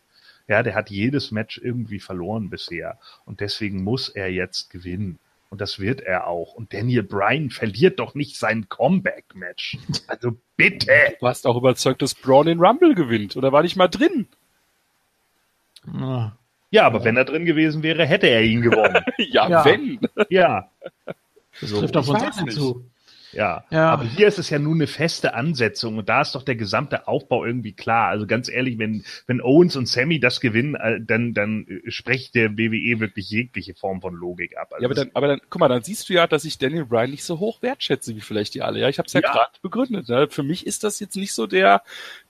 Ja, 0.47 0.63
der 0.63 0.75
hat 0.75 0.91
jedes 0.91 1.31
Match 1.31 1.57
irgendwie 1.57 2.01
verloren 2.01 2.51
bisher. 2.51 2.99
Und 3.25 3.41
deswegen 3.41 3.83
muss 3.83 4.11
er 4.11 4.31
jetzt 4.31 4.69
gewinnen. 4.69 5.19
Und 5.51 5.61
das 5.63 5.79
wird 5.79 6.01
er 6.01 6.27
auch. 6.27 6.55
Und 6.55 6.75
Daniel 6.75 7.03
Bryan 7.03 7.51
verliert 7.51 7.99
doch 8.01 8.15
nicht 8.15 8.37
sein 8.37 8.69
Comeback-Match. 8.69 9.79
Also 10.07 10.33
bitte. 10.57 10.93
Du 11.19 11.23
warst 11.27 11.47
auch 11.47 11.57
überzeugt, 11.57 12.03
dass 12.03 12.15
Braun 12.15 12.47
den 12.47 12.61
Rumble 12.61 12.95
gewinnt. 12.95 13.37
Oder 13.37 13.51
war 13.53 13.63
nicht 13.63 13.77
mal 13.77 13.89
drin? 13.89 14.29
Ah. 15.87 16.33
Ja, 16.71 16.85
aber 16.85 17.03
wenn 17.05 17.17
er 17.17 17.25
drin 17.25 17.47
gewesen 17.47 17.83
wäre, 17.83 18.05
hätte 18.05 18.27
er 18.27 18.43
ihn 18.43 18.61
gewonnen. 18.61 19.03
ja, 19.19 19.49
Ja. 19.49 19.65
wenn. 19.65 20.01
ja. 20.29 20.71
Das 21.61 21.71
So, 21.71 21.81
trifft 21.81 21.97
auf 21.97 22.09
uns 22.09 22.23
alle 22.23 22.53
zu. 22.53 22.85
Ja. 23.33 23.65
Ja. 23.71 23.91
aber 23.91 24.05
hier 24.05 24.27
ist 24.29 24.39
es 24.39 24.51
ja 24.51 24.59
nur 24.59 24.75
eine 24.75 24.87
feste 24.87 25.35
Ansetzung 25.35 25.99
und 25.99 26.09
da 26.09 26.23
ist 26.23 26.35
doch 26.35 26.43
der 26.43 26.57
gesamte 26.57 27.07
Aufbau 27.09 27.45
irgendwie 27.45 27.73
klar. 27.73 28.09
Also 28.09 28.27
ganz 28.27 28.49
ehrlich, 28.49 28.79
wenn, 28.79 29.05
wenn 29.27 29.41
Owens 29.41 29.77
und 29.77 29.87
Sammy 29.87 30.19
das 30.21 30.41
gewinnen, 30.41 30.75
äh, 30.77 31.01
dann, 31.01 31.35
dann 31.35 31.67
äh, 31.69 31.91
spricht 31.91 32.35
der 32.35 32.57
WWE 32.57 33.01
wirklich 33.01 33.31
jegliche 33.31 33.75
Form 33.75 34.01
von 34.01 34.15
Logik 34.15 34.57
ab. 34.57 34.69
Also 34.73 34.83
Ja, 34.83 34.87
aber 34.89 34.95
dann, 34.95 35.11
aber 35.15 35.27
dann, 35.29 35.41
guck 35.51 35.61
mal, 35.61 35.69
dann 35.69 35.83
siehst 35.83 36.09
du 36.09 36.15
ja, 36.15 36.27
dass 36.27 36.45
ich 36.45 36.59
Daniel 36.59 36.87
Bryan 36.87 37.11
nicht 37.11 37.25
so 37.25 37.39
hoch 37.39 37.61
wertschätze 37.63 38.17
wie 38.17 38.21
vielleicht 38.21 38.55
die 38.55 38.63
alle. 38.63 38.81
Ja, 38.81 38.89
ich 38.89 38.99
habe 38.99 39.07
es 39.07 39.13
ja, 39.13 39.21
Ja. 39.21 39.31
gerade 39.33 39.53
begründet. 39.63 40.09
Ne? 40.09 40.29
Für 40.31 40.43
mich 40.43 40.67
ist 40.67 40.85
das 40.85 40.99
jetzt 41.01 41.17
nicht 41.17 41.33
so 41.35 41.47
der, 41.47 41.83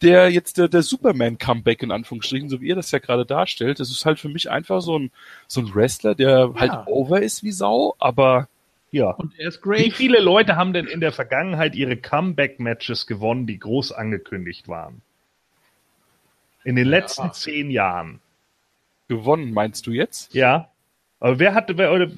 der 0.03 0.31
jetzt 0.31 0.59
der, 0.59 0.69
der 0.69 0.83
Superman-Comeback 0.83 1.83
in 1.83 1.91
Anführungsstrichen, 1.93 2.49
so 2.49 2.61
wie 2.61 2.69
ihr 2.69 2.77
das 2.77 2.91
ja 2.91 2.99
gerade 2.99 3.25
darstellt. 3.25 3.81
Das 3.81 3.91
ist 3.91 4.05
halt 4.05 4.19
für 4.19 4.29
mich 4.29 4.51
einfach 4.51 4.81
so 4.81 4.99
ein 4.99 5.11
so 5.47 5.61
ein 5.61 5.75
Wrestler, 5.75 6.15
der 6.15 6.53
halt 6.57 6.73
over 6.87 7.23
ist 7.23 7.43
wie 7.43 7.53
Sau, 7.53 7.95
aber 7.99 8.49
ja. 8.91 9.11
Und 9.11 9.39
er 9.39 9.49
ist 9.49 9.59
Wie 9.65 9.69
great. 9.69 9.93
viele 9.93 10.21
Leute 10.21 10.57
haben 10.57 10.73
denn 10.73 10.87
in 10.87 11.01
der 11.01 11.13
Vergangenheit 11.13 11.75
ihre 11.75 11.97
Comeback-Matches 11.97 13.07
gewonnen, 13.07 13.47
die 13.47 13.59
groß 13.59 13.93
angekündigt 13.93 14.69
waren? 14.69 15.03
In 16.65 16.77
den 16.77 16.87
letzten 16.89 17.33
zehn 17.33 17.71
Jahren. 17.71 18.21
gewonnen, 19.09 19.53
meinst 19.53 19.87
du 19.87 19.93
jetzt? 19.93 20.35
Ja. 20.35 20.71
Aber 21.21 21.39
wer 21.39 21.55
hatte, 21.55 21.79
wer, 21.79 21.93
oder 21.93 22.09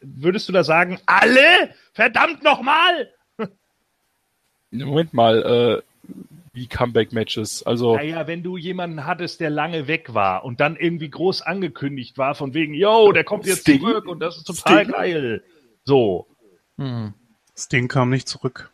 würdest 0.00 0.48
du 0.48 0.52
da 0.52 0.64
sagen, 0.64 0.98
alle? 1.06 1.74
Verdammt 1.92 2.42
nochmal! 2.44 3.10
Moment 4.70 5.12
mal, 5.12 5.82
äh, 5.82 5.82
wie 6.52 6.66
Comeback-Matches. 6.68 7.64
Also 7.64 7.96
Naja, 7.96 8.26
wenn 8.26 8.42
du 8.42 8.56
jemanden 8.56 9.06
hattest, 9.06 9.40
der 9.40 9.50
lange 9.50 9.86
weg 9.88 10.14
war 10.14 10.44
und 10.44 10.60
dann 10.60 10.76
irgendwie 10.76 11.10
groß 11.10 11.42
angekündigt 11.42 12.16
war, 12.18 12.34
von 12.34 12.54
wegen, 12.54 12.74
yo, 12.74 13.12
der 13.12 13.24
kommt 13.24 13.46
jetzt 13.46 13.60
Sting? 13.62 13.80
zurück 13.80 14.06
und 14.06 14.20
das 14.20 14.36
ist 14.38 14.44
total 14.44 14.84
Sting? 14.84 14.92
geil. 14.94 15.42
So. 15.84 16.26
Hm. 16.76 17.14
Sting 17.56 17.88
kam 17.88 18.10
nicht 18.10 18.28
zurück. 18.28 18.70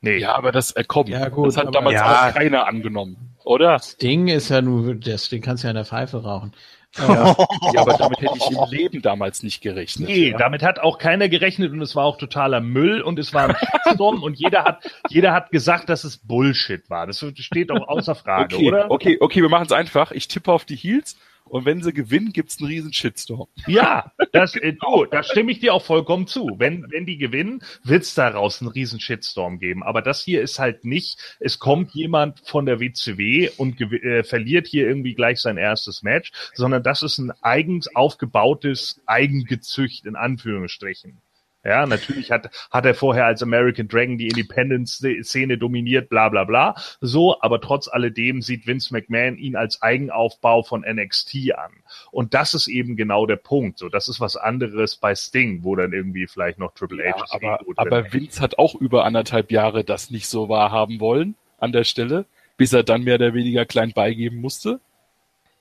Nee. 0.00 0.18
ja, 0.18 0.34
aber 0.36 0.52
das 0.52 0.72
äh, 0.72 0.84
komm, 0.86 1.06
Ja, 1.06 1.28
gut, 1.28 1.48
das 1.48 1.56
hat 1.56 1.74
damals 1.74 1.94
Ja. 1.94 2.28
auch 2.28 2.34
keiner 2.34 2.66
angenommen, 2.66 3.34
oder? 3.44 3.80
Ding 4.00 4.28
ist 4.28 4.50
ja 4.50 4.60
nur, 4.60 4.94
das, 4.94 5.30
den 5.30 5.42
kannst 5.42 5.64
du 5.64 5.68
ja 5.68 5.70
in 5.70 5.76
der 5.76 5.84
Pfeife 5.84 6.22
rauchen. 6.22 6.52
Ja, 6.98 7.36
aber 7.76 7.94
damit 7.98 8.20
hätte 8.20 8.36
ich 8.36 8.50
im 8.50 8.58
Leben 8.70 9.02
damals 9.02 9.42
nicht 9.42 9.60
gerechnet. 9.60 10.08
Nee, 10.08 10.30
ja. 10.30 10.38
damit 10.38 10.62
hat 10.62 10.78
auch 10.78 10.98
keiner 10.98 11.28
gerechnet 11.28 11.72
und 11.72 11.82
es 11.82 11.94
war 11.94 12.04
auch 12.04 12.16
totaler 12.16 12.60
Müll 12.60 13.02
und 13.02 13.18
es 13.18 13.34
war 13.34 13.48
ein 13.48 13.56
Shitstorm 13.56 14.22
und 14.22 14.38
jeder 14.38 14.64
hat, 14.64 14.90
jeder 15.08 15.32
hat 15.32 15.50
gesagt, 15.50 15.88
dass 15.88 16.04
es 16.04 16.16
Bullshit 16.16 16.88
war. 16.88 17.06
Das 17.06 17.24
steht 17.38 17.70
auch 17.70 17.88
außer 17.88 18.14
Frage, 18.14 18.56
okay, 18.56 18.68
oder? 18.68 18.90
okay, 18.90 19.18
okay, 19.20 19.42
wir 19.42 19.48
machen 19.48 19.66
es 19.66 19.72
einfach. 19.72 20.10
Ich 20.12 20.28
tippe 20.28 20.52
auf 20.52 20.64
die 20.64 20.76
Heels 20.76 21.18
und 21.48 21.64
wenn 21.64 21.82
sie 21.82 21.92
gewinnen, 21.92 22.32
gibt's 22.32 22.58
einen 22.58 22.68
riesen 22.68 22.92
Shitstorm. 22.92 23.48
Ja, 23.66 24.12
das, 24.32 24.54
äh, 24.56 24.74
du, 24.74 25.04
da 25.06 25.22
stimme 25.22 25.52
ich 25.52 25.60
dir 25.60 25.74
auch 25.74 25.82
vollkommen 25.82 26.26
zu. 26.26 26.56
Wenn, 26.58 26.86
wenn 26.90 27.06
die 27.06 27.18
gewinnen, 27.18 27.62
wird's 27.84 28.14
daraus 28.14 28.60
einen 28.60 28.70
riesen 28.70 29.00
Shitstorm 29.00 29.58
geben. 29.58 29.82
Aber 29.82 30.02
das 30.02 30.22
hier 30.22 30.42
ist 30.42 30.58
halt 30.58 30.84
nicht, 30.84 31.18
es 31.40 31.58
kommt 31.58 31.92
jemand 31.94 32.40
von 32.40 32.66
der 32.66 32.80
WCW 32.80 33.50
und 33.56 33.80
äh, 33.80 34.24
verliert 34.24 34.66
hier 34.66 34.86
irgendwie 34.86 35.14
gleich 35.14 35.40
sein 35.40 35.56
erstes 35.56 36.02
Match, 36.02 36.32
sondern 36.54 36.82
das 36.82 37.02
ist 37.02 37.18
ein 37.18 37.32
eigens 37.42 37.94
aufgebautes 37.94 39.00
Eigengezücht 39.06 40.06
in 40.06 40.16
Anführungsstrichen. 40.16 41.18
Ja, 41.66 41.84
natürlich 41.84 42.30
hat, 42.30 42.50
hat 42.70 42.86
er 42.86 42.94
vorher 42.94 43.26
als 43.26 43.42
American 43.42 43.88
Dragon 43.88 44.18
die 44.18 44.28
Independence-Szene 44.28 45.58
dominiert, 45.58 46.08
bla 46.08 46.28
bla 46.28 46.44
bla. 46.44 46.76
So, 47.00 47.40
aber 47.40 47.60
trotz 47.60 47.88
alledem 47.88 48.40
sieht 48.40 48.68
Vince 48.68 48.94
McMahon 48.94 49.36
ihn 49.36 49.56
als 49.56 49.82
Eigenaufbau 49.82 50.62
von 50.62 50.84
NXT 50.88 51.54
an. 51.56 51.72
Und 52.12 52.34
das 52.34 52.54
ist 52.54 52.68
eben 52.68 52.94
genau 52.96 53.26
der 53.26 53.36
Punkt. 53.36 53.78
So, 53.78 53.88
das 53.88 54.08
ist 54.08 54.20
was 54.20 54.36
anderes 54.36 54.96
bei 54.96 55.16
Sting, 55.16 55.64
wo 55.64 55.74
dann 55.74 55.92
irgendwie 55.92 56.28
vielleicht 56.28 56.58
noch 56.58 56.72
Triple 56.74 57.02
H 57.02 57.18
Ja, 57.18 57.24
ist 57.24 57.34
aber, 57.34 57.60
aber. 57.76 58.12
Vince 58.12 58.40
hat 58.40 58.58
auch 58.58 58.76
über 58.76 59.04
anderthalb 59.04 59.50
Jahre 59.50 59.82
das 59.82 60.10
nicht 60.10 60.28
so 60.28 60.48
wahrhaben 60.48 61.00
wollen 61.00 61.34
an 61.58 61.72
der 61.72 61.84
Stelle, 61.84 62.26
bis 62.56 62.72
er 62.72 62.84
dann 62.84 63.02
mehr 63.02 63.16
oder 63.16 63.34
weniger 63.34 63.64
klein 63.64 63.92
beigeben 63.92 64.40
musste. 64.40 64.78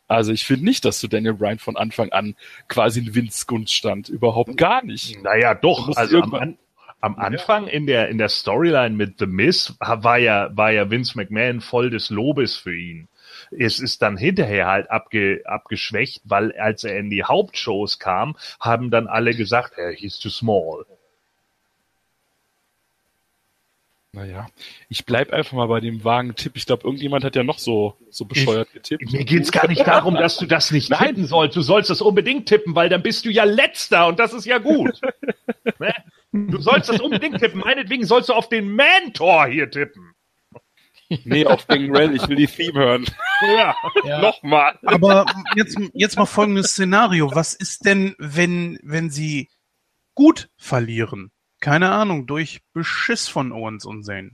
Also 0.08 0.32
ich 0.32 0.46
finde 0.46 0.66
nicht, 0.66 0.86
dass 0.86 1.00
du 1.02 1.08
Daniel 1.08 1.34
Bryan 1.34 1.60
von 1.60 1.78
Anfang 1.78 2.12
an 2.12 2.36
quasi 2.68 3.00
in 3.00 3.16
Vince 3.16 3.46
Gunst 3.48 3.74
stand. 3.74 4.10
Überhaupt 4.10 4.56
gar 4.58 4.84
nicht. 4.84 5.22
Naja, 5.24 5.56
doch. 5.56 5.96
Also 5.96 6.18
am, 6.18 6.22
irgendwann- 6.24 6.42
An 6.42 6.58
am 7.02 7.16
Anfang 7.18 7.68
in 7.68 7.86
der, 7.86 8.10
in 8.10 8.18
der 8.18 8.30
Storyline 8.30 8.96
mit 8.96 9.20
The 9.20 9.28
Miz 9.28 9.76
war 9.80 10.18
ja, 10.18 10.50
war 10.58 10.72
ja 10.72 10.90
Vince 10.90 11.16
McMahon 11.18 11.62
voll 11.62 11.90
des 11.92 12.10
Lobes 12.10 12.56
für 12.58 12.76
ihn. 12.76 13.08
Es 13.52 13.80
ist 13.80 14.02
dann 14.02 14.18
hinterher 14.18 14.66
halt 14.68 14.90
abge, 14.90 15.42
abgeschwächt, 15.46 16.22
weil 16.26 16.52
als 16.54 16.84
er 16.84 16.98
in 16.98 17.12
die 17.12 17.24
Hauptshows 17.24 18.00
kam, 18.00 18.36
haben 18.60 18.90
dann 18.90 19.06
alle 19.08 19.36
gesagt, 19.36 19.74
hey, 19.76 19.96
he's 19.96 20.18
too 20.20 20.30
small. 20.30 20.86
Naja, 24.16 24.48
ich 24.88 25.06
bleib 25.06 25.34
einfach 25.34 25.52
mal 25.58 25.68
bei 25.68 25.82
dem 25.82 26.06
vagen 26.06 26.36
Tipp. 26.36 26.54
Ich 26.56 26.66
glaube, 26.66 26.86
irgendjemand 26.86 27.26
hat 27.26 27.36
ja 27.36 27.44
noch 27.44 27.60
so, 27.60 27.98
so 28.10 28.24
bescheuert 28.24 28.72
getippt. 28.72 29.12
Mir 29.12 29.26
geht's 29.26 29.52
gar 29.52 29.68
nicht 29.68 29.86
darum, 29.86 30.16
dass 30.16 30.38
du 30.38 30.46
das 30.46 30.72
nicht 30.72 30.90
Nein. 30.90 31.08
tippen 31.08 31.26
sollst. 31.26 31.58
Du 31.58 31.62
sollst 31.62 31.90
das 31.90 32.02
unbedingt 32.02 32.48
tippen, 32.48 32.76
weil 32.76 32.88
dann 32.88 33.04
bist 33.04 33.26
du 33.26 33.30
ja 33.30 33.44
letzter 33.44 34.08
und 34.08 34.18
das 34.18 34.32
ist 34.32 34.46
ja 34.46 34.58
gut. 34.60 35.02
ne? 35.80 35.94
Du 36.32 36.62
sollst 36.62 36.88
das 36.88 37.02
unbedingt 37.02 37.40
tippen. 37.40 37.60
Meinetwegen 37.60 38.06
sollst 38.06 38.30
du 38.30 38.34
auf 38.34 38.48
den 38.48 38.74
Mentor 38.74 39.48
hier 39.48 39.70
tippen. 39.70 40.14
Nee, 41.26 41.46
auf 41.46 41.68
Gangrel, 41.68 42.16
ich 42.16 42.26
will 42.30 42.38
die 42.38 42.48
Theme 42.48 42.80
hören. 42.80 43.06
Ja. 43.42 43.76
Ja. 44.06 44.22
Nochmal. 44.22 44.78
Aber 44.86 45.26
jetzt, 45.56 45.78
jetzt 45.94 46.18
mal 46.18 46.26
folgendes 46.26 46.72
Szenario. 46.72 47.34
Was 47.34 47.54
ist 47.54 47.86
denn, 47.86 48.16
wenn, 48.18 48.78
wenn 48.84 49.10
sie 49.10 49.50
gut 50.14 50.50
verlieren? 50.58 51.32
Keine 51.60 51.92
Ahnung, 51.92 52.28
durch 52.28 52.62
Beschiss 52.74 53.28
von 53.28 53.52
Owens 53.52 53.86
und 53.86 54.04
Zane. 54.04 54.32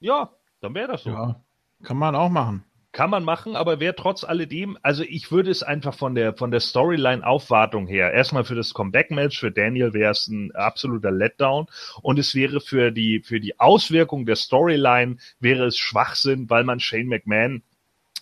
Ja, 0.00 0.30
dann 0.60 0.74
wäre 0.74 0.88
das 0.88 1.02
so. 1.02 1.10
ja, 1.10 1.40
kann 1.82 1.96
man 1.96 2.14
auch 2.14 2.30
machen. 2.30 2.64
Kann 2.92 3.10
man 3.10 3.24
machen, 3.24 3.56
aber 3.56 3.80
wer 3.80 3.96
trotz 3.96 4.22
alledem, 4.22 4.78
also 4.82 5.02
ich 5.02 5.32
würde 5.32 5.50
es 5.50 5.64
einfach 5.64 5.94
von 5.94 6.14
der 6.14 6.36
von 6.36 6.52
der 6.52 6.60
Storyline-Aufwartung 6.60 7.88
her, 7.88 8.12
erstmal 8.12 8.44
für 8.44 8.54
das 8.54 8.72
Comeback-Match 8.72 9.40
für 9.40 9.50
Daniel 9.50 9.92
wäre 9.94 10.12
es 10.12 10.28
ein 10.28 10.52
absoluter 10.54 11.10
Letdown 11.10 11.66
und 12.02 12.20
es 12.20 12.36
wäre 12.36 12.60
für 12.60 12.92
die 12.92 13.18
für 13.18 13.40
die 13.40 13.58
Auswirkung 13.58 14.26
der 14.26 14.36
Storyline 14.36 15.16
wäre 15.40 15.64
es 15.64 15.76
Schwachsinn, 15.76 16.48
weil 16.48 16.62
man 16.62 16.78
Shane 16.78 17.08
McMahon 17.08 17.64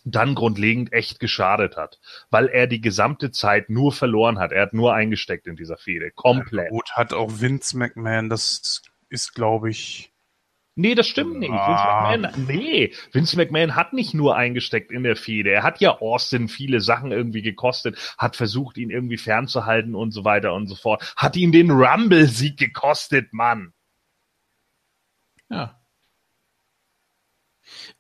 dann 0.05 0.35
grundlegend 0.35 0.93
echt 0.93 1.21
geschadet 1.21 1.77
hat, 1.77 2.01
weil 2.31 2.49
er 2.49 2.67
die 2.67 2.81
gesamte 2.81 3.31
Zeit 3.31 3.71
nur 3.71 3.93
verloren 3.93 4.39
hat. 4.39 4.53
Er 4.53 4.63
hat 4.63 4.75
nur 4.75 4.95
eingesteckt 4.95 5.47
in 5.47 5.57
dieser 5.57 5.77
Fehde, 5.77 6.11
komplett. 6.11 6.71
Gut, 6.71 6.91
hat 6.93 7.13
auch 7.13 7.41
Vince 7.41 7.77
McMahon, 7.77 8.29
das 8.29 8.83
ist, 9.09 9.35
glaube 9.35 9.71
ich, 9.71 10.13
Nee, 10.75 10.95
das 10.95 11.07
stimmt 11.07 11.39
nicht. 11.39 11.53
Ah. 11.53 12.11
Vince 12.11 12.23
McMahon, 12.23 12.47
nee, 12.47 12.95
Vince 13.13 13.37
McMahon 13.37 13.77
hat 13.77 13.93
nicht 13.93 14.15
nur 14.15 14.37
eingesteckt 14.37 14.91
in 14.91 15.03
der 15.03 15.17
Fehde. 15.17 15.51
Er 15.51 15.63
hat 15.63 15.81
ja 15.81 15.99
Austin 16.01 16.49
viele 16.49 16.81
Sachen 16.81 17.13
irgendwie 17.13 17.43
gekostet, 17.43 17.99
hat 18.17 18.37
versucht, 18.37 18.79
ihn 18.79 18.89
irgendwie 18.89 19.19
fernzuhalten 19.19 19.95
und 19.95 20.13
so 20.13 20.25
weiter 20.25 20.55
und 20.55 20.69
so 20.69 20.75
fort. 20.75 21.13
Hat 21.15 21.37
ihm 21.37 21.53
den 21.53 21.71
Rumble-Sieg 21.71 22.57
gekostet, 22.57 23.35
Mann. 23.35 23.75
Ja. 25.51 25.82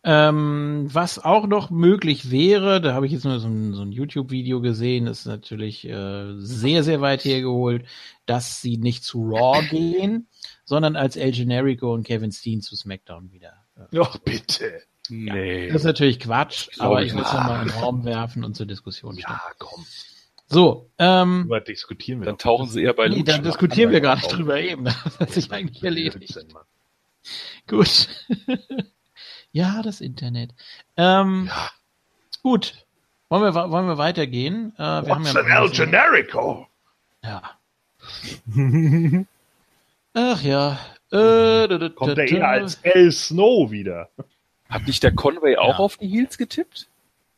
Ähm, 0.04 0.88
was 0.92 1.20
auch 1.20 1.46
noch 1.46 1.70
möglich 1.70 2.30
wäre, 2.32 2.80
da 2.80 2.92
habe 2.92 3.06
ich 3.06 3.12
jetzt 3.12 3.24
nur 3.24 3.38
so 3.38 3.46
ein, 3.46 3.72
so 3.72 3.82
ein 3.82 3.92
YouTube-Video 3.92 4.60
gesehen, 4.60 5.06
ist 5.06 5.26
natürlich 5.26 5.86
äh, 5.86 6.34
sehr, 6.38 6.82
sehr 6.82 7.00
weit 7.00 7.24
hergeholt, 7.24 7.84
dass 8.26 8.60
sie 8.60 8.78
nicht 8.78 9.04
zu 9.04 9.30
Raw 9.30 9.64
gehen, 9.70 10.26
sondern 10.64 10.96
als 10.96 11.14
El 11.16 11.30
Generico 11.30 11.94
und 11.94 12.04
Kevin 12.04 12.32
Steen 12.32 12.62
zu 12.62 12.74
SmackDown 12.74 13.30
wieder. 13.30 13.52
Äh, 13.76 13.98
Ach, 14.00 14.18
bitte. 14.18 14.82
Nee. 15.08 15.68
Das 15.68 15.82
ist 15.82 15.84
natürlich 15.84 16.18
Quatsch, 16.18 16.70
Glaub 16.72 16.86
aber 16.86 17.02
ich 17.02 17.08
ich 17.08 17.14
will 17.14 17.22
es 17.22 17.32
nochmal 17.32 17.62
in 17.62 17.68
den 17.68 17.78
Raum 17.78 18.04
werfen 18.04 18.44
und 18.44 18.56
zur 18.56 18.66
Diskussion 18.66 19.14
stellen. 19.18 19.38
Ja, 19.38 19.52
komm. 19.58 19.84
So, 20.48 20.90
ähm, 20.98 21.46
Darüber 21.48 21.60
diskutieren 21.60 22.20
wir 22.20 22.26
Dann 22.26 22.34
doch. 22.34 22.42
tauchen 22.42 22.68
sie 22.68 22.82
eher 22.82 22.92
bei 22.92 23.08
nee, 23.08 23.22
dann 23.22 23.42
diskutieren 23.42 23.90
wir 23.90 24.00
gar 24.00 24.16
nicht 24.16 24.32
drüber 24.32 24.60
eben. 24.60 24.84
Das 25.04 25.20
hat 25.20 25.30
sich 25.30 25.50
eigentlich 25.52 25.82
erledigt. 25.82 26.44
Gut. 27.68 28.08
Ja, 29.52 29.82
das 29.82 30.00
Internet. 30.00 30.50
Ähm, 30.96 31.46
Ja. 31.48 31.70
Gut. 32.42 32.84
Wollen 33.28 33.54
wir, 33.54 33.70
wollen 33.70 33.86
wir 33.86 33.98
weitergehen? 33.98 34.72
Äh, 34.76 34.80
wir 34.80 34.86
haben 35.14 35.24
What's 35.24 35.32
ja 35.32 35.40
an 35.40 35.46
El 35.64 35.70
Generico? 35.70 36.66
ja. 37.24 37.42
Ach 40.14 40.42
ja. 40.42 40.78
Äh, 41.10 41.90
Kommt 41.90 42.18
er 42.18 42.28
eher 42.28 42.48
als 42.48 42.76
El 42.82 43.12
Snow 43.12 43.70
wieder? 43.70 44.08
Hat 44.68 44.86
nicht 44.86 45.02
der 45.02 45.12
Conway 45.14 45.56
auch 45.56 45.78
Ja. 45.78 45.78
auf 45.78 45.96
die 45.98 46.08
Heels 46.08 46.36
getippt? 46.38 46.88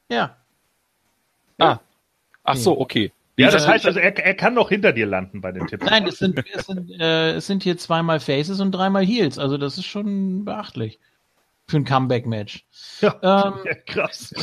Ja. 0.08 0.36
Ah. 1.58 1.78
Ach 2.44 2.56
so, 2.56 2.80
okay. 2.80 3.12
Ja, 3.36 3.50
das 3.50 3.66
heißt 3.66 3.84
also, 3.86 3.98
er, 3.98 4.16
er 4.16 4.34
kann 4.34 4.54
noch 4.54 4.68
hinter 4.68 4.92
dir 4.92 5.06
landen 5.06 5.40
bei 5.40 5.50
den 5.50 5.66
Tipps. 5.66 5.84
Nein, 5.84 6.06
es 6.06 6.18
sind, 6.18 6.40
es 6.54 6.66
sind, 6.66 6.90
äh, 7.00 7.32
es 7.32 7.46
sind 7.48 7.64
hier 7.64 7.76
zweimal 7.76 8.20
Faces 8.20 8.60
und 8.60 8.70
dreimal 8.72 9.04
Heels. 9.04 9.38
Also 9.38 9.58
das 9.58 9.76
ist 9.76 9.86
schon 9.86 10.44
beachtlich. 10.44 11.00
Für 11.66 11.78
ein 11.78 11.84
Comeback-Match. 11.86 12.64
Ja. 13.00 13.14
Ähm, 13.22 13.54
Ja, 13.64 13.74
krass. 13.86 14.34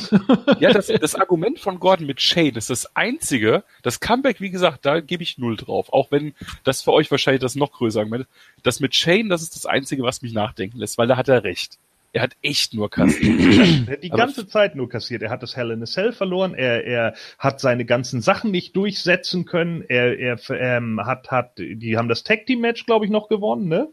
Ja, 0.59 0.71
das, 0.73 0.87
das 0.87 1.13
Argument 1.15 1.59
von 1.59 1.79
Gordon 1.79 2.07
mit 2.07 2.19
Shane 2.19 2.55
ist 2.55 2.71
das 2.71 2.95
einzige. 2.95 3.63
Das 3.83 3.99
Comeback, 3.99 4.41
wie 4.41 4.49
gesagt, 4.49 4.85
da 4.87 5.01
gebe 5.01 5.21
ich 5.21 5.37
null 5.37 5.55
drauf. 5.55 5.93
Auch 5.93 6.11
wenn 6.11 6.33
das 6.63 6.81
für 6.81 6.91
euch 6.93 7.11
wahrscheinlich 7.11 7.41
das 7.41 7.55
noch 7.55 7.71
größere 7.73 8.01
Argument 8.01 8.23
ist. 8.23 8.65
Das 8.65 8.79
mit 8.79 8.95
Shane, 8.95 9.29
das 9.29 9.43
ist 9.43 9.55
das 9.55 9.67
einzige, 9.67 10.01
was 10.03 10.23
mich 10.23 10.33
nachdenken 10.33 10.79
lässt, 10.79 10.97
weil 10.97 11.07
da 11.07 11.15
hat 11.15 11.27
er 11.29 11.43
recht. 11.43 11.77
Er 12.13 12.23
hat 12.23 12.35
echt 12.41 12.73
nur 12.73 12.89
kassiert. 12.89 13.87
Er 13.87 13.93
hat 13.93 14.03
die 14.03 14.09
Aber- 14.11 14.17
ganze 14.23 14.47
Zeit 14.47 14.75
nur 14.75 14.89
kassiert. 14.89 15.21
Er 15.21 15.29
hat 15.29 15.43
das 15.43 15.55
Hell 15.55 15.69
in 15.71 15.81
a 15.83 15.85
Cell 15.85 16.11
verloren. 16.13 16.55
Er, 16.55 16.85
er 16.85 17.13
hat 17.37 17.59
seine 17.61 17.85
ganzen 17.85 18.19
Sachen 18.21 18.49
nicht 18.51 18.75
durchsetzen 18.75 19.45
können. 19.45 19.83
Er, 19.87 20.17
er 20.19 20.37
ähm, 20.49 20.99
hat, 21.05 21.29
hat, 21.31 21.51
die 21.59 21.97
haben 21.97 22.09
das 22.09 22.23
Tag 22.23 22.47
Team 22.47 22.61
Match, 22.61 22.85
glaube 22.87 23.05
ich, 23.05 23.11
noch 23.11 23.29
gewonnen, 23.29 23.67
ne? 23.69 23.87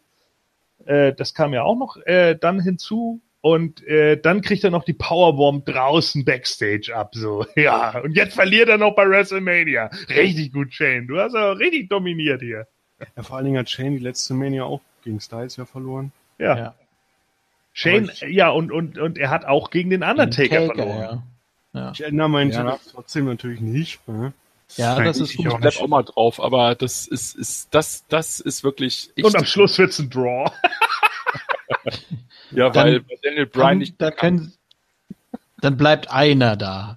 Äh, 0.86 1.12
das 1.14 1.34
kam 1.34 1.52
ja 1.54 1.62
auch 1.62 1.76
noch 1.76 1.96
äh, 2.06 2.34
dann 2.34 2.60
hinzu. 2.60 3.20
Und 3.40 3.86
äh, 3.86 4.20
dann 4.20 4.40
kriegt 4.42 4.64
er 4.64 4.70
noch 4.70 4.82
die 4.84 4.94
Powerbomb 4.94 5.64
draußen 5.64 6.24
Backstage 6.24 6.92
ab, 6.94 7.14
so. 7.14 7.46
Ja, 7.56 7.98
und 8.00 8.16
jetzt 8.16 8.34
verliert 8.34 8.68
er 8.68 8.78
noch 8.78 8.96
bei 8.96 9.08
WrestleMania. 9.08 9.90
Richtig 10.08 10.52
gut, 10.52 10.74
Shane. 10.74 11.06
Du 11.06 11.18
hast 11.20 11.34
ja 11.34 11.52
richtig 11.52 11.88
dominiert 11.88 12.42
hier. 12.42 12.66
Ja, 13.16 13.22
vor 13.22 13.36
allen 13.36 13.44
Dingen 13.46 13.58
hat 13.58 13.70
Shane 13.70 13.92
die 13.96 14.02
letzte 14.02 14.34
Mania 14.34 14.64
auch 14.64 14.80
gegen 15.04 15.20
Styles 15.20 15.56
ja 15.56 15.66
verloren. 15.66 16.10
Ja. 16.38 16.56
ja. 16.58 16.74
Shane, 17.72 18.10
ich- 18.12 18.20
ja, 18.22 18.50
und, 18.50 18.72
und, 18.72 18.98
und 18.98 19.18
er 19.18 19.30
hat 19.30 19.44
auch 19.44 19.70
gegen 19.70 19.90
den 19.90 20.02
Undertaker 20.02 20.66
verloren. 20.66 20.98
ja. 21.00 21.22
Ja. 21.80 21.90
Ich 21.92 22.00
erinnere 22.02 22.28
meinen 22.28 22.50
Ja. 22.50 22.78
Trotzdem 22.90 23.26
natürlich 23.26 23.60
nicht. 23.60 24.00
Ne? 24.08 24.32
Ja, 24.76 25.00
das 25.02 25.18
ist 25.18 25.30
ich 25.30 25.36
gut. 25.38 25.48
auch 25.48 25.54
Ich 25.54 25.60
bleib 25.60 25.76
auch 25.80 25.88
mal 25.88 26.02
drauf, 26.02 26.40
aber 26.42 26.74
das 26.74 27.06
ist, 27.06 27.34
ist, 27.36 27.68
das, 27.74 28.04
das 28.08 28.40
ist 28.40 28.62
wirklich 28.64 29.10
echt, 29.16 29.24
Und 29.26 29.36
am 29.36 29.44
Schluss 29.44 29.78
wird's 29.78 29.98
ein 29.98 30.10
Draw. 30.10 30.50
ja, 32.50 32.70
Dann- 32.70 32.86
weil 32.86 33.04
Daniel 33.22 33.46
Bryan 33.46 33.68
Dann, 33.68 33.78
nicht 33.78 33.94
da 34.00 34.10
können, 34.10 34.52
dann 35.60 35.76
bleibt 35.76 36.10
einer 36.10 36.56
da. 36.56 36.96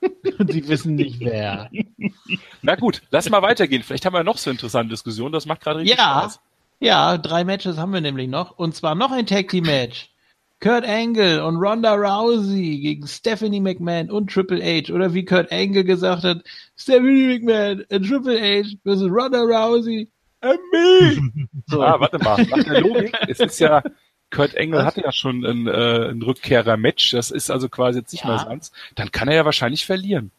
Und 0.38 0.52
sie 0.52 0.68
wissen 0.68 0.96
nicht 0.96 1.20
wer. 1.20 1.70
Na 2.62 2.74
gut, 2.74 3.00
lass 3.10 3.28
mal 3.30 3.40
weitergehen. 3.42 3.82
Vielleicht 3.82 4.04
haben 4.04 4.12
wir 4.12 4.22
noch 4.24 4.36
so 4.36 4.50
eine 4.50 4.54
interessante 4.56 4.90
Diskussion. 4.90 5.32
Das 5.32 5.46
macht 5.46 5.62
gerade 5.62 5.78
richtig 5.80 5.96
Ja, 5.98 6.04
Spaß. 6.20 6.40
ja, 6.80 7.16
drei 7.18 7.44
Matches 7.44 7.78
haben 7.78 7.92
wir 7.94 8.02
nämlich 8.02 8.28
noch. 8.28 8.58
Und 8.58 8.74
zwar 8.74 8.94
noch 8.94 9.12
ein 9.12 9.26
Tag 9.26 9.48
Team 9.48 9.64
Match. 9.64 10.10
Kurt 10.64 10.86
Angle 10.88 11.44
und 11.44 11.56
Ronda 11.56 11.92
Rousey 11.94 12.78
gegen 12.80 13.06
Stephanie 13.06 13.60
McMahon 13.60 14.10
und 14.10 14.32
Triple 14.32 14.62
H. 14.64 14.90
Oder 14.94 15.12
wie 15.12 15.22
Kurt 15.26 15.52
Angle 15.52 15.84
gesagt 15.84 16.24
hat, 16.24 16.42
Stephanie 16.74 17.38
McMahon 17.38 17.84
und 17.90 18.08
Triple 18.08 18.40
H 18.40 18.70
versus 18.82 19.10
Ronda 19.10 19.40
Rousey 19.42 20.08
and 20.40 20.58
me. 20.72 21.48
So, 21.66 21.82
Ah, 21.82 22.00
warte 22.00 22.18
mal. 22.18 22.42
Nach 22.46 22.64
der 22.64 22.80
Logik, 22.80 23.14
es 23.28 23.40
ist 23.40 23.60
ja 23.60 23.82
Kurt 24.30 24.54
Engel 24.54 24.78
Was? 24.78 24.86
hatte 24.86 25.02
ja 25.02 25.12
schon 25.12 25.44
ein, 25.44 25.66
äh, 25.66 26.08
ein 26.10 26.22
Rückkehrer-Match, 26.22 27.10
das 27.10 27.30
ist 27.30 27.50
also 27.50 27.68
quasi 27.68 27.98
jetzt 27.98 28.12
nicht 28.12 28.24
Ja. 28.24 28.30
mehr 28.30 28.38
seins, 28.38 28.72
dann 28.94 29.12
kann 29.12 29.28
er 29.28 29.34
ja 29.34 29.44
wahrscheinlich 29.44 29.84
verlieren. 29.84 30.30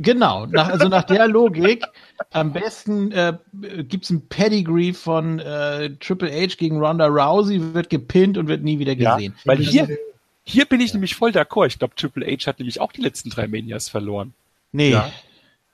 Genau, 0.00 0.46
nach, 0.46 0.68
also 0.68 0.88
nach 0.88 1.02
der 1.04 1.26
Logik, 1.26 1.84
am 2.30 2.52
besten 2.52 3.10
äh, 3.12 3.36
gibt's 3.82 4.10
ein 4.10 4.26
Pedigree 4.28 4.92
von 4.92 5.40
äh, 5.40 5.90
Triple 5.96 6.30
H 6.30 6.54
gegen 6.56 6.78
Ronda 6.78 7.06
Rousey, 7.06 7.74
wird 7.74 7.90
gepinnt 7.90 8.38
und 8.38 8.46
wird 8.48 8.62
nie 8.62 8.78
wieder 8.78 8.94
gesehen. 8.94 9.34
Weil 9.44 9.58
hier, 9.58 9.88
hier 10.44 10.64
bin 10.66 10.80
ich 10.80 10.92
nämlich 10.94 11.14
voll 11.16 11.30
d'accord. 11.30 11.66
Ich 11.66 11.78
glaube, 11.78 11.94
Triple 11.96 12.24
H 12.26 12.46
hat 12.46 12.58
nämlich 12.60 12.80
auch 12.80 12.92
die 12.92 13.00
letzten 13.02 13.30
drei 13.30 13.48
Manias 13.48 13.88
verloren. 13.88 14.34
Nee, 14.72 14.90
Ja. 14.90 15.06
ja. 15.06 15.12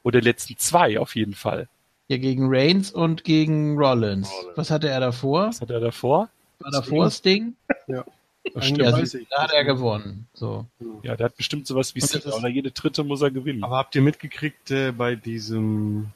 Oder 0.02 0.20
die 0.20 0.28
letzten 0.28 0.56
zwei 0.58 0.98
auf 0.98 1.16
jeden 1.16 1.34
Fall. 1.34 1.66
gegen 2.08 2.46
Reigns 2.48 2.90
und 2.90 3.24
gegen 3.24 3.76
Rollins. 3.78 4.30
Rollins. 4.30 4.56
Was 4.56 4.70
hatte 4.70 4.88
er 4.88 5.00
davor? 5.00 5.48
Was 5.48 5.60
hat 5.60 5.70
er 5.70 5.80
davor? 5.80 6.28
War 6.60 6.70
davor 6.70 7.10
Sting? 7.10 7.54
Ja, 7.88 8.04
weiß 8.54 9.10
sie- 9.10 9.18
ich. 9.18 9.28
da 9.30 9.42
hat 9.44 9.52
er 9.52 9.64
gewonnen. 9.64 10.26
So. 10.34 10.66
Ja, 11.02 11.16
der 11.16 11.26
hat 11.26 11.36
bestimmt 11.36 11.66
sowas 11.66 11.94
wie 11.94 12.00
das 12.00 12.14
ist- 12.14 12.26
oder 12.32 12.48
jede 12.48 12.70
dritte 12.70 13.04
muss 13.04 13.22
er 13.22 13.30
gewinnen. 13.30 13.64
Aber 13.64 13.76
habt 13.78 13.94
ihr 13.94 14.02
mitgekriegt 14.02 14.70
äh, 14.70 14.92
bei 14.92 15.14
diesem, 15.16 16.08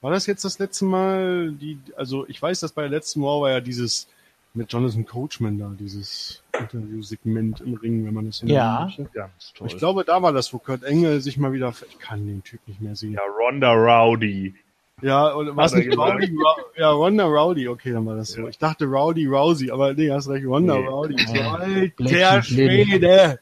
war 0.00 0.10
das 0.10 0.26
jetzt 0.26 0.44
das 0.44 0.58
letzte 0.58 0.84
Mal, 0.84 1.52
die, 1.52 1.78
also 1.96 2.26
ich 2.28 2.40
weiß, 2.40 2.60
dass 2.60 2.72
bei 2.72 2.82
der 2.82 2.90
letzten 2.90 3.22
War 3.22 3.40
war 3.40 3.50
ja 3.50 3.60
dieses 3.60 4.08
mit 4.54 4.72
Jonathan 4.72 5.04
Coachman 5.06 5.58
da, 5.58 5.72
dieses 5.78 6.42
Interview-Segment 6.58 7.60
im 7.60 7.74
Ring, 7.74 8.04
wenn 8.06 8.14
man 8.14 8.26
das 8.26 8.38
so 8.38 8.46
Ja. 8.46 8.84
möchte. 8.86 9.04
Ganz 9.12 9.52
toll. 9.54 9.66
Ich 9.68 9.76
glaube, 9.76 10.04
da 10.04 10.22
war 10.22 10.32
das, 10.32 10.52
wo 10.52 10.58
Kurt 10.58 10.82
Engel 10.84 11.20
sich 11.20 11.36
mal 11.36 11.52
wieder, 11.52 11.72
ich 11.88 11.98
kann 11.98 12.26
den 12.26 12.42
Typ 12.42 12.60
nicht 12.66 12.80
mehr 12.80 12.96
sehen. 12.96 13.12
ja, 13.12 13.20
Ronda 13.38 13.72
Rowdy. 13.72 14.54
Ja, 15.00 15.34
oder 15.34 15.56
was 15.56 15.74
nicht 15.74 15.96
Rowdy? 15.96 16.26
Ro 16.34 16.62
ja, 16.76 16.90
Ronda 16.90 17.24
Rowdy, 17.24 17.68
okay, 17.68 17.92
dann 17.92 18.04
war 18.06 18.16
das 18.16 18.30
so. 18.32 18.42
Ja. 18.42 18.48
Ich 18.48 18.58
dachte 18.58 18.84
Rowdy 18.86 19.26
Rousey, 19.26 19.70
aber 19.70 19.94
nee, 19.94 20.10
hast 20.10 20.28
recht, 20.28 20.46
Ronda 20.46 20.76
Nee. 20.76 20.86
Rowdy. 20.86 21.16
So, 21.26 21.34
Ja. 21.34 21.52
alter 21.54 22.42
Schwede! 22.42 23.38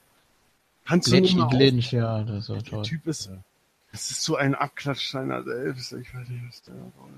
Kannst 0.87 1.11
du 1.11 1.21
mal 1.21 1.45
auf- 1.45 1.51
Glinch, 1.51 1.93
ja, 1.93 2.23
das 2.23 2.49
war 2.49 2.57
Der 2.59 2.65
toll. 2.65 2.83
Typ 2.85 3.07
ist, 3.07 3.31
das 3.91 4.11
ist 4.11 4.23
so 4.23 4.37
ein 4.37 4.55
Abklatsch 4.55 5.11
seiner 5.11 5.43
selbst. 5.43 5.93
Ich 5.95 6.15
weiß 6.15 6.29
nicht, 6.29 6.43
was 6.47 6.63
der 6.63 6.75
soll. 6.75 7.11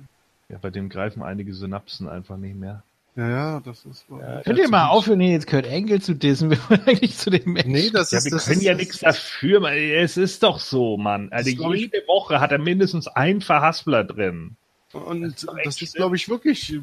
Ja, 0.49 0.59
bei 0.63 0.71
dem 0.71 0.89
greifen 0.89 1.23
einige 1.23 1.53
Synapsen 1.53 2.09
einfach 2.09 2.37
nicht 2.39 2.57
mehr. 2.57 2.83
Ja, 3.19 3.29
ja, 3.29 3.61
das 3.61 3.85
ist 3.85 4.09
wahr. 4.09 4.21
Ja, 4.21 4.43
Könnt 4.43 4.59
ihr 4.61 4.69
mal 4.69 4.89
aufhören, 4.89 5.19
hier 5.19 5.33
jetzt 5.33 5.49
Kurt 5.49 5.67
Engel 5.67 6.01
zu 6.01 6.15
dissen? 6.15 6.51
Wir 6.51 6.59
wollen 6.71 6.83
eigentlich 6.87 7.17
zu 7.19 7.31
dem 7.31 7.53
Match. 7.53 7.67
Nee, 7.67 7.91
das 7.91 8.13
Ja, 8.13 8.19
ist, 8.19 8.27
wir 8.27 8.31
das 8.31 8.45
können 8.47 8.59
ist, 8.61 8.65
ja 8.65 8.73
das 8.75 8.79
nichts 8.81 8.95
ist- 8.95 9.03
dafür, 9.03 9.61
Mann. 9.61 9.73
Es 9.75 10.17
ist 10.17 10.43
doch 10.45 10.61
so, 10.61 10.97
Mann. 10.97 11.29
Also 11.33 11.53
glaub 11.55 11.75
ich- 11.75 11.81
jede 11.81 11.99
Woche 12.07 12.39
hat 12.41 12.53
er 12.53 12.59
mindestens 12.59 13.09
einen 13.09 13.41
Verhaspler 13.41 14.05
drin. 14.05 14.55
Und 14.93 15.23
Das 15.23 15.43
ist 15.67 15.83
ist, 15.83 15.95
glaube 15.97 16.15
ich, 16.17 16.29
wirklich 16.29 16.79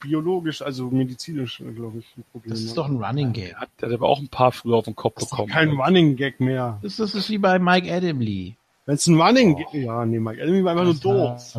biologisch, 0.00 0.62
also 0.62 0.90
medizinisch, 0.90 1.56
glaube 1.74 1.98
ich, 2.00 2.06
ein 2.18 2.24
Problem. 2.32 2.50
Das 2.50 2.60
ist 2.60 2.76
doch 2.76 2.86
ein 2.86 3.02
Running 3.02 3.32
Gag. 3.32 3.52
Er 3.52 3.60
hat, 3.62 3.68
der 3.80 3.88
hat 3.88 3.94
aber 3.94 4.08
auch 4.08 4.20
ein 4.20 4.28
paar 4.28 4.52
früher 4.52 4.76
auf 4.76 4.84
den 4.84 4.94
Kopf 4.94 5.14
Das 5.14 5.24
ist 5.24 5.30
bekommen. 5.30 5.48
kein 5.48 5.70
Running 5.70 6.16
Gag 6.16 6.38
mehr. 6.38 6.78
Das 6.82 6.92
ist, 6.92 7.00
das 7.00 7.14
ist 7.14 7.30
wie 7.30 7.38
bei 7.38 7.58
Mike 7.58 7.90
Adamley. 7.92 8.54
Wenn 8.86 8.94
es 8.94 9.06
ein 9.06 9.20
Running 9.20 9.56
Gag, 9.56 9.72
ja, 9.72 10.04
nee, 10.04 10.20
Mike 10.20 10.40
Enemy 10.40 10.62
war 10.64 10.72
einfach 10.72 10.84
nur 10.84 10.94
doof. 10.94 11.58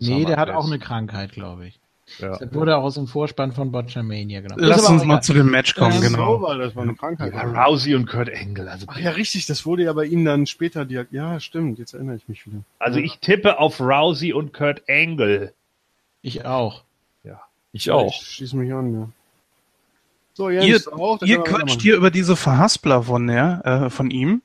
Nee, 0.00 0.24
der 0.24 0.36
hat 0.38 0.50
auch 0.50 0.66
eine 0.66 0.78
Krankheit, 0.78 1.32
glaube 1.32 1.66
ich. 1.68 1.78
Ja. 2.18 2.36
Das 2.36 2.52
wurde 2.52 2.76
auch 2.76 2.82
aus 2.84 2.94
dem 2.94 3.06
Vorspann 3.06 3.52
von 3.52 3.72
Botchamania 3.72 4.40
genommen. 4.42 4.62
Lass 4.62 4.88
uns 4.88 5.00
auch 5.02 5.04
mal 5.06 5.14
egal. 5.14 5.22
zu 5.22 5.32
dem 5.34 5.50
Match 5.50 5.74
kommen, 5.74 5.96
Ähm, 5.96 6.02
genau. 6.12 6.42
War 6.42 6.58
das 6.58 6.76
war 6.76 6.82
eine 6.82 6.94
Krankheit. 6.94 7.32
ja, 7.32 7.64
Rousey 7.64 7.94
und 7.94 8.06
Kurt 8.06 8.28
Engel. 8.28 8.68
Also, 8.68 8.86
Ach 8.88 8.98
ja, 8.98 9.10
richtig, 9.10 9.46
das 9.46 9.64
wurde 9.64 9.84
ja 9.84 9.92
bei 9.94 10.04
ihm 10.04 10.24
dann 10.24 10.46
später 10.46 10.84
diag 10.84 11.06
Ja, 11.10 11.40
stimmt, 11.40 11.78
jetzt 11.78 11.94
erinnere 11.94 12.16
ich 12.16 12.28
mich 12.28 12.46
wieder. 12.46 12.58
also 12.78 12.98
ich 12.98 13.18
tippe 13.20 13.58
auf 13.58 13.80
Rousey 13.80 14.32
und 14.34 14.52
Kurt 14.52 14.82
Engel. 14.86 15.54
Ich 16.22 16.44
auch. 16.44 16.84
Ich 17.76 17.90
auch. 17.90 18.14
Ich 18.20 18.28
schließe 18.36 18.56
mich 18.56 18.72
an, 18.72 18.94
ja. 18.94 19.08
So, 20.34 20.48
Ihr, 20.48 20.62
Jens, 20.64 20.86
auch, 20.86 21.20
ihr 21.22 21.42
können 21.42 21.46
wir 21.46 21.64
quatscht 21.66 21.82
hier 21.82 21.96
über 21.96 22.10
diese 22.12 22.36
Verhaspler 22.36 23.02
von, 23.02 23.26
der, 23.26 23.62
äh, 23.64 23.90
von 23.90 24.10
ihm. 24.12 24.42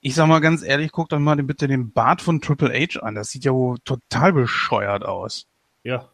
Ich 0.00 0.14
sag 0.14 0.26
mal 0.28 0.40
ganz 0.40 0.62
ehrlich, 0.62 0.90
guckt 0.90 1.12
euch 1.12 1.20
mal 1.20 1.36
bitte 1.36 1.68
den 1.68 1.92
Bart 1.92 2.22
von 2.22 2.40
Triple 2.40 2.72
H 2.72 3.00
an. 3.00 3.14
Das 3.14 3.30
sieht 3.30 3.44
ja 3.44 3.52
wohl 3.52 3.78
total 3.84 4.32
bescheuert 4.32 5.04
aus. 5.04 5.46
Ja. 5.82 6.08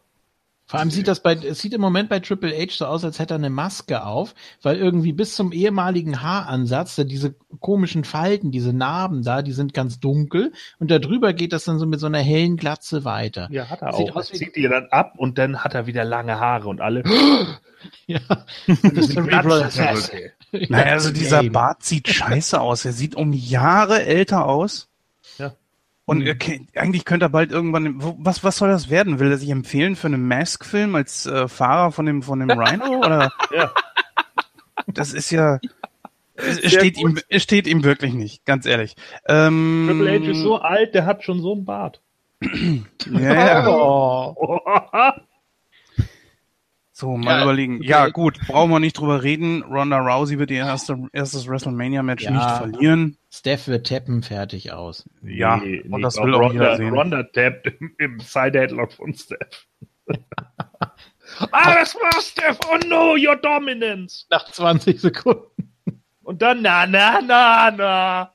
Vor 0.71 0.79
allem 0.79 0.89
sieht 0.89 1.09
das 1.09 1.21
bei, 1.21 1.33
es 1.33 1.59
sieht 1.59 1.73
im 1.73 1.81
Moment 1.81 2.07
bei 2.07 2.21
Triple 2.21 2.55
H 2.57 2.77
so 2.77 2.85
aus, 2.85 3.03
als 3.03 3.19
hätte 3.19 3.33
er 3.33 3.39
eine 3.39 3.49
Maske 3.49 4.05
auf, 4.05 4.33
weil 4.61 4.77
irgendwie 4.77 5.11
bis 5.11 5.35
zum 5.35 5.51
ehemaligen 5.51 6.21
Haaransatz, 6.21 6.95
da 6.95 7.03
diese 7.03 7.35
komischen 7.59 8.05
Falten, 8.05 8.51
diese 8.51 8.71
Narben 8.71 9.21
da, 9.21 9.41
die 9.41 9.51
sind 9.51 9.73
ganz 9.73 9.99
dunkel 9.99 10.53
und 10.79 10.89
darüber 10.89 11.33
geht 11.33 11.51
das 11.51 11.65
dann 11.65 11.77
so 11.77 11.85
mit 11.85 11.99
so 11.99 12.05
einer 12.05 12.19
hellen 12.19 12.55
Glatze 12.55 13.03
weiter. 13.03 13.49
Ja, 13.51 13.69
hat 13.69 13.81
er 13.81 13.91
Sieht 13.91 14.11
auch. 14.11 14.15
aus 14.15 14.29
zieht 14.29 14.55
ihr 14.55 14.69
dann 14.69 14.87
ab 14.91 15.15
und 15.17 15.37
dann 15.37 15.61
hat 15.61 15.75
er 15.75 15.87
wieder 15.87 16.05
lange 16.05 16.39
Haare 16.39 16.69
und 16.69 16.79
alle. 16.79 17.03
Ja. 18.05 18.19
Das 18.67 19.17
Assassin. 19.17 20.29
Naja, 20.51 20.91
also 20.91 21.11
dieser. 21.11 21.41
Bart 21.49 21.81
sieht 21.81 22.07
scheiße 22.09 22.61
aus. 22.61 22.85
Er 22.85 22.91
sieht 22.91 23.15
um 23.15 23.33
Jahre 23.33 24.03
älter 24.03 24.45
aus. 24.45 24.90
Und 26.05 26.23
er, 26.23 26.35
ke- 26.35 26.61
eigentlich 26.75 27.05
könnte 27.05 27.27
er 27.27 27.29
bald 27.29 27.51
irgendwann, 27.51 27.95
was, 28.19 28.43
was 28.43 28.57
soll 28.57 28.69
das 28.69 28.89
werden? 28.89 29.19
Will 29.19 29.31
er 29.31 29.37
sich 29.37 29.49
empfehlen 29.49 29.95
für 29.95 30.07
einen 30.07 30.27
Mask-Film 30.27 30.95
als 30.95 31.25
äh, 31.25 31.47
Fahrer 31.47 31.91
von 31.91 32.05
dem, 32.05 32.21
von 32.23 32.39
dem 32.39 32.49
Rhino? 32.59 32.97
Oder? 32.99 33.31
Ja. 33.55 33.71
Das 34.87 35.13
ist 35.13 35.29
ja, 35.31 35.59
es, 36.35 36.57
steht 36.73 36.97
ihm, 36.97 37.19
es 37.29 37.43
steht 37.43 37.67
ihm 37.67 37.83
wirklich 37.83 38.13
nicht, 38.13 38.45
ganz 38.45 38.65
ehrlich. 38.65 38.95
Ähm, 39.27 39.85
Triple 39.89 40.19
H 40.19 40.31
ist 40.31 40.39
so 40.41 40.57
alt, 40.57 40.95
der 40.95 41.05
hat 41.05 41.23
schon 41.23 41.41
so 41.41 41.53
einen 41.53 41.65
Bart. 41.65 42.01
Ja, 43.11 43.19
ja. 43.33 43.67
Oh. 43.67 44.35
So, 46.91 47.17
mal 47.17 47.37
Ja, 47.37 47.43
überlegen. 47.43 47.77
okay. 47.77 47.87
Ja, 47.87 48.07
gut, 48.09 48.39
brauchen 48.47 48.69
wir 48.71 48.79
nicht 48.79 48.97
drüber 48.99 49.23
reden. 49.23 49.63
Ronda 49.63 49.99
Rousey 49.99 50.37
wird 50.37 50.51
ihr 50.51 50.57
erste, 50.65 50.97
erstes 51.13 51.47
WrestleMania-Match 51.47 52.23
Ja. 52.23 52.31
nicht 52.31 52.49
verlieren. 52.57 53.17
Steph 53.33 53.67
wird 53.67 53.87
tappen, 53.87 54.23
fertig 54.23 54.73
aus. 54.73 55.09
Ja, 55.23 55.57
Nee, 55.57 55.81
und 55.81 55.91
nee, 55.91 56.01
das 56.01 56.17
will 56.17 56.35
auch 56.35 56.51
jeder 56.51 56.71
Ronda, 56.71 56.77
sehen. 56.77 56.93
Ronda 56.93 57.23
tappt 57.23 57.67
im, 57.67 57.95
im 57.97 58.19
Side-Headlock 58.19 58.91
von 58.91 59.13
Steph. 59.13 59.67
ah, 61.51 61.73
das 61.75 61.95
war 61.95 62.21
Steph. 62.21 62.59
Oh 62.69 62.77
no, 62.87 63.15
your 63.15 63.37
dominance. 63.37 64.25
Nach 64.29 64.51
20 64.51 64.99
Sekunden. 64.99 65.71
Und 66.23 66.41
dann 66.41 66.61
na, 66.61 66.85
na, 66.85 67.21
na, 67.21 67.71
na. 67.71 68.31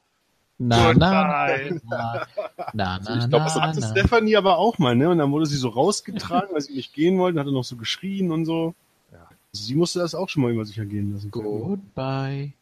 Na, 0.59 0.95
na, 0.95 0.95
na, 0.95 2.27
na, 2.73 2.99
na, 3.05 3.19
Ich 3.19 3.29
glaube, 3.29 3.45
das 3.45 3.61
hatte 3.61 3.81
na. 3.81 3.91
Stephanie 3.91 4.37
aber 4.37 4.57
auch 4.57 4.79
mal, 4.79 4.97
ne? 4.97 5.11
Und 5.11 5.19
dann 5.19 5.31
wurde 5.31 5.45
sie 5.45 5.59
so 5.59 5.69
rausgetragen, 5.69 6.49
weil 6.55 6.63
sie 6.63 6.73
nicht 6.73 6.95
gehen 6.95 7.19
wollte, 7.19 7.39
hatte 7.39 7.53
noch 7.53 7.65
so 7.65 7.77
geschrien 7.77 8.33
und 8.33 8.47
so. 8.47 8.75
Ja. 9.13 9.29
Also 9.53 9.65
sie 9.65 9.75
musste 9.75 9.99
das 9.99 10.15
auch 10.15 10.31
schon 10.31 10.43
mal 10.43 10.53
über 10.53 10.65
sich 10.65 10.79
ergehen 10.79 11.13
lassen. 11.13 11.31
Goodbye. 11.31 12.55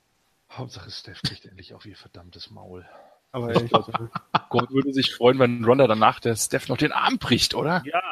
Hauptsache 0.56 0.90
Steph 0.90 1.22
kriegt 1.22 1.44
endlich 1.46 1.74
auf 1.74 1.84
ihr 1.86 1.96
verdammtes 1.96 2.50
Maul. 2.50 2.84
Aber 3.32 3.50
echt, 3.50 3.74
also, 3.74 3.90
Gott 4.50 4.70
würde 4.70 4.92
sich 4.92 5.12
freuen, 5.14 5.38
wenn 5.40 5.64
Ronda 5.64 5.86
danach 5.88 6.20
der 6.20 6.36
Steph 6.36 6.68
noch 6.68 6.76
den 6.76 6.92
Arm 6.92 7.18
bricht, 7.18 7.54
oder? 7.54 7.82
Ja. 7.84 8.02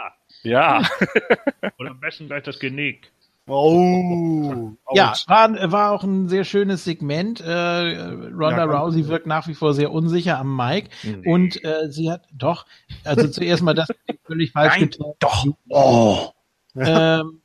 Ja. 0.42 0.82
Oder 1.78 1.90
am 1.90 2.00
besten 2.00 2.26
gleich 2.26 2.42
das 2.42 2.58
Genick. 2.58 3.12
oh, 3.46 4.72
Ja, 4.92 5.14
war, 5.28 5.70
war 5.70 5.92
auch 5.92 6.02
ein 6.02 6.28
sehr 6.28 6.42
schönes 6.44 6.82
Segment. 6.84 7.40
Äh, 7.40 7.52
Ronda 7.52 8.56
Ja, 8.56 8.64
Rousey 8.64 9.06
wirkt 9.06 9.26
nach 9.26 9.46
wie 9.46 9.54
vor 9.54 9.74
sehr 9.74 9.92
unsicher 9.92 10.38
am 10.38 10.56
Mic. 10.56 10.88
Nee. 11.04 11.22
Und 11.30 11.62
äh, 11.64 11.88
sie 11.90 12.10
hat 12.10 12.22
doch, 12.32 12.66
also 13.04 13.28
zuerst 13.28 13.62
mal 13.62 13.74
das 13.74 13.88
völlig 14.24 14.50
falsch 14.50 14.74
Nein, 14.80 14.90
getan. 14.90 15.12
doch. 15.20 15.46
Oh. 15.68 16.28
ähm, 16.76 17.41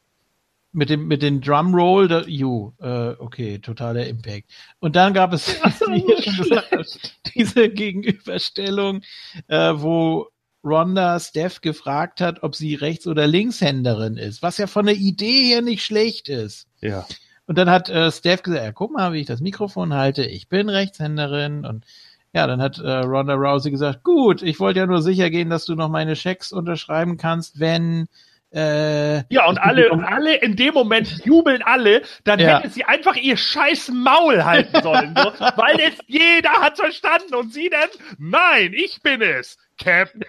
mit 0.77 0.91
dem 0.91 1.07
mit 1.07 1.23
dem 1.23 1.41
Drumroll, 1.41 2.07
da, 2.07 2.21
you, 2.21 2.71
äh, 2.79 3.09
okay, 3.17 3.57
totaler 3.57 4.05
Impact. 4.05 4.51
Und 4.79 4.95
dann 4.95 5.13
gab 5.15 5.33
es 5.33 5.47
diese 7.35 7.69
Gegenüberstellung, 7.69 9.01
äh, 9.47 9.73
wo 9.75 10.27
Ronda 10.63 11.19
Steph 11.19 11.61
gefragt 11.61 12.21
hat, 12.21 12.43
ob 12.43 12.55
sie 12.55 12.75
Rechts- 12.75 13.07
oder 13.07 13.25
Linkshänderin 13.25 14.17
ist, 14.17 14.43
was 14.43 14.59
ja 14.59 14.67
von 14.67 14.85
der 14.85 14.95
Idee 14.95 15.47
her 15.47 15.63
nicht 15.63 15.83
schlecht 15.83 16.29
ist. 16.29 16.67
Ja. 16.81 17.07
Und 17.47 17.57
dann 17.57 17.71
hat 17.71 17.89
äh, 17.89 18.11
Steph 18.11 18.43
gesagt, 18.43 18.63
ja, 18.63 18.71
guck 18.71 18.91
mal, 18.91 19.13
wie 19.13 19.21
ich 19.21 19.27
das 19.27 19.41
Mikrofon 19.41 19.93
halte, 19.93 20.25
ich 20.25 20.47
bin 20.47 20.69
Rechtshänderin 20.69 21.65
und 21.65 21.85
ja, 22.33 22.45
dann 22.45 22.61
hat 22.61 22.77
äh, 22.77 22.97
Ronda 22.97 23.33
Rousey 23.33 23.71
gesagt, 23.71 24.03
gut, 24.03 24.43
ich 24.43 24.59
wollte 24.59 24.79
ja 24.79 24.85
nur 24.85 25.01
sicher 25.01 25.31
gehen, 25.31 25.49
dass 25.49 25.65
du 25.65 25.73
noch 25.73 25.89
meine 25.89 26.15
Schecks 26.15 26.51
unterschreiben 26.51 27.17
kannst, 27.17 27.59
wenn 27.59 28.07
äh, 28.53 29.23
Ja, 29.33 29.47
und 29.47 29.57
alle, 29.57 29.91
und 29.91 30.03
alle 30.03 30.35
in 30.35 30.55
dem 30.55 30.73
Moment 30.73 31.23
jubeln 31.25 31.61
alle, 31.63 32.01
dann 32.23 32.39
Ja. 32.39 32.57
hätte 32.59 32.69
sie 32.69 32.85
einfach 32.85 33.15
ihr 33.15 33.37
scheiß 33.37 33.89
Maul 33.89 34.43
halten 34.45 34.81
sollen, 34.81 35.13
so, 35.17 35.31
weil 35.57 35.79
es 35.79 35.97
jeder 36.07 36.51
hat 36.51 36.77
verstanden 36.77 37.35
und 37.35 37.53
sie 37.53 37.69
dann, 37.69 37.89
nein, 38.17 38.73
ich 38.73 39.01
bin 39.01 39.21
es, 39.21 39.57
Captain 39.81 40.23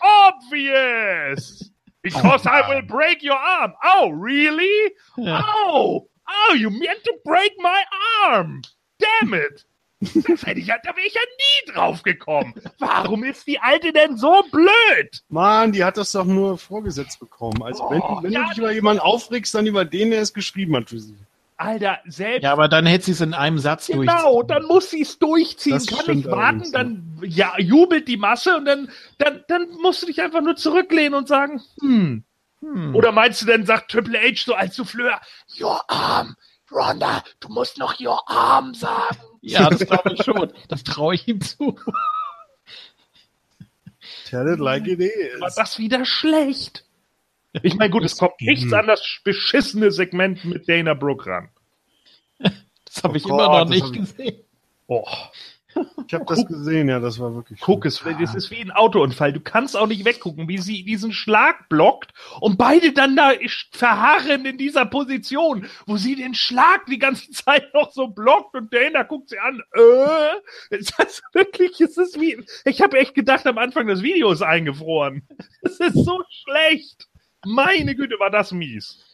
Obvious, 0.00 1.70
because 2.02 2.44
I 2.46 2.62
will 2.68 2.82
break 2.82 3.22
your 3.22 3.38
arm. 3.38 3.74
Oh, 3.84 4.10
really? 4.10 4.92
Ja. 5.16 5.44
Oh, 5.66 6.08
oh, 6.28 6.54
you 6.54 6.70
meant 6.70 7.02
to 7.04 7.12
break 7.24 7.52
my 7.58 7.82
arm. 8.26 8.62
Damn 8.98 9.34
it. 9.34 9.64
Das 10.28 10.44
hätte 10.44 10.60
ich 10.60 10.66
ja, 10.66 10.76
da 10.82 10.90
wäre 10.96 11.06
ich 11.06 11.14
ja 11.14 11.20
nie 11.20 11.72
drauf 11.72 12.02
gekommen. 12.02 12.54
Warum 12.78 13.24
ist 13.24 13.46
die 13.46 13.60
Alte 13.60 13.92
denn 13.92 14.16
so 14.16 14.42
blöd? 14.50 15.22
Mann, 15.28 15.72
die 15.72 15.84
hat 15.84 15.96
das 15.96 16.12
doch 16.12 16.24
nur 16.24 16.58
vorgesetzt 16.58 17.20
bekommen. 17.20 17.62
Also 17.62 17.88
wenn, 17.90 18.00
Oh, 18.00 18.22
wenn 18.22 18.32
ja, 18.32 18.42
du 18.42 18.48
dich 18.48 18.58
über 18.58 18.72
jemanden 18.72 19.00
aufregst, 19.00 19.54
dann 19.54 19.66
über 19.66 19.84
den, 19.84 20.10
der 20.10 20.22
es 20.22 20.34
geschrieben 20.34 20.76
hat 20.76 20.90
für 20.90 20.98
sie. 20.98 21.16
Alter, 21.56 22.00
selbst. 22.06 22.42
Ja, 22.42 22.52
aber 22.52 22.68
dann 22.68 22.86
hätte 22.86 23.04
sie 23.04 23.12
es 23.12 23.20
in 23.20 23.34
einem 23.34 23.58
Satz 23.58 23.86
durch. 23.86 24.08
Genau, 24.08 24.42
dann 24.42 24.64
muss 24.64 24.90
sie 24.90 25.02
es 25.02 25.18
durchziehen. 25.18 25.74
Das 25.74 25.86
Kann 25.86 26.16
nicht 26.16 26.28
warten, 26.28 26.72
dann 26.72 27.20
ja, 27.22 27.54
jubelt 27.58 28.08
die 28.08 28.16
Masse 28.16 28.56
und 28.56 28.64
dann, 28.64 28.90
dann, 29.18 29.44
dann 29.46 29.70
musst 29.80 30.02
du 30.02 30.06
dich 30.06 30.20
einfach 30.20 30.40
nur 30.40 30.56
zurücklehnen 30.56 31.14
und 31.14 31.28
sagen, 31.28 31.62
hm. 31.80 32.24
Hm. 32.60 32.94
Oder 32.94 33.12
meinst 33.12 33.42
du 33.42 33.46
denn, 33.46 33.66
sagt 33.66 33.90
Triple 33.90 34.18
H 34.18 34.42
so 34.44 34.54
als 34.54 34.74
Souffleur, 34.76 35.20
your 35.60 35.82
arm, 35.88 36.36
Ronda, 36.70 37.22
du 37.40 37.48
musst 37.48 37.78
noch 37.78 38.00
your 38.00 38.22
arm 38.28 38.74
sagen. 38.74 39.18
Ja, 39.42 39.68
das 39.68 39.80
glaube 39.86 40.14
ich 40.14 40.22
schon. 40.24 40.52
Das 40.68 40.84
traue 40.84 41.14
ich 41.16 41.26
ihm 41.28 41.40
zu. 41.40 41.76
Tell 44.26 44.48
it 44.52 44.58
like 44.58 44.86
it 44.86 44.98
War 45.40 45.48
is. 45.48 45.54
das 45.56 45.78
wieder 45.78 46.04
schlecht? 46.04 46.84
Ich 47.62 47.74
meine, 47.74 47.90
gut, 47.90 48.04
es 48.04 48.16
kommt 48.16 48.40
nichts 48.40 48.64
Mhm. 48.66 48.74
an 48.74 48.86
das 48.86 49.20
beschissene 49.24 49.90
Segment 49.90 50.44
mit 50.44 50.68
Dana 50.68 50.94
Brooke 50.94 51.28
ran. 51.28 51.50
Das 52.38 53.02
habe 53.02 53.14
Oh 53.14 53.16
ich 53.16 53.22
Gott, 53.24 53.32
immer 53.32 53.58
noch 53.64 53.68
nicht 53.68 53.92
gesehen. 53.92 54.42
Oh, 54.86 55.06
Ich 56.06 56.14
habe 56.14 56.24
das 56.26 56.46
gesehen, 56.46 56.88
ja, 56.88 57.00
das 57.00 57.18
war 57.18 57.34
wirklich. 57.34 57.60
guck 57.60 57.86
es, 57.86 58.02
das 58.20 58.34
ist 58.34 58.50
wie 58.50 58.60
ein 58.60 58.70
Autounfall. 58.70 59.32
Du 59.32 59.40
kannst 59.40 59.76
auch 59.76 59.86
nicht 59.86 60.04
weggucken, 60.04 60.48
wie 60.48 60.58
sie 60.58 60.84
diesen 60.84 61.12
Schlag 61.12 61.68
blockt 61.68 62.12
und 62.40 62.58
beide 62.58 62.92
dann 62.92 63.16
da 63.16 63.32
verharren 63.70 64.44
in 64.44 64.58
dieser 64.58 64.84
Position, 64.84 65.66
wo 65.86 65.96
sie 65.96 66.14
den 66.14 66.34
Schlag 66.34 66.86
die 66.86 66.98
ganze 66.98 67.30
Zeit 67.32 67.72
noch 67.74 67.92
so 67.92 68.08
blockt 68.08 68.54
und 68.54 68.72
Dana 68.72 69.04
guckt 69.04 69.30
sie 69.30 69.38
an. 69.38 69.62
Äh, 69.74 70.76
ist 70.76 70.94
das 70.98 71.22
wirklich, 71.32 71.80
ist 71.80 71.98
es 71.98 72.20
wie, 72.20 72.44
ich 72.64 72.82
habe 72.82 72.98
echt 72.98 73.14
gedacht 73.14 73.46
am 73.46 73.58
Anfang, 73.58 73.86
das 73.86 74.02
Video 74.02 74.30
ist 74.30 74.42
eingefroren. 74.42 75.26
Das 75.62 75.78
ist 75.78 76.04
so 76.04 76.22
schlecht. 76.28 77.08
Meine 77.46 77.94
Güte, 77.94 78.18
war 78.18 78.30
das 78.30 78.52
mies. 78.52 79.04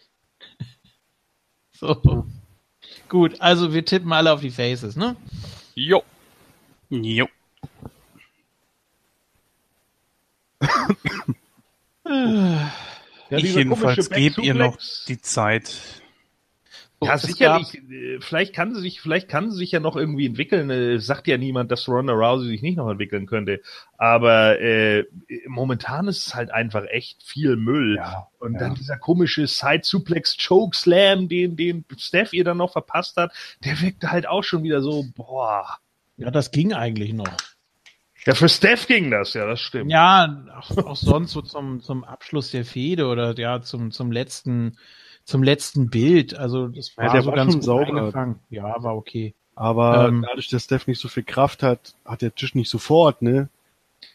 So. 1.73 2.27
Gut, 3.09 3.41
also 3.41 3.73
wir 3.73 3.85
tippen 3.85 4.13
alle 4.13 4.33
auf 4.33 4.41
die 4.41 4.51
Faces, 4.51 4.97
ne? 4.97 5.17
Jo. 5.75 6.03
Jo. 6.91 7.29
Ja, 13.31 13.37
ich 13.39 13.55
jedenfalls 13.55 14.11
gebe 14.11 14.41
ihr 14.43 14.55
noch 14.55 14.79
die 15.07 15.21
Zeit. 15.21 15.75
Ja, 17.01 17.15
Es 17.15 17.23
sicherlich. 17.23 17.75
äh, 17.91 18.19
Vielleicht 18.21 18.55
kann 18.55 18.75
sie 18.75 18.81
sich, 18.81 19.01
vielleicht 19.01 19.29
kann 19.29 19.53
sie 19.53 19.57
sich 19.59 19.71
ja 19.71 19.79
noch 19.79 19.95
irgendwie 19.95 20.27
entwickeln. 20.27 20.69
Äh, 20.71 20.99
Sagt 20.99 21.29
ja 21.29 21.39
niemand, 21.39 21.71
dass 21.71 21.87
Ronda 21.89 22.13
Rousey 22.13 22.49
sich 22.49 22.63
nicht 22.63 22.77
noch 22.77 22.91
entwickeln 22.91 23.27
könnte. 23.27 23.61
Aber 23.99 24.59
äh, 24.61 25.05
momentan 25.47 26.09
ist 26.09 26.27
es 26.27 26.35
halt 26.35 26.51
einfach 26.51 26.85
echt 26.89 27.23
viel 27.23 27.55
Müll. 27.55 27.97
Ja, 27.99 28.27
Und 28.41 28.55
ja. 28.55 28.61
dann 28.61 28.75
dieser 28.75 28.97
komische 28.97 29.47
Side 29.47 29.83
Suplex 29.85 30.37
Choke 30.45 30.77
Slam, 30.77 31.29
den 31.29 31.55
den 31.55 31.85
Steph 31.97 32.33
ihr 32.33 32.43
dann 32.43 32.57
noch 32.57 32.73
verpasst 32.73 33.17
hat, 33.17 33.33
der 33.65 33.81
wirkte 33.81 34.11
halt 34.11 34.27
auch 34.27 34.43
schon 34.43 34.65
wieder 34.65 34.81
so, 34.83 35.05
boah. 35.15 35.79
Ja, 36.19 36.31
das 36.31 36.51
ging 36.51 36.73
eigentlich 36.73 37.13
noch. 37.13 37.33
Ja, 38.27 38.35
für 38.35 38.49
Steph 38.49 38.87
ging 38.87 39.11
das, 39.11 39.35
ja, 39.35 39.47
das 39.47 39.61
stimmt. 39.61 39.91
Ja, 39.91 40.45
auch, 40.59 40.71
auch 40.87 40.97
sonst 40.97 41.33
so 41.33 41.41
zum, 41.41 41.81
zum 41.81 42.05
Abschluss 42.05 42.51
der 42.51 42.65
Fehde 42.65 43.07
oder 43.07 43.39
ja, 43.39 43.63
zum, 43.63 43.91
zum 43.91 44.13
letzten, 44.13 44.77
zum 45.25 45.43
letzten 45.43 45.89
Bild. 45.89 46.35
Also 46.35 46.69
das 46.69 46.97
Ja, 46.97 47.05
war 47.05 47.13
der 47.13 47.23
so 47.23 47.31
war 47.31 47.37
ganz 47.37 47.53
schon 47.53 47.61
gut 47.61 47.65
sauber. 47.65 47.87
eingefangen. 47.87 48.41
Ja, 48.51 48.83
war 48.83 48.97
okay. 48.97 49.35
Aber 49.55 50.09
Ähm, 50.09 50.23
dadurch, 50.29 50.49
dass 50.49 50.65
Steph 50.65 50.87
nicht 50.87 51.01
so 51.01 51.09
viel 51.09 51.23
Kraft 51.25 51.63
hat, 51.63 51.95
hat 52.05 52.23
der 52.23 52.35
Tisch 52.35 52.55
nicht 52.55 52.69
sofort, 52.71 53.23
ne? 53.23 53.49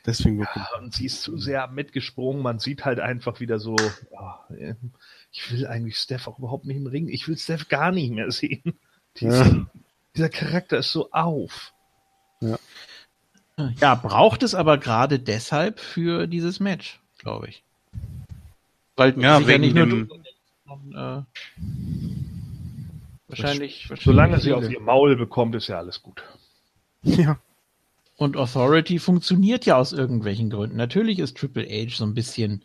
Deswegen 0.05 0.39
wird 0.39 0.49
Ja, 0.55 0.67
Und 0.79 0.93
sie 0.93 1.05
ist 1.05 1.21
zu 1.21 1.37
sehr 1.37 1.67
mitgesprungen. 1.67 2.41
Man 2.41 2.59
sieht 2.59 2.85
halt 2.85 2.99
einfach 2.99 3.39
wieder 3.39 3.59
so, 3.59 3.97
äh, 4.57 4.75
ich 5.31 5.51
will 5.51 5.65
eigentlich 5.67 5.97
Steph 5.97 6.27
auch 6.27 6.39
überhaupt 6.39 6.65
nicht 6.65 6.77
im 6.77 6.87
Ring. 6.87 7.07
Ich 7.09 7.27
will 7.27 7.37
Steph 7.37 7.67
gar 7.67 7.91
nicht 7.91 8.11
mehr 8.11 8.31
sehen. 8.31 8.79
Dieser, 9.17 9.45
Ja. 9.45 9.65
dieser 10.15 10.29
Charakter 10.29 10.77
ist 10.77 10.91
so 10.91 11.11
auf. 11.11 11.72
Ja, 13.79 13.95
braucht 13.95 14.43
es 14.43 14.55
aber 14.55 14.77
gerade 14.77 15.19
deshalb 15.19 15.79
für 15.79 16.27
dieses 16.27 16.59
Match, 16.59 16.99
glaube 17.19 17.47
ich. 17.49 17.63
Weil 18.95 19.19
Ja, 19.19 19.45
wegen 19.47 19.61
nicht 19.61 19.75
nur 19.75 19.85
dem- 19.85 20.09
sondern, 20.65 20.91
äh, 20.91 21.23
wahrscheinlich, 23.27 23.89
wahrscheinlich 23.89 24.03
Solange 24.03 24.39
sie 24.39 24.53
auf 24.53 24.69
ihr 24.69 24.79
Maul 24.79 25.15
bekommt, 25.15 25.55
ist 25.55 25.67
ja 25.67 25.77
alles 25.77 26.01
gut. 26.01 26.23
ja. 27.03 27.39
Und 28.15 28.37
Authority 28.37 28.99
funktioniert 28.99 29.65
ja 29.65 29.75
aus 29.77 29.91
irgendwelchen 29.91 30.49
Gründen. 30.49 30.77
Natürlich 30.77 31.19
ist 31.19 31.35
Triple 31.35 31.65
H 31.67 31.95
so 31.95 32.05
ein 32.05 32.13
bisschen 32.13 32.63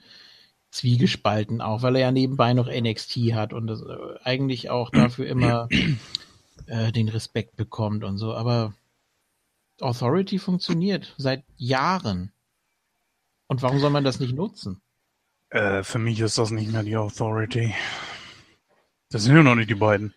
zwiegespalten, 0.70 1.62
auch 1.62 1.82
weil 1.82 1.96
er 1.96 2.02
ja 2.02 2.12
nebenbei 2.12 2.52
noch 2.52 2.68
NXT 2.68 3.34
hat 3.34 3.52
und 3.54 3.66
das, 3.66 3.80
äh, 3.80 3.96
eigentlich 4.22 4.68
auch 4.68 4.90
dafür 4.90 5.26
immer 5.26 5.68
äh, 6.66 6.92
den 6.92 7.08
Respekt 7.08 7.56
bekommt 7.56 8.04
und 8.04 8.18
so. 8.18 8.34
Aber 8.34 8.74
Authority 9.80 10.38
funktioniert 10.38 11.14
seit 11.18 11.44
Jahren. 11.56 12.32
Und 13.46 13.62
warum 13.62 13.78
soll 13.78 13.90
man 13.90 14.04
das 14.04 14.20
nicht 14.20 14.34
nutzen? 14.34 14.80
Äh, 15.50 15.82
für 15.82 15.98
mich 15.98 16.20
ist 16.20 16.38
das 16.38 16.50
nicht 16.50 16.70
mehr 16.70 16.82
die 16.82 16.96
Authority. 16.96 17.74
Das 19.10 19.24
sind 19.24 19.34
ja 19.34 19.42
noch 19.42 19.54
nicht 19.54 19.70
die 19.70 19.74
beiden. 19.74 20.14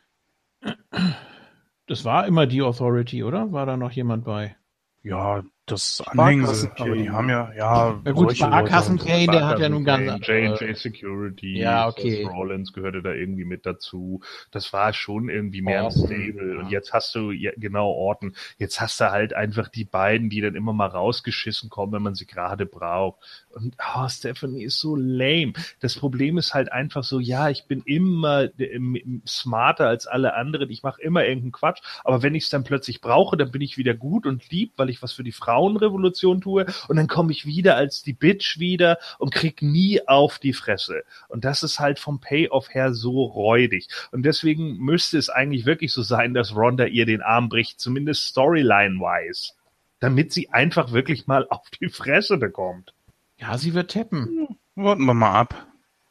Das 1.88 2.04
war 2.04 2.28
immer 2.28 2.46
die 2.46 2.62
Authority, 2.62 3.24
oder? 3.24 3.52
War 3.52 3.66
da 3.66 3.78
noch 3.78 3.92
jemand 3.92 4.26
bei? 4.26 4.56
Ja, 5.04 5.44
das 5.68 6.02
Anhängsel, 6.06 6.72
aber 6.78 6.96
die 6.96 7.10
haben 7.10 7.30
ja, 7.30 7.52
ja, 7.56 8.02
Ja 8.04 8.12
gut, 8.12 8.36
Sparkassen. 8.36 8.98
Kane, 8.98 9.28
der 9.28 9.48
hat 9.48 9.60
ja 9.60 9.70
nun 9.70 9.86
ganz 9.86 10.28
J&J 10.28 10.76
Security, 10.76 11.60
Ja, 11.60 11.88
okay. 11.88 12.24
Seth 12.24 12.28
Rollins 12.32 12.74
gehörte 12.74 13.02
da 13.02 13.14
irgendwie 13.14 13.46
mit 13.46 13.66
dazu. 13.66 14.22
Das 14.50 14.74
war 14.74 14.92
schon 14.94 15.30
irgendwie 15.30 15.62
mehr 15.62 15.80
ein 15.80 15.86
Orton, 15.86 16.06
Stable. 16.08 16.54
ja. 16.56 16.60
Und 16.60 16.72
jetzt 16.72 16.94
hast 16.94 17.16
du, 17.16 17.32
ja, 17.32 17.52
genau, 17.58 17.90
Orten. 17.92 18.34
Jetzt 18.58 18.82
hast 18.82 19.00
du 19.00 19.12
halt 19.12 19.34
einfach 19.34 19.70
die 19.70 19.86
beiden, 19.86 20.30
die 20.30 20.42
dann 20.42 20.56
immer 20.56 20.74
mal 20.74 20.88
rausgeschissen 20.88 21.70
kommen, 21.70 21.94
wenn 21.94 22.02
man 22.02 22.16
sie 22.16 22.26
gerade 22.26 22.66
braucht. 22.66 23.20
Und 23.50 23.76
oh, 23.96 24.08
Stephanie 24.10 24.64
ist 24.64 24.80
so 24.80 24.96
lame. 24.96 25.54
Das 25.80 25.96
Problem 25.96 26.38
ist 26.38 26.54
halt 26.54 26.72
einfach 26.72 27.04
so, 27.04 27.20
ja, 27.20 27.50
ich 27.50 27.66
bin 27.68 27.82
immer 27.86 28.50
ähm, 28.60 29.22
smarter 29.28 29.88
als 29.88 30.08
alle 30.08 30.34
anderen. 30.34 30.70
Ich 30.70 30.84
mache 30.84 31.02
immer 31.02 31.24
irgendeinen 31.24 31.52
Quatsch. 31.52 31.82
Aber 32.04 32.24
wenn 32.24 32.36
ich 32.36 32.46
es 32.46 32.50
dann 32.50 32.64
plötzlich 32.64 33.00
brauche, 33.02 33.38
dann 33.38 33.52
bin 33.52 33.62
ich 33.62 33.78
wieder 33.78 33.94
gut 33.94 34.26
und 34.26 34.50
lieb, 34.50 34.74
weil 34.78 34.90
ich 34.90 35.02
was 35.02 35.14
für 35.14 35.24
die 35.24 35.32
Frauenrevolution 35.52 36.42
tue. 36.42 36.66
Und 36.88 36.96
dann 36.96 37.08
komme 37.08 37.32
ich 37.32 37.46
wieder 37.46 37.76
als 37.76 38.04
die 38.04 38.14
Bitch 38.14 38.60
wieder 38.60 38.98
und 39.20 39.34
krieg 39.34 39.62
nie 39.62 40.08
auf 40.08 40.40
die 40.40 40.54
Fresse. 40.54 41.04
Und 41.28 41.44
das 41.44 41.64
ist 41.64 41.80
halt 41.80 42.00
vom 42.00 42.20
Payoff 42.20 42.74
her 42.74 42.94
so 42.94 43.24
räudig. 43.24 43.88
Und 44.12 44.24
deswegen 44.24 44.78
müsste 44.78 45.18
es 45.18 45.30
eigentlich 45.30 45.66
wirklich 45.66 45.92
so 45.92 46.02
sein, 46.02 46.34
dass 46.34 46.56
Ronda 46.56 46.86
ihr 46.86 47.06
den 47.06 47.22
Arm 47.22 47.50
bricht, 47.50 47.80
zumindest 47.80 48.28
storyline-wise. 48.28 49.54
Damit 50.00 50.32
sie 50.32 50.50
einfach 50.50 50.94
wirklich 50.94 51.28
mal 51.28 51.46
auf 51.50 51.70
die 51.80 51.90
Fresse 51.90 52.38
bekommt. 52.38 52.94
Ja, 53.38 53.58
sie 53.58 53.74
wird 53.74 53.92
tappen. 53.92 54.48
Warten 54.76 55.06
wir 55.06 55.14
mal 55.14 55.34
ab. 55.34 55.68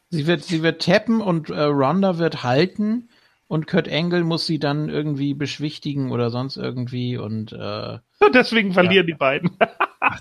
Sie 0.09 0.27
wird, 0.27 0.43
sie 0.43 0.61
wird 0.61 0.81
tappen 0.81 1.21
und 1.21 1.49
äh, 1.49 1.61
Ronda 1.61 2.17
wird 2.17 2.43
halten 2.43 3.09
und 3.51 3.67
Kurt 3.67 3.89
Angle 3.91 4.23
muss 4.23 4.45
sie 4.45 4.59
dann 4.59 4.87
irgendwie 4.87 5.33
beschwichtigen 5.33 6.13
oder 6.13 6.29
sonst 6.29 6.55
irgendwie 6.55 7.17
und 7.17 7.51
äh, 7.51 7.99
deswegen 8.33 8.71
verlieren 8.71 9.07
die 9.07 9.13
beiden. 9.13 9.57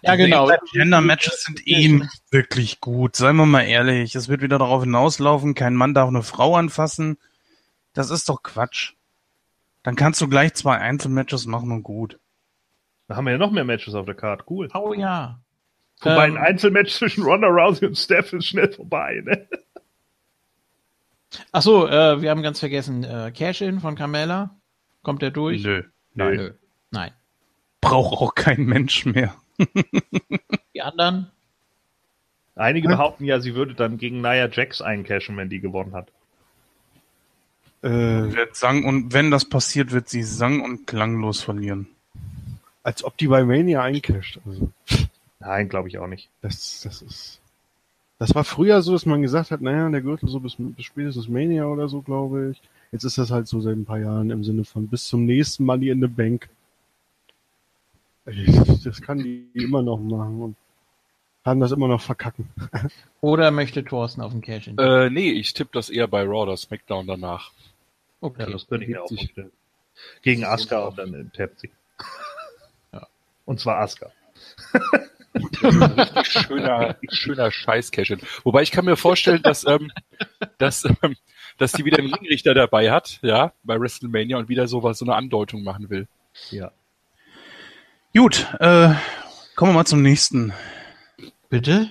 ja 0.02 0.16
genau. 0.16 0.50
Gender-Matches 0.72 1.44
sind 1.44 1.64
eh 1.64 1.86
nicht 1.86 2.22
wirklich 2.32 2.80
gut. 2.80 3.14
Seien 3.14 3.36
wir 3.36 3.46
mal 3.46 3.62
ehrlich. 3.62 4.16
Es 4.16 4.28
wird 4.28 4.42
wieder 4.42 4.58
darauf 4.58 4.82
hinauslaufen, 4.82 5.54
kein 5.54 5.76
Mann 5.76 5.94
darf 5.94 6.08
eine 6.08 6.24
Frau 6.24 6.56
anfassen. 6.56 7.18
Das 7.92 8.10
ist 8.10 8.28
doch 8.28 8.42
Quatsch. 8.42 8.94
Dann 9.84 9.94
kannst 9.94 10.20
du 10.20 10.26
gleich 10.26 10.54
zwei 10.54 10.78
Einzelmatches 10.78 11.46
machen 11.46 11.70
und 11.70 11.84
gut. 11.84 12.18
Da 13.06 13.14
haben 13.14 13.26
wir 13.26 13.32
ja 13.34 13.38
noch 13.38 13.52
mehr 13.52 13.64
Matches 13.64 13.94
auf 13.94 14.06
der 14.06 14.16
Karte. 14.16 14.42
Cool. 14.50 14.68
Oh 14.74 14.92
ja. 14.92 15.38
Wobei 16.00 16.26
Ähm, 16.26 16.36
ein 16.36 16.42
Einzelmatch 16.42 16.94
zwischen 16.94 17.22
Ronda 17.22 17.46
Rousey 17.46 17.86
und 17.86 17.96
Steph 17.96 18.32
ist 18.32 18.46
schnell 18.46 18.72
vorbei. 18.72 19.22
Ne? 19.24 19.46
Ach 21.52 21.62
so, 21.62 21.86
äh, 21.88 22.20
wir 22.22 22.30
haben 22.30 22.42
ganz 22.42 22.58
vergessen 22.58 23.04
äh, 23.04 23.30
Cash-In 23.34 23.80
von 23.80 23.94
Carmella. 23.94 24.56
Kommt 25.02 25.22
der 25.22 25.30
durch? 25.30 25.62
Nö. 25.62 25.82
Nein. 26.14 26.36
Nö. 26.36 26.52
Nein. 26.90 27.12
Braucht 27.80 28.20
auch 28.20 28.34
kein 28.34 28.64
Mensch 28.64 29.06
mehr. 29.06 29.34
Die 30.74 30.82
anderen? 30.82 31.30
Einige 32.56 32.88
behaupten 32.88 33.24
ja, 33.24 33.40
sie 33.40 33.54
würde 33.54 33.74
dann 33.74 33.96
gegen 33.96 34.20
Nia 34.20 34.48
Jax 34.48 34.82
eincashen, 34.82 35.36
wenn 35.36 35.48
die 35.48 35.60
gewonnen 35.60 35.94
hat. 35.94 36.08
Äh, 37.82 37.88
Wird 37.88 38.54
sang 38.56 38.84
und 38.84 39.14
wenn 39.14 39.30
das 39.30 39.46
passiert, 39.46 39.92
wird 39.92 40.10
sie 40.10 40.22
sang 40.22 40.60
und 40.60 40.86
klanglos 40.86 41.40
verlieren. 41.40 41.86
als 42.82 43.02
ob 43.04 43.16
die 43.16 43.28
bei 43.28 43.44
Mania 43.44 43.82
eincasht. 43.82 44.38
Also, 44.44 44.70
Nein, 45.38 45.70
glaube 45.70 45.88
ich 45.88 45.96
auch 45.98 46.06
nicht. 46.06 46.28
das, 46.42 46.82
das 46.82 47.00
ist. 47.00 47.39
Das 48.20 48.34
war 48.34 48.44
früher 48.44 48.82
so, 48.82 48.92
dass 48.92 49.06
man 49.06 49.22
gesagt 49.22 49.50
hat, 49.50 49.62
naja, 49.62 49.88
der 49.88 50.02
Gürtel 50.02 50.28
so 50.28 50.40
bis, 50.40 50.54
bis 50.58 50.84
spätestens 50.84 51.26
Mania 51.26 51.64
oder 51.64 51.88
so, 51.88 52.02
glaube 52.02 52.50
ich. 52.50 52.60
Jetzt 52.92 53.04
ist 53.04 53.16
das 53.16 53.30
halt 53.30 53.48
so 53.48 53.62
seit 53.62 53.74
ein 53.74 53.86
paar 53.86 53.98
Jahren 53.98 54.28
im 54.30 54.44
Sinne 54.44 54.66
von 54.66 54.88
bis 54.88 55.08
zum 55.08 55.24
nächsten 55.24 55.64
Money 55.64 55.88
in 55.88 56.02
the 56.02 56.06
Bank. 56.06 56.50
Das 58.84 59.00
kann 59.00 59.20
die 59.20 59.48
immer 59.54 59.80
noch 59.80 59.96
machen 59.96 60.42
und 60.42 60.56
kann 61.44 61.60
das 61.60 61.72
immer 61.72 61.88
noch 61.88 62.02
verkacken. 62.02 62.50
Oder 63.22 63.50
möchte 63.50 63.82
Thorsten 63.86 64.20
auf 64.20 64.32
den 64.32 64.42
Cash-In? 64.42 64.76
Äh, 64.76 65.08
nee, 65.08 65.30
ich 65.30 65.54
tippe 65.54 65.70
das 65.72 65.88
eher 65.88 66.06
bei 66.06 66.22
Raw 66.22 66.42
oder 66.42 66.58
SmackDown 66.58 67.06
danach. 67.06 67.52
Okay. 68.20 68.42
Ja, 68.42 68.50
das 68.50 68.68
könnte 68.68 68.84
ich 68.84 68.90
mir 68.90 69.02
auch 69.02 69.08
vorstellen. 69.08 69.50
Gegen 70.20 70.44
Asuka 70.44 70.88
und 70.88 70.98
dann 70.98 71.32
tappt 71.32 71.60
sie. 71.60 71.70
Ja. 72.92 73.06
Und 73.46 73.60
zwar 73.60 73.78
Asuka. 73.78 74.12
richtig 75.62 76.26
schöner, 76.26 76.96
schöner 77.10 77.50
Scheiß-Cash. 77.50 78.16
Wobei 78.44 78.62
ich 78.62 78.70
kann 78.70 78.84
mir 78.84 78.96
vorstellen, 78.96 79.42
dass, 79.42 79.66
ähm, 79.66 79.90
dass, 80.58 80.84
ähm, 80.84 81.16
dass 81.58 81.72
die 81.72 81.84
wieder 81.84 81.98
einen 81.98 82.12
Ringrichter 82.12 82.54
dabei 82.54 82.90
hat, 82.90 83.18
ja, 83.22 83.52
bei 83.62 83.80
WrestleMania 83.80 84.38
und 84.38 84.48
wieder 84.48 84.66
sowas, 84.66 84.98
so 84.98 85.04
eine 85.04 85.14
Andeutung 85.14 85.62
machen 85.62 85.90
will. 85.90 86.08
Ja. 86.50 86.72
Gut, 88.14 88.46
äh, 88.58 88.94
kommen 89.54 89.72
wir 89.72 89.74
mal 89.74 89.84
zum 89.84 90.02
nächsten. 90.02 90.52
Bitte? 91.48 91.90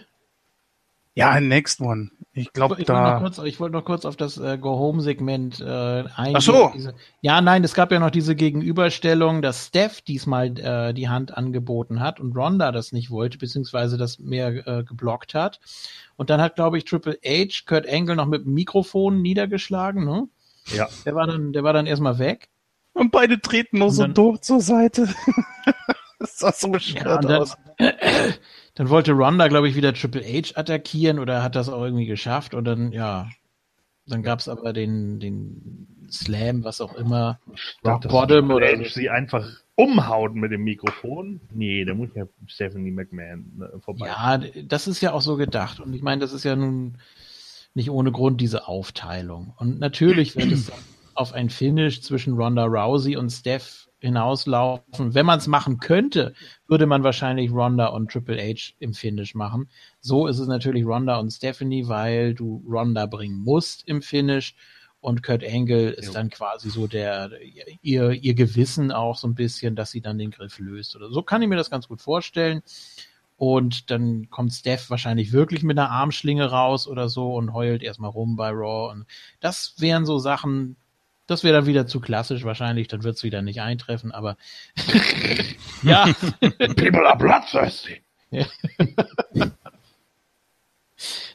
Ja, 1.15 1.39
next 1.39 1.81
one. 1.81 2.11
Ich 2.31 2.45
Ich 2.47 2.53
glaube, 2.53 2.77
wollte 2.77 2.91
noch, 2.93 2.99
da. 2.99 3.19
kurz- 3.19 3.37
ich 3.39 3.59
wollte 3.59 3.75
noch 3.75 3.83
kurz 3.85 4.05
auf 4.05 4.15
das 4.15 4.37
äh, 4.37 4.57
Go-Home-Segment 4.59 5.59
äh, 5.61 5.63
eingehen. 6.15 6.35
Ach 6.35 6.41
so. 6.41 6.71
Diese, 6.75 6.93
ja, 7.21 7.41
nein, 7.41 7.63
es 7.63 7.73
gab 7.73 7.91
ja 7.91 7.99
noch 7.99 8.11
diese 8.11 8.35
Gegenüberstellung, 8.35 9.41
dass 9.41 9.65
Steph 9.67 10.01
diesmal 10.01 10.57
äh, 10.59 10.93
die 10.93 11.09
Hand 11.09 11.35
angeboten 11.35 11.99
hat 11.99 12.19
und 12.19 12.35
Ronda 12.37 12.71
das 12.71 12.91
nicht 12.91 13.09
wollte, 13.09 13.39
beziehungsweise 13.39 13.97
das 13.97 14.19
mehr 14.19 14.67
äh, 14.67 14.83
geblockt 14.83 15.33
hat. 15.33 15.59
Und 16.17 16.29
dann 16.29 16.39
hat, 16.39 16.55
glaube 16.55 16.77
ich, 16.77 16.85
Triple 16.85 17.17
H 17.25 17.63
Kurt 17.65 17.89
Angle 17.89 18.15
noch 18.15 18.27
mit 18.27 18.45
dem 18.45 18.53
Mikrofon 18.53 19.21
niedergeschlagen. 19.23 20.05
Ne? 20.05 20.27
Ja. 20.67 20.87
Der 21.05 21.15
war 21.15 21.25
dann, 21.25 21.51
der 21.51 21.63
war 21.63 21.73
dann 21.73 21.87
erstmal 21.87 22.19
weg. 22.19 22.49
Und 22.93 23.11
beide 23.11 23.41
treten 23.41 23.79
noch 23.79 23.87
Und 23.87 23.93
so 23.93 24.05
doof 24.07 24.41
zur 24.41 24.61
Seite. 24.61 25.07
das 26.19 26.37
sah 26.37 26.51
so 26.51 26.67
Ja, 26.67 26.73
bescheuert 26.73 27.23
dann, 27.23 27.41
aus. 27.41 27.57
dann 28.75 28.89
wollte 28.89 29.11
Ronda, 29.11 29.47
glaube 29.47 29.67
ich, 29.67 29.75
wieder 29.75 29.93
Triple 29.93 30.23
H 30.23 30.57
attackieren 30.57 31.19
oder 31.19 31.43
hat 31.43 31.55
das 31.55 31.69
auch 31.69 31.83
irgendwie 31.83 32.05
geschafft 32.05 32.53
und 32.53 32.65
dann, 32.65 32.91
ja, 32.91 33.29
dann 34.05 34.23
gab's 34.23 34.47
aber 34.47 34.73
den, 34.73 35.19
den 35.19 36.07
Slam, 36.11 36.63
was 36.63 36.81
auch 36.81 36.95
immer. 36.95 37.39
Rock 37.85 38.07
Bottom 38.07 38.51
oder 38.51 38.67
H 38.67 38.89
sie 38.89 39.09
einfach 39.09 39.47
umhaut 39.75 40.35
mit 40.35 40.51
dem 40.51 40.63
Mikrofon. 40.63 41.39
Nee, 41.53 41.85
da 41.85 41.93
muss 41.93 42.09
ja 42.15 42.25
Stephanie 42.47 42.91
McMahon 42.91 43.45
ne, 43.57 43.71
vorbei. 43.79 44.07
Ja, 44.07 44.37
das 44.37 44.87
ist 44.87 45.01
ja 45.01 45.13
auch 45.13 45.21
so 45.21 45.37
gedacht. 45.37 45.79
Und 45.79 45.93
ich 45.93 46.01
meine, 46.01 46.21
das 46.21 46.33
ist 46.33 46.43
ja 46.43 46.55
nun 46.55 46.97
nicht 47.73 47.89
ohne 47.89 48.11
Grund 48.11 48.41
diese 48.41 48.67
Aufteilung. 48.67 49.53
Und 49.57 49.79
natürlich 49.79 50.35
wird 50.35 50.51
es 50.51 50.71
auf 51.15 51.33
ein 51.33 51.49
Finish 51.49 52.01
zwischen 52.01 52.33
Ronda 52.33 52.65
Rousey 52.65 53.15
und 53.15 53.29
Steph 53.29 53.88
hinauslaufen. 53.99 55.13
Wenn 55.13 55.25
man 55.25 55.39
es 55.39 55.47
machen 55.47 55.79
könnte, 55.79 56.33
würde 56.67 56.85
man 56.85 57.03
wahrscheinlich 57.03 57.51
Ronda 57.51 57.87
und 57.87 58.11
Triple 58.11 58.41
H 58.41 58.73
im 58.79 58.93
Finish 58.93 59.35
machen. 59.35 59.69
So 59.99 60.27
ist 60.27 60.39
es 60.39 60.47
natürlich 60.47 60.85
Ronda 60.85 61.17
und 61.17 61.31
Stephanie, 61.31 61.87
weil 61.87 62.33
du 62.33 62.63
Ronda 62.67 63.05
bringen 63.05 63.39
musst 63.39 63.87
im 63.87 64.01
Finish. 64.01 64.55
Und 65.01 65.23
Kurt 65.23 65.45
Angle 65.45 65.91
ist 65.91 66.07
Jo. 66.07 66.13
dann 66.13 66.29
quasi 66.29 66.69
so 66.69 66.85
der, 66.85 67.31
ihr, 67.81 68.11
ihr 68.11 68.33
Gewissen 68.33 68.91
auch 68.91 69.15
so 69.15 69.27
ein 69.27 69.35
bisschen, 69.35 69.77
dass 69.77 69.91
sie 69.91 70.01
dann 70.01 70.17
den 70.17 70.31
Griff 70.31 70.59
löst 70.59 70.93
oder 70.95 71.09
so 71.09 71.21
kann 71.21 71.41
ich 71.41 71.47
mir 71.47 71.55
das 71.55 71.69
ganz 71.69 71.87
gut 71.87 72.01
vorstellen. 72.01 72.61
Und 73.37 73.89
dann 73.89 74.29
kommt 74.29 74.51
Steph 74.51 74.89
wahrscheinlich 74.89 75.31
wirklich 75.31 75.63
mit 75.63 75.79
einer 75.79 75.89
Armschlinge 75.89 76.51
raus 76.51 76.85
oder 76.85 77.07
so 77.07 77.35
und 77.35 77.53
heult 77.53 77.81
erstmal 77.81 78.09
rum 78.09 78.35
bei 78.35 78.49
Raw. 78.49 78.91
Und 78.91 79.05
das 79.39 79.75
wären 79.77 80.05
so 80.05 80.17
Sachen, 80.17 80.75
das 81.29 81.43
wäre 81.43 81.55
dann 81.55 81.65
wieder 81.65 81.85
zu 81.85 81.99
klassisch 81.99 82.43
wahrscheinlich, 82.43 82.87
dann 82.87 83.03
wird 83.03 83.17
es 83.17 83.23
wieder 83.23 83.41
nicht 83.41 83.61
eintreffen, 83.61 84.11
aber 84.11 84.37
ja, 85.83 86.05
People 86.39 87.07
are 87.07 87.17
bloodthirsty. 87.17 88.01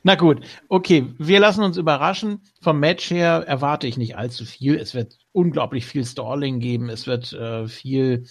na 0.03 0.15
gut, 0.17 0.45
okay, 0.69 1.15
wir 1.19 1.41
lassen 1.41 1.63
uns 1.65 1.77
überraschen. 1.77 2.41
Vom 2.61 2.81
Match 2.81 3.11
her 3.11 3.45
erwarte 3.47 3.87
ich 3.87 3.97
nicht 3.97 4.17
allzu 4.17 4.45
viel. 4.45 4.77
Es 4.77 4.95
wird 4.95 5.19
unglaublich 5.33 5.87
viel 5.87 6.05
Stalling 6.05 6.61
geben, 6.61 6.89
es 6.89 7.07
wird 7.07 7.33
äh, 7.33 7.69
viel 7.69 8.27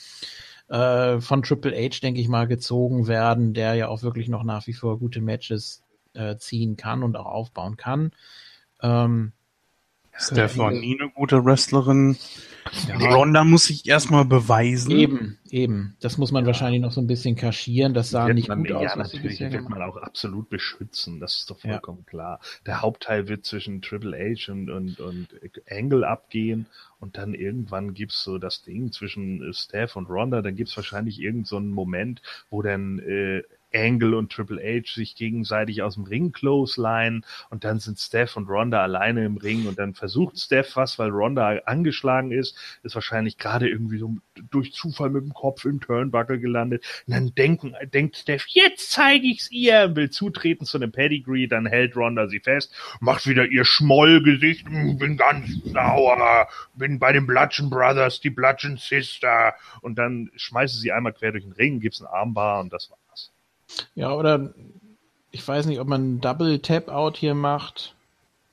äh, 0.67 1.19
von 1.21 1.43
Triple 1.43 1.75
H, 1.75 1.99
denke 2.01 2.19
ich 2.19 2.27
mal, 2.27 2.47
gezogen 2.47 3.07
werden, 3.07 3.53
der 3.53 3.75
ja 3.75 3.87
auch 3.87 4.03
wirklich 4.03 4.27
noch 4.27 4.43
nach 4.43 4.67
wie 4.67 4.73
vor 4.73 4.99
gute 4.99 5.21
Matches 5.21 5.83
äh, 6.13 6.35
ziehen 6.37 6.75
kann 6.75 7.03
und 7.03 7.15
auch 7.15 7.25
aufbauen 7.25 7.77
kann. 7.77 8.11
Ähm, 8.81 9.33
Steph 10.17 10.57
war 10.57 10.71
nie 10.71 10.99
eine 10.99 11.09
gute 11.11 11.43
Wrestlerin. 11.43 12.17
Ronda 12.99 13.43
muss 13.43 13.65
sich 13.65 13.85
erstmal 13.87 14.25
beweisen. 14.25 14.91
Eben, 14.91 15.37
eben. 15.49 15.95
Das 15.99 16.17
muss 16.17 16.31
man 16.31 16.45
wahrscheinlich 16.45 16.81
noch 16.81 16.91
so 16.91 17.01
ein 17.01 17.07
bisschen 17.07 17.35
kaschieren. 17.35 17.93
Das 17.93 18.09
sah 18.09 18.27
nicht 18.29 18.47
man, 18.47 18.59
gut 18.63 18.71
aus. 18.71 18.83
ja, 18.83 18.95
natürlich 18.95 19.39
wird 19.39 19.51
gemacht 19.51 19.69
man 19.69 19.81
auch 19.81 19.97
absolut 19.97 20.49
beschützen. 20.49 21.19
Das 21.19 21.35
ist 21.39 21.49
doch 21.49 21.61
Ja. 21.63 21.71
vollkommen 21.71 22.05
klar. 22.05 22.39
Der 22.65 22.81
Hauptteil 22.81 23.27
wird 23.27 23.45
zwischen 23.45 23.81
Triple 23.81 24.17
H 24.17 24.51
und, 24.51 24.69
und, 24.69 24.99
und 24.99 25.27
Angle 25.69 26.05
abgehen 26.05 26.67
und 26.99 27.17
dann 27.17 27.33
irgendwann 27.33 27.93
gibt's 27.93 28.23
so 28.23 28.37
das 28.37 28.63
Ding 28.63 28.91
zwischen 28.91 29.43
äh, 29.49 29.53
Steph 29.53 29.95
und 29.95 30.09
Ronda. 30.09 30.41
Dann 30.41 30.55
gibt's 30.55 30.75
wahrscheinlich 30.77 31.19
irgend 31.19 31.47
so 31.47 31.57
einen 31.57 31.69
Moment, 31.71 32.21
wo 32.49 32.61
dann 32.61 32.99
äh, 32.99 33.43
Angle 33.73 34.15
und 34.15 34.31
Triple 34.31 34.61
H 34.61 34.93
sich 34.93 35.15
gegenseitig 35.15 35.81
aus 35.81 35.95
dem 35.95 36.03
Ring 36.03 36.31
clothesline 36.31 37.21
und 37.49 37.63
dann 37.63 37.79
sind 37.79 37.99
Steph 37.99 38.37
und 38.37 38.47
Ronda 38.49 38.81
alleine 38.81 39.25
im 39.25 39.37
Ring 39.37 39.67
und 39.67 39.79
dann 39.79 39.93
versucht 39.93 40.39
Steph 40.39 40.75
was, 40.75 40.99
weil 40.99 41.09
Ronda 41.09 41.59
angeschlagen 41.65 42.31
ist, 42.31 42.57
ist 42.83 42.95
wahrscheinlich 42.95 43.37
gerade 43.37 43.69
irgendwie 43.69 43.97
so 43.97 44.15
durch 44.51 44.73
Zufall 44.73 45.09
mit 45.09 45.23
dem 45.23 45.33
Kopf 45.33 45.65
im 45.65 45.79
Turnbuckle 45.79 46.39
gelandet. 46.39 46.85
Und 47.07 47.13
dann 47.13 47.35
denken, 47.35 47.75
denkt 47.93 48.17
Steph, 48.17 48.45
jetzt 48.47 48.91
zeige 48.91 49.27
ich's 49.27 49.51
ihr, 49.51 49.95
will 49.95 50.09
zutreten 50.09 50.65
zu 50.65 50.77
einem 50.77 50.91
Pedigree, 50.91 51.47
dann 51.47 51.65
hält 51.65 51.95
Ronda 51.95 52.27
sie 52.27 52.39
fest, 52.39 52.73
macht 52.99 53.27
wieder 53.27 53.45
ihr 53.47 53.65
Schmollgesicht, 53.65 54.67
"Hm, 54.67 54.97
bin 54.97 55.17
ganz 55.17 55.47
sauer, 55.65 56.47
bin 56.75 56.99
bei 56.99 57.11
den 57.11 57.27
Bludgeon 57.27 57.69
Brothers, 57.69 58.21
die 58.21 58.29
Bludgeon 58.29 58.77
Sister 58.77 59.53
und 59.81 59.97
dann 59.97 60.31
schmeißt 60.35 60.75
sie 60.75 60.81
sie 60.81 60.91
einmal 60.91 61.13
quer 61.13 61.31
durch 61.31 61.43
den 61.43 61.53
Ring, 61.53 61.79
gibt's 61.79 62.01
ein 62.01 62.07
Armbar 62.07 62.59
und 62.61 62.71
das 62.71 62.89
war's. 62.91 63.32
Ja, 63.95 64.13
oder 64.13 64.53
ich 65.31 65.47
weiß 65.47 65.65
nicht, 65.65 65.79
ob 65.79 65.87
man 65.87 66.21
Double 66.21 66.59
Tap 66.59 66.89
Out 66.89 67.17
hier 67.17 67.33
macht. 67.33 67.95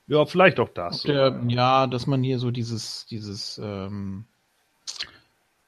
Ja, 0.07 0.25
vielleicht 0.25 0.59
auch 0.59 0.69
das. 0.69 1.03
Der, 1.03 1.39
ja, 1.47 1.87
dass 1.87 2.07
man 2.07 2.23
hier 2.23 2.39
so 2.39 2.51
dieses, 2.51 3.05
dieses, 3.09 3.59
ähm, 3.63 4.25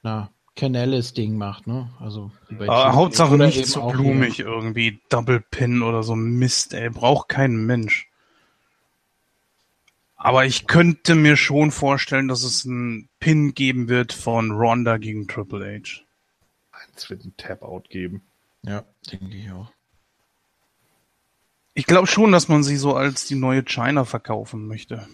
na, 0.02 0.30
Canales-Ding 0.56 1.36
macht, 1.36 1.66
ne? 1.66 1.90
Also 1.98 2.30
Chief 2.48 2.68
Hauptsache 2.68 3.36
nicht 3.36 3.58
eben 3.58 3.66
so 3.66 3.88
blumig 3.88 4.38
irgendwie. 4.38 5.00
Double 5.08 5.40
Pin 5.40 5.82
oder 5.82 6.02
so 6.02 6.14
Mist, 6.14 6.74
ey. 6.74 6.90
Braucht 6.90 7.28
kein 7.28 7.66
Mensch. 7.66 8.08
Aber 10.16 10.46
ich 10.46 10.66
könnte 10.66 11.16
mir 11.16 11.36
schon 11.36 11.70
vorstellen, 11.70 12.28
dass 12.28 12.44
es 12.44 12.64
einen 12.64 13.08
Pin 13.18 13.54
geben 13.54 13.88
wird 13.88 14.12
von 14.12 14.52
Ronda 14.52 14.96
gegen 14.96 15.26
Triple 15.26 15.80
H. 15.82 16.02
Es 16.96 17.10
wird 17.10 17.24
ein 17.24 17.36
Tap-Out 17.36 17.90
geben. 17.90 18.22
Ja, 18.66 18.84
denke 19.10 19.36
ich 19.36 19.50
auch. 19.50 19.70
Ich 21.74 21.86
glaube 21.86 22.06
schon, 22.06 22.32
dass 22.32 22.48
man 22.48 22.62
sie 22.62 22.76
so 22.76 22.94
als 22.94 23.26
die 23.26 23.34
neue 23.34 23.62
China 23.62 24.04
verkaufen 24.04 24.66
möchte. 24.66 25.06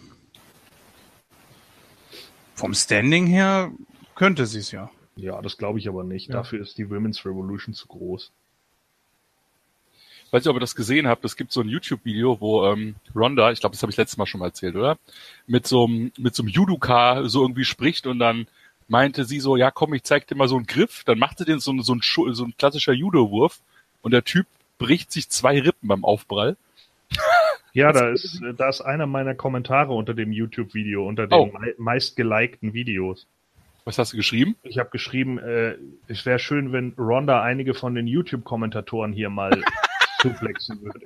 Vom 2.54 2.74
Standing 2.74 3.26
her 3.26 3.72
könnte 4.14 4.46
sie 4.46 4.58
es 4.58 4.70
ja. 4.70 4.90
Ja, 5.16 5.40
das 5.40 5.56
glaube 5.56 5.78
ich 5.78 5.88
aber 5.88 6.04
nicht. 6.04 6.28
Ja. 6.28 6.34
Dafür 6.34 6.60
ist 6.60 6.78
die 6.78 6.88
Women's 6.90 7.24
Revolution 7.24 7.74
zu 7.74 7.88
groß. 7.88 8.30
Weiß 10.30 10.44
nicht, 10.44 10.50
ob 10.50 10.56
ihr 10.56 10.60
das 10.60 10.76
gesehen 10.76 11.08
habt, 11.08 11.24
es 11.24 11.36
gibt 11.36 11.50
so 11.50 11.60
ein 11.60 11.68
YouTube-Video, 11.68 12.40
wo 12.40 12.64
ähm, 12.66 12.94
Ronda, 13.16 13.50
ich 13.50 13.60
glaube, 13.60 13.74
das 13.74 13.82
habe 13.82 13.90
ich 13.90 13.96
letztes 13.96 14.16
Mal 14.16 14.26
schon 14.26 14.38
mal 14.38 14.46
erzählt, 14.46 14.76
oder? 14.76 14.96
Mit 15.46 15.66
so 15.66 15.86
einem 15.86 16.12
mit 16.18 16.36
so 16.36 16.44
einem 16.44 16.50
Judoka 16.50 17.26
so 17.28 17.42
irgendwie 17.42 17.64
spricht 17.64 18.06
und 18.06 18.20
dann 18.20 18.46
meinte 18.90 19.24
sie 19.24 19.40
so, 19.40 19.56
ja 19.56 19.70
komm, 19.70 19.94
ich 19.94 20.02
zeig 20.02 20.26
dir 20.26 20.34
mal 20.34 20.48
so 20.48 20.56
einen 20.56 20.66
Griff. 20.66 21.04
Dann 21.04 21.18
machte 21.18 21.44
den 21.46 21.58
so, 21.60 21.72
ein- 21.72 21.80
so, 21.82 21.94
ein, 21.94 22.02
so 22.34 22.44
ein 22.44 22.54
klassischer 22.58 22.92
Judo-Wurf 22.92 23.60
und 24.02 24.10
der 24.12 24.24
Typ 24.24 24.46
bricht 24.78 25.10
sich 25.12 25.28
zwei 25.30 25.58
Rippen 25.60 25.88
beim 25.88 26.04
Aufprall. 26.04 26.56
Ja, 27.72 27.92
da 27.92 28.08
ist, 28.08 28.42
da 28.56 28.68
ist 28.68 28.80
einer 28.80 29.06
meiner 29.06 29.36
Kommentare 29.36 29.92
unter 29.92 30.12
dem 30.12 30.32
YouTube-Video, 30.32 31.06
unter 31.06 31.28
den 31.28 31.38
Oh. 31.38 31.46
mei 31.56 31.72
meist 31.78 32.16
gelikten 32.16 32.72
Videos. 32.72 33.28
Was 33.84 33.96
hast 33.96 34.12
du 34.12 34.16
geschrieben? 34.16 34.56
Ich 34.64 34.76
habe 34.78 34.90
geschrieben, 34.90 35.38
äh, 35.38 35.76
es 36.08 36.26
wäre 36.26 36.40
schön, 36.40 36.72
wenn 36.72 36.94
Ronda 36.98 37.42
einige 37.42 37.74
von 37.74 37.94
den 37.94 38.08
YouTube-Kommentatoren 38.08 39.12
hier 39.12 39.30
mal 39.30 39.52
zuplexen 40.20 40.82
würde. 40.82 40.98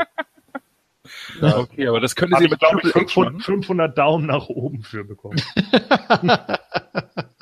Ja, 1.42 1.58
okay, 1.58 1.86
aber 1.86 2.00
das 2.00 2.16
könnte 2.16 2.38
sie 2.38 2.48
mit 2.48 2.62
ich, 2.62 2.66
Triple 2.66 2.94
H 2.94 2.98
500, 2.98 3.32
machen. 3.34 3.42
500 3.44 3.98
Daumen 3.98 4.26
nach 4.26 4.48
oben 4.48 4.82
für 4.84 5.04
bekommen. 5.04 5.36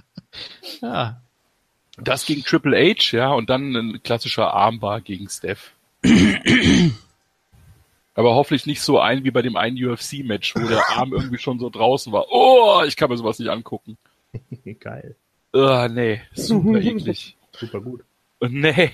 Ja, 0.80 1.20
Das 1.96 2.24
gegen 2.26 2.42
Triple 2.44 2.76
H, 2.76 3.16
ja, 3.16 3.32
und 3.32 3.50
dann 3.50 3.74
ein 3.76 4.02
klassischer 4.02 4.52
Armbar 4.54 5.00
gegen 5.00 5.28
Steph. 5.28 5.72
Aber 8.14 8.34
hoffentlich 8.34 8.66
nicht 8.66 8.82
so 8.82 8.98
ein 9.00 9.24
wie 9.24 9.30
bei 9.30 9.40
dem 9.42 9.56
einen 9.56 9.82
UFC-Match, 9.82 10.54
wo 10.56 10.66
der 10.68 10.86
Arm 10.90 11.12
irgendwie 11.12 11.38
schon 11.38 11.58
so 11.58 11.70
draußen 11.70 12.12
war. 12.12 12.26
Oh, 12.30 12.82
ich 12.86 12.96
kann 12.96 13.08
mir 13.10 13.16
sowas 13.16 13.38
nicht 13.38 13.48
angucken. 13.48 13.96
Geil. 14.80 15.16
Oh, 15.54 15.86
nee, 15.90 16.20
super 16.34 16.80
eklig. 16.80 17.36
Super 17.54 17.82
gut. 17.82 18.02
Oh, 18.40 18.46
nee. 18.48 18.90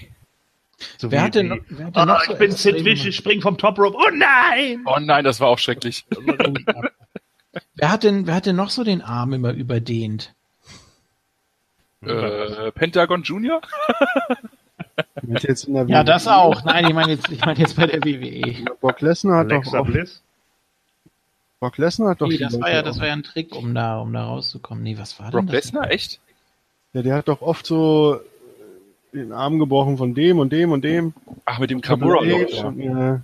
So 0.96 1.10
Wer 1.12 1.22
hat 1.22 1.36
denn 1.36 1.46
noch- 1.48 1.58
wer 1.68 1.86
hat 1.86 1.94
denn 1.94 2.02
Ah, 2.02 2.04
noch 2.06 2.24
so 2.24 2.32
ich 2.32 2.38
bin 2.40 2.50
Sid 2.50 2.84
Vicious, 2.84 3.14
spring 3.14 3.40
vom 3.40 3.56
Top 3.56 3.78
Rope. 3.78 3.96
Oh 3.96 4.10
nein! 4.12 4.82
Oh 4.84 4.98
nein, 5.00 5.22
das 5.24 5.38
war 5.38 5.46
auch 5.48 5.58
schrecklich. 5.60 6.04
Wer 7.76 7.90
hat 7.92 8.02
denn, 8.04 8.26
wer 8.26 8.34
hat 8.34 8.46
denn 8.46 8.56
noch 8.56 8.70
so 8.70 8.82
den 8.84 9.00
Arm 9.00 9.32
immer 9.32 9.52
überdehnt? 9.52 10.34
Äh, 12.02 12.70
Pentagon 12.72 13.22
Junior? 13.22 13.60
Mit 15.22 15.42
jetzt 15.42 15.64
in 15.64 15.74
der 15.74 15.86
Ja, 15.86 16.04
das 16.04 16.26
auch. 16.26 16.64
Nein, 16.64 16.86
ich 16.86 16.94
meine 16.94 17.12
jetzt, 17.12 17.30
ich 17.30 17.44
meine 17.44 17.58
jetzt 17.58 17.76
bei 17.76 17.86
der 17.86 18.02
WWE. 18.02 18.64
Brock 18.80 19.00
Lesnar 19.00 19.38
hat 19.38 19.50
Alexa 19.52 19.78
doch 19.78 19.86
auch, 19.86 19.86
Bliss. 19.86 20.22
Brock 21.60 21.78
Lesnar 21.78 22.10
hat 22.10 22.20
doch 22.20 22.28
Nee, 22.28 22.38
das 22.38 22.60
war 22.60 22.70
ja, 22.70 22.82
das 22.82 23.00
war 23.00 23.06
ja 23.08 23.12
ein 23.12 23.22
Trick, 23.22 23.54
um 23.54 23.74
da, 23.74 23.98
um 23.98 24.12
da 24.12 24.24
rauszukommen. 24.26 24.82
Nee, 24.84 24.96
was 24.98 25.18
war 25.18 25.30
denn 25.30 25.46
Brock? 25.46 25.52
Lesnar, 25.52 25.90
echt? 25.90 26.20
Ja, 26.92 27.02
der 27.02 27.16
hat 27.16 27.28
doch 27.28 27.42
oft 27.42 27.66
so 27.66 28.20
äh, 29.12 29.16
den 29.16 29.32
Arm 29.32 29.58
gebrochen 29.58 29.98
von 29.98 30.14
dem 30.14 30.38
und 30.38 30.52
dem 30.52 30.72
und 30.72 30.82
dem. 30.82 31.14
Ach, 31.44 31.58
mit 31.58 31.70
dem 31.70 31.80
Kamura 31.80 32.24
Ja. 32.24 33.22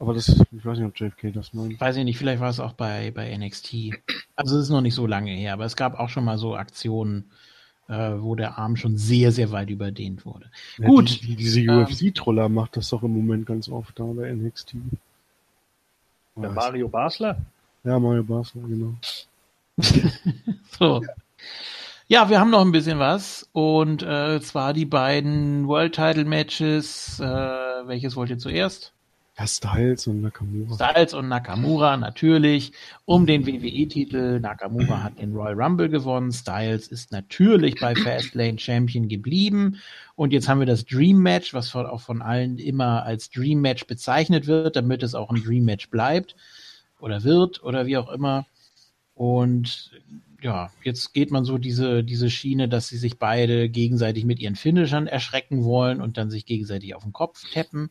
Aber 0.00 0.14
das, 0.14 0.28
ich 0.28 0.64
weiß 0.64 0.78
nicht, 0.78 0.86
ob 0.86 0.98
JFK 0.98 1.32
das 1.32 1.52
meint. 1.54 1.80
Weiß 1.80 1.96
ich 1.96 2.04
nicht, 2.04 2.18
vielleicht 2.18 2.40
war 2.40 2.50
es 2.50 2.60
auch 2.60 2.72
bei, 2.72 3.10
bei 3.10 3.36
NXT. 3.36 3.74
Also 4.36 4.56
es 4.56 4.64
ist 4.64 4.70
noch 4.70 4.80
nicht 4.80 4.94
so 4.94 5.06
lange 5.06 5.32
her, 5.32 5.52
aber 5.54 5.64
es 5.64 5.74
gab 5.74 5.98
auch 5.98 6.08
schon 6.08 6.24
mal 6.24 6.38
so 6.38 6.54
Aktionen, 6.54 7.24
äh, 7.88 8.12
wo 8.18 8.36
der 8.36 8.58
Arm 8.58 8.76
schon 8.76 8.96
sehr, 8.96 9.32
sehr 9.32 9.50
weit 9.50 9.70
überdehnt 9.70 10.24
wurde. 10.24 10.46
Ja, 10.78 10.86
Gut. 10.86 11.22
Die, 11.22 11.26
die, 11.26 11.36
diese 11.36 11.60
Ähm. 11.60 11.84
UFC-Troller 11.84 12.48
macht 12.48 12.76
das 12.76 12.90
doch 12.90 13.02
im 13.02 13.12
Moment 13.12 13.46
ganz 13.46 13.68
oft 13.68 13.98
da 13.98 14.04
bei 14.04 14.32
NXT. 14.32 14.74
Der 16.36 16.44
Ja, 16.44 16.50
Mario 16.50 16.88
Basler. 16.88 17.40
Ja, 17.82 17.98
Mario 17.98 18.22
Basler, 18.22 18.62
genau. 18.68 18.94
So. 20.78 21.02
Ja, 22.06 22.30
wir 22.30 22.40
haben 22.40 22.50
noch 22.50 22.62
ein 22.62 22.72
bisschen 22.72 22.98
was 22.98 23.48
und 23.52 24.02
äh, 24.02 24.40
zwar 24.40 24.72
die 24.72 24.86
beiden 24.86 25.66
World 25.66 25.94
Title 25.94 26.24
Matches. 26.24 27.20
Äh, 27.20 27.24
welches 27.24 28.16
wollt 28.16 28.30
ihr 28.30 28.38
zuerst? 28.38 28.92
Ja, 29.38 29.46
Styles 29.46 30.06
und 30.08 30.20
Nakamura. 30.20 30.74
Styles 30.74 31.14
und 31.14 31.28
Nakamura 31.28 31.96
natürlich 31.96 32.72
um 33.04 33.24
den 33.24 33.46
WWE-Titel. 33.46 34.40
Nakamura 34.40 35.04
hat 35.04 35.20
den 35.20 35.32
Royal 35.32 35.54
Rumble 35.54 35.88
gewonnen. 35.88 36.32
Styles 36.32 36.88
ist 36.88 37.12
natürlich 37.12 37.78
bei 37.80 37.94
Fastlane 37.94 38.58
Champion 38.58 39.06
geblieben. 39.06 39.78
Und 40.16 40.32
jetzt 40.32 40.48
haben 40.48 40.58
wir 40.58 40.66
das 40.66 40.84
Dream 40.84 41.18
Match, 41.18 41.54
was 41.54 41.70
von, 41.70 41.86
auch 41.86 42.00
von 42.00 42.20
allen 42.20 42.58
immer 42.58 43.04
als 43.04 43.30
Dream 43.30 43.60
Match 43.60 43.86
bezeichnet 43.86 44.48
wird, 44.48 44.74
damit 44.74 45.04
es 45.04 45.14
auch 45.14 45.30
ein 45.30 45.42
Dream 45.44 45.64
Match 45.64 45.88
bleibt 45.88 46.34
oder 46.98 47.22
wird 47.22 47.62
oder 47.62 47.86
wie 47.86 47.96
auch 47.96 48.10
immer. 48.10 48.44
Und 49.14 49.92
ja, 50.42 50.72
jetzt 50.82 51.14
geht 51.14 51.30
man 51.30 51.44
so 51.44 51.58
diese, 51.58 52.02
diese 52.02 52.28
Schiene, 52.28 52.68
dass 52.68 52.88
sie 52.88 52.98
sich 52.98 53.18
beide 53.18 53.68
gegenseitig 53.68 54.24
mit 54.24 54.40
ihren 54.40 54.56
Finishern 54.56 55.06
erschrecken 55.06 55.62
wollen 55.62 56.00
und 56.00 56.18
dann 56.18 56.28
sich 56.28 56.44
gegenseitig 56.44 56.96
auf 56.96 57.04
den 57.04 57.12
Kopf 57.12 57.44
tappen 57.52 57.90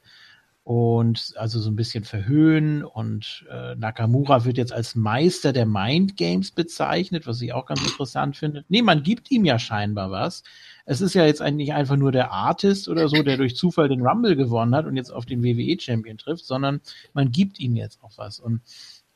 und 0.68 1.34
also 1.38 1.62
so 1.62 1.70
ein 1.70 1.78
bisschen 1.78 2.04
verhöhnen. 2.04 2.84
Und 2.84 3.46
äh, 3.50 3.76
Nakamura 3.76 4.44
wird 4.44 4.58
jetzt 4.58 4.74
als 4.74 4.96
Meister 4.96 5.54
der 5.54 5.66
Mind 5.66 6.18
Games 6.18 6.52
bezeichnet, 6.52 7.26
was 7.26 7.42
ich 7.42 7.54
auch 7.54 7.68
ganz 7.68 7.88
interessant 7.88 8.36
finde. 8.36 8.66
Nee, 8.68 8.82
man 8.82 9.02
gibt 9.02 9.32
ihm 9.32 9.46
ja 9.46 9.60
scheinbar 9.60 10.12
was. 10.12 10.44
Es 10.84 11.00
ist 11.00 11.14
ja 11.14 11.26
jetzt 11.26 11.42
eigentlich 11.42 11.72
einfach 11.72 11.96
nur 11.96 12.12
der 12.12 12.34
Artist 12.34 12.90
oder 12.90 13.08
so, 13.08 13.24
der 13.24 13.38
durch 13.38 13.56
Zufall 13.56 13.88
den 13.88 14.06
Rumble 14.06 14.36
gewonnen 14.36 14.76
hat 14.76 14.86
und 14.86 14.98
jetzt 14.98 15.10
auf 15.10 15.26
den 15.26 15.42
WWE-Champion 15.42 16.18
trifft, 16.18 16.44
sondern 16.44 16.82
man 17.14 17.32
gibt 17.32 17.62
ihm 17.62 17.78
jetzt 17.78 18.04
auch 18.04 18.18
was. 18.18 18.38
Und 18.38 18.60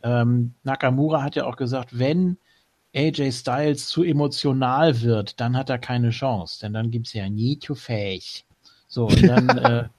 ähm, 0.03 0.53
Nakamura 0.63 1.21
hat 1.21 1.35
ja 1.35 1.43
auch 1.43 1.57
gesagt, 1.57 1.99
wenn 1.99 2.37
AJ 2.95 3.33
Styles 3.33 3.89
zu 3.89 4.03
emotional 4.03 5.01
wird, 5.01 5.41
dann 5.41 5.57
hat 5.57 5.69
er 5.69 5.79
keine 5.79 6.11
Chance, 6.11 6.61
denn 6.61 6.71
dann 6.71 6.91
gibt's 6.91 7.11
ja 7.11 7.29
Need 7.29 7.61
to 7.63 7.75
Face. 7.75 8.45
So, 8.87 9.07
und 9.07 9.27
dann 9.27 9.49
äh, 9.57 9.89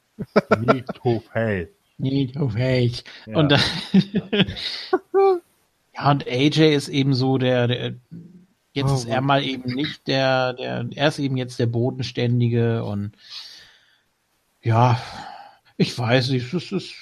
Nicht 0.60 0.89
Hofhell. 1.05 1.68
Need 1.99 2.34
to 2.34 2.49
Face. 2.49 3.05
Ja. 3.26 3.39
Und 3.39 3.52
dann 3.52 3.60
ja, 5.94 6.10
und 6.10 6.26
AJ 6.26 6.75
ist 6.75 6.89
eben 6.89 7.15
so 7.15 7.39
der, 7.39 7.68
der 7.68 7.94
jetzt 8.73 8.91
Oh 8.91 8.94
ist 8.94 9.05
er 9.05 9.20
mal 9.20 9.44
eben 9.44 9.75
nicht 9.75 10.07
der, 10.09 10.55
der, 10.55 10.89
er 10.94 11.09
ist 11.09 11.18
eben 11.18 11.36
jetzt 11.36 11.59
der 11.59 11.67
Bodenständige 11.67 12.84
und 12.84 13.12
ja, 14.62 15.01
ich 15.76 15.97
weiß 15.97 16.31
nicht, 16.31 16.52
es 16.52 16.73
ist, 16.73 16.94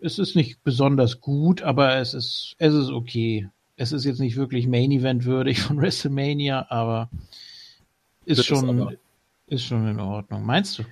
es 0.00 0.18
ist 0.18 0.36
nicht 0.36 0.62
besonders 0.64 1.20
gut, 1.20 1.62
aber 1.62 1.96
es 1.96 2.14
ist, 2.14 2.54
es 2.58 2.74
ist 2.74 2.90
okay. 2.90 3.48
Es 3.76 3.90
ist 3.90 4.04
jetzt 4.04 4.20
nicht 4.20 4.36
wirklich 4.36 4.68
Main 4.68 4.92
Event 4.92 5.24
würdig 5.24 5.60
von 5.60 5.76
WrestleMania, 5.80 6.66
aber 6.70 7.08
ist 8.24 8.38
es 8.38 8.46
schon, 8.46 8.80
aber. 8.80 8.94
ist 9.46 9.64
schon 9.64 9.88
in 9.88 10.00
Ordnung. 10.00 10.44
Meinst 10.44 10.78
du? 10.78 10.84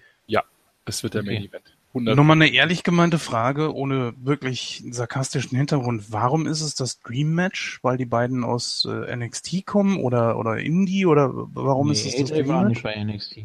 Das 0.90 1.02
wird 1.02 1.14
der 1.14 1.22
Okay. 1.22 1.34
Main 1.34 1.44
Event. 1.48 1.64
100. 1.88 2.16
Nochmal 2.16 2.36
eine 2.36 2.48
ehrlich 2.48 2.84
gemeinte 2.84 3.18
Frage, 3.18 3.74
ohne 3.74 4.14
wirklich 4.22 4.84
sarkastischen 4.90 5.56
Hintergrund. 5.56 6.12
Warum 6.12 6.46
ist 6.46 6.60
es 6.60 6.74
das 6.76 7.00
Dream 7.00 7.34
Match? 7.34 7.80
Weil 7.82 7.96
die 7.96 8.04
beiden 8.06 8.44
aus 8.44 8.86
äh, 8.88 9.16
NXT 9.16 9.66
kommen 9.66 9.98
oder, 9.98 10.38
oder 10.38 10.58
Indie 10.58 11.06
oder 11.06 11.30
warum 11.32 11.90
ist 11.90 12.06
es 12.06 12.16
das 12.16 12.30
AJ 12.30 12.42
Dream 12.42 12.48
war 12.48 12.62
Match? 12.62 12.70
nicht 12.70 12.82
bei 12.82 13.04
NXT. 13.04 13.36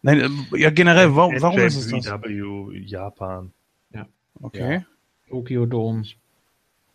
Nein, 0.00 0.20
äh, 0.52 0.58
ja 0.58 0.70
generell, 0.70 1.14
warum, 1.14 1.34
warum 1.40 1.58
ist 1.58 1.76
es 1.76 1.88
das? 1.88 2.06
NJPW 2.06 2.78
Japan. 2.78 3.52
Okay. 4.40 4.84
Tokyo 5.28 5.66
Dome. 5.66 6.04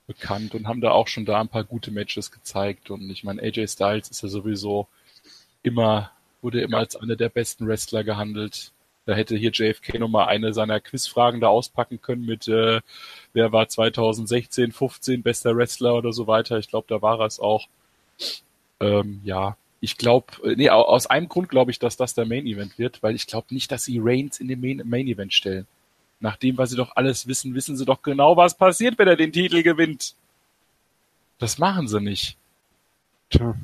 bekannt 0.05 0.53
und 0.55 0.67
haben 0.67 0.81
da 0.81 0.91
auch 0.91 1.07
schon 1.07 1.25
da 1.25 1.39
ein 1.39 1.47
paar 1.47 1.63
gute 1.63 1.91
Matches 1.91 2.31
gezeigt. 2.31 2.89
Und 2.89 3.09
ich 3.09 3.23
meine, 3.23 3.41
AJ 3.41 3.67
Styles 3.67 4.09
ist 4.09 4.23
ja 4.23 4.29
sowieso 4.29 4.87
immer, 5.63 6.11
wurde 6.41 6.61
immer 6.61 6.77
als 6.77 6.95
einer 6.95 7.15
der 7.15 7.29
besten 7.29 7.67
Wrestler 7.67 8.03
gehandelt. 8.03 8.71
Da 9.07 9.15
hätte 9.15 9.35
hier 9.37 9.51
JFK 9.51 9.97
nochmal 9.99 10.27
eine 10.27 10.53
seiner 10.53 10.79
Quizfragen 10.79 11.41
da 11.41 11.47
auspacken 11.47 11.99
können 12.01 12.25
mit, 12.25 12.47
äh, 12.47 12.81
wer 13.33 13.51
war 13.53 13.67
2016, 13.69 14.71
15 14.73 15.23
bester 15.23 15.55
Wrestler 15.55 15.95
oder 15.95 16.13
so 16.13 16.27
weiter. 16.27 16.59
Ich 16.59 16.67
glaube, 16.67 16.85
da 16.89 17.01
war 17.01 17.19
er 17.21 17.25
es 17.25 17.39
auch. 17.39 17.67
Ähm, 18.79 19.21
ja, 19.23 19.57
ich 19.79 19.97
glaube, 19.97 20.27
nee, 20.55 20.69
au- 20.69 20.83
aus 20.83 21.07
einem 21.07 21.29
Grund 21.29 21.49
glaube 21.49 21.71
ich, 21.71 21.79
dass 21.79 21.97
das 21.97 22.13
der 22.13 22.25
Main 22.25 22.45
Event 22.45 22.77
wird, 22.77 23.01
weil 23.01 23.15
ich 23.15 23.27
glaube 23.27 23.47
nicht, 23.53 23.71
dass 23.71 23.85
sie 23.85 23.99
Reigns 24.01 24.39
in 24.39 24.47
den 24.47 24.59
Main, 24.61 24.81
Main 24.85 25.07
Event 25.07 25.33
stellen. 25.33 25.65
Nach 26.19 26.35
dem, 26.35 26.57
was 26.57 26.71
sie 26.71 26.75
doch 26.75 26.95
alles 26.95 27.27
wissen, 27.27 27.55
wissen 27.55 27.77
sie 27.77 27.85
doch 27.85 28.01
genau, 28.01 28.35
was 28.37 28.55
passiert, 28.55 28.97
wenn 28.99 29.07
er 29.07 29.15
den 29.15 29.31
Titel 29.31 29.63
gewinnt. 29.63 30.15
Das 31.39 31.57
machen 31.59 31.87
sie 31.87 32.01
nicht. 32.01 32.35
Tja. 33.29 33.55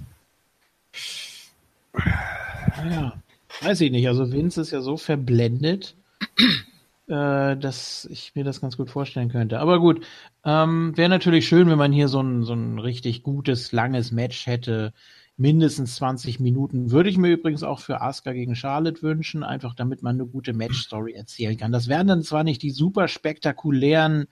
Ja, 2.90 3.14
weiß 3.62 3.82
ich 3.82 3.92
nicht. 3.92 4.08
Also 4.08 4.32
Vince 4.32 4.62
ist 4.62 4.72
ja 4.72 4.82
so 4.82 4.98
verblendet, 4.98 5.96
äh, 7.08 7.58
dass 7.58 8.08
ich 8.12 8.34
mir 8.36 8.44
das 8.44 8.62
ganz 8.62 8.78
gut 8.78 8.90
vorstellen 8.90 9.30
könnte. 9.30 9.60
Aber 9.60 9.80
gut, 9.80 10.06
ähm, 10.46 10.96
wäre 10.96 11.10
natürlich 11.10 11.48
schön, 11.48 11.70
wenn 11.70 11.78
man 11.78 11.92
hier 11.92 12.08
so 12.08 12.22
ein, 12.22 12.44
so 12.44 12.54
ein 12.54 12.80
richtig 12.80 13.24
gutes, 13.24 13.72
langes 13.72 14.12
Match 14.12 14.48
hätte. 14.48 14.94
Mindestens 15.36 15.96
20 15.96 16.40
Minuten 16.40 16.92
würde 16.92 17.10
ich 17.10 17.18
mir 17.18 17.32
übrigens 17.32 17.64
auch 17.64 17.80
für 17.80 18.02
Asuka 18.02 18.34
gegen 18.34 18.56
Charlotte 18.56 19.02
wünschen, 19.02 19.44
einfach 19.44 19.74
damit 19.74 20.04
man 20.04 20.16
eine 20.16 20.28
gute 20.28 20.54
Match-Story 20.54 21.14
erzählen 21.14 21.58
kann. 21.58 21.72
Das 21.72 21.88
wären 21.88 22.06
dann 22.06 22.22
zwar 22.22 22.44
nicht 22.44 22.62
die 22.62 22.70
super 22.70 23.08
spektakulären 23.08 24.28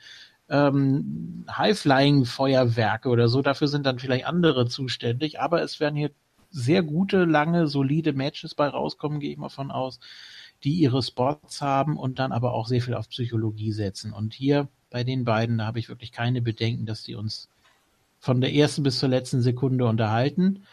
ähm, 0.52 1.46
High-Flying-Feuerwerke 1.50 3.10
oder 3.10 3.30
so, 3.30 3.42
dafür 3.42 3.68
sind 3.68 3.86
dann 3.86 4.00
vielleicht 4.00 4.28
andere 4.28 4.68
zuständig, 4.68 5.40
aber 5.40 5.64
es 5.64 5.80
werden 5.80 5.96
hier 5.96 6.12
sehr 6.52 6.84
gute, 6.84 7.26
lange, 7.26 7.68
solide 7.68 8.14
Matches 8.14 8.56
bei 8.56 8.68
rauskommen, 8.68 9.20
gehe 9.20 9.32
ich 9.32 9.38
mal 9.38 9.50
von 9.50 9.72
aus, 9.72 10.00
die 10.64 10.74
ihre 10.74 11.02
Spots 11.02 11.62
haben 11.62 11.98
und 11.98 12.20
dann 12.20 12.32
aber 12.32 12.54
auch 12.54 12.68
sehr 12.68 12.82
viel 12.82 12.94
auf 12.94 13.10
Psychologie 13.10 13.72
setzen. 13.72 14.14
Und 14.14 14.34
hier 14.34 14.68
bei 14.90 15.04
den 15.04 15.26
beiden, 15.26 15.58
da 15.58 15.66
habe 15.66 15.80
ich 15.80 15.90
wirklich 15.90 16.12
keine 16.12 16.42
Bedenken, 16.42 16.86
dass 16.86 17.04
die 17.04 17.16
uns 17.16 17.50
von 18.20 18.42
der 18.42 18.54
ersten 18.54 18.84
bis 18.84 19.00
zur 19.00 19.10
letzten 19.10 19.42
Sekunde 19.42 19.86
unterhalten. 19.86 20.64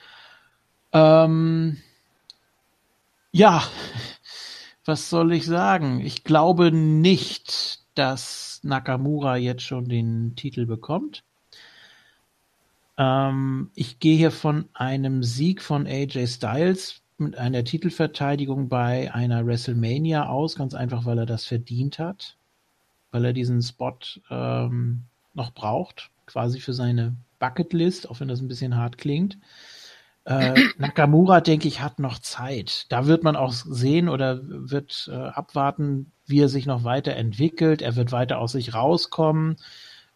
Ähm, 0.92 1.78
ja, 3.32 3.62
was 4.84 5.08
soll 5.08 5.32
ich 5.32 5.47
sagen? 5.47 6.00
Ich 6.00 6.24
glaube 6.24 6.73
nicht, 6.73 7.81
dass 7.94 8.60
Nakamura 8.62 9.36
jetzt 9.36 9.62
schon 9.62 9.89
den 9.89 10.34
Titel 10.36 10.66
bekommt. 10.66 11.24
Ähm, 12.99 13.70
ich 13.75 14.01
gehe 14.01 14.17
hier 14.17 14.33
von 14.33 14.68
einem 14.75 15.23
Sieg 15.23 15.62
von 15.62 15.86
AJ 15.86 16.27
Styles 16.27 17.01
mit 17.17 17.39
einer 17.39 17.65
Titelverteidigung 17.65 18.68
bei 18.68 19.12
einer 19.15 19.47
WrestleMania 19.47 20.27
aus, 20.27 20.57
ganz 20.57 20.75
einfach, 20.75 21.05
weil 21.05 21.18
er 21.18 21.27
das 21.27 21.44
verdient 21.44 21.99
hat, 21.99 22.36
weil 23.12 23.25
er 23.25 23.33
diesen 23.33 23.62
Spot 23.62 23.97
ähm, 24.31 25.05
noch 25.35 25.52
braucht, 25.52 26.10
quasi 26.27 26.60
für 26.60 26.73
seine 26.73 27.15
Bucketlist, 27.39 28.10
auch 28.10 28.20
wenn 28.20 28.28
das 28.28 28.41
ein 28.41 28.49
bisschen 28.49 28.77
hart 28.77 28.99
klingt. 28.99 29.39
Äh, 30.25 30.55
Nakamura, 30.78 31.41
denke 31.41 31.68
ich, 31.68 31.81
hat 31.81 31.99
noch 31.99 32.18
Zeit. 32.18 32.86
Da 32.91 33.07
wird 33.07 33.23
man 33.23 33.36
auch 33.36 33.52
sehen 33.52 34.09
oder 34.09 34.41
wird 34.43 35.09
äh, 35.12 35.15
abwarten, 35.15 36.12
wie 36.27 36.41
er 36.41 36.49
sich 36.49 36.67
noch 36.67 36.85
weiterentwickelt. 36.85 37.81
Er 37.81 37.97
wird 37.97 38.12
weiter 38.12 38.39
aus 38.39 38.52
sich 38.52 38.75
rauskommen. 38.75 39.57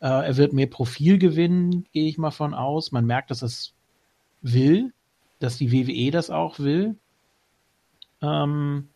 Äh, 0.03 0.27
er 0.27 0.37
wird 0.37 0.53
mehr 0.53 0.67
Profil 0.67 1.17
gewinnen, 1.19 1.87
gehe 1.93 2.09
ich 2.09 2.19
mal 2.19 2.33
von 2.33 2.55
aus. 2.55 2.91
Man 2.91 3.07
merkt, 3.07 3.31
dass 3.31 3.43
es 3.43 3.73
will, 4.43 4.93
dass 5.39 5.59
die 5.59 5.71
WWE 5.71 6.11
das 6.11 6.29
auch 6.29 6.59
will. 6.59 6.97
Ähm, 8.21 8.89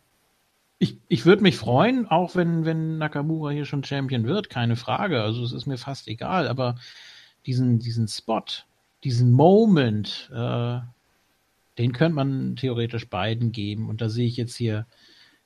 ich 0.78 0.98
ich 1.08 1.24
würde 1.24 1.42
mich 1.42 1.56
freuen, 1.56 2.08
auch 2.08 2.34
wenn, 2.34 2.64
wenn 2.64 2.98
Nakamura 2.98 3.50
hier 3.50 3.64
schon 3.66 3.84
Champion 3.84 4.26
wird, 4.26 4.50
keine 4.50 4.74
Frage. 4.74 5.22
Also 5.22 5.44
es 5.44 5.52
ist 5.52 5.66
mir 5.66 5.78
fast 5.78 6.08
egal, 6.08 6.48
aber 6.48 6.74
diesen, 7.46 7.78
diesen 7.78 8.08
Spot, 8.08 8.42
diesen 9.04 9.30
Moment, 9.30 10.28
äh, 10.34 10.80
den 11.78 11.92
könnte 11.92 12.16
man 12.16 12.56
theoretisch 12.56 13.08
beiden 13.08 13.52
geben. 13.52 13.88
Und 13.88 14.00
da 14.00 14.08
sehe 14.08 14.26
ich 14.26 14.36
jetzt 14.36 14.56
hier 14.56 14.86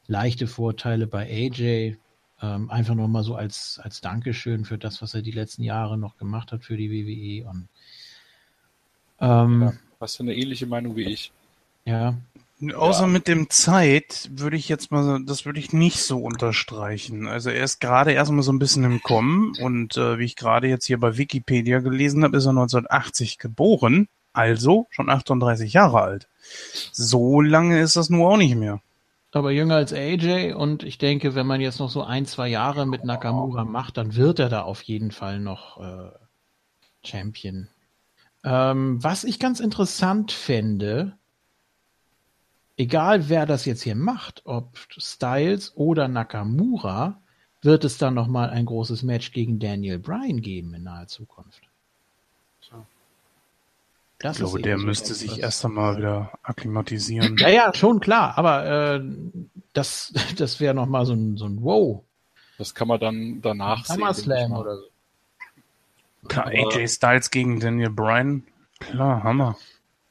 leichte 0.07 0.47
Vorteile 0.47 1.07
bei 1.07 1.29
AJ. 1.29 1.99
Ähm, 2.43 2.71
einfach 2.71 2.95
nur 2.95 3.09
mal 3.09 3.23
so 3.23 3.35
als, 3.35 3.79
als 3.83 4.01
Dankeschön 4.01 4.65
für 4.65 4.79
das, 4.79 5.03
was 5.03 5.15
er 5.15 5.23
die 5.23 5.31
letzten 5.31 5.63
Jahre 5.63 5.99
noch 5.99 6.17
gemacht 6.17 6.53
hat 6.53 6.65
für 6.65 6.77
die 6.77 6.91
WWE. 6.91 7.49
Und 7.49 7.69
ähm, 9.21 9.63
Ja, 9.63 9.73
hast 10.01 10.19
du 10.19 10.23
eine 10.23 10.35
ähnliche 10.35 10.67
Meinung 10.67 10.97
wie 10.97 11.05
ich? 11.05 11.33
ja, 11.85 12.15
Außer 12.75 13.07
mit 13.07 13.27
dem 13.27 13.49
Zeit 13.49 14.29
würde 14.35 14.57
ich 14.59 14.69
jetzt 14.69 14.91
mal, 14.91 15.03
so- 15.03 15.19
das 15.19 15.47
würde 15.47 15.59
ich 15.59 15.73
nicht 15.73 16.03
so 16.03 16.19
unterstreichen. 16.19 17.27
Also 17.27 17.49
er 17.49 17.65
ist 17.65 17.81
gerade 17.81 18.13
erstmal 18.13 18.43
so 18.43 18.53
ein 18.53 18.59
bisschen 18.59 18.85
im 18.85 19.03
Kommen 19.03 19.55
und 19.63 19.97
äh, 19.97 20.19
wie 20.19 20.25
ich 20.27 20.37
gerade 20.37 20.69
jetzt 20.69 20.85
hier 20.85 21.01
bei 21.01 21.17
Wikipedia 21.17 21.79
gelesen 21.81 22.23
habe, 22.23 22.37
ist 22.37 22.45
er 22.45 22.51
1980 22.53 23.39
geboren, 23.39 24.09
also 24.35 24.87
schon 24.91 25.09
38 25.09 25.73
Jahre 25.73 26.03
alt. 26.03 26.29
So 26.93 27.41
lange 27.41 27.81
ist 27.81 27.97
das 27.97 28.11
nur 28.11 28.29
auch 28.31 28.37
nicht 28.37 28.57
mehr. 28.57 28.81
Aber 29.33 29.53
jünger 29.53 29.77
als 29.77 29.93
AJ 29.93 30.55
und 30.55 30.83
ich 30.83 30.99
denke, 30.99 31.35
wenn 31.35 31.47
man 31.47 31.61
jetzt 31.61 31.79
noch 31.79 31.91
so 31.91 32.03
ein, 32.03 32.27
zwei 32.27 32.49
Jahre 32.49 32.87
mit 32.87 33.05
Nakamura 33.05 33.65
macht, 33.65 33.97
dann 33.97 34.17
wird 34.17 34.39
er 34.39 34.49
da 34.49 34.63
auf 34.63 34.83
jeden 34.83 35.13
Fall 35.13 35.39
noch 35.39 35.81
äh, 35.81 36.11
Champion. 37.05 37.69
Ähm, 38.43 39.03
was 39.03 39.25
ich 39.25 39.39
ganz 39.39 39.61
interessant 39.61 40.33
fände, 40.33 41.17
egal 42.77 43.29
wer 43.29 43.47
das 43.47 43.67
jetzt 43.67 43.83
hier 43.83 43.95
macht, 43.95 44.43
ob 44.47 44.79
Styles 44.97 45.77
oder 45.77 46.09
Nakamura, 46.09 47.21
wird 47.63 47.85
es 47.85 47.99
dann 47.99 48.15
nochmal 48.15 48.51
ein 48.51 48.65
großes 48.65 49.03
Match 49.03 49.33
gegen 49.33 49.59
Daniel 49.59 49.99
Bryan 49.99 50.41
geben 50.41 50.75
in 50.75 50.85
naher 50.85 51.07
Zukunft. 51.07 51.70
Das 54.21 54.37
Ich 54.37 54.41
glaube, 54.43 54.59
ist 54.59 54.65
der 54.67 54.77
müsste 54.79 55.15
sich 55.15 55.33
was- 55.33 55.39
erst 55.39 55.65
einmal 55.65 55.97
wieder 55.97 56.31
akklimatisieren. 56.43 57.37
Ja, 57.39 57.49
ja, 57.49 57.75
schon 57.75 58.01
klar, 58.01 58.37
aber 58.37 58.97
äh, 58.97 59.03
das, 59.73 60.13
das 60.37 60.61
wäre 60.61 60.75
nochmal 60.75 61.07
so 61.07 61.15
ein, 61.15 61.37
so 61.37 61.47
ein 61.47 61.63
Wow. 61.63 62.03
Das 62.59 62.75
kann 62.75 62.89
man 62.89 63.01
dann 63.01 63.41
danach 63.41 63.87
sehen. 63.87 63.95
ich 63.95 64.01
SummerSlam 64.01 64.51
mal. 64.51 64.61
oder 64.61 64.77
so. 64.77 64.85
Klar, 66.29 66.47
AJ 66.49 66.89
Styles 66.89 67.31
gegen 67.31 67.59
Daniel 67.61 67.89
Bryan. 67.91 68.43
Klar, 68.79 69.23
Hammer. 69.25 69.57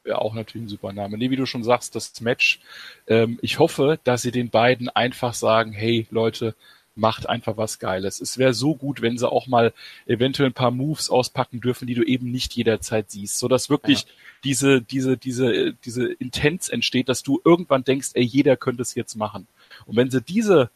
Wäre 0.04 0.20
auch 0.22 0.34
natürlich 0.34 0.66
ein 0.66 0.70
super 0.70 0.92
Name. 0.92 1.18
Nee, 1.18 1.30
wie 1.30 1.36
du 1.36 1.46
schon 1.46 1.64
sagst, 1.64 1.94
das 1.96 2.20
Match. 2.22 2.60
Ähm, 3.06 3.38
ich 3.44 3.60
hoffe, 3.60 4.00
dass 4.04 4.24
sie 4.24 4.32
den 4.32 4.50
beiden 4.50 4.90
einfach 4.90 5.36
sagen, 5.36 5.72
hey 5.72 6.08
Leute, 6.10 6.56
macht 6.96 7.30
einfach 7.30 7.58
was 7.58 7.80
Geiles. 7.80 8.20
Es 8.20 8.38
wäre 8.38 8.54
so 8.54 8.76
gut, 8.76 9.02
wenn 9.02 9.18
sie 9.18 9.30
auch 9.30 9.48
mal 9.48 9.74
eventuell 10.06 10.50
ein 10.50 10.54
paar 10.54 10.72
Moves 10.72 11.10
auspacken 11.10 11.62
dürfen, 11.62 11.88
die 11.88 11.96
du 11.96 12.04
eben 12.04 12.32
nicht 12.32 12.54
jederzeit 12.54 13.10
siehst, 13.10 13.40
so 13.40 13.48
dass 13.48 13.70
wirklich 13.70 14.06
diese 14.44 14.82
diese 14.82 15.18
diese 15.18 15.74
diese 15.86 16.12
Intens 16.14 16.70
entsteht, 16.70 17.10
dass 17.10 17.24
du 17.24 17.42
irgendwann 17.44 17.84
denkst, 17.84 18.10
ey, 18.14 18.24
jeder 18.24 18.58
könnte 18.58 18.82
es 18.82 18.96
jetzt 18.96 19.16
machen. 19.16 19.48
Und 19.86 19.96
wenn 19.96 20.12
sie 20.12 20.22
diese 20.22 20.70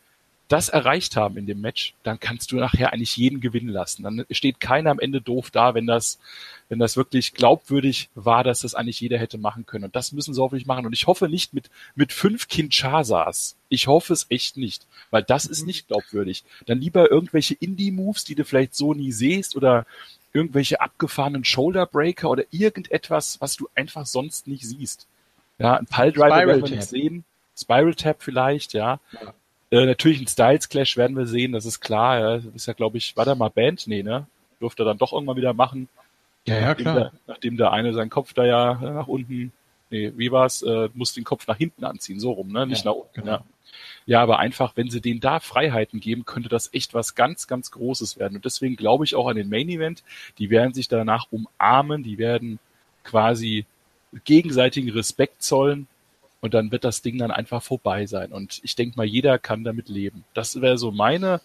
das 0.53 0.69
erreicht 0.69 1.15
haben 1.15 1.35
in 1.35 1.48
dem 1.48 1.61
Match, 1.61 1.95
dann 2.03 2.19
kannst 2.19 2.51
du 2.51 2.57
nachher 2.57 2.93
eigentlich 2.93 3.17
jeden 3.17 3.41
gewinnen 3.41 3.69
lassen. 3.69 4.03
Dann 4.03 4.23
steht 4.30 4.59
keiner 4.59 4.91
am 4.91 4.99
Ende 4.99 5.19
doof 5.19 5.49
da, 5.49 5.73
wenn 5.73 5.88
das, 5.88 6.19
wenn 6.69 6.77
das 6.77 6.95
wirklich 6.95 7.33
glaubwürdig 7.33 8.09
war, 8.14 8.43
dass 8.43 8.61
das 8.61 8.75
eigentlich 8.75 9.01
jeder 9.01 9.17
hätte 9.17 9.40
machen 9.40 9.65
können. 9.65 9.85
Und 9.85 9.95
das 9.95 10.11
müssen 10.11 10.32
sie 10.32 10.40
hoffentlich 10.40 10.67
machen. 10.67 10.85
Und 10.85 10.93
ich 10.93 11.07
hoffe 11.07 11.27
nicht 11.27 11.56
mit, 11.56 11.72
mit 11.95 12.14
fünf 12.14 12.48
Kinshasas. 12.49 13.56
Ich 13.69 13.88
hoffe 13.88 14.14
es 14.14 14.27
echt 14.30 14.56
nicht, 14.56 14.85
weil 15.09 15.23
das 15.23 15.48
ist 15.48 15.65
nicht 15.65 15.88
glaubwürdig. 15.88 16.43
Dann 16.67 16.80
lieber 16.80 17.09
irgendwelche 17.09 17.56
Indie-Moves, 17.56 18.23
die 18.23 18.35
du 18.35 18.45
vielleicht 18.45 18.75
so 18.75 18.93
nie 18.93 19.11
siehst 19.11 19.56
oder 19.56 19.88
irgendwelche 20.33 20.82
abgefahrenen 20.82 21.45
Shoulderbreaker 21.45 22.30
oder 22.30 22.43
irgendetwas, 22.51 23.41
was 23.41 23.56
du 23.56 23.69
einfach 23.73 24.06
sonst 24.06 24.48
nicht 24.48 24.67
siehst. 24.67 25.07
Ja, 25.57 25.77
ein 25.77 25.88
Piledriver 25.88 26.27
Spiral 26.27 26.48
werden 26.48 26.64
wir 26.64 26.75
nicht 26.75 26.90
sehen. 26.90 27.23
Spiral 27.57 27.95
Tap 27.95 28.22
vielleicht, 28.22 28.73
ja. 28.73 28.99
Ja. 29.14 29.33
Äh, 29.74 29.88
natürlich 29.88 30.22
ein 30.22 30.27
Styles 30.27 30.69
Clash 30.69 30.98
werden 30.98 31.18
wir 31.18 31.26
sehen, 31.26 31.52
das 31.52 31.66
ist 31.66 31.80
klar. 31.80 32.19
Ja. 32.19 32.35
Das 32.35 32.45
ist 32.45 32.68
ja, 32.68 32.74
glaube 32.74 32.98
ich, 33.00 33.18
war 33.18 33.26
da 33.26 33.34
mal 33.34 33.50
Band? 33.50 33.88
Nee, 33.88 34.03
ne? 34.03 34.27
Durfte 34.60 34.84
er 34.84 34.85
dann 34.85 35.00
doch 35.00 35.14
irgendwann 35.14 35.35
wieder 35.35 35.53
machen. 35.53 35.90
Ja, 36.45 36.60
ja, 36.60 36.68
nachdem 36.68 36.85
Der, 36.93 37.11
nachdem 37.26 37.58
der 37.58 37.72
eine 37.72 37.92
seinen 37.93 38.11
Kopf 38.11 38.34
da 38.34 38.45
ja 38.45 38.74
äh, 38.74 38.92
nach 38.92 39.08
unten, 39.08 39.52
nee, 39.90 40.14
wie 40.16 40.32
war's, 40.32 40.61
äh, 40.61 40.90
muss 40.93 41.14
den 41.14 41.24
Kopf 41.24 41.48
nach 41.48 41.58
hinten 41.58 41.85
anziehen, 41.85 42.19
so 42.19 42.34
rum, 42.34 42.52
ne? 42.52 42.68
Nicht 42.68 42.85
Ja, 42.85 42.92
nach 42.92 42.98
unten. 42.98 43.14
genau. 43.16 43.32
Ja. 43.32 43.43
ja, 44.06 44.22
aber 44.22 44.38
einfach, 44.38 44.74
wenn 44.76 44.92
sie 44.92 45.02
denen 45.02 45.22
da 45.22 45.40
Freiheiten 45.40 46.00
geben, 46.00 46.24
könnte 46.24 46.50
das 46.50 46.72
echt 46.72 46.93
was 46.93 47.16
ganz, 47.16 47.48
ganz 47.48 47.72
Großes 47.72 48.19
werden. 48.19 48.35
Und 48.35 48.45
deswegen 48.45 48.76
glaube 48.76 49.06
ich 49.06 49.16
auch 49.16 49.27
an 49.27 49.38
den 49.38 49.50
Main 49.50 49.69
Event. 49.69 50.03
Die 50.38 50.52
werden 50.52 50.76
sich 50.76 50.88
danach 50.88 51.26
umarmen, 51.32 52.03
die 52.03 52.19
werden 52.19 52.60
quasi 53.03 53.66
gegenseitigen 54.24 54.92
Respekt 54.92 55.42
zollen 55.42 55.88
und 56.43 56.53
dann 56.53 56.73
wird 56.73 56.83
das 56.83 57.01
Ding 57.01 57.17
dann 57.19 57.31
einfach 57.31 57.63
vorbei 57.63 58.05
sein. 58.05 58.33
Und 58.33 58.59
ich 58.63 58.75
denke 58.75 58.97
mal, 58.97 59.05
jeder 59.05 59.39
kann 59.39 59.63
damit 59.63 59.88
leben. 59.88 60.25
Das 60.33 60.59
wäre 60.59 60.77
so 60.77 60.91
meine 60.91 61.39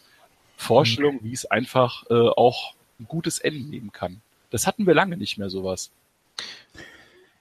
Vorstellung, 0.56 1.20
wie 1.22 1.32
es 1.32 1.46
einfach 1.46 2.02
äh, 2.10 2.14
auch 2.14 2.74
ein 2.98 3.06
gutes 3.06 3.38
Ende 3.38 3.60
nehmen 3.60 3.92
kann. 3.92 4.20
Das 4.50 4.66
hatten 4.66 4.88
wir 4.88 4.94
lange 4.94 5.16
nicht 5.16 5.38
mehr 5.38 5.50
sowas. 5.50 5.92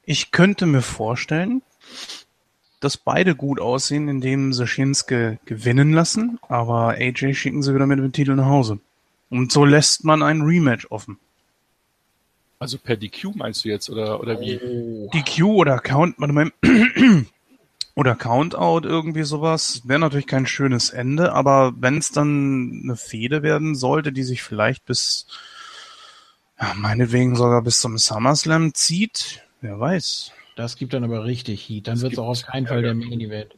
Ich 0.06 0.30
könnte 0.30 0.68
mir 0.68 0.84
vorstellen, 0.84 1.64
dass 2.80 2.96
beide 2.96 3.34
gut 3.34 3.60
aussehen, 3.60 4.08
indem 4.08 4.54
sie 4.54 4.68
Shinsuke 4.68 5.40
gewinnen 5.46 5.94
lassen, 5.94 6.38
aber 6.48 6.90
AJ 6.90 7.34
schicken 7.34 7.64
sie 7.64 7.74
wieder 7.74 7.88
mit 7.88 7.98
dem 7.98 8.12
Titel 8.12 8.36
nach 8.36 8.46
Hause. 8.46 8.78
Und 9.32 9.52
so 9.52 9.66
lässt 9.66 10.04
man 10.04 10.22
ein 10.22 10.44
Rematch 10.44 10.86
offen. 10.92 11.18
Also 12.60 12.78
per 12.78 12.98
DQ 12.98 13.34
meinst 13.34 13.66
du 13.66 13.70
jetzt 13.70 13.90
oder 13.90 14.20
oder 14.20 14.40
wie? 14.40 14.60
DQ 15.12 15.44
oder 15.44 15.80
Count, 15.80 16.20
warte 16.20 16.34
mal, 16.34 16.52
oder 17.98 18.14
Countout, 18.14 18.82
irgendwie 18.88 19.24
sowas, 19.24 19.82
wäre 19.86 20.00
natürlich 20.00 20.28
kein 20.28 20.46
schönes 20.46 20.92
Ende, 20.92 21.34
aber 21.34 21.74
wenn 21.80 21.98
es 21.98 22.12
dann 22.12 22.82
eine 22.84 22.96
Fehde 22.96 23.42
werden 23.42 23.74
sollte, 23.74 24.12
die 24.12 24.22
sich 24.22 24.44
vielleicht 24.44 24.86
bis, 24.86 25.26
ja, 26.62 26.76
meinetwegen 26.76 27.36
sogar 27.36 27.64
bis 27.64 27.82
zum 27.82 27.98
SummerSlam 27.98 28.76
zieht, 28.76 29.42
wer 29.62 29.80
weiß. 29.80 30.32
Das 30.56 30.76
gibt 30.76 30.94
dann 30.94 31.04
aber 31.04 31.26
richtig 31.26 31.68
Heat. 31.68 31.88
Dann 31.88 32.00
wird 32.02 32.14
es 32.14 32.20
auch 32.20 32.28
auf 32.28 32.44
keinen 32.44 32.68
Fall 32.68 32.84
der 32.84 32.94
Main 32.94 33.20
Event. 33.20 33.56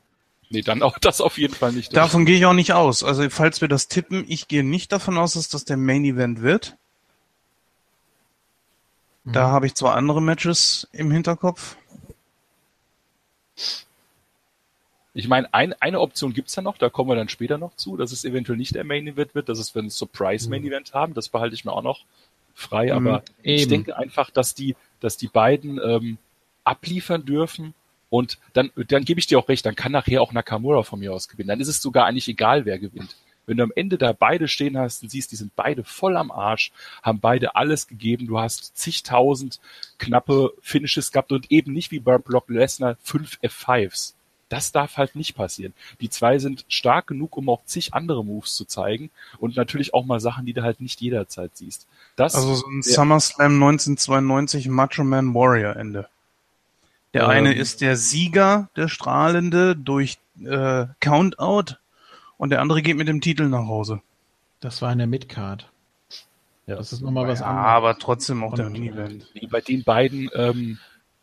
Nee, 0.50 0.62
dann 0.62 0.84
auch 0.84 0.98
das 1.00 1.20
auf 1.20 1.38
jeden 1.38 1.54
Fall 1.54 1.74
nicht. 1.74 1.94
Davon 1.94 2.26
gehe 2.26 2.38
ich 2.38 2.46
auch 2.46 2.54
nicht 2.54 2.72
aus. 2.72 3.04
Also 3.04 3.30
falls 3.30 3.60
wir 3.60 3.68
das 3.68 3.90
tippen, 3.90 4.24
ich 4.26 4.48
gehe 4.48 4.64
nicht 4.64 4.94
davon 4.94 5.18
aus, 5.18 5.34
dass 5.34 5.50
das 5.50 5.66
der 5.66 5.76
Main 5.76 6.06
Event 6.06 6.42
wird. 6.42 6.78
Da 9.26 9.50
Mhm. 9.50 9.52
habe 9.52 9.66
ich 9.68 9.76
zwar 9.76 9.96
andere 9.96 10.22
Matches 10.22 10.88
im 10.94 11.12
Hinterkopf. 11.12 11.76
Ich 15.14 15.28
meine, 15.28 15.52
ein, 15.54 15.74
eine 15.74 16.00
Option 16.00 16.34
gibt's 16.34 16.54
da 16.54 16.62
noch, 16.62 16.78
da 16.78 16.90
kommen 16.90 17.10
wir 17.10 17.16
dann 17.16 17.30
später 17.30 17.58
noch 17.58 17.76
zu, 17.76 17.98
dass 17.98 18.12
es 18.12 18.26
eventuell 18.26 18.58
nicht 18.58 18.76
der 18.76 18.84
Main 18.84 19.08
Event 19.08 19.34
wird, 19.36 19.50
dass 19.50 19.60
es 19.60 19.74
wir 19.74 19.82
ein 19.82 19.90
Surprise 19.90 20.50
Main 20.50 20.64
Event 20.64 20.94
haben, 20.94 21.14
das 21.14 21.30
behalte 21.30 21.56
ich 21.56 21.66
mir 21.66 21.74
auch 21.74 21.82
noch 21.82 22.06
frei, 22.54 22.88
Mhm, 22.88 22.92
aber 22.92 23.24
ich 23.42 23.64
eben. 23.64 23.70
denke 23.70 23.98
einfach, 23.98 24.30
dass 24.30 24.54
die, 24.54 24.76
dass 25.00 25.18
die 25.18 25.28
beiden 25.28 25.80
ähm, 25.84 26.18
abliefern 26.64 27.26
dürfen 27.26 27.74
und 28.10 28.38
dann, 28.54 28.72
dann 28.88 29.06
gebe 29.06 29.20
ich 29.20 29.28
dir 29.28 29.40
auch 29.40 29.50
recht, 29.50 29.66
dann 29.66 29.76
kann 29.76 29.92
nachher 29.92 30.22
auch 30.22 30.32
Nakamura 30.32 30.84
von 30.84 31.00
mir 31.00 31.14
aus 31.14 31.28
gewinnen. 31.28 31.50
Dann 31.50 31.60
ist 31.60 31.68
es 31.68 31.82
sogar 31.82 32.06
eigentlich 32.06 32.28
egal, 32.28 32.66
wer 32.66 32.80
gewinnt. 32.80 33.16
Wenn 33.46 33.58
du 33.58 33.64
am 33.64 33.72
Ende 33.76 33.98
da 33.98 34.14
beide 34.14 34.48
stehen 34.48 34.78
hast 34.78 35.02
und 35.02 35.10
siehst, 35.10 35.32
die 35.32 35.36
sind 35.36 35.56
beide 35.56 35.84
voll 35.84 36.18
am 36.18 36.30
Arsch, 36.30 36.72
haben 37.02 37.20
beide 37.20 37.56
alles 37.56 37.88
gegeben, 37.88 38.28
du 38.28 38.40
hast 38.40 38.78
zigtausend 38.78 39.60
knappe 39.98 40.54
Finishes 40.62 41.12
gehabt 41.12 41.32
und 41.32 41.52
eben 41.52 41.74
nicht 41.74 41.90
wie 41.90 42.00
bei 42.00 42.20
Brock 42.20 42.50
Lesnar 42.50 42.98
fünf 43.02 43.40
F5s. 43.42 44.14
Das 44.50 44.72
darf 44.72 44.98
halt 44.98 45.16
nicht 45.16 45.36
passieren. 45.36 45.74
Die 46.02 46.10
zwei 46.10 46.40
sind 46.40 46.66
stark 46.68 47.08
genug, 47.08 47.38
um 47.38 47.50
auch 47.50 47.64
zig 47.66 47.94
andere 47.94 48.26
Moves 48.26 48.56
zu 48.56 48.66
zeigen 48.66 49.12
und 49.38 49.56
natürlich 49.56 49.94
auch 49.94 50.06
mal 50.06 50.20
Sachen, 50.20 50.46
die 50.46 50.54
du 50.54 50.64
halt 50.64 50.82
nicht 50.82 51.02
jederzeit 51.02 51.52
siehst. 51.56 51.88
Das 52.16 52.36
Also 52.36 52.56
so 52.56 52.68
ein. 52.68 52.82
SummerSlam 52.82 53.54
1992 53.54 54.68
Macho 54.68 55.04
Man 55.04 55.34
Warrior 55.34 55.76
Ende. 55.76 56.08
Der 57.14 57.24
Ähm. 57.24 57.30
eine 57.30 57.54
ist 57.54 57.82
der 57.82 57.96
Sieger, 57.96 58.70
der 58.76 58.88
Strahlende, 58.88 59.76
durch 59.76 60.18
äh, 60.44 60.86
Countout 61.00 61.76
und 62.38 62.50
der 62.50 62.62
andere 62.62 62.82
geht 62.82 62.98
mit 62.98 63.08
dem 63.08 63.22
Titel 63.22 63.48
nach 63.50 63.68
Hause. 63.68 64.02
Das 64.62 64.82
war 64.82 64.92
in 64.92 64.98
der 64.98 65.08
Midcard. 65.08 65.68
Ja. 66.68 66.76
Das 66.76 66.94
ist 66.94 67.02
nochmal 67.02 67.28
was 67.28 67.40
ja, 67.40 67.48
anderes. 67.48 67.66
aber 67.68 67.98
trotzdem 67.98 68.44
auch 68.44 68.54
der 68.54 68.68
Und- 68.68 68.74
Main 68.74 68.94
Event. 68.94 69.28
Bei 69.50 69.62
den 69.62 69.84
beiden, 69.84 70.30
ähm, 70.36 70.78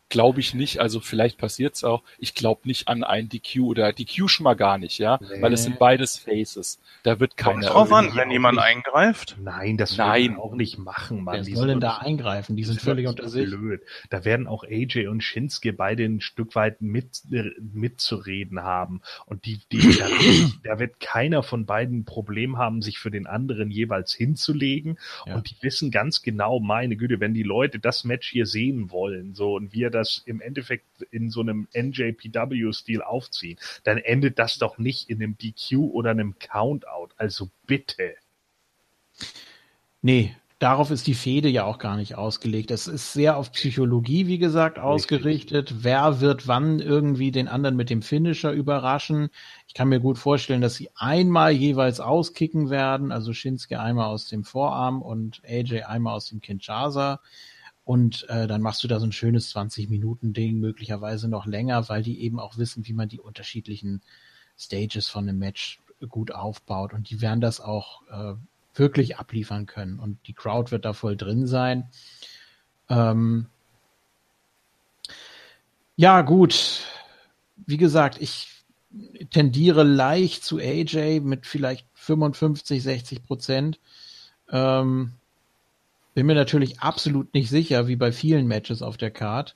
glaube 0.09 0.41
ich 0.41 0.55
nicht. 0.55 0.79
Also 0.81 1.01
vielleicht 1.01 1.39
passiert's 1.39 1.83
auch. 1.85 2.03
Ich 2.19 2.35
glaube 2.35 2.63
nicht 2.65 2.89
an 2.89 3.03
ein 3.05 3.29
DQ 3.29 3.61
oder 3.63 3.93
DQ 3.93 4.29
schon 4.29 4.45
mal 4.45 4.55
gar 4.55 4.79
nicht, 4.79 4.99
ja, 4.99 5.19
Nee. 5.21 5.43
weil 5.43 5.53
es 5.53 5.65
sind 5.65 5.79
beides 5.79 6.17
Faces. 6.19 6.79
Da 7.03 7.19
wird 7.21 7.37
Kommt 7.37 7.61
keiner. 7.63 7.73
drauf 7.73 7.93
an, 7.93 8.15
wenn 8.15 8.31
jemand 8.31 8.57
nicht. 8.59 8.65
eingreift. 8.65 9.37
Nein, 9.43 9.77
das 9.77 9.97
Nein. 9.97 10.33
wir 10.35 10.39
auch 10.43 10.55
nicht 10.55 10.79
machen, 10.79 11.25
Mann. 11.25 11.37
Wer 11.37 11.43
Die 11.43 11.55
soll 11.55 11.69
denn 11.69 11.81
da 11.81 11.99
eingreifen? 11.99 12.57
Die 12.57 12.65
sind 12.65 12.81
völlig 12.81 13.07
unter 13.07 13.29
sich. 13.29 13.47
Blöd. 13.51 13.83
Da 14.11 14.25
werden 14.25 14.47
auch 14.47 14.65
AJ 14.65 15.09
und 15.09 15.23
Shinsuke 15.23 15.73
beide 15.73 16.05
ein 16.05 16.21
Stück 16.21 16.55
weit 16.55 16.81
mit, 16.83 17.23
äh, 17.33 17.51
mitzureden 17.61 18.63
haben. 18.63 19.01
Und 19.27 19.45
die, 19.45 19.61
die, 19.73 19.79
da, 19.97 20.09
wird, 20.09 20.59
da 20.65 20.79
wird 20.79 21.01
keiner 21.01 21.43
von 21.43 21.67
beiden 21.67 22.01
ein 22.01 22.05
Problem 22.05 22.59
haben, 22.59 22.83
sich 22.83 22.99
für 22.99 23.11
den 23.11 23.27
anderen 23.27 23.71
jeweils 23.71 24.13
hinzulegen. 24.13 24.99
Ja. 25.27 25.37
Und 25.37 25.51
die 25.51 25.57
wissen 25.63 25.91
ganz 25.91 26.23
genau, 26.23 26.61
meine 26.61 26.97
Güte, 26.97 27.21
wenn 27.21 27.35
die 27.35 27.43
Leute 27.43 27.79
das 27.79 28.05
Match 28.05 28.29
hier 28.31 28.47
sehen 28.47 28.91
wollen, 28.91 29.35
so, 29.35 29.55
und 29.55 29.73
wir 29.73 29.91
das 29.97 30.23
im 30.27 30.41
Endeffekt 30.41 30.85
in 31.11 31.31
so 31.31 31.41
einem 31.41 31.67
NJPW-Stil 31.73 33.03
aufziehen, 33.03 33.59
dann 33.85 33.99
endet 33.99 34.39
das 34.39 34.59
doch 34.59 34.79
nicht 34.79 35.11
in 35.11 35.23
einem 35.23 35.37
DQ 35.39 35.79
oder 35.93 36.11
einem 36.11 36.39
Countout. 36.39 37.09
Also 37.17 37.51
bitte. 37.67 38.15
Nee, 40.03 40.37
darauf 40.59 40.91
ist 40.91 41.07
die 41.07 41.15
Fehde 41.15 41.49
ja 41.49 41.65
auch 41.65 41.79
gar 41.79 41.97
nicht 41.97 42.15
ausgelegt. 42.15 42.71
Es 42.71 42.87
ist 42.87 43.13
sehr 43.13 43.37
auf 43.37 43.53
Psychologie, 43.53 44.27
wie 44.27 44.39
gesagt, 44.39 44.79
ausgerichtet. 44.79 45.85
Wer 45.85 46.21
wird 46.21 46.47
wann 46.47 46.81
irgendwie 46.81 47.31
den 47.31 47.49
anderen 47.49 47.77
mit 47.77 47.91
dem 47.91 48.03
Finisher 48.03 48.53
überraschen? 48.53 49.31
Ich 49.69 49.75
kann 49.75 49.89
mir 49.89 50.01
gut 50.01 50.19
vorstellen, 50.19 50.61
dass 50.61 50.77
sie 50.77 50.91
einmal 50.95 51.53
jeweils 51.53 52.01
auskicken 52.01 52.71
werden. 52.71 53.13
Also 53.13 53.33
Shinsuke 53.33 53.81
einmal 53.81 54.07
aus 54.07 54.29
dem 54.29 54.45
Vorarm 54.45 55.03
und 55.03 55.43
AJ 55.47 55.83
einmal 55.83 56.15
aus 56.15 56.27
dem 56.27 56.41
Kinshasa. 56.41 57.21
Und 57.87 58.29
äh, 58.29 58.49
dann 58.49 58.63
machst 58.63 58.83
du 58.83 58.89
da 58.89 58.99
so 58.99 59.07
ein 59.07 59.13
schönes 59.13 59.55
20-Minuten-Ding, 59.55 60.59
möglicherweise 60.59 61.29
noch 61.29 61.47
länger, 61.47 61.89
weil 61.89 62.03
die 62.03 62.21
eben 62.21 62.41
auch 62.41 62.59
wissen, 62.59 62.85
wie 62.89 62.93
man 62.93 63.09
die 63.09 63.21
unterschiedlichen 63.21 64.03
Stages 64.59 65.09
von 65.09 65.29
einem 65.29 65.39
Match 65.39 65.79
gut 66.09 66.33
aufbaut. 66.33 66.93
Und 66.93 67.11
die 67.11 67.21
werden 67.21 67.41
das 67.41 67.61
auch 67.61 68.03
äh, 68.11 68.35
wirklich 68.75 69.19
abliefern 69.19 69.67
können. 69.67 70.01
Und 70.01 70.19
die 70.27 70.33
Crowd 70.33 70.73
wird 70.73 70.85
da 70.85 70.95
voll 70.95 71.17
drin 71.17 71.47
sein. 71.47 71.89
Ähm 72.89 73.47
ja, 75.95 76.23
gut. 76.23 76.81
Wie 77.67 77.77
gesagt, 77.77 78.21
ich 78.21 78.49
tendiere 79.31 79.85
leicht 79.85 80.43
zu 80.43 80.59
AJ 80.59 81.21
mit 81.21 81.47
vielleicht 81.47 81.87
55, 81.95 82.83
60 82.83 83.23
Prozent. 83.23 83.79
Ähm, 84.51 85.13
bin 86.17 86.25
mir 86.25 86.35
natürlich 86.35 86.81
absolut 86.81 87.35
nicht 87.35 87.51
sicher, 87.51 87.89
wie 87.89 87.97
bei 87.97 88.11
vielen 88.11 88.47
Matches 88.47 88.81
auf 88.81 88.97
der 88.97 89.11
Card. 89.11 89.55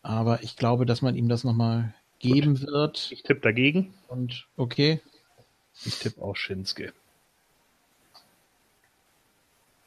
Aber 0.00 0.44
ich 0.44 0.56
glaube, 0.56 0.86
dass 0.86 1.02
man 1.02 1.16
ihm 1.16 1.28
das 1.28 1.42
nochmal 1.42 1.92
geben 2.20 2.62
wird. 2.62 3.10
Ich 3.10 3.24
tippe 3.24 3.40
dagegen. 3.40 3.92
Und 4.06 4.46
okay. 4.56 5.00
Ich 5.84 5.98
tippe 5.98 6.22
auch 6.22 6.36
Shinsuke. 6.36 6.92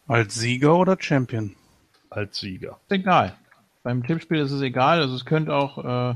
Als 0.05 0.35
Sieger 0.35 0.75
oder 0.75 0.97
Champion? 0.99 1.55
als 2.09 2.39
Sieger. 2.39 2.77
Ist 2.89 2.91
egal. 2.91 3.37
Beim 3.81 4.03
Tippspiel 4.03 4.39
ist 4.39 4.51
es 4.51 4.61
egal. 4.61 4.99
Also 4.99 5.15
es 5.15 5.23
könnte 5.23 5.53
auch, 5.53 5.77
äh, 5.77 6.15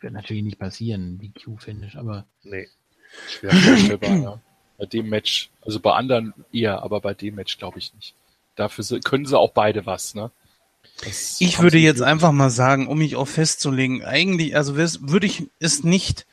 wird 0.00 0.12
natürlich 0.14 0.42
nicht 0.42 0.58
passieren, 0.58 1.18
die 1.18 1.32
Q-Finish, 1.32 1.96
aber 1.96 2.24
Nee. 2.44 2.68
Schwer 3.28 3.52
vorstellbar, 3.52 4.16
ja. 4.16 4.40
Bei 4.78 4.86
dem 4.86 5.10
Match, 5.10 5.50
also 5.60 5.80
bei 5.80 5.92
anderen 5.92 6.32
eher, 6.50 6.82
aber 6.82 7.00
bei 7.02 7.12
dem 7.12 7.34
Match 7.34 7.58
glaube 7.58 7.78
ich 7.78 7.92
nicht. 7.94 8.14
Dafür 8.58 8.84
können 9.00 9.24
sie 9.24 9.38
auch 9.38 9.52
beide 9.52 9.86
was, 9.86 10.14
ne? 10.14 10.30
Das 11.04 11.40
Ich 11.40 11.60
würde 11.60 11.78
jetzt 11.78 11.98
wirklich- 11.98 12.10
einfach 12.10 12.32
mal 12.32 12.50
sagen, 12.50 12.88
um 12.88 12.98
mich 12.98 13.14
auch 13.14 13.28
festzulegen, 13.28 14.04
eigentlich, 14.04 14.56
also 14.56 14.76
würde 14.76 15.26
ich 15.26 15.44
es 15.60 15.84
nicht 15.84 16.26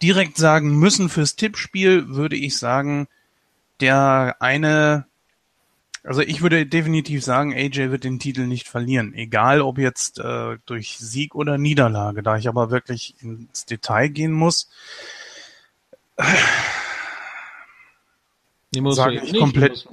direkt 0.00 0.38
sagen 0.38 0.78
müssen 0.78 1.10
fürs 1.10 1.36
Tippspiel, 1.36 2.08
würde 2.08 2.34
ich 2.36 2.56
sagen, 2.56 3.08
der 3.80 4.36
eine, 4.40 5.04
also 6.02 6.22
ich 6.22 6.40
würde 6.40 6.64
definitiv 6.64 7.22
sagen, 7.22 7.52
AJ 7.52 7.90
wird 7.90 8.04
den 8.04 8.18
Titel 8.18 8.46
nicht 8.46 8.66
verlieren, 8.68 9.12
egal 9.12 9.60
ob 9.60 9.76
jetzt 9.76 10.18
äh, 10.18 10.56
durch 10.64 10.96
Sieg 10.98 11.34
oder 11.34 11.58
Niederlage, 11.58 12.22
da 12.22 12.38
ich 12.38 12.48
aber 12.48 12.70
wirklich 12.70 13.16
ins 13.20 13.66
Detail 13.66 14.08
gehen 14.08 14.32
muss. 14.32 14.70
die 18.74 18.80
musst 18.80 18.96
Sage 18.96 19.16
ich 19.16 19.32
nicht. 19.32 19.40
komplett- 19.40 19.88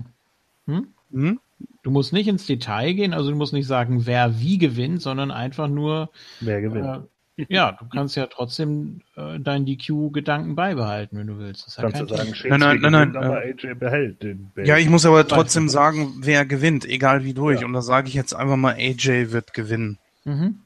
hm? 0.66 0.94
Hm? 1.12 1.40
Du 1.88 1.92
musst 1.92 2.12
nicht 2.12 2.28
ins 2.28 2.46
Detail 2.46 2.94
gehen, 2.94 3.14
also 3.14 3.30
du 3.32 3.38
musst 3.38 3.54
nicht 3.54 3.66
sagen, 3.66 4.06
wer 4.06 4.42
wie 4.42 4.58
gewinnt, 4.58 5.02
sondern 5.02 5.32
einfach 5.32 5.70
nur, 5.70 6.10
Wer 6.42 6.60
gewinnt? 6.62 7.08
äh, 7.38 7.46
ja, 7.48 7.72
du 7.80 7.86
kannst 7.88 8.18
ja 8.18 8.26
trotzdem 8.26 9.02
äh, 9.16 9.40
deinen 9.40 9.66
DQ-Gedanken 9.66 10.56
beibehalten, 10.56 11.18
wenn 11.18 11.28
du 11.28 11.38
willst. 11.40 11.66
Das 11.66 11.78
ja 11.78 11.84
Kannst 11.84 12.02
du 12.02 12.08
sagen. 12.08 12.36
Shinsuke 12.36 12.60
Nein, 12.60 12.80
nein, 12.82 12.92
nein, 12.92 13.10
gewinnt, 13.12 13.14
nein, 13.14 13.24
aber 13.24 13.38
AJ 13.38 13.76
behält 13.76 14.22
den. 14.24 14.52
Ja, 14.66 14.78
ich 14.78 14.90
muss 14.90 15.06
aber 15.06 15.26
trotzdem 15.26 15.70
sagen, 15.70 16.14
wer 16.20 16.46
gewinnt, 16.46 16.84
egal 16.84 17.24
wie 17.24 17.34
durch. 17.34 17.62
Ja. 17.62 17.68
Und 17.68 17.72
da 17.74 17.82
sage 17.82 18.10
ich 18.10 18.16
jetzt 18.16 18.34
einfach 18.34 18.58
mal, 18.58 18.74
AJ 18.74 19.32
wird 19.32 19.54
gewinnen. 19.54 19.98
Mhm. 20.26 20.60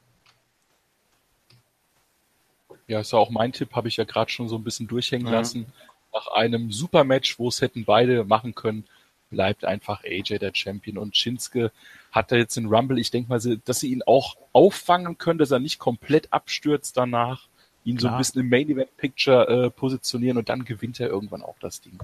Ja, 2.88 3.00
ist 3.02 3.12
ja 3.14 3.20
auch 3.20 3.30
mein 3.30 3.52
Tipp, 3.52 3.74
habe 3.76 3.88
ich 3.88 3.98
ja 3.98 4.06
gerade 4.06 4.32
schon 4.32 4.50
so 4.50 4.56
ein 4.56 4.64
bisschen 4.64 4.88
durchhängen 4.88 5.28
Mhm. 5.28 5.34
lassen. 5.34 5.66
Nach 6.14 6.28
einem 6.34 6.72
Supermatch, 6.72 7.38
wo 7.38 7.48
es 7.48 7.62
hätten 7.62 7.86
beide 7.86 8.24
machen 8.26 8.56
können, 8.56 8.86
bleibt 9.32 9.66
einfach 9.66 10.04
AJ 10.04 10.38
der 10.38 10.52
Champion. 10.54 11.00
Und 11.00 11.18
Shinsuke 11.18 11.72
hat 12.12 12.32
da 12.32 12.36
jetzt 12.36 12.58
den 12.58 12.68
Rumble. 12.68 13.00
Ich 13.00 13.10
denke 13.10 13.30
mal, 13.30 13.40
dass 13.66 13.80
sie 13.80 13.92
ihn 13.92 14.04
auch 14.06 14.36
auffangen 14.54 15.18
können, 15.18 15.40
dass 15.40 15.50
er 15.50 15.60
nicht 15.60 15.80
komplett 15.80 16.32
abstürzt 16.32 16.96
danach, 16.98 17.48
ihn 17.84 17.98
so 17.98 18.08
Klar. 18.08 18.14
ein 18.14 18.18
bisschen 18.20 18.42
im 18.42 18.50
Main 18.50 18.70
Event 18.70 18.96
Picture 18.98 19.48
äh, 19.48 19.70
positionieren 19.72 20.38
und 20.38 20.50
dann 20.50 20.66
gewinnt 20.66 21.00
er 21.00 21.08
irgendwann 21.08 21.42
auch 21.42 21.56
das 21.60 21.82
Ding. 21.82 21.98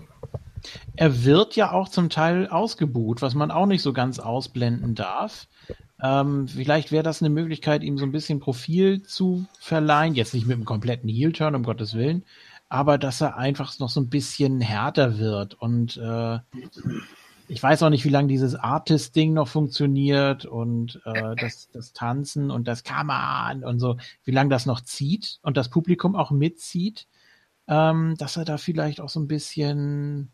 Er 0.96 1.24
wird 1.24 1.56
ja 1.56 1.72
auch 1.72 1.90
zum 1.90 2.10
Teil 2.10 2.48
ausgebuht, 2.48 3.22
was 3.22 3.36
man 3.36 3.52
auch 3.52 3.68
nicht 3.68 3.84
so 3.84 3.94
ganz 3.94 4.18
ausblenden 4.20 4.96
darf. 4.96 5.48
Ähm, 6.02 6.48
vielleicht 6.48 6.92
wäre 6.92 7.04
das 7.04 7.22
eine 7.22 7.30
Möglichkeit, 7.30 7.84
ihm 7.84 7.98
so 7.98 8.06
ein 8.06 8.12
bisschen 8.12 8.40
Profil 8.40 9.04
zu 9.04 9.46
verleihen. 9.60 10.16
Jetzt 10.16 10.34
nicht 10.34 10.48
mit 10.48 10.56
einem 10.56 10.66
kompletten 10.66 11.10
Heel-Turn, 11.10 11.56
um 11.56 11.64
Gottes 11.64 11.96
Willen, 11.96 12.24
aber 12.70 12.98
dass 12.98 13.22
er 13.22 13.38
einfach 13.38 13.78
noch 13.80 13.90
so 13.90 14.02
ein 14.02 14.10
bisschen 14.10 14.62
härter 14.62 15.18
wird. 15.18 15.56
Und 15.56 15.98
äh, 15.98 16.40
ich 17.48 17.62
weiß 17.64 17.84
auch 17.84 17.90
nicht, 17.90 18.04
wie 18.06 18.10
lange 18.10 18.28
dieses 18.28 18.56
Artist-Ding 18.56 19.34
noch 19.34 19.48
funktioniert 19.48 20.46
und 20.46 21.02
äh, 21.06 21.36
das, 21.36 21.70
das 21.72 21.94
Tanzen 21.94 22.52
und 22.52 22.68
das 22.68 22.84
Come 22.84 23.14
on 23.14 23.64
und 23.64 23.80
so, 23.80 23.98
wie 24.24 24.32
lange 24.32 24.50
das 24.50 24.66
noch 24.66 24.82
zieht 24.82 25.40
und 25.44 25.58
das 25.58 25.70
Publikum 25.70 26.16
auch 26.16 26.32
mitzieht. 26.32 27.08
Ähm, 27.70 28.16
dass 28.18 28.38
er 28.38 28.46
da 28.46 28.58
vielleicht 28.58 29.02
auch 29.02 29.10
so 29.10 29.20
ein 29.20 29.28
bisschen 29.28 30.32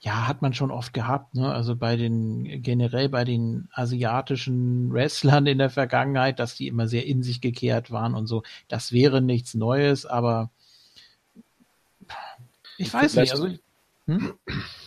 ja, 0.00 0.28
hat 0.28 0.42
man 0.42 0.54
schon 0.54 0.70
oft 0.70 0.94
gehabt, 0.94 1.34
ne? 1.34 1.52
Also 1.52 1.74
bei 1.76 1.96
den, 1.96 2.62
generell 2.62 3.08
bei 3.08 3.24
den 3.24 3.68
asiatischen 3.72 4.92
Wrestlern 4.92 5.46
in 5.46 5.58
der 5.58 5.70
Vergangenheit, 5.70 6.38
dass 6.38 6.54
die 6.54 6.68
immer 6.68 6.86
sehr 6.88 7.06
in 7.06 7.22
sich 7.22 7.40
gekehrt 7.40 7.90
waren 7.90 8.14
und 8.14 8.26
so. 8.26 8.42
Das 8.68 8.92
wäre 8.92 9.20
nichts 9.20 9.54
Neues, 9.54 10.06
aber 10.06 10.50
ich 12.78 12.92
weiß 12.92 13.16
nicht, 13.16 13.30
Vielleicht- 13.30 13.32
also 13.32 13.61
hm? 14.06 14.34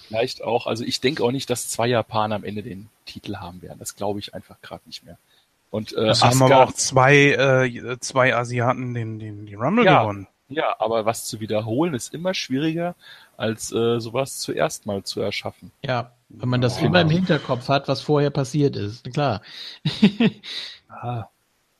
Vielleicht 0.07 0.43
auch, 0.43 0.67
also 0.67 0.83
ich 0.83 1.01
denke 1.01 1.23
auch 1.23 1.31
nicht, 1.31 1.49
dass 1.49 1.69
zwei 1.69 1.87
Japaner 1.87 2.35
am 2.35 2.43
Ende 2.43 2.61
den 2.63 2.89
Titel 3.05 3.37
haben 3.37 3.61
werden. 3.61 3.79
Das 3.79 3.95
glaube 3.95 4.19
ich 4.19 4.33
einfach 4.33 4.61
gerade 4.61 4.83
nicht 4.85 5.03
mehr. 5.03 5.17
Und 5.71 5.93
äh, 5.93 6.09
Es 6.09 6.23
haben 6.23 6.37
Asuka- 6.41 6.45
aber 6.45 6.63
auch 6.63 6.71
zwei, 6.73 7.15
äh, 7.31 7.97
zwei 7.99 8.35
Asiaten 8.35 8.93
den, 8.93 9.19
den, 9.19 9.45
die 9.45 9.55
Rumble 9.55 9.85
Ja. 9.85 10.01
gewonnen. 10.03 10.27
Ja, 10.47 10.75
aber 10.79 11.05
was 11.05 11.25
zu 11.25 11.39
wiederholen 11.39 11.95
ist 11.95 12.13
immer 12.13 12.35
schwieriger, 12.35 12.93
als 13.35 13.71
äh, 13.71 13.99
sowas 13.99 14.37
zuerst 14.37 14.85
mal 14.85 15.03
zu 15.03 15.19
erschaffen. 15.21 15.71
ja, 15.81 16.11
wenn 16.29 16.49
man 16.49 16.61
das 16.61 16.81
Oh. 16.81 16.85
immer 16.85 17.01
im 17.01 17.09
Hinterkopf 17.09 17.67
hat, 17.69 17.87
was 17.87 18.01
vorher 18.01 18.29
passiert 18.29 18.75
ist, 18.75 19.03
klar. 19.13 19.41
Ah, 20.89 21.25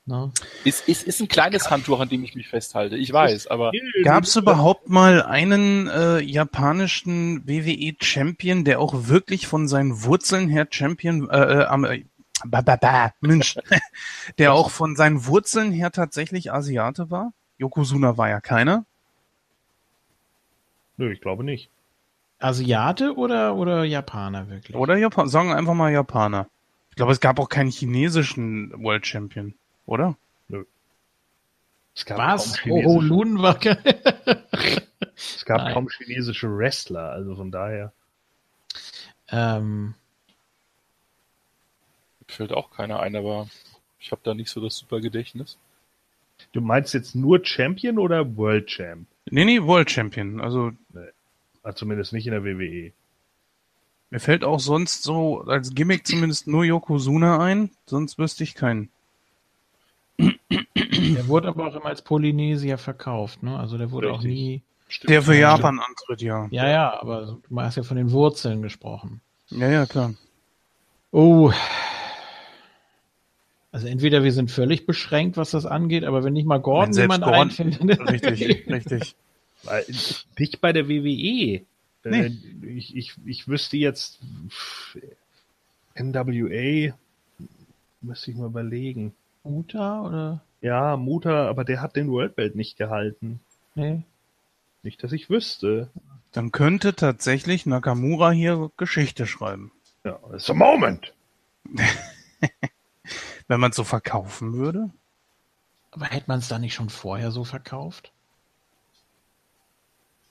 ne? 0.05 0.31
Ist, 0.63 0.87
ist, 0.87 1.03
ist 1.03 1.19
ein 1.19 1.27
kleines 1.27 1.69
Handtuch, 1.69 1.99
an 1.99 2.09
dem 2.09 2.23
ich 2.23 2.35
mich 2.35 2.47
festhalte. 2.47 2.97
Ich 2.97 3.11
weiß, 3.11 3.47
aber 3.47 3.71
Gab 4.03 4.23
es 4.23 4.35
überhaupt 4.35 4.89
mal 4.89 5.23
einen 5.23 5.87
äh, 5.87 6.19
japanischen 6.19 7.47
WWE-Champion, 7.47 8.63
der 8.63 8.79
auch 8.79 9.07
wirklich 9.07 9.47
von 9.47 9.67
seinen 9.67 10.03
Wurzeln 10.03 10.49
her 10.49 10.67
Champion, 10.69 11.29
äh, 11.29 11.37
äh, 11.37 11.65
am, 11.65 11.85
äh, 11.85 12.05
ba, 12.45 12.61
ba, 12.61 12.75
ba, 12.75 13.13
Mensch, 13.21 13.57
der 14.37 14.53
auch 14.53 14.69
von 14.69 14.95
seinen 14.95 15.25
Wurzeln 15.25 15.71
her 15.71 15.91
tatsächlich 15.91 16.51
Asiate 16.51 17.09
war? 17.09 17.33
Yokozuna 17.57 18.17
war 18.17 18.29
ja 18.29 18.41
keiner. 18.41 18.85
nö, 20.97 21.11
ich 21.11 21.21
glaube 21.21 21.43
nicht. 21.43 21.69
Asiate 22.39 23.15
oder, 23.15 23.55
oder 23.55 23.83
Japaner 23.83 24.49
wirklich? 24.49 24.75
Oder 24.75 24.97
Japan 24.97 25.29
sagen 25.29 25.49
wir 25.49 25.55
einfach 25.55 25.73
mal 25.73 25.91
Japaner. 25.91 26.47
Ich 26.89 26.95
glaube, 26.95 27.11
es 27.11 27.19
gab 27.19 27.39
auch 27.39 27.49
keinen 27.49 27.71
chinesischen 27.71 28.71
World 28.81 29.05
Champion, 29.07 29.53
oder? 29.85 30.17
Es 31.97 32.05
gab 32.05 32.17
Was? 32.17 32.57
kaum 32.57 32.71
Oh, 32.71 32.77
chinesische, 32.99 33.07
Lun 33.07 33.41
war 33.41 33.55
geil. 33.57 33.77
es 35.15 35.45
gab 35.45 35.59
Nein. 35.61 35.73
kaum 35.73 35.89
chinesische 35.89 36.49
Wrestler, 36.57 37.11
also 37.11 37.35
von 37.35 37.51
daher. 37.51 37.93
ähm, 39.29 39.93
fällt 42.27 42.51
auch 42.51 42.71
keiner 42.71 42.99
ein, 42.99 43.15
aber 43.15 43.47
Ich 43.99 44.11
habe 44.11 44.21
da 44.23 44.33
nicht 44.33 44.49
so 44.49 44.59
das 44.61 44.75
super 44.77 44.99
Gedächtnis. 44.99 45.57
Du 46.51 46.59
meinst 46.59 46.93
jetzt 46.93 47.15
nur 47.15 47.43
Champion 47.45 47.97
oder 47.97 48.35
World 48.35 48.67
Champ? 48.67 49.07
Nee, 49.31 49.45
nee, 49.45 49.61
World 49.63 49.89
Champion. 49.89 50.41
Also 50.41 50.71
Ah, 51.63 51.73
Zumindest 51.73 52.13
nicht 52.13 52.27
in 52.27 52.31
der. 52.33 52.43
WWE. 52.43 52.91
mir 54.11 54.19
fällt 54.19 54.43
auch 54.43 54.59
sonst 54.59 55.01
so 55.03 55.41
als 55.43 55.73
Gimmick 55.73 56.05
zumindest 56.05 56.45
nur 56.45 56.63
Yokozuna 56.65 57.39
ein, 57.39 57.71
sonst 57.87 58.19
wüsste 58.19 58.43
ich 58.43 58.53
keinen. 58.53 58.89
Der 60.51 61.27
wurde 61.27 61.47
aber 61.47 61.67
auch 61.67 61.75
immer 61.75 61.85
als 61.87 62.01
Polynesier 62.01 62.77
verkauft, 62.77 63.41
ne? 63.43 63.57
Also 63.57 63.77
der 63.77 63.91
wurde 63.91 64.11
auch 64.11 64.23
Richtig. 64.23 64.31
nie. 64.33 64.61
Der 65.07 65.21
für 65.23 65.35
Japan 65.35 65.79
antritt, 65.79 66.21
ja. 66.21 66.47
Ja, 66.51 66.69
ja, 66.69 67.01
aber 67.01 67.39
du 67.49 67.59
hast 67.59 67.75
ja 67.77 67.83
von 67.83 67.97
den 67.97 68.11
Wurzeln 68.11 68.61
gesprochen. 68.61 69.21
Ja, 69.49 69.69
ja, 69.69 69.85
klar. 69.85 70.13
Oh. 71.11 71.51
Also 73.71 73.87
entweder 73.87 74.23
wir 74.23 74.31
sind 74.31 74.51
völlig 74.51 74.85
beschränkt, 74.85 75.37
was 75.37 75.51
das 75.51 75.65
angeht, 75.65 76.03
aber 76.03 76.23
wenn 76.23 76.33
nicht 76.33 76.45
mal 76.47 76.59
Gordon 76.59 76.87
Wenn 76.89 76.93
selbst 76.93 77.17
jemand 77.17 77.23
Gordon- 77.23 77.41
einfindet. 77.49 78.09
Richtig, 78.09 78.67
richtig. 78.69 79.15
Weil, 79.63 79.85
nicht 80.37 80.61
bei 80.61 80.71
der 80.73 80.87
WWE. 80.87 81.61
Äh, 81.61 81.63
Nee. 82.07 82.31
Ich, 82.77 82.95
ich, 82.95 83.13
ich 83.25 83.47
wüsste 83.47 83.77
jetzt 83.77 84.19
NWA, 85.95 86.93
müsste 88.01 88.29
ich 88.31 88.37
mal 88.37 88.45
überlegen. 88.45 89.15
Muta 89.45 90.01
oder? 90.01 90.41
Ja, 90.61 90.97
Muta, 90.97 91.47
aber 91.47 91.63
der 91.63 91.81
hat 91.81 91.95
den 91.95 92.09
World 92.11 92.35
Belt 92.35 92.55
nicht 92.55 92.77
gehalten. 92.77 93.39
Nee. 93.75 94.01
Nicht, 94.83 95.03
dass 95.03 95.11
ich 95.11 95.29
wüsste. 95.29 95.89
Dann 96.31 96.51
könnte 96.51 96.95
tatsächlich 96.95 97.65
Nakamura 97.65 98.31
hier 98.31 98.71
Geschichte 98.77 99.25
schreiben. 99.27 99.71
Ja, 100.03 100.19
it's 100.33 100.49
a 100.49 100.53
moment. 100.53 101.13
Wenn 103.47 103.59
man 103.59 103.69
es 103.71 103.75
so 103.77 103.83
verkaufen 103.83 104.53
würde. 104.53 104.89
Aber 105.91 106.05
hätte 106.05 106.25
man 106.27 106.39
es 106.39 106.47
da 106.47 106.59
nicht 106.59 106.73
schon 106.73 106.89
vorher 106.89 107.31
so 107.31 107.43
verkauft? 107.43 108.11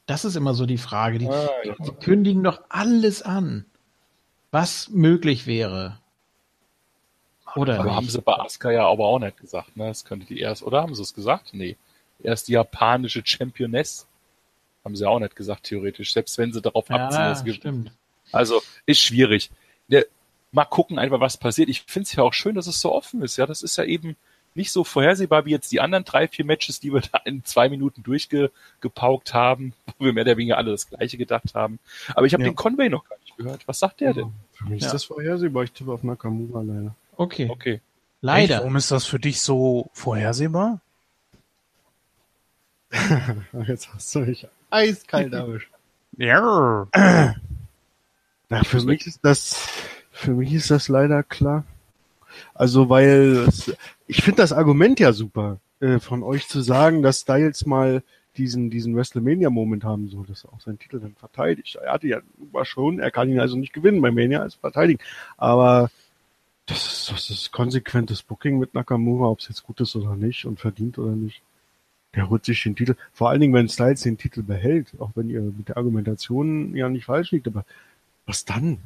Das 0.07 0.25
ist 0.25 0.37
immer 0.37 0.53
so 0.55 0.67
die 0.67 0.79
Frage. 0.79 1.19
Die, 1.19 1.29
Ah, 1.29 1.49
ja. 1.65 1.75
die 1.79 1.93
kündigen 1.93 2.45
doch 2.45 2.61
alles 2.69 3.23
an, 3.23 3.65
was 4.51 4.91
möglich 4.91 5.47
wäre. 5.47 5.99
Oder 7.57 7.75
Aber 7.75 7.85
nicht? 7.85 7.95
haben 7.95 8.09
sie 8.09 8.21
bei 8.21 8.35
Asuka 8.35 8.71
ja 8.71 8.87
aber 8.87 9.05
auch 9.07 9.19
nicht 9.19 9.37
gesagt, 9.39 9.77
ne? 9.77 9.87
Das 9.89 10.05
könnte 10.05 10.27
die 10.27 10.41
erst, 10.41 10.63
oder 10.63 10.83
haben 10.83 10.95
sie 10.95 11.03
es 11.03 11.15
gesagt? 11.15 11.51
Nee. 11.53 11.77
Erst 12.23 12.49
die 12.49 12.53
japanische 12.53 13.23
Championess. 13.25 14.07
Haben 14.85 14.97
sie 14.97 15.09
auch 15.09 15.19
nicht 15.19 15.37
gesagt, 15.37 15.65
theoretisch. 15.65 16.13
Selbst 16.13 16.37
wenn 16.39 16.53
sie 16.53 16.61
darauf 16.61 16.91
abziehen, 16.91 17.21
ja, 17.21 17.29
dass 17.29 17.39
es 17.39 17.45
gibt. 17.45 17.57
stimmt. 17.59 17.91
Also, 18.33 18.61
ist 18.87 19.01
schwierig. 19.01 19.51
Der, 19.89 20.05
mal 20.53 20.65
gucken 20.65 20.99
einfach, 20.99 21.21
was 21.21 21.37
passiert. 21.37 21.69
Ich 21.69 21.83
finde 21.83 22.05
es 22.07 22.15
ja 22.15 22.23
auch 22.23 22.33
schön, 22.35 22.55
dass 22.55 22.67
es 22.67 22.81
so 22.81 22.93
offen 22.93 23.23
ist. 23.23 23.37
Ja, 23.37 23.47
das 23.47 23.63
ist 23.63 23.77
ja 23.77 23.85
eben 23.85 24.17
nicht 24.55 24.71
so 24.73 24.85
vorhersehbar 24.85 25.47
wie 25.47 25.51
jetzt 25.51 25.73
die 25.73 25.81
anderen 25.81 26.05
drei, 26.05 26.29
vier 26.29 26.45
Matches, 26.45 26.81
die 26.81 26.93
wir 26.93 27.01
da 27.01 27.19
in 27.25 27.45
zwei 27.45 27.69
Minuten 27.69 28.03
durchgepaukt 28.03 29.35
haben, 29.35 29.73
wo 29.99 30.05
wir 30.05 30.13
mehr 30.13 30.25
oder 30.25 30.37
weniger 30.37 30.59
alle 30.59 30.71
das 30.71 30.89
Gleiche 30.89 31.17
gedacht 31.17 31.55
haben. 31.55 31.79
Aber 32.15 32.27
ich 32.27 32.35
habe 32.35 32.43
Ja. 32.45 32.51
den 32.51 32.57
Conway 32.57 32.89
noch 32.89 33.05
gar 33.09 33.19
nicht 33.19 33.37
gehört. 33.37 33.67
Was 33.67 33.79
sagt 33.81 34.01
der 34.01 34.13
denn? 34.15 34.33
Für 34.53 34.65
mich 34.67 34.81
Ja. 34.83 34.87
ist 34.89 34.93
das 34.93 35.05
vorhersehbar. 35.05 35.65
Ich 35.65 35.73
tippe 35.73 35.93
auf 35.93 36.03
Nakamura 36.03 36.63
leider. 36.63 36.95
Okay. 37.17 37.49
Okay. 37.51 37.75
Echt? 37.75 37.83
Leider. 38.21 38.59
Warum 38.59 38.77
ist 38.77 38.91
das 38.91 39.05
für 39.07 39.19
dich 39.19 39.41
so 39.41 39.91
vorhersehbar? 39.93 40.81
Jetzt 43.67 43.93
hast 43.93 44.15
du 44.15 44.21
mich 44.21 44.47
eiskalt 44.71 45.33
erwischt. 45.33 45.71
Ja. 46.17 46.87
Na, 48.49 48.65
für 48.65 48.83
mich 48.83 49.07
ist 49.07 49.21
das, 49.23 49.69
für 50.11 50.33
mich 50.33 50.53
ist 50.53 50.71
das 50.71 50.89
leider 50.89 51.23
klar. 51.23 51.65
Also, 52.55 52.89
weil 52.89 53.45
es, 53.49 53.73
ich 54.07 54.23
finde 54.23 54.43
das 54.43 54.53
Argument 54.53 55.01
ja 55.01 55.13
super, 55.13 55.59
äh, 55.81 55.99
von 55.99 56.23
euch 56.23 56.49
zu 56.49 56.61
sagen, 56.61 57.03
dass 57.03 57.21
Styles 57.21 57.67
mal 57.67 58.03
diesen, 58.37 58.71
diesen 58.71 58.97
WrestleMania-Moment 58.97 59.85
haben 59.85 60.09
soll, 60.09 60.27
dass 60.27 60.45
er 60.45 60.53
auch 60.53 60.61
seinen 60.61 60.79
Titel 60.79 61.01
dann 61.01 61.15
verteidigt. 61.15 61.77
Er 61.77 61.93
hatte 61.93 62.09
ja 62.09 62.21
war 62.53 62.65
schon, 62.65 62.99
er 62.99 63.11
kann 63.11 63.29
ihn 63.29 63.39
also 63.39 63.57
nicht 63.57 63.73
gewinnen 63.73 64.01
bei 64.01 64.11
Mania 64.11 64.41
als 64.41 64.55
verteidigen. 64.55 65.01
Aber 65.37 65.91
das 66.67 66.87
ist, 66.87 67.11
das 67.11 67.31
ist 67.31 67.53
konsequentes 67.53 68.23
Booking 68.23 68.59
mit 68.59 68.75
Nakamura, 68.75 69.27
ob 69.27 69.41
es 69.41 69.49
jetzt 69.49 69.65
gut 69.65 69.81
ist 69.81 69.97
oder 69.97 70.17
nicht 70.17 70.45
und 70.47 70.61
verdient 70.61 70.99
oder 70.99 71.13
nicht. 71.13 71.43
Der 72.15 72.31
holt 72.31 72.45
sich 72.45 72.63
den 72.63 72.77
Titel. 72.77 72.95
Vor 73.13 73.29
allen 73.29 73.41
Dingen, 73.41 73.55
wenn 73.55 73.69
Styles 73.69 74.03
den 74.03 74.17
Titel 74.17 74.43
behält, 74.43 74.93
auch 75.01 75.11
wenn 75.15 75.31
ihr 75.31 75.41
mit 75.41 75.69
der 75.69 75.77
Argumentation 75.77 76.75
ja 76.75 76.89
nicht 76.89 77.05
falsch 77.05 77.33
liegt, 77.33 77.49
aber 77.49 77.65
was 78.25 78.45
dann? 78.45 78.79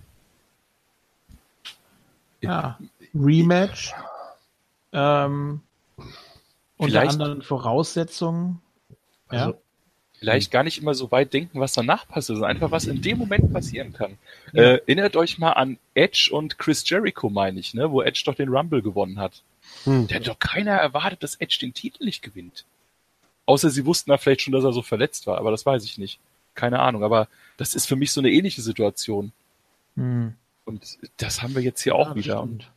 Ja. 2.41 2.79
Rematch. 3.15 3.93
Ähm, 4.93 5.61
unter 6.79 7.03
anderen 7.03 7.43
Voraussetzungen. 7.43 8.61
Ja. 9.31 9.53
Vielleicht 10.19 10.51
gar 10.51 10.65
nicht 10.65 10.79
immer 10.79 10.95
so 10.95 11.13
weit 11.13 11.33
denken, 11.33 11.61
was 11.61 11.73
danach 11.73 12.09
passiert, 12.09 12.37
sondern 12.39 12.51
einfach, 12.51 12.73
was 12.73 12.87
in 12.87 13.01
dem 13.03 13.19
Moment 13.19 13.53
passieren 13.53 13.93
kann. 13.93 14.19
Ja. 14.53 14.63
Äh, 14.63 14.77
erinnert 14.87 15.15
euch 15.15 15.39
mal 15.39 15.53
an 15.53 15.79
Edge 15.95 16.31
und 16.33 16.59
Chris 16.59 16.89
Jericho, 16.89 17.31
meine 17.31 17.61
ich, 17.61 17.73
ne, 17.75 17.91
wo 17.93 18.03
Edge 18.03 18.23
doch 18.27 18.35
den 18.35 18.49
Rumble 18.49 18.83
gewonnen 18.83 19.21
hat. 19.21 19.43
Hm. 19.85 20.09
Da 20.09 20.17
hat 20.17 20.27
doch 20.27 20.39
keiner 20.39 20.73
erwartet, 20.73 21.23
dass 21.23 21.37
Edge 21.37 21.59
den 21.61 21.73
Titel 21.73 22.05
nicht 22.05 22.23
gewinnt. 22.23 22.65
Außer 23.47 23.71
sie 23.71 23.87
wussten 23.87 24.11
da 24.11 24.19
vielleicht 24.19 24.43
schon, 24.43 24.53
dass 24.53 24.65
er 24.65 24.73
so 24.73 24.83
verletzt 24.83 25.27
war, 25.27 25.39
aber 25.39 25.53
das 25.53 25.65
weiß 25.65 25.85
ich 25.85 25.99
nicht. 25.99 26.19
Keine 26.55 26.81
Ahnung, 26.81 27.05
aber 27.05 27.29
das 27.57 27.75
ist 27.75 27.87
für 27.87 27.97
mich 27.97 28.11
so 28.11 28.21
eine 28.21 28.31
ähnliche 28.31 28.61
Situation. 28.63 29.33
Hm. 29.97 30.35
Und 30.65 30.99
das 31.19 31.43
haben 31.43 31.55
wir 31.55 31.63
jetzt 31.63 31.83
hier 31.83 31.95
auch 31.95 32.09
Ja, 32.09 32.15
wieder. 32.17 32.39
stimmt. 32.39 32.71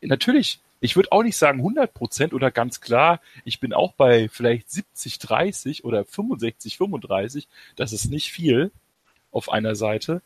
Natürlich, 0.00 0.60
ich 0.84 0.96
würde 0.96 1.12
auch 1.12 1.22
nicht 1.22 1.38
sagen 1.38 1.60
100 1.60 1.94
Prozent 1.94 2.34
oder 2.34 2.50
ganz 2.50 2.82
klar, 2.82 3.18
ich 3.46 3.58
bin 3.58 3.72
auch 3.72 3.94
bei 3.94 4.28
vielleicht 4.28 4.70
70, 4.70 5.18
30 5.18 5.82
oder 5.82 6.04
65, 6.04 6.76
35. 6.76 7.48
Das 7.74 7.94
ist 7.94 8.10
nicht 8.10 8.30
viel 8.30 8.70
auf 9.32 9.50
einer 9.50 9.76
Seite. 9.76 10.20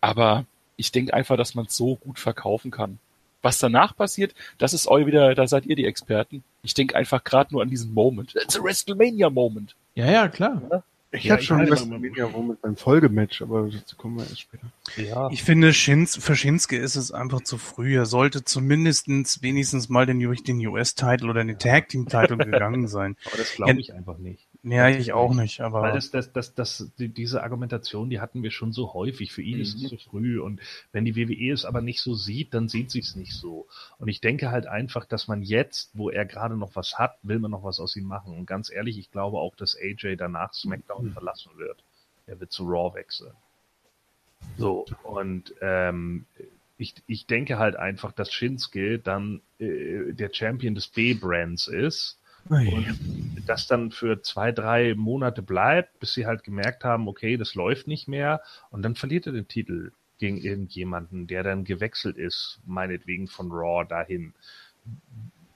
Aber 0.00 0.44
ich 0.76 0.90
denke 0.90 1.14
einfach, 1.14 1.36
dass 1.36 1.54
man 1.54 1.66
es 1.66 1.76
so 1.76 1.94
gut 1.94 2.18
verkaufen 2.18 2.72
kann. 2.72 2.98
Was 3.42 3.60
danach 3.60 3.96
passiert, 3.96 4.34
das 4.58 4.74
ist 4.74 4.88
euch 4.88 5.06
wieder, 5.06 5.36
da 5.36 5.46
seid 5.46 5.66
ihr 5.66 5.76
die 5.76 5.86
Experten. 5.86 6.42
Ich 6.64 6.74
denke 6.74 6.96
einfach 6.96 7.22
gerade 7.22 7.54
nur 7.54 7.62
an 7.62 7.70
diesen 7.70 7.94
Moment. 7.94 8.34
It's 8.34 8.58
a 8.58 8.64
WrestleMania 8.64 9.30
Moment. 9.30 9.76
Ja, 9.94 10.10
ja, 10.10 10.26
klar. 10.26 10.82
Ich 11.12 11.24
Ja, 11.24 11.32
habe 11.32 11.42
ich 11.42 11.46
schon 11.46 11.58
WrestleMania 11.58 12.28
beim 12.60 12.76
Folgematch, 12.76 13.40
aber 13.40 13.68
dazu 13.70 13.96
kommen 13.96 14.16
wir 14.16 14.24
erst 14.24 14.40
später. 14.40 14.66
ja. 14.96 15.28
Ich 15.30 15.42
finde, 15.44 15.72
Shins, 15.72 16.16
für 16.16 16.34
Shinsuke 16.34 16.76
ist 16.76 16.96
es 16.96 17.12
einfach 17.12 17.42
zu 17.42 17.58
früh. 17.58 17.96
Er 17.96 18.06
sollte 18.06 18.44
zumindestens 18.44 19.40
wenigstens 19.42 19.88
mal 19.88 20.04
den, 20.06 20.18
den 20.18 20.66
US-Title 20.66 21.30
oder 21.30 21.44
den 21.44 21.58
Tag-Team-Title 21.58 22.36
gegangen 22.44 22.88
sein. 22.88 23.16
Aber 23.26 23.36
das 23.38 23.54
glaube 23.54 23.80
ich 23.80 23.94
einfach 23.94 24.18
nicht. 24.18 24.45
Ja, 24.68 24.88
ich 24.88 25.12
auch 25.12 25.32
nicht, 25.32 25.60
aber 25.60 25.80
Weil 25.80 25.92
das, 25.92 26.10
das, 26.10 26.32
das, 26.32 26.52
das, 26.54 26.90
die, 26.98 27.08
diese 27.08 27.44
Argumentation, 27.44 28.10
die 28.10 28.18
hatten 28.18 28.42
wir 28.42 28.50
schon 28.50 28.72
so 28.72 28.94
häufig. 28.94 29.32
Für 29.32 29.42
ihn 29.42 29.60
ist 29.60 29.76
es 29.76 29.88
zu 29.88 29.96
früh. 29.96 30.40
Und 30.40 30.60
wenn 30.90 31.04
die 31.04 31.14
WWE 31.14 31.52
es 31.52 31.64
aber 31.64 31.80
nicht 31.82 32.00
so 32.00 32.14
sieht, 32.14 32.52
dann 32.52 32.68
sieht 32.68 32.90
sie 32.90 32.98
es 32.98 33.14
nicht 33.14 33.32
so. 33.32 33.68
Und 33.98 34.08
ich 34.08 34.20
denke 34.20 34.50
halt 34.50 34.66
einfach, 34.66 35.04
dass 35.04 35.28
man 35.28 35.42
jetzt, 35.42 35.90
wo 35.94 36.10
er 36.10 36.26
gerade 36.26 36.56
noch 36.56 36.74
was 36.74 36.98
hat, 36.98 37.16
will 37.22 37.38
man 37.38 37.52
noch 37.52 37.62
was 37.62 37.78
aus 37.78 37.94
ihm 37.94 38.06
machen. 38.06 38.36
Und 38.36 38.46
ganz 38.46 38.68
ehrlich, 38.68 38.98
ich 38.98 39.12
glaube 39.12 39.38
auch, 39.38 39.54
dass 39.54 39.76
AJ 39.76 40.16
danach 40.16 40.52
SmackDown 40.52 41.12
verlassen 41.12 41.52
wird. 41.56 41.84
Er 42.26 42.40
wird 42.40 42.50
zu 42.50 42.64
Raw 42.64 42.92
wechseln. 42.92 43.34
So, 44.58 44.84
und 45.04 45.54
ähm, 45.60 46.26
ich, 46.76 46.94
ich 47.06 47.26
denke 47.26 47.58
halt 47.58 47.76
einfach, 47.76 48.10
dass 48.10 48.32
Shinsuke 48.32 48.98
dann 48.98 49.42
äh, 49.60 50.12
der 50.12 50.30
Champion 50.32 50.74
des 50.74 50.88
B-Brands 50.88 51.68
ist 51.68 52.18
und 52.48 53.44
das 53.46 53.66
dann 53.66 53.90
für 53.90 54.22
zwei, 54.22 54.52
drei 54.52 54.94
Monate 54.94 55.42
bleibt, 55.42 55.98
bis 56.00 56.14
sie 56.14 56.26
halt 56.26 56.42
gemerkt 56.44 56.84
haben, 56.84 57.08
okay, 57.08 57.36
das 57.36 57.54
läuft 57.54 57.86
nicht 57.86 58.08
mehr 58.08 58.42
und 58.70 58.82
dann 58.82 58.94
verliert 58.94 59.26
er 59.26 59.32
den 59.32 59.48
Titel 59.48 59.92
gegen 60.18 60.38
irgendjemanden, 60.38 61.26
der 61.26 61.42
dann 61.42 61.64
gewechselt 61.64 62.16
ist, 62.16 62.60
meinetwegen 62.64 63.28
von 63.28 63.50
Raw 63.50 63.86
dahin. 63.86 64.34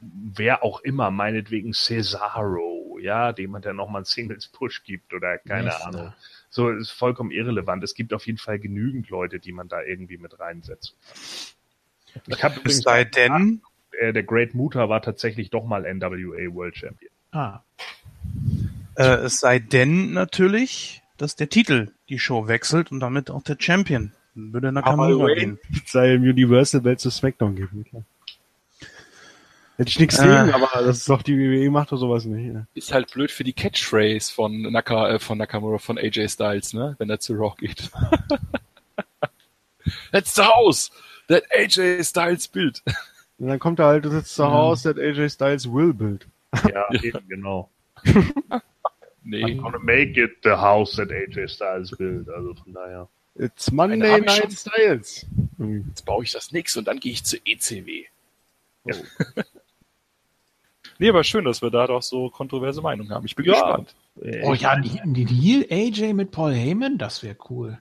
Wer 0.01 0.63
auch 0.63 0.81
immer, 0.81 1.11
meinetwegen 1.11 1.73
Cesaro, 1.73 2.99
ja, 3.01 3.33
dem 3.33 3.51
man 3.51 3.63
dann 3.63 3.77
nochmal 3.77 4.01
einen 4.01 4.07
Singles-Push 4.07 4.85
gibt 4.85 5.15
oder 5.15 5.39
keine 5.39 5.65
Lesnar. 5.65 5.87
Ahnung. 5.87 6.13
So, 6.49 6.71
ist 6.71 6.91
vollkommen 6.91 7.31
irrelevant. 7.31 7.85
Es 7.85 7.95
gibt 7.95 8.13
auf 8.13 8.27
jeden 8.27 8.39
Fall 8.39 8.59
genügend 8.59 9.09
Leute, 9.09 9.39
die 9.39 9.53
man 9.53 9.69
da 9.69 9.83
irgendwie 9.83 10.19
mit 10.19 10.39
reinsetzen 10.39 10.97
kann. 11.07 11.17
Ich 12.27 12.43
habe 12.43 12.55
es 12.55 12.61
übrigens 12.61 12.83
sei 12.83 13.05
denn, 13.05 13.63
äh, 13.99 14.13
der 14.13 14.23
Great 14.23 14.55
Muta 14.55 14.89
war 14.89 15.03
tatsächlich 15.03 15.51
doch 15.51 15.65
mal 15.65 15.83
NWA 15.83 16.53
World 16.55 16.77
Champion. 16.77 17.11
Ah, 17.33 17.61
äh, 18.97 19.05
es 19.25 19.39
sei 19.41 19.59
denn 19.59 20.13
natürlich, 20.13 21.03
dass 21.17 21.37
der 21.37 21.49
Titel 21.49 21.93
die 22.09 22.19
Show 22.19 22.49
wechselt 22.49 22.91
und 22.93 23.01
damit 23.01 23.31
auch 23.31 23.43
der 23.43 23.57
Champion. 23.59 24.13
Dann 24.35 24.53
würde 24.53 24.73
Nakamura 24.73 25.33
gehen. 25.35 25.59
sei 25.87 26.15
im 26.15 26.23
Universal 26.23 26.85
Welt 26.85 27.01
zu 27.01 27.11
SmackDown 27.11 27.57
geben. 27.57 27.85
Klar. 27.89 28.05
Hätte 29.77 29.89
ich 29.89 29.99
nichts 29.99 30.19
Äh. 30.19 30.23
gegen, 30.25 30.53
aber 30.53 30.69
das 30.85 30.99
ist 30.99 31.09
doch 31.09 31.23
die 31.23 31.39
WWE 31.39 31.71
macht 31.71 31.91
doch 31.93 31.97
sowas 31.97 32.25
nicht. 32.27 32.53
Ne? 32.53 32.67
Ist 32.75 32.93
halt 32.93 33.11
blöd 33.13 33.31
für 33.31 33.45
die 33.45 33.53
Catchphrase 33.55 34.33
von, 34.33 34.61
Naka, 34.63 35.15
äh, 35.15 35.19
von 35.19 35.39
Nakamura, 35.39 35.79
von 35.79 35.97
AJ 35.99 36.29
Styles, 36.29 36.75
ne? 36.75 36.97
Wenn 36.99 37.09
er 37.11 37.19
zu 37.21 37.33
Raw 37.35 37.55
geht. 37.59 37.91
That's 40.13 40.35
the 40.35 40.43
house! 40.43 40.91
That 41.29 41.45
AJ 41.57 42.05
Styles 42.05 42.47
built. 42.49 42.83
Und 43.41 43.49
dann 43.49 43.59
kommt 43.59 43.79
er 43.81 43.87
halt, 43.87 44.05
du 44.05 44.11
sitzt 44.11 44.35
zu 44.37 44.43
Ja. 44.43 44.53
Hause, 44.53 44.95
that 44.95 45.03
AJ 45.03 45.31
Styles 45.31 45.67
will 45.73 45.93
build. 45.93 46.27
Ja, 46.73 46.85
eben, 47.03 47.27
genau. 47.29 47.69
Nee. 49.23 49.45
I'm 49.45 49.61
gonna 49.61 49.79
make 49.79 50.19
it 50.19 50.39
the 50.45 50.51
house 50.53 50.97
that 50.97 51.11
AJ 51.11 51.49
Styles 51.49 51.91
built. 51.97 52.29
Also 52.31 52.55
von 52.55 52.73
daher. 52.73 53.07
It's 53.37 53.71
Monday 53.71 53.99
Night 53.99 54.31
schon. 54.31 54.51
Styles. 54.51 55.27
Irgendwie. 55.59 55.89
Jetzt 55.89 56.05
baue 56.07 56.25
ich 56.25 56.33
das 56.33 56.53
nix 56.53 56.75
und 56.79 56.89
dann 56.89 56.99
gehe 57.01 57.13
ich 57.13 57.23
zu 57.25 57.37
ECW. 57.45 58.05
Ja. 58.87 58.95
Nee, 60.99 61.09
aber 61.09 61.25
schön, 61.25 61.47
dass 61.47 61.63
wir 61.63 61.71
da 61.71 61.87
doch 61.87 62.03
so 62.03 62.29
kontroverse 62.29 62.83
Meinungen 62.83 63.11
haben. 63.11 63.25
Ich 63.25 63.35
bin 63.35 63.47
Ja. 63.47 63.53
gespannt. 63.55 63.95
Äh, 64.23 64.43
Oh 64.45 64.53
ja, 64.53 64.79
die, 64.79 65.01
die 65.05 65.25
Deal 65.25 65.67
AJ 65.71 66.13
mit 66.13 66.31
Paul 66.31 66.53
Heyman, 66.53 66.99
das 66.99 67.23
wäre 67.23 67.37
cool. 67.49 67.79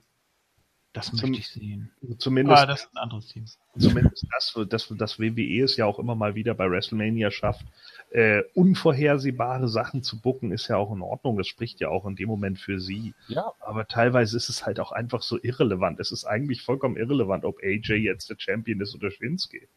Das 0.93 1.13
möchte 1.13 1.37
ich 1.37 1.47
sehen. 1.49 1.91
Zumindest, 2.17 2.63
Ah, 2.63 2.65
das 2.65 2.81
ist 2.85 2.89
ein 2.93 2.97
anderes 2.97 3.27
Team. 3.27 3.45
zumindest 3.77 4.25
das, 4.31 4.55
das, 4.69 4.91
das 4.97 5.19
WWE 5.19 5.63
es 5.63 5.77
ja 5.77 5.85
auch 5.85 5.99
immer 5.99 6.15
mal 6.15 6.33
wieder 6.33 6.55
bei 6.55 6.69
WrestleMania 6.69 7.29
schafft, 7.29 7.63
äh, 8.09 8.41
unvorhersehbare 8.55 9.67
Sachen 9.69 10.01
zu 10.01 10.19
bucken, 10.19 10.51
ist 10.51 10.67
ja 10.67 10.77
auch 10.77 10.91
in 10.91 11.01
Ordnung. 11.01 11.37
Das 11.37 11.47
spricht 11.47 11.79
ja 11.79 11.89
auch 11.89 12.07
in 12.07 12.15
dem 12.15 12.27
Moment 12.27 12.59
für 12.59 12.79
sie. 12.79 13.13
Ja, 13.27 13.51
Aber 13.59 13.85
teilweise 13.87 14.35
ist 14.35 14.49
es 14.49 14.65
halt 14.65 14.79
auch 14.79 14.91
einfach 14.91 15.21
so 15.21 15.37
irrelevant. 15.39 15.99
Es 15.99 16.11
ist 16.11 16.25
eigentlich 16.25 16.63
vollkommen 16.63 16.97
irrelevant, 16.97 17.45
ob 17.45 17.59
AJ 17.61 17.93
jetzt 17.97 18.29
der 18.31 18.37
Champion 18.39 18.81
ist 18.81 18.95
oder 18.95 19.11
Shinsuke. 19.11 19.67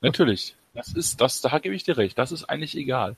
natürlich. 0.00 0.56
Das 0.72 0.92
ist, 0.92 1.20
das, 1.20 1.40
da 1.40 1.58
gebe 1.60 1.74
ich 1.74 1.84
dir 1.84 1.96
recht. 1.98 2.18
Das 2.18 2.32
ist 2.32 2.44
eigentlich 2.44 2.76
egal. 2.76 3.16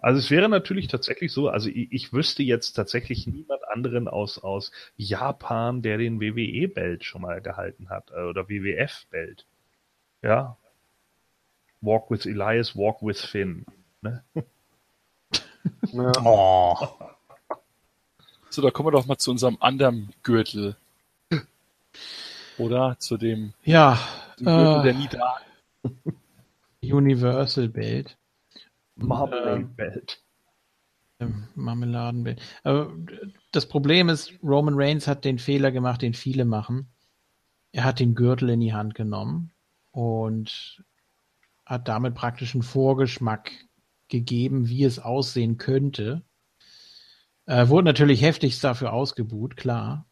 Also 0.00 0.20
es 0.20 0.30
wäre 0.30 0.48
natürlich 0.48 0.86
tatsächlich 0.86 1.32
so, 1.32 1.48
also 1.48 1.68
ich, 1.68 1.90
ich 1.90 2.12
wüsste 2.12 2.42
jetzt 2.42 2.72
tatsächlich 2.74 3.26
niemand 3.26 3.66
anderen 3.68 4.06
aus, 4.06 4.38
aus 4.38 4.70
Japan, 4.96 5.82
der 5.82 5.98
den 5.98 6.20
WWE-Belt 6.20 7.04
schon 7.04 7.22
mal 7.22 7.40
gehalten 7.40 7.88
hat, 7.90 8.10
äh, 8.12 8.22
oder 8.22 8.48
WWF-Belt. 8.48 9.44
Ja. 10.22 10.56
Walk 11.80 12.10
with 12.10 12.26
Elias, 12.26 12.76
walk 12.76 13.02
with 13.02 13.24
Finn. 13.24 13.66
Ne? 14.02 14.22
Ja. 14.34 14.42
Oh. 16.24 16.76
So, 18.50 18.62
da 18.62 18.70
kommen 18.70 18.88
wir 18.88 18.92
doch 18.92 19.06
mal 19.06 19.18
zu 19.18 19.30
unserem 19.30 19.58
anderen 19.60 20.10
Gürtel. 20.22 20.76
Oder 22.56 22.96
zu 22.98 23.16
dem, 23.16 23.52
Ja, 23.64 23.98
dem 24.38 24.46
Gürtel, 24.46 24.82
der 24.82 24.92
äh, 24.92 24.96
nie 24.96 25.08
da 25.08 25.36
Universal 26.82 27.68
Belt. 27.68 28.17
Marmalade-Belt. 28.98 30.22
Ähm, 31.20 31.48
Marmeladenbild. 31.54 32.40
Aber 32.62 32.92
das 33.50 33.66
Problem 33.66 34.08
ist, 34.08 34.32
Roman 34.42 34.74
Reigns 34.76 35.08
hat 35.08 35.24
den 35.24 35.38
Fehler 35.38 35.72
gemacht, 35.72 36.02
den 36.02 36.14
viele 36.14 36.44
machen. 36.44 36.92
Er 37.72 37.84
hat 37.84 38.00
den 38.00 38.14
Gürtel 38.14 38.50
in 38.50 38.60
die 38.60 38.72
Hand 38.72 38.94
genommen 38.94 39.52
und 39.90 40.84
hat 41.66 41.88
damit 41.88 42.14
praktisch 42.14 42.54
einen 42.54 42.62
Vorgeschmack 42.62 43.50
gegeben, 44.08 44.68
wie 44.68 44.84
es 44.84 44.98
aussehen 44.98 45.58
könnte. 45.58 46.22
Äh, 47.46 47.68
wurde 47.68 47.86
natürlich 47.86 48.22
heftigst 48.22 48.62
dafür 48.62 48.92
ausgebuht, 48.92 49.56
klar. 49.56 50.06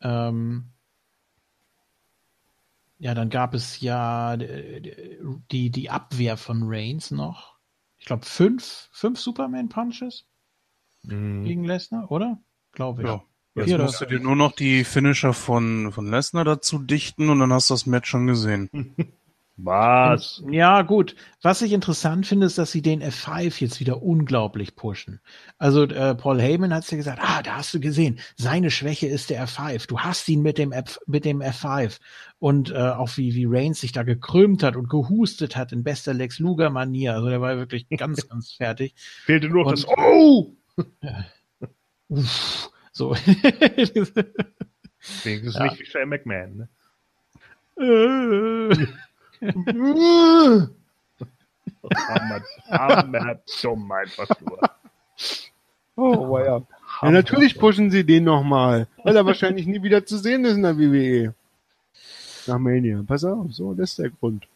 Ähm, 0.00 0.72
ja, 2.98 3.14
dann 3.14 3.30
gab 3.30 3.54
es 3.54 3.80
ja 3.80 4.34
äh, 4.34 4.80
die, 5.50 5.70
die 5.70 5.90
Abwehr 5.90 6.36
von 6.36 6.62
Reigns 6.64 7.10
noch. 7.10 7.55
Ich 8.06 8.08
glaube, 8.08 8.24
fünf, 8.24 8.88
fünf 8.92 9.18
Superman-Punches 9.18 10.28
Mhm. 11.02 11.42
gegen 11.42 11.64
Lesnar, 11.64 12.08
oder? 12.08 12.40
Glaube 12.70 13.02
ich. 13.02 13.08
Ja. 13.08 13.24
Jetzt 13.56 13.66
Vier 13.66 13.78
musst 13.78 14.00
du 14.00 14.06
dir 14.06 14.20
nur 14.20 14.36
noch 14.36 14.52
die 14.52 14.84
Finisher 14.84 15.32
von, 15.32 15.90
von 15.90 16.08
Lesnar 16.08 16.44
dazu 16.44 16.78
dichten 16.78 17.28
und 17.30 17.40
dann 17.40 17.52
hast 17.52 17.68
du 17.68 17.74
das 17.74 17.84
Match 17.84 18.08
schon 18.08 18.28
gesehen. 18.28 18.70
Was? 19.58 20.42
Ja, 20.50 20.82
gut. 20.82 21.16
Was 21.40 21.62
ich 21.62 21.72
interessant 21.72 22.26
finde, 22.26 22.44
ist, 22.46 22.58
dass 22.58 22.72
sie 22.72 22.82
den 22.82 23.02
F5 23.02 23.58
jetzt 23.60 23.80
wieder 23.80 24.02
unglaublich 24.02 24.76
pushen. 24.76 25.20
Also 25.56 25.84
äh, 25.84 26.14
Paul 26.14 26.42
Heyman 26.42 26.74
hat 26.74 26.90
ja 26.90 26.98
gesagt, 26.98 27.20
ah, 27.22 27.42
da 27.42 27.56
hast 27.56 27.72
du 27.72 27.80
gesehen, 27.80 28.18
seine 28.36 28.70
Schwäche 28.70 29.06
ist 29.06 29.30
der 29.30 29.46
F5. 29.48 29.86
Du 29.88 30.00
hast 30.00 30.28
ihn 30.28 30.42
mit 30.42 30.58
dem, 30.58 30.72
F, 30.72 30.98
mit 31.06 31.24
dem 31.24 31.40
F5. 31.40 32.00
Und 32.38 32.70
äh, 32.70 32.74
auch 32.76 33.16
wie, 33.16 33.34
wie 33.34 33.46
Reigns 33.48 33.80
sich 33.80 33.92
da 33.92 34.02
gekrümmt 34.02 34.62
hat 34.62 34.76
und 34.76 34.90
gehustet 34.90 35.56
hat 35.56 35.72
in 35.72 35.84
bester 35.84 36.12
Lex 36.12 36.38
Luger-Manier. 36.38 37.14
Also 37.14 37.30
der 37.30 37.40
war 37.40 37.56
wirklich 37.56 37.88
ganz, 37.88 38.26
ganz 38.28 38.52
fertig. 38.52 38.94
Fehlte 39.24 39.48
nur 39.48 39.64
noch 39.64 39.70
Und- 39.70 39.78
das 39.78 39.86
Oh! 39.96 40.54
Uff, 42.08 42.70
so. 42.92 43.14
Wenigstens 45.24 45.54
Ja. 45.54 45.62
nicht 45.64 45.80
wie 45.80 45.86
Shane 45.86 46.08
McMahon. 46.10 46.68
Ne? 47.78 47.78
Hammer, 52.70 53.40
dumm 53.62 53.92
einfach 53.92 54.28
nur. 54.40 54.60
Oh, 55.96 56.28
wow, 56.28 56.62
natürlich 57.02 57.58
pushen 57.58 57.90
sie 57.90 58.04
den 58.04 58.24
nochmal, 58.24 58.86
weil 59.02 59.16
er 59.16 59.24
wahrscheinlich 59.24 59.66
nie 59.66 59.82
wieder 59.82 60.04
zu 60.04 60.18
sehen 60.18 60.44
ist 60.44 60.56
in 60.56 60.62
der 60.62 60.78
WWE. 60.78 61.34
Nach 62.46 62.58
Mania. 62.58 63.02
Pass 63.06 63.24
auf, 63.24 63.52
so, 63.52 63.74
das 63.74 63.90
ist 63.90 63.98
der 63.98 64.10
Grund. 64.10 64.46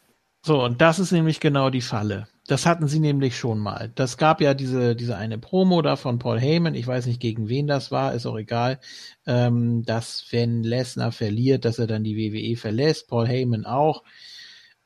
So, 0.43 0.63
und 0.65 0.81
das 0.81 0.99
ist 0.99 1.13
nämlich 1.13 1.41
genau 1.41 1.71
die 1.71 1.83
Falle. 1.83 2.27
Das 2.47 2.67
hatten 2.67 2.89
sie 2.89 2.99
nämlich 2.99 3.37
schon 3.37 3.59
mal. 3.59 3.93
Das 3.95 4.17
gab 4.17 4.41
ja 4.41 4.55
diese, 4.55 4.97
diese 4.97 5.17
eine 5.17 5.39
Promo 5.39 5.83
da 5.83 5.97
von 5.97 6.19
Paul 6.19 6.41
Heyman, 6.41 6.75
ich 6.75 6.87
weiß 6.87 7.07
nicht 7.07 7.21
gegen 7.21 7.49
wen 7.49 7.67
das 7.67 7.91
war, 7.91 8.15
ist 8.15 8.27
auch 8.27 8.39
egal, 8.39 8.81
ähm, 9.27 9.85
dass 9.85 10.25
wenn 10.31 10.63
Lesnar 10.63 11.13
verliert, 11.13 11.65
dass 11.65 11.79
er 11.79 11.87
dann 11.87 12.05
die 12.05 12.17
WWE 12.17 12.57
verlässt, 12.57 13.09
Paul 13.09 13.29
Heyman 13.29 13.67
auch. 13.67 14.03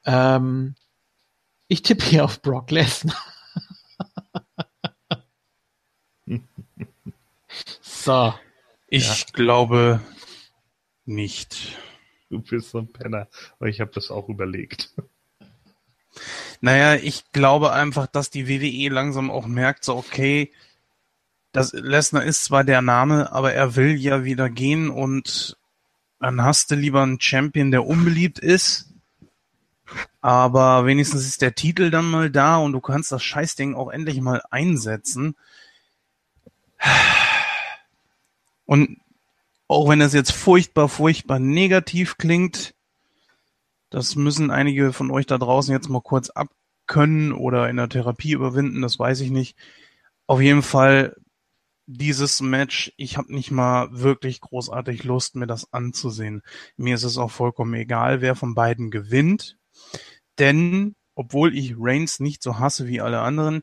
Ähm, 0.05 0.75
ich 1.69 1.83
tippe 1.83 2.05
hier 2.05 2.25
auf 2.25 2.43
Brock 2.43 2.71
Lesnar. 2.71 3.17
so. 7.83 8.35
Ich 8.89 9.33
glaube 9.33 10.01
nicht. 11.05 11.79
Du 12.31 12.41
bist 12.41 12.71
so 12.71 12.79
ein 12.79 12.93
Penner. 12.93 13.29
Aber 13.59 13.69
ich 13.69 13.81
habe 13.81 13.91
das 13.93 14.11
auch 14.11 14.29
überlegt. 14.29 14.95
Naja, 16.61 16.95
ich 16.95 17.31
glaube 17.33 17.73
einfach, 17.73 18.07
dass 18.07 18.31
die 18.31 18.49
WWE 18.49 18.93
langsam 18.93 19.31
auch 19.31 19.47
merkt, 19.47 19.85
so 19.85 19.97
okay, 19.97 20.53
das 21.53 21.73
Lesnar 21.73 22.25
ist 22.25 22.45
zwar 22.45 22.65
der 22.65 22.83
Name, 22.83 23.33
aber 23.33 23.53
er 23.53 23.77
will 23.77 23.95
ja 23.97 24.25
wieder 24.25 24.51
gehen 24.51 24.91
und 24.91 25.57
dann 26.21 26.43
hast 26.43 26.71
du 26.71 26.75
lieber 26.75 27.03
einen 27.03 27.21
Champion, 27.21 27.71
der 27.71 27.87
unbeliebt 27.87 28.39
ist. 28.39 28.94
Aber 30.21 30.87
wenigstens 30.87 31.27
ist 31.27 31.43
der 31.43 31.55
Titel 31.55 31.91
dann 31.91 32.11
mal 32.11 32.31
da 32.31 32.57
und 32.57 32.73
du 32.73 32.81
kannst 32.81 33.13
das 33.13 33.23
Scheißding 33.23 33.75
auch 33.75 33.91
endlich 33.91 34.21
mal 34.21 34.43
einsetzen. 34.51 35.37
Und 38.67 38.99
auch 39.69 39.89
wenn 39.89 40.01
es 40.01 40.13
jetzt 40.13 40.33
furchtbar, 40.33 40.89
furchtbar 40.89 41.39
negativ 41.39 42.17
klingt, 42.17 42.75
das 43.91 44.17
müssen 44.17 44.51
einige 44.51 44.93
von 44.93 45.11
euch 45.11 45.27
da 45.27 45.39
draußen 45.39 45.73
jetzt 45.73 45.89
mal 45.89 46.03
kurz 46.03 46.31
abkönnen 46.31 47.33
oder 47.33 47.69
in 47.69 47.77
der 47.77 47.89
Therapie 47.89 48.33
überwinden, 48.33 48.83
das 48.83 48.99
weiß 48.99 49.21
ich 49.21 49.31
nicht. 49.31 49.57
Auf 50.27 50.41
jeden 50.41 50.63
Fall 50.63 51.17
dieses 51.87 52.41
Match, 52.41 52.93
ich 52.97 53.17
habe 53.19 53.35
nicht 53.35 53.51
mal 53.51 53.89
wirklich 53.93 54.41
großartig 54.41 55.05
Lust, 55.05 55.37
mir 55.37 55.47
das 55.47 55.73
anzusehen. 55.73 56.43
Mir 56.77 56.95
ist 56.95 57.05
es 57.05 57.19
auch 57.19 57.31
vollkommen 57.31 57.75
egal, 57.75 58.21
wer 58.21 58.35
von 58.35 58.55
beiden 58.55 58.91
gewinnt. 58.91 59.59
Denn, 60.39 60.95
obwohl 61.15 61.57
ich 61.57 61.75
Reigns 61.79 62.21
nicht 62.21 62.43
so 62.43 62.59
hasse 62.59 62.87
wie 62.87 63.01
alle 63.01 63.21
anderen, 63.21 63.63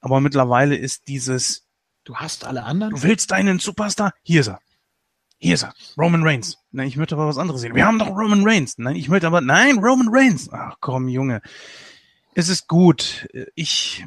aber 0.00 0.20
mittlerweile 0.20 0.76
ist 0.76 1.08
dieses, 1.08 1.66
Du 2.04 2.16
hast 2.16 2.44
alle 2.44 2.64
anderen? 2.64 2.94
du 2.94 3.02
willst 3.02 3.32
einen 3.32 3.58
Superstar? 3.60 4.12
Hier 4.22 4.40
ist 4.40 4.48
er. 4.48 4.60
Hier 5.38 5.54
ist 5.54 5.62
er. 5.62 5.74
Roman 5.96 6.22
Reigns. 6.24 6.58
Nein, 6.70 6.88
ich 6.88 6.96
möchte 6.96 7.14
aber 7.14 7.26
was 7.26 7.38
anderes 7.38 7.60
sehen. 7.60 7.74
Wir 7.74 7.86
haben 7.86 7.98
doch 7.98 8.08
Roman 8.08 8.44
Reigns. 8.44 8.78
Nein, 8.78 8.96
ich 8.96 9.08
möchte 9.08 9.26
aber, 9.26 9.40
nein, 9.40 9.78
Roman 9.78 10.08
Reigns. 10.10 10.48
Ach 10.52 10.76
komm, 10.80 11.08
Junge. 11.08 11.42
Es 12.34 12.48
ist 12.48 12.66
gut. 12.68 13.28
Ich, 13.54 14.04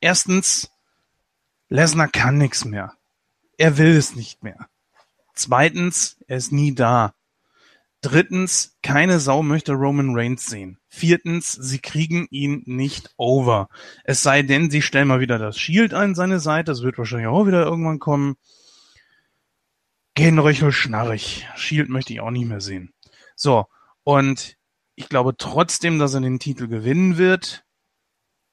erstens, 0.00 0.70
Lesnar 1.68 2.08
kann 2.08 2.38
nichts 2.38 2.64
mehr. 2.64 2.94
Er 3.56 3.78
will 3.78 3.96
es 3.96 4.14
nicht 4.14 4.42
mehr. 4.42 4.68
Zweitens, 5.34 6.16
er 6.26 6.36
ist 6.38 6.52
nie 6.52 6.74
da. 6.74 7.14
Drittens, 8.00 8.76
keine 8.82 9.18
Sau 9.18 9.42
möchte 9.42 9.72
Roman 9.72 10.14
Reigns 10.14 10.46
sehen. 10.46 10.78
Viertens, 10.88 11.52
sie 11.52 11.80
kriegen 11.80 12.28
ihn 12.30 12.62
nicht 12.66 13.10
over. 13.16 13.68
Es 14.04 14.22
sei 14.22 14.42
denn, 14.42 14.70
sie 14.70 14.82
stellen 14.82 15.08
mal 15.08 15.20
wieder 15.20 15.38
das 15.38 15.58
Shield 15.58 15.94
an 15.94 16.14
seine 16.14 16.38
Seite. 16.38 16.70
Das 16.70 16.82
wird 16.82 16.96
wahrscheinlich 16.96 17.26
auch 17.26 17.46
wieder 17.46 17.64
irgendwann 17.64 17.98
kommen. 17.98 18.36
Genröchel 20.14 20.70
schnarrig. 20.70 21.46
Shield 21.56 21.88
möchte 21.88 22.12
ich 22.12 22.20
auch 22.20 22.30
nicht 22.30 22.46
mehr 22.46 22.60
sehen. 22.60 22.92
So, 23.34 23.66
und 24.04 24.56
ich 24.94 25.08
glaube 25.08 25.36
trotzdem, 25.36 25.98
dass 25.98 26.14
er 26.14 26.20
den 26.20 26.38
Titel 26.38 26.68
gewinnen 26.68 27.18
wird. 27.18 27.64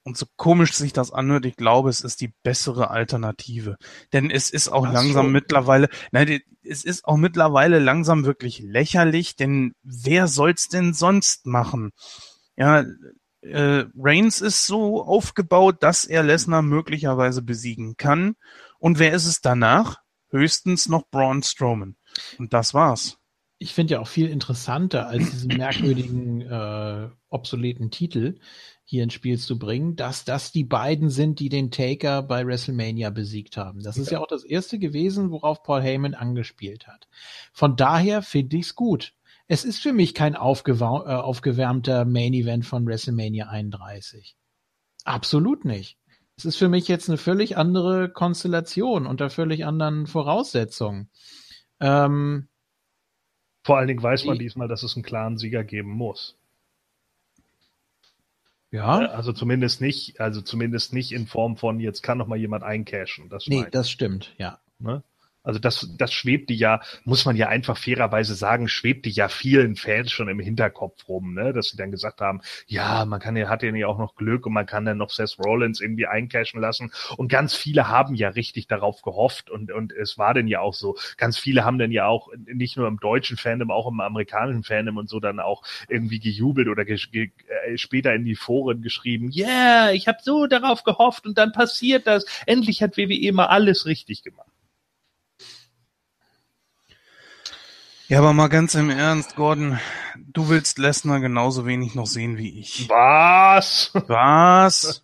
Und 0.06 0.16
so 0.16 0.24
komisch 0.36 0.72
sich 0.72 0.92
das 0.92 1.10
anhört, 1.10 1.46
ich 1.46 1.56
glaube, 1.56 1.90
es 1.90 2.00
ist 2.00 2.20
die 2.20 2.32
bessere 2.44 2.90
Alternative. 2.90 3.76
Denn 4.12 4.30
es 4.30 4.50
ist 4.50 4.68
auch 4.68 4.86
Ach 4.86 4.92
langsam 4.92 5.26
so. 5.26 5.32
mittlerweile, 5.32 5.88
nein, 6.12 6.40
es 6.62 6.84
ist 6.84 7.06
auch 7.06 7.16
mittlerweile 7.16 7.80
langsam 7.80 8.24
wirklich 8.24 8.60
lächerlich, 8.60 9.34
denn 9.34 9.74
wer 9.82 10.28
soll's 10.28 10.68
denn 10.68 10.94
sonst 10.94 11.46
machen? 11.46 11.90
Ja, 12.56 12.84
äh, 13.40 13.86
Reigns 13.96 14.40
ist 14.40 14.66
so 14.66 15.02
aufgebaut, 15.02 15.82
dass 15.82 16.04
er 16.04 16.22
Lesnar 16.22 16.62
möglicherweise 16.62 17.42
besiegen 17.42 17.96
kann. 17.96 18.36
Und 18.78 19.00
wer 19.00 19.12
ist 19.12 19.26
es 19.26 19.40
danach? 19.40 19.98
Höchstens 20.30 20.88
noch 20.88 21.02
Braun 21.10 21.42
Strowman. 21.42 21.96
Und 22.38 22.52
das 22.52 22.74
war's. 22.74 23.18
Ich 23.58 23.74
finde 23.74 23.94
ja 23.94 24.00
auch 24.00 24.08
viel 24.08 24.28
interessanter, 24.28 25.08
als 25.08 25.30
diesen 25.30 25.56
merkwürdigen, 25.56 26.42
äh, 26.42 27.08
obsoleten 27.28 27.90
Titel 27.90 28.38
hier 28.88 29.02
ins 29.02 29.14
Spiel 29.14 29.36
zu 29.36 29.58
bringen, 29.58 29.96
dass 29.96 30.24
das 30.24 30.52
die 30.52 30.62
beiden 30.62 31.10
sind, 31.10 31.40
die 31.40 31.48
den 31.48 31.72
Taker 31.72 32.22
bei 32.22 32.46
WrestleMania 32.46 33.10
besiegt 33.10 33.56
haben. 33.56 33.82
Das 33.82 33.98
ist 33.98 34.10
ja 34.12 34.20
auch 34.20 34.28
das 34.28 34.44
erste 34.44 34.78
gewesen, 34.78 35.32
worauf 35.32 35.64
Paul 35.64 35.82
Heyman 35.82 36.14
angespielt 36.14 36.86
hat. 36.86 37.08
Von 37.52 37.76
daher 37.76 38.22
finde 38.22 38.56
ich's 38.56 38.76
gut. 38.76 39.12
Es 39.48 39.64
ist 39.64 39.80
für 39.82 39.92
mich 39.92 40.14
kein 40.14 40.34
äh, 40.34 40.36
aufgewärmter 40.38 42.04
Main 42.04 42.32
Event 42.32 42.64
von 42.64 42.86
WrestleMania 42.86 43.48
31. 43.48 44.36
Absolut 45.04 45.64
nicht. 45.64 45.98
Es 46.36 46.44
ist 46.44 46.56
für 46.56 46.68
mich 46.68 46.86
jetzt 46.86 47.08
eine 47.08 47.18
völlig 47.18 47.56
andere 47.56 48.08
Konstellation 48.08 49.06
unter 49.06 49.30
völlig 49.30 49.64
anderen 49.64 50.06
Voraussetzungen. 50.06 51.08
Ähm, 51.80 52.46
Vor 53.64 53.78
allen 53.78 53.88
Dingen 53.88 54.02
weiß 54.02 54.26
man 54.26 54.38
Die- 54.38 54.44
diesmal, 54.44 54.68
dass 54.68 54.84
es 54.84 54.94
einen 54.94 55.02
klaren 55.02 55.38
Sieger 55.38 55.64
geben 55.64 55.90
muss. 55.90 56.36
Ja. 58.70 59.02
Äh, 59.02 59.06
Also 59.06 59.32
zumindest 59.32 59.80
nicht, 59.80 60.20
also 60.20 60.40
zumindest 60.40 60.92
nicht 60.92 61.12
in 61.12 61.26
Form 61.26 61.56
von 61.56 61.80
jetzt 61.80 62.02
kann 62.02 62.18
noch 62.18 62.26
mal 62.26 62.38
jemand 62.38 62.64
eincashen. 62.64 63.28
Das 63.28 63.46
Nee, 63.46 63.66
das 63.70 63.90
stimmt, 63.90 64.34
ja. 64.38 64.60
ne? 64.78 65.02
Also 65.46 65.60
das, 65.60 65.88
das 65.96 66.12
schwebte 66.12 66.52
ja, 66.52 66.80
muss 67.04 67.24
man 67.24 67.36
ja 67.36 67.48
einfach 67.48 67.78
fairerweise 67.78 68.34
sagen, 68.34 68.68
schwebte 68.68 69.08
ja 69.08 69.28
vielen 69.28 69.76
Fans 69.76 70.10
schon 70.10 70.28
im 70.28 70.40
Hinterkopf 70.40 71.08
rum, 71.08 71.34
ne? 71.34 71.52
dass 71.52 71.68
sie 71.68 71.76
dann 71.76 71.92
gesagt 71.92 72.20
haben, 72.20 72.40
ja, 72.66 73.04
man 73.04 73.20
kann 73.20 73.36
ja, 73.36 73.48
hat 73.48 73.62
ja 73.62 73.86
auch 73.86 73.98
noch 73.98 74.16
Glück 74.16 74.44
und 74.46 74.52
man 74.52 74.66
kann 74.66 74.84
dann 74.84 74.98
noch 74.98 75.10
Seth 75.10 75.38
Rollins 75.38 75.80
irgendwie 75.80 76.08
eincashen 76.08 76.60
lassen. 76.60 76.92
Und 77.16 77.28
ganz 77.28 77.54
viele 77.54 77.88
haben 77.88 78.16
ja 78.16 78.30
richtig 78.30 78.66
darauf 78.66 79.02
gehofft 79.02 79.48
und, 79.48 79.70
und 79.70 79.92
es 79.92 80.18
war 80.18 80.34
denn 80.34 80.48
ja 80.48 80.60
auch 80.60 80.74
so. 80.74 80.96
Ganz 81.16 81.38
viele 81.38 81.64
haben 81.64 81.78
dann 81.78 81.92
ja 81.92 82.06
auch 82.06 82.28
nicht 82.46 82.76
nur 82.76 82.88
im 82.88 82.98
deutschen 82.98 83.36
Fandom, 83.36 83.70
auch 83.70 83.88
im 83.88 84.00
amerikanischen 84.00 84.64
Fandom 84.64 84.96
und 84.96 85.08
so 85.08 85.20
dann 85.20 85.38
auch 85.38 85.62
irgendwie 85.88 86.18
gejubelt 86.18 86.66
oder 86.66 86.84
ge 86.84 86.96
ge 87.12 87.30
äh, 87.66 87.78
später 87.78 88.12
in 88.14 88.24
die 88.24 88.34
Foren 88.34 88.82
geschrieben, 88.82 89.30
yeah, 89.32 89.92
ich 89.92 90.08
habe 90.08 90.18
so 90.22 90.46
darauf 90.46 90.82
gehofft 90.82 91.24
und 91.24 91.38
dann 91.38 91.52
passiert 91.52 92.08
das. 92.08 92.24
Endlich 92.46 92.82
hat 92.82 92.96
WWE 92.96 93.32
mal 93.32 93.46
alles 93.46 93.86
richtig 93.86 94.24
gemacht. 94.24 94.45
Ja, 98.08 98.18
aber 98.18 98.32
mal 98.32 98.46
ganz 98.46 98.76
im 98.76 98.88
Ernst, 98.88 99.34
Gordon, 99.34 99.80
du 100.16 100.48
willst 100.48 100.78
Lesnar 100.78 101.18
genauso 101.18 101.66
wenig 101.66 101.96
noch 101.96 102.06
sehen 102.06 102.36
wie 102.38 102.60
ich. 102.60 102.88
Was? 102.88 103.90
Was? 104.06 105.02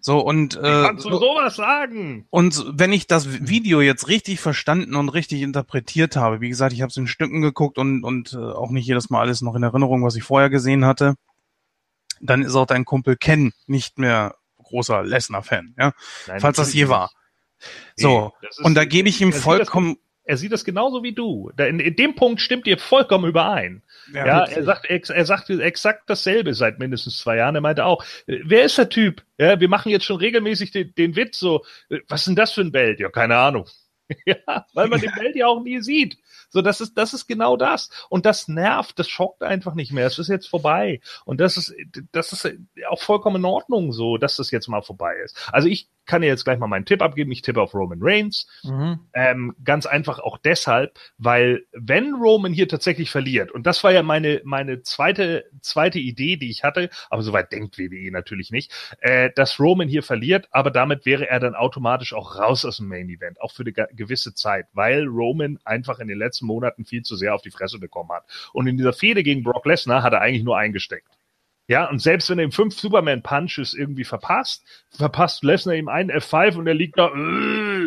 So, 0.00 0.18
und, 0.18 0.56
Wie 0.56 0.66
äh, 0.66 0.84
kannst 0.84 1.06
du 1.06 1.10
sowas 1.12 1.56
sagen? 1.56 2.26
und 2.28 2.64
wenn 2.68 2.92
ich 2.92 3.06
das 3.06 3.48
Video 3.48 3.80
jetzt 3.80 4.08
richtig 4.08 4.40
verstanden 4.40 4.96
und 4.96 5.08
richtig 5.08 5.40
interpretiert 5.40 6.16
habe, 6.16 6.42
wie 6.42 6.50
gesagt, 6.50 6.74
ich 6.74 6.82
habe 6.82 6.90
es 6.90 6.96
in 6.98 7.06
Stücken 7.06 7.40
geguckt 7.40 7.78
und, 7.78 8.04
und 8.04 8.34
äh, 8.34 8.36
auch 8.36 8.70
nicht 8.70 8.86
jedes 8.86 9.08
Mal 9.08 9.20
alles 9.20 9.40
noch 9.40 9.54
in 9.54 9.62
Erinnerung, 9.62 10.04
was 10.04 10.16
ich 10.16 10.22
vorher 10.22 10.50
gesehen 10.50 10.84
hatte, 10.84 11.14
dann 12.20 12.42
ist 12.42 12.54
auch 12.54 12.66
dein 12.66 12.84
Kumpel 12.84 13.16
Ken 13.16 13.52
nicht 13.66 13.96
mehr 13.98 14.34
großer 14.58 15.04
Lesnar-Fan, 15.04 15.74
ja, 15.78 15.92
Nein, 16.26 16.40
falls 16.40 16.58
das 16.58 16.74
je 16.74 16.88
war. 16.88 17.12
So, 17.96 18.32
Nee, 18.42 18.48
und 18.64 18.74
da 18.74 18.84
gebe 18.84 19.08
ich 19.08 19.20
ihm 19.22 19.32
vollkommen, 19.32 19.96
er 20.32 20.38
sieht 20.38 20.50
das 20.50 20.64
genauso 20.64 21.02
wie 21.02 21.12
du. 21.12 21.50
In, 21.58 21.78
in 21.78 21.94
dem 21.94 22.14
Punkt 22.14 22.40
stimmt 22.40 22.66
ihr 22.66 22.78
vollkommen 22.78 23.28
überein. 23.28 23.82
Ja, 24.14 24.44
er 24.44 24.64
sagt, 24.64 24.88
ex, 24.88 25.10
er 25.10 25.26
sagt 25.26 25.50
exakt 25.50 26.08
dasselbe 26.08 26.54
seit 26.54 26.78
mindestens 26.78 27.18
zwei 27.18 27.36
Jahren. 27.36 27.54
Er 27.54 27.60
meinte 27.60 27.84
auch, 27.84 28.02
äh, 28.26 28.38
wer 28.42 28.64
ist 28.64 28.78
der 28.78 28.88
Typ? 28.88 29.22
Ja, 29.36 29.60
wir 29.60 29.68
machen 29.68 29.90
jetzt 29.90 30.06
schon 30.06 30.16
regelmäßig 30.16 30.70
den, 30.70 30.94
den 30.94 31.16
Witz 31.16 31.38
so, 31.38 31.66
äh, 31.90 31.98
was 32.08 32.22
ist 32.22 32.28
denn 32.28 32.36
das 32.36 32.52
für 32.52 32.62
ein 32.62 32.72
Belt? 32.72 32.98
Ja, 32.98 33.10
keine 33.10 33.36
Ahnung. 33.36 33.66
ja, 34.24 34.66
weil 34.72 34.88
man 34.88 35.02
den 35.02 35.12
Belt 35.14 35.36
ja 35.36 35.48
auch 35.48 35.62
nie 35.62 35.80
sieht. 35.82 36.16
So, 36.48 36.62
das 36.62 36.80
ist, 36.80 36.96
das 36.96 37.12
ist 37.12 37.26
genau 37.26 37.58
das. 37.58 37.90
Und 38.08 38.24
das 38.24 38.48
nervt, 38.48 38.98
das 38.98 39.10
schockt 39.10 39.42
einfach 39.42 39.74
nicht 39.74 39.92
mehr. 39.92 40.06
Es 40.06 40.18
ist 40.18 40.28
jetzt 40.28 40.48
vorbei. 40.48 41.02
Und 41.26 41.42
das 41.42 41.58
ist, 41.58 41.74
das 42.12 42.32
ist 42.32 42.56
auch 42.88 43.02
vollkommen 43.02 43.36
in 43.36 43.44
Ordnung 43.44 43.92
so, 43.92 44.16
dass 44.16 44.36
das 44.36 44.50
jetzt 44.50 44.68
mal 44.68 44.82
vorbei 44.82 45.14
ist. 45.22 45.36
Also 45.52 45.68
ich 45.68 45.88
kann 46.06 46.22
dir 46.22 46.28
jetzt 46.28 46.44
gleich 46.44 46.58
mal 46.58 46.66
meinen 46.66 46.84
Tipp 46.84 47.02
abgeben. 47.02 47.30
Ich 47.32 47.42
tippe 47.42 47.60
auf 47.60 47.74
Roman 47.74 47.98
Reigns. 48.02 48.46
Mhm. 48.64 49.00
Ähm, 49.14 49.54
ganz 49.64 49.86
einfach 49.86 50.18
auch 50.18 50.38
deshalb, 50.38 50.98
weil 51.18 51.64
wenn 51.72 52.14
Roman 52.14 52.52
hier 52.52 52.68
tatsächlich 52.68 53.10
verliert, 53.10 53.50
und 53.52 53.66
das 53.66 53.82
war 53.84 53.92
ja 53.92 54.02
meine, 54.02 54.40
meine 54.44 54.82
zweite, 54.82 55.44
zweite 55.60 55.98
Idee, 55.98 56.36
die 56.36 56.50
ich 56.50 56.64
hatte, 56.64 56.90
aber 57.10 57.22
soweit 57.22 57.52
denkt 57.52 57.78
WWE 57.78 58.10
natürlich 58.10 58.50
nicht, 58.50 58.72
äh, 59.00 59.30
dass 59.34 59.60
Roman 59.60 59.88
hier 59.88 60.02
verliert, 60.02 60.48
aber 60.50 60.70
damit 60.70 61.06
wäre 61.06 61.28
er 61.28 61.40
dann 61.40 61.54
automatisch 61.54 62.14
auch 62.14 62.36
raus 62.38 62.64
aus 62.64 62.78
dem 62.78 62.88
Main 62.88 63.08
Event, 63.08 63.40
auch 63.40 63.52
für 63.52 63.62
eine 63.62 63.72
ge- 63.72 63.86
gewisse 63.92 64.34
Zeit, 64.34 64.66
weil 64.72 65.06
Roman 65.06 65.58
einfach 65.64 65.98
in 66.00 66.08
den 66.08 66.18
letzten 66.18 66.46
Monaten 66.46 66.84
viel 66.84 67.02
zu 67.02 67.16
sehr 67.16 67.34
auf 67.34 67.42
die 67.42 67.50
Fresse 67.50 67.78
bekommen 67.78 68.10
hat. 68.10 68.24
Und 68.52 68.66
in 68.66 68.76
dieser 68.76 68.92
Fehde 68.92 69.22
gegen 69.22 69.42
Brock 69.42 69.66
Lesnar 69.66 70.02
hat 70.02 70.12
er 70.12 70.20
eigentlich 70.20 70.44
nur 70.44 70.58
eingesteckt. 70.58 71.08
Ja, 71.68 71.88
und 71.88 72.00
selbst 72.00 72.28
wenn 72.28 72.38
er 72.38 72.44
ihm 72.44 72.52
fünf 72.52 72.74
Superman-Punches 72.78 73.74
irgendwie 73.74 74.04
verpasst, 74.04 74.64
verpasst 74.90 75.44
Lesnar 75.44 75.74
ihm 75.76 75.88
einen 75.88 76.10
F5 76.10 76.56
und 76.56 76.66
er 76.66 76.74
liegt 76.74 76.98
da, 76.98 77.08
äh, 77.08 77.81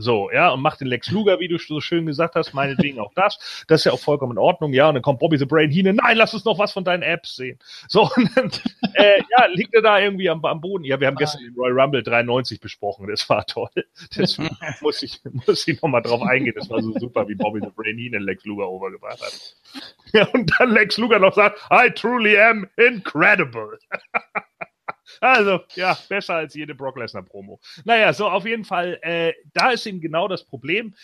so, 0.00 0.30
ja, 0.30 0.50
und 0.50 0.62
macht 0.62 0.80
den 0.80 0.86
Lex 0.86 1.10
Luger, 1.10 1.40
wie 1.40 1.48
du 1.48 1.58
so 1.58 1.80
schön 1.80 2.06
gesagt 2.06 2.36
hast, 2.36 2.54
meinetwegen 2.54 3.00
auch 3.00 3.12
das. 3.14 3.64
Das 3.66 3.80
ist 3.80 3.84
ja 3.84 3.92
auch 3.92 3.98
vollkommen 3.98 4.32
in 4.32 4.38
Ordnung, 4.38 4.72
ja. 4.72 4.88
Und 4.88 4.94
dann 4.94 5.02
kommt 5.02 5.18
Bobby 5.18 5.38
the 5.38 5.44
Brain 5.44 5.72
Heenan, 5.72 5.96
nein, 5.96 6.16
lass 6.16 6.32
uns 6.34 6.44
noch 6.44 6.56
was 6.56 6.72
von 6.72 6.84
deinen 6.84 7.02
Apps 7.02 7.34
sehen. 7.34 7.58
So, 7.88 8.02
und 8.16 8.30
dann, 8.36 8.50
äh, 8.94 9.20
ja, 9.36 9.46
liegt 9.52 9.74
er 9.74 9.82
da 9.82 9.98
irgendwie 9.98 10.30
am, 10.30 10.44
am 10.44 10.60
Boden. 10.60 10.84
Ja, 10.84 11.00
wir 11.00 11.08
haben 11.08 11.16
gestern 11.16 11.42
den 11.42 11.54
Royal 11.54 11.80
Rumble 11.80 12.04
93 12.04 12.60
besprochen, 12.60 13.08
das 13.08 13.28
war 13.28 13.44
toll. 13.44 13.70
Deswegen 14.16 14.56
muss 14.80 15.02
ich, 15.02 15.20
muss 15.46 15.66
ich 15.66 15.82
nochmal 15.82 16.02
drauf 16.02 16.22
eingehen. 16.22 16.54
Das 16.56 16.70
war 16.70 16.80
so 16.80 16.92
super, 16.96 17.26
wie 17.28 17.34
Bobby 17.34 17.58
the 17.60 17.72
Brain 17.74 17.98
Heenan 17.98 18.22
Lex 18.22 18.44
Luger 18.44 18.68
overgebracht 18.68 19.20
hat. 19.20 19.56
Ja, 20.12 20.28
und 20.28 20.52
dann 20.58 20.70
Lex 20.70 20.96
Luger 20.96 21.18
noch 21.18 21.34
sagt, 21.34 21.58
I 21.72 21.90
truly 21.90 22.38
am 22.38 22.68
incredible. 22.76 23.78
Also, 25.20 25.60
ja, 25.74 25.96
besser 26.08 26.34
als 26.34 26.54
jede 26.54 26.74
Brock 26.74 26.98
Lesnar 26.98 27.22
Promo. 27.22 27.60
Naja, 27.84 28.12
so 28.12 28.28
auf 28.28 28.46
jeden 28.46 28.64
Fall, 28.64 28.98
äh, 29.02 29.32
da 29.52 29.70
ist 29.70 29.86
eben 29.86 30.00
genau 30.00 30.28
das 30.28 30.44
Problem, 30.44 30.94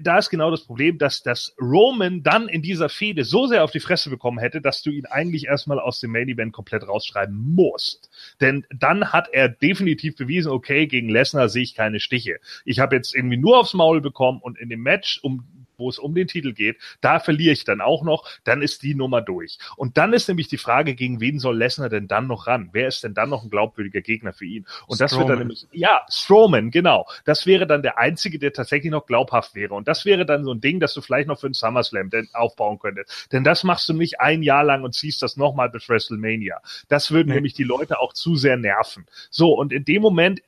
da 0.00 0.18
ist 0.18 0.30
genau 0.30 0.50
das 0.50 0.64
Problem, 0.64 0.98
dass, 0.98 1.22
dass 1.22 1.54
Roman 1.60 2.22
dann 2.22 2.48
in 2.48 2.62
dieser 2.62 2.88
Fehde 2.88 3.24
so 3.24 3.46
sehr 3.46 3.64
auf 3.64 3.70
die 3.70 3.80
Fresse 3.80 4.10
bekommen 4.10 4.38
hätte, 4.38 4.60
dass 4.60 4.82
du 4.82 4.90
ihn 4.90 5.06
eigentlich 5.06 5.46
erstmal 5.46 5.78
aus 5.78 6.00
dem 6.00 6.12
Main 6.12 6.28
Event 6.28 6.52
komplett 6.52 6.86
rausschreiben 6.86 7.36
musst. 7.54 8.10
Denn 8.40 8.66
dann 8.74 9.12
hat 9.12 9.28
er 9.32 9.48
definitiv 9.48 10.16
bewiesen, 10.16 10.52
okay, 10.52 10.86
gegen 10.86 11.08
Lesnar 11.08 11.48
sehe 11.48 11.62
ich 11.62 11.74
keine 11.74 12.00
Stiche. 12.00 12.38
Ich 12.64 12.78
habe 12.78 12.96
jetzt 12.96 13.14
irgendwie 13.14 13.36
nur 13.36 13.58
aufs 13.58 13.74
Maul 13.74 14.00
bekommen 14.00 14.40
und 14.40 14.58
in 14.58 14.68
dem 14.68 14.82
Match, 14.82 15.20
um 15.22 15.59
wo 15.80 15.88
es 15.88 15.98
um 15.98 16.14
den 16.14 16.28
Titel 16.28 16.52
geht, 16.52 16.76
da 17.00 17.18
verliere 17.18 17.52
ich 17.52 17.64
dann 17.64 17.80
auch 17.80 18.04
noch, 18.04 18.28
dann 18.44 18.62
ist 18.62 18.82
die 18.84 18.94
Nummer 18.94 19.20
durch. 19.22 19.58
Und 19.76 19.96
dann 19.98 20.12
ist 20.12 20.28
nämlich 20.28 20.46
die 20.46 20.58
Frage, 20.58 20.94
gegen 20.94 21.20
wen 21.20 21.40
soll 21.40 21.56
Lesnar 21.58 21.88
denn 21.88 22.06
dann 22.06 22.28
noch 22.28 22.46
ran? 22.46 22.70
Wer 22.72 22.86
ist 22.86 23.02
denn 23.02 23.14
dann 23.14 23.30
noch 23.30 23.42
ein 23.42 23.50
glaubwürdiger 23.50 24.00
Gegner 24.02 24.32
für 24.32 24.44
ihn? 24.44 24.66
Und 24.86 25.00
das 25.00 25.12
wird 25.12 25.22
dann 25.28 25.38
Strowman. 25.38 25.38
nämlich, 25.38 25.66
ja, 25.72 26.02
Strowman, 26.08 26.70
genau. 26.70 27.06
Das 27.24 27.46
wäre 27.46 27.66
dann 27.66 27.82
der 27.82 27.98
einzige, 27.98 28.38
der 28.38 28.52
tatsächlich 28.52 28.92
noch 28.92 29.06
glaubhaft 29.06 29.54
wäre. 29.56 29.74
Und 29.74 29.88
das 29.88 30.04
wäre 30.04 30.24
dann 30.26 30.44
so 30.44 30.52
ein 30.52 30.60
Ding, 30.60 30.78
das 30.78 30.94
du 30.94 31.00
vielleicht 31.00 31.26
noch 31.28 31.40
für 31.40 31.46
einen 31.46 31.54
SummerSlam 31.54 32.10
aufbauen 32.34 32.78
könntest. 32.78 33.28
Denn 33.32 33.42
das 33.44 33.64
machst 33.64 33.88
du 33.88 33.94
nicht 33.94 34.20
ein 34.20 34.42
Jahr 34.42 34.64
lang 34.64 34.84
und 34.84 34.94
ziehst 34.94 35.22
das 35.22 35.36
nochmal 35.36 35.70
bis 35.70 35.88
WrestleMania. 35.88 36.60
Das 36.88 37.10
würden 37.10 37.28
Nee. 37.28 37.36
nämlich 37.36 37.54
die 37.54 37.64
Leute 37.64 37.98
auch 38.00 38.12
zu 38.12 38.36
sehr 38.36 38.56
nerven. 38.56 39.06
So, 39.30 39.52
und 39.54 39.72
in 39.72 39.84
dem 39.84 40.02
Moment 40.02 40.40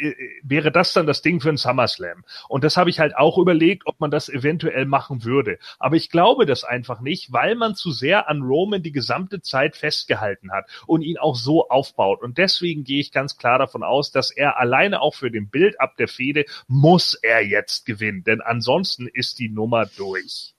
äh, 0.00 0.14
wäre 0.42 0.70
das 0.72 0.92
dann 0.92 1.06
das 1.06 1.22
Ding 1.22 1.40
für 1.40 1.48
einen 1.48 1.58
SummerSlam. 1.58 2.24
Und 2.48 2.64
das 2.64 2.76
habe 2.76 2.90
ich 2.90 3.00
halt 3.00 3.16
auch 3.16 3.36
überlegt, 3.38 3.86
ob 3.86 4.00
man 4.00 4.10
das 4.10 4.28
eventuell 4.28 4.69
machen 4.86 5.24
würde. 5.24 5.58
Aber 5.78 5.96
ich 5.96 6.10
glaube 6.10 6.46
das 6.46 6.64
einfach 6.64 7.00
nicht, 7.00 7.32
weil 7.32 7.54
man 7.54 7.74
zu 7.74 7.90
sehr 7.90 8.28
an 8.28 8.42
Roman 8.42 8.82
die 8.82 8.92
gesamte 8.92 9.40
Zeit 9.40 9.76
festgehalten 9.76 10.52
hat 10.52 10.66
und 10.86 11.02
ihn 11.02 11.18
auch 11.18 11.36
so 11.36 11.68
aufbaut. 11.68 12.22
Und 12.22 12.38
deswegen 12.38 12.84
gehe 12.84 13.00
ich 13.00 13.12
ganz 13.12 13.36
klar 13.36 13.58
davon 13.58 13.82
aus, 13.82 14.10
dass 14.10 14.30
er 14.30 14.58
alleine 14.58 15.00
auch 15.00 15.14
für 15.14 15.30
den 15.30 15.48
Bild 15.50 15.80
ab 15.80 15.96
der 15.96 16.08
Fehde 16.08 16.44
muss 16.66 17.14
er 17.14 17.44
jetzt 17.44 17.86
gewinnen. 17.86 18.24
Denn 18.24 18.40
ansonsten 18.40 19.06
ist 19.06 19.38
die 19.38 19.48
Nummer 19.48 19.86
durch. 19.96 20.54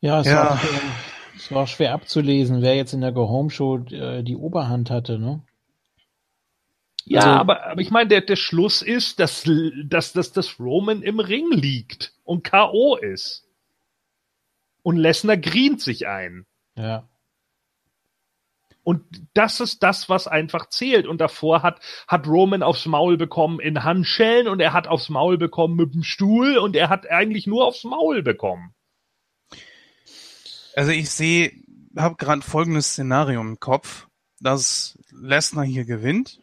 Ja, 0.00 0.20
es, 0.20 0.26
Ja. 0.26 0.36
War, 0.36 0.52
auch, 0.52 0.62
äh, 0.62 1.36
es 1.36 1.52
war 1.52 1.66
schwer 1.66 1.92
abzulesen, 1.92 2.62
wer 2.62 2.76
jetzt 2.76 2.92
in 2.92 3.00
der 3.00 3.12
Go-Home-Show 3.12 3.86
äh, 3.90 4.22
die 4.22 4.36
Oberhand 4.36 4.90
hatte, 4.90 5.18
ne? 5.18 5.42
Ja, 7.08 7.20
Also- 7.20 7.30
aber, 7.30 7.64
aber 7.66 7.80
ich 7.80 7.90
meine, 7.90 8.08
der, 8.08 8.20
der 8.22 8.36
Schluss 8.36 8.82
ist, 8.82 9.18
dass, 9.20 9.44
dass, 9.84 10.12
dass 10.12 10.32
das 10.32 10.58
Roman 10.60 11.02
im 11.02 11.20
Ring 11.20 11.50
liegt 11.50 12.14
und 12.24 12.44
K.O. 12.44 12.96
ist. 12.96 13.44
Und 14.82 14.96
Lesnar 14.96 15.36
grient 15.36 15.80
sich 15.80 16.06
ein. 16.06 16.46
Ja. 16.76 17.08
Und 18.84 19.02
das 19.34 19.60
ist 19.60 19.82
das, 19.82 20.08
was 20.08 20.26
einfach 20.26 20.70
zählt. 20.70 21.06
Und 21.06 21.20
davor 21.20 21.62
hat, 21.62 21.80
hat 22.06 22.26
Roman 22.26 22.62
aufs 22.62 22.86
Maul 22.86 23.18
bekommen 23.18 23.60
in 23.60 23.84
Handschellen 23.84 24.48
und 24.48 24.60
er 24.60 24.72
hat 24.72 24.86
aufs 24.86 25.10
Maul 25.10 25.36
bekommen 25.36 25.76
mit 25.76 25.94
dem 25.94 26.02
Stuhl 26.02 26.56
und 26.56 26.74
er 26.74 26.88
hat 26.88 27.06
eigentlich 27.10 27.46
nur 27.46 27.66
aufs 27.66 27.84
Maul 27.84 28.22
bekommen. 28.22 28.74
Also 30.74 30.90
ich 30.92 31.10
sehe, 31.10 31.52
habe 31.96 32.16
gerade 32.16 32.40
folgendes 32.40 32.92
Szenario 32.92 33.40
im 33.42 33.60
Kopf, 33.60 34.06
dass 34.40 34.98
Lesnar 35.10 35.64
hier 35.64 35.84
gewinnt, 35.84 36.40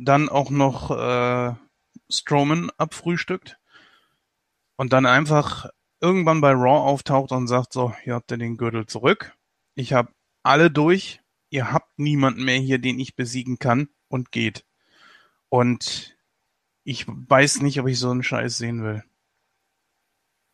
dann 0.00 0.28
auch 0.28 0.50
noch 0.50 0.90
äh, 0.90 1.54
Strowman 2.08 2.70
abfrühstückt 2.78 3.58
und 4.76 4.92
dann 4.92 5.06
einfach 5.06 5.68
irgendwann 6.00 6.40
bei 6.40 6.52
Raw 6.52 6.88
auftaucht 6.88 7.32
und 7.32 7.46
sagt 7.46 7.72
so, 7.72 7.94
hier 8.02 8.14
habt 8.14 8.30
ihr 8.30 8.38
den 8.38 8.56
Gürtel 8.56 8.86
zurück. 8.86 9.36
Ich 9.74 9.92
habe 9.92 10.12
alle 10.42 10.70
durch. 10.70 11.20
Ihr 11.50 11.72
habt 11.72 11.98
niemanden 11.98 12.44
mehr 12.44 12.58
hier, 12.58 12.78
den 12.78 12.98
ich 12.98 13.16
besiegen 13.16 13.58
kann 13.58 13.88
und 14.08 14.32
geht. 14.32 14.64
Und 15.48 16.16
ich 16.84 17.04
weiß 17.06 17.60
nicht, 17.60 17.80
ob 17.80 17.88
ich 17.88 17.98
so 17.98 18.10
einen 18.10 18.22
Scheiß 18.22 18.56
sehen 18.56 18.82
will. 18.82 19.04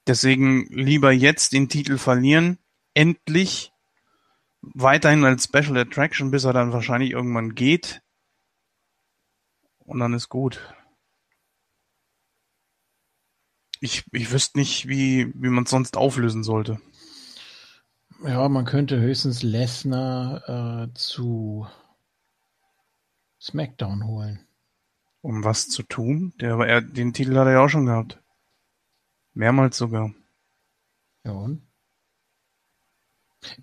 Deswegen 0.06 0.66
lieber 0.70 1.12
jetzt 1.12 1.52
den 1.52 1.68
Titel 1.68 1.98
verlieren, 1.98 2.58
endlich 2.94 3.72
weiterhin 4.62 5.24
als 5.24 5.44
Special 5.44 5.76
Attraction, 5.76 6.30
bis 6.30 6.44
er 6.44 6.52
dann 6.52 6.72
wahrscheinlich 6.72 7.10
irgendwann 7.10 7.54
geht. 7.54 8.02
Und 9.86 10.00
dann 10.00 10.12
ist 10.12 10.28
gut. 10.28 10.74
Ich, 13.80 14.04
ich 14.12 14.32
wüsste 14.32 14.58
nicht, 14.58 14.88
wie, 14.88 15.32
wie 15.34 15.48
man 15.48 15.64
es 15.64 15.70
sonst 15.70 15.96
auflösen 15.96 16.42
sollte. 16.42 16.80
Ja, 18.24 18.48
man 18.48 18.64
könnte 18.64 18.98
höchstens 19.00 19.42
Lesnar 19.42 20.86
äh, 20.88 20.94
zu 20.94 21.66
SmackDown 23.40 24.06
holen. 24.06 24.46
Um 25.20 25.44
was 25.44 25.68
zu 25.68 25.82
tun? 25.82 26.32
Der, 26.40 26.54
aber 26.54 26.66
er, 26.66 26.80
den 26.80 27.12
Titel 27.12 27.36
hat 27.36 27.46
er 27.46 27.52
ja 27.52 27.64
auch 27.64 27.68
schon 27.68 27.86
gehabt. 27.86 28.22
Mehrmals 29.34 29.76
sogar. 29.76 30.12
Ja, 31.24 31.32
und? 31.32 31.65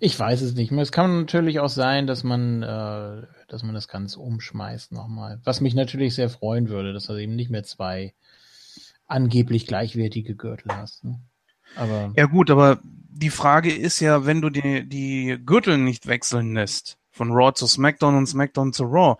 Ich 0.00 0.18
weiß 0.18 0.42
es 0.42 0.54
nicht 0.54 0.70
mehr. 0.70 0.82
Es 0.82 0.92
kann 0.92 1.20
natürlich 1.20 1.60
auch 1.60 1.68
sein, 1.68 2.06
dass 2.06 2.24
man, 2.24 2.62
äh, 2.62 3.26
dass 3.48 3.62
man 3.62 3.74
das 3.74 3.88
Ganze 3.88 4.20
umschmeißt 4.20 4.92
nochmal. 4.92 5.40
Was 5.44 5.60
mich 5.60 5.74
natürlich 5.74 6.14
sehr 6.14 6.30
freuen 6.30 6.68
würde, 6.68 6.92
dass 6.92 7.06
du 7.06 7.16
eben 7.16 7.36
nicht 7.36 7.50
mehr 7.50 7.64
zwei 7.64 8.14
angeblich 9.06 9.66
gleichwertige 9.66 10.34
Gürtel 10.34 10.72
hast. 10.74 11.04
Ne? 11.04 11.20
Aber 11.76 12.12
ja 12.16 12.26
gut, 12.26 12.50
aber 12.50 12.80
die 12.82 13.30
Frage 13.30 13.74
ist 13.74 14.00
ja, 14.00 14.26
wenn 14.26 14.40
du 14.40 14.50
die, 14.50 14.88
die 14.88 15.38
Gürtel 15.44 15.78
nicht 15.78 16.06
wechseln 16.06 16.54
lässt, 16.54 16.98
von 17.10 17.30
Raw 17.32 17.52
zu 17.52 17.66
SmackDown 17.66 18.16
und 18.16 18.26
SmackDown 18.26 18.72
zu 18.72 18.84
Raw, 18.84 19.16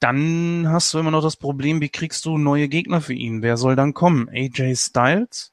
dann 0.00 0.68
hast 0.68 0.92
du 0.92 0.98
immer 0.98 1.10
noch 1.10 1.22
das 1.22 1.36
Problem, 1.36 1.80
wie 1.80 1.88
kriegst 1.88 2.24
du 2.24 2.38
neue 2.38 2.68
Gegner 2.68 3.00
für 3.00 3.14
ihn? 3.14 3.42
Wer 3.42 3.56
soll 3.56 3.76
dann 3.76 3.94
kommen? 3.94 4.28
AJ 4.28 4.76
Styles? 4.76 5.52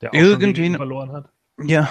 Der 0.00 0.10
auch 0.10 0.14
Irgendwen 0.14 0.76
verloren 0.76 1.12
hat? 1.12 1.30
Ja, 1.60 1.90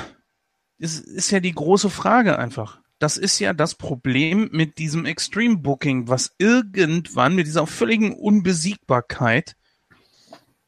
ist, 0.78 1.00
ist 1.00 1.32
ja 1.32 1.40
die 1.40 1.54
große 1.54 1.90
Frage 1.90 2.40
einfach. 2.40 2.80
Das 3.00 3.18
ist 3.18 3.40
ja 3.40 3.54
das 3.54 3.76
Problem 3.76 4.50
mit 4.52 4.80
diesem 4.80 5.06
Extreme 5.06 5.58
Booking, 5.58 6.08
was 6.08 6.34
irgendwann 6.38 7.36
mit 7.36 7.46
dieser 7.46 7.68
völligen 7.68 8.14
Unbesiegbarkeit, 8.14 9.56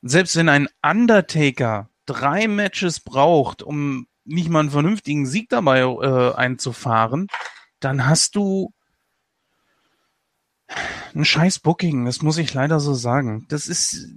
selbst 0.02 0.36
wenn 0.36 0.50
ein 0.50 0.68
Undertaker 0.84 1.90
drei 2.06 2.48
Matches 2.48 3.00
braucht, 3.00 3.64
um 3.64 4.08
nicht 4.26 4.50
mal 4.50 4.60
einen 4.60 4.72
vernünftigen 4.72 5.26
Sieg 5.26 5.50
dabei 5.50 5.82
äh, 5.82 6.36
einzufahren, 6.36 7.28
dann 7.80 8.06
hast 8.06 8.36
du 8.36 8.74
ein 11.16 11.26
scheiß 11.26 11.60
Booking, 11.60 12.06
das 12.06 12.22
muss 12.22 12.38
ich 12.38 12.54
leider 12.54 12.80
so 12.80 12.94
sagen. 12.94 13.46
Das 13.50 13.68
ist 13.68 14.08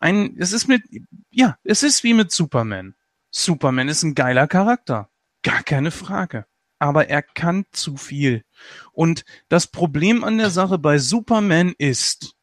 ein, 0.00 0.36
es 0.38 0.52
ist 0.52 0.66
mit, 0.66 0.82
ja, 1.30 1.56
es 1.62 1.82
ist 1.82 2.02
wie 2.02 2.14
mit 2.14 2.32
Superman. 2.32 2.94
Superman 3.36 3.88
ist 3.88 4.04
ein 4.04 4.14
geiler 4.14 4.46
Charakter. 4.46 5.10
Gar 5.42 5.64
keine 5.64 5.90
Frage. 5.90 6.46
Aber 6.78 7.08
er 7.08 7.22
kann 7.22 7.66
zu 7.72 7.96
viel. 7.96 8.44
Und 8.92 9.24
das 9.48 9.66
Problem 9.66 10.22
an 10.22 10.38
der 10.38 10.50
Sache 10.50 10.78
bei 10.78 10.98
Superman 10.98 11.74
ist, 11.76 12.36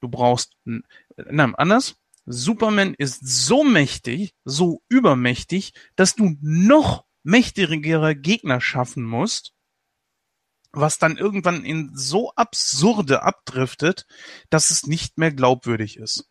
du 0.00 0.08
brauchst, 0.08 0.52
nein, 0.64 1.54
anders. 1.54 1.96
Superman 2.26 2.92
ist 2.92 3.26
so 3.26 3.64
mächtig, 3.64 4.34
so 4.44 4.82
übermächtig, 4.90 5.72
dass 5.96 6.14
du 6.14 6.36
noch 6.42 7.06
mächtigere 7.22 8.14
Gegner 8.14 8.60
schaffen 8.60 9.04
musst, 9.04 9.54
was 10.72 10.98
dann 10.98 11.16
irgendwann 11.16 11.64
in 11.64 11.92
so 11.94 12.32
absurde 12.34 13.22
abdriftet, 13.22 14.06
dass 14.50 14.70
es 14.70 14.86
nicht 14.86 15.16
mehr 15.16 15.32
glaubwürdig 15.32 15.96
ist. 15.96 16.28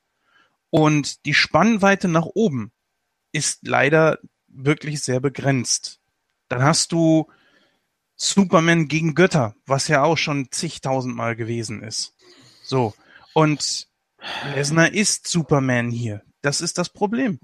Und 0.70 1.26
die 1.26 1.34
Spannweite 1.34 2.08
nach 2.08 2.28
oben 2.28 2.72
ist 3.38 3.68
leider 3.68 4.18
wirklich 4.48 5.02
sehr 5.02 5.20
begrenzt. 5.20 6.00
Dann 6.50 6.64
hast 6.64 6.92
du 6.92 7.28
Superman 8.16 8.88
gegen 8.88 9.14
Götter, 9.14 9.56
was 9.66 9.88
ja 9.88 10.04
auch 10.04 10.18
schon 10.18 10.52
zigtausendmal 10.52 11.36
gewesen 11.36 11.84
ist. 11.84 12.16
So. 12.64 12.96
Und 13.34 13.88
Lesnar 14.56 14.92
ist 14.92 15.28
Superman 15.28 15.92
hier. 15.92 16.24
Das 16.42 16.62
ist 16.62 16.80
das 16.80 16.90
Problem. 16.90 17.40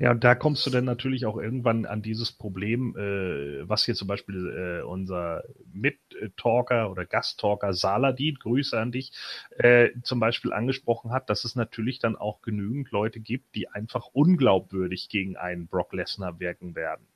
Ja, 0.00 0.12
und 0.12 0.22
da 0.22 0.34
kommst 0.36 0.64
du 0.64 0.70
dann 0.70 0.84
natürlich 0.84 1.26
auch 1.26 1.36
irgendwann 1.38 1.84
an 1.84 2.02
dieses 2.02 2.30
Problem, 2.30 2.96
äh, 2.96 3.68
was 3.68 3.84
hier 3.84 3.94
zum 3.96 4.06
Beispiel 4.06 4.80
äh, 4.80 4.84
unser 4.84 5.42
Mittalker 5.72 6.90
oder 6.90 7.04
Gasttalker 7.04 7.72
Saladin, 7.72 8.36
Grüße 8.36 8.78
an 8.78 8.92
dich, 8.92 9.12
äh, 9.58 9.90
zum 10.02 10.20
Beispiel 10.20 10.52
angesprochen 10.52 11.10
hat, 11.10 11.28
dass 11.30 11.44
es 11.44 11.56
natürlich 11.56 11.98
dann 11.98 12.14
auch 12.14 12.42
genügend 12.42 12.92
Leute 12.92 13.18
gibt, 13.18 13.56
die 13.56 13.68
einfach 13.68 14.06
unglaubwürdig 14.12 15.08
gegen 15.08 15.36
einen 15.36 15.66
Brock 15.66 15.92
Lesnar 15.92 16.38
wirken 16.38 16.76
werden 16.76 17.08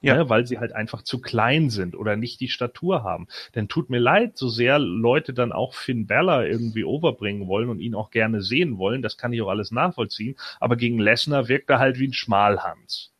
ja. 0.00 0.16
ne, 0.16 0.28
weil 0.28 0.46
sie 0.46 0.58
halt 0.58 0.72
einfach 0.74 1.02
zu 1.02 1.20
klein 1.20 1.70
sind 1.70 1.94
oder 1.94 2.16
nicht 2.16 2.40
die 2.40 2.48
Statur 2.48 3.02
haben. 3.02 3.28
Denn 3.54 3.68
tut 3.68 3.90
mir 3.90 3.98
leid, 3.98 4.36
so 4.36 4.48
sehr 4.48 4.78
Leute 4.78 5.34
dann 5.34 5.52
auch 5.52 5.74
Finn 5.74 6.06
Bella 6.06 6.44
irgendwie 6.44 6.84
overbringen 6.84 7.48
wollen 7.48 7.68
und 7.68 7.80
ihn 7.80 7.94
auch 7.94 8.10
gerne 8.10 8.42
sehen 8.42 8.78
wollen, 8.78 9.02
das 9.02 9.16
kann 9.16 9.32
ich 9.32 9.42
auch 9.42 9.48
alles 9.48 9.70
nachvollziehen, 9.70 10.36
aber 10.58 10.76
gegen 10.76 10.98
Lesnar 10.98 11.48
wirkt 11.48 11.70
er 11.70 11.78
halt 11.78 11.98
wie 11.98 12.08
ein 12.08 12.14
Schmalhans. 12.14 13.12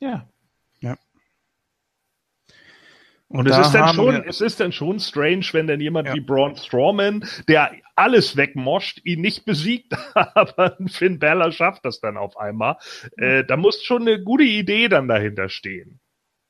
Ja. 0.00 0.28
Ja. 0.80 0.96
Und, 3.28 3.40
und 3.40 3.46
es 3.48 3.58
ist 3.58 3.72
dann 3.72 3.94
schon, 3.94 4.22
es 4.24 4.40
ist 4.40 4.60
dann 4.60 4.72
schon 4.72 5.00
strange, 5.00 5.44
wenn 5.52 5.66
dann 5.66 5.80
jemand 5.80 6.08
ja. 6.08 6.14
wie 6.14 6.20
Braun 6.20 6.56
Strowman, 6.56 7.26
der 7.46 7.72
alles 7.94 8.36
wegmoscht, 8.36 9.00
ihn 9.04 9.20
nicht 9.20 9.44
besiegt, 9.44 9.94
aber 10.14 10.76
Finn 10.86 11.18
Bella 11.18 11.52
schafft 11.52 11.84
das 11.84 12.00
dann 12.00 12.16
auf 12.16 12.38
einmal. 12.38 12.76
Äh, 13.16 13.44
da 13.44 13.56
muss 13.56 13.82
schon 13.82 14.02
eine 14.02 14.22
gute 14.22 14.44
Idee 14.44 14.88
dann 14.88 15.08
dahinter 15.08 15.48
stehen 15.48 16.00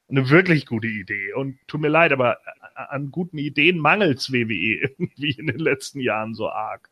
eine 0.08 0.30
wirklich 0.30 0.66
gute 0.66 0.88
Idee. 0.88 1.32
Und 1.34 1.58
tut 1.66 1.80
mir 1.80 1.88
leid, 1.88 2.12
aber 2.12 2.38
an 2.74 3.10
guten 3.10 3.38
Ideen 3.38 3.78
mangelt's 3.78 4.32
WWE 4.32 4.80
irgendwie 4.98 5.32
in 5.32 5.46
den 5.46 5.58
letzten 5.58 6.00
Jahren 6.00 6.34
so 6.34 6.48
arg. 6.48 6.90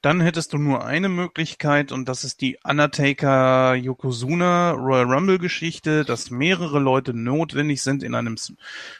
Dann 0.00 0.20
hättest 0.20 0.52
du 0.52 0.58
nur 0.58 0.84
eine 0.84 1.08
Möglichkeit 1.08 1.90
und 1.90 2.08
das 2.08 2.22
ist 2.22 2.40
die 2.40 2.56
Undertaker 2.62 3.74
Yokozuna 3.74 4.70
Royal 4.70 5.12
Rumble 5.12 5.38
Geschichte, 5.38 6.04
dass 6.04 6.30
mehrere 6.30 6.78
Leute 6.78 7.14
notwendig 7.14 7.82
sind 7.82 8.04
in 8.04 8.14
einem 8.14 8.36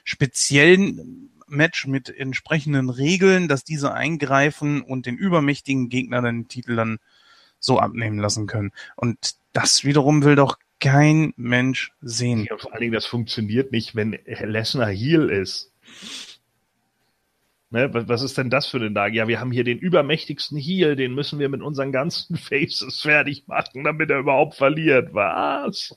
speziellen 0.03 1.31
Match 1.47 1.87
mit 1.87 2.09
entsprechenden 2.11 2.91
Regeln, 2.91 3.47
dass 3.47 3.63
diese 3.63 3.93
eingreifen 3.93 4.83
und 4.83 5.07
den 5.07 5.17
übermächtigen 5.17 5.89
Gegner 5.89 6.21
den 6.21 6.49
Titel 6.49 6.75
dann 6.75 6.99
so 7.61 7.79
abnehmen 7.79 8.19
lassen 8.19 8.49
können. 8.49 8.73
Und 8.97 9.37
das 9.53 9.85
wiederum 9.85 10.25
will 10.25 10.35
doch 10.35 10.59
kein 10.81 11.33
Mensch 11.37 11.93
sehen. 12.01 12.47
Ja, 12.49 12.57
vor 12.57 12.73
allen 12.73 12.81
Dingen, 12.81 12.93
das 12.93 13.07
funktioniert 13.07 13.73
nicht, 13.73 13.95
wenn 13.95 14.19
Lesnar 14.27 14.89
Heel 14.89 15.29
ist. 15.29 15.73
Ne, 17.71 17.91
was 17.93 18.23
ist 18.23 18.39
denn 18.39 18.49
das 18.49 18.67
für 18.67 18.79
eine 18.79 18.89
Lage? 18.89 19.17
Ja, 19.17 19.29
wir 19.29 19.41
haben 19.41 19.53
hier 19.53 19.65
den 19.65 19.79
übermächtigsten 19.79 20.57
Heel, 20.57 20.97
den 20.97 21.15
müssen 21.15 21.39
wir 21.39 21.51
mit 21.51 21.61
unseren 21.61 21.93
ganzen 21.93 22.37
Faces 22.39 23.03
fertig 23.03 23.47
machen, 23.47 23.85
damit 23.85 24.11
er 24.11 24.21
überhaupt 24.21 24.55
verliert. 24.55 25.13
Was? 25.13 25.95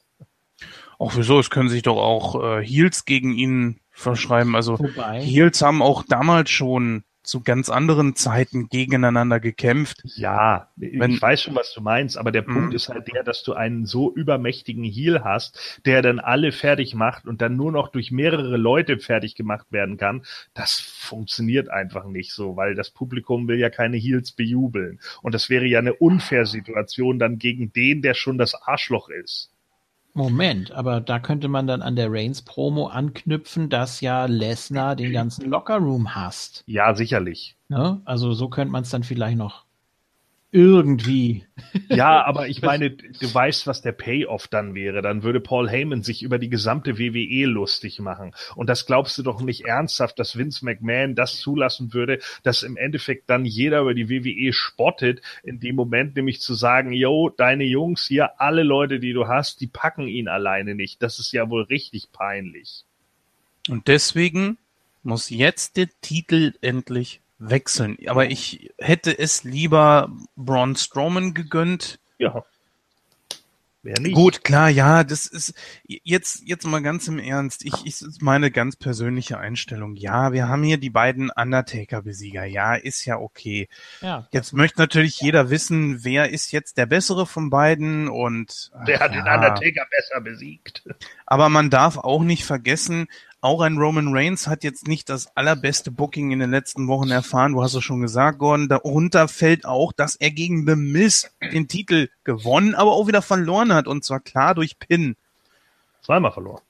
Auch 0.99 1.15
wieso? 1.15 1.39
Es 1.39 1.49
können 1.49 1.69
sich 1.69 1.83
doch 1.83 1.97
auch 1.97 2.43
äh, 2.57 2.65
Heels 2.65 3.05
gegen 3.05 3.33
ihn 3.33 3.79
verschreiben. 3.89 4.55
Also 4.55 4.77
Wobei? 4.79 5.21
Heels 5.21 5.61
haben 5.61 5.81
auch 5.81 6.03
damals 6.07 6.49
schon 6.49 7.03
zu 7.23 7.41
ganz 7.41 7.69
anderen 7.69 8.15
Zeiten 8.15 8.67
gegeneinander 8.69 9.39
gekämpft. 9.39 10.01
Ja, 10.15 10.69
Wenn, 10.75 11.11
ich 11.11 11.21
weiß 11.21 11.43
schon, 11.43 11.55
was 11.55 11.73
du 11.73 11.81
meinst, 11.81 12.17
aber 12.17 12.31
der 12.31 12.41
Punkt 12.41 12.69
mhm. 12.69 12.75
ist 12.75 12.89
halt 12.89 13.07
der, 13.13 13.23
dass 13.23 13.43
du 13.43 13.53
einen 13.53 13.85
so 13.85 14.13
übermächtigen 14.13 14.83
Heal 14.83 15.23
hast, 15.23 15.81
der 15.85 16.01
dann 16.01 16.19
alle 16.19 16.51
fertig 16.51 16.95
macht 16.95 17.25
und 17.25 17.41
dann 17.41 17.55
nur 17.55 17.71
noch 17.71 17.89
durch 17.89 18.11
mehrere 18.11 18.57
Leute 18.57 18.97
fertig 18.97 19.35
gemacht 19.35 19.67
werden 19.71 19.97
kann. 19.97 20.23
Das 20.53 20.79
funktioniert 20.79 21.69
einfach 21.69 22.05
nicht 22.05 22.33
so, 22.33 22.55
weil 22.55 22.75
das 22.75 22.89
Publikum 22.89 23.47
will 23.47 23.59
ja 23.59 23.69
keine 23.69 23.97
Heals 23.97 24.31
bejubeln. 24.31 24.99
Und 25.21 25.35
das 25.35 25.49
wäre 25.49 25.65
ja 25.65 25.79
eine 25.79 25.93
unfair 25.93 26.45
Situation 26.45 27.19
dann 27.19 27.37
gegen 27.37 27.71
den, 27.71 28.01
der 28.01 28.15
schon 28.15 28.37
das 28.37 28.55
Arschloch 28.55 29.09
ist. 29.09 29.50
Moment, 30.13 30.71
aber 30.71 31.01
da 31.01 31.19
könnte 31.19 31.47
man 31.47 31.67
dann 31.67 31.81
an 31.81 31.95
der 31.95 32.11
Reigns-Promo 32.11 32.87
anknüpfen, 32.87 33.69
dass 33.69 34.01
ja 34.01 34.25
Lesnar 34.25 34.95
den 34.95 35.13
ganzen 35.13 35.49
Lockerroom 35.49 36.15
hasst. 36.15 36.63
Ja, 36.67 36.93
sicherlich. 36.95 37.57
Ne? 37.69 38.01
Also 38.05 38.33
so 38.33 38.49
könnte 38.49 38.71
man 38.71 38.83
es 38.83 38.89
dann 38.89 39.03
vielleicht 39.03 39.37
noch 39.37 39.65
irgendwie. 40.51 41.45
Ja, 41.87 42.23
aber 42.25 42.47
ich 42.47 42.61
meine, 42.61 42.91
du 42.91 43.33
weißt, 43.33 43.67
was 43.67 43.81
der 43.81 43.93
Payoff 43.93 44.47
dann 44.47 44.75
wäre. 44.75 45.01
Dann 45.01 45.23
würde 45.23 45.39
Paul 45.39 45.69
Heyman 45.69 46.03
sich 46.03 46.23
über 46.23 46.39
die 46.39 46.49
gesamte 46.49 46.99
WWE 46.99 47.45
lustig 47.45 47.99
machen. 47.99 48.33
Und 48.55 48.67
das 48.67 48.85
glaubst 48.85 49.17
du 49.17 49.23
doch 49.23 49.41
nicht 49.41 49.65
ernsthaft, 49.65 50.19
dass 50.19 50.37
Vince 50.37 50.65
McMahon 50.65 51.15
das 51.15 51.39
zulassen 51.39 51.93
würde, 51.93 52.19
dass 52.43 52.63
im 52.63 52.75
Endeffekt 52.77 53.29
dann 53.29 53.45
jeder 53.45 53.81
über 53.81 53.93
die 53.93 54.09
WWE 54.09 54.51
spottet, 54.53 55.21
in 55.43 55.59
dem 55.59 55.75
Moment 55.75 56.15
nämlich 56.15 56.41
zu 56.41 56.53
sagen, 56.53 56.91
yo, 56.91 57.29
deine 57.29 57.63
Jungs 57.63 58.05
hier, 58.05 58.39
alle 58.41 58.63
Leute, 58.63 58.99
die 58.99 59.13
du 59.13 59.27
hast, 59.27 59.61
die 59.61 59.67
packen 59.67 60.07
ihn 60.07 60.27
alleine 60.27 60.75
nicht. 60.75 61.01
Das 61.01 61.19
ist 61.19 61.31
ja 61.31 61.49
wohl 61.49 61.63
richtig 61.63 62.11
peinlich. 62.11 62.83
Und 63.69 63.87
deswegen 63.87 64.57
muss 65.03 65.29
jetzt 65.29 65.77
der 65.77 65.87
Titel 66.01 66.53
endlich 66.61 67.21
wechseln. 67.41 67.97
Aber 68.07 68.29
ich 68.29 68.71
hätte 68.77 69.17
es 69.17 69.43
lieber 69.43 70.11
Braun 70.35 70.75
Strowman 70.75 71.33
gegönnt. 71.33 71.99
Ja. 72.17 72.45
Wer 73.83 73.99
nicht? 73.99 74.13
Gut, 74.13 74.43
klar, 74.43 74.69
ja, 74.69 75.03
das 75.03 75.25
ist 75.25 75.55
jetzt 75.87 76.43
jetzt 76.45 76.67
mal 76.67 76.83
ganz 76.83 77.07
im 77.07 77.17
Ernst. 77.17 77.65
Ich, 77.65 77.73
ich 77.83 78.01
ist 78.03 78.21
meine 78.21 78.51
ganz 78.51 78.75
persönliche 78.75 79.39
Einstellung. 79.39 79.95
Ja, 79.95 80.33
wir 80.33 80.47
haben 80.47 80.61
hier 80.61 80.77
die 80.77 80.91
beiden 80.91 81.31
Undertaker-Besieger. 81.31 82.45
Ja, 82.45 82.75
ist 82.75 83.05
ja 83.05 83.17
okay. 83.17 83.69
Ja. 84.01 84.27
Jetzt 84.31 84.53
möchte 84.53 84.79
natürlich 84.79 85.19
jeder 85.19 85.49
wissen, 85.49 86.03
wer 86.03 86.29
ist 86.29 86.51
jetzt 86.51 86.77
der 86.77 86.85
bessere 86.85 87.25
von 87.25 87.49
beiden 87.49 88.07
und 88.07 88.71
wer 88.85 88.99
hat 88.99 89.15
ja. 89.15 89.23
den 89.23 89.33
Undertaker 89.33 89.87
besser 89.89 90.21
besiegt. 90.21 90.83
Aber 91.25 91.49
man 91.49 91.71
darf 91.71 91.97
auch 91.97 92.21
nicht 92.21 92.45
vergessen, 92.45 93.07
auch 93.41 93.61
ein 93.61 93.77
Roman 93.77 94.15
Reigns 94.15 94.47
hat 94.47 94.63
jetzt 94.63 94.87
nicht 94.87 95.09
das 95.09 95.35
allerbeste 95.35 95.89
Booking 95.89 96.29
in 96.31 96.39
den 96.39 96.51
letzten 96.51 96.87
Wochen 96.87 97.09
erfahren. 97.09 97.53
Du 97.53 97.63
hast 97.63 97.73
es 97.73 97.83
schon 97.83 98.01
gesagt, 98.01 98.37
Gordon. 98.37 98.69
Darunter 98.69 99.27
fällt 99.27 99.65
auch, 99.65 99.91
dass 99.91 100.15
er 100.15 100.29
gegen 100.29 100.67
The 100.67 100.75
Miz 100.75 101.27
den 101.41 101.67
Titel 101.67 102.09
gewonnen, 102.23 102.75
aber 102.75 102.91
auch 102.91 103.07
wieder 103.07 103.23
verloren 103.23 103.73
hat. 103.73 103.87
Und 103.87 104.05
zwar 104.05 104.19
klar 104.19 104.53
durch 104.53 104.77
Pin. 104.77 105.15
Zweimal 106.03 106.31
verloren. 106.31 106.61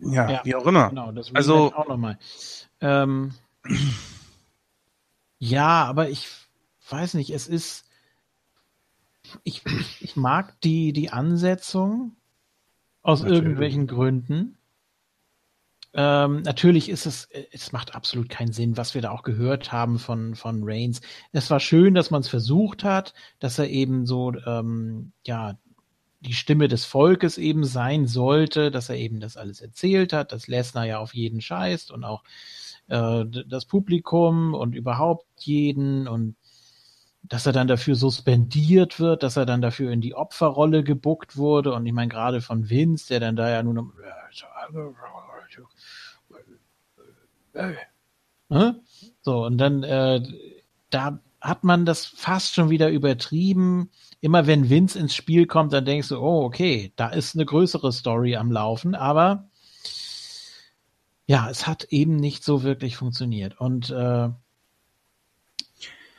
Ja, 0.00 0.30
ja 0.30 0.40
wie 0.44 0.54
auch 0.54 0.66
immer. 0.66 0.90
Genau, 0.90 1.10
das 1.12 1.34
also 1.34 1.72
auch 1.74 1.88
nochmal. 1.88 2.18
Ähm, 2.82 3.32
ja, 5.38 5.84
aber 5.84 6.10
ich 6.10 6.28
weiß 6.90 7.14
nicht, 7.14 7.30
es 7.30 7.48
ist. 7.48 7.84
Ich, 9.42 9.62
ich 10.00 10.16
mag 10.16 10.60
die, 10.60 10.92
die 10.92 11.10
Ansetzung, 11.10 12.14
aus 13.04 13.20
natürlich. 13.20 13.42
irgendwelchen 13.42 13.86
Gründen. 13.86 14.58
Ähm, 15.96 16.42
natürlich 16.42 16.88
ist 16.88 17.06
es, 17.06 17.28
es 17.52 17.70
macht 17.70 17.94
absolut 17.94 18.28
keinen 18.28 18.52
Sinn, 18.52 18.76
was 18.76 18.94
wir 18.94 19.02
da 19.02 19.12
auch 19.12 19.22
gehört 19.22 19.70
haben 19.70 20.00
von, 20.00 20.34
von 20.34 20.62
Reigns. 20.64 21.00
Es 21.30 21.50
war 21.50 21.60
schön, 21.60 21.94
dass 21.94 22.10
man 22.10 22.22
es 22.22 22.28
versucht 22.28 22.82
hat, 22.82 23.14
dass 23.38 23.60
er 23.60 23.68
eben 23.68 24.04
so, 24.04 24.32
ähm, 24.46 25.12
ja, 25.24 25.56
die 26.18 26.32
Stimme 26.32 26.66
des 26.66 26.84
Volkes 26.84 27.38
eben 27.38 27.64
sein 27.64 28.06
sollte, 28.08 28.70
dass 28.72 28.88
er 28.88 28.96
eben 28.96 29.20
das 29.20 29.36
alles 29.36 29.60
erzählt 29.60 30.12
hat, 30.12 30.32
dass 30.32 30.48
Lesnar 30.48 30.86
ja 30.86 30.98
auf 30.98 31.14
jeden 31.14 31.40
scheißt 31.40 31.92
und 31.92 32.02
auch 32.02 32.24
äh, 32.88 33.24
das 33.46 33.66
Publikum 33.66 34.54
und 34.54 34.74
überhaupt 34.74 35.26
jeden 35.38 36.08
und 36.08 36.34
dass 37.28 37.46
er 37.46 37.52
dann 37.52 37.68
dafür 37.68 37.94
suspendiert 37.94 39.00
wird, 39.00 39.22
dass 39.22 39.36
er 39.36 39.46
dann 39.46 39.62
dafür 39.62 39.90
in 39.90 40.00
die 40.00 40.14
Opferrolle 40.14 40.84
gebuckt 40.84 41.36
wurde. 41.36 41.72
Und 41.72 41.86
ich 41.86 41.92
meine, 41.92 42.08
gerade 42.08 42.40
von 42.40 42.68
Vince, 42.68 43.08
der 43.08 43.20
dann 43.20 43.36
da 43.36 43.50
ja 43.50 43.62
nun 43.62 43.92
so, 49.22 49.46
und 49.46 49.58
dann 49.58 49.82
äh, 49.82 50.22
da 50.90 51.20
hat 51.40 51.64
man 51.64 51.84
das 51.84 52.06
fast 52.06 52.54
schon 52.54 52.70
wieder 52.70 52.90
übertrieben. 52.90 53.90
Immer 54.20 54.46
wenn 54.46 54.70
Vince 54.70 54.98
ins 54.98 55.14
Spiel 55.14 55.46
kommt, 55.46 55.72
dann 55.72 55.84
denkst 55.84 56.08
du, 56.08 56.18
oh, 56.18 56.44
okay, 56.44 56.92
da 56.96 57.08
ist 57.08 57.34
eine 57.34 57.44
größere 57.44 57.92
Story 57.92 58.36
am 58.36 58.50
Laufen, 58.50 58.94
aber 58.94 59.48
ja, 61.26 61.48
es 61.50 61.66
hat 61.66 61.84
eben 61.84 62.16
nicht 62.16 62.44
so 62.44 62.62
wirklich 62.62 62.96
funktioniert. 62.96 63.58
Und 63.60 63.90
äh, 63.90 64.28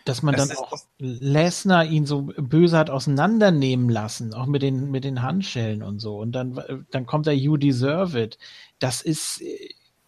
dass 0.05 0.21
man 0.21 0.35
das 0.35 0.49
dann 0.49 0.57
auch 0.57 0.77
Lesnar 0.99 1.85
ihn 1.85 2.05
so 2.05 2.21
böse 2.37 2.77
hat 2.77 2.89
auseinandernehmen 2.89 3.89
lassen, 3.89 4.33
auch 4.33 4.45
mit 4.45 4.61
den, 4.61 4.91
mit 4.91 5.03
den 5.03 5.23
Handschellen 5.23 5.81
und 5.81 5.99
so. 5.99 6.17
Und 6.17 6.31
dann, 6.31 6.85
dann 6.91 7.05
kommt 7.05 7.25
der 7.25 7.35
You 7.35 7.57
Deserve 7.57 8.21
It. 8.21 8.37
Das 8.77 9.01
ist, 9.01 9.41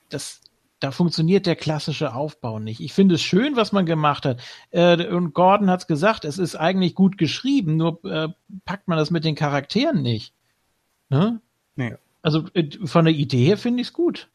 das, 0.09 0.40
da 0.80 0.92
funktioniert 0.92 1.48
der 1.48 1.56
klassische 1.56 2.14
Aufbau 2.14 2.59
nicht. 2.59 2.80
Ich 2.80 2.93
finde 2.93 3.16
es 3.16 3.24
schön, 3.24 3.56
was 3.56 3.72
man 3.72 3.88
gemacht 3.88 4.26
hat. 4.26 4.40
Äh, 4.69 5.08
und 5.08 5.34
Gordon 5.34 5.72
hat 5.72 5.82
es 5.82 5.88
gesagt, 5.88 6.26
es 6.26 6.38
ist 6.38 6.56
eigentlich 6.56 6.93
gut 6.93 7.17
geschrieben, 7.17 7.77
nur 7.77 8.03
äh, 8.06 8.30
packt 8.66 8.88
man 8.88 9.00
das 9.00 9.09
mit 9.09 9.26
den 9.26 9.35
Charakteren 9.35 10.03
nicht. 10.03 10.34
Ne? 11.09 11.42
Nee. 11.76 11.95
Also 12.22 12.45
äh, 12.53 12.69
von 12.85 13.06
der 13.06 13.16
Idee 13.16 13.45
her 13.45 13.58
finde 13.58 13.82
ich 13.82 13.88
es 13.88 13.93
gut. 13.93 14.30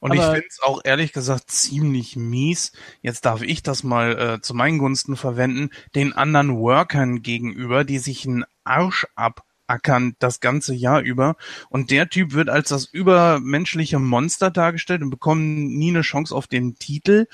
Und 0.00 0.12
Aber 0.12 0.20
ich 0.20 0.26
finde 0.26 0.46
es 0.48 0.60
auch 0.62 0.80
ehrlich 0.84 1.12
gesagt 1.12 1.50
ziemlich 1.50 2.16
mies, 2.16 2.72
jetzt 3.02 3.24
darf 3.24 3.42
ich 3.42 3.62
das 3.62 3.82
mal 3.82 4.18
äh, 4.18 4.40
zu 4.40 4.54
meinen 4.54 4.78
Gunsten 4.78 5.16
verwenden, 5.16 5.70
den 5.94 6.12
anderen 6.12 6.56
Workern 6.56 7.22
gegenüber, 7.22 7.84
die 7.84 7.98
sich 7.98 8.26
einen 8.26 8.44
Arsch 8.64 9.06
abackern 9.14 10.16
das 10.18 10.40
ganze 10.40 10.74
Jahr 10.74 11.00
über. 11.00 11.36
Und 11.68 11.90
der 11.90 12.08
Typ 12.08 12.32
wird 12.32 12.48
als 12.48 12.68
das 12.68 12.86
übermenschliche 12.86 13.98
Monster 13.98 14.50
dargestellt 14.50 15.02
und 15.02 15.10
bekommt 15.10 15.42
nie 15.42 15.90
eine 15.90 16.02
Chance 16.02 16.34
auf 16.34 16.46
den 16.46 16.76
Titel. 16.76 17.26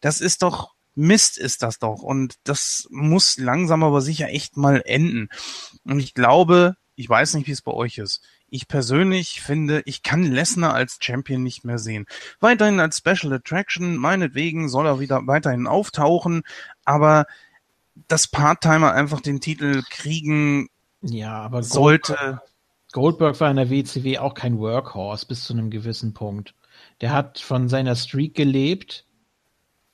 Das 0.00 0.20
ist 0.20 0.42
doch 0.42 0.72
Mist 0.94 1.38
ist 1.38 1.62
das 1.62 1.78
doch. 1.78 2.02
Und 2.02 2.38
das 2.44 2.86
muss 2.90 3.38
langsam 3.38 3.82
aber 3.82 4.00
sicher 4.00 4.28
echt 4.28 4.56
mal 4.56 4.82
enden. 4.84 5.28
Und 5.84 6.00
ich 6.00 6.14
glaube, 6.14 6.76
ich 6.96 7.08
weiß 7.08 7.34
nicht, 7.34 7.46
wie 7.46 7.52
es 7.52 7.62
bei 7.62 7.72
euch 7.72 7.98
ist. 7.98 8.22
Ich 8.52 8.68
persönlich 8.68 9.40
finde, 9.40 9.82
ich 9.86 10.02
kann 10.02 10.22
Lesnar 10.22 10.74
als 10.74 10.98
Champion 11.00 11.42
nicht 11.42 11.64
mehr 11.64 11.78
sehen. 11.78 12.06
Weiterhin 12.38 12.80
als 12.80 12.98
Special 12.98 13.32
Attraction, 13.32 13.96
meinetwegen 13.96 14.68
soll 14.68 14.86
er 14.86 15.00
wieder 15.00 15.26
weiterhin 15.26 15.66
auftauchen, 15.66 16.42
aber 16.84 17.26
dass 18.08 18.28
Part-Timer 18.28 18.92
einfach 18.92 19.20
den 19.20 19.40
Titel 19.40 19.82
kriegen 19.88 20.68
ja, 21.02 21.40
aber 21.40 21.62
sollte. 21.62 22.12
Goldberg, 22.12 22.42
Goldberg 22.92 23.40
war 23.40 23.50
in 23.50 23.56
der 23.56 23.70
WCW 23.70 24.18
auch 24.18 24.34
kein 24.34 24.58
Workhorse 24.58 25.26
bis 25.26 25.44
zu 25.44 25.52
einem 25.52 25.70
gewissen 25.70 26.14
Punkt. 26.14 26.54
Der 27.00 27.12
hat 27.12 27.38
von 27.38 27.68
seiner 27.68 27.96
Streak 27.96 28.34
gelebt, 28.34 29.06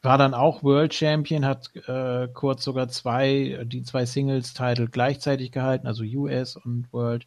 war 0.02 0.18
dann 0.18 0.34
auch 0.34 0.62
World 0.62 0.94
Champion, 0.94 1.44
hat 1.44 1.74
äh, 1.86 2.28
kurz 2.32 2.64
sogar 2.64 2.88
zwei, 2.88 3.64
die 3.64 3.82
zwei 3.82 4.04
Singles-Titel 4.04 4.88
gleichzeitig 4.88 5.50
gehalten, 5.50 5.86
also 5.86 6.04
US 6.04 6.56
und 6.56 6.92
World. 6.92 7.26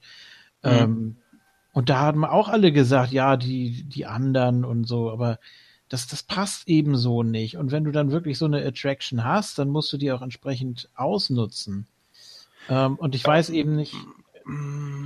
Mhm. 0.63 0.69
Ähm, 0.69 1.17
und 1.73 1.89
da 1.89 1.99
haben 1.99 2.25
auch 2.25 2.49
alle 2.49 2.71
gesagt, 2.71 3.11
ja, 3.11 3.37
die, 3.37 3.83
die 3.83 4.05
anderen 4.05 4.65
und 4.65 4.85
so, 4.85 5.09
aber 5.11 5.39
das, 5.87 6.07
das 6.07 6.23
passt 6.23 6.67
eben 6.67 6.95
so 6.95 7.23
nicht. 7.23 7.57
Und 7.57 7.71
wenn 7.71 7.83
du 7.83 7.91
dann 7.91 8.11
wirklich 8.11 8.37
so 8.37 8.45
eine 8.45 8.65
Attraction 8.65 9.23
hast, 9.23 9.59
dann 9.59 9.69
musst 9.69 9.91
du 9.91 9.97
die 9.97 10.11
auch 10.11 10.21
entsprechend 10.21 10.89
ausnutzen. 10.95 11.87
Ähm, 12.69 12.95
und 12.95 13.15
ich 13.15 13.25
weiß 13.25 13.49
eben 13.49 13.75
nicht, 13.75 13.95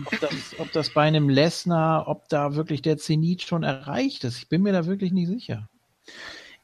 ob 0.06 0.20
das, 0.20 0.32
ob 0.60 0.72
das 0.72 0.90
bei 0.92 1.04
einem 1.04 1.30
Lesnar, 1.30 2.08
ob 2.08 2.30
da 2.30 2.56
wirklich 2.56 2.82
der 2.82 2.98
Zenit 2.98 3.42
schon 3.42 3.64
erreicht 3.64 4.24
ist. 4.24 4.38
Ich 4.38 4.48
bin 4.48 4.62
mir 4.62 4.74
da 4.74 4.86
wirklich 4.86 5.12
nicht 5.12 5.28
sicher. 5.28 5.70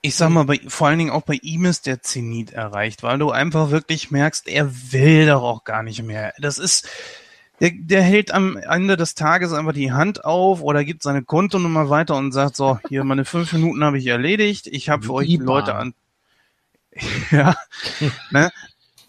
Ich 0.04 0.16
sag 0.16 0.30
mal, 0.30 0.46
bei, 0.46 0.60
vor 0.68 0.88
allen 0.88 0.98
Dingen 0.98 1.12
auch 1.12 1.22
bei 1.22 1.38
ihm 1.42 1.66
ist 1.66 1.86
der 1.86 2.02
Zenit 2.02 2.54
erreicht, 2.54 3.04
weil 3.04 3.20
du 3.20 3.30
einfach 3.30 3.70
wirklich 3.70 4.10
merkst, 4.10 4.48
er 4.48 4.72
will 4.92 5.28
doch 5.28 5.44
auch 5.44 5.64
gar 5.64 5.84
nicht 5.84 6.02
mehr. 6.02 6.34
Das 6.40 6.58
ist, 6.58 6.88
der, 7.62 7.72
der 7.74 8.02
hält 8.02 8.34
am 8.34 8.58
Ende 8.58 8.98
des 8.98 9.14
Tages 9.14 9.54
einfach 9.54 9.74
die 9.74 9.92
Hand 9.92 10.26
auf 10.26 10.62
oder 10.62 10.84
gibt 10.84 11.04
seine 11.04 11.24
Kontonummer 11.24 11.90
weiter 11.92 12.16
und 12.16 12.32
sagt 12.32 12.56
so, 12.56 12.80
hier 12.90 13.04
meine 13.04 13.24
fünf 13.24 13.54
Minuten 13.54 13.84
habe 13.84 14.00
ich 14.00 14.08
erledigt, 14.08 14.66
ich 14.66 14.90
habe 14.90 15.04
für 15.04 15.14
euch 15.14 15.28
die 15.28 15.38
Leute 15.38 15.76
an. 15.76 15.94
ja, 17.32 17.56
ne? 18.32 18.52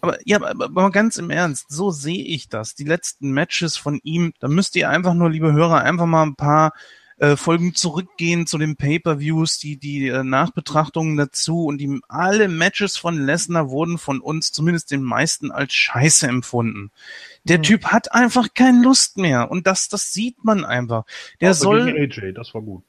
Aber 0.01 0.17
ja, 0.25 0.37
aber, 0.37 0.65
aber 0.65 0.91
ganz 0.91 1.17
im 1.17 1.31
Ernst, 1.31 1.65
so 1.69 1.89
sehe 1.89 2.23
ich 2.23 2.47
das. 2.47 2.75
Die 2.75 2.83
letzten 2.83 3.31
Matches 3.31 3.75
von 3.75 3.99
ihm, 4.03 4.33
da 4.39 4.47
müsst 4.47 4.75
ihr 4.75 4.89
einfach 4.89 5.15
nur, 5.15 5.31
liebe 5.31 5.51
Hörer, 5.51 5.81
einfach 5.81 6.05
mal 6.05 6.23
ein 6.23 6.35
paar 6.35 6.73
äh, 7.23 7.37
Folgen 7.37 7.73
zurückgehen 7.73 8.47
zu 8.47 8.57
den 8.57 8.75
Pay-per-Views, 8.75 9.57
die 9.57 9.77
die 9.77 10.09
äh, 10.09 10.23
Nachbetrachtungen 10.23 11.15
dazu 11.15 11.65
und 11.67 11.77
die 11.77 12.01
alle 12.09 12.49
Matches 12.49 12.97
von 12.97 13.17
Lesnar 13.17 13.69
wurden 13.69 13.97
von 13.97 14.19
uns 14.19 14.51
zumindest 14.51 14.91
den 14.91 15.03
meisten 15.03 15.49
als 15.49 15.73
Scheiße 15.73 16.27
empfunden. 16.27 16.91
Der 17.45 17.59
mhm. 17.59 17.63
Typ 17.63 17.85
hat 17.85 18.11
einfach 18.11 18.53
keine 18.53 18.83
Lust 18.83 19.17
mehr 19.17 19.49
und 19.49 19.67
das 19.67 19.87
das 19.87 20.11
sieht 20.11 20.43
man 20.43 20.65
einfach. 20.65 21.05
Der 21.39 21.51
Außer 21.51 21.61
soll 21.61 21.89
AJ, 21.97 22.33
das 22.33 22.53
war 22.53 22.61
gut. 22.61 22.83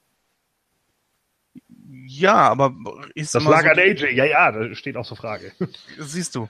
Ja, 2.19 2.49
aber 2.49 2.75
ist 3.15 3.35
Das 3.35 3.45
lag 3.45 3.63
so 3.63 3.69
an 3.71 3.79
AJ. 3.79 4.15
Ja, 4.15 4.25
ja, 4.25 4.53
das 4.53 4.79
steht 4.79 4.97
außer 4.97 5.17
Frage. 5.17 5.53
Siehst 5.99 6.35
du. 6.35 6.49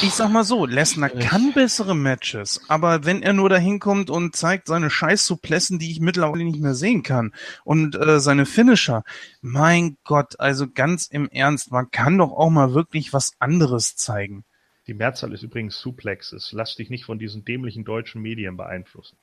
Ich 0.00 0.14
sag 0.14 0.30
mal 0.30 0.44
so, 0.44 0.64
Lesnar 0.64 1.10
kann 1.10 1.52
bessere 1.52 1.94
Matches, 1.94 2.60
aber 2.68 3.04
wenn 3.04 3.22
er 3.22 3.32
nur 3.32 3.48
dahin 3.48 3.78
kommt 3.78 4.10
und 4.10 4.34
zeigt 4.34 4.68
seine 4.68 4.88
scheiß 4.88 5.26
Suplessen, 5.26 5.78
die 5.78 5.90
ich 5.90 6.00
mittlerweile 6.00 6.44
nicht 6.44 6.60
mehr 6.60 6.74
sehen 6.74 7.02
kann 7.02 7.32
und 7.64 7.96
äh, 7.96 8.20
seine 8.20 8.46
Finisher, 8.46 9.04
mein 9.42 9.98
Gott, 10.04 10.40
also 10.40 10.66
ganz 10.72 11.08
im 11.08 11.28
Ernst, 11.28 11.72
man 11.72 11.90
kann 11.90 12.16
doch 12.16 12.32
auch 12.32 12.48
mal 12.48 12.74
wirklich 12.74 13.12
was 13.12 13.32
anderes 13.38 13.96
zeigen. 13.96 14.44
Die 14.86 14.94
Mehrzahl 14.94 15.32
ist 15.32 15.42
übrigens 15.42 15.78
Suplexes. 15.78 16.52
Lass 16.52 16.76
dich 16.76 16.88
nicht 16.88 17.04
von 17.04 17.18
diesen 17.18 17.44
dämlichen 17.44 17.84
deutschen 17.84 18.22
Medien 18.22 18.56
beeinflussen. 18.56 19.16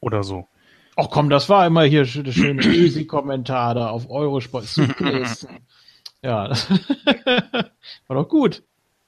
Oder 0.00 0.22
so. 0.22 0.48
Ach 0.96 1.08
komm, 1.10 1.30
das 1.30 1.48
war 1.48 1.66
immer 1.66 1.84
hier 1.84 2.04
der 2.04 2.32
schöne 2.32 2.62
Easy-Kommentar 2.66 3.74
da 3.74 3.90
auf 3.90 4.10
Eurosport. 4.10 4.64
Suplex. 4.64 5.46
ja, 6.22 6.48
das 6.48 6.68
war 8.06 8.16
doch 8.16 8.28
gut. 8.28 8.62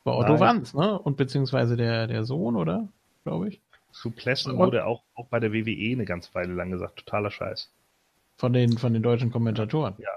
War 0.04 0.16
Otto 0.16 0.32
Nein. 0.32 0.40
Wanz, 0.40 0.74
ne? 0.74 0.98
Und 0.98 1.16
beziehungsweise 1.16 1.76
der, 1.76 2.06
der 2.06 2.24
Sohn, 2.24 2.56
oder? 2.56 2.88
Glaube 3.24 3.48
ich. 3.48 3.60
Suplessen 3.92 4.52
Und- 4.52 4.58
wurde 4.58 4.86
auch, 4.86 5.02
auch 5.14 5.26
bei 5.26 5.40
der 5.40 5.52
WWE 5.52 5.92
eine 5.92 6.04
ganz 6.04 6.34
Weile 6.34 6.52
lang 6.52 6.70
gesagt. 6.70 6.98
Totaler 7.00 7.30
Scheiß. 7.30 7.70
Von 8.36 8.52
den, 8.52 8.76
von 8.78 8.92
den 8.92 9.02
deutschen 9.02 9.30
Kommentatoren. 9.30 9.94
Ja. 9.98 10.08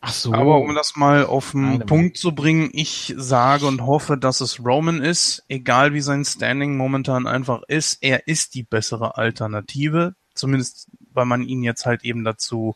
Ach 0.00 0.12
so. 0.12 0.34
Aber 0.34 0.58
um 0.58 0.74
das 0.74 0.96
mal 0.96 1.24
auf 1.24 1.52
den 1.52 1.62
Meine 1.62 1.84
Punkt 1.84 2.16
zu 2.16 2.34
bringen, 2.34 2.70
ich 2.72 3.14
sage 3.16 3.66
und 3.66 3.86
hoffe, 3.86 4.16
dass 4.18 4.40
es 4.40 4.58
Roman 4.64 5.00
ist, 5.00 5.44
egal 5.48 5.94
wie 5.94 6.00
sein 6.00 6.24
Standing 6.24 6.76
momentan 6.76 7.28
einfach 7.28 7.62
ist, 7.68 8.02
er 8.02 8.26
ist 8.26 8.56
die 8.56 8.64
bessere 8.64 9.16
Alternative, 9.16 10.16
zumindest 10.34 10.88
weil 11.14 11.26
man 11.26 11.42
ihn 11.42 11.62
jetzt 11.62 11.86
halt 11.86 12.04
eben 12.04 12.24
dazu 12.24 12.74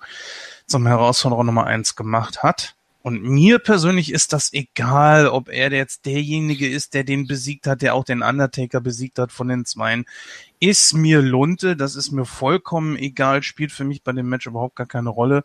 zum 0.66 0.86
Herausforderer 0.86 1.44
Nummer 1.44 1.64
eins 1.64 1.96
gemacht 1.96 2.42
hat. 2.42 2.74
Und 3.02 3.22
mir 3.22 3.60
persönlich 3.60 4.10
ist 4.10 4.32
das 4.32 4.52
egal, 4.52 5.28
ob 5.28 5.48
er 5.48 5.70
jetzt 5.70 6.06
derjenige 6.06 6.68
ist, 6.68 6.92
der 6.92 7.04
den 7.04 7.28
besiegt 7.28 7.68
hat, 7.68 7.80
der 7.80 7.94
auch 7.94 8.02
den 8.02 8.20
Undertaker 8.20 8.80
besiegt 8.80 9.20
hat 9.20 9.30
von 9.30 9.46
den 9.46 9.64
Zweien. 9.64 10.06
Ist 10.58 10.92
mir 10.92 11.22
Lunte, 11.22 11.76
das 11.76 11.94
ist 11.94 12.10
mir 12.10 12.24
vollkommen 12.24 12.96
egal, 12.96 13.44
spielt 13.44 13.70
für 13.70 13.84
mich 13.84 14.02
bei 14.02 14.10
dem 14.10 14.28
Match 14.28 14.48
überhaupt 14.48 14.74
gar 14.74 14.88
keine 14.88 15.10
Rolle. 15.10 15.44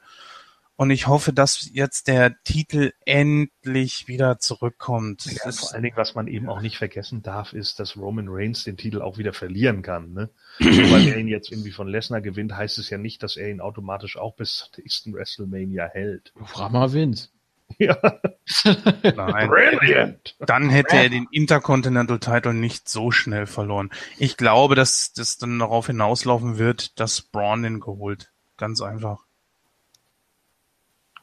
Und 0.81 0.89
ich 0.89 1.05
hoffe, 1.05 1.31
dass 1.31 1.69
jetzt 1.71 2.07
der 2.07 2.41
Titel 2.43 2.91
endlich 3.05 4.07
wieder 4.07 4.39
zurückkommt. 4.39 5.25
Ja, 5.25 5.51
vor 5.51 5.75
allen 5.75 5.83
Dingen, 5.83 5.95
was 5.95 6.15
man 6.15 6.25
eben 6.25 6.49
auch 6.49 6.59
nicht 6.59 6.79
vergessen 6.79 7.21
darf, 7.21 7.53
ist, 7.53 7.79
dass 7.79 7.97
Roman 7.97 8.25
Reigns 8.27 8.63
den 8.63 8.77
Titel 8.77 8.99
auch 8.99 9.19
wieder 9.19 9.31
verlieren 9.31 9.83
kann. 9.83 10.11
Ne? 10.13 10.31
Nur 10.57 10.71
weil 10.91 11.07
er 11.07 11.17
ihn 11.17 11.27
jetzt 11.27 11.51
irgendwie 11.51 11.69
von 11.69 11.87
Lesnar 11.87 12.21
gewinnt, 12.21 12.57
heißt 12.57 12.79
es 12.79 12.89
ja 12.89 12.97
nicht, 12.97 13.21
dass 13.21 13.37
er 13.37 13.51
ihn 13.51 13.61
automatisch 13.61 14.17
auch 14.17 14.35
bis 14.35 14.55
zur 14.55 14.69
nächsten 14.79 15.13
WrestleMania 15.13 15.87
hält. 15.87 16.33
Frag 16.45 16.71
mal 16.71 16.91
Vince. 16.91 17.29
Ja, 17.77 17.97
nein. 19.03 19.49
brilliant! 19.49 20.35
Dann 20.39 20.71
hätte 20.71 20.95
er 20.95 21.09
den 21.09 21.27
Intercontinental 21.31 22.19
Title 22.19 22.55
nicht 22.55 22.89
so 22.89 23.11
schnell 23.11 23.45
verloren. 23.45 23.91
Ich 24.17 24.35
glaube, 24.35 24.73
dass 24.73 25.13
das 25.13 25.37
dann 25.37 25.59
darauf 25.59 25.85
hinauslaufen 25.85 26.57
wird, 26.57 26.99
dass 26.99 27.21
Braun 27.21 27.61
den 27.61 27.79
geholt. 27.81 28.31
Ganz 28.57 28.81
einfach. 28.81 29.19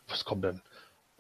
Was 0.09 0.25
kommt 0.25 0.45
denn? 0.45 0.62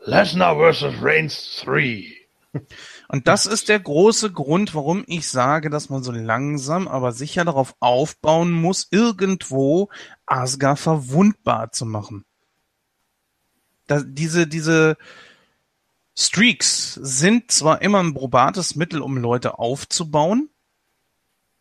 Lesnar 0.04 0.56
vs. 0.56 1.02
Reigns 1.02 1.62
3. 1.64 2.04
Und 3.08 3.28
das 3.28 3.46
ist 3.46 3.68
der 3.68 3.80
große 3.80 4.32
Grund, 4.32 4.74
warum 4.74 5.04
ich 5.06 5.28
sage, 5.28 5.70
dass 5.70 5.90
man 5.90 6.02
so 6.02 6.12
langsam, 6.12 6.88
aber 6.88 7.12
sicher 7.12 7.44
darauf 7.44 7.74
aufbauen 7.80 8.50
muss, 8.50 8.88
irgendwo 8.90 9.90
Asuka 10.26 10.76
verwundbar 10.76 11.72
zu 11.72 11.86
machen. 11.86 12.24
Da, 13.86 14.02
diese, 14.02 14.46
diese 14.46 14.96
Streaks 16.16 16.94
sind 16.94 17.50
zwar 17.50 17.82
immer 17.82 18.02
ein 18.02 18.14
probates 18.14 18.76
Mittel, 18.76 19.00
um 19.02 19.16
Leute 19.16 19.58
aufzubauen, 19.58 20.50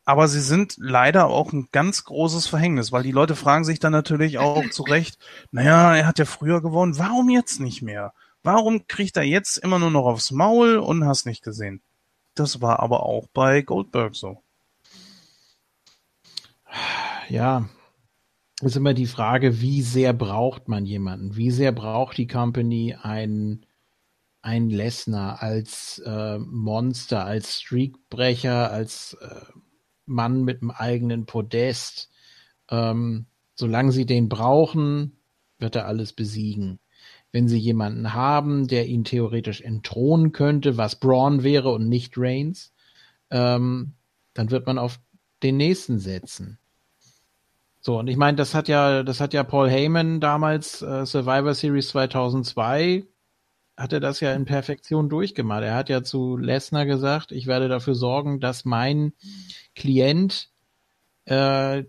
aber 0.07 0.29
sie 0.29 0.39
sind 0.39 0.75
leider 0.77 1.27
auch 1.27 1.51
ein 1.51 1.67
ganz 1.73 2.05
großes 2.05 2.47
Verhängnis, 2.47 2.93
weil 2.93 3.03
die 3.03 3.11
Leute 3.11 3.35
fragen 3.35 3.65
sich 3.65 3.79
dann 3.79 3.91
natürlich 3.91 4.37
auch 4.37 4.63
zu 4.69 4.83
Recht, 4.83 5.19
naja, 5.51 5.97
er 5.97 6.07
hat 6.07 6.17
ja 6.17 6.23
früher 6.23 6.61
gewonnen, 6.61 6.97
warum 6.97 7.29
jetzt 7.29 7.59
nicht 7.59 7.81
mehr? 7.81 8.13
Warum 8.41 8.87
kriegt 8.87 9.17
er 9.17 9.23
jetzt 9.23 9.57
immer 9.57 9.79
nur 9.79 9.91
noch 9.91 10.05
aufs 10.05 10.31
Maul 10.31 10.77
und 10.77 11.05
hast 11.05 11.25
nicht 11.25 11.43
gesehen? 11.43 11.81
Das 12.35 12.61
war 12.61 12.79
aber 12.79 13.03
auch 13.03 13.27
bei 13.33 13.61
Goldberg 13.61 14.15
so. 14.15 14.41
Ja. 17.27 17.67
Ist 18.61 18.77
immer 18.77 18.93
die 18.93 19.07
Frage, 19.07 19.59
wie 19.59 19.81
sehr 19.81 20.13
braucht 20.13 20.69
man 20.69 20.85
jemanden? 20.85 21.35
Wie 21.35 21.51
sehr 21.51 21.73
braucht 21.73 22.17
die 22.17 22.27
Company 22.27 22.95
einen, 22.95 23.65
einen 24.41 24.69
Lesnar 24.69 25.43
als 25.43 25.99
äh, 26.05 26.39
Monster, 26.39 27.25
als 27.25 27.59
Streakbrecher, 27.59 28.71
als 28.71 29.17
äh, 29.19 29.41
Mann 30.07 30.43
mit 30.43 30.61
einem 30.61 30.71
eigenen 30.71 31.25
Podest? 31.25 32.09
Ähm, 32.69 33.25
solange 33.55 33.91
sie 33.91 34.05
den 34.05 34.29
brauchen, 34.29 35.17
wird 35.59 35.75
er 35.75 35.87
alles 35.87 36.13
besiegen. 36.13 36.79
Wenn 37.31 37.47
sie 37.47 37.57
jemanden 37.57 38.13
haben, 38.13 38.67
der 38.67 38.87
ihn 38.87 39.03
theoretisch 39.03 39.61
entthronen 39.61 40.31
könnte, 40.31 40.77
was 40.77 40.99
Braun 40.99 41.43
wäre 41.43 41.71
und 41.71 41.87
nicht 41.89 42.13
Reigns, 42.17 42.73
ähm, 43.29 43.93
dann 44.33 44.51
wird 44.51 44.65
man 44.65 44.77
auf 44.77 44.99
den 45.43 45.57
nächsten 45.57 45.99
setzen. 45.99 46.59
So, 47.79 47.99
und 47.99 48.07
ich 48.07 48.17
meine, 48.17 48.37
das 48.37 48.53
hat 48.53 48.67
ja, 48.67 49.03
das 49.03 49.19
hat 49.19 49.33
ja 49.33 49.43
Paul 49.43 49.69
Heyman 49.69 50.19
damals, 50.19 50.81
äh, 50.81 51.05
Survivor 51.05 51.53
Series 51.53 51.89
2002, 51.89 53.05
hat 53.77 53.93
er 53.93 53.99
das 53.99 54.19
ja 54.19 54.33
in 54.33 54.45
Perfektion 54.45 55.07
durchgemacht. 55.07 55.63
Er 55.63 55.75
hat 55.75 55.89
ja 55.89 56.03
zu 56.03 56.35
Lesnar 56.35 56.87
gesagt, 56.87 57.31
ich 57.31 57.45
werde 57.45 57.69
dafür 57.69 57.93
sorgen, 57.93 58.39
dass 58.39 58.65
mein 58.65 59.13
Klient 59.75 60.49
äh, 61.25 61.83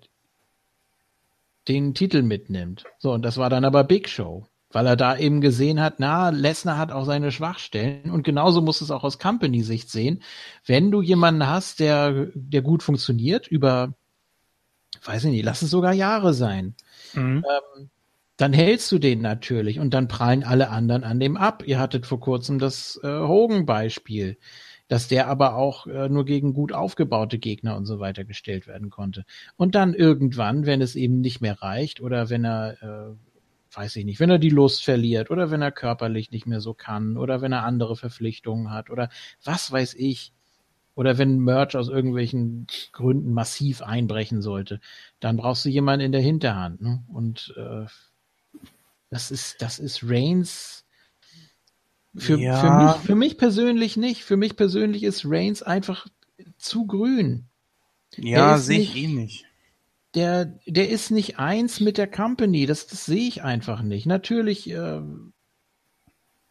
den 1.67 1.95
Titel 1.95 2.23
mitnimmt. 2.23 2.85
So, 2.99 3.13
und 3.13 3.23
das 3.23 3.39
war 3.39 3.49
dann 3.49 3.65
aber 3.65 3.85
Big 3.85 4.09
Show, 4.09 4.47
weil 4.71 4.87
er 4.87 4.97
da 4.97 5.17
eben 5.17 5.41
gesehen 5.41 5.81
hat, 5.81 5.95
na, 5.99 6.29
Lesnar 6.29 6.77
hat 6.77 6.93
auch 6.93 7.07
seine 7.07 7.33
Schwachstellen 7.33 8.11
und 8.11 8.23
genauso 8.23 8.61
muss 8.61 8.83
es 8.83 8.91
auch 8.91 9.05
aus 9.05 9.19
Company-Sicht 9.19 9.91
sehen. 9.91 10.23
Wenn 10.67 10.91
du 10.91 11.01
jemanden 11.01 11.47
hast, 11.47 11.81
der, 11.81 12.29
der 12.35 12.61
gut 12.61 12.83
funktioniert, 12.83 13.49
über, 13.49 13.95
weiß 15.05 15.25
ich 15.25 15.31
nicht, 15.31 15.45
lass 15.45 15.63
es 15.63 15.71
sogar 15.71 15.95
Jahre 15.95 16.35
sein, 16.35 16.75
ähm, 17.15 17.91
dann 18.39 18.53
hältst 18.53 18.91
du 18.93 18.99
den 18.99 19.21
natürlich 19.21 19.81
und 19.81 19.93
dann 19.93 20.07
prallen 20.07 20.45
alle 20.45 20.71
anderen 20.71 21.03
an 21.03 21.19
dem 21.19 21.37
ab. 21.37 21.65
Ihr 21.67 21.81
hattet 21.81 22.07
vor 22.07 22.21
kurzem 22.21 22.61
das 22.61 22.99
äh, 23.03 23.09
Hogan-Beispiel, 23.09 24.39
dass 24.87 25.09
der 25.09 25.27
aber 25.27 25.57
auch 25.57 25.89
äh, 25.89 26.09
nur 26.09 26.25
gegen 26.25 26.55
gut 26.55 26.73
aufgebaute 26.73 27.39
Gegner 27.39 27.77
und 27.77 27.85
so 27.85 27.99
weiter 27.99 28.25
gestellt 28.25 28.69
werden 28.69 28.91
konnte. 28.91 29.25
Und 29.57 29.75
dann 29.75 29.93
irgendwann, 29.93 30.67
wenn 30.67 30.81
es 30.81 30.95
eben 30.95 31.21
nicht 31.21 31.41
mehr 31.41 31.61
reicht 31.61 32.01
oder 32.01 32.31
wenn 32.31 32.45
er, 32.45 32.81
äh, 32.81 33.77
weiß 33.77 33.97
ich 33.97 34.05
nicht, 34.05 34.21
wenn 34.21 34.31
er 34.31 34.39
die 34.39 34.51
Lust 34.51 34.85
verliert 34.85 35.33
oder 35.33 35.51
wenn 35.51 35.61
er 35.61 35.73
körperlich 35.73 36.31
nicht 36.31 36.47
mehr 36.47 36.61
so 36.61 36.75
kann 36.75 37.17
oder 37.17 37.43
wenn 37.43 37.53
er 37.53 37.65
andere 37.65 37.97
Verpflichtungen 37.97 38.71
hat 38.71 38.89
oder 38.89 39.09
was 39.43 39.73
weiß 39.73 39.95
ich, 39.95 40.33
oder 40.95 41.17
wenn 41.17 41.39
Merch 41.39 41.77
aus 41.77 41.89
irgendwelchen 41.89 42.67
Gründen 42.91 43.33
massiv 43.33 43.83
einbrechen 43.83 44.43
sollte, 44.43 44.81
dann 45.21 45.37
brauchst 45.37 45.65
du 45.65 45.69
jemanden 45.69 46.07
in 46.07 46.11
der 46.11 46.21
Hinterhand. 46.21 46.81
Ne? 46.83 47.05
Und 47.07 47.55
äh, 47.57 47.87
das 49.11 49.31
ist, 49.31 49.61
das 49.63 49.79
ist 49.79 50.03
Reigns. 50.05 50.85
Für, 52.17 52.39
Ja. 52.39 52.57
für, 52.57 52.71
mich, 52.71 53.07
für 53.07 53.15
mich 53.15 53.39
persönlich 53.39 53.97
nicht. 53.97 54.25
Für 54.25 54.37
mich 54.37 54.57
persönlich 54.57 55.03
ist 55.05 55.23
Reigns 55.25 55.63
einfach 55.63 56.07
zu 56.57 56.87
grün. 56.87 57.47
Ja, 58.17 58.59
sehe 58.59 58.81
ich 58.81 58.95
nicht- 58.95 59.05
eh 59.05 59.07
nicht. 59.09 59.45
Der, 60.15 60.47
der 60.67 60.89
ist 60.89 61.11
nicht 61.11 61.39
eins 61.39 61.81
mit 61.81 61.99
der 61.99 62.11
Company. 62.11 62.65
Das, 62.67 62.87
das 62.87 63.05
sehe 63.05 63.29
ich 63.29 63.43
einfach 63.43 63.83
nicht. 63.83 64.07
Natürlich 64.07 64.69
äh, 64.71 65.01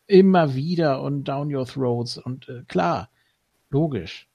immer 0.06 0.56
wieder 0.56 1.02
und 1.02 1.24
down 1.26 1.54
your 1.54 1.66
throats 1.66 2.18
und 2.18 2.48
äh, 2.50 2.64
klar, 2.68 3.10
logisch. 3.70 4.30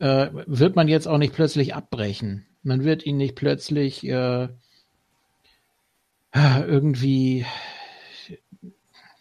Äh, 0.00 0.30
wird 0.46 0.74
man 0.76 0.88
jetzt 0.88 1.06
auch 1.06 1.18
nicht 1.18 1.32
plötzlich 1.34 1.74
abbrechen. 1.74 2.46
Man 2.64 2.82
wird 2.84 3.06
ihn 3.06 3.16
nicht 3.16 3.36
plötzlich 3.36 4.04
äh, 4.04 4.48
irgendwie 6.34 7.46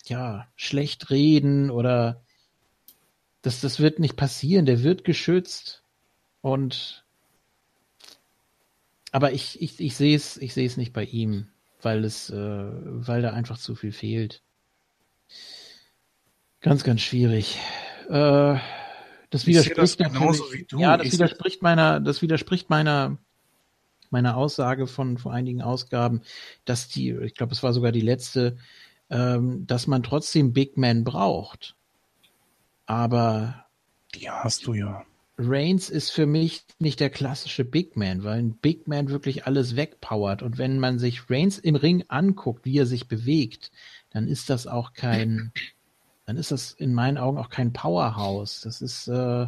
ja 0.05 0.47
schlecht 0.55 1.09
reden 1.09 1.69
oder 1.69 2.21
das, 3.41 3.61
das 3.61 3.79
wird 3.79 3.99
nicht 3.99 4.15
passieren. 4.15 4.65
Der 4.65 4.83
wird 4.83 5.03
geschützt 5.03 5.83
und 6.41 7.03
aber 9.11 9.33
ich, 9.33 9.61
ich, 9.61 9.79
ich 9.79 9.95
sehe 9.97 10.15
es, 10.15 10.37
ich 10.37 10.53
sehe 10.53 10.65
es 10.65 10.77
nicht 10.77 10.93
bei 10.93 11.03
ihm, 11.03 11.47
weil 11.81 12.05
es, 12.05 12.29
äh, 12.29 12.35
weil 12.37 13.21
da 13.21 13.31
einfach 13.31 13.57
zu 13.57 13.75
viel 13.75 13.91
fehlt. 13.91 14.41
Ganz, 16.61 16.83
ganz 16.83 17.01
schwierig. 17.01 17.57
Äh, 18.07 18.57
das 19.29 19.45
Ich 19.47 19.57
sehe 19.57 19.73
das 19.73 19.97
widerspricht 19.97 19.97
genauso 19.97 20.53
wie 20.53 20.63
du. 20.65 20.79
Ja, 20.79 20.95
das 20.97 21.07
Ich- 21.07 21.13
widerspricht 21.13 21.61
meiner, 21.61 21.99
das 21.99 22.21
widerspricht 22.21 22.69
meiner, 22.69 23.17
meiner 24.11 24.37
Aussage 24.37 24.87
von 24.87 25.17
vor 25.17 25.33
einigen 25.33 25.61
Ausgaben, 25.61 26.21
dass 26.65 26.87
die, 26.87 27.11
ich 27.11 27.35
glaube, 27.35 27.53
es 27.53 27.63
war 27.63 27.73
sogar 27.73 27.91
die 27.91 28.01
letzte, 28.01 28.57
ähm, 29.09 29.65
dass 29.67 29.87
man 29.87 30.03
trotzdem 30.03 30.53
Big 30.53 30.77
Man 30.77 31.03
braucht. 31.03 31.75
Aber 32.85 33.65
Die 34.15 34.29
hast 34.29 34.67
du 34.67 34.73
ja. 34.73 35.05
Reigns 35.37 35.89
ist 35.89 36.11
für 36.11 36.25
mich 36.25 36.65
nicht 36.79 36.99
der 36.99 37.09
klassische 37.09 37.65
Big 37.65 37.97
Man, 37.97 38.23
weil 38.23 38.39
ein 38.39 38.53
Big 38.53 38.87
Man 38.87 39.09
wirklich 39.09 39.45
alles 39.45 39.75
wegpowert. 39.75 40.43
Und 40.43 40.57
wenn 40.57 40.79
man 40.79 40.99
sich 40.99 41.29
Reigns 41.29 41.57
im 41.57 41.75
Ring 41.75 42.03
anguckt, 42.09 42.65
wie 42.65 42.77
er 42.77 42.85
sich 42.85 43.07
bewegt, 43.07 43.71
dann 44.11 44.27
ist 44.27 44.49
das 44.49 44.67
auch 44.67 44.93
kein, 44.93 45.51
dann 46.25 46.37
ist 46.37 46.51
das 46.51 46.73
in 46.73 46.93
meinen 46.93 47.17
Augen 47.17 47.37
auch 47.37 47.49
kein 47.49 47.73
Powerhouse. 47.73 48.61
Das 48.61 48.81
ist, 48.81 49.07
äh, 49.07 49.47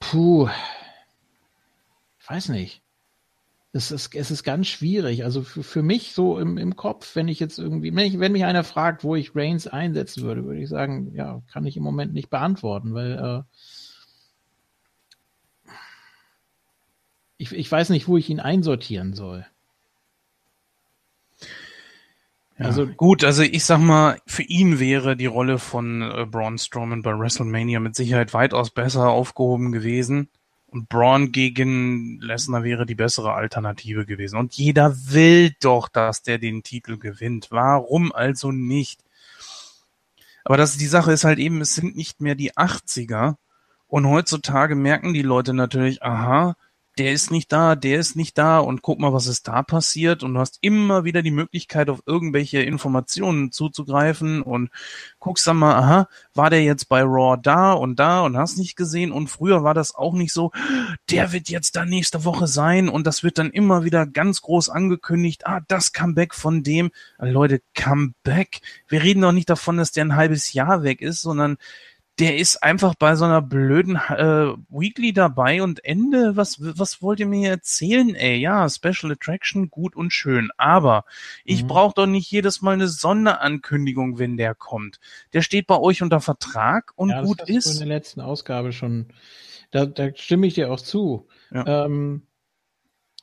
puh, 0.00 0.48
weiß 2.28 2.48
nicht. 2.50 2.82
Es 3.74 3.90
ist, 3.90 4.14
es 4.14 4.30
ist 4.30 4.42
ganz 4.44 4.66
schwierig. 4.66 5.24
Also 5.24 5.42
für, 5.42 5.62
für 5.62 5.82
mich 5.82 6.12
so 6.12 6.38
im, 6.38 6.58
im 6.58 6.76
Kopf, 6.76 7.16
wenn 7.16 7.28
ich 7.28 7.40
jetzt 7.40 7.58
irgendwie, 7.58 7.94
wenn, 7.94 8.06
ich, 8.06 8.18
wenn 8.20 8.32
mich 8.32 8.44
einer 8.44 8.64
fragt, 8.64 9.02
wo 9.02 9.16
ich 9.16 9.34
Reigns 9.34 9.66
einsetzen 9.66 10.24
würde, 10.24 10.44
würde 10.44 10.60
ich 10.60 10.68
sagen, 10.68 11.14
ja, 11.14 11.40
kann 11.50 11.64
ich 11.64 11.76
im 11.78 11.82
Moment 11.82 12.12
nicht 12.12 12.28
beantworten, 12.28 12.92
weil 12.92 13.44
äh, 15.68 15.72
ich, 17.38 17.52
ich 17.52 17.70
weiß 17.72 17.88
nicht, 17.90 18.08
wo 18.08 18.16
ich 18.18 18.28
ihn 18.28 18.40
einsortieren 18.40 19.14
soll. 19.14 19.46
Ja, 22.58 22.66
Also- 22.66 22.86
gut, 22.86 23.24
also 23.24 23.42
ich 23.42 23.64
sag 23.64 23.78
mal, 23.80 24.20
für 24.26 24.42
ihn 24.42 24.78
wäre 24.78 25.16
die 25.16 25.26
Rolle 25.26 25.58
von 25.58 26.02
äh, 26.02 26.26
Braun 26.26 26.58
Strowman 26.58 27.02
bei 27.02 27.18
WrestleMania 27.18 27.80
mit 27.80 27.96
Sicherheit 27.96 28.34
weitaus 28.34 28.70
besser 28.70 29.08
aufgehoben 29.08 29.72
gewesen. 29.72 30.28
Und 30.72 30.88
Braun 30.88 31.32
gegen 31.32 32.18
Lesnar 32.20 32.64
wäre 32.64 32.86
die 32.86 32.94
bessere 32.94 33.34
Alternative 33.34 34.06
gewesen. 34.06 34.38
Und 34.38 34.54
jeder 34.54 34.96
will 35.12 35.54
doch, 35.60 35.90
dass 35.90 36.22
der 36.22 36.38
den 36.38 36.62
Titel 36.62 36.96
gewinnt. 36.96 37.48
Warum 37.50 38.10
also 38.10 38.52
nicht? 38.52 39.04
Aber 40.44 40.56
das, 40.56 40.78
die 40.78 40.86
Sache 40.86 41.12
ist 41.12 41.24
halt 41.24 41.38
eben, 41.38 41.60
es 41.60 41.74
sind 41.74 41.94
nicht 41.94 42.22
mehr 42.22 42.34
die 42.34 42.52
80er. 42.52 43.34
Und 43.86 44.08
heutzutage 44.08 44.74
merken 44.74 45.12
die 45.12 45.20
Leute 45.20 45.52
natürlich, 45.52 46.02
aha, 46.02 46.56
der 46.98 47.12
ist 47.12 47.30
nicht 47.30 47.50
da, 47.52 47.74
der 47.74 47.98
ist 47.98 48.16
nicht 48.16 48.36
da 48.36 48.58
und 48.58 48.82
guck 48.82 48.98
mal, 48.98 49.12
was 49.14 49.26
ist 49.26 49.48
da 49.48 49.62
passiert. 49.62 50.22
Und 50.22 50.34
du 50.34 50.40
hast 50.40 50.58
immer 50.60 51.04
wieder 51.04 51.22
die 51.22 51.30
Möglichkeit, 51.30 51.88
auf 51.88 52.02
irgendwelche 52.04 52.62
Informationen 52.62 53.50
zuzugreifen 53.50 54.42
und 54.42 54.70
guckst 55.18 55.46
dann 55.46 55.56
mal, 55.56 55.74
aha, 55.76 56.08
war 56.34 56.50
der 56.50 56.62
jetzt 56.62 56.88
bei 56.88 57.02
Raw 57.02 57.38
da 57.40 57.72
und 57.72 57.98
da 57.98 58.20
und 58.20 58.36
hast 58.36 58.58
nicht 58.58 58.76
gesehen? 58.76 59.10
Und 59.10 59.28
früher 59.28 59.64
war 59.64 59.72
das 59.72 59.94
auch 59.94 60.12
nicht 60.12 60.32
so, 60.32 60.52
der 61.10 61.32
wird 61.32 61.48
jetzt 61.48 61.76
da 61.76 61.86
nächste 61.86 62.24
Woche 62.24 62.46
sein. 62.46 62.90
Und 62.90 63.06
das 63.06 63.22
wird 63.22 63.38
dann 63.38 63.50
immer 63.50 63.84
wieder 63.84 64.06
ganz 64.06 64.42
groß 64.42 64.68
angekündigt, 64.68 65.46
ah, 65.46 65.60
das 65.68 65.92
Comeback 65.92 66.34
von 66.34 66.62
dem, 66.62 66.90
Leute, 67.18 67.62
Comeback, 67.74 68.60
wir 68.88 69.02
reden 69.02 69.22
doch 69.22 69.32
nicht 69.32 69.48
davon, 69.48 69.78
dass 69.78 69.92
der 69.92 70.04
ein 70.04 70.16
halbes 70.16 70.52
Jahr 70.52 70.82
weg 70.82 71.00
ist, 71.00 71.22
sondern 71.22 71.56
der 72.18 72.36
ist 72.36 72.62
einfach 72.62 72.94
bei 72.94 73.16
so 73.16 73.24
einer 73.24 73.40
blöden 73.40 73.96
äh, 73.96 74.52
Weekly 74.68 75.12
dabei 75.12 75.62
und 75.62 75.84
Ende. 75.84 76.36
Was, 76.36 76.56
was 76.60 77.00
wollt 77.00 77.20
ihr 77.20 77.26
mir 77.26 77.48
erzählen, 77.50 78.14
ey? 78.14 78.36
Ja, 78.36 78.68
Special 78.68 79.12
Attraction, 79.12 79.70
gut 79.70 79.96
und 79.96 80.12
schön. 80.12 80.50
Aber 80.58 81.04
ich 81.44 81.62
Mhm. 81.62 81.68
brauche 81.68 81.94
doch 81.94 82.06
nicht 82.06 82.30
jedes 82.30 82.60
Mal 82.60 82.72
eine 82.72 82.88
Sonderankündigung, 82.88 84.18
wenn 84.18 84.36
der 84.36 84.54
kommt. 84.54 85.00
Der 85.32 85.42
steht 85.42 85.66
bei 85.66 85.78
euch 85.78 86.02
unter 86.02 86.20
Vertrag 86.20 86.92
und 86.96 87.10
Ja, 87.10 87.20
das 87.22 87.28
gut 87.28 87.40
hast 87.40 87.48
du 87.48 87.52
in 87.52 87.58
ist. 87.58 87.78
der 87.80 87.86
letzten 87.88 88.20
Ausgabe 88.20 88.72
schon. 88.72 89.06
Da, 89.70 89.86
da 89.86 90.10
stimme 90.14 90.46
ich 90.46 90.54
dir 90.54 90.70
auch 90.70 90.80
zu. 90.80 91.28
Ja. 91.50 91.86
Ähm, 91.86 92.22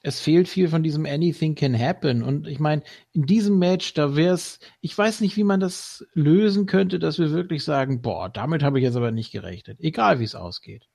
es 0.02 0.20
fehlt 0.22 0.48
viel 0.48 0.70
von 0.70 0.82
diesem 0.84 1.06
Anything 1.06 1.56
can 1.56 1.78
happen. 1.78 2.24
Und 2.24 2.48
ich 2.48 2.60
meine, 2.60 2.84
in 3.12 3.24
diesem 3.26 3.60
Match, 3.60 3.94
da 3.94 4.16
wäre 4.16 4.34
es, 4.34 4.60
ich 4.82 4.98
weiß 4.98 5.20
nicht, 5.22 5.36
wie 5.36 5.44
man 5.44 5.60
das 5.60 6.06
lösen 6.14 6.66
könnte, 6.66 7.00
dass 7.00 7.20
wir 7.20 7.32
wirklich 7.32 7.64
sagen, 7.64 8.02
boah, 8.02 8.30
damit 8.30 8.64
habe 8.64 8.80
ich 8.80 8.84
jetzt 8.84 8.96
aber 8.96 9.12
nicht 9.12 9.32
gerechnet. 9.32 9.80
Egal 9.82 10.20
wie 10.20 10.24
es 10.24 10.36
ausgeht. 10.36 10.88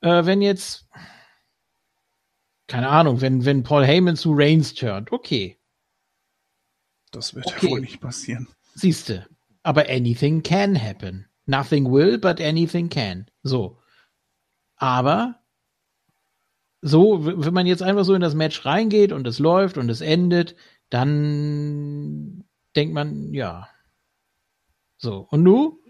Äh, 0.00 0.24
wenn 0.26 0.42
jetzt, 0.42 0.88
keine 2.66 2.88
Ahnung, 2.88 3.20
wenn, 3.20 3.44
wenn 3.44 3.62
Paul 3.62 3.84
Heyman 3.86 4.16
zu 4.16 4.32
Reigns 4.34 4.74
turnt, 4.74 5.12
okay. 5.12 5.58
Das 7.12 7.34
wird 7.34 7.46
Okay. 7.46 7.66
ja 7.66 7.72
wohl 7.72 7.80
nicht 7.80 8.00
passieren. 8.00 8.48
Siehste. 8.74 9.26
Aber 9.62 9.88
anything 9.88 10.42
can 10.42 10.80
happen. 10.80 11.26
Nothing 11.46 11.90
will, 11.90 12.18
but 12.18 12.40
anything 12.40 12.90
can. 12.90 13.30
So. 13.42 13.78
Aber 14.76 15.37
so, 16.80 17.24
wenn 17.24 17.54
man 17.54 17.66
jetzt 17.66 17.82
einfach 17.82 18.04
so 18.04 18.14
in 18.14 18.20
das 18.20 18.34
Match 18.34 18.64
reingeht 18.64 19.12
und 19.12 19.26
es 19.26 19.38
läuft 19.38 19.78
und 19.78 19.88
es 19.88 20.00
endet, 20.00 20.54
dann 20.90 22.44
denkt 22.76 22.94
man, 22.94 23.34
ja. 23.34 23.68
So. 24.96 25.26
Und 25.30 25.42
nu? 25.42 25.80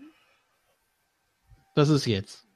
Was 1.75 1.89
ist 1.89 2.07
jetzt? 2.07 2.47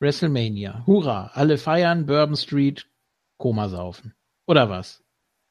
WrestleMania. 0.00 0.84
Hurra. 0.86 1.30
Alle 1.34 1.58
feiern, 1.58 2.06
Bourbon 2.06 2.36
Street, 2.36 2.86
Koma 3.36 3.68
saufen. 3.68 4.14
Oder 4.46 4.68
was? 4.68 5.02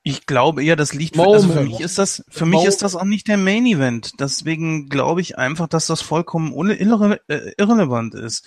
Ich 0.06 0.26
glaube 0.26 0.64
eher, 0.64 0.76
das 0.76 0.94
liegt 0.94 1.16
für, 1.16 1.24
also 1.24 1.48
für 1.48 1.64
mich 1.64 1.80
ist 1.80 1.98
das 1.98 2.26
für 2.28 2.45
mich 2.45 2.66
ist 2.66 2.82
das 2.82 2.94
auch 2.95 3.06
nicht 3.06 3.30
der 3.30 3.38
Main 3.38 3.66
Event. 3.66 4.20
Deswegen 4.20 4.90
glaube 4.90 5.22
ich 5.22 5.38
einfach, 5.38 5.68
dass 5.68 5.88
das 5.88 6.02
vollkommen 6.02 6.52
irre, 6.72 7.22
äh, 7.30 7.53
irrelevant 7.58 8.14
ist. 8.14 8.45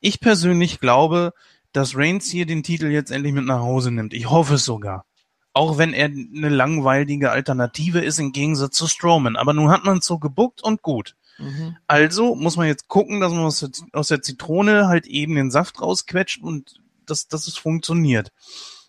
Ich 0.00 0.20
persönlich 0.20 0.80
glaube, 0.80 1.32
dass 1.72 1.96
Reigns 1.96 2.30
hier 2.30 2.46
den 2.46 2.62
Titel 2.62 2.86
jetzt 2.86 3.10
endlich 3.10 3.32
mit 3.32 3.44
nach 3.44 3.60
Hause 3.60 3.90
nimmt. 3.90 4.14
Ich 4.14 4.30
hoffe 4.30 4.54
es 4.54 4.64
sogar. 4.64 5.04
Auch 5.52 5.78
wenn 5.78 5.92
er 5.92 6.06
eine 6.06 6.48
langweilige 6.48 7.30
Alternative 7.30 8.00
ist 8.00 8.18
im 8.18 8.32
Gegensatz 8.32 8.76
zu 8.76 8.86
Strowman. 8.86 9.36
Aber 9.36 9.52
nun 9.54 9.70
hat 9.70 9.84
man 9.84 9.98
es 9.98 10.06
so 10.06 10.18
gebuckt 10.18 10.62
und 10.62 10.82
gut. 10.82 11.16
Also 11.86 12.34
muss 12.34 12.56
man 12.56 12.66
jetzt 12.66 12.88
gucken, 12.88 13.20
dass 13.20 13.32
man 13.32 13.44
aus 13.44 13.60
der, 13.60 13.70
aus 13.92 14.08
der 14.08 14.22
Zitrone 14.22 14.88
halt 14.88 15.06
eben 15.06 15.34
den 15.34 15.50
Saft 15.50 15.80
rausquetscht 15.80 16.42
und 16.42 16.80
dass, 17.06 17.28
dass 17.28 17.46
es 17.46 17.56
funktioniert. 17.56 18.32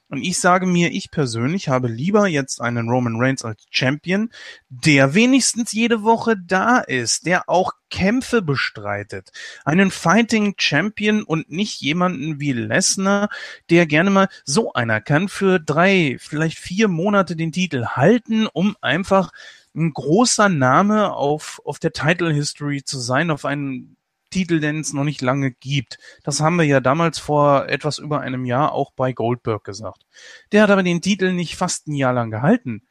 Und 0.09 0.23
ich 0.23 0.39
sage 0.39 0.65
mir, 0.65 0.91
ich 0.91 1.11
persönlich 1.11 1.69
habe 1.69 1.87
lieber 1.87 2.27
jetzt 2.27 2.61
einen 2.61 2.89
Roman 2.89 3.17
Reigns 3.21 3.45
als 3.45 3.63
Champion, 3.69 4.31
der 4.67 5.13
wenigstens 5.13 5.71
jede 5.71 6.01
Woche 6.01 6.35
da 6.35 6.79
ist, 6.79 7.27
der 7.27 7.47
auch 7.47 7.73
Kämpfe 7.91 8.41
bestreitet. 8.41 9.31
Einen 9.65 9.91
Fighting 9.91 10.55
Champion 10.57 11.21
und 11.21 11.51
nicht 11.51 11.79
jemanden 11.81 12.39
wie 12.39 12.53
Lesnar, 12.53 13.29
der 13.69 13.85
gerne 13.85 14.09
mal 14.09 14.29
so 14.45 14.73
einer 14.73 14.99
kann 14.99 15.29
für 15.29 15.59
drei, 15.59 16.17
vielleicht 16.19 16.57
vier 16.57 16.87
Monate 16.87 17.35
den 17.35 17.51
Titel 17.51 17.85
halten, 17.85 18.47
um 18.47 18.75
einfach 18.81 19.31
ein 19.75 19.93
großer 19.93 20.49
Name 20.49 21.13
auf, 21.13 21.61
auf 21.65 21.77
der 21.77 21.93
Title 21.93 22.33
History 22.33 22.83
zu 22.83 22.97
sein, 22.99 23.29
auf 23.29 23.45
einen 23.45 23.95
Titel, 24.29 24.59
den 24.59 24.79
es 24.79 24.93
noch 24.93 25.03
nicht 25.03 25.21
lange 25.21 25.51
gibt. 25.51 25.97
Das 26.23 26.39
haben 26.39 26.57
wir 26.57 26.65
ja 26.65 26.79
damals 26.79 27.19
vor 27.19 27.67
etwas 27.67 27.97
über 27.97 28.21
einem 28.21 28.45
Jahr 28.45 28.73
auch 28.73 28.91
bei 28.93 29.13
Goldberg 29.13 29.63
gesagt. 29.63 30.05
Der 30.51 30.63
hat 30.63 30.69
aber 30.69 30.83
den 30.83 31.01
Titel 31.01 31.33
nicht 31.33 31.55
fast 31.55 31.87
ein 31.87 31.95
Jahr 31.95 32.13
lang 32.13 32.31
gehalten. 32.31 32.83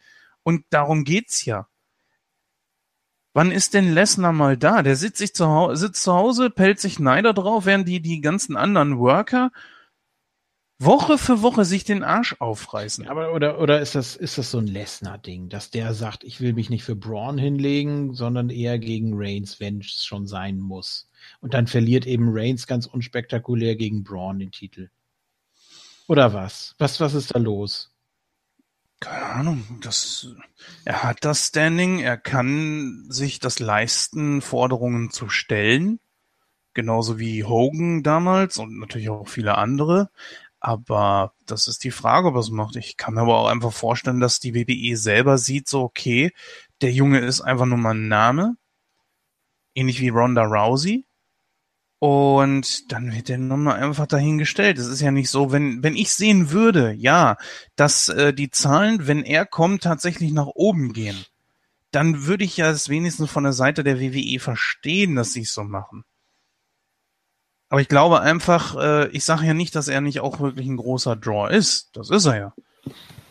Und 0.42 0.64
darum 0.70 1.04
geht's 1.04 1.44
ja. 1.44 1.68
Wann 3.34 3.52
ist 3.52 3.74
denn 3.74 3.92
Lesnar 3.92 4.32
mal 4.32 4.56
da? 4.56 4.82
Der 4.82 4.96
sitzt, 4.96 5.18
sich 5.18 5.34
zu, 5.34 5.46
Hau 5.46 5.74
sitzt 5.74 6.02
zu 6.02 6.12
Hause, 6.12 6.50
pellt 6.50 6.80
sich 6.80 6.98
Neider 6.98 7.34
drauf, 7.34 7.66
während 7.66 7.86
die, 7.86 8.00
die 8.00 8.20
ganzen 8.20 8.56
anderen 8.56 8.98
Worker 8.98 9.52
Woche 10.80 11.18
für 11.18 11.42
Woche 11.42 11.64
sich 11.64 11.82
den 11.84 12.04
Arsch 12.04 12.36
aufreißen. 12.38 13.08
Aber 13.08 13.32
oder 13.32 13.60
oder 13.60 13.80
ist 13.80 13.96
das 13.96 14.14
ist 14.14 14.38
das 14.38 14.52
so 14.52 14.58
ein 14.58 14.66
Lesnar-Ding, 14.68 15.48
dass 15.48 15.70
der 15.70 15.92
sagt, 15.92 16.22
ich 16.22 16.40
will 16.40 16.52
mich 16.52 16.70
nicht 16.70 16.84
für 16.84 16.94
Braun 16.94 17.36
hinlegen, 17.36 18.14
sondern 18.14 18.48
eher 18.48 18.78
gegen 18.78 19.12
Reigns, 19.14 19.58
wenn 19.58 19.80
es 19.80 20.04
schon 20.04 20.28
sein 20.28 20.60
muss. 20.60 21.10
Und 21.40 21.54
dann 21.54 21.66
verliert 21.66 22.06
eben 22.06 22.28
Reigns 22.30 22.68
ganz 22.68 22.86
unspektakulär 22.86 23.74
gegen 23.74 24.04
Braun 24.04 24.38
den 24.38 24.52
Titel. 24.52 24.90
Oder 26.06 26.32
was? 26.32 26.76
Was 26.78 27.00
was 27.00 27.14
ist 27.14 27.34
da 27.34 27.38
los? 27.38 27.90
Keine 29.00 29.26
Ahnung, 29.26 29.78
das, 29.80 30.26
er 30.84 31.04
hat 31.04 31.24
das 31.24 31.46
Standing, 31.46 32.00
er 32.00 32.16
kann 32.16 33.06
sich 33.08 33.38
das 33.38 33.60
leisten, 33.60 34.42
Forderungen 34.42 35.10
zu 35.10 35.28
stellen. 35.28 36.00
Genauso 36.74 37.18
wie 37.18 37.44
Hogan 37.44 38.02
damals 38.02 38.58
und 38.58 38.78
natürlich 38.78 39.08
auch 39.08 39.28
viele 39.28 39.56
andere. 39.56 40.10
Aber 40.60 41.32
das 41.46 41.68
ist 41.68 41.84
die 41.84 41.90
Frage, 41.90 42.28
ob 42.28 42.36
es 42.36 42.50
macht. 42.50 42.76
Ich 42.76 42.96
kann 42.96 43.14
mir 43.14 43.22
aber 43.22 43.38
auch 43.38 43.48
einfach 43.48 43.72
vorstellen, 43.72 44.20
dass 44.20 44.40
die 44.40 44.54
WWE 44.54 44.96
selber 44.96 45.38
sieht, 45.38 45.68
so, 45.68 45.82
okay, 45.82 46.32
der 46.80 46.92
Junge 46.92 47.20
ist 47.20 47.40
einfach 47.40 47.66
nur 47.66 47.78
mal 47.78 47.94
ein 47.94 48.08
Name. 48.08 48.56
Ähnlich 49.74 50.00
wie 50.00 50.08
Ronda 50.08 50.42
Rousey. 50.42 51.06
Und 52.00 52.92
dann 52.92 53.12
wird 53.12 53.28
der 53.28 53.38
Nummer 53.38 53.74
einfach 53.74 54.06
dahingestellt. 54.06 54.78
Es 54.78 54.86
ist 54.86 55.00
ja 55.00 55.10
nicht 55.10 55.30
so, 55.30 55.50
wenn, 55.50 55.82
wenn 55.82 55.96
ich 55.96 56.12
sehen 56.12 56.50
würde, 56.50 56.92
ja, 56.92 57.36
dass 57.74 58.08
äh, 58.08 58.32
die 58.32 58.50
Zahlen, 58.50 59.06
wenn 59.08 59.24
er 59.24 59.46
kommt, 59.46 59.82
tatsächlich 59.82 60.32
nach 60.32 60.46
oben 60.46 60.92
gehen, 60.92 61.24
dann 61.90 62.26
würde 62.26 62.44
ich 62.44 62.56
ja 62.56 62.70
es 62.70 62.88
wenigstens 62.88 63.30
von 63.30 63.44
der 63.44 63.52
Seite 63.52 63.82
der 63.82 63.98
WWE 63.98 64.38
verstehen, 64.38 65.16
dass 65.16 65.32
sie 65.32 65.42
es 65.42 65.52
so 65.52 65.64
machen. 65.64 66.04
Aber 67.68 67.80
ich 67.80 67.88
glaube 67.88 68.20
einfach, 68.20 68.76
äh, 68.76 69.08
ich 69.08 69.24
sage 69.24 69.46
ja 69.46 69.54
nicht, 69.54 69.74
dass 69.74 69.88
er 69.88 70.00
nicht 70.00 70.20
auch 70.20 70.40
wirklich 70.40 70.66
ein 70.66 70.76
großer 70.76 71.16
Draw 71.16 71.54
ist. 71.54 71.90
Das 71.94 72.10
ist 72.10 72.24
er 72.24 72.36
ja. 72.38 72.54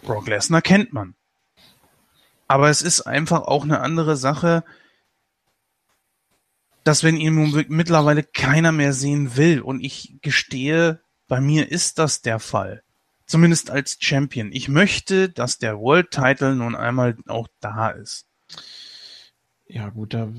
Brock 0.03 0.27
Lesnar 0.27 0.61
kennt 0.61 0.93
man. 0.93 1.15
Aber 2.47 2.69
es 2.69 2.81
ist 2.81 3.01
einfach 3.01 3.41
auch 3.41 3.63
eine 3.63 3.81
andere 3.81 4.15
Sache, 4.15 4.63
dass 6.83 7.03
wenn 7.03 7.17
ihn 7.17 7.65
mittlerweile 7.67 8.23
keiner 8.23 8.71
mehr 8.71 8.93
sehen 8.93 9.35
will 9.35 9.59
und 9.59 9.81
ich 9.83 10.19
gestehe, 10.21 11.01
bei 11.27 11.41
mir 11.41 11.69
ist 11.69 11.99
das 11.99 12.21
der 12.21 12.39
Fall. 12.39 12.83
Zumindest 13.25 13.69
als 13.69 13.97
Champion. 13.99 14.53
Ich 14.53 14.69
möchte, 14.69 15.27
dass 15.27 15.57
der 15.57 15.77
World 15.79 16.11
Title 16.11 16.55
nun 16.55 16.75
einmal 16.75 17.17
auch 17.27 17.49
da 17.59 17.89
ist. 17.89 18.26
Ja, 19.69 19.89
gut, 19.89 20.13
da, 20.13 20.29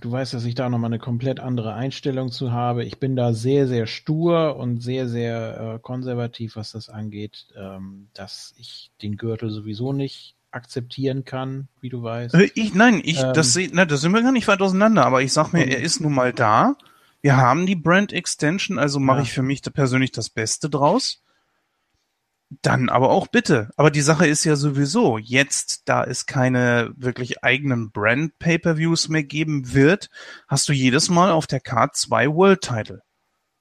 du 0.00 0.12
weißt, 0.12 0.32
dass 0.32 0.44
ich 0.44 0.54
da 0.54 0.68
nochmal 0.68 0.88
eine 0.88 1.00
komplett 1.00 1.40
andere 1.40 1.74
Einstellung 1.74 2.30
zu 2.30 2.52
habe. 2.52 2.84
Ich 2.84 2.98
bin 2.98 3.16
da 3.16 3.32
sehr, 3.32 3.66
sehr 3.66 3.86
stur 3.86 4.56
und 4.56 4.80
sehr, 4.80 5.08
sehr 5.08 5.74
äh, 5.74 5.78
konservativ, 5.80 6.54
was 6.54 6.70
das 6.70 6.88
angeht, 6.88 7.48
ähm, 7.56 8.08
dass 8.14 8.54
ich 8.56 8.92
den 9.02 9.16
Gürtel 9.16 9.50
sowieso 9.50 9.92
nicht 9.92 10.36
akzeptieren 10.52 11.24
kann, 11.24 11.66
wie 11.80 11.88
du 11.88 12.04
weißt. 12.04 12.34
Äh, 12.36 12.50
ich, 12.54 12.74
nein, 12.74 13.00
ich, 13.04 13.20
ähm, 13.20 13.32
das, 13.34 13.56
ne, 13.56 13.86
das 13.88 14.00
sind 14.00 14.12
wir 14.12 14.22
gar 14.22 14.30
nicht 14.30 14.46
weit 14.46 14.62
auseinander, 14.62 15.04
aber 15.04 15.22
ich 15.22 15.32
sag 15.32 15.52
mir, 15.52 15.64
er 15.64 15.80
ist 15.80 16.00
nun 16.00 16.14
mal 16.14 16.32
da. 16.32 16.76
Wir 17.22 17.36
haben 17.36 17.66
die 17.66 17.74
Brand 17.74 18.12
Extension, 18.12 18.78
also 18.78 19.00
mache 19.00 19.18
ja. 19.18 19.22
ich 19.24 19.32
für 19.32 19.42
mich 19.42 19.62
da 19.62 19.70
persönlich 19.70 20.12
das 20.12 20.30
Beste 20.30 20.70
draus. 20.70 21.23
Dann 22.62 22.88
aber 22.88 23.10
auch 23.10 23.28
bitte. 23.28 23.70
Aber 23.76 23.90
die 23.90 24.00
Sache 24.00 24.26
ist 24.26 24.44
ja 24.44 24.56
sowieso, 24.56 25.18
jetzt, 25.18 25.88
da 25.88 26.04
es 26.04 26.26
keine 26.26 26.92
wirklich 26.96 27.42
eigenen 27.42 27.90
Brand 27.90 28.38
Pay-per-Views 28.38 29.08
mehr 29.08 29.24
geben 29.24 29.72
wird, 29.72 30.10
hast 30.48 30.68
du 30.68 30.72
jedes 30.72 31.08
Mal 31.08 31.30
auf 31.30 31.46
der 31.46 31.60
Card 31.60 31.96
zwei 31.96 32.28
World 32.28 32.60
Title. 32.60 33.02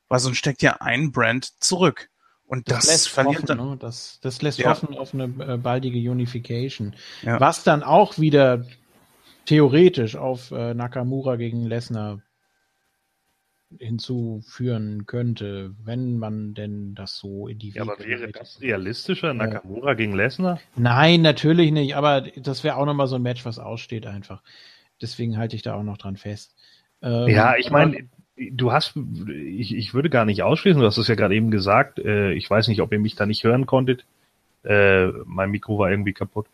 Weil 0.10 0.20
sonst 0.20 0.38
steckt 0.38 0.62
ja 0.62 0.78
ein 0.80 1.12
Brand 1.12 1.62
zurück. 1.62 2.10
Und 2.46 2.70
das, 2.70 2.80
das 2.80 2.88
lässt 2.88 3.10
verliert 3.10 3.44
hoffen, 3.44 3.58
dann. 3.58 3.70
Ne? 3.70 3.78
Das, 3.78 4.20
das 4.22 4.42
lässt 4.42 4.60
ja. 4.60 4.70
hoffen 4.70 4.96
auf 4.98 5.14
eine 5.14 5.24
äh, 5.24 5.58
baldige 5.58 6.12
Unification. 6.12 6.94
Ja. 7.22 7.40
Was 7.40 7.64
dann 7.64 7.84
auch 7.84 8.20
wieder 8.20 8.66
theoretisch 9.46 10.16
auf 10.16 10.52
äh, 10.52 10.74
Nakamura 10.74 11.36
gegen 11.38 11.66
Lesnar 11.66 12.22
hinzuführen 13.80 15.06
könnte, 15.06 15.76
wenn 15.84 16.18
man 16.18 16.54
denn 16.54 16.96
das 16.96 17.18
so 17.18 17.48
in 17.48 17.60
die 17.60 17.70
Ja, 17.72 17.84
aber 17.84 18.00
wäre 18.00 18.32
das 18.32 18.62
realistischer, 18.62 19.34
Nakamura 19.34 19.92
äh, 19.92 19.96
gegen 19.96 20.14
Lesnar? 20.14 20.60
Nein, 20.76 21.22
natürlich 21.22 21.72
nicht, 21.72 21.96
aber 21.96 22.22
das 22.22 22.64
wäre 22.64 22.78
auch 22.78 22.86
nochmal 22.86 23.08
so 23.08 23.16
ein 23.16 23.22
Match, 23.22 23.46
was 23.46 23.60
aussteht 23.60 24.06
einfach. 24.06 24.42
Deswegen 25.02 25.38
halte 25.38 25.56
ich 25.56 25.62
da 25.62 25.76
auch 25.76 25.84
noch 25.84 25.98
dran 25.98 26.18
fest. 26.18 26.56
Ähm, 27.02 27.28
ja, 27.28 27.56
ich 27.58 27.70
meine, 27.70 28.08
du 28.38 28.72
hast, 28.72 28.96
ich, 29.28 29.76
ich 29.76 29.94
würde 29.94 30.10
gar 30.10 30.26
nicht 30.26 30.44
ausschließen, 30.44 30.80
du 30.80 30.88
hast 30.88 30.98
es 30.98 31.08
ja 31.08 31.16
gerade 31.16 31.36
eben 31.36 31.52
gesagt, 31.52 32.00
äh, 32.00 32.32
ich 32.34 32.50
weiß 32.50 32.68
nicht, 32.68 32.82
ob 32.82 32.92
ihr 32.92 33.00
mich 33.00 33.16
da 33.16 33.26
nicht 33.26 33.44
hören 33.44 33.66
konntet. 33.66 34.06
Äh, 34.64 35.08
mein 35.26 35.52
Mikro 35.52 35.78
war 35.78 35.92
irgendwie 35.92 36.14
kaputt. 36.14 36.48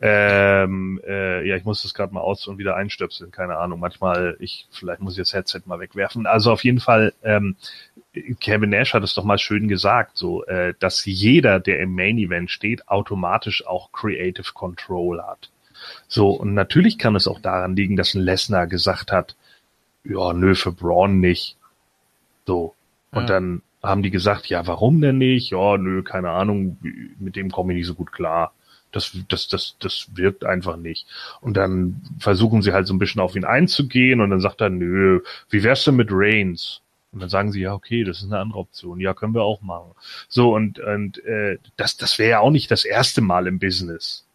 Ähm, 0.00 1.00
äh, 1.04 1.46
ja, 1.46 1.56
ich 1.56 1.64
muss 1.64 1.82
das 1.82 1.92
gerade 1.92 2.14
mal 2.14 2.20
aus 2.20 2.46
und 2.46 2.58
wieder 2.58 2.76
einstöpseln, 2.76 3.32
keine 3.32 3.56
Ahnung. 3.56 3.80
Manchmal, 3.80 4.36
ich, 4.38 4.68
vielleicht 4.70 5.00
muss 5.00 5.14
ich 5.14 5.22
das 5.22 5.34
Headset 5.34 5.62
mal 5.66 5.80
wegwerfen. 5.80 6.26
Also 6.26 6.52
auf 6.52 6.62
jeden 6.62 6.78
Fall, 6.78 7.12
ähm, 7.24 7.56
Kevin 8.40 8.70
Nash 8.70 8.94
hat 8.94 9.02
es 9.02 9.14
doch 9.14 9.24
mal 9.24 9.38
schön 9.38 9.66
gesagt, 9.66 10.16
so, 10.16 10.44
äh, 10.44 10.74
dass 10.78 11.04
jeder, 11.04 11.58
der 11.58 11.80
im 11.80 11.94
Main 11.94 12.18
Event 12.18 12.50
steht, 12.50 12.88
automatisch 12.88 13.66
auch 13.66 13.90
Creative 13.90 14.52
Control 14.54 15.20
hat. 15.22 15.50
So, 16.06 16.30
und 16.30 16.54
natürlich 16.54 16.98
kann 16.98 17.16
es 17.16 17.26
auch 17.26 17.40
daran 17.40 17.74
liegen, 17.74 17.96
dass 17.96 18.14
ein 18.14 18.22
Lesnar 18.22 18.66
gesagt 18.66 19.10
hat, 19.10 19.36
ja, 20.04 20.32
nö, 20.32 20.54
für 20.54 20.72
Braun 20.72 21.18
nicht. 21.20 21.56
So. 22.46 22.74
Und 23.10 23.22
ja. 23.22 23.26
dann 23.26 23.62
haben 23.82 24.02
die 24.02 24.10
gesagt, 24.10 24.46
ja, 24.48 24.66
warum 24.66 25.00
denn 25.00 25.18
nicht? 25.18 25.50
Ja, 25.50 25.76
nö, 25.76 26.02
keine 26.02 26.30
Ahnung, 26.30 26.78
mit 27.18 27.36
dem 27.36 27.50
komme 27.50 27.72
ich 27.72 27.78
nicht 27.78 27.86
so 27.86 27.94
gut 27.94 28.12
klar. 28.12 28.52
Das, 28.92 29.16
das, 29.28 29.48
das, 29.48 29.76
das 29.80 30.08
wirkt 30.14 30.44
einfach 30.44 30.76
nicht. 30.76 31.06
Und 31.40 31.56
dann 31.56 32.00
versuchen 32.18 32.62
sie 32.62 32.72
halt 32.72 32.86
so 32.86 32.94
ein 32.94 32.98
bisschen 32.98 33.20
auf 33.20 33.36
ihn 33.36 33.44
einzugehen 33.44 34.20
und 34.20 34.30
dann 34.30 34.40
sagt 34.40 34.60
er, 34.60 34.70
nö, 34.70 35.20
wie 35.50 35.62
wär's 35.62 35.84
denn 35.84 35.96
mit 35.96 36.08
Reigns? 36.10 36.80
Und 37.12 37.20
dann 37.20 37.28
sagen 37.28 37.52
sie, 37.52 37.60
ja, 37.60 37.74
okay, 37.74 38.04
das 38.04 38.18
ist 38.18 38.24
eine 38.24 38.38
andere 38.38 38.58
Option. 38.58 39.00
Ja, 39.00 39.14
können 39.14 39.34
wir 39.34 39.42
auch 39.42 39.62
machen. 39.62 39.92
So, 40.28 40.54
und, 40.54 40.78
und 40.78 41.24
äh, 41.24 41.58
das, 41.76 41.96
das 41.96 42.18
wäre 42.18 42.30
ja 42.30 42.40
auch 42.40 42.50
nicht 42.50 42.70
das 42.70 42.84
erste 42.84 43.20
Mal 43.20 43.46
im 43.46 43.58
Business. 43.58 44.26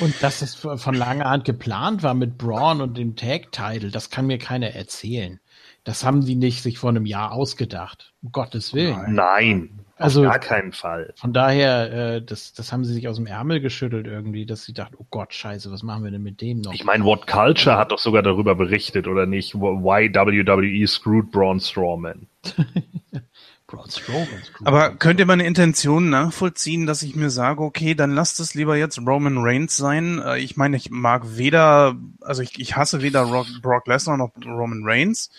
Und 0.00 0.22
dass 0.22 0.40
es 0.40 0.54
von 0.54 0.94
langer 0.94 1.28
Hand 1.28 1.44
geplant 1.44 2.02
war 2.02 2.14
mit 2.14 2.38
Braun 2.38 2.80
und 2.80 2.96
dem 2.96 3.16
Tag-Title, 3.16 3.90
das 3.90 4.08
kann 4.08 4.26
mir 4.26 4.38
keiner 4.38 4.70
erzählen. 4.70 5.40
Das 5.84 6.04
haben 6.04 6.24
die 6.24 6.34
nicht 6.34 6.62
sich 6.62 6.78
vor 6.78 6.90
einem 6.90 7.06
Jahr 7.06 7.32
ausgedacht. 7.32 8.12
Um 8.22 8.32
Gottes 8.32 8.72
Willen. 8.74 9.14
Nein, 9.14 9.84
also, 9.96 10.22
Auf 10.22 10.32
gar 10.32 10.38
keinen 10.40 10.72
Fall. 10.72 11.12
Von 11.14 11.32
daher, 11.32 11.92
äh, 12.16 12.22
das, 12.22 12.52
das 12.52 12.72
haben 12.72 12.84
sie 12.84 12.92
sich 12.94 13.06
aus 13.06 13.16
dem 13.16 13.26
Ärmel 13.26 13.60
geschüttelt 13.60 14.08
irgendwie, 14.08 14.44
dass 14.44 14.64
sie 14.64 14.72
dachten, 14.74 14.96
oh 14.98 15.06
Gott, 15.10 15.32
scheiße, 15.32 15.70
was 15.70 15.84
machen 15.84 16.02
wir 16.02 16.10
denn 16.10 16.22
mit 16.22 16.40
dem 16.40 16.60
noch? 16.60 16.74
Ich 16.74 16.84
meine, 16.84 17.04
What 17.04 17.28
Culture 17.28 17.76
hat 17.76 17.92
doch 17.92 18.00
sogar 18.00 18.22
darüber 18.22 18.56
berichtet, 18.56 19.06
oder 19.06 19.26
nicht? 19.26 19.54
Why 19.54 20.12
WWE 20.12 20.86
screwed 20.88 21.30
Braun 21.30 21.60
Strowman. 21.60 22.26
Braun 23.68 23.88
Strowman. 23.88 24.42
Aber 24.64 24.96
könnt 24.96 25.20
ihr 25.20 25.26
meine 25.26 25.46
Intention 25.46 26.10
nachvollziehen, 26.10 26.86
dass 26.86 27.02
ich 27.02 27.14
mir 27.14 27.30
sage, 27.30 27.62
okay, 27.62 27.94
dann 27.94 28.10
lasst 28.10 28.40
es 28.40 28.54
lieber 28.54 28.76
jetzt 28.76 28.98
Roman 28.98 29.38
Reigns 29.38 29.76
sein? 29.76 30.20
Äh, 30.20 30.38
ich 30.38 30.56
meine, 30.56 30.76
ich 30.76 30.90
mag 30.90 31.36
weder, 31.36 31.94
also 32.20 32.42
ich, 32.42 32.58
ich 32.58 32.74
hasse 32.74 33.00
weder 33.00 33.26
Brock 33.62 33.86
Lesnar 33.86 34.16
noch 34.16 34.32
Roman 34.44 34.82
Reigns. 34.82 35.30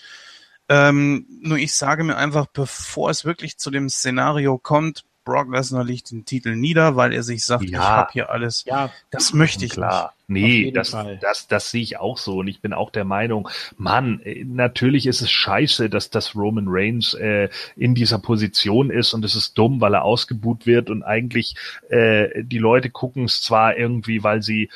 Ähm, 0.67 1.25
nur 1.41 1.57
ich 1.57 1.73
sage 1.73 2.03
mir 2.03 2.17
einfach, 2.17 2.47
bevor 2.47 3.09
es 3.09 3.25
wirklich 3.25 3.57
zu 3.57 3.69
dem 3.69 3.89
Szenario 3.89 4.57
kommt, 4.57 5.03
Brock 5.25 5.51
Lesnar 5.51 5.83
legt 5.83 6.11
den 6.11 6.23
Titel 6.23 6.55
nieder, 6.55 6.95
weil 6.95 7.11
er 7.11 7.23
sich 7.23 7.43
sagt, 7.43 7.63
ja. 7.63 7.79
ich 7.79 7.85
habe 7.85 8.11
hier 8.13 8.29
alles. 8.29 8.63
Ja, 8.65 8.91
das 9.09 9.33
möchte 9.33 9.65
ich 9.65 9.71
klar. 9.71 10.13
Nicht. 10.27 10.43
Nee, 10.43 10.71
das, 10.71 10.91
das, 10.91 11.07
das, 11.19 11.47
das 11.47 11.71
sehe 11.71 11.81
ich 11.81 11.97
auch 11.97 12.17
so 12.17 12.39
und 12.39 12.47
ich 12.47 12.61
bin 12.61 12.73
auch 12.73 12.89
der 12.89 13.05
Meinung, 13.05 13.49
Mann, 13.77 14.21
äh, 14.23 14.43
natürlich 14.43 15.05
ist 15.05 15.21
es 15.21 15.29
scheiße, 15.29 15.89
dass 15.89 16.09
das 16.09 16.35
Roman 16.35 16.65
Reigns 16.67 17.13
äh, 17.13 17.49
in 17.75 17.93
dieser 17.93 18.17
Position 18.17 18.89
ist 18.89 19.13
und 19.13 19.25
es 19.25 19.35
ist 19.35 19.55
dumm, 19.55 19.81
weil 19.81 19.93
er 19.93 20.03
ausgebuht 20.03 20.65
wird 20.65 20.89
und 20.89 21.03
eigentlich 21.03 21.55
äh, 21.89 22.43
die 22.43 22.57
Leute 22.57 22.89
gucken 22.89 23.25
es 23.25 23.41
zwar 23.41 23.77
irgendwie, 23.77 24.23
weil 24.23 24.41
sie 24.41 24.69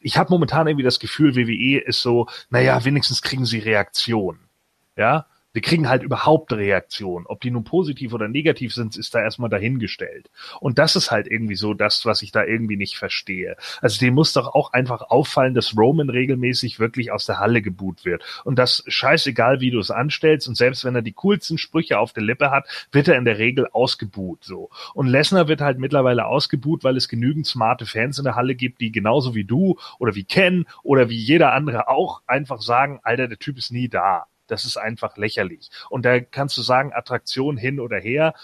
ich 0.00 0.18
habe 0.18 0.30
momentan 0.30 0.66
irgendwie 0.66 0.84
das 0.84 0.98
Gefühl, 0.98 1.36
WWE 1.36 1.78
ist 1.78 2.00
so, 2.00 2.26
naja, 2.50 2.84
wenigstens 2.84 3.22
kriegen 3.22 3.46
sie 3.46 3.60
Reaktion. 3.60 4.40
Ja, 4.96 5.26
wir 5.54 5.62
kriegen 5.62 5.88
halt 5.88 6.02
überhaupt 6.02 6.52
Reaktionen. 6.52 7.26
Ob 7.26 7.40
die 7.40 7.52
nun 7.52 7.62
positiv 7.62 8.12
oder 8.12 8.26
negativ 8.28 8.74
sind, 8.74 8.96
ist 8.96 9.14
da 9.14 9.22
erstmal 9.22 9.48
dahingestellt. 9.48 10.28
Und 10.60 10.80
das 10.80 10.96
ist 10.96 11.12
halt 11.12 11.28
irgendwie 11.28 11.54
so 11.54 11.74
das, 11.74 12.04
was 12.04 12.22
ich 12.22 12.32
da 12.32 12.44
irgendwie 12.44 12.76
nicht 12.76 12.96
verstehe. 12.98 13.56
Also 13.80 14.00
dem 14.00 14.14
muss 14.14 14.32
doch 14.32 14.52
auch 14.52 14.72
einfach 14.72 15.02
auffallen, 15.02 15.54
dass 15.54 15.76
Roman 15.78 16.10
regelmäßig 16.10 16.80
wirklich 16.80 17.12
aus 17.12 17.24
der 17.26 17.38
Halle 17.38 17.62
geboot 17.62 18.04
wird. 18.04 18.24
Und 18.44 18.58
das 18.58 18.82
scheißegal, 18.88 19.60
wie 19.60 19.70
du 19.70 19.78
es 19.78 19.92
anstellst. 19.92 20.48
Und 20.48 20.56
selbst 20.56 20.84
wenn 20.84 20.96
er 20.96 21.02
die 21.02 21.12
coolsten 21.12 21.56
Sprüche 21.56 22.00
auf 22.00 22.12
der 22.12 22.24
Lippe 22.24 22.50
hat, 22.50 22.66
wird 22.90 23.06
er 23.06 23.16
in 23.16 23.24
der 23.24 23.38
Regel 23.38 23.68
ausgebuht, 23.72 24.42
so. 24.42 24.70
Und 24.92 25.06
Lesnar 25.06 25.46
wird 25.46 25.60
halt 25.60 25.78
mittlerweile 25.78 26.26
ausgebuht, 26.26 26.82
weil 26.82 26.96
es 26.96 27.08
genügend 27.08 27.46
smarte 27.46 27.86
Fans 27.86 28.18
in 28.18 28.24
der 28.24 28.34
Halle 28.34 28.56
gibt, 28.56 28.80
die 28.80 28.90
genauso 28.90 29.36
wie 29.36 29.44
du 29.44 29.78
oder 30.00 30.16
wie 30.16 30.24
Ken 30.24 30.66
oder 30.82 31.08
wie 31.10 31.16
jeder 31.16 31.52
andere 31.52 31.88
auch 31.88 32.22
einfach 32.26 32.60
sagen, 32.60 32.98
Alter, 33.04 33.28
der 33.28 33.38
Typ 33.38 33.56
ist 33.56 33.70
nie 33.70 33.88
da. 33.88 34.26
Das 34.46 34.64
ist 34.64 34.76
einfach 34.76 35.16
lächerlich. 35.16 35.70
Und 35.90 36.04
da 36.04 36.20
kannst 36.20 36.56
du 36.56 36.62
sagen, 36.62 36.92
Attraktion 36.92 37.56
hin 37.56 37.80
oder 37.80 37.98
her. 37.98 38.34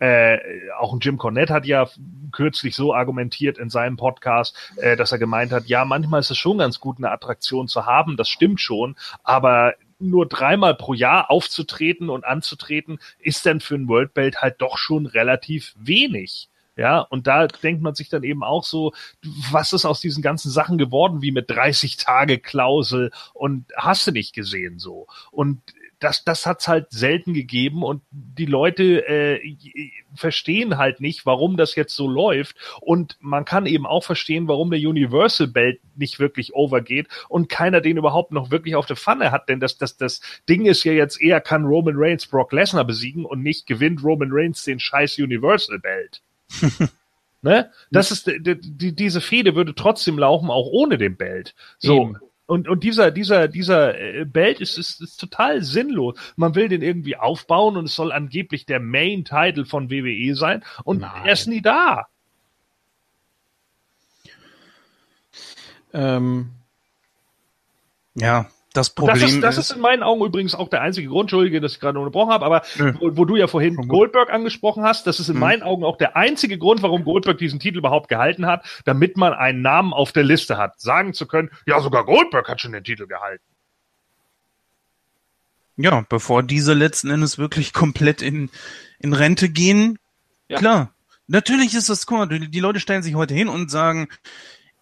Äh, 0.00 0.38
auch 0.78 0.92
ein 0.92 1.00
Jim 1.00 1.18
Cornette 1.18 1.52
hat 1.52 1.66
ja 1.66 1.88
kürzlich 2.30 2.76
so 2.76 2.94
argumentiert 2.94 3.58
in 3.58 3.68
seinem 3.68 3.96
Podcast, 3.96 4.56
äh, 4.76 4.96
dass 4.96 5.10
er 5.10 5.18
gemeint 5.18 5.50
hat, 5.50 5.66
ja, 5.66 5.84
manchmal 5.84 6.20
ist 6.20 6.30
es 6.30 6.38
schon 6.38 6.58
ganz 6.58 6.78
gut, 6.78 6.98
eine 6.98 7.10
Attraktion 7.10 7.66
zu 7.66 7.84
haben, 7.84 8.16
das 8.16 8.28
stimmt 8.28 8.60
schon, 8.60 8.94
aber 9.24 9.74
nur 9.98 10.26
dreimal 10.26 10.76
pro 10.76 10.94
Jahr 10.94 11.30
aufzutreten 11.32 12.10
und 12.10 12.24
anzutreten, 12.24 13.00
ist 13.18 13.44
dann 13.46 13.60
für 13.60 13.74
ein 13.74 13.88
World 13.88 14.14
Belt 14.14 14.40
halt 14.40 14.60
doch 14.60 14.78
schon 14.78 15.06
relativ 15.06 15.74
wenig. 15.76 16.48
Ja, 16.78 17.00
und 17.00 17.26
da 17.26 17.48
denkt 17.48 17.82
man 17.82 17.96
sich 17.96 18.08
dann 18.08 18.22
eben 18.22 18.44
auch 18.44 18.62
so, 18.62 18.92
was 19.50 19.72
ist 19.72 19.84
aus 19.84 19.98
diesen 19.98 20.22
ganzen 20.22 20.52
Sachen 20.52 20.78
geworden, 20.78 21.22
wie 21.22 21.32
mit 21.32 21.50
30 21.50 21.96
Tage 21.96 22.38
Klausel 22.38 23.10
und 23.34 23.66
hast 23.76 24.06
du 24.06 24.12
nicht 24.12 24.32
gesehen 24.32 24.78
so. 24.78 25.08
Und 25.32 25.60
das, 25.98 26.22
das 26.22 26.46
hat's 26.46 26.68
halt 26.68 26.86
selten 26.90 27.34
gegeben 27.34 27.82
und 27.82 28.02
die 28.12 28.46
Leute 28.46 29.08
äh, 29.08 29.56
verstehen 30.14 30.78
halt 30.78 31.00
nicht, 31.00 31.26
warum 31.26 31.56
das 31.56 31.74
jetzt 31.74 31.96
so 31.96 32.06
läuft. 32.06 32.54
Und 32.80 33.16
man 33.18 33.44
kann 33.44 33.66
eben 33.66 33.84
auch 33.84 34.04
verstehen, 34.04 34.46
warum 34.46 34.70
der 34.70 34.78
Universal 34.78 35.48
Belt 35.48 35.80
nicht 35.96 36.20
wirklich 36.20 36.54
overgeht 36.54 37.08
und 37.28 37.48
keiner 37.48 37.80
den 37.80 37.96
überhaupt 37.96 38.30
noch 38.30 38.52
wirklich 38.52 38.76
auf 38.76 38.86
der 38.86 38.94
Pfanne 38.94 39.32
hat. 39.32 39.48
Denn 39.48 39.58
das, 39.58 39.78
das, 39.78 39.96
das 39.96 40.20
Ding 40.48 40.66
ist 40.66 40.84
ja 40.84 40.92
jetzt 40.92 41.20
eher, 41.20 41.40
kann 41.40 41.64
Roman 41.64 41.96
Reigns 41.96 42.28
Brock 42.28 42.52
Lesnar 42.52 42.84
besiegen 42.84 43.24
und 43.24 43.42
nicht 43.42 43.66
gewinnt 43.66 44.04
Roman 44.04 44.30
Reigns 44.30 44.62
den 44.62 44.78
scheiß 44.78 45.18
Universal 45.18 45.80
Belt. 45.80 46.22
ne? 47.42 47.70
Das 47.90 48.10
ist 48.10 48.26
die, 48.26 48.60
die, 48.60 48.94
diese 48.94 49.20
Fehde 49.20 49.54
würde 49.54 49.74
trotzdem 49.74 50.18
laufen, 50.18 50.50
auch 50.50 50.66
ohne 50.66 50.98
den 50.98 51.16
Belt. 51.16 51.54
So. 51.78 52.02
Eben. 52.02 52.18
Und, 52.46 52.66
und 52.66 52.82
dieser, 52.82 53.10
dieser, 53.10 53.46
dieser 53.46 53.98
äh, 53.98 54.24
Belt 54.24 54.62
ist, 54.62 54.78
ist, 54.78 55.02
ist 55.02 55.20
total 55.20 55.62
sinnlos. 55.62 56.18
Man 56.36 56.54
will 56.54 56.68
den 56.68 56.80
irgendwie 56.80 57.16
aufbauen 57.16 57.76
und 57.76 57.84
es 57.84 57.94
soll 57.94 58.10
angeblich 58.10 58.64
der 58.64 58.80
Main-Title 58.80 59.66
von 59.66 59.90
WWE 59.90 60.34
sein 60.34 60.64
und 60.82 61.02
Nein. 61.02 61.26
er 61.26 61.32
ist 61.34 61.46
nie 61.46 61.60
da. 61.60 62.06
Ähm, 65.92 66.52
Ja, 68.14 68.46
das 68.78 68.90
Problem 68.90 69.20
das 69.20 69.32
ist, 69.32 69.42
das 69.42 69.58
ist 69.58 69.70
in 69.72 69.80
meinen 69.80 70.02
Augen 70.02 70.24
übrigens 70.24 70.54
auch 70.54 70.68
der 70.68 70.80
einzige 70.80 71.08
Grund, 71.08 71.24
Entschuldige, 71.24 71.60
dass 71.60 71.72
ich 71.72 71.80
gerade 71.80 71.98
unterbrochen 71.98 72.30
habe, 72.32 72.44
aber 72.46 72.62
wo, 73.00 73.16
wo 73.16 73.24
du 73.24 73.36
ja 73.36 73.46
vorhin. 73.46 73.76
Goldberg 73.76 74.30
angesprochen 74.32 74.84
hast, 74.84 75.06
das 75.06 75.20
ist 75.20 75.28
in 75.28 75.34
Mhm. 75.34 75.40
meinen 75.40 75.62
Augen 75.62 75.84
auch 75.84 75.96
der 75.98 76.16
einzige 76.16 76.56
Grund, 76.58 76.82
warum 76.82 77.04
Goldberg 77.04 77.38
diesen 77.38 77.60
Titel 77.60 77.78
überhaupt 77.78 78.08
gehalten 78.08 78.46
hat, 78.46 78.64
damit 78.84 79.16
man 79.16 79.32
einen 79.34 79.60
Namen 79.62 79.92
auf 79.92 80.12
der 80.12 80.22
Liste 80.24 80.56
hat, 80.56 80.80
sagen 80.80 81.12
zu 81.12 81.26
können, 81.26 81.50
ja, 81.66 81.80
sogar 81.80 82.04
Goldberg 82.04 82.48
hat 82.48 82.60
schon 82.60 82.72
den 82.72 82.84
Titel 82.84 83.06
gehalten. 83.06 83.42
Ja, 85.76 86.04
bevor 86.08 86.42
diese 86.42 86.72
letzten 86.74 87.10
Endes 87.10 87.38
wirklich 87.38 87.72
komplett 87.72 88.20
in, 88.22 88.50
in 88.98 89.12
Rente 89.12 89.48
gehen, 89.48 89.98
Ja. 90.48 90.58
klar. 90.58 90.94
Natürlich 91.30 91.74
ist 91.74 91.90
das, 91.90 92.06
guck 92.06 92.18
mal, 92.18 92.26
die 92.26 92.60
Leute 92.60 92.80
stellen 92.80 93.02
sich 93.02 93.14
heute 93.14 93.34
hin 93.34 93.48
und 93.48 93.70
sagen, 93.70 94.08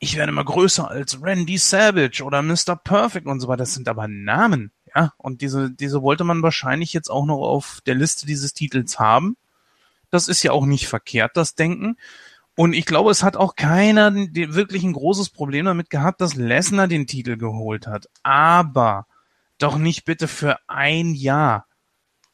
ich 0.07 0.17
werde 0.17 0.31
mal 0.31 0.45
größer 0.45 0.89
als 0.89 1.21
Randy 1.21 1.59
Savage 1.59 2.23
oder 2.23 2.41
Mr. 2.41 2.77
Perfect 2.77 3.27
und 3.27 3.41
so 3.41 3.49
weiter. 3.49 3.59
Das 3.59 3.75
sind 3.75 3.89
aber 3.89 4.07
Namen, 4.07 4.71
ja. 4.95 5.13
Und 5.17 5.43
diese, 5.43 5.69
diese 5.69 6.01
wollte 6.01 6.23
man 6.23 6.45
wahrscheinlich 6.45 6.93
jetzt 6.93 7.11
auch 7.11 7.27
noch 7.27 7.41
auf 7.41 7.81
der 7.87 7.97
Liste 7.97 8.25
dieses 8.25 8.55
Titels 8.55 9.01
haben. 9.01 9.37
Das 10.11 10.29
ist 10.29 10.45
ja 10.45 10.53
auch 10.53 10.65
nicht 10.65 10.87
verkehrt, 10.87 11.37
das 11.37 11.57
Denken. 11.57 11.97
Und 12.55 12.73
ich 12.73 12.87
glaube, 12.87 13.11
es 13.11 13.25
hat 13.25 13.37
auch 13.37 13.57
keiner 13.57 14.15
wirklich 14.15 14.85
ein 14.85 14.93
großes 14.93 15.31
Problem 15.31 15.67
damit 15.67 15.91
gehabt, 15.91 16.21
dass 16.21 16.37
Lesnar 16.37 16.87
den 16.87 17.09
Titel 17.09 17.37
geholt 17.37 17.89
hat. 17.89 18.07
Aber 18.23 19.09
doch 19.59 19.79
nicht 19.79 20.05
bitte 20.05 20.29
für 20.29 20.57
ein 20.69 21.15
Jahr. 21.15 21.67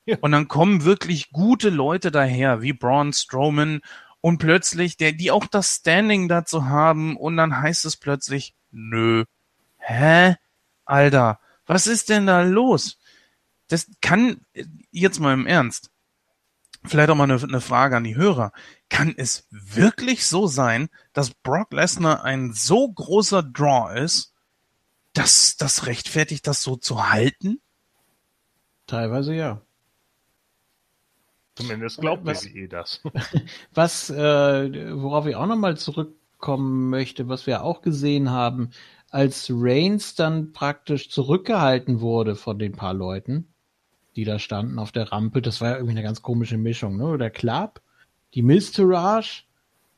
Ja. 0.04 0.18
Und 0.20 0.32
dann 0.32 0.46
kommen 0.46 0.84
wirklich 0.84 1.30
gute 1.30 1.70
Leute 1.70 2.10
daher, 2.10 2.60
wie 2.60 2.74
Braun 2.74 3.14
Strowman 3.14 3.80
und 4.22 4.38
plötzlich, 4.38 4.96
der, 4.96 5.12
die 5.12 5.30
auch 5.30 5.46
das 5.46 5.76
Standing 5.76 6.28
dazu 6.28 6.64
haben 6.64 7.18
und 7.18 7.36
dann 7.36 7.60
heißt 7.60 7.84
es 7.84 7.98
plötzlich, 7.98 8.54
nö. 8.70 9.24
Hä? 9.76 10.36
Alter, 10.86 11.38
was 11.66 11.86
ist 11.86 12.08
denn 12.08 12.26
da 12.26 12.40
los? 12.42 12.98
Das 13.68 13.90
kann, 14.00 14.40
jetzt 14.90 15.20
mal 15.20 15.34
im 15.34 15.46
Ernst, 15.46 15.90
vielleicht 16.84 17.10
auch 17.10 17.14
mal 17.14 17.24
eine, 17.24 17.42
eine 17.42 17.60
Frage 17.60 17.96
an 17.96 18.04
die 18.04 18.16
Hörer. 18.16 18.52
Kann 18.88 19.12
es 19.14 19.46
wirklich 19.50 20.26
so 20.26 20.46
sein, 20.46 20.88
dass 21.12 21.34
Brock 21.34 21.72
Lesnar 21.72 22.24
ein 22.24 22.54
so 22.54 22.90
großer 22.90 23.42
Draw 23.42 24.00
ist, 24.00 24.32
dass 25.12 25.56
das 25.56 25.86
rechtfertigt, 25.86 26.46
das 26.46 26.62
so 26.62 26.76
zu 26.76 27.10
halten? 27.10 27.60
teilweise 28.86 29.34
ja. 29.34 29.60
Zumindest 31.54 32.00
glaubt 32.00 32.24
Was- 32.24 32.46
WWE 32.46 32.68
das. 32.68 33.00
Was, 33.74 34.10
äh, 34.10 34.92
worauf 34.96 35.26
ich 35.26 35.36
auch 35.36 35.46
nochmal 35.46 35.76
zurückkommen 35.76 36.88
möchte, 36.90 37.28
was 37.28 37.46
wir 37.46 37.62
auch 37.62 37.82
gesehen 37.82 38.30
haben, 38.30 38.70
als 39.10 39.50
Reigns 39.54 40.14
dann 40.14 40.52
praktisch 40.52 41.10
zurückgehalten 41.10 42.00
wurde 42.00 42.34
von 42.36 42.58
den 42.58 42.72
paar 42.72 42.94
Leuten, 42.94 43.46
die 44.16 44.24
da 44.24 44.38
standen 44.38 44.78
auf 44.78 44.92
der 44.92 45.12
Rampe, 45.12 45.42
das 45.42 45.60
war 45.60 45.68
ja 45.70 45.74
irgendwie 45.76 45.92
eine 45.92 46.02
ganz 46.02 46.22
komische 46.22 46.56
Mischung, 46.56 46.96
ne? 46.96 47.18
Der 47.18 47.30
Club, 47.30 47.80
die 48.34 48.42
Mistourage, 48.42 49.44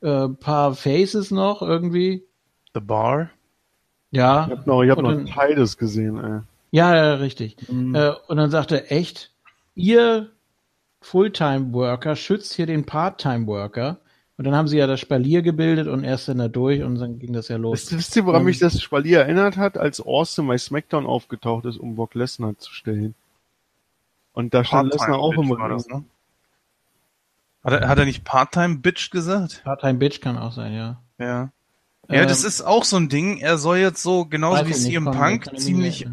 äh, 0.01 0.27
paar 0.27 0.75
Faces 0.75 1.31
noch 1.31 1.61
irgendwie, 1.61 2.25
The 2.73 2.81
Bar? 2.81 3.29
ja. 4.11 4.45
Ich 4.45 4.51
hab 4.57 4.67
noch, 4.67 4.83
ich 4.83 4.89
hab 4.91 4.97
Und 4.97 5.03
noch 5.05 5.11
dann- 5.13 5.25
Titus 5.49 5.77
gesehen, 5.77 6.17
ey. 6.21 6.39
Ja, 6.71 6.93
ja, 6.93 7.13
richtig. 7.15 7.55
Äh, 7.69 8.11
und 8.27 8.35
dann 8.35 8.51
sagte 8.51 8.75
er, 8.89 8.91
echt, 8.91 9.31
ihr 9.75 10.31
Fulltime-Worker 11.05 12.15
schützt 12.15 12.53
hier 12.53 12.65
den 12.65 12.85
Part-Time-Worker. 12.85 13.99
Und 14.37 14.43
dann 14.45 14.55
haben 14.55 14.67
sie 14.67 14.77
ja 14.77 14.87
das 14.87 14.99
Spalier 14.99 15.43
gebildet 15.43 15.87
und 15.87 16.03
erst 16.03 16.27
dann 16.27 16.39
da 16.39 16.47
durch 16.49 16.83
und 16.83 16.95
dann 16.95 17.19
ging 17.19 17.31
das 17.31 17.47
ja 17.47 17.57
los. 17.57 17.73
Wisst, 17.73 17.97
wisst 17.97 18.15
ihr, 18.17 18.25
woran 18.25 18.41
Ähm, 18.41 18.47
mich 18.47 18.59
das 18.59 18.81
Spalier 18.81 19.19
erinnert 19.19 19.55
hat, 19.55 19.77
als 19.77 20.01
Austin 20.01 20.47
bei 20.47 20.57
SmackDown 20.57 21.05
aufgetaucht 21.05 21.65
ist, 21.65 21.77
um 21.77 21.95
Brock 21.95 22.15
Lesnar 22.15 22.57
zu 22.57 22.73
stellen? 22.73 23.15
Und 24.33 24.53
da 24.53 24.65
stand 24.65 24.91
Lesnar 24.91 25.19
auch 25.19 25.33
im 25.33 25.51
Ring. 25.51 25.69
das, 25.69 25.87
ne? 25.87 26.03
Hat 27.63 27.73
er, 27.73 27.87
hat 27.87 27.97
er 27.99 28.05
nicht 28.05 28.25
Part-Time-Bitch 28.25 29.11
gesagt? 29.11 29.61
Part-Time-Bitch 29.63 30.21
kann 30.21 30.37
auch 30.37 30.51
sein, 30.51 30.73
ja. 30.73 31.01
Ja. 31.17 31.51
Ja, 32.09 32.21
Ähm, 32.21 32.27
das 32.27 32.43
ist 32.43 32.61
auch 32.61 32.83
so 32.83 32.97
ein 32.97 33.09
Ding. 33.09 33.37
Er 33.37 33.57
soll 33.57 33.77
jetzt 33.77 34.03
so, 34.03 34.25
genauso 34.25 34.61
weiß 34.61 34.67
wie 34.67 34.73
CM 34.73 35.05
Punk, 35.05 35.49
ziemlich. 35.57 36.07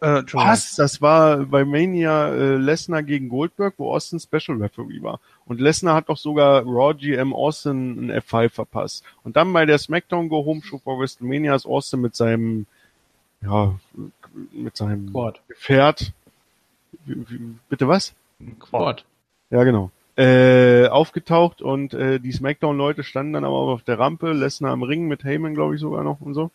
Äh. 0.00 0.22
Was? 0.32 0.76
Das 0.76 1.02
war 1.02 1.38
bei 1.46 1.64
Mania 1.64 2.28
äh, 2.28 2.56
Lesnar 2.56 3.02
gegen 3.02 3.28
Goldberg, 3.28 3.74
wo 3.78 3.92
Austin 3.92 4.20
Special 4.20 4.58
Referee 4.58 5.02
war. 5.02 5.20
Und 5.46 5.60
Lesnar 5.60 5.94
hat 5.96 6.08
doch 6.08 6.16
sogar 6.16 6.62
Raw 6.64 6.94
GM 6.94 7.32
Austin 7.34 8.10
ein 8.10 8.20
F5 8.20 8.50
verpasst. 8.50 9.04
Und 9.24 9.36
dann 9.36 9.52
bei 9.52 9.66
der 9.66 9.78
SmackDown 9.78 10.28
Go 10.28 10.44
Home 10.44 10.62
Show 10.62 10.78
vor 10.78 10.98
WrestleMania 11.00 11.54
ist 11.54 11.66
Austin 11.66 12.00
mit 12.00 12.14
seinem, 12.14 12.66
ja, 13.42 13.74
mit 14.52 14.76
seinem 14.76 15.10
Quad. 15.12 15.40
Gefährt, 15.48 16.12
wie- 17.04 17.24
wie- 17.28 17.54
bitte 17.68 17.88
was? 17.88 18.14
Quad. 18.60 19.04
Ja, 19.50 19.64
genau. 19.64 19.90
Äh, 20.16 20.86
aufgetaucht 20.88 21.62
und 21.62 21.94
äh, 21.94 22.20
die 22.20 22.32
Smackdown-Leute 22.32 23.02
standen 23.04 23.32
dann 23.32 23.44
aber 23.44 23.56
auf 23.56 23.82
der 23.82 23.98
Rampe, 23.98 24.32
Lesnar 24.32 24.72
am 24.72 24.82
Ring 24.82 25.08
mit 25.08 25.24
Heyman, 25.24 25.54
glaube 25.54 25.74
ich, 25.74 25.80
sogar 25.80 26.04
noch 26.04 26.20
und 26.20 26.34
so. 26.34 26.50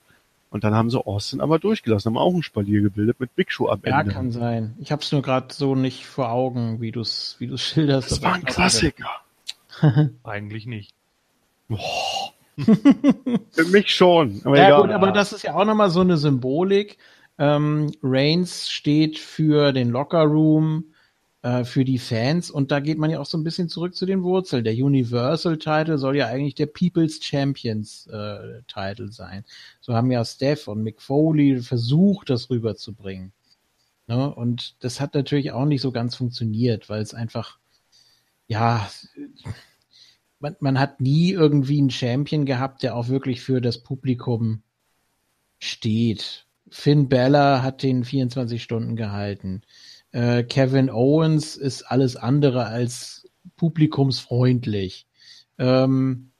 Und 0.49 0.63
dann 0.63 0.73
haben 0.73 0.89
sie 0.89 1.05
Austin 1.05 1.41
aber 1.41 1.59
durchgelassen, 1.59 2.09
haben 2.11 2.17
auch 2.17 2.33
ein 2.33 2.43
Spalier 2.43 2.81
gebildet 2.81 3.19
mit 3.19 3.35
Big 3.35 3.51
Show 3.51 3.67
am 3.67 3.81
Ja, 3.85 3.99
Ende. 4.01 4.13
kann 4.13 4.31
sein. 4.31 4.75
Ich 4.79 4.91
hab's 4.91 5.11
nur 5.11 5.21
gerade 5.21 5.53
so 5.53 5.75
nicht 5.75 6.05
vor 6.05 6.31
Augen, 6.31 6.79
wie 6.79 6.91
du's, 6.91 7.35
wie 7.39 7.47
du's 7.47 7.61
schilderst. 7.67 8.11
das 8.11 8.21
war 8.21 8.33
ein 8.35 8.45
Klassiker. 8.45 9.09
Eigentlich 10.23 10.65
nicht. 10.65 10.93
Für 12.57 13.65
mich 13.71 13.93
schon. 13.93 14.41
Aber 14.45 14.57
Ja, 14.57 14.67
egal. 14.67 14.81
gut, 14.83 14.91
aber 14.91 15.11
das 15.11 15.33
ist 15.33 15.43
ja 15.43 15.55
auch 15.55 15.65
nochmal 15.65 15.89
so 15.89 16.01
eine 16.01 16.17
Symbolik. 16.17 16.97
Ähm, 17.37 17.91
Reigns 18.01 18.69
steht 18.71 19.19
für 19.19 19.73
den 19.73 19.89
Locker 19.89 20.23
Room, 20.23 20.85
äh, 21.45 21.63
für 21.63 21.85
die 21.85 21.99
Fans 21.99 22.49
und 22.49 22.71
da 22.71 22.79
geht 22.79 22.97
man 22.97 23.11
ja 23.11 23.19
auch 23.19 23.27
so 23.27 23.37
ein 23.37 23.43
bisschen 23.43 23.69
zurück 23.69 23.95
zu 23.95 24.07
den 24.07 24.23
Wurzeln. 24.23 24.63
Der 24.63 24.73
Universal 24.73 25.59
Title 25.59 25.99
soll 25.99 26.17
ja 26.17 26.25
eigentlich 26.25 26.55
der 26.55 26.65
People's 26.65 27.23
Champions 27.23 28.07
äh, 28.07 28.63
Title 28.67 29.11
sein. 29.11 29.45
So 29.79 29.93
haben 29.93 30.09
ja 30.09 30.25
Steph 30.25 30.67
und 30.67 30.81
Mick 30.81 31.03
Foley 31.03 31.61
versucht, 31.61 32.31
das 32.31 32.49
rüberzubringen. 32.49 33.31
Ne? 34.07 34.33
Und 34.33 34.75
das 34.83 34.99
hat 34.99 35.13
natürlich 35.13 35.51
auch 35.51 35.65
nicht 35.65 35.81
so 35.81 35.91
ganz 35.91 36.15
funktioniert, 36.15 36.89
weil 36.89 37.03
es 37.03 37.13
einfach, 37.13 37.59
ja, 38.47 38.89
man, 40.39 40.55
man 40.61 40.79
hat 40.79 40.99
nie 40.99 41.31
irgendwie 41.31 41.77
einen 41.77 41.91
Champion 41.91 42.45
gehabt, 42.45 42.81
der 42.81 42.95
auch 42.95 43.07
wirklich 43.07 43.41
für 43.41 43.61
das 43.61 43.83
Publikum 43.83 44.63
steht. 45.59 46.47
Finn 46.71 47.07
Balor 47.07 47.61
hat 47.61 47.83
den 47.83 48.03
24 48.03 48.63
Stunden 48.63 48.95
gehalten. 48.95 49.61
Äh, 50.15 50.43
Kevin 50.43 50.89
Owens 50.89 51.57
ist 51.57 51.83
alles 51.83 52.15
andere 52.15 52.67
als 52.67 53.27
publikumsfreundlich. 53.57 55.07
Ähm, 55.57 56.31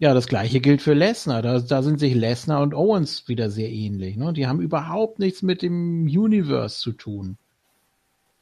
ja, 0.00 0.14
das 0.14 0.26
gleiche 0.26 0.58
gilt 0.58 0.82
für 0.82 0.94
Lesnar. 0.94 1.42
Da, 1.42 1.60
da 1.60 1.82
sind 1.82 2.00
sich 2.00 2.16
Lesnar 2.16 2.60
und 2.60 2.74
Owens 2.74 3.28
wieder 3.28 3.50
sehr 3.50 3.70
ähnlich. 3.70 4.16
Ne? 4.16 4.32
Die 4.32 4.48
haben 4.48 4.60
überhaupt 4.60 5.20
nichts 5.20 5.42
mit 5.42 5.62
dem 5.62 6.06
Universe 6.06 6.80
zu 6.80 6.90
tun. 6.90 7.38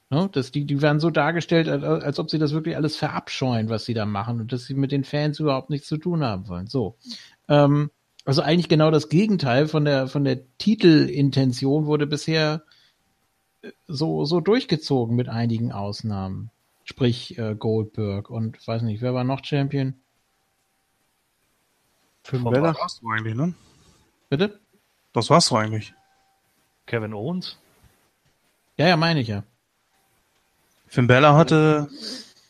Ne? 0.09 0.31
Das, 0.33 0.53
die, 0.53 0.65
die 0.65 0.81
werden 0.81 1.01
so 1.01 1.11
dargestellt, 1.11 1.69
als, 1.69 1.85
als 1.85 2.19
ob 2.19 2.31
sie 2.31 2.39
das 2.39 2.53
wirklich 2.53 2.77
alles 2.77 2.97
verabscheuen, 2.97 3.69
was 3.69 3.85
sie 3.85 3.95
da 3.95 4.07
machen 4.07 4.41
und 4.41 4.55
dass 4.55 4.65
sie 4.65 4.75
mit 4.75 4.91
den 4.91 5.05
Fans 5.05 5.39
überhaupt 5.39 5.69
nichts 5.69 5.87
zu 5.87 5.99
tun 5.99 6.25
haben 6.25 6.49
wollen. 6.49 6.67
So. 6.67 6.97
Ähm, 7.47 7.91
also 8.25 8.41
eigentlich 8.41 8.71
genau 8.71 8.91
das 8.91 9.11
Gegenteil 9.11 9.69
von 9.69 9.85
der, 9.85 10.09
von 10.09 10.25
der 10.25 10.41
Titelintention 10.57 11.85
wurde 11.85 12.07
bisher 12.07 12.63
so, 13.87 14.25
so 14.25 14.41
durchgezogen 14.41 15.17
mit 15.17 15.29
einigen 15.29 15.73
Ausnahmen. 15.73 16.51
Sprich 16.85 17.37
äh, 17.39 17.55
Goldberg 17.55 18.31
und 18.31 18.65
weiß 18.67 18.83
nicht, 18.83 19.03
wer 19.03 19.15
war 19.15 19.25
noch 19.25 19.45
Champion? 19.45 19.95
Finn 22.23 22.45
Balor. 22.45 22.69
Das 22.69 22.79
war's 22.79 23.01
doch 23.01 23.11
eigentlich, 23.11 23.35
ne? 23.35 23.55
Bitte? 24.29 24.61
Das 25.13 25.31
war's 25.31 25.49
doch 25.49 25.57
eigentlich. 25.57 25.95
Kevin 26.87 27.15
Owens? 27.15 27.59
Ja, 28.77 28.89
ja, 28.89 28.97
meine 28.97 29.21
ich 29.21 29.29
ja. 29.29 29.43
Finn 30.87 31.07
Bella 31.07 31.37
hatte 31.37 31.89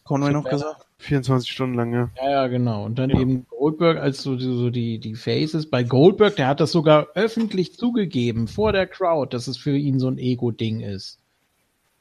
Conway 0.04 0.32
noch 0.32 0.44
Balor. 0.44 0.58
gesagt. 0.58 0.85
24 0.98 1.50
Stunden 1.50 1.74
lang, 1.74 1.92
ja. 1.92 2.10
Ja, 2.16 2.30
ja, 2.30 2.46
genau. 2.48 2.84
Und 2.84 2.98
dann 2.98 3.10
eben 3.10 3.46
Goldberg 3.50 3.98
als 3.98 4.22
so, 4.22 4.38
so 4.38 4.70
die, 4.70 4.98
die 4.98 5.14
Faces. 5.14 5.66
Bei 5.68 5.82
Goldberg, 5.82 6.36
der 6.36 6.48
hat 6.48 6.60
das 6.60 6.72
sogar 6.72 7.08
öffentlich 7.14 7.74
zugegeben, 7.74 8.48
vor 8.48 8.72
der 8.72 8.86
Crowd, 8.86 9.34
dass 9.34 9.46
es 9.46 9.56
für 9.58 9.76
ihn 9.76 9.98
so 10.00 10.08
ein 10.08 10.18
Ego-Ding 10.18 10.80
ist. 10.80 11.18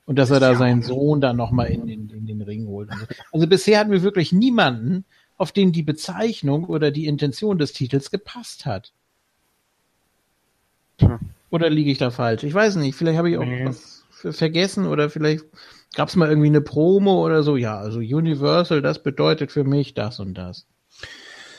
Und 0.06 0.18
dass 0.20 0.30
er 0.32 0.40
da 0.40 0.56
seinen 0.56 0.82
Sohn 0.84 1.20
dann 1.20 1.36
nochmal 1.36 1.68
in, 1.72 1.88
den 1.88 2.10
in 2.10 2.26
den 2.28 2.42
Ring 2.42 2.68
holt. 2.68 2.90
so. 2.92 3.06
Also 3.34 3.48
bisher 3.48 3.80
hatten 3.80 3.92
wir 3.92 4.04
wirklich 4.04 4.32
niemanden, 4.32 5.04
auf 5.38 5.52
den 5.52 5.72
die 5.74 5.84
Bezeichnung 5.84 6.64
oder 6.66 6.92
die 6.92 7.08
Intention 7.08 7.58
des 7.58 7.74
Titels 7.74 8.12
gepasst 8.12 8.66
hat. 8.66 8.94
Tja. 10.98 11.20
Oder 11.50 11.70
liege 11.70 11.92
ich 11.92 11.98
da 11.98 12.12
falsch? 12.12 12.44
Ich 12.44 12.54
weiß 12.54 12.76
nicht. 12.78 12.96
Vielleicht 12.96 13.18
habe 13.18 13.30
ich 13.30 13.38
auch 13.38 13.44
Nee. 13.46 13.66
was 13.66 14.06
ver- 14.12 14.34
vergessen 14.34 14.86
oder 14.88 15.10
vielleicht 15.10 15.44
gab 15.96 16.10
es 16.10 16.16
mal 16.16 16.30
irgendwie 16.30 16.48
eine 16.48 16.62
Promo 16.62 17.26
oder 17.26 17.44
so. 17.44 17.56
Ja, 17.58 17.78
also 17.78 18.00
Universal, 18.00 18.82
das 18.82 19.02
bedeutet 19.02 19.52
für 19.52 19.64
mich 19.64 19.94
das 19.94 20.20
und 20.20 20.34
das. 20.36 20.66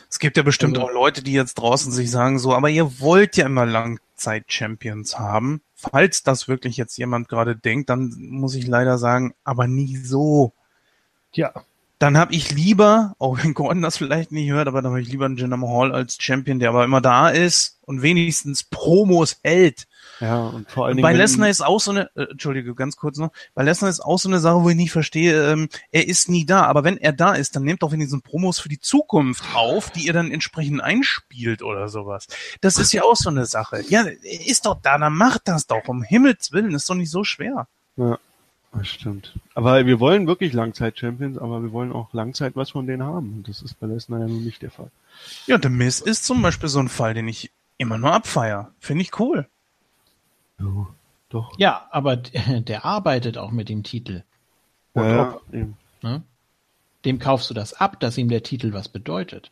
Es 0.08 0.18
gibt 0.18 0.36
ja 0.36 0.42
bestimmt 0.42 0.76
Also- 0.78 0.88
auch 0.88 0.92
Leute, 0.92 1.22
die 1.22 1.32
jetzt 1.32 1.54
draußen 1.54 1.90
sich 1.92 2.10
sagen 2.10 2.38
so, 2.38 2.54
aber 2.54 2.68
ihr 2.70 3.00
wollt 3.00 3.36
ja 3.36 3.46
immer 3.46 3.66
Langzeit-Champions 3.66 5.18
haben. 5.18 5.60
Falls 5.74 6.22
das 6.22 6.48
wirklich 6.48 6.76
jetzt 6.76 6.96
jemand 6.96 7.28
gerade 7.28 7.56
denkt, 7.56 7.90
dann 7.90 8.14
muss 8.18 8.54
ich 8.54 8.66
leider 8.66 8.98
sagen, 8.98 9.34
aber 9.44 9.66
nie 9.66 9.96
so. 9.96 10.52
Ja, 11.32 11.52
Dann 11.98 12.18
habe 12.18 12.34
ich 12.34 12.50
lieber, 12.52 13.14
auch 13.18 13.42
wenn 13.42 13.54
Gordon 13.54 13.80
das 13.80 13.96
vielleicht 13.96 14.30
nicht 14.30 14.50
hört, 14.50 14.68
aber 14.68 14.82
dann 14.82 14.92
habe 14.92 15.00
ich 15.00 15.08
lieber 15.08 15.24
einen 15.24 15.38
Jinder 15.38 15.56
Mahal 15.56 15.92
als 15.92 16.18
Champion, 16.20 16.58
der 16.58 16.68
aber 16.68 16.84
immer 16.84 17.00
da 17.00 17.30
ist 17.30 17.78
und 17.86 18.02
wenigstens 18.02 18.64
Promos 18.64 19.38
hält. 19.42 19.86
Ja, 20.20 20.46
und 20.46 20.70
vor 20.70 20.86
allen 20.86 20.96
Dingen. 20.96 21.02
bei 21.02 21.12
Lesnar 21.12 21.48
ist 21.48 21.60
auch 21.60 21.80
so 21.80 21.90
eine, 21.90 22.10
äh, 22.14 22.24
Entschuldige, 22.30 22.74
ganz 22.74 22.96
kurz 22.96 23.18
noch, 23.18 23.30
bei 23.54 23.62
Lesnar 23.62 23.90
ist 23.90 24.00
auch 24.00 24.18
so 24.18 24.28
eine 24.28 24.40
Sache, 24.40 24.62
wo 24.62 24.70
ich 24.70 24.76
nicht 24.76 24.92
verstehe, 24.92 25.52
ähm, 25.52 25.68
er 25.92 26.08
ist 26.08 26.28
nie 26.28 26.46
da, 26.46 26.62
aber 26.62 26.84
wenn 26.84 26.96
er 26.96 27.12
da 27.12 27.34
ist, 27.34 27.54
dann 27.56 27.64
nehmt 27.64 27.82
doch 27.82 27.92
wenigstens 27.92 28.22
Promos 28.22 28.58
für 28.58 28.68
die 28.68 28.80
Zukunft 28.80 29.44
auf, 29.54 29.90
die 29.90 30.06
ihr 30.06 30.12
dann 30.12 30.30
entsprechend 30.30 30.82
einspielt 30.82 31.62
oder 31.62 31.88
sowas. 31.88 32.26
Das 32.60 32.78
ist 32.78 32.92
ja 32.92 33.02
auch 33.02 33.16
so 33.16 33.28
eine 33.28 33.46
Sache. 33.46 33.82
Ja, 33.88 34.04
er 34.04 34.46
ist 34.46 34.66
doch 34.66 34.80
da, 34.82 34.98
dann 34.98 35.14
macht 35.14 35.42
das 35.44 35.66
doch, 35.66 35.86
um 35.88 36.02
Himmels 36.02 36.52
Willen, 36.52 36.74
ist 36.74 36.88
doch 36.88 36.94
nicht 36.94 37.10
so 37.10 37.24
schwer. 37.24 37.68
Ja, 37.96 38.18
das 38.72 38.88
stimmt. 38.88 39.34
Aber 39.54 39.86
wir 39.86 40.00
wollen 40.00 40.26
wirklich 40.26 40.52
Langzeit-Champions, 40.52 41.38
aber 41.38 41.62
wir 41.62 41.72
wollen 41.72 41.92
auch 41.92 42.12
Langzeit 42.12 42.56
was 42.56 42.70
von 42.70 42.86
denen 42.86 43.02
haben. 43.02 43.34
Und 43.34 43.48
das 43.48 43.62
ist 43.62 43.78
bei 43.80 43.86
Lesnar 43.86 44.20
ja 44.20 44.26
nun 44.26 44.44
nicht 44.44 44.62
der 44.62 44.70
Fall. 44.70 44.90
Ja, 45.46 45.58
The 45.60 45.68
Miz 45.68 46.00
ist 46.00 46.24
zum 46.24 46.42
Beispiel 46.42 46.68
so 46.68 46.78
ein 46.80 46.88
Fall, 46.88 47.14
den 47.14 47.28
ich 47.28 47.50
immer 47.78 47.98
nur 47.98 48.12
abfeier. 48.12 48.72
Finde 48.80 49.02
ich 49.02 49.18
cool. 49.18 49.46
Ja, 50.58 50.86
doch. 51.28 51.52
Ja, 51.58 51.88
aber 51.90 52.16
der 52.48 52.84
arbeitet 52.84 53.38
auch 53.38 53.50
mit 53.50 53.68
dem 53.68 53.82
Titel. 53.82 54.24
Ja, 54.94 55.08
ja, 55.08 55.40
eben. 55.52 55.76
Ne? 56.02 56.22
Dem 57.04 57.18
kaufst 57.18 57.50
du 57.50 57.54
das 57.54 57.74
ab, 57.74 58.00
dass 58.00 58.18
ihm 58.18 58.28
der 58.28 58.42
Titel 58.42 58.72
was 58.72 58.88
bedeutet. 58.88 59.50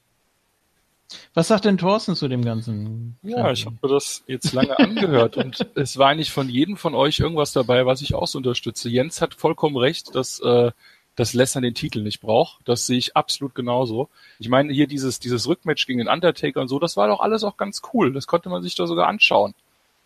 Was 1.34 1.49
sagt 1.49 1.65
denn 1.65 1.78
Thorsten 1.78 2.16
zu 2.16 2.28
dem 2.28 2.44
ganzen? 2.44 3.16
Ja, 3.23 3.50
ich 3.52 3.66
habe 3.66 3.76
mir 3.83 3.89
das 3.89 4.24
jetzt 4.26 4.52
lange 4.52 4.78
angehört 4.78 5.36
und 5.36 5.66
es 5.76 5.99
war 5.99 6.08
eigentlich 6.08 6.33
von 6.33 6.49
jedem 6.49 6.76
von 6.76 6.94
euch 6.94 7.20
irgendwas 7.20 7.52
dabei, 7.52 7.86
was 7.86 8.00
ich 8.00 8.15
auch 8.15 8.26
so 8.26 8.39
unterstütze. 8.39 8.89
Jens 8.89 9.20
hat 9.20 9.34
vollkommen 9.34 9.76
recht, 9.76 10.15
dass 10.15 10.41
äh, 10.41 10.73
dass 11.16 11.34
Lesnar 11.34 11.62
den 11.62 11.74
Titel 11.74 12.02
nicht 12.02 12.20
braucht. 12.20 12.60
Das 12.65 12.86
sehe 12.86 12.99
ich 12.99 13.16
absolut 13.16 13.55
genauso. 13.55 14.08
Ich 14.39 14.49
meine, 14.49 14.73
hier 14.73 14.86
dieses 14.86 15.20
dieses 15.20 15.47
Rückmatch 15.47 15.86
gegen 15.86 15.99
den 15.99 16.08
Undertaker 16.08 16.60
und 16.60 16.68
so, 16.68 16.78
das 16.78 16.97
war 16.97 17.08
doch 17.08 17.20
alles 17.20 17.44
auch 17.44 17.57
ganz 17.57 17.83
cool. 17.92 18.12
Das 18.12 18.26
konnte 18.26 18.49
man 18.49 18.62
sich 18.62 18.74
doch 18.74 18.86
sogar 18.86 19.07
anschauen. 19.07 19.55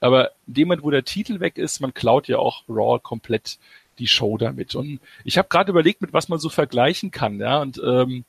Aber 0.01 0.31
in 0.47 0.55
dem 0.55 0.69
Moment, 0.69 0.85
wo 0.85 0.91
der 0.91 1.05
Titel 1.05 1.41
weg 1.41 1.59
ist, 1.59 1.81
man 1.81 1.95
klaut 1.95 2.29
ja 2.29 2.39
auch 2.39 2.63
Raw 2.69 2.99
komplett 3.01 3.59
die 3.99 4.07
Show 4.07 4.39
damit. 4.39 4.75
Und 4.75 5.01
ich 5.25 5.39
habe 5.39 5.49
gerade 5.49 5.71
überlegt, 5.71 6.01
mit 6.01 6.13
was 6.13 6.29
man 6.29 6.39
so 6.39 6.49
vergleichen 6.49 7.11
kann, 7.11 7.41
ja. 7.41 7.61
Und 7.61 7.81
ähm, 7.85 8.25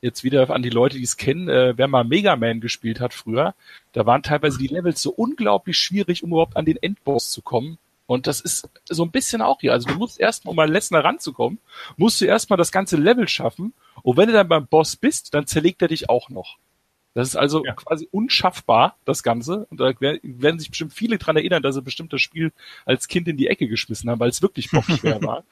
jetzt 0.00 0.24
wieder 0.24 0.50
an 0.50 0.62
die 0.62 0.70
Leute, 0.70 0.96
die 0.96 1.04
es 1.04 1.16
kennen, 1.16 1.48
äh, 1.48 1.74
wer 1.76 1.88
mal 1.88 2.04
Mega 2.04 2.36
Man 2.36 2.60
gespielt 2.60 3.00
hat 3.00 3.14
früher, 3.14 3.54
da 3.92 4.06
waren 4.06 4.22
teilweise 4.22 4.58
die 4.58 4.66
Levels 4.66 5.00
so 5.02 5.10
unglaublich 5.10 5.78
schwierig, 5.78 6.22
um 6.22 6.30
überhaupt 6.30 6.56
an 6.56 6.64
den 6.64 6.76
Endboss 6.76 7.30
zu 7.30 7.42
kommen. 7.42 7.78
Und 8.06 8.28
das 8.28 8.40
ist 8.40 8.68
so 8.88 9.04
ein 9.04 9.10
bisschen 9.10 9.42
auch 9.42 9.60
hier. 9.60 9.72
Also 9.72 9.88
du 9.88 9.94
musst 9.94 10.20
erstmal, 10.20 10.52
um 10.52 10.58
an 10.60 10.70
Lesnar 10.70 11.04
ranzukommen, 11.04 11.58
musst 11.96 12.20
du 12.20 12.24
erstmal 12.24 12.56
das 12.56 12.70
ganze 12.70 12.96
Level 12.96 13.26
schaffen. 13.26 13.72
Und 14.02 14.16
wenn 14.16 14.28
du 14.28 14.32
dann 14.32 14.48
beim 14.48 14.66
Boss 14.66 14.94
bist, 14.94 15.34
dann 15.34 15.46
zerlegt 15.46 15.82
er 15.82 15.88
dich 15.88 16.08
auch 16.08 16.28
noch. 16.28 16.56
Das 17.16 17.28
ist 17.28 17.36
also 17.36 17.64
Ja. 17.64 17.72
quasi 17.72 18.06
unschaffbar, 18.10 18.96
das 19.06 19.22
Ganze. 19.22 19.66
Und 19.70 19.80
da 19.80 19.92
wer- 20.00 20.20
werden 20.22 20.58
sich 20.60 20.68
bestimmt 20.68 20.92
viele 20.92 21.16
dran 21.18 21.36
erinnern, 21.36 21.62
dass 21.62 21.74
sie 21.74 21.82
bestimmt 21.82 22.12
das 22.12 22.20
Spiel 22.20 22.52
als 22.84 23.08
Kind 23.08 23.26
in 23.26 23.38
die 23.38 23.48
Ecke 23.48 23.68
geschmissen 23.68 24.10
haben, 24.10 24.20
weil 24.20 24.28
es 24.28 24.42
wirklich 24.42 24.70
bockschwer 24.70 25.20
war. 25.22 25.44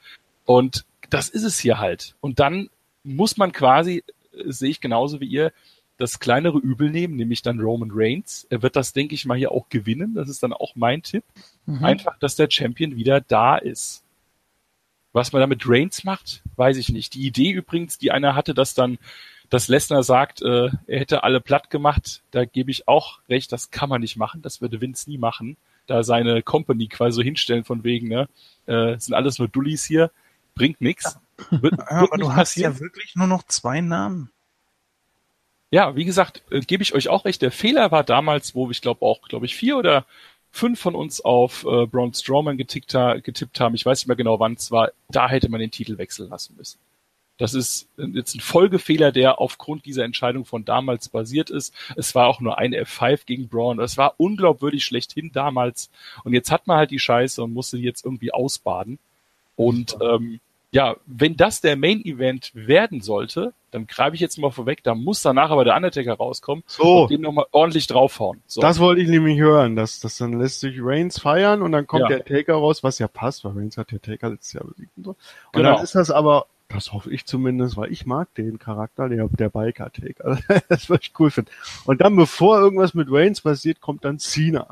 Und 0.45 0.85
das 1.09 1.27
ist 1.29 1.43
es 1.43 1.57
hier 1.59 1.79
halt. 1.79 2.15
Und 2.21 2.39
dann 2.39 2.69
muss 3.03 3.37
man 3.37 3.51
quasi, 3.51 4.03
äh, 4.33 4.43
sehe 4.51 4.69
ich 4.69 4.79
genauso 4.79 5.19
wie 5.21 5.25
ihr, 5.25 5.51
das 5.97 6.19
kleinere 6.19 6.57
Übel 6.59 6.91
nehmen, 6.91 7.15
nämlich 7.15 7.41
dann 7.41 7.59
Roman 7.59 7.89
Reigns. 7.91 8.45
Er 8.49 8.61
wird 8.61 8.75
das, 8.75 8.93
denke 8.93 9.15
ich 9.15 9.25
mal, 9.25 9.37
hier 9.37 9.51
auch 9.51 9.69
gewinnen. 9.69 10.13
Das 10.13 10.27
ist 10.29 10.43
dann 10.43 10.53
auch 10.53 10.75
mein 10.75 11.01
Tipp. 11.01 11.23
Mhm. 11.65 11.83
Einfach, 11.85 12.19
dass 12.19 12.35
der 12.35 12.49
Champion 12.51 12.95
wieder 12.95 13.21
da 13.21 13.55
ist. 13.57 14.03
Was 15.13 15.31
man 15.31 15.39
da 15.39 15.47
mit 15.47 15.63
Reigns 15.65 16.03
macht, 16.03 16.43
weiß 16.57 16.77
ich 16.77 16.89
nicht. 16.89 17.13
Die 17.13 17.25
Idee 17.25 17.51
übrigens, 17.51 17.97
die 17.97 18.11
einer 18.11 18.35
hatte, 18.35 18.53
dass 18.53 18.73
dann, 18.73 18.97
dass 19.49 19.67
Lesnar 19.67 20.03
sagt, 20.03 20.41
äh, 20.41 20.69
er 20.87 20.99
hätte 20.99 21.23
alle 21.23 21.41
platt 21.41 21.69
gemacht, 21.69 22.21
da 22.31 22.45
gebe 22.45 22.71
ich 22.71 22.87
auch 22.87 23.19
recht, 23.29 23.51
das 23.51 23.71
kann 23.71 23.89
man 23.89 24.01
nicht 24.01 24.17
machen, 24.17 24.41
das 24.41 24.61
würde 24.61 24.81
Vince 24.81 25.09
nie 25.09 25.17
machen. 25.17 25.57
Da 25.87 26.01
seine 26.03 26.41
Company 26.41 26.87
quasi 26.87 27.17
so 27.17 27.21
hinstellen 27.21 27.63
von 27.63 27.83
wegen, 27.83 28.07
ne, 28.07 28.27
äh, 28.65 28.97
sind 28.97 29.13
alles 29.13 29.37
nur 29.37 29.47
Dullis 29.47 29.85
hier, 29.85 30.09
bringt 30.55 30.81
nix. 30.81 31.19
Wird, 31.51 31.75
Ja, 31.77 31.85
aber 31.89 32.17
du 32.17 32.29
hast 32.29 32.35
passieren. 32.55 32.73
ja 32.73 32.79
wirklich 32.79 33.15
nur 33.15 33.27
noch 33.27 33.43
zwei 33.43 33.81
Namen. 33.81 34.31
Ja, 35.71 35.95
wie 35.95 36.05
gesagt, 36.05 36.41
äh, 36.51 36.61
gebe 36.61 36.81
ich 36.83 36.93
euch 36.95 37.09
auch 37.09 37.25
recht. 37.25 37.41
Der 37.41 37.51
Fehler 37.51 37.91
war 37.91 38.03
damals, 38.03 38.55
wo 38.55 38.71
ich 38.71 38.81
glaube 38.81 39.05
auch, 39.05 39.21
glaube 39.27 39.45
ich, 39.45 39.55
vier 39.55 39.77
oder 39.77 40.05
fünf 40.51 40.79
von 40.79 40.95
uns 40.95 41.19
auf 41.21 41.65
äh, 41.65 41.85
Braun 41.85 42.13
Strowman 42.13 42.57
getickt, 42.57 42.93
getippt 43.23 43.59
haben. 43.59 43.75
Ich 43.75 43.85
weiß 43.85 43.99
nicht 43.99 44.07
mehr 44.07 44.15
genau, 44.15 44.39
wann 44.39 44.53
es 44.53 44.71
war. 44.71 44.91
Da 45.09 45.27
hätte 45.27 45.49
man 45.49 45.59
den 45.59 45.71
Titel 45.71 45.97
wechseln 45.97 46.29
lassen 46.29 46.55
müssen. 46.55 46.79
Das 47.37 47.53
ist 47.53 47.87
äh, 47.97 48.05
jetzt 48.13 48.35
ein 48.35 48.39
Folgefehler, 48.39 49.11
der 49.11 49.39
aufgrund 49.39 49.85
dieser 49.85 50.03
Entscheidung 50.05 50.45
von 50.45 50.63
damals 50.65 51.09
basiert 51.09 51.49
ist. 51.49 51.73
Es 51.95 52.15
war 52.15 52.27
auch 52.27 52.39
nur 52.39 52.57
ein 52.57 52.73
F5 52.73 53.25
gegen 53.25 53.47
Braun. 53.49 53.77
Das 53.77 53.97
war 53.97 54.13
unglaubwürdig 54.17 54.83
schlechthin 54.85 55.31
damals. 55.33 55.89
Und 56.23 56.33
jetzt 56.33 56.51
hat 56.51 56.67
man 56.67 56.77
halt 56.77 56.91
die 56.91 56.99
Scheiße 56.99 57.43
und 57.43 57.53
musste 57.53 57.77
jetzt 57.77 58.05
irgendwie 58.05 58.31
ausbaden. 58.31 58.99
Und 59.55 59.97
ähm, 60.01 60.39
ja, 60.71 60.97
wenn 61.05 61.37
das 61.37 61.61
der 61.61 61.77
Main 61.77 62.03
Event 62.03 62.51
werden 62.53 62.99
sollte, 62.99 63.53
dann 63.71 63.87
greife 63.87 64.15
ich 64.15 64.21
jetzt 64.21 64.37
mal 64.37 64.51
vorweg, 64.51 64.83
da 64.83 64.93
muss 64.95 65.21
danach 65.21 65.49
aber 65.49 65.63
der 65.63 65.75
Undertaker 65.75 66.13
rauskommen 66.15 66.63
So, 66.67 67.03
und 67.03 67.11
dem 67.11 67.21
nochmal 67.21 67.45
ordentlich 67.51 67.87
draufhauen. 67.87 68.41
So. 68.45 68.59
das 68.61 68.79
wollte 68.79 69.01
ich 69.01 69.07
nämlich 69.09 69.39
hören. 69.39 69.75
dass 69.77 69.99
das 70.01 70.17
dann 70.17 70.33
lässt 70.39 70.59
sich 70.61 70.75
Reigns 70.79 71.19
feiern 71.19 71.61
und 71.61 71.71
dann 71.71 71.87
kommt 71.87 72.01
Ja. 72.03 72.07
der 72.09 72.25
Taker 72.25 72.55
raus, 72.55 72.83
was 72.83 72.99
ja 72.99 73.07
passt, 73.07 73.45
weil 73.45 73.53
Reigns 73.53 73.77
hat 73.77 73.91
ja 73.93 73.99
Taker 73.99 74.29
letztes 74.29 74.53
Jahr 74.53 74.65
besiegt 74.65 74.91
und 74.97 75.03
so. 75.05 75.09
Und 75.11 75.17
Genau. 75.53 75.75
dann 75.75 75.83
ist 75.83 75.95
das 75.95 76.11
aber, 76.11 76.47
das 76.67 76.93
hoffe 76.93 77.11
ich 77.11 77.25
zumindest, 77.25 77.77
weil 77.77 77.91
ich 77.91 78.05
mag 78.05 78.33
den 78.35 78.59
Charakter, 78.59 79.07
der, 79.09 79.27
der 79.27 79.49
Biker 79.49 79.91
Taker. 79.91 80.39
das 80.69 80.89
würde 80.89 81.03
ich 81.03 81.11
cool 81.19 81.31
finden. 81.31 81.51
Und 81.85 82.01
dann, 82.01 82.15
bevor 82.15 82.59
irgendwas 82.59 82.93
mit 82.93 83.07
Reigns 83.09 83.41
passiert, 83.41 83.81
kommt 83.81 84.03
dann 84.05 84.19
Cena. 84.19 84.67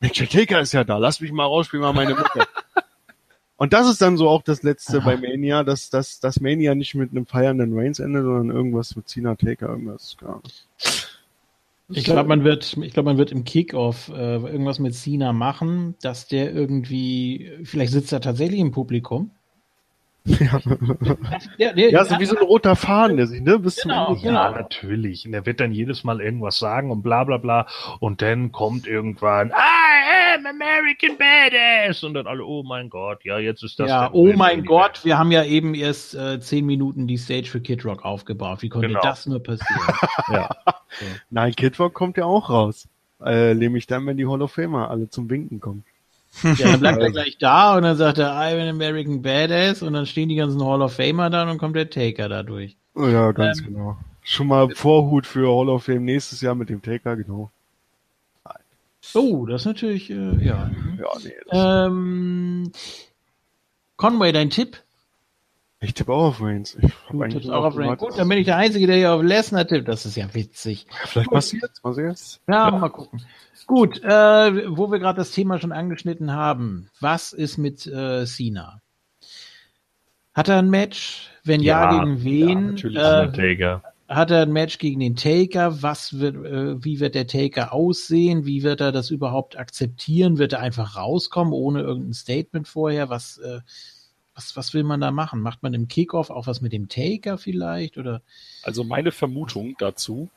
Mensch, 0.00 0.18
der 0.18 0.28
Taker 0.28 0.60
ist 0.60 0.72
ja 0.72 0.84
da, 0.84 0.98
lass 0.98 1.20
mich 1.20 1.32
mal 1.32 1.44
raus, 1.44 1.66
spiel 1.66 1.80
mal 1.80 1.92
meine 1.92 2.14
Mucke. 2.14 2.46
Und 3.58 3.72
das 3.72 3.88
ist 3.88 4.02
dann 4.02 4.18
so 4.18 4.28
auch 4.28 4.42
das 4.42 4.62
letzte 4.62 5.00
bei 5.00 5.16
Mania, 5.16 5.64
dass, 5.64 5.88
dass, 5.88 6.20
dass 6.20 6.40
Mania 6.40 6.74
nicht 6.74 6.94
mit 6.94 7.10
einem 7.10 7.24
feiernden 7.24 7.76
Reigns 7.76 7.98
endet, 8.00 8.24
sondern 8.24 8.54
irgendwas 8.54 8.94
mit 8.96 9.08
Cena 9.08 9.34
Taker, 9.34 9.70
irgendwas, 9.70 10.14
Ahnung. 10.20 10.42
Ich 11.88 12.04
glaube, 12.04 12.28
man 12.28 12.44
wird, 12.44 12.76
ich 12.76 12.92
glaube, 12.92 13.08
man 13.08 13.18
wird 13.18 13.32
im 13.32 13.44
Kickoff 13.44 14.08
äh, 14.08 14.36
irgendwas 14.36 14.78
mit 14.78 14.94
Cena 14.94 15.32
machen, 15.32 15.94
dass 16.02 16.26
der 16.26 16.52
irgendwie, 16.52 17.50
vielleicht 17.62 17.92
sitzt 17.92 18.12
er 18.12 18.20
tatsächlich 18.20 18.60
im 18.60 18.72
Publikum. 18.72 19.30
Ja. 20.26 20.60
Ja, 21.58 21.72
der, 21.72 21.90
Ja, 21.90 22.04
so 22.04 22.18
wie 22.18 22.24
so 22.26 22.36
ein 22.36 22.42
roter 22.44 22.76
Faden, 22.76 23.16
der 23.16 23.26
sich, 23.26 23.40
ne, 23.40 23.58
bis 23.58 23.76
Genau, 23.76 24.06
zum 24.06 24.16
Ende. 24.16 24.28
Ja, 24.28 24.50
natürlich. 24.50 25.26
Und 25.26 25.34
er 25.34 25.46
wird 25.46 25.60
dann 25.60 25.72
jedes 25.72 26.04
Mal 26.04 26.20
irgendwas 26.20 26.58
sagen 26.58 26.90
und 26.90 27.02
bla 27.02 27.24
bla 27.24 27.38
bla. 27.38 27.66
Und 28.00 28.22
dann 28.22 28.52
kommt 28.52 28.86
irgendwann, 28.86 29.48
I 29.50 30.34
am 30.36 30.46
American 30.46 31.16
Badass. 31.18 32.02
Und 32.04 32.14
dann 32.14 32.26
alle, 32.26 32.44
oh 32.44 32.62
mein 32.62 32.90
Gott, 32.90 33.24
ja, 33.24 33.38
jetzt 33.38 33.62
ist 33.62 33.78
das. 33.78 33.88
ja, 33.88 34.10
oh 34.12 34.32
mein 34.34 34.64
Gott, 34.64 35.04
wir 35.04 35.18
haben 35.18 35.30
ja 35.32 35.44
eben 35.44 35.74
erst 35.74 36.14
äh, 36.14 36.40
zehn 36.40 36.66
Minuten 36.66 37.06
die 37.06 37.18
Stage 37.18 37.46
für 37.46 37.60
Kid 37.60 37.84
Rock 37.84 38.04
aufgebaut. 38.04 38.62
Wie 38.62 38.68
konnte 38.68 38.88
Genau. 38.88 39.00
das 39.02 39.26
nur 39.26 39.42
passieren? 39.42 39.82
Ja. 40.32 40.48
Nein, 41.30 41.54
Kid 41.54 41.78
Rock 41.78 41.94
kommt 41.94 42.16
ja 42.16 42.24
auch 42.24 42.50
raus. 42.50 42.88
Äh, 43.24 43.54
nämlich 43.54 43.86
dann, 43.86 44.04
wenn 44.06 44.16
die 44.16 44.26
Hall 44.26 44.42
of 44.42 44.52
Famer 44.52 44.90
alle 44.90 45.08
zum 45.08 45.30
Winken 45.30 45.60
kommen. 45.60 45.84
Ja, 46.42 46.72
dann 46.72 46.80
bleibt 46.80 47.02
er 47.02 47.10
gleich 47.10 47.38
da 47.38 47.76
und 47.76 47.82
dann 47.82 47.96
sagt 47.96 48.18
er, 48.18 48.32
I'm 48.32 48.60
an 48.60 48.68
American 48.68 49.22
Badass 49.22 49.82
und 49.82 49.92
dann 49.92 50.06
stehen 50.06 50.28
die 50.28 50.36
ganzen 50.36 50.64
Hall 50.64 50.82
of 50.82 50.94
Famer 50.94 51.30
da 51.30 51.42
und 51.42 51.48
dann 51.48 51.58
kommt 51.58 51.76
der 51.76 51.90
Taker 51.90 52.28
da 52.28 52.42
durch. 52.42 52.76
Oh 52.94 53.06
Ja, 53.06 53.32
ganz 53.32 53.62
genau. 53.62 53.96
Schon 54.22 54.48
mal 54.48 54.68
Vorhut 54.74 55.26
für 55.26 55.48
Hall 55.48 55.68
of 55.68 55.84
Fame 55.84 56.04
nächstes 56.04 56.40
Jahr 56.40 56.54
mit 56.54 56.68
dem 56.68 56.82
Taker, 56.82 57.16
genau. 57.16 57.50
Oh, 59.14 59.46
das 59.46 59.62
ist 59.62 59.66
natürlich, 59.66 60.10
äh, 60.10 60.44
ja. 60.44 60.70
Ja, 60.98 61.08
nee. 61.22 61.32
Ähm, 61.52 62.72
Conway, 63.96 64.32
dein 64.32 64.50
Tipp? 64.50 64.82
ich 65.80 65.94
tippe 65.94 66.12
auch 66.12 66.28
auf 66.28 66.40
Reigns. 66.40 66.76
Ich 66.80 66.92
hab 67.08 67.20
eigentlich 67.20 67.50
auch 67.50 67.64
auf 67.64 67.76
Reigns. 67.76 67.98
Gut, 67.98 68.18
dann 68.18 68.28
bin 68.28 68.38
ich 68.38 68.46
der 68.46 68.56
Einzige, 68.56 68.86
der 68.86 68.96
hier 68.96 69.12
auf 69.12 69.22
Lesnar 69.22 69.66
tippt. 69.66 69.88
Das 69.88 70.06
ist 70.06 70.16
ja 70.16 70.32
witzig. 70.34 70.86
Vielleicht 71.04 71.30
passiert's, 71.30 71.82
mal 71.82 71.94
sehen. 71.94 72.16
Ja, 72.48 72.70
mal 72.70 72.88
gucken. 72.88 73.22
Gut, 73.66 74.02
äh, 74.04 74.76
wo 74.76 74.90
wir 74.90 74.98
gerade 74.98 75.18
das 75.18 75.32
Thema 75.32 75.58
schon 75.58 75.72
angeschnitten 75.72 76.32
haben. 76.32 76.88
Was 77.00 77.32
ist 77.32 77.58
mit 77.58 77.86
äh, 77.86 78.24
Cena? 78.24 78.80
Hat 80.34 80.48
er 80.48 80.58
ein 80.58 80.70
Match? 80.70 81.30
Wenn 81.44 81.62
ja, 81.62 81.92
Ja, 81.92 82.04
gegen 82.04 82.22
wen? 82.22 82.76
ja, 82.86 83.24
natürlich. 83.24 83.60
äh, 83.60 83.78
hat 84.08 84.30
er 84.30 84.42
ein 84.42 84.52
Match 84.52 84.78
gegen 84.78 85.00
den 85.00 85.16
Taker? 85.16 85.82
Was 85.82 86.18
wird, 86.20 86.36
äh, 86.36 86.84
wie 86.84 87.00
wird 87.00 87.14
der 87.16 87.26
Taker 87.26 87.72
aussehen? 87.72 88.46
Wie 88.46 88.62
wird 88.62 88.80
er 88.80 88.92
das 88.92 89.10
überhaupt 89.10 89.58
akzeptieren? 89.58 90.38
Wird 90.38 90.52
er 90.52 90.60
einfach 90.60 90.96
rauskommen 90.96 91.52
ohne 91.52 91.80
irgendein 91.80 92.12
Statement 92.12 92.68
vorher? 92.68 93.08
Was, 93.08 93.38
äh, 93.38 93.60
was, 94.34 94.54
was 94.56 94.74
will 94.74 94.84
man 94.84 95.00
da 95.00 95.10
machen? 95.10 95.40
Macht 95.40 95.62
man 95.64 95.74
im 95.74 95.88
Kickoff 95.88 96.30
auch 96.30 96.46
was 96.46 96.60
mit 96.60 96.72
dem 96.72 96.88
Taker 96.88 97.36
vielleicht? 97.36 97.98
Oder 97.98 98.22
Also 98.62 98.84
meine 98.84 99.10
Vermutung 99.10 99.74
dazu, 99.78 100.30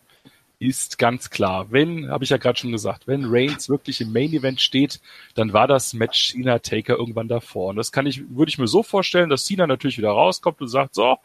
ist 0.60 0.98
ganz 0.98 1.30
klar, 1.30 1.72
wenn, 1.72 2.10
habe 2.10 2.26
ich 2.26 2.30
ja 2.30 2.38
gerade 2.38 2.60
schon 2.60 2.74
gesagt, 2.74 3.08
wenn 3.08 3.26
Reigns 3.26 3.70
wirklich 3.70 4.02
im 4.02 4.12
Main 4.12 4.34
Event 4.34 4.60
steht, 4.60 5.00
dann 5.34 5.54
war 5.54 5.68
das 5.68 5.94
Match 5.94 6.32
Cena 6.32 6.60
Taker 6.60 6.98
irgendwann 6.98 7.30
davor. 7.30 7.70
Und 7.70 7.78
das 7.78 7.94
kann 7.94 8.06
ich, 8.06 8.30
würde 8.30 8.50
ich 8.50 8.58
mir 8.58 8.68
so 8.68 8.84
vorstellen, 8.84 9.30
dass 9.30 9.46
Cena 9.46 9.68
natürlich 9.68 9.98
wieder 9.98 10.12
rauskommt 10.12 10.60
und 10.60 10.68
sagt, 10.68 10.96
so, 10.96 11.18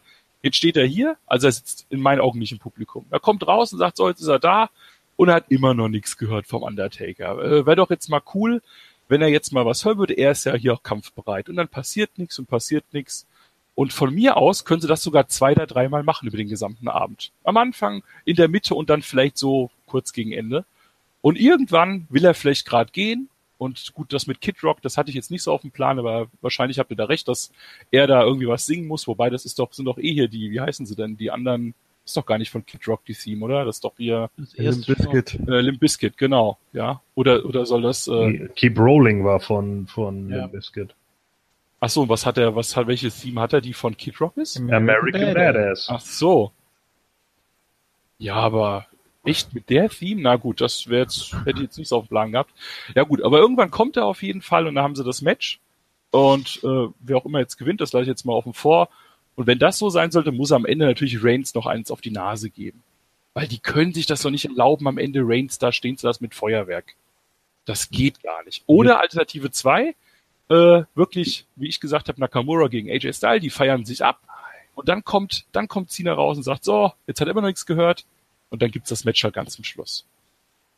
jetzt 0.42 0.56
steht 0.56 0.76
er 0.76 0.86
hier, 0.86 1.16
also 1.26 1.48
er 1.48 1.52
sitzt 1.52 1.86
in 1.90 2.00
meinen 2.00 2.20
Augen 2.20 2.38
nicht 2.38 2.52
im 2.52 2.60
Publikum. 2.60 3.06
Er 3.10 3.18
kommt 3.18 3.46
raus 3.46 3.72
und 3.72 3.80
sagt, 3.80 3.96
so, 3.96 4.08
jetzt 4.08 4.20
ist 4.20 4.28
er 4.28 4.38
da 4.38 4.70
und 5.16 5.28
er 5.28 5.36
hat 5.36 5.46
immer 5.48 5.74
noch 5.74 5.88
nichts 5.88 6.16
gehört 6.16 6.46
vom 6.46 6.62
Undertaker. 6.62 7.38
Äh, 7.42 7.66
Wäre 7.66 7.76
doch 7.76 7.90
jetzt 7.90 8.08
mal 8.08 8.22
cool, 8.34 8.62
wenn 9.08 9.20
er 9.20 9.28
jetzt 9.28 9.52
mal 9.52 9.66
was 9.66 9.84
hören 9.84 9.98
würde. 9.98 10.14
Er 10.14 10.30
ist 10.30 10.44
ja 10.44 10.54
hier 10.54 10.74
auch 10.74 10.82
kampfbereit. 10.82 11.48
Und 11.48 11.56
dann 11.56 11.68
passiert 11.68 12.18
nichts 12.18 12.38
und 12.38 12.46
passiert 12.46 12.84
nichts. 12.92 13.26
Und 13.74 13.92
von 13.92 14.14
mir 14.14 14.36
aus 14.36 14.64
können 14.64 14.80
sie 14.80 14.86
das 14.88 15.02
sogar 15.02 15.26
zwei 15.28 15.52
oder 15.52 15.66
dreimal 15.66 16.04
machen 16.04 16.28
über 16.28 16.36
den 16.36 16.48
gesamten 16.48 16.88
Abend. 16.88 17.32
Am 17.42 17.56
Anfang, 17.56 18.02
in 18.24 18.36
der 18.36 18.48
Mitte 18.48 18.74
und 18.74 18.88
dann 18.90 19.02
vielleicht 19.02 19.36
so 19.36 19.70
kurz 19.86 20.12
gegen 20.12 20.32
Ende. 20.32 20.64
Und 21.22 21.38
irgendwann 21.38 22.06
will 22.10 22.24
er 22.24 22.34
vielleicht 22.34 22.66
gerade 22.66 22.92
gehen. 22.92 23.28
Und 23.58 23.94
gut, 23.94 24.12
das 24.12 24.26
mit 24.26 24.40
Kid 24.40 24.62
Rock, 24.62 24.82
das 24.82 24.96
hatte 24.98 25.10
ich 25.10 25.16
jetzt 25.16 25.30
nicht 25.30 25.42
so 25.42 25.52
auf 25.52 25.62
dem 25.62 25.70
Plan, 25.70 25.98
aber 25.98 26.26
wahrscheinlich 26.40 26.78
habt 26.78 26.90
ihr 26.90 26.96
da 26.96 27.04
recht, 27.06 27.28
dass 27.28 27.50
er 27.90 28.06
da 28.06 28.22
irgendwie 28.22 28.48
was 28.48 28.66
singen 28.66 28.86
muss. 28.86 29.06
Wobei 29.08 29.30
das 29.30 29.44
ist 29.44 29.58
doch, 29.58 29.72
sind 29.72 29.86
doch 29.86 29.98
eh 29.98 30.12
hier 30.12 30.28
die, 30.28 30.50
wie 30.50 30.60
heißen 30.60 30.86
sie 30.86 30.96
denn? 30.96 31.16
Die 31.16 31.30
anderen, 31.30 31.74
ist 32.04 32.16
doch 32.16 32.26
gar 32.26 32.38
nicht 32.38 32.50
von 32.50 32.66
Kid 32.66 32.86
Rock 32.86 33.04
die 33.06 33.14
Theme, 33.14 33.44
oder? 33.44 33.64
Das 33.64 33.76
ist 33.76 33.84
doch 33.84 33.94
hier 33.96 34.28
Limp 34.56 34.86
Bizkit. 34.86 35.38
äh, 35.48 35.60
Limp 35.60 35.80
Bizkit, 35.80 36.18
genau, 36.18 36.58
ja. 36.72 37.00
Oder 37.14 37.44
oder 37.46 37.64
soll 37.64 37.82
das? 37.82 38.06
Äh, 38.08 38.48
Keep 38.54 38.78
Rolling 38.78 39.24
war 39.24 39.40
von, 39.40 39.86
von 39.86 40.28
Ja. 40.28 40.40
Limp 40.42 40.52
Bizkit. 40.52 40.94
Ach 41.84 41.90
so, 41.90 42.08
was 42.08 42.24
hat 42.24 42.38
er? 42.38 42.56
Was 42.56 42.76
hat 42.76 42.86
welches 42.86 43.20
Theme 43.20 43.40
hat 43.40 43.52
er? 43.52 43.60
Die 43.60 43.74
von 43.74 43.96
Kid 43.96 44.20
Rock 44.20 44.38
ist? 44.38 44.58
American 44.58 45.34
Badass. 45.34 45.88
Ach 45.90 46.00
so. 46.00 46.50
Ja, 48.16 48.36
aber 48.36 48.86
echt 49.22 49.52
mit 49.52 49.68
der 49.68 49.90
Theme? 49.90 50.22
Na 50.22 50.36
gut, 50.36 50.62
das 50.62 50.88
wäre 50.88 51.02
jetzt, 51.02 51.34
hätte 51.44 51.58
ich 51.58 51.64
jetzt 51.64 51.78
nicht 51.78 51.88
so 51.88 51.98
auf 51.98 52.06
dem 52.06 52.08
Plan 52.08 52.32
gehabt. 52.32 52.52
Ja 52.94 53.02
gut, 53.02 53.22
aber 53.22 53.38
irgendwann 53.38 53.70
kommt 53.70 53.98
er 53.98 54.06
auf 54.06 54.22
jeden 54.22 54.40
Fall 54.40 54.66
und 54.66 54.76
dann 54.76 54.84
haben 54.84 54.96
sie 54.96 55.04
das 55.04 55.20
Match. 55.20 55.60
Und 56.10 56.60
äh, 56.64 56.88
wer 57.00 57.16
auch 57.18 57.26
immer 57.26 57.40
jetzt 57.40 57.58
gewinnt, 57.58 57.82
das 57.82 57.92
lasse 57.92 58.04
ich 58.04 58.08
jetzt 58.08 58.24
mal 58.24 58.32
offen 58.32 58.54
vor. 58.54 58.88
Und 59.34 59.46
wenn 59.46 59.58
das 59.58 59.78
so 59.78 59.90
sein 59.90 60.10
sollte, 60.10 60.32
muss 60.32 60.52
am 60.52 60.64
Ende 60.64 60.86
natürlich 60.86 61.22
Reigns 61.22 61.54
noch 61.54 61.66
eins 61.66 61.90
auf 61.90 62.00
die 62.00 62.12
Nase 62.12 62.48
geben. 62.48 62.82
Weil 63.34 63.48
die 63.48 63.58
können 63.58 63.92
sich 63.92 64.06
das 64.06 64.22
doch 64.22 64.30
nicht 64.30 64.46
erlauben, 64.46 64.86
am 64.88 64.96
Ende 64.96 65.20
Reigns 65.22 65.58
da 65.58 65.72
stehen 65.72 65.98
zu 65.98 66.06
lassen 66.06 66.24
mit 66.24 66.34
Feuerwerk. 66.34 66.94
Das 67.66 67.90
geht 67.90 68.22
gar 68.22 68.42
nicht. 68.44 68.62
Oder 68.66 69.00
Alternative 69.00 69.50
2, 69.50 69.94
äh, 70.48 70.82
wirklich, 70.94 71.46
wie 71.56 71.68
ich 71.68 71.80
gesagt 71.80 72.08
habe, 72.08 72.20
Nakamura 72.20 72.68
gegen 72.68 72.90
AJ 72.90 73.14
Styles, 73.14 73.42
die 73.42 73.50
feiern 73.50 73.84
sich 73.84 74.04
ab. 74.04 74.20
Und 74.74 74.88
dann 74.88 75.04
kommt, 75.04 75.46
dann 75.52 75.68
kommt 75.68 75.90
Cena 75.90 76.12
raus 76.12 76.36
und 76.36 76.42
sagt, 76.42 76.64
so, 76.64 76.92
jetzt 77.06 77.20
hat 77.20 77.28
er 77.28 77.30
immer 77.30 77.40
noch 77.40 77.48
nichts 77.48 77.66
gehört. 77.66 78.04
Und 78.50 78.62
dann 78.62 78.70
gibt's 78.70 78.90
das 78.90 79.04
Match 79.04 79.22
halt 79.24 79.34
ganz 79.34 79.54
zum 79.54 79.64
Schluss. 79.64 80.06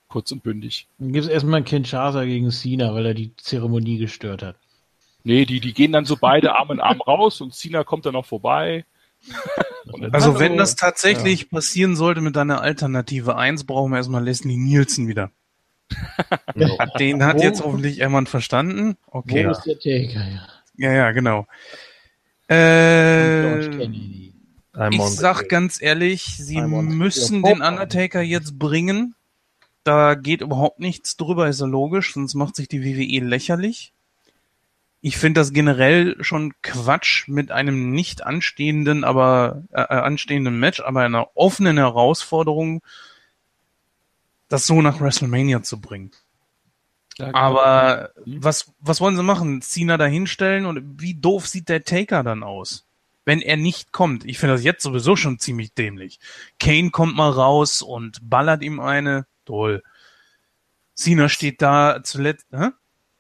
Kurz 0.09 0.31
und 0.33 0.43
bündig. 0.43 0.86
Dann 0.99 1.12
gibt 1.12 1.25
es 1.25 1.31
erstmal 1.31 1.62
Kinshasa 1.62 2.25
gegen 2.25 2.51
Cena, 2.51 2.95
weil 2.95 3.07
er 3.07 3.15
die 3.15 3.35
Zeremonie 3.36 3.99
gestört 3.99 4.43
hat. 4.43 4.57
Nee, 5.25 5.45
die, 5.45 5.59
die 5.59 5.75
gehen 5.75 5.93
dann 5.93 6.05
so 6.05 6.17
beide 6.17 6.55
Arm 6.55 6.70
in 6.70 6.81
Arm 6.81 7.01
raus 7.01 7.41
und 7.41 7.55
Cena 7.55 7.83
kommt 7.83 8.07
dann 8.07 8.15
noch 8.15 8.27
vorbei. 8.27 8.85
Also 10.11 10.41
wenn 10.41 10.57
das 10.57 10.75
tatsächlich 10.75 11.49
passieren 11.49 11.95
sollte 11.95 12.20
mit 12.20 12.35
deiner 12.35 12.61
Alternative 12.61 13.36
1, 13.36 13.65
brauchen 13.65 13.93
wir 13.93 13.99
erstmal 13.99 14.25
Leslie 14.25 14.57
Nielsen 14.57 15.07
wieder. 15.07 15.31
Den 16.99 17.25
hat 17.25 17.41
jetzt 17.41 17.63
hoffentlich 17.63 17.97
jemand 17.99 18.29
verstanden. 18.29 18.97
Okay. 19.07 19.47
Wo 19.47 19.51
ist 19.51 19.65
der 19.65 19.79
Taker? 19.79 20.27
Ja. 20.29 20.47
Ja, 20.79 20.93
ja, 20.93 21.13
genau. 21.13 21.47
Äh. 22.49 23.97
I'm 24.77 24.93
ich 24.93 25.03
sag 25.03 25.49
ganz 25.49 25.81
ehrlich, 25.81 26.23
sie 26.37 26.61
müssen 26.61 27.43
den 27.43 27.63
Undertaker 27.63 28.21
jetzt 28.21 28.59
bringen. 28.59 29.15
Da 29.85 30.15
geht 30.15 30.43
überhaupt 30.43 30.81
nichts 30.81 31.17
drüber, 31.17 31.49
ist 31.49 31.61
ja 31.61 31.67
logisch, 31.67 32.13
sonst 32.13 32.35
macht 32.35 32.57
sich 32.57 32.69
die 32.69 32.85
WWE 32.85 33.25
lächerlich. 33.25 33.93
Ich 35.01 35.17
finde 35.17 35.41
das 35.41 35.53
generell 35.53 36.17
schon 36.23 36.53
Quatsch 36.63 37.29
mit 37.29 37.53
einem 37.53 37.93
nicht 37.93 38.27
anstehenden, 38.27 39.05
aber 39.05 39.63
äh, 39.73 39.81
äh, 39.81 40.01
anstehenden 40.01 40.59
Match, 40.59 40.81
aber 40.81 41.03
einer 41.03 41.29
offenen 41.37 41.79
Herausforderung, 41.79 42.83
das 44.49 44.66
so 44.66 44.81
nach 44.83 45.00
WrestleMania 45.00 45.62
zu 45.62 45.81
bringen. 45.81 46.10
Ja, 47.18 47.34
Aber 47.34 48.10
Mhm. 48.25 48.44
was, 48.44 48.73
was 48.78 49.00
wollen 49.00 49.16
sie 49.16 49.23
machen? 49.23 49.62
Cena 49.62 49.97
da 49.97 50.05
hinstellen 50.07 50.66
und 50.66 51.00
wie 51.00 51.15
doof 51.15 51.47
sieht 51.47 51.68
der 51.68 51.83
Taker 51.84 52.23
dann 52.23 52.42
aus? 52.42 52.84
Wenn 53.25 53.41
er 53.41 53.57
nicht 53.57 53.91
kommt. 53.92 54.25
Ich 54.25 54.39
finde 54.39 54.55
das 54.55 54.62
jetzt 54.62 54.83
sowieso 54.83 55.16
schon 55.16 55.39
ziemlich 55.39 55.73
dämlich. 55.75 56.20
Kane 56.60 56.91
kommt 56.91 57.16
mal 57.16 57.31
raus 57.31 57.83
und 57.83 58.18
ballert 58.23 58.62
ihm 58.62 58.78
eine. 58.81 59.26
Toll. 59.47 59.83
Cena 60.94 61.28
steht 61.28 61.60
da 61.62 62.00
zuletzt. 62.05 62.47
Hä? 62.52 62.68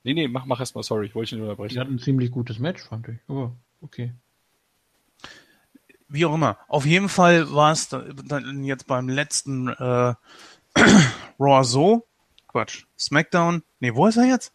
Nee, 0.04 0.14
nee, 0.14 0.28
mach, 0.28 0.44
mach 0.46 0.60
erst 0.60 0.74
mal, 0.76 0.82
sorry, 0.84 1.06
ich 1.06 1.14
wollte 1.16 1.34
nicht 1.34 1.42
Die 1.44 1.48
unterbrechen. 1.50 1.80
hatten 1.80 1.94
ein 1.94 1.98
ziemlich 1.98 2.30
gutes 2.30 2.58
Match, 2.60 2.82
fand 2.84 3.08
ich. 3.08 3.18
Aber 3.26 3.56
okay. 3.80 4.12
Wie 6.08 6.24
auch 6.24 6.34
immer. 6.34 6.58
Auf 6.68 6.86
jeden 6.86 7.08
Fall 7.08 7.52
war 7.52 7.72
es 7.72 7.88
da- 7.88 8.04
dann 8.24 8.62
jetzt 8.62 8.86
beim 8.86 9.08
letzten 9.08 9.68
äh, 9.68 10.14
Raw 11.40 11.64
so. 11.64 12.06
Quatsch. 12.48 12.84
SmackDown. 12.98 13.62
Nee, 13.80 13.94
wo 13.94 14.06
ist 14.06 14.16
er 14.16 14.24
jetzt? 14.26 14.52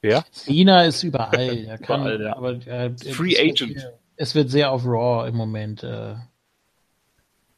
Wer? 0.00 0.24
Cena 0.32 0.84
ist 0.84 1.02
überall. 1.02 1.38
Er 1.66 1.78
kann, 1.78 2.02
Überall, 2.02 2.22
ja. 2.22 2.36
aber 2.36 2.52
äh, 2.66 2.94
Free 3.12 3.32
es 3.34 3.38
wird 3.42 3.62
Agent. 3.62 3.80
sehr- 3.80 3.98
Es 4.16 4.34
wird 4.34 4.50
sehr 4.50 4.70
auf 4.70 4.84
Raw 4.84 5.26
im 5.28 5.34
Moment. 5.36 5.82
Äh, 5.82 6.14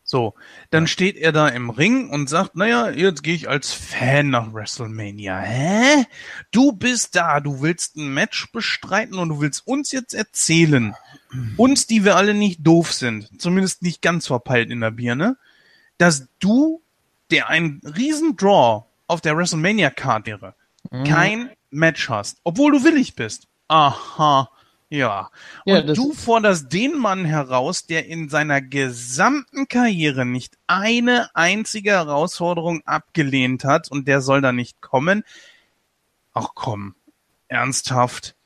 So, 0.04 0.34
dann 0.70 0.86
steht 0.86 1.16
er 1.16 1.32
da 1.32 1.48
im 1.48 1.68
Ring 1.70 2.08
und 2.10 2.28
sagt, 2.30 2.54
naja, 2.54 2.90
jetzt 2.90 3.24
gehe 3.24 3.34
ich 3.34 3.48
als 3.48 3.72
Fan 3.72 4.30
nach 4.30 4.54
WrestleMania. 4.54 5.38
Hä? 5.40 6.04
Du 6.52 6.70
bist 6.72 7.16
da, 7.16 7.40
du 7.40 7.60
willst 7.60 7.96
ein 7.96 8.14
Match 8.14 8.50
bestreiten 8.52 9.18
und 9.18 9.28
du 9.30 9.40
willst 9.40 9.66
uns 9.66 9.90
jetzt 9.90 10.14
erzählen, 10.14 10.94
uns, 11.56 11.88
die 11.88 12.04
wir 12.04 12.14
alle 12.16 12.34
nicht 12.34 12.64
doof 12.64 12.92
sind, 12.92 13.28
zumindest 13.40 13.82
nicht 13.82 14.00
ganz 14.00 14.28
verpeilt 14.28 14.70
in 14.70 14.80
der 14.80 14.92
Birne, 14.92 15.36
dass 15.98 16.28
du, 16.38 16.80
der 17.30 17.48
ein 17.48 17.80
Riesendraw 17.84 18.84
auf 19.06 19.20
der 19.20 19.36
WrestleMania-Card 19.36 20.26
wäre, 20.26 20.54
Mhm. 20.90 21.04
kein 21.04 21.50
Match 21.70 22.08
hast, 22.08 22.38
obwohl 22.44 22.72
du 22.72 22.84
willig 22.84 23.14
bist. 23.16 23.48
Aha, 23.68 24.48
ja. 24.88 25.30
Ja, 25.64 25.80
Und 25.80 25.96
du 25.96 26.12
forderst 26.12 26.72
den 26.72 26.96
Mann 26.98 27.24
heraus, 27.24 27.86
der 27.86 28.06
in 28.06 28.28
seiner 28.28 28.60
gesamten 28.60 29.66
Karriere 29.66 30.24
nicht 30.24 30.56
eine 30.68 31.28
einzige 31.34 31.90
Herausforderung 31.90 32.82
abgelehnt 32.86 33.64
hat 33.64 33.90
und 33.90 34.06
der 34.06 34.20
soll 34.20 34.40
da 34.40 34.52
nicht 34.52 34.80
kommen. 34.80 35.24
Ach 36.34 36.50
komm, 36.54 36.94
ernsthaft. 37.48 38.36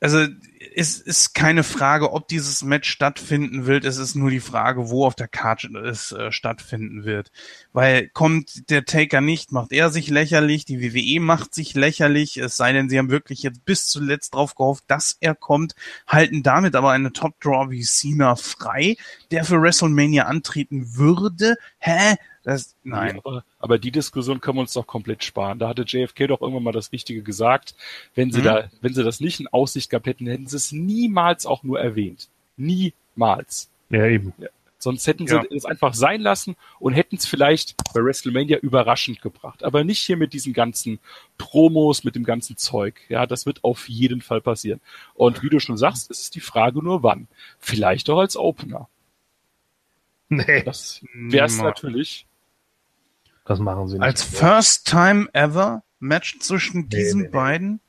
Also 0.00 0.26
es 0.74 0.98
ist 1.00 1.34
keine 1.34 1.62
Frage, 1.62 2.12
ob 2.12 2.28
dieses 2.28 2.62
Match 2.62 2.90
stattfinden 2.90 3.66
wird. 3.66 3.84
Es 3.84 3.96
ist 3.96 4.14
nur 4.14 4.30
die 4.30 4.40
Frage, 4.40 4.90
wo 4.90 5.06
auf 5.06 5.14
der 5.14 5.28
Karte 5.28 5.68
es 5.78 6.12
äh, 6.12 6.32
stattfinden 6.32 7.04
wird. 7.04 7.30
Weil 7.72 8.08
kommt 8.08 8.70
der 8.70 8.84
Taker 8.84 9.20
nicht, 9.20 9.52
macht 9.52 9.72
er 9.72 9.90
sich 9.90 10.08
lächerlich, 10.08 10.64
die 10.64 10.82
WWE 10.82 11.20
macht 11.20 11.54
sich 11.54 11.74
lächerlich, 11.74 12.36
es 12.36 12.56
sei 12.56 12.72
denn, 12.72 12.88
sie 12.88 12.98
haben 12.98 13.10
wirklich 13.10 13.42
jetzt 13.42 13.64
bis 13.64 13.86
zuletzt 13.86 14.34
drauf 14.34 14.54
gehofft, 14.54 14.84
dass 14.88 15.16
er 15.20 15.34
kommt, 15.34 15.74
halten 16.06 16.42
damit 16.42 16.74
aber 16.74 16.90
eine 16.90 17.12
Top-Draw 17.12 17.70
wie 17.70 17.82
Cena 17.82 18.36
frei, 18.36 18.96
der 19.30 19.44
für 19.44 19.60
WrestleMania 19.60 20.24
antreten 20.24 20.96
würde. 20.96 21.56
Hä? 21.78 22.16
Das, 22.44 22.74
nein. 22.82 23.18
Aber, 23.18 23.44
aber 23.60 23.78
die 23.78 23.92
Diskussion 23.92 24.40
können 24.40 24.56
wir 24.56 24.62
uns 24.62 24.72
doch 24.72 24.86
komplett 24.86 25.22
sparen. 25.22 25.58
Da 25.60 25.68
hatte 25.68 25.84
JFK 25.86 26.26
doch 26.26 26.40
irgendwann 26.40 26.64
mal 26.64 26.72
das 26.72 26.90
Richtige 26.92 27.22
gesagt. 27.22 27.74
Wenn 28.14 28.32
sie 28.32 28.40
Mhm. 28.40 28.44
da, 28.44 28.70
wenn 28.80 28.94
sie 28.94 29.04
das 29.04 29.20
nicht 29.20 29.38
in 29.40 29.46
Aussicht 29.48 29.90
gehabt 29.90 30.06
hätten, 30.06 30.26
hätten 30.26 30.46
sie 30.48 30.56
es 30.56 30.72
niemals 30.72 31.46
auch 31.46 31.62
nur 31.62 31.78
erwähnt. 31.80 32.28
Niemals. 32.56 33.70
Ja, 33.90 34.06
eben. 34.06 34.32
Sonst 34.78 35.06
hätten 35.06 35.28
sie 35.28 35.36
Ja. 35.36 35.44
es 35.54 35.64
einfach 35.64 35.94
sein 35.94 36.20
lassen 36.20 36.56
und 36.80 36.94
hätten 36.94 37.14
es 37.14 37.26
vielleicht 37.26 37.76
bei 37.94 38.00
WrestleMania 38.02 38.58
überraschend 38.58 39.22
gebracht. 39.22 39.62
Aber 39.62 39.84
nicht 39.84 40.00
hier 40.00 40.16
mit 40.16 40.32
diesen 40.32 40.52
ganzen 40.52 40.98
Promos, 41.38 42.02
mit 42.02 42.16
dem 42.16 42.24
ganzen 42.24 42.56
Zeug. 42.56 43.00
Ja, 43.08 43.26
das 43.26 43.46
wird 43.46 43.62
auf 43.62 43.88
jeden 43.88 44.20
Fall 44.22 44.40
passieren. 44.40 44.80
Und 45.14 45.44
wie 45.44 45.50
du 45.50 45.60
schon 45.60 45.76
sagst, 45.76 46.10
es 46.10 46.20
ist 46.22 46.34
die 46.34 46.40
Frage 46.40 46.82
nur 46.82 47.04
wann. 47.04 47.28
Vielleicht 47.60 48.10
auch 48.10 48.18
als 48.18 48.36
Opener. 48.36 48.88
Nee, 50.28 50.62
Das 50.64 51.04
wäre 51.12 51.46
es 51.46 51.58
natürlich. 51.58 52.26
Das 53.44 53.58
machen 53.58 53.88
sie 53.88 53.94
nicht. 53.94 54.04
Als 54.04 54.22
First 54.22 54.86
Time 54.86 55.28
Ever 55.32 55.82
Match 55.98 56.38
zwischen 56.40 56.88
diesen 56.88 57.22
nee, 57.22 57.26
nee. 57.26 57.32
beiden? 57.32 57.80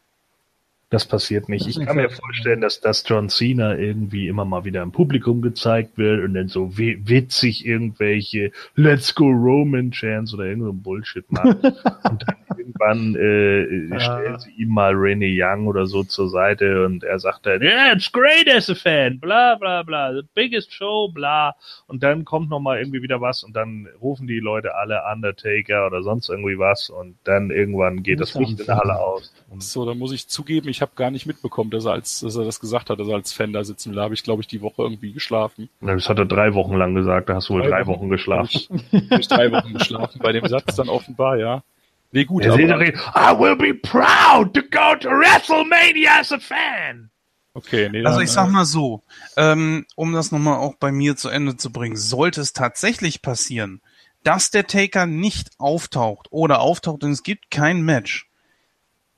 Das 0.93 1.05
passiert 1.05 1.49
nicht. 1.49 1.65
Ich 1.65 1.83
kann 1.83 1.95
mir 1.95 2.07
vorstellen, 2.11 2.61
dass 2.61 2.80
das 2.80 3.03
John 3.07 3.27
Cena 3.27 3.75
irgendwie 3.75 4.27
immer 4.27 4.45
mal 4.45 4.63
wieder 4.63 4.83
im 4.83 4.91
Publikum 4.91 5.41
gezeigt 5.41 5.97
wird 5.97 6.23
und 6.23 6.35
dann 6.35 6.49
so 6.49 6.77
wi- 6.77 6.99
witzig 7.03 7.65
irgendwelche 7.65 8.51
Let's 8.75 9.15
Go 9.15 9.25
Roman 9.25 9.89
Chants 9.89 10.35
oder 10.35 10.45
irgendein 10.45 10.83
Bullshit 10.83 11.25
macht. 11.31 11.47
und 11.63 12.23
dann 12.27 12.35
irgendwann 12.55 13.15
äh, 13.15 13.99
stellen 13.99 14.39
sie 14.39 14.51
ihm 14.51 14.69
mal 14.69 14.93
Renee 14.93 15.33
Young 15.35 15.65
oder 15.65 15.88
so 15.88 16.03
zur 16.03 16.30
Seite 16.30 16.85
und 16.85 17.03
er 17.03 17.17
sagt 17.17 17.47
dann, 17.47 17.63
yeah, 17.63 17.91
it's 17.91 18.11
great 18.11 18.47
as 18.47 18.69
a 18.69 18.75
fan, 18.75 19.19
bla 19.19 19.55
bla 19.55 19.81
bla, 19.81 20.13
the 20.13 20.22
biggest 20.35 20.72
show, 20.72 21.07
bla. 21.07 21.55
Und 21.88 22.03
dann 22.03 22.23
kommt 22.23 22.51
noch 22.51 22.59
mal 22.59 22.77
irgendwie 22.77 23.01
wieder 23.01 23.19
was 23.19 23.43
und 23.43 23.55
dann 23.55 23.88
rufen 23.99 24.27
die 24.27 24.39
Leute 24.39 24.75
alle 24.75 25.01
Undertaker 25.11 25.88
oder 25.88 26.03
sonst 26.03 26.30
irgendwie 26.30 26.59
was 26.59 26.91
und 26.91 27.15
dann 27.23 27.49
irgendwann 27.49 28.03
geht 28.03 28.19
das 28.19 28.35
Licht 28.35 28.59
in 28.59 28.65
der 28.67 28.77
Halle 28.77 28.99
aus. 28.99 29.33
So, 29.57 29.85
da 29.88 29.95
muss 29.95 30.11
ich 30.11 30.27
zugeben, 30.27 30.69
ich 30.69 30.83
habe 30.84 30.92
gar 30.95 31.10
nicht 31.10 31.26
mitbekommen, 31.26 31.72
dass 31.72 31.86
er, 31.86 31.94
als, 31.94 32.20
dass 32.20 32.36
er 32.36 32.45
das 32.45 32.60
gesagt 32.60 32.92
hat, 32.92 33.00
dass 33.00 33.08
er 33.08 33.16
als 33.16 33.34
Fan 33.34 33.52
da 33.53 33.64
sitzen 33.64 33.90
will. 33.90 33.95
Da 33.95 34.03
habe 34.03 34.14
ich, 34.14 34.22
glaube 34.24 34.42
ich, 34.44 34.48
die 34.48 34.62
Woche 34.62 34.84
irgendwie 34.84 35.12
geschlafen. 35.14 35.70
Das 35.82 36.08
hat 36.08 36.20
er 36.20 36.26
drei 36.26 36.53
Wochen 36.53 36.76
lang 36.76 36.94
gesagt, 36.94 37.30
da 37.30 37.36
hast 37.36 37.50
du 37.50 37.53
wohl 37.56 37.64
Drei 37.64 37.70
drei 37.70 37.88
Wochen. 37.88 38.02
Wochen 38.02 38.10
geschlafen. 38.10 38.84
Hab 39.10 39.20
ich 39.20 39.28
drei 39.28 39.52
Wochen 39.52 39.74
geschlafen 39.74 40.20
bei 40.22 40.32
dem 40.32 40.48
Satz 40.48 40.76
dann 40.76 40.90
offenbar, 40.90 41.38
ja. 41.38 41.64
Nee, 42.12 42.26
gut, 42.26 42.44
Er 42.45 42.53
aber, 42.53 42.62
doch, 42.68 42.80
I 43.16 43.40
will 43.40 43.56
be 43.56 43.74
proud 43.74 44.53
to 44.53 44.62
go 44.62 44.95
to 45.00 45.10
WrestleMania 45.10 46.20
as 46.20 46.32
a 46.32 46.38
fan. 46.40 47.10
okay, 47.56 47.90
nee, 47.90 48.06
Also 48.06 48.18
dann, 48.20 48.24
ich 48.26 48.32
sag 48.32 48.50
mal 48.52 48.66
so, 48.66 49.02
ähm, 49.36 49.86
um 49.95 50.14
das 50.14 50.32
nochmal 50.32 50.58
auch 50.60 50.76
bei 50.76 50.92
mir 50.92 51.16
zu 51.16 51.30
Ende 51.30 51.58
zu 51.58 51.72
bringen, 51.72 51.95
sollte 51.95 52.42
es 52.42 52.53
tatsächlich 52.53 53.24
passieren, 53.24 53.82
dass 54.24 54.52
der 54.52 54.68
Taker 54.68 55.06
nicht 55.08 55.50
auftaucht 55.58 56.28
oder 56.30 56.62
auftaucht 56.62 57.03
und 57.03 57.12
es 57.12 57.24
gibt 57.24 57.50
kein 57.52 57.82
Match, 57.82 58.30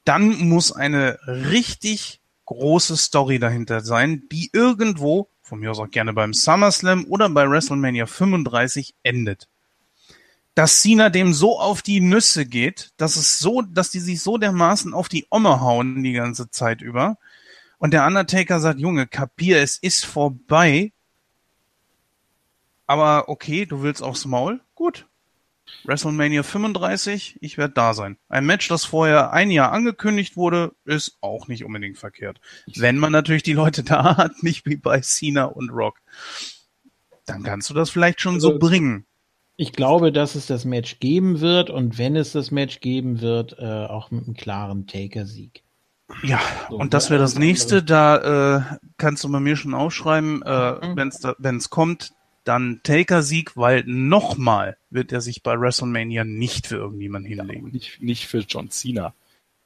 dann 0.06 0.48
muss 0.48 0.72
eine 0.72 1.20
richtig 1.28 2.22
große 2.46 2.96
Story 2.96 3.40
dahinter 3.40 3.82
sein, 3.82 4.24
die 4.32 4.50
irgendwo, 4.54 5.28
von 5.42 5.60
mir 5.60 5.72
aus 5.72 5.80
auch 5.80 5.90
gerne 5.90 6.14
beim 6.14 6.34
SummerSlam 6.34 7.06
oder 7.10 7.30
bei 7.30 7.50
WrestleMania 7.50 8.06
35 8.06 8.96
endet. 9.04 9.48
Dass 10.54 10.82
Cena 10.82 11.10
dem 11.10 11.34
so 11.34 11.60
auf 11.60 11.82
die 11.82 12.00
Nüsse 12.00 12.46
geht, 12.46 12.92
dass 12.98 13.18
es 13.18 13.40
so, 13.40 13.62
dass 13.62 13.90
die 13.90 14.00
sich 14.00 14.22
so 14.22 14.38
dermaßen 14.38 14.94
auf 14.94 15.10
die 15.10 15.28
Omme 15.30 15.60
hauen 15.60 16.02
die 16.04 16.14
ganze 16.14 16.50
Zeit 16.50 16.82
über, 16.82 17.18
und 17.78 17.92
der 17.92 18.06
Undertaker 18.06 18.60
sagt, 18.60 18.80
Junge, 18.80 19.06
kapier, 19.06 19.62
es 19.62 19.78
ist 19.78 20.06
vorbei. 20.06 20.92
Aber 22.88 23.30
okay, 23.30 23.66
du 23.66 23.82
willst 23.82 24.02
aufs 24.02 24.26
Maul? 24.26 24.62
Gut. 24.76 25.08
WrestleMania 25.84 26.44
35, 26.44 27.38
ich 27.42 27.58
werde 27.58 27.74
da 27.74 27.94
sein. 27.94 28.18
Ein 28.30 28.46
Match, 28.46 28.68
das 28.68 28.86
vorher 28.86 29.34
ein 29.34 29.52
Jahr 29.52 29.72
angekündigt 29.72 30.36
wurde, 30.38 30.74
ist 30.86 31.18
auch 31.22 31.48
nicht 31.48 31.64
unbedingt 31.66 31.98
verkehrt. 31.98 32.40
Wenn 32.76 32.98
man 32.98 33.12
natürlich 33.12 33.44
die 33.44 33.54
Leute 33.54 33.84
da 33.84 34.18
hat, 34.18 34.44
nicht 34.44 34.66
wie 34.66 34.76
bei 34.78 35.00
Cena 35.02 35.46
und 35.46 35.70
Rock. 35.72 35.98
Dann 37.26 37.44
kannst 37.44 37.70
du 37.70 37.74
das 37.74 37.90
vielleicht 37.90 38.22
schon 38.22 38.40
so 38.40 38.50
Also- 38.50 38.60
bringen. 38.60 39.06
Ich 39.58 39.72
glaube, 39.72 40.12
dass 40.12 40.36
es 40.36 40.48
das 40.48 40.66
Match 40.66 41.00
geben 41.00 41.40
wird 41.40 41.70
und 41.70 41.98
wenn 41.98 42.18
es 42.18 42.34
das 42.34 42.52
Match 42.52 42.82
geben 42.82 43.22
wird, 43.22 43.56
äh, 43.58 43.64
auch 43.86 44.12
mit 44.12 44.26
einem 44.26 44.36
klaren 44.36 44.86
Taker-Sieg. 44.86 45.64
Ja, 46.24 46.42
So, 46.70 46.76
und 46.76 46.94
das 46.94 47.06
ne, 47.06 47.12
wäre 47.12 47.22
das 47.22 47.40
nächste. 47.40 47.82
Da 47.82 48.58
äh, 48.58 48.62
kannst 48.98 49.24
du 49.24 49.32
bei 49.32 49.40
mir 49.40 49.56
schon 49.56 49.74
aufschreiben, 49.74 50.42
äh, 50.42 50.72
Mhm. 50.90 50.98
wenn's 50.98 51.20
da, 51.22 51.36
wenn's 51.40 51.70
kommt, 51.70 52.12
dann 52.46 52.80
Taker-Sieg, 52.84 53.58
weil 53.58 53.84
nochmal 53.86 54.78
wird 54.90 55.12
er 55.12 55.20
sich 55.22 55.44
bei 55.44 55.60
WrestleMania 55.60 56.24
nicht 56.24 56.68
für 56.68 56.78
irgendjemanden 56.78 57.30
hinlegen. 57.30 57.70
nicht, 57.72 58.02
nicht 58.02 58.28
für 58.28 58.40
John 58.40 58.70
Cena. 58.72 59.14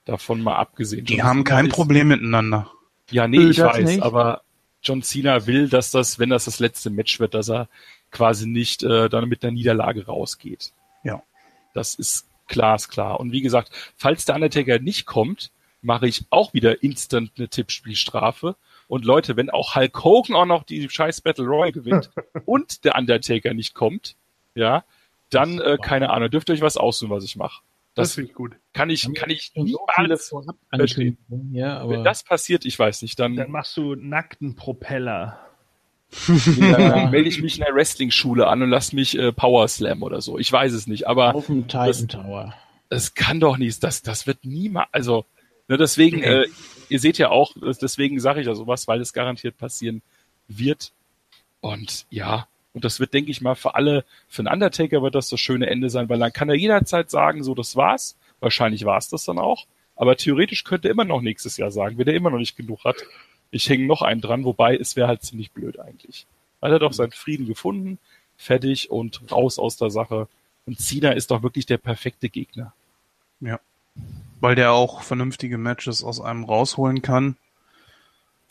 Davon 0.05 0.41
mal 0.41 0.55
abgesehen. 0.55 1.05
Die 1.05 1.15
John 1.17 1.23
haben 1.23 1.45
Cena 1.45 1.49
kein 1.57 1.65
ist- 1.67 1.73
Problem 1.73 2.07
miteinander. 2.07 2.71
Ja, 3.11 3.27
nee, 3.27 3.39
ich 3.49 3.57
das 3.57 3.75
weiß, 3.77 3.85
nicht. 3.85 4.01
aber 4.03 4.41
John 4.81 5.03
Cena 5.03 5.45
will, 5.45 5.67
dass 5.69 5.91
das, 5.91 6.19
wenn 6.19 6.29
das 6.29 6.45
das 6.45 6.59
letzte 6.59 6.89
Match 6.89 7.19
wird, 7.19 7.33
dass 7.33 7.49
er 7.49 7.67
quasi 8.11 8.47
nicht 8.47 8.81
äh, 8.83 9.09
dann 9.09 9.27
mit 9.29 9.43
einer 9.43 9.51
Niederlage 9.51 10.05
rausgeht. 10.05 10.71
Ja. 11.03 11.21
Das 11.73 11.95
ist 11.95 12.27
glasklar. 12.47 13.19
Und 13.19 13.31
wie 13.31 13.41
gesagt, 13.41 13.71
falls 13.97 14.25
der 14.25 14.35
Undertaker 14.35 14.79
nicht 14.79 15.05
kommt, 15.05 15.51
mache 15.81 16.07
ich 16.07 16.25
auch 16.29 16.53
wieder 16.53 16.81
instant 16.83 17.31
eine 17.37 17.47
Tippspielstrafe. 17.49 18.55
Und 18.89 19.05
Leute, 19.05 19.37
wenn 19.37 19.49
auch 19.49 19.75
Hulk 19.75 20.03
Hogan 20.03 20.35
auch 20.35 20.45
noch 20.45 20.63
die 20.63 20.89
scheiß 20.89 21.21
Battle 21.21 21.45
Royale 21.45 21.71
gewinnt 21.71 22.09
und 22.45 22.83
der 22.83 22.95
Undertaker 22.97 23.53
nicht 23.53 23.73
kommt, 23.75 24.15
ja, 24.55 24.83
dann, 25.29 25.59
äh, 25.61 25.77
keine 25.81 26.09
Ahnung, 26.09 26.29
dürft 26.31 26.49
ihr 26.49 26.55
euch 26.55 26.61
was 26.61 26.75
aussuchen, 26.75 27.11
was 27.11 27.23
ich 27.23 27.35
mache. 27.37 27.61
Das, 27.93 28.15
finde 28.15 28.29
ich 28.31 28.35
gut. 28.35 28.55
kann 28.73 28.89
ich, 28.89 29.07
kann 29.13 29.29
ich 29.29 29.51
schon 29.53 29.67
so 29.67 29.79
vorab 29.87 30.07
verstehen. 30.75 31.17
Ankündigungen, 31.27 31.53
ja, 31.55 31.77
aber 31.79 31.91
Wenn 31.91 32.03
das 32.03 32.23
passiert, 32.23 32.65
ich 32.65 32.77
weiß 32.79 33.03
nicht, 33.03 33.19
dann, 33.19 33.35
Dann 33.35 33.51
machst 33.51 33.77
du 33.77 33.93
nackten 33.95 34.55
Propeller. 34.55 35.39
dann 36.27 37.11
melde 37.11 37.29
ich 37.29 37.41
mich 37.41 37.59
in 37.59 37.65
der 37.65 37.75
Wrestling-Schule 37.75 38.47
an 38.47 38.63
und 38.63 38.71
lass 38.71 38.93
mich 38.93 39.15
äh, 39.17 39.31
Power 39.31 39.67
Slam 39.67 40.01
oder 40.01 40.21
so. 40.21 40.39
Ich 40.39 40.51
weiß 40.51 40.73
es 40.73 40.87
nicht, 40.87 41.07
aber 41.07 41.35
auf 41.35 41.45
dem 41.45 41.67
Titan 41.67 41.85
das- 41.87 42.07
Tower. 42.07 42.53
es 42.89 43.13
kann 43.13 43.39
doch 43.39 43.57
nicht, 43.57 43.83
das, 43.83 44.01
das 44.01 44.25
wird 44.25 44.43
niemals, 44.43 44.89
also, 44.91 45.25
ne, 45.69 45.77
deswegen, 45.77 46.21
äh, 46.23 46.45
ihr 46.89 46.99
seht 46.99 47.17
ja 47.17 47.29
auch, 47.29 47.53
das- 47.61 47.77
deswegen 47.79 48.19
sage 48.19 48.41
ich 48.41 48.47
ja 48.47 48.55
sowas, 48.55 48.87
weil 48.87 48.99
es 48.99 49.13
garantiert 49.13 49.57
passieren 49.57 50.01
wird. 50.49 50.91
Und 51.61 52.05
ja, 52.09 52.47
und 52.73 52.83
das 52.85 52.99
wird, 52.99 53.13
denke 53.13 53.31
ich 53.31 53.41
mal, 53.41 53.55
für 53.55 53.75
alle, 53.75 54.03
für 54.27 54.41
einen 54.41 54.53
Undertaker 54.53 55.01
wird 55.01 55.15
das 55.15 55.29
das 55.29 55.39
schöne 55.39 55.67
Ende 55.67 55.89
sein, 55.89 56.09
weil 56.09 56.19
dann 56.19 56.33
kann 56.33 56.49
er 56.49 56.55
jederzeit 56.55 57.09
sagen, 57.09 57.43
so, 57.43 57.55
das 57.55 57.75
war's. 57.75 58.17
Wahrscheinlich 58.39 58.85
war's 58.85 59.09
das 59.09 59.25
dann 59.25 59.37
auch. 59.39 59.65
Aber 59.95 60.15
theoretisch 60.15 60.63
könnte 60.63 60.87
er 60.87 60.91
immer 60.93 61.03
noch 61.03 61.21
nächstes 61.21 61.57
Jahr 61.57 61.71
sagen, 61.71 61.97
wenn 61.97 62.07
er 62.07 62.13
immer 62.13 62.29
noch 62.29 62.37
nicht 62.37 62.55
genug 62.55 62.85
hat. 62.85 62.95
Ich 63.51 63.67
hänge 63.67 63.85
noch 63.85 64.01
einen 64.01 64.21
dran, 64.21 64.45
wobei 64.45 64.77
es 64.77 64.95
wäre 64.95 65.07
halt 65.09 65.23
ziemlich 65.23 65.51
blöd 65.51 65.79
eigentlich. 65.79 66.25
Weil 66.61 66.71
er 66.71 66.75
hat 66.75 66.81
doch 66.83 66.93
seinen 66.93 67.11
Frieden 67.11 67.47
gefunden, 67.47 67.97
fertig 68.37 68.91
und 68.91 69.29
raus 69.31 69.59
aus 69.59 69.75
der 69.75 69.89
Sache. 69.89 70.27
Und 70.65 70.79
Cena 70.79 71.11
ist 71.11 71.31
doch 71.31 71.43
wirklich 71.43 71.65
der 71.65 71.79
perfekte 71.79 72.29
Gegner. 72.29 72.73
Weil 74.39 74.55
der 74.55 74.71
auch 74.71 75.01
vernünftige 75.01 75.57
Matches 75.57 76.03
aus 76.03 76.21
einem 76.21 76.43
rausholen 76.43 77.01
kann. 77.01 77.35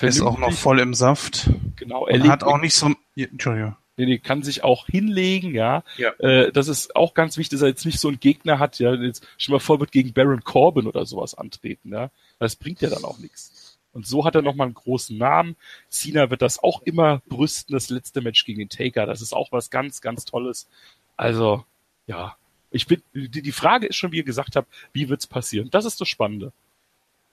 Ist 0.00 0.20
auch 0.20 0.38
noch 0.38 0.52
voll 0.52 0.78
im 0.80 0.94
Saft. 0.94 1.50
Genau, 1.76 2.06
er 2.06 2.22
hat 2.28 2.44
auch 2.44 2.58
nicht 2.58 2.74
so... 2.74 2.92
Entschuldigung. 3.16 3.76
nee, 3.96 4.06
nee, 4.06 4.18
kann 4.18 4.42
sich 4.42 4.62
auch 4.62 4.86
hinlegen, 4.86 5.54
ja. 5.54 5.82
Ja. 5.96 6.10
Äh, 6.20 6.52
das 6.52 6.68
ist 6.68 6.94
auch 6.94 7.14
ganz 7.14 7.36
wichtig, 7.36 7.58
dass 7.58 7.62
er 7.62 7.68
jetzt 7.68 7.84
nicht 7.84 7.98
so 7.98 8.08
einen 8.08 8.20
Gegner 8.20 8.58
hat, 8.58 8.78
ja. 8.78 8.94
Jetzt 8.94 9.26
schon 9.38 9.52
mal 9.52 9.58
vor, 9.58 9.80
wird 9.80 9.90
gegen 9.90 10.12
Baron 10.12 10.44
Corbin 10.44 10.86
oder 10.86 11.04
sowas 11.04 11.34
antreten, 11.34 11.92
ja. 11.92 12.10
Das 12.38 12.54
bringt 12.54 12.80
ja 12.80 12.90
dann 12.90 13.04
auch 13.04 13.18
nichts. 13.18 13.78
Und 13.92 14.06
so 14.06 14.24
hat 14.24 14.36
er 14.36 14.42
nochmal 14.42 14.66
einen 14.66 14.74
großen 14.74 15.18
Namen. 15.18 15.56
Cena 15.88 16.30
wird 16.30 16.42
das 16.42 16.62
auch 16.62 16.82
immer 16.82 17.20
brüsten, 17.28 17.72
das 17.72 17.90
letzte 17.90 18.20
Match 18.20 18.44
gegen 18.44 18.60
den 18.60 18.68
Taker. 18.68 19.06
Das 19.06 19.20
ist 19.20 19.32
auch 19.32 19.50
was 19.50 19.70
ganz, 19.70 20.00
ganz 20.00 20.24
Tolles. 20.24 20.68
Also, 21.16 21.64
ja. 22.06 22.36
Ich 22.70 22.86
bin, 22.86 23.02
die, 23.14 23.42
die 23.42 23.52
Frage 23.52 23.86
ist 23.86 23.96
schon, 23.96 24.12
wie 24.12 24.18
ihr 24.18 24.24
gesagt 24.24 24.56
habt, 24.56 24.68
wie 24.92 25.08
wird's 25.08 25.26
passieren? 25.26 25.70
Das 25.70 25.84
ist 25.84 26.00
das 26.00 26.08
Spannende. 26.08 26.52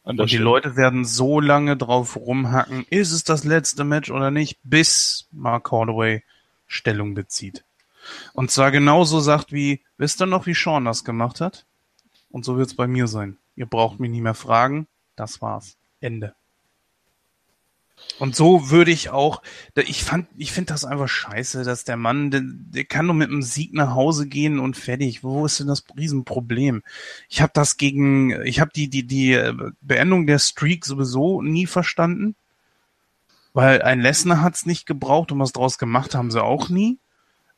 Und 0.03 0.19
die 0.19 0.27
Stelle. 0.27 0.43
Leute 0.43 0.75
werden 0.75 1.03
so 1.03 1.39
lange 1.39 1.75
drauf 1.75 2.15
rumhacken, 2.15 2.85
ist 2.89 3.11
es 3.11 3.23
das 3.23 3.43
letzte 3.43 3.83
Match 3.83 4.11
oder 4.11 4.29
nicht, 4.31 4.59
bis 4.63 5.27
Mark 5.31 5.71
Holloway 5.71 6.23
Stellung 6.67 7.15
bezieht. 7.15 7.63
Und 8.33 8.51
zwar 8.51 8.71
genauso 8.71 9.19
sagt 9.19 9.51
wie, 9.51 9.81
wisst 9.97 10.21
ihr 10.21 10.27
noch, 10.27 10.45
wie 10.45 10.53
Sean 10.53 10.85
das 10.85 11.03
gemacht 11.03 11.41
hat? 11.41 11.65
Und 12.29 12.45
so 12.45 12.57
wird's 12.57 12.75
bei 12.75 12.85
mir 12.85 13.07
sein. 13.07 13.37
Ihr 13.55 13.65
braucht 13.65 13.99
mich 13.99 14.11
nicht 14.11 14.21
mehr 14.21 14.35
fragen. 14.35 14.87
Das 15.15 15.41
war's. 15.41 15.75
Ende. 16.01 16.35
Und 18.17 18.35
so 18.35 18.69
würde 18.69 18.91
ich 18.91 19.09
auch, 19.09 19.41
ich 19.75 20.03
fand, 20.03 20.27
ich 20.37 20.53
finde 20.53 20.71
das 20.73 20.85
einfach 20.85 21.09
scheiße, 21.09 21.63
dass 21.63 21.83
der 21.83 21.97
Mann, 21.97 22.31
der, 22.31 22.41
der 22.43 22.85
kann 22.85 23.07
nur 23.07 23.15
mit 23.15 23.29
einem 23.29 23.41
Sieg 23.41 23.73
nach 23.73 23.93
Hause 23.93 24.27
gehen 24.27 24.59
und 24.59 24.77
fertig. 24.77 25.23
Wo 25.23 25.45
ist 25.45 25.59
denn 25.59 25.67
das 25.67 25.83
Riesenproblem? 25.97 26.81
Ich 27.27 27.41
habe 27.41 27.51
das 27.53 27.77
gegen, 27.77 28.41
ich 28.43 28.61
habe 28.61 28.71
die, 28.73 28.89
die, 28.89 29.05
die 29.05 29.33
äh, 29.33 29.53
Beendung 29.81 30.27
der 30.27 30.39
Streak 30.39 30.85
sowieso 30.85 31.41
nie 31.41 31.65
verstanden. 31.67 32.35
Weil 33.53 33.81
ein 33.81 34.01
Lesnar 34.01 34.41
hat's 34.41 34.65
nicht 34.65 34.85
gebraucht 34.85 35.31
und 35.31 35.39
was 35.39 35.53
draus 35.53 35.77
gemacht 35.77 36.15
haben 36.15 36.31
sie 36.31 36.43
auch 36.43 36.69
nie. 36.69 36.97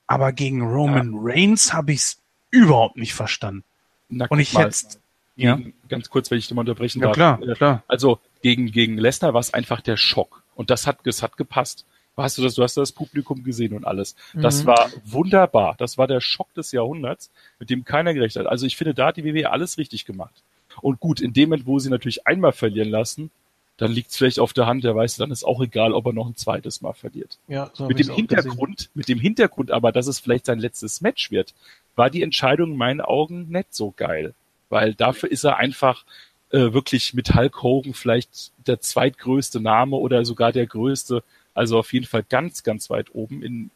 Aber 0.07 0.31
gegen 0.31 0.61
Roman 0.61 1.11
Reigns 1.15 1.73
habe 1.73 1.91
ich's 1.91 2.19
überhaupt 2.49 2.97
nicht 2.97 3.13
verstanden. 3.13 3.63
Na, 4.09 4.25
Und 4.27 4.39
ich 4.39 4.53
mal. 4.53 4.65
hätte, 4.65 4.99
ja, 5.35 5.59
ganz 5.89 6.09
kurz, 6.09 6.31
wenn 6.31 6.39
ich 6.39 6.47
dich 6.47 6.55
mal 6.55 6.61
unterbrechen 6.61 6.99
ja 6.99 7.07
darf. 7.07 7.15
klar, 7.15 7.41
Äh, 7.41 7.53
klar. 7.55 7.83
Also 7.87 8.19
gegen, 8.41 8.71
gegen 8.71 8.97
Lesnar 8.97 9.33
war 9.33 9.39
es 9.41 9.53
einfach 9.53 9.81
der 9.81 9.97
Schock. 9.97 10.43
Und 10.57 10.69
das 10.69 10.85
hat, 10.87 10.97
das 11.05 11.23
hat 11.23 11.37
gepasst. 11.37 11.85
Hast 12.17 12.39
du 12.39 12.41
das, 12.41 12.55
du 12.55 12.63
hast 12.63 12.75
das 12.75 12.91
Publikum 12.91 13.43
gesehen 13.43 13.73
und 13.73 13.85
alles. 13.85 14.15
Das 14.33 14.63
Mhm. 14.63 14.67
war 14.67 14.89
wunderbar. 15.05 15.75
Das 15.77 15.99
war 15.99 16.07
der 16.07 16.19
Schock 16.19 16.51
des 16.55 16.71
Jahrhunderts, 16.71 17.29
mit 17.59 17.69
dem 17.69 17.85
keiner 17.85 18.13
gerechnet 18.15 18.45
hat. 18.45 18.51
Also 18.51 18.65
ich 18.65 18.75
finde, 18.75 18.95
da 18.95 19.07
hat 19.07 19.17
die 19.17 19.23
WWE 19.23 19.51
alles 19.51 19.77
richtig 19.77 20.05
gemacht. 20.05 20.33
Und 20.81 20.99
gut, 20.99 21.21
in 21.21 21.33
dem 21.33 21.49
Moment, 21.49 21.67
wo 21.67 21.77
sie 21.77 21.91
natürlich 21.91 22.25
einmal 22.25 22.53
verlieren 22.53 22.89
lassen, 22.89 23.29
dann 23.77 23.91
liegt 23.91 24.09
es 24.09 24.17
vielleicht 24.17 24.39
auf 24.39 24.53
der 24.53 24.65
Hand, 24.65 24.83
der 24.83 24.95
weiß, 24.95 25.17
dann 25.17 25.29
ist 25.29 25.43
auch 25.43 25.61
egal, 25.61 25.93
ob 25.93 26.07
er 26.07 26.13
noch 26.13 26.25
ein 26.27 26.35
zweites 26.35 26.81
Mal 26.81 26.93
verliert. 26.93 27.37
Ja, 27.47 27.69
so 27.73 27.85
Mit 27.87 27.99
dem 27.99 28.09
Hintergrund, 28.09 28.89
mit 28.95 29.07
dem 29.07 29.19
Hintergrund 29.19 29.69
aber, 29.69 29.91
dass 29.91 30.07
es 30.07 30.19
vielleicht 30.19 30.47
sein 30.47 30.57
letztes 30.57 31.01
Match 31.01 31.29
wird, 31.29 31.53
war 31.95 32.09
die 32.09 32.23
Entscheidung 32.23 32.71
in 32.71 32.77
meinen 32.77 33.01
Augen 33.01 33.47
nicht 33.49 33.75
so 33.75 33.93
geil. 33.95 34.33
Weil 34.69 34.95
dafür 34.95 35.31
ist 35.31 35.43
er 35.43 35.57
einfach 35.57 36.03
äh, 36.51 36.73
wirklich 36.73 37.13
mit 37.13 37.35
Hulk 37.35 37.61
Hogan 37.63 37.93
vielleicht 37.93 38.51
der 38.65 38.79
zweitgrößte 38.79 39.59
Name 39.59 39.97
oder 39.97 40.25
sogar 40.25 40.51
der 40.51 40.67
größte. 40.67 41.23
Also 41.53 41.79
auf 41.79 41.91
jeden 41.93 42.05
Fall 42.05 42.23
ganz, 42.23 42.63
ganz 42.63 42.89
weit 42.89 43.13
oben 43.13 43.41
in, 43.43 43.71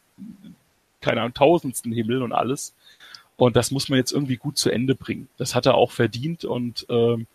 keine 1.00 1.20
Ahnung, 1.20 1.34
tausendsten 1.34 1.92
Himmel 1.92 2.22
und 2.22 2.32
alles. 2.32 2.74
Und 3.36 3.56
das 3.56 3.70
muss 3.70 3.88
man 3.88 3.98
jetzt 3.98 4.12
irgendwie 4.12 4.36
gut 4.36 4.56
zu 4.56 4.70
Ende 4.70 4.94
bringen. 4.94 5.28
Das 5.36 5.54
hat 5.54 5.66
er 5.66 5.74
auch 5.74 5.90
verdient 5.90 6.44
und 6.44 6.86
ähm, 6.88 7.26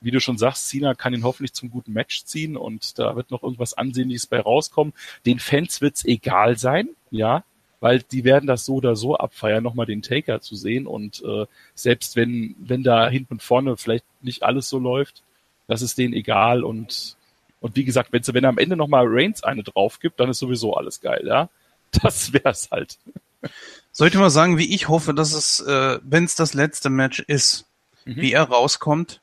wie 0.00 0.10
du 0.10 0.20
schon 0.20 0.38
sagst, 0.38 0.68
Cena 0.68 0.94
kann 0.94 1.14
ihn 1.14 1.24
hoffentlich 1.24 1.54
zum 1.54 1.70
guten 1.70 1.92
Match 1.92 2.24
ziehen 2.24 2.56
und 2.56 2.98
da 2.98 3.16
wird 3.16 3.30
noch 3.30 3.42
irgendwas 3.42 3.74
Ansehnliches 3.74 4.26
bei 4.26 4.40
rauskommen. 4.40 4.92
Den 5.24 5.38
Fans 5.38 5.80
wird's 5.80 6.04
egal 6.04 6.58
sein, 6.58 6.90
ja, 7.10 7.44
weil 7.80 8.00
die 8.02 8.24
werden 8.24 8.46
das 8.46 8.64
so 8.64 8.76
oder 8.76 8.96
so 8.96 9.16
abfeiern, 9.16 9.62
nochmal 9.62 9.86
den 9.86 10.02
Taker 10.02 10.40
zu 10.40 10.56
sehen 10.56 10.86
und 10.86 11.22
äh, 11.24 11.46
selbst 11.74 12.16
wenn, 12.16 12.54
wenn 12.58 12.82
da 12.82 13.08
hinten 13.08 13.34
und 13.34 13.42
vorne 13.42 13.76
vielleicht 13.76 14.04
nicht 14.22 14.42
alles 14.42 14.68
so 14.68 14.78
läuft, 14.78 15.22
das 15.66 15.82
ist 15.82 15.98
denen 15.98 16.14
egal 16.14 16.64
und 16.64 17.16
und 17.60 17.74
wie 17.74 17.84
gesagt, 17.84 18.12
wenn 18.12 18.22
wenn 18.26 18.44
er 18.44 18.50
am 18.50 18.58
Ende 18.58 18.76
nochmal 18.76 19.04
Reigns 19.08 19.42
eine 19.42 19.62
drauf 19.62 19.98
gibt, 19.98 20.20
dann 20.20 20.30
ist 20.30 20.38
sowieso 20.38 20.74
alles 20.74 21.00
geil, 21.00 21.24
ja. 21.26 21.48
Das 22.02 22.32
wär's 22.32 22.70
halt. 22.70 22.98
Soll 23.92 24.08
ich 24.08 24.14
mal 24.14 24.28
sagen, 24.30 24.58
wie 24.58 24.74
ich 24.74 24.88
hoffe, 24.88 25.14
dass 25.14 25.32
es, 25.32 25.60
äh, 25.60 25.98
wenn 26.02 26.24
es 26.24 26.34
das 26.34 26.52
letzte 26.52 26.90
Match 26.90 27.20
ist, 27.20 27.66
Mhm. 28.06 28.16
wie 28.16 28.32
er 28.32 28.44
rauskommt, 28.44 29.20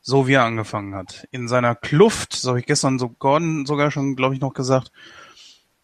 so 0.00 0.28
wie 0.28 0.34
er 0.34 0.44
angefangen 0.44 0.94
hat. 0.94 1.26
In 1.32 1.48
seiner 1.48 1.74
Kluft, 1.74 2.34
so 2.34 2.50
habe 2.50 2.60
ich 2.60 2.66
gestern 2.66 2.98
so 2.98 3.08
Gordon 3.08 3.66
sogar 3.66 3.90
schon, 3.90 4.14
glaube 4.14 4.34
ich, 4.34 4.40
noch 4.40 4.54
gesagt, 4.54 4.92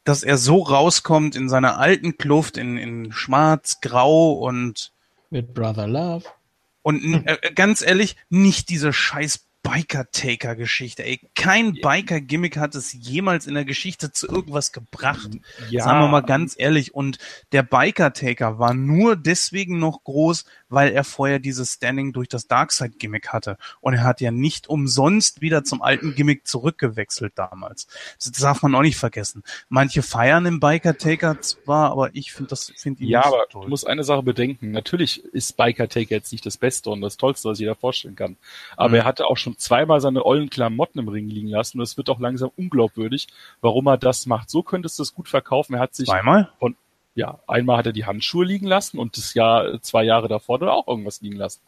dass 0.05 0.23
er 0.23 0.37
so 0.39 0.63
rauskommt 0.63 1.37
in 1.37 1.49
seiner 1.49 1.79
alten 1.79 2.17
Kluft, 2.19 2.57
in, 2.57 2.77
in 2.77 3.13
schwarz, 3.13 3.81
grau 3.81 4.33
und 4.33 4.93
Mit 5.31 5.55
Brother 5.55 5.87
Love. 5.87 6.25
und 6.83 7.03
n- 7.05 7.27
äh, 7.27 7.53
ganz 7.55 7.83
ehrlich, 7.83 8.17
nicht 8.29 8.69
diese 8.69 8.93
scheiß 8.93 9.47
Biker-Taker-Geschichte, 9.65 11.05
ey. 11.05 11.21
Kein 11.37 11.75
Biker-Gimmick 11.75 12.57
hat 12.57 12.75
es 12.75 12.93
jemals 12.93 13.47
in 13.47 13.55
der 13.55 13.65
Geschichte 13.65 14.11
zu 14.11 14.27
irgendwas 14.27 14.73
gebracht. 14.73 15.31
Ja. 15.71 15.85
Sagen 15.85 16.01
wir 16.01 16.09
mal 16.09 16.23
ganz 16.23 16.55
ehrlich. 16.59 16.95
Und 16.95 17.19
der 17.53 17.63
Biker-Taker 17.63 18.59
war 18.59 18.75
nur 18.75 19.15
deswegen 19.15 19.79
noch 19.79 20.03
groß, 20.03 20.45
weil 20.73 20.92
er 20.92 21.05
vorher 21.05 21.39
dieses 21.39 21.75
Standing 21.75 22.12
durch 22.12 22.28
das 22.28 22.47
Darkseid-Gimmick 22.49 23.28
hatte. 23.28 23.57
Und 23.81 23.94
er 23.94 24.05
hat 24.05 24.20
ja 24.20 24.31
nicht 24.31 24.68
umsonst 24.68 25.41
wieder 25.41 25.65
zum 25.65 25.83
alten 25.83 26.15
Gimmick 26.15 26.47
zurückgewechselt 26.47 27.33
damals. 27.36 27.86
Das 28.18 28.33
darf 28.33 28.62
man 28.62 28.75
auch 28.75 28.83
nicht 28.83 28.97
vergessen. 28.97 29.42
Manche 29.68 30.02
feiern 30.02 30.47
im 30.47 30.60
Biker-Taker 30.60 31.41
zwar, 31.41 31.91
aber 31.92 32.10
ich 32.15 32.33
finde 32.33 32.51
das, 32.51 32.73
finde 32.76 33.02
ihn 33.02 33.09
Ja, 33.10 33.20
nicht 33.20 33.26
aber 33.26 33.36
so 33.36 33.42
du 33.44 33.60
toll. 33.60 33.68
musst 33.68 33.86
eine 33.86 34.05
Sache 34.05 34.23
bedenken. 34.23 34.70
Natürlich 34.73 35.25
ist 35.26 35.57
Biker 35.57 35.89
Taker 35.89 36.10
jetzt 36.17 36.33
nicht 36.33 36.44
das 36.47 36.57
Beste 36.57 36.91
und 36.91 37.01
das 37.01 37.17
Tollste, 37.17 37.49
was 37.49 37.59
jeder 37.59 37.75
vorstellen 37.75 38.17
kann. 38.17 38.36
Aber 38.76 38.89
Mhm. 38.91 38.94
er 38.94 39.05
hatte 39.05 39.26
auch 39.26 39.36
schon 39.36 39.59
zweimal 39.59 40.01
seine 40.01 40.25
ollen 40.25 40.51
Klamotten 40.51 40.99
im 40.99 41.09
Ring 41.09 41.28
liegen 41.28 41.49
lassen 41.49 41.78
und 41.78 41.84
es 41.84 41.97
wird 41.97 42.09
auch 42.10 42.20
langsam 42.20 42.51
unglaubwürdig, 42.57 43.28
warum 43.60 43.86
er 43.86 43.99
das 43.99 44.26
macht. 44.26 44.51
So 44.51 44.62
könntest 44.62 44.99
du 44.99 45.02
es 45.02 45.15
gut 45.15 45.28
verkaufen. 45.28 45.75
Er 45.75 45.81
hat 45.81 45.94
sich, 45.94 46.09
Zweimal? 46.09 46.51
Ja, 47.15 47.41
einmal 47.47 47.79
hat 47.79 47.87
er 47.87 47.93
die 47.93 48.07
Handschuhe 48.07 48.45
liegen 48.45 48.67
lassen 48.67 48.99
und 48.99 49.17
das 49.17 49.35
Jahr, 49.35 49.81
zwei 49.83 50.05
Jahre 50.05 50.29
davor 50.29 50.57
hat 50.57 50.63
er 50.63 50.73
auch 50.73 50.89
irgendwas 50.89 51.21
liegen 51.21 51.37
lassen. 51.37 51.61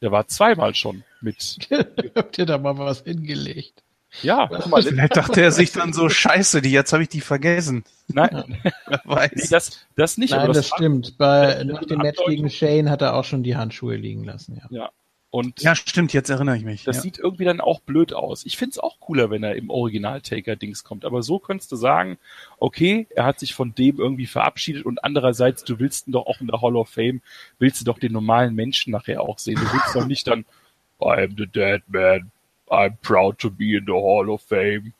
Der 0.00 0.12
war 0.12 0.28
zweimal 0.28 0.74
schon 0.74 1.04
mit, 1.20 1.58
Habt 2.14 2.38
ihr 2.38 2.46
da 2.46 2.58
mal 2.58 2.78
was 2.78 3.02
hingelegt? 3.02 3.82
ja, 4.22 4.48
mal, 4.68 4.82
Vielleicht 4.82 5.16
dachte 5.16 5.40
er 5.40 5.52
sich 5.52 5.72
dann 5.72 5.92
so, 5.92 6.08
scheiße, 6.08 6.62
die, 6.62 6.70
jetzt 6.70 6.92
habe 6.92 7.02
ich 7.02 7.08
die 7.08 7.20
vergessen. 7.20 7.84
nein, 8.08 8.30
Wer 8.62 8.72
nee, 8.88 8.98
weiß. 9.04 9.48
das, 9.50 9.86
das 9.96 10.16
nicht, 10.16 10.30
Nein, 10.30 10.40
aber 10.40 10.52
das, 10.52 10.68
das, 10.68 10.76
stimmt. 10.76 11.18
Bei, 11.18 11.54
das 11.54 11.66
nach 11.66 11.84
dem 11.84 11.98
Match 11.98 12.20
gegen. 12.26 12.50
Shane 12.50 12.90
hat 12.90 13.02
er 13.02 13.14
auch 13.14 13.24
schon 13.24 13.42
die 13.42 13.56
Handschuhe 13.56 13.96
liegen 13.96 14.24
lassen, 14.24 14.56
ja. 14.56 14.66
ja. 14.70 14.90
Und 15.30 15.60
Ja, 15.60 15.74
stimmt, 15.74 16.14
jetzt 16.14 16.30
erinnere 16.30 16.56
ich 16.56 16.64
mich. 16.64 16.84
Das 16.84 16.96
ja. 16.96 17.02
sieht 17.02 17.18
irgendwie 17.18 17.44
dann 17.44 17.60
auch 17.60 17.80
blöd 17.80 18.14
aus. 18.14 18.46
Ich 18.46 18.56
find's 18.56 18.78
auch 18.78 18.98
cooler, 18.98 19.30
wenn 19.30 19.42
er 19.42 19.56
im 19.56 19.68
Original-Taker-Dings 19.68 20.84
kommt. 20.84 21.04
Aber 21.04 21.22
so 21.22 21.38
könntest 21.38 21.70
du 21.70 21.76
sagen, 21.76 22.18
okay, 22.58 23.06
er 23.10 23.26
hat 23.26 23.38
sich 23.38 23.54
von 23.54 23.74
dem 23.74 23.98
irgendwie 23.98 24.26
verabschiedet 24.26 24.86
und 24.86 25.04
andererseits, 25.04 25.64
du 25.64 25.78
willst 25.78 26.08
ihn 26.08 26.12
doch 26.12 26.26
auch 26.26 26.40
in 26.40 26.46
der 26.46 26.62
Hall 26.62 26.76
of 26.76 26.88
Fame, 26.88 27.20
willst 27.58 27.80
du 27.80 27.84
doch 27.84 27.98
den 27.98 28.12
normalen 28.12 28.54
Menschen 28.54 28.90
nachher 28.90 29.20
auch 29.20 29.38
sehen. 29.38 29.56
Du 29.56 29.72
willst 29.72 29.94
doch 29.94 30.06
nicht 30.06 30.26
dann, 30.26 30.46
I'm 31.00 31.36
the 31.36 31.46
dead 31.46 31.82
man, 31.88 32.30
I'm 32.68 32.96
proud 33.02 33.38
to 33.38 33.50
be 33.50 33.76
in 33.76 33.84
the 33.86 33.92
Hall 33.92 34.30
of 34.30 34.42
Fame. 34.42 34.94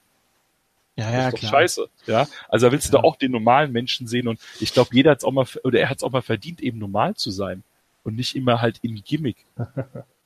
Ja, 0.96 1.10
ja, 1.10 1.32
klar. 1.32 1.52
scheiße. 1.52 1.88
Ja, 2.06 2.26
also 2.48 2.66
da 2.66 2.72
willst 2.72 2.88
du 2.88 2.92
doch 2.92 3.04
auch 3.04 3.16
den 3.16 3.32
normalen 3.32 3.72
Menschen 3.72 4.06
sehen 4.06 4.28
und 4.28 4.40
ich 4.60 4.74
glaube, 4.74 4.90
jeder 4.92 5.12
hat's 5.12 5.24
auch 5.24 5.32
mal, 5.32 5.46
oder 5.64 5.80
er 5.80 5.88
hat's 5.88 6.02
auch 6.02 6.10
mal 6.10 6.22
verdient, 6.22 6.60
eben 6.60 6.78
normal 6.78 7.14
zu 7.14 7.30
sein 7.30 7.62
und 8.04 8.16
nicht 8.16 8.36
immer 8.36 8.60
halt 8.60 8.80
im 8.82 9.02
Gimmick. 9.02 9.46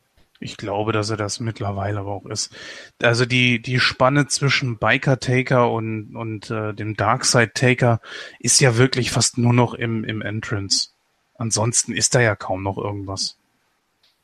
Ich 0.42 0.56
glaube, 0.56 0.92
dass 0.92 1.10
er 1.10 1.16
das 1.16 1.40
mittlerweile 1.40 2.00
aber 2.00 2.10
auch 2.12 2.26
ist. 2.26 2.54
Also 3.02 3.24
die, 3.26 3.60
die 3.62 3.80
Spanne 3.80 4.26
zwischen 4.26 4.78
Biker 4.78 5.18
Taker 5.20 5.70
und, 5.70 6.16
und 6.16 6.50
äh, 6.50 6.74
dem 6.74 6.96
Darkside 6.96 7.52
Taker 7.54 8.00
ist 8.40 8.60
ja 8.60 8.76
wirklich 8.76 9.10
fast 9.10 9.38
nur 9.38 9.52
noch 9.52 9.74
im, 9.74 10.04
im 10.04 10.20
Entrance. 10.22 10.90
Ansonsten 11.36 11.92
ist 11.92 12.14
da 12.14 12.20
ja 12.20 12.36
kaum 12.36 12.62
noch 12.62 12.78
irgendwas. 12.78 13.36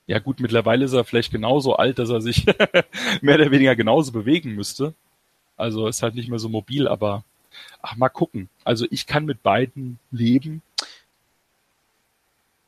Ja 0.07 0.19
gut, 0.19 0.41
mittlerweile 0.41 0.85
ist 0.87 0.93
er 0.93 1.05
vielleicht 1.05 1.33
genauso 1.33 1.77
alt, 1.77 1.99
dass 1.99 2.11
er 2.11 2.21
sich 2.21 2.47
mehr 3.21 3.35
oder 3.35 3.51
weniger 3.51 3.77
genauso 3.77 4.13
bewegen 4.13 4.55
müsste. 4.55 4.95
Also 5.57 5.87
ist 5.89 6.03
halt 6.03 6.15
nicht 6.15 6.29
mehr 6.31 6.39
so 6.39 6.49
mobil, 6.49 6.89
aber 6.89 7.25
ach, 7.83 7.97
mal 7.97 8.09
gucken. 8.09 8.49
Also 8.65 8.87
ich 8.91 9.07
kann 9.07 9.25
mit 9.25 9.43
beiden 9.43 9.99
leben. 10.11 10.63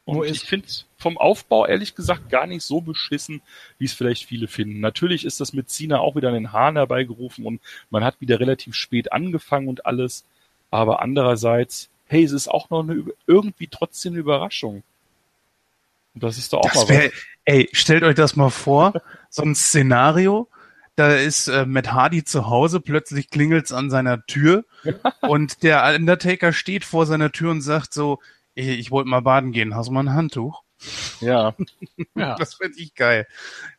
Und 0.05 0.17
Wo 0.19 0.25
ich 0.25 0.33
ist- 0.33 0.47
finde 0.47 0.67
vom 1.01 1.19
Aufbau 1.19 1.67
ehrlich 1.67 1.95
gesagt 1.95 2.29
gar 2.29 2.47
nicht 2.47 2.63
so 2.63 2.81
beschissen, 2.81 3.41
wie 3.79 3.87
es 3.87 3.93
vielleicht 3.93 4.27
viele 4.27 4.49
finden. 4.49 4.81
Natürlich 4.81 5.25
ist 5.25 5.41
das 5.41 5.53
mit 5.53 5.71
Cena 5.71 5.99
auch 5.99 6.15
wieder 6.15 6.29
an 6.29 6.35
den 6.35 6.53
Haaren 6.53 6.77
herbeigerufen 6.77 7.47
und 7.47 7.61
man 7.89 8.05
hat 8.05 8.21
wieder 8.21 8.39
relativ 8.39 8.75
spät 8.75 9.13
angefangen 9.13 9.69
und 9.69 9.87
alles. 9.87 10.25
Aber 10.71 11.01
andererseits, 11.01 11.89
hey, 12.07 12.23
es 12.23 12.33
ist 12.33 12.49
auch 12.49 12.71
noch 12.71 12.83
eine, 12.83 13.05
irgendwie 13.27 13.67
trotzdem 13.67 14.13
eine 14.13 14.21
Überraschung. 14.21 14.83
Und 16.15 16.23
das 16.23 16.39
ist 16.39 16.53
doch 16.53 16.59
auch 16.59 16.65
Das 16.65 16.75
mal 16.75 16.83
was. 16.83 16.89
wär, 16.91 17.11
ey, 17.47 17.69
stellt 17.73 18.03
euch 18.03 18.15
das 18.15 18.37
mal 18.37 18.51
vor, 18.51 18.93
so 19.31 19.43
ein 19.43 19.55
Szenario, 19.55 20.49
da 20.97 21.15
ist 21.15 21.49
äh, 21.49 21.65
Matt 21.65 21.93
Hardy 21.93 22.25
zu 22.25 22.49
Hause, 22.51 22.81
plötzlich 22.81 23.31
klingelt's 23.31 23.73
an 23.73 23.89
seiner 23.89 24.27
Tür 24.27 24.65
und 25.23 25.63
der 25.63 25.95
Undertaker 25.95 26.53
steht 26.53 26.85
vor 26.85 27.07
seiner 27.07 27.33
Tür 27.33 27.53
und 27.53 27.63
sagt 27.63 27.95
so, 27.95 28.19
ich, 28.55 28.69
ich 28.69 28.91
wollte 28.91 29.09
mal 29.09 29.23
baden 29.23 29.53
gehen, 29.53 29.75
hast 29.75 29.89
du 29.89 29.93
mal 29.93 30.01
ein 30.01 30.13
Handtuch? 30.13 30.63
Ja. 31.21 31.55
Ja. 32.15 32.35
Das 32.39 32.55
finde 32.55 32.79
ich 32.79 32.95
geil. 32.95 33.27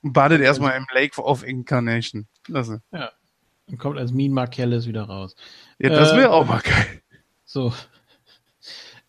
Badet 0.02 0.42
erstmal 0.42 0.78
im 0.78 0.86
Lake 0.94 1.22
of 1.22 1.44
Incarnation. 1.44 2.28
Klasse. 2.44 2.82
Dann 2.92 3.78
kommt 3.78 3.98
als 3.98 4.12
Mean 4.12 4.32
Mark 4.34 4.52
Kellis 4.52 4.86
wieder 4.88 5.04
raus. 5.04 5.36
Ja, 5.80 5.90
das 5.90 6.12
Äh, 6.14 6.18
wäre 6.18 6.32
auch 6.32 6.46
mal 6.46 6.62
geil. 6.62 7.02
So. 7.46 7.74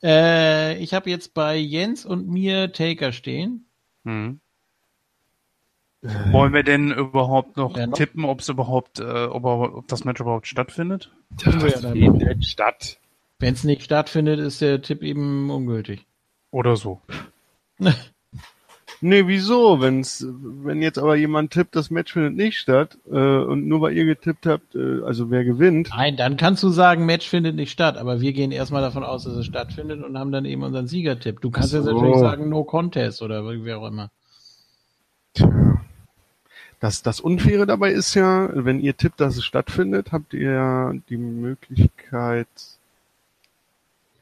Äh, 0.04 0.78
ich 0.78 0.94
habe 0.94 1.10
jetzt 1.10 1.32
bei 1.32 1.54
Jens 1.56 2.04
und 2.04 2.26
mir 2.26 2.72
Taker 2.72 3.12
stehen. 3.12 3.66
Hm. 4.04 4.40
Wollen 6.32 6.52
wir 6.52 6.64
denn 6.64 6.90
überhaupt 6.90 7.56
noch 7.56 7.76
Ja, 7.76 7.86
noch? 7.86 7.96
tippen, 7.96 8.24
ob 8.24 8.40
es 8.40 8.48
überhaupt, 8.48 8.98
äh, 8.98 9.04
ob, 9.26 9.44
ob 9.44 9.86
das 9.86 10.04
Match 10.04 10.20
überhaupt 10.20 10.48
stattfindet? 10.48 11.12
Tun 11.40 11.62
wir 11.62 11.70
ja 11.70 11.80
dann. 11.80 11.92
findet 11.92 12.44
statt. 12.44 12.98
Wenn 13.38 13.54
es 13.54 13.62
nicht 13.62 13.82
stattfindet, 13.84 14.40
ist 14.40 14.60
der 14.60 14.82
Tipp 14.82 15.02
eben 15.04 15.50
ungültig. 15.50 16.04
Oder 16.50 16.74
so. 16.76 17.00
Nee, 19.04 19.26
wieso? 19.26 19.80
Wenn's, 19.80 20.24
wenn 20.28 20.80
jetzt 20.80 20.96
aber 20.96 21.16
jemand 21.16 21.50
tippt, 21.52 21.74
das 21.74 21.90
Match 21.90 22.12
findet 22.12 22.36
nicht 22.36 22.56
statt, 22.56 22.96
äh, 23.10 23.16
und 23.16 23.66
nur 23.66 23.80
weil 23.80 23.96
ihr 23.96 24.04
getippt 24.04 24.46
habt, 24.46 24.76
äh, 24.76 25.02
also 25.04 25.28
wer 25.28 25.42
gewinnt, 25.42 25.90
Nein, 25.90 26.16
dann 26.16 26.36
kannst 26.36 26.62
du 26.62 26.68
sagen, 26.68 27.04
Match 27.04 27.28
findet 27.28 27.56
nicht 27.56 27.72
statt, 27.72 27.98
aber 27.98 28.20
wir 28.20 28.32
gehen 28.32 28.52
erstmal 28.52 28.80
davon 28.80 29.02
aus, 29.02 29.24
dass 29.24 29.34
es 29.34 29.44
stattfindet 29.44 30.04
und 30.04 30.16
haben 30.16 30.30
dann 30.30 30.44
eben 30.44 30.62
unseren 30.62 30.86
Siegertipp. 30.86 31.40
Du 31.40 31.50
kannst 31.50 31.72
jetzt 31.72 31.84
So. 31.84 31.92
natürlich 31.92 32.20
sagen, 32.20 32.48
no 32.48 32.62
contest 32.62 33.22
oder 33.22 33.44
wie 33.44 33.72
auch 33.72 33.88
immer. 33.88 34.08
Tja. 35.34 35.50
Das, 36.78 37.02
das 37.02 37.18
Unfaire 37.18 37.66
dabei 37.66 37.90
ist 37.90 38.14
ja, 38.14 38.50
wenn 38.52 38.78
ihr 38.78 38.96
tippt, 38.96 39.20
dass 39.20 39.36
es 39.36 39.44
stattfindet, 39.44 40.12
habt 40.12 40.32
ihr 40.32 40.52
ja 40.52 40.92
die 41.08 41.16
Möglichkeit. 41.16 42.46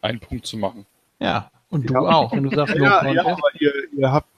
Einen 0.01 0.21
Punkt 0.21 0.47
zu 0.47 0.57
machen. 0.57 0.87
Ja, 1.19 1.51
und 1.71 1.89
du 1.89 1.95
Ja. 1.95 2.01
auch. 2.01 2.33
Wenn 2.33 2.43
du 2.45 2.55
sagst, 2.55 2.77
no 2.77 2.85
Ja, 2.85 2.99
contest. 2.99 3.15
ja, 3.17 3.33
aber 3.33 3.49
ihr, 3.61 3.73
ihr 3.97 4.13
habt 4.13 4.29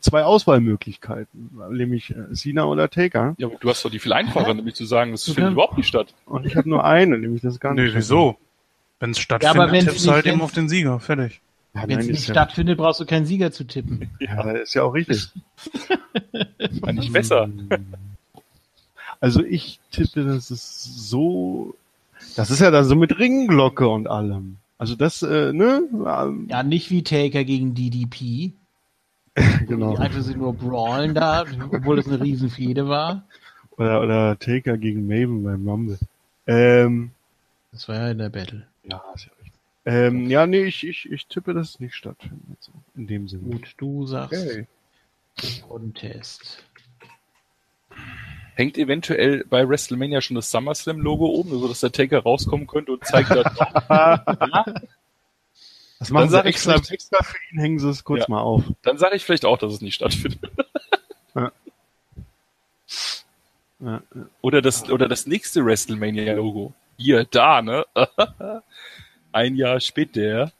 zwei 0.00 0.22
Auswahlmöglichkeiten, 0.24 1.50
nämlich 1.70 2.10
äh, 2.10 2.26
Sina 2.32 2.64
oder 2.64 2.88
Taker. 2.90 3.34
Ja, 3.38 3.46
aber 3.48 3.56
du 3.58 3.68
hast 3.68 3.84
doch 3.84 3.90
die 3.90 3.98
viel 3.98 4.12
einfacher, 4.12 4.54
nämlich 4.54 4.74
zu 4.74 4.84
sagen, 4.84 5.12
es 5.12 5.24
Du 5.24 5.34
findet 5.34 5.52
überhaupt 5.52 5.76
nicht 5.76 5.88
statt. 5.88 6.14
Und 6.26 6.46
ich 6.46 6.56
habe 6.56 6.68
nur 6.68 6.84
eine, 6.84 7.18
nämlich 7.18 7.42
das 7.42 7.58
gar 7.60 7.74
Nö, 7.74 7.84
nicht. 7.84 7.94
wieso? 7.96 8.36
Wenn 9.00 9.10
es 9.10 9.18
stattfindet, 9.18 9.56
aber 9.60 9.72
wenn's 9.72 9.84
tippst 9.86 10.06
du 10.06 10.12
halt 10.12 10.26
eben 10.26 10.40
auf 10.40 10.52
den 10.52 10.68
Sieger. 10.68 11.00
Fertig. 11.00 11.40
Ja, 11.74 11.88
Wenn 11.88 11.98
es 11.98 12.06
nicht 12.06 12.28
ja, 12.28 12.34
stattfindet, 12.34 12.78
brauchst 12.78 13.00
du 13.00 13.04
keinen 13.06 13.26
Sieger 13.26 13.50
zu 13.50 13.64
tippen. 13.64 14.08
ja, 14.20 14.48
ist 14.52 14.74
ja 14.74 14.84
auch 14.84 14.94
richtig. 14.94 15.28
Nicht 16.92 17.12
besser. 17.12 17.48
Also 19.20 19.42
ich 19.42 19.80
tippe, 19.90 20.22
das 20.24 20.50
ist 20.50 20.84
so, 21.08 21.74
das 22.36 22.50
ist 22.50 22.60
ja 22.60 22.70
dann 22.70 22.84
so 22.84 22.94
mit 22.94 23.18
Ringglocke 23.18 23.88
und 23.88 24.06
allem. 24.06 24.58
Also 24.84 24.96
das, 24.96 25.22
äh, 25.22 25.52
ne? 25.54 25.82
Ja, 26.48 26.62
nicht 26.62 26.90
wie 26.90 27.02
Taker 27.02 27.42
gegen 27.44 27.74
DDP. 27.74 28.52
genau. 29.66 29.92
Die 29.92 29.98
einfach 29.98 30.20
sie 30.20 30.34
nur 30.34 30.52
brawlen 30.52 31.14
da, 31.14 31.46
obwohl 31.72 31.98
es 31.98 32.06
eine 32.06 32.20
Riesenfehde 32.20 32.86
war. 32.86 33.26
Oder, 33.78 34.02
oder 34.02 34.38
Taker 34.38 34.76
gegen 34.76 35.06
Maven 35.06 35.42
beim 35.42 35.66
Rumble. 35.66 35.98
Ähm, 36.46 37.12
Das 37.72 37.88
war 37.88 37.96
ja 37.96 38.10
in 38.10 38.18
der 38.18 38.28
Battle. 38.28 38.66
ja, 38.84 39.02
ist 39.14 39.24
ja 39.24 39.32
richtig. 39.40 39.52
Ähm, 39.86 40.30
ja, 40.30 40.46
nee, 40.46 40.64
ich, 40.64 40.86
ich, 40.86 41.10
ich 41.10 41.26
tippe, 41.26 41.54
dass 41.54 41.70
es 41.70 41.80
nicht 41.80 41.94
stattfindet. 41.94 42.58
So, 42.60 42.72
in 42.94 43.06
dem 43.06 43.26
Sinne. 43.26 43.42
Gut, 43.50 43.74
du 43.78 44.06
sagst 44.06 44.42
Okay. 44.46 44.66
Contest. 45.66 46.62
Hängt 48.54 48.78
eventuell 48.78 49.44
bei 49.44 49.68
WrestleMania 49.68 50.20
schon 50.20 50.36
das 50.36 50.50
SummerSlam-Logo 50.50 51.26
oben, 51.26 51.50
sodass 51.58 51.80
der 51.80 51.92
Taker 51.92 52.20
rauskommen 52.22 52.66
könnte 52.66 52.92
und 52.92 53.04
zeigt 53.04 53.30
da 53.30 53.42
Das 55.98 56.10
machen 56.10 56.28
sie 56.28 56.32
sag 56.32 56.44
ich 56.44 56.50
extra, 56.54 56.72
vielleicht- 56.72 56.90
extra 56.90 57.22
für 57.24 57.36
ihn, 57.50 57.60
hängen 57.60 57.78
sie 57.78 57.88
es 57.90 58.04
kurz 58.04 58.20
Ja. 58.20 58.26
mal 58.28 58.40
auf. 58.40 58.62
Dann 58.82 58.98
sage 58.98 59.16
ich 59.16 59.24
vielleicht 59.24 59.44
auch, 59.44 59.58
dass 59.58 59.72
es 59.72 59.80
nicht 59.80 59.94
stattfindet. 59.96 60.40
Ja. 61.36 61.50
Ja, 63.80 64.02
Oder 64.40 64.62
das, 64.62 64.88
oder 64.88 65.08
das 65.08 65.26
nächste 65.26 65.64
WrestleMania-Logo. 65.64 66.72
Hier, 66.96 67.24
da, 67.24 67.60
ne? 67.60 67.84
Ein 69.32 69.56
Jahr 69.56 69.80
später. 69.80 70.52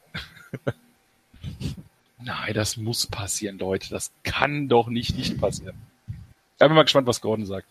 Nein, 2.18 2.54
das 2.54 2.76
muss 2.76 3.06
passieren, 3.06 3.58
Leute. 3.58 3.88
Das 3.90 4.10
kann 4.24 4.68
doch 4.68 4.88
nicht 4.88 5.16
nicht 5.16 5.38
passieren. 5.40 5.76
Ich 6.08 6.58
bin 6.58 6.72
mal 6.74 6.82
gespannt, 6.82 7.06
was 7.06 7.20
Gordon 7.20 7.46
sagt. 7.46 7.68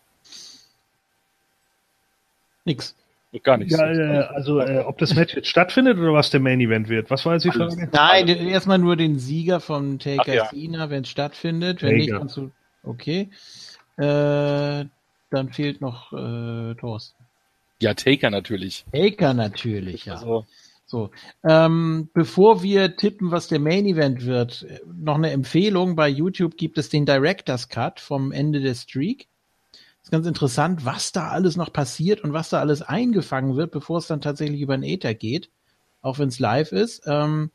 Nix. 2.66 2.96
Gar 3.42 3.58
nichts. 3.58 3.76
Ja, 3.76 3.92
äh, 3.92 4.18
also 4.28 4.60
äh, 4.60 4.80
ob 4.80 5.00
das 5.00 5.16
Match 5.16 5.36
jetzt 5.36 5.48
stattfindet 5.48 5.98
oder 5.98 6.14
was 6.14 6.30
der 6.30 6.40
Main 6.40 6.60
Event 6.60 6.88
wird. 6.88 7.10
Was 7.10 7.26
war 7.26 7.34
jetzt 7.34 7.46
die 7.46 7.50
Alles. 7.50 7.74
Frage? 7.74 7.90
Nein, 7.92 8.28
erstmal 8.28 8.78
nur 8.78 8.96
den 8.96 9.18
Sieger 9.18 9.60
von 9.60 9.98
Taker 9.98 10.22
Ach 10.22 10.28
ja. 10.28 10.46
Cena, 10.50 10.92
wenn 10.92 11.02
es 11.02 11.10
stattfindet. 11.10 11.82
Wenn 11.82 11.96
nicht, 11.96 12.10
Taker. 12.10 12.20
kannst 12.20 12.38
du. 12.38 12.52
Okay. 12.84 13.30
Äh, 13.98 14.86
dann 15.32 15.52
fehlt 15.52 15.82
noch 15.82 16.14
äh, 16.14 16.76
Thorsten. 16.76 17.24
Ja, 17.82 17.96
Taker 17.96 18.30
natürlich. 18.30 18.86
Taker 18.94 19.34
natürlich, 19.34 20.06
ja. 20.06 20.14
Also, 20.14 20.46
So, 20.86 21.10
ähm, 21.44 22.10
bevor 22.14 22.62
wir 22.62 22.98
tippen, 22.98 23.32
was 23.32 23.48
der 23.48 23.60
Main 23.60 23.88
Event 23.88 24.26
wird, 24.26 24.68
äh, 24.70 24.80
noch 24.86 25.16
eine 25.16 25.32
Empfehlung. 25.32 25.96
Bei 25.96 26.08
YouTube 26.08 26.56
gibt 26.56 26.78
es 26.78 26.90
den 26.90 27.08
Director's 27.08 27.68
Cut 27.68 28.00
vom 28.00 28.32
Ende 28.32 28.60
der 28.62 28.76
Streak. 28.76 29.28
Ganz 30.14 30.28
interessant, 30.28 30.86
was 30.86 31.12
da 31.12 31.30
alles 31.30 31.58
noch 31.58 31.74
passiert 31.74 32.24
und 32.24 32.34
was 32.34 32.50
da 32.50 32.60
alles 32.60 32.84
eingefangen 32.84 33.56
wird, 33.56 33.72
bevor 33.72 33.98
es 33.98 34.06
dann 34.06 34.22
tatsächlich 34.22 34.62
über 34.62 34.78
den 34.78 34.84
Äther 34.84 35.16
geht, 35.16 35.50
auch 36.04 36.20
wenn 36.20 36.30
es 36.30 36.38
live 36.38 36.72
ist. 36.72 37.02
Ähm, 37.08 37.50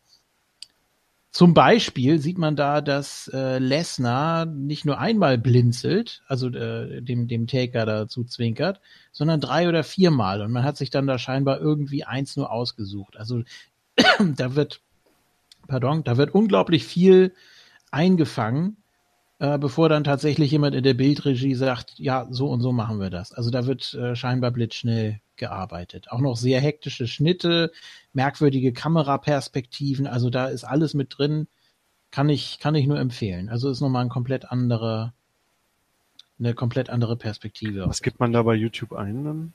zum 1.30 1.54
Beispiel 1.54 2.18
sieht 2.18 2.36
man 2.36 2.56
da, 2.56 2.80
dass 2.80 3.30
äh, 3.32 3.60
Lesnar 3.60 4.44
nicht 4.44 4.84
nur 4.84 4.98
einmal 4.98 5.38
blinzelt, 5.38 6.24
also 6.26 6.48
äh, 6.48 7.00
dem, 7.00 7.28
dem 7.28 7.46
Taker 7.46 7.86
dazu 7.86 8.24
zwinkert, 8.24 8.80
sondern 9.12 9.40
drei 9.40 9.68
oder 9.68 9.84
viermal. 9.84 10.42
Und 10.42 10.50
man 10.50 10.64
hat 10.64 10.76
sich 10.76 10.90
dann 10.90 11.06
da 11.06 11.16
scheinbar 11.16 11.60
irgendwie 11.60 12.02
eins 12.02 12.36
nur 12.36 12.50
ausgesucht. 12.50 13.16
Also 13.16 13.44
da 14.18 14.56
wird, 14.56 14.80
pardon, 15.68 16.02
da 16.02 16.16
wird 16.16 16.34
unglaublich 16.34 16.84
viel 16.84 17.32
eingefangen, 17.92 18.78
äh, 19.38 19.58
bevor 19.58 19.88
dann 19.88 20.04
tatsächlich 20.04 20.50
jemand 20.50 20.74
in 20.74 20.82
der 20.82 20.94
Bildregie 20.94 21.54
sagt, 21.54 21.94
ja, 21.98 22.26
so 22.30 22.48
und 22.48 22.60
so 22.60 22.72
machen 22.72 23.00
wir 23.00 23.10
das. 23.10 23.32
Also 23.32 23.50
da 23.50 23.66
wird 23.66 23.94
äh, 23.94 24.16
scheinbar 24.16 24.50
blitzschnell 24.50 25.20
gearbeitet. 25.36 26.10
Auch 26.10 26.20
noch 26.20 26.36
sehr 26.36 26.60
hektische 26.60 27.06
Schnitte, 27.06 27.70
merkwürdige 28.12 28.72
Kameraperspektiven, 28.72 30.06
also 30.06 30.30
da 30.30 30.46
ist 30.46 30.64
alles 30.64 30.94
mit 30.94 31.16
drin. 31.16 31.46
Kann 32.10 32.28
ich, 32.30 32.58
kann 32.58 32.74
ich 32.74 32.86
nur 32.86 32.98
empfehlen. 32.98 33.48
Also 33.48 33.70
ist 33.70 33.80
nochmal 33.80 34.02
ein 34.02 34.08
komplett 34.08 34.50
andere, 34.50 35.12
eine 36.38 36.54
komplett 36.54 36.90
andere 36.90 37.16
Perspektive. 37.16 37.86
Was 37.86 38.02
gibt 38.02 38.18
man 38.18 38.32
da 38.32 38.42
bei 38.42 38.54
YouTube 38.54 38.92
ein 38.92 39.24
dann? 39.24 39.52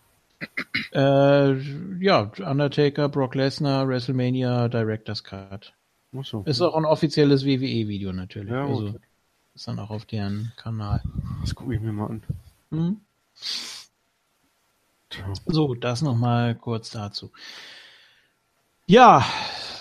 Äh, 0.93 1.57
ja, 1.99 2.31
Undertaker, 2.45 3.09
Brock 3.09 3.35
Lesnar, 3.35 3.87
WrestleMania, 3.87 4.69
Director's 4.69 5.23
Cut. 5.23 5.73
So. 6.21 6.43
Ist 6.43 6.61
auch 6.61 6.75
ein 6.75 6.85
offizielles 6.85 7.43
WWE-Video 7.43 8.13
natürlich. 8.13 8.51
Ja, 8.51 8.65
also 8.67 8.89
okay. 8.89 8.99
Ist 9.55 9.67
dann 9.67 9.79
auch 9.79 9.89
auf 9.89 10.05
deren 10.05 10.51
Kanal. 10.57 11.01
Das 11.41 11.55
gucke 11.55 11.75
ich 11.75 11.81
mir 11.81 11.93
mal 11.93 12.07
an. 12.07 12.23
Hm? 12.71 13.01
Tja. 15.09 15.33
So, 15.45 15.75
das 15.75 16.01
nochmal 16.01 16.55
kurz 16.55 16.91
dazu. 16.91 17.31
Ja, 18.85 19.25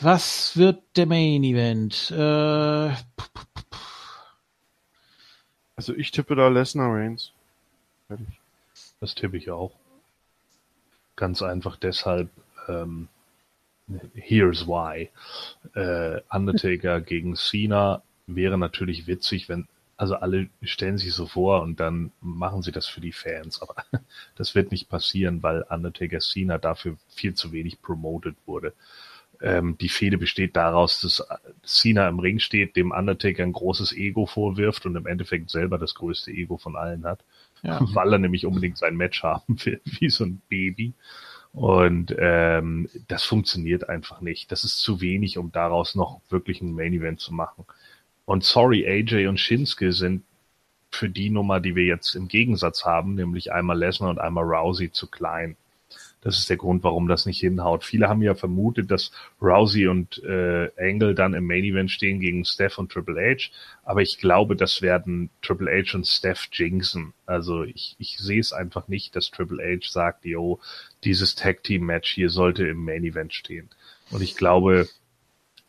was 0.00 0.56
wird 0.56 0.82
der 0.96 1.06
Main 1.06 1.42
Event? 1.42 2.10
Äh, 2.10 2.94
Also 5.82 5.94
ich 5.94 6.12
tippe 6.12 6.36
da 6.36 6.46
Lesnar 6.46 6.92
Reigns. 6.94 7.32
Fertig. 8.06 8.28
Das 9.00 9.16
tippe 9.16 9.36
ich 9.36 9.50
auch. 9.50 9.72
Ganz 11.16 11.42
einfach 11.42 11.76
deshalb, 11.76 12.30
ähm, 12.68 13.08
here's 14.14 14.68
why. 14.68 15.10
Äh, 15.74 16.20
Undertaker 16.30 17.00
gegen 17.00 17.34
Cena 17.34 18.02
wäre 18.36 18.58
natürlich 18.58 19.06
witzig, 19.06 19.48
wenn, 19.48 19.66
also 19.96 20.16
alle 20.16 20.48
stellen 20.62 20.98
sich 20.98 21.12
so 21.12 21.26
vor 21.26 21.62
und 21.62 21.80
dann 21.80 22.12
machen 22.20 22.62
sie 22.62 22.72
das 22.72 22.86
für 22.86 23.00
die 23.00 23.12
Fans, 23.12 23.60
aber 23.62 23.76
das 24.36 24.54
wird 24.54 24.70
nicht 24.72 24.88
passieren, 24.88 25.42
weil 25.42 25.62
Undertaker 25.68 26.20
Cena 26.20 26.58
dafür 26.58 26.96
viel 27.08 27.34
zu 27.34 27.52
wenig 27.52 27.80
promoted 27.82 28.36
wurde. 28.46 28.72
Ähm, 29.40 29.76
die 29.78 29.88
Fehde 29.88 30.18
besteht 30.18 30.54
daraus, 30.56 31.00
dass 31.00 31.26
Cena 31.64 32.08
im 32.08 32.20
Ring 32.20 32.38
steht, 32.38 32.76
dem 32.76 32.92
Undertaker 32.92 33.42
ein 33.42 33.52
großes 33.52 33.92
Ego 33.92 34.26
vorwirft 34.26 34.86
und 34.86 34.94
im 34.96 35.06
Endeffekt 35.06 35.50
selber 35.50 35.78
das 35.78 35.94
größte 35.94 36.30
Ego 36.30 36.58
von 36.58 36.76
allen 36.76 37.04
hat 37.04 37.24
ja. 37.62 37.80
weil 37.94 38.12
er 38.12 38.18
nämlich 38.18 38.46
unbedingt 38.46 38.78
sein 38.78 38.96
Match 38.96 39.22
haben 39.22 39.56
will, 39.64 39.80
wie 39.84 40.10
so 40.10 40.24
ein 40.24 40.42
Baby. 40.48 40.94
Und 41.52 42.14
ähm, 42.18 42.88
das 43.08 43.24
funktioniert 43.24 43.88
einfach 43.88 44.22
nicht. 44.22 44.50
Das 44.50 44.64
ist 44.64 44.78
zu 44.78 45.02
wenig, 45.02 45.36
um 45.36 45.52
daraus 45.52 45.94
noch 45.94 46.22
wirklich 46.30 46.62
ein 46.62 46.72
Main 46.72 46.94
Event 46.94 47.20
zu 47.20 47.34
machen. 47.34 47.66
Und 48.24 48.44
sorry, 48.44 48.86
AJ 48.86 49.26
und 49.26 49.40
Shinsuke 49.40 49.92
sind 49.92 50.22
für 50.90 51.08
die 51.08 51.30
Nummer, 51.30 51.60
die 51.60 51.74
wir 51.74 51.84
jetzt 51.84 52.14
im 52.14 52.28
Gegensatz 52.28 52.84
haben, 52.84 53.14
nämlich 53.14 53.52
einmal 53.52 53.78
Lesnar 53.78 54.10
und 54.10 54.20
einmal 54.20 54.44
Rousey 54.44 54.92
zu 54.92 55.08
klein. 55.08 55.56
Das 56.22 56.38
ist 56.38 56.48
der 56.48 56.56
Grund, 56.56 56.84
warum 56.84 57.08
das 57.08 57.26
nicht 57.26 57.40
hinhaut. 57.40 57.82
Viele 57.82 58.08
haben 58.08 58.22
ja 58.22 58.36
vermutet, 58.36 58.92
dass 58.92 59.10
Rousey 59.40 59.88
und 59.88 60.22
äh, 60.22 60.70
Angle 60.78 61.16
dann 61.16 61.34
im 61.34 61.46
Main 61.46 61.64
Event 61.64 61.90
stehen 61.90 62.20
gegen 62.20 62.44
Steph 62.44 62.78
und 62.78 62.92
Triple 62.92 63.20
H. 63.20 63.50
Aber 63.82 64.02
ich 64.02 64.18
glaube, 64.18 64.54
das 64.54 64.82
werden 64.82 65.30
Triple 65.42 65.68
H 65.68 65.96
und 65.96 66.06
Steph 66.06 66.48
jinxen. 66.52 67.12
Also 67.26 67.64
ich, 67.64 67.96
ich 67.98 68.18
sehe 68.18 68.38
es 68.38 68.52
einfach 68.52 68.86
nicht, 68.86 69.16
dass 69.16 69.32
Triple 69.32 69.64
H 69.64 69.90
sagt, 69.90 70.24
yo, 70.24 70.60
dieses 71.02 71.34
Tag 71.34 71.64
Team 71.64 71.86
Match 71.86 72.12
hier 72.12 72.30
sollte 72.30 72.68
im 72.68 72.84
Main 72.84 73.02
Event 73.02 73.34
stehen. 73.34 73.68
Und 74.10 74.22
ich 74.22 74.36
glaube, 74.36 74.88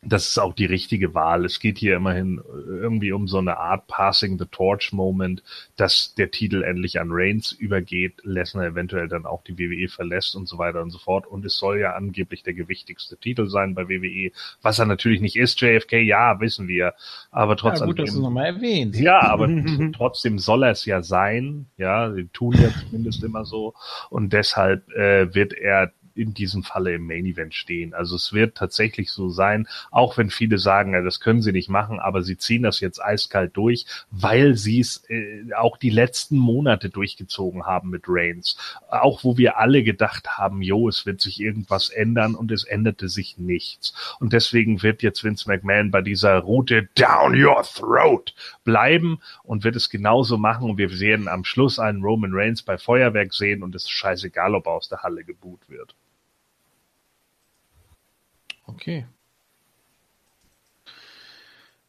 das 0.06 0.28
ist 0.28 0.38
auch 0.38 0.54
die 0.54 0.66
richtige 0.66 1.14
Wahl. 1.14 1.44
Es 1.44 1.60
geht 1.60 1.78
hier 1.78 1.96
immerhin 1.96 2.40
irgendwie 2.66 3.12
um 3.12 3.28
so 3.28 3.38
eine 3.38 3.56
Art 3.56 3.86
Passing 3.86 4.38
the 4.38 4.46
Torch 4.46 4.92
Moment, 4.92 5.42
dass 5.76 6.14
der 6.14 6.30
Titel 6.30 6.62
endlich 6.62 7.00
an 7.00 7.08
Reigns 7.10 7.52
übergeht, 7.52 8.14
Lesnar 8.22 8.66
eventuell 8.66 9.08
dann 9.08 9.26
auch 9.26 9.42
die 9.42 9.58
WWE 9.58 9.88
verlässt 9.88 10.36
und 10.36 10.46
so 10.46 10.58
weiter 10.58 10.82
und 10.82 10.90
so 10.90 10.98
fort. 10.98 11.26
Und 11.26 11.44
es 11.44 11.56
soll 11.56 11.80
ja 11.80 11.94
angeblich 11.94 12.42
der 12.42 12.54
gewichtigste 12.54 13.16
Titel 13.16 13.48
sein 13.48 13.74
bei 13.74 13.88
WWE, 13.88 14.32
was 14.62 14.78
er 14.78 14.86
natürlich 14.86 15.20
nicht 15.20 15.36
ist. 15.36 15.60
JFK, 15.60 15.94
ja, 15.94 16.40
wissen 16.40 16.68
wir. 16.68 16.94
Aber 17.30 17.56
trotz 17.56 17.80
ja, 17.80 17.86
gut, 17.86 17.98
dass 17.98 18.10
du 18.10 18.18
es 18.18 18.22
nochmal 18.22 18.46
erwähnst. 18.46 19.00
ja, 19.00 19.20
aber 19.20 19.48
trotzdem 19.92 20.38
soll 20.38 20.64
er 20.64 20.70
es 20.70 20.84
ja 20.84 21.02
sein. 21.02 21.66
Ja, 21.76 22.12
sie 22.12 22.28
tun 22.32 22.54
ja 22.54 22.68
zumindest 22.80 23.22
immer 23.24 23.44
so. 23.44 23.74
Und 24.10 24.32
deshalb 24.32 24.88
äh, 24.92 25.34
wird 25.34 25.52
er 25.54 25.92
in 26.14 26.34
diesem 26.34 26.62
Falle 26.62 26.94
im 26.94 27.06
Main 27.06 27.26
Event 27.26 27.54
stehen. 27.54 27.94
Also 27.94 28.16
es 28.16 28.32
wird 28.32 28.56
tatsächlich 28.56 29.10
so 29.10 29.28
sein, 29.28 29.68
auch 29.90 30.16
wenn 30.16 30.30
viele 30.30 30.58
sagen, 30.58 30.94
ja, 30.94 31.02
das 31.02 31.20
können 31.20 31.42
sie 31.42 31.52
nicht 31.52 31.68
machen, 31.68 32.00
aber 32.00 32.22
sie 32.22 32.36
ziehen 32.36 32.62
das 32.62 32.80
jetzt 32.80 33.02
eiskalt 33.02 33.56
durch, 33.56 33.86
weil 34.10 34.56
sie 34.56 34.80
es 34.80 35.04
äh, 35.08 35.52
auch 35.56 35.76
die 35.76 35.90
letzten 35.90 36.36
Monate 36.38 36.90
durchgezogen 36.90 37.64
haben 37.64 37.90
mit 37.90 38.04
Reigns. 38.06 38.56
Auch 38.88 39.24
wo 39.24 39.36
wir 39.36 39.58
alle 39.58 39.82
gedacht 39.82 40.38
haben, 40.38 40.62
jo, 40.62 40.88
es 40.88 41.06
wird 41.06 41.20
sich 41.20 41.40
irgendwas 41.40 41.90
ändern 41.90 42.34
und 42.34 42.52
es 42.52 42.64
änderte 42.64 43.08
sich 43.08 43.38
nichts. 43.38 43.94
Und 44.20 44.32
deswegen 44.32 44.82
wird 44.82 45.02
jetzt 45.02 45.24
Vince 45.24 45.48
McMahon 45.48 45.90
bei 45.90 46.02
dieser 46.02 46.38
Route 46.38 46.88
down 46.94 47.34
your 47.34 47.62
throat 47.62 48.34
bleiben 48.64 49.18
und 49.42 49.64
wird 49.64 49.76
es 49.76 49.90
genauso 49.90 50.38
machen. 50.38 50.70
Und 50.70 50.78
wir 50.78 51.00
werden 51.00 51.28
am 51.28 51.44
Schluss 51.44 51.78
einen 51.78 52.02
Roman 52.02 52.32
Reigns 52.32 52.62
bei 52.62 52.78
Feuerwerk 52.78 53.34
sehen 53.34 53.62
und 53.62 53.74
es 53.74 53.84
ist 53.84 53.90
scheißegal, 53.90 54.54
ob 54.54 54.66
er 54.66 54.72
aus 54.72 54.88
der 54.88 55.02
Halle 55.02 55.24
geboot 55.24 55.68
wird. 55.68 55.94
Okay. 58.66 59.06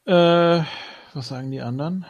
Äh, 0.05 0.63
was 1.13 1.27
sagen 1.27 1.51
die 1.51 1.61
anderen? 1.61 2.05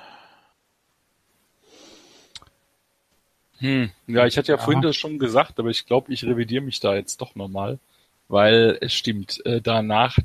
Hm. 3.59 3.91
Ja, 4.07 4.25
ich 4.25 4.37
hatte 4.37 4.51
ja, 4.51 4.57
vorhin 4.57 4.81
das 4.81 4.95
schon 4.95 5.17
gesagt, 5.17 5.59
aber 5.59 5.69
ich 5.69 5.85
glaube, 5.85 6.11
ich 6.13 6.23
revidiere 6.25 6.63
mich 6.63 6.79
da 6.79 6.95
jetzt 6.95 7.21
doch 7.21 7.35
nochmal, 7.35 7.79
weil 8.27 8.77
es 8.81 8.93
stimmt, 8.93 9.45
äh, 9.45 9.61
danach 9.61 10.17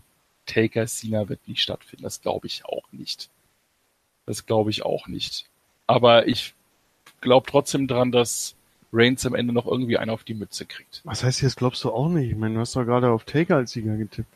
Taker 0.46 0.86
Cena 0.86 1.28
wird 1.28 1.46
nicht 1.46 1.62
stattfinden. 1.62 2.02
Das 2.02 2.20
glaube 2.20 2.48
ich 2.48 2.64
auch 2.64 2.90
nicht. 2.90 3.30
Das 4.26 4.46
glaube 4.46 4.70
ich 4.70 4.84
auch 4.84 5.06
nicht. 5.06 5.46
Aber 5.86 6.26
ich 6.26 6.54
glaube 7.20 7.46
trotzdem 7.48 7.86
dran, 7.86 8.10
dass 8.10 8.56
Reigns 8.92 9.24
am 9.26 9.34
Ende 9.34 9.52
noch 9.52 9.66
irgendwie 9.66 9.98
einen 9.98 10.10
auf 10.10 10.24
die 10.24 10.34
Mütze 10.34 10.66
kriegt. 10.66 11.00
Was 11.04 11.22
heißt 11.22 11.42
jetzt 11.42 11.56
glaubst 11.56 11.84
du 11.84 11.90
auch 11.90 12.08
nicht? 12.08 12.30
Ich 12.30 12.36
meine, 12.36 12.54
du 12.54 12.60
hast 12.60 12.74
doch 12.74 12.84
gerade 12.84 13.10
auf 13.10 13.24
Taker 13.24 13.56
als 13.56 13.72
Sieger 13.72 13.96
getippt. 13.96 14.34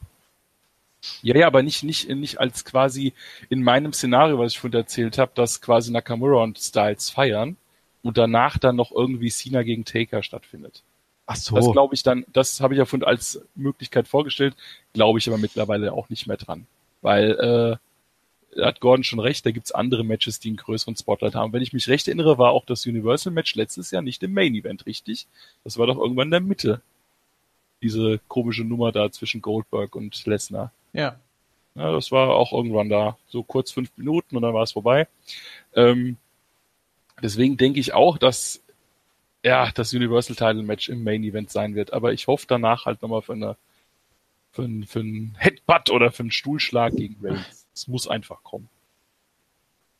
Ja, 1.22 1.36
ja, 1.36 1.46
aber 1.46 1.62
nicht, 1.62 1.82
nicht, 1.82 2.08
nicht 2.08 2.40
als 2.40 2.64
quasi 2.64 3.12
in 3.50 3.62
meinem 3.62 3.92
Szenario, 3.92 4.38
was 4.38 4.52
ich 4.52 4.58
vorhin 4.58 4.78
erzählt 4.78 5.18
habe, 5.18 5.32
dass 5.34 5.60
quasi 5.60 5.92
Nakamura 5.92 6.42
und 6.42 6.58
Styles 6.58 7.10
feiern 7.10 7.56
und 8.02 8.16
danach 8.16 8.58
dann 8.58 8.76
noch 8.76 8.90
irgendwie 8.90 9.30
Cena 9.30 9.62
gegen 9.62 9.84
Taker 9.84 10.22
stattfindet. 10.22 10.82
Ach 11.26 11.36
so. 11.36 11.56
Das 11.56 11.70
glaube 11.72 11.94
ich 11.94 12.02
dann, 12.02 12.24
das 12.32 12.60
habe 12.60 12.74
ich 12.74 12.78
ja 12.78 12.84
vorhin 12.84 13.06
als 13.06 13.40
Möglichkeit 13.54 14.08
vorgestellt, 14.08 14.54
glaube 14.92 15.18
ich 15.18 15.28
aber 15.28 15.38
mittlerweile 15.38 15.92
auch 15.92 16.08
nicht 16.10 16.26
mehr 16.26 16.36
dran. 16.36 16.66
Weil 17.00 17.30
äh, 17.32 17.76
hat 18.60 18.80
Gordon 18.80 19.04
schon 19.04 19.20
recht, 19.20 19.44
da 19.46 19.50
gibt's 19.50 19.72
andere 19.72 20.04
Matches, 20.04 20.40
die 20.40 20.48
einen 20.48 20.56
größeren 20.56 20.96
Spotlight 20.96 21.34
haben. 21.34 21.52
Wenn 21.52 21.62
ich 21.62 21.72
mich 21.72 21.88
recht 21.88 22.06
erinnere, 22.08 22.38
war 22.38 22.50
auch 22.50 22.64
das 22.64 22.86
Universal-Match 22.86 23.54
letztes 23.54 23.90
Jahr 23.90 24.02
nicht 24.02 24.22
im 24.22 24.32
Main-Event, 24.32 24.86
richtig? 24.86 25.26
Das 25.64 25.78
war 25.78 25.86
doch 25.86 25.98
irgendwann 25.98 26.28
in 26.28 26.32
der 26.32 26.40
Mitte. 26.40 26.80
Diese 27.82 28.20
komische 28.28 28.64
Nummer 28.64 28.92
da 28.92 29.10
zwischen 29.10 29.42
Goldberg 29.42 29.94
und 29.94 30.24
Lesnar. 30.26 30.72
Ja. 30.92 31.18
Ja, 31.74 31.90
das 31.90 32.12
war 32.12 32.30
auch 32.30 32.52
irgendwann 32.52 32.88
da, 32.88 33.18
so 33.26 33.42
kurz 33.42 33.72
fünf 33.72 33.90
Minuten 33.96 34.36
und 34.36 34.42
dann 34.42 34.54
war 34.54 34.62
es 34.62 34.72
vorbei. 34.72 35.08
Ähm, 35.74 36.16
deswegen 37.20 37.56
denke 37.56 37.80
ich 37.80 37.94
auch, 37.94 38.16
dass 38.16 38.62
ja 39.42 39.70
das 39.72 39.92
Universal 39.92 40.36
Title 40.36 40.62
Match 40.62 40.88
im 40.88 41.02
Main 41.02 41.24
Event 41.24 41.50
sein 41.50 41.74
wird. 41.74 41.92
Aber 41.92 42.12
ich 42.12 42.28
hoffe 42.28 42.46
danach 42.48 42.86
halt 42.86 43.02
nochmal 43.02 43.22
für 43.22 43.32
eine 43.32 43.56
für 44.54 44.62
einen, 44.62 44.86
für 44.86 45.00
einen 45.00 45.34
Headbutt 45.36 45.90
oder 45.90 46.12
für 46.12 46.22
einen 46.22 46.30
Stuhlschlag 46.30 46.94
gegen 46.94 47.16
Reigns. 47.20 47.63
Es 47.74 47.88
muss 47.88 48.08
einfach 48.08 48.42
kommen. 48.42 48.68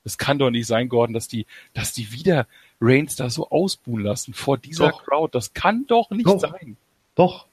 Es 0.04 0.18
kann 0.18 0.38
doch 0.38 0.50
nicht 0.50 0.66
sein, 0.66 0.88
Gordon, 0.88 1.14
dass 1.14 1.28
die, 1.28 1.46
dass 1.72 1.92
die 1.92 2.12
wieder 2.12 2.46
Reigns 2.80 3.16
da 3.16 3.30
so 3.30 3.48
ausbuhen 3.48 4.02
lassen 4.02 4.34
vor 4.34 4.58
dieser 4.58 4.90
Doch. 4.90 5.04
Crowd. 5.04 5.30
Das 5.32 5.54
kann 5.54 5.86
doch 5.86 6.10
nicht 6.10 6.26
Doch. 6.26 6.40
sein. 6.40 6.76
Doch. 7.14 7.46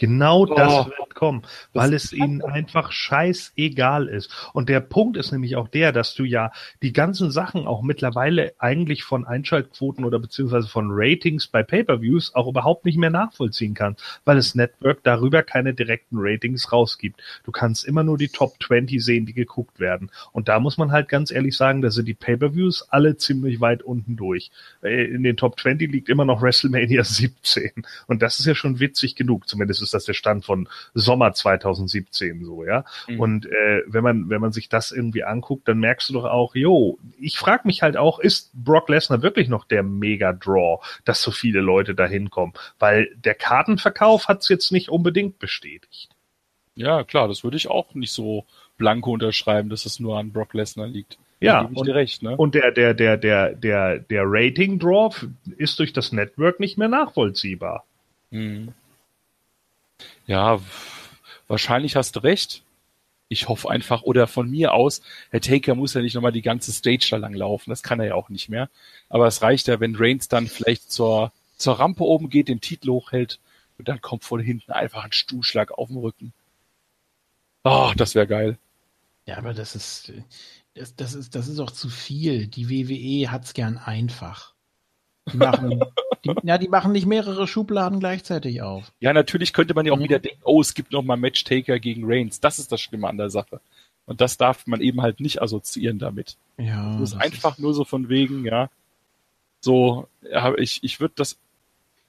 Genau 0.00 0.46
Oh. 0.48 0.54
das 0.54 0.86
wird 0.86 1.14
kommen, 1.14 1.42
weil 1.74 1.92
es 1.92 2.12
ihnen 2.14 2.40
einfach 2.40 2.90
scheißegal 2.92 4.06
ist. 4.08 4.30
Und 4.54 4.70
der 4.70 4.80
Punkt 4.80 5.18
ist 5.18 5.30
nämlich 5.32 5.56
auch 5.56 5.68
der, 5.68 5.92
dass 5.92 6.14
du 6.14 6.24
ja 6.24 6.52
die 6.80 6.94
ganzen 6.94 7.30
Sachen 7.30 7.66
auch 7.66 7.82
mittlerweile 7.82 8.54
eigentlich 8.58 9.04
von 9.04 9.26
Einschaltquoten 9.26 10.06
oder 10.06 10.18
beziehungsweise 10.18 10.68
von 10.68 10.88
Ratings 10.90 11.48
bei 11.48 11.62
Pay-per-Views 11.62 12.34
auch 12.34 12.48
überhaupt 12.48 12.86
nicht 12.86 12.96
mehr 12.96 13.10
nachvollziehen 13.10 13.74
kannst, 13.74 14.02
weil 14.24 14.36
das 14.36 14.54
Network 14.54 15.02
darüber 15.02 15.42
keine 15.42 15.74
direkten 15.74 16.16
Ratings 16.18 16.72
rausgibt. 16.72 17.20
Du 17.44 17.52
kannst 17.52 17.84
immer 17.84 18.02
nur 18.02 18.16
die 18.16 18.28
Top 18.28 18.54
20 18.62 19.04
sehen, 19.04 19.26
die 19.26 19.34
geguckt 19.34 19.80
werden. 19.80 20.10
Und 20.32 20.48
da 20.48 20.60
muss 20.60 20.78
man 20.78 20.92
halt 20.92 21.10
ganz 21.10 21.30
ehrlich 21.30 21.54
sagen, 21.58 21.82
da 21.82 21.90
sind 21.90 22.08
die 22.08 22.14
Pay-per-Views 22.14 22.86
alle 22.88 23.18
ziemlich 23.18 23.60
weit 23.60 23.82
unten 23.82 24.16
durch. 24.16 24.50
Äh, 24.82 25.04
In 25.04 25.22
den 25.22 25.36
Top 25.36 25.60
20 25.60 25.92
liegt 25.92 26.08
immer 26.08 26.24
noch 26.24 26.40
WrestleMania 26.40 27.04
17. 27.04 27.72
Und 28.06 28.22
das 28.22 28.40
ist 28.40 28.46
ja 28.46 28.54
schon 28.54 28.80
witzig 28.80 29.14
genug. 29.16 29.46
Zumindest 29.46 29.82
ist 29.82 29.89
das 29.94 30.04
der 30.04 30.14
Stand 30.14 30.44
von 30.44 30.68
Sommer 30.94 31.32
2017 31.32 32.44
so, 32.44 32.64
ja. 32.64 32.84
Mhm. 33.08 33.20
Und 33.20 33.46
äh, 33.46 33.82
wenn 33.86 34.02
man 34.02 34.28
wenn 34.30 34.40
man 34.40 34.52
sich 34.52 34.68
das 34.68 34.92
irgendwie 34.92 35.24
anguckt, 35.24 35.68
dann 35.68 35.78
merkst 35.78 36.08
du 36.08 36.14
doch 36.14 36.24
auch, 36.24 36.54
jo, 36.54 36.98
ich 37.18 37.38
frage 37.38 37.62
mich 37.66 37.82
halt 37.82 37.96
auch, 37.96 38.18
ist 38.18 38.50
Brock 38.54 38.88
Lesnar 38.88 39.22
wirklich 39.22 39.48
noch 39.48 39.64
der 39.64 39.82
Mega-Draw, 39.82 40.80
dass 41.04 41.22
so 41.22 41.30
viele 41.30 41.60
Leute 41.60 41.94
da 41.94 42.06
hinkommen? 42.06 42.54
Weil 42.78 43.08
der 43.16 43.34
Kartenverkauf 43.34 44.28
hat's 44.28 44.48
jetzt 44.48 44.72
nicht 44.72 44.88
unbedingt 44.88 45.38
bestätigt. 45.38 46.10
Ja, 46.74 47.04
klar, 47.04 47.28
das 47.28 47.44
würde 47.44 47.56
ich 47.56 47.68
auch 47.68 47.94
nicht 47.94 48.12
so 48.12 48.46
blanko 48.78 49.12
unterschreiben, 49.12 49.68
dass 49.68 49.84
es 49.84 50.00
nur 50.00 50.18
an 50.18 50.32
Brock 50.32 50.54
Lesnar 50.54 50.86
liegt. 50.86 51.18
Ja, 51.40 51.62
und- 51.62 51.88
recht, 51.88 52.22
ne? 52.22 52.36
Und 52.36 52.54
der 52.54 52.70
der 52.70 52.92
der 52.94 53.16
der 53.16 53.54
der 53.54 53.98
der 53.98 54.22
Rating-Draw 54.26 55.26
ist 55.56 55.78
durch 55.78 55.92
das 55.92 56.12
Network 56.12 56.60
nicht 56.60 56.76
mehr 56.76 56.88
nachvollziehbar. 56.88 57.84
Mhm. 58.30 58.72
Ja, 60.26 60.60
wahrscheinlich 61.48 61.96
hast 61.96 62.16
du 62.16 62.20
recht. 62.20 62.62
Ich 63.28 63.48
hoffe 63.48 63.70
einfach, 63.70 64.02
oder 64.02 64.26
von 64.26 64.50
mir 64.50 64.74
aus, 64.74 65.02
Herr 65.30 65.40
Taker 65.40 65.76
muss 65.76 65.94
ja 65.94 66.02
nicht 66.02 66.14
nochmal 66.14 66.32
die 66.32 66.42
ganze 66.42 66.72
Stage 66.72 67.06
da 67.10 67.16
lang 67.16 67.32
laufen, 67.32 67.70
das 67.70 67.84
kann 67.84 68.00
er 68.00 68.06
ja 68.06 68.14
auch 68.14 68.28
nicht 68.28 68.48
mehr. 68.48 68.68
Aber 69.08 69.28
es 69.28 69.40
reicht 69.40 69.68
ja, 69.68 69.78
wenn 69.78 69.94
Reigns 69.94 70.26
dann 70.26 70.48
vielleicht 70.48 70.90
zur, 70.90 71.32
zur 71.56 71.78
Rampe 71.78 72.02
oben 72.02 72.28
geht, 72.28 72.48
den 72.48 72.60
Titel 72.60 72.90
hochhält 72.90 73.38
und 73.78 73.88
dann 73.88 74.00
kommt 74.00 74.24
von 74.24 74.40
hinten 74.40 74.72
einfach 74.72 75.04
ein 75.04 75.12
Stuhlschlag 75.12 75.70
auf 75.70 75.88
dem 75.88 75.98
Rücken. 75.98 76.32
Oh, 77.62 77.92
das 77.96 78.14
wäre 78.14 78.26
geil. 78.26 78.58
Ja, 79.26 79.38
aber 79.38 79.54
das 79.54 79.76
ist, 79.76 80.12
das, 80.74 80.96
das 80.96 81.14
ist, 81.14 81.34
das 81.34 81.46
ist 81.46 81.60
auch 81.60 81.70
zu 81.70 81.88
viel. 81.88 82.46
Die 82.48 82.68
WWE 82.68 83.30
hat's 83.30 83.54
gern 83.54 83.78
einfach. 83.78 84.54
Die 85.32 85.36
machen, 85.36 85.84
die, 86.24 86.34
ja, 86.42 86.58
die 86.58 86.68
machen 86.68 86.92
nicht 86.92 87.06
mehrere 87.06 87.46
Schubladen 87.46 88.00
gleichzeitig 88.00 88.62
auf. 88.62 88.90
Ja, 89.00 89.12
natürlich 89.12 89.52
könnte 89.52 89.74
man 89.74 89.86
ja 89.86 89.92
auch 89.92 89.98
Mhm. 89.98 90.02
wieder 90.04 90.18
denken, 90.18 90.40
oh, 90.44 90.60
es 90.60 90.74
gibt 90.74 90.92
noch 90.92 91.02
mal 91.02 91.16
Match 91.16 91.44
Taker 91.44 91.78
gegen 91.78 92.02
Reigns. 92.04 92.40
Das 92.40 92.58
ist 92.58 92.72
das 92.72 92.80
Schlimme 92.80 93.08
an 93.08 93.16
der 93.18 93.30
Sache. 93.30 93.60
Und 94.06 94.20
das 94.20 94.36
darf 94.36 94.66
man 94.66 94.80
eben 94.80 95.02
halt 95.02 95.20
nicht 95.20 95.40
assoziieren 95.40 95.98
damit. 95.98 96.36
Ja, 96.58 96.92
Das 96.94 97.00
ist 97.02 97.12
das 97.14 97.20
einfach 97.20 97.58
nur 97.58 97.74
so 97.74 97.84
von 97.84 98.08
wegen, 98.08 98.44
ja. 98.44 98.70
So, 99.60 100.08
ja, 100.22 100.54
ich, 100.56 100.82
ich 100.82 101.00
würde 101.00 101.14
das, 101.16 101.38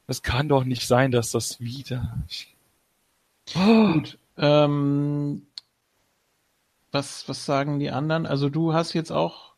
das 0.08 0.24
kann 0.24 0.48
doch 0.50 0.64
nicht 0.64 0.88
sein, 0.88 1.12
dass 1.12 1.32
das 1.32 1.60
wieder. 1.60 2.18
Ich, 2.28 2.56
Gut. 3.54 4.18
Ähm, 4.38 5.46
was, 6.92 7.28
was 7.30 7.46
sagen 7.46 7.80
die 7.80 7.92
anderen? 7.92 8.26
Also 8.26 8.50
du 8.50 8.74
hast 8.74 8.94
jetzt 8.94 9.12
auch 9.12 9.51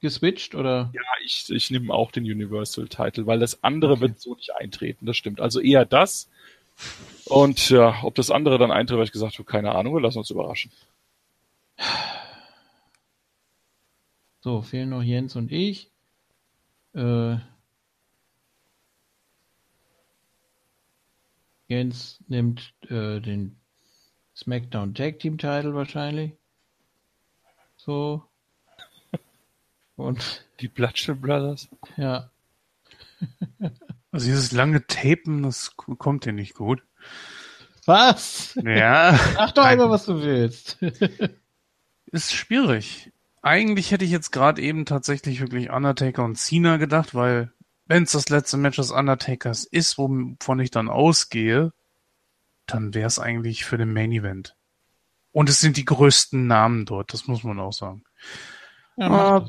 geswitcht 0.00 0.54
oder? 0.54 0.90
ja, 0.94 1.00
ich, 1.24 1.50
ich 1.50 1.70
nehme 1.70 1.92
auch 1.92 2.10
den 2.10 2.24
Universal 2.24 2.88
Title, 2.88 3.26
weil 3.26 3.38
das 3.38 3.62
andere 3.64 3.92
Okay. 3.92 4.00
wird 4.02 4.20
so 4.20 4.34
nicht 4.34 4.54
eintreten. 4.54 5.06
Das 5.06 5.16
stimmt. 5.16 5.40
Also 5.40 5.60
eher 5.60 5.84
das. 5.84 6.28
Und 7.24 7.70
ja, 7.70 8.02
ob 8.02 8.14
das 8.14 8.30
andere 8.30 8.58
dann 8.58 8.70
eintritt, 8.70 8.96
habe 8.96 9.04
ich 9.04 9.12
gesagt, 9.12 9.34
habe, 9.34 9.44
keine 9.44 9.74
Ahnung, 9.74 9.94
wir 9.94 10.00
lassen 10.00 10.18
uns 10.18 10.30
überraschen. 10.30 10.70
So, 14.40 14.62
fehlen 14.62 14.90
noch 14.90 15.02
Jens 15.02 15.34
und 15.36 15.50
ich. 15.50 15.90
Äh, 16.94 17.36
Jens 21.68 22.22
nimmt 22.28 22.74
äh, 22.82 23.20
den 23.20 23.58
SmackDown 24.36 24.94
Tag 24.94 25.18
Team 25.18 25.38
Title 25.38 25.74
wahrscheinlich. 25.74 26.32
So. 27.76 28.22
Und 29.96 30.46
Die 30.60 30.68
Bloodshed 30.68 31.20
Brothers. 31.20 31.68
ja, 31.96 32.30
Also 34.12 34.26
dieses 34.26 34.52
lange 34.52 34.86
Tapen, 34.86 35.42
das 35.42 35.74
kommt 35.76 36.24
dir 36.24 36.32
nicht 36.32 36.54
gut. 36.54 36.82
was? 37.84 38.58
Ja, 38.62 39.18
Ach 39.38 39.52
doch 39.52 39.70
immer, 39.70 39.90
was 39.90 40.06
du 40.06 40.22
willst. 40.22 40.78
ist 42.06 42.32
schwierig. 42.34 43.12
Eigentlich 43.42 43.90
hätte 43.90 44.04
ich 44.04 44.10
jetzt 44.10 44.32
gerade 44.32 44.60
eben 44.62 44.86
tatsächlich 44.86 45.40
wirklich 45.40 45.70
Undertaker 45.70 46.24
und 46.24 46.36
Cena 46.36 46.78
gedacht, 46.78 47.14
weil 47.14 47.52
wenn 47.86 48.02
es 48.04 48.12
das 48.12 48.28
letzte 48.28 48.56
Match 48.56 48.76
des 48.76 48.90
Undertakers 48.90 49.64
ist, 49.64 49.98
wovon 49.98 50.58
ich 50.58 50.70
dann 50.70 50.88
ausgehe, 50.88 51.72
dann 52.66 52.94
wäre 52.94 53.06
es 53.06 53.18
eigentlich 53.20 53.64
für 53.64 53.76
den 53.78 53.92
Main 53.92 54.10
Event. 54.12 54.56
Und 55.30 55.48
es 55.48 55.60
sind 55.60 55.76
die 55.76 55.84
größten 55.84 56.46
Namen 56.46 56.86
dort, 56.86 57.12
das 57.12 57.28
muss 57.28 57.44
man 57.44 57.60
auch 57.60 57.72
sagen. 57.72 58.02
Ja, 58.96 59.36
Ah. 59.36 59.48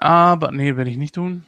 Aber 0.00 0.50
nee, 0.50 0.76
werde 0.76 0.90
ich 0.90 0.96
nicht 0.96 1.14
tun. 1.14 1.44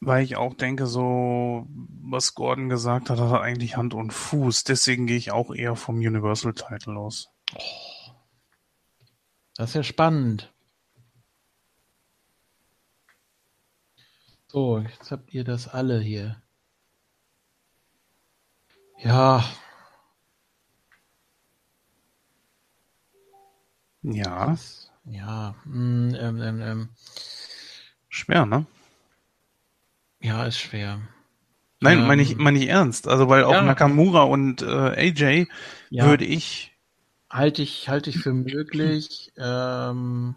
Weil 0.00 0.24
ich 0.24 0.36
auch 0.36 0.54
denke, 0.54 0.86
so, 0.86 1.66
was 1.68 2.34
Gordon 2.34 2.68
gesagt 2.68 3.10
hat, 3.10 3.18
hat 3.18 3.30
er 3.30 3.40
eigentlich 3.40 3.76
Hand 3.76 3.94
und 3.94 4.12
Fuß. 4.12 4.64
Deswegen 4.64 5.06
gehe 5.06 5.16
ich 5.16 5.30
auch 5.30 5.54
eher 5.54 5.76
vom 5.76 5.96
Universal 5.96 6.54
Title 6.54 6.98
aus. 6.98 7.30
Das 9.54 9.70
ist 9.70 9.74
ja 9.74 9.82
spannend. 9.82 10.52
So, 14.48 14.78
jetzt 14.78 15.10
habt 15.10 15.32
ihr 15.34 15.44
das 15.44 15.68
alle 15.68 16.00
hier. 16.00 16.42
Ja, 18.98 19.44
Ja, 24.02 24.46
das, 24.46 24.85
ja, 25.06 25.54
mm, 25.64 26.14
ähm, 26.14 26.42
ähm, 26.42 26.60
ähm, 26.62 26.88
schwer, 28.08 28.46
ne? 28.46 28.66
ja, 30.20 30.44
ist 30.44 30.58
schwer. 30.58 31.00
Nein, 31.80 32.00
Ähm, 32.00 32.06
meine 32.06 32.22
ich, 32.22 32.36
meine 32.36 32.58
ich 32.58 32.68
ernst. 32.68 33.06
Also, 33.08 33.28
weil 33.28 33.44
auch 33.44 33.52
Ja. 33.52 33.62
Nakamura 33.62 34.22
und 34.22 34.62
äh, 34.62 34.66
AJ 34.66 35.46
Ja, 35.90 36.04
würde 36.04 36.24
ich, 36.24 36.72
halte 37.30 37.62
ich, 37.62 37.88
halte 37.88 38.10
ich 38.10 38.18
für 38.18 38.32
möglich. 38.32 39.32
Ähm, 39.36 40.34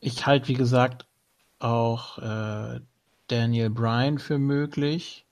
ich 0.00 0.26
halte, 0.26 0.48
wie 0.48 0.54
gesagt, 0.54 1.06
auch 1.58 2.18
äh, 2.18 2.80
Daniel 3.28 3.70
Bryan 3.70 4.18
für 4.18 4.38
möglich. 4.38 5.26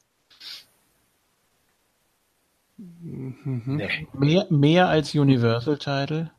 Nee. 2.81 4.09
Mehr, 4.15 4.47
mehr 4.51 4.89
als 4.89 5.15
Universal 5.15 5.77
Title. 5.77 6.31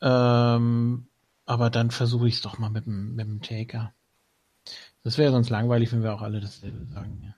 Ähm, 0.00 1.06
aber 1.46 1.70
dann 1.70 1.90
versuche 1.90 2.26
ich 2.26 2.34
es 2.34 2.42
doch 2.42 2.58
mal 2.58 2.70
mit 2.70 2.86
dem, 2.86 3.14
mit 3.14 3.26
dem 3.26 3.40
Taker. 3.40 3.92
Das 5.02 5.16
wäre 5.16 5.30
sonst 5.30 5.50
langweilig, 5.50 5.92
wenn 5.92 6.02
wir 6.02 6.12
auch 6.12 6.22
alle 6.22 6.40
dasselbe 6.40 6.84
sagen. 6.86 7.22
Ja. 7.22 7.34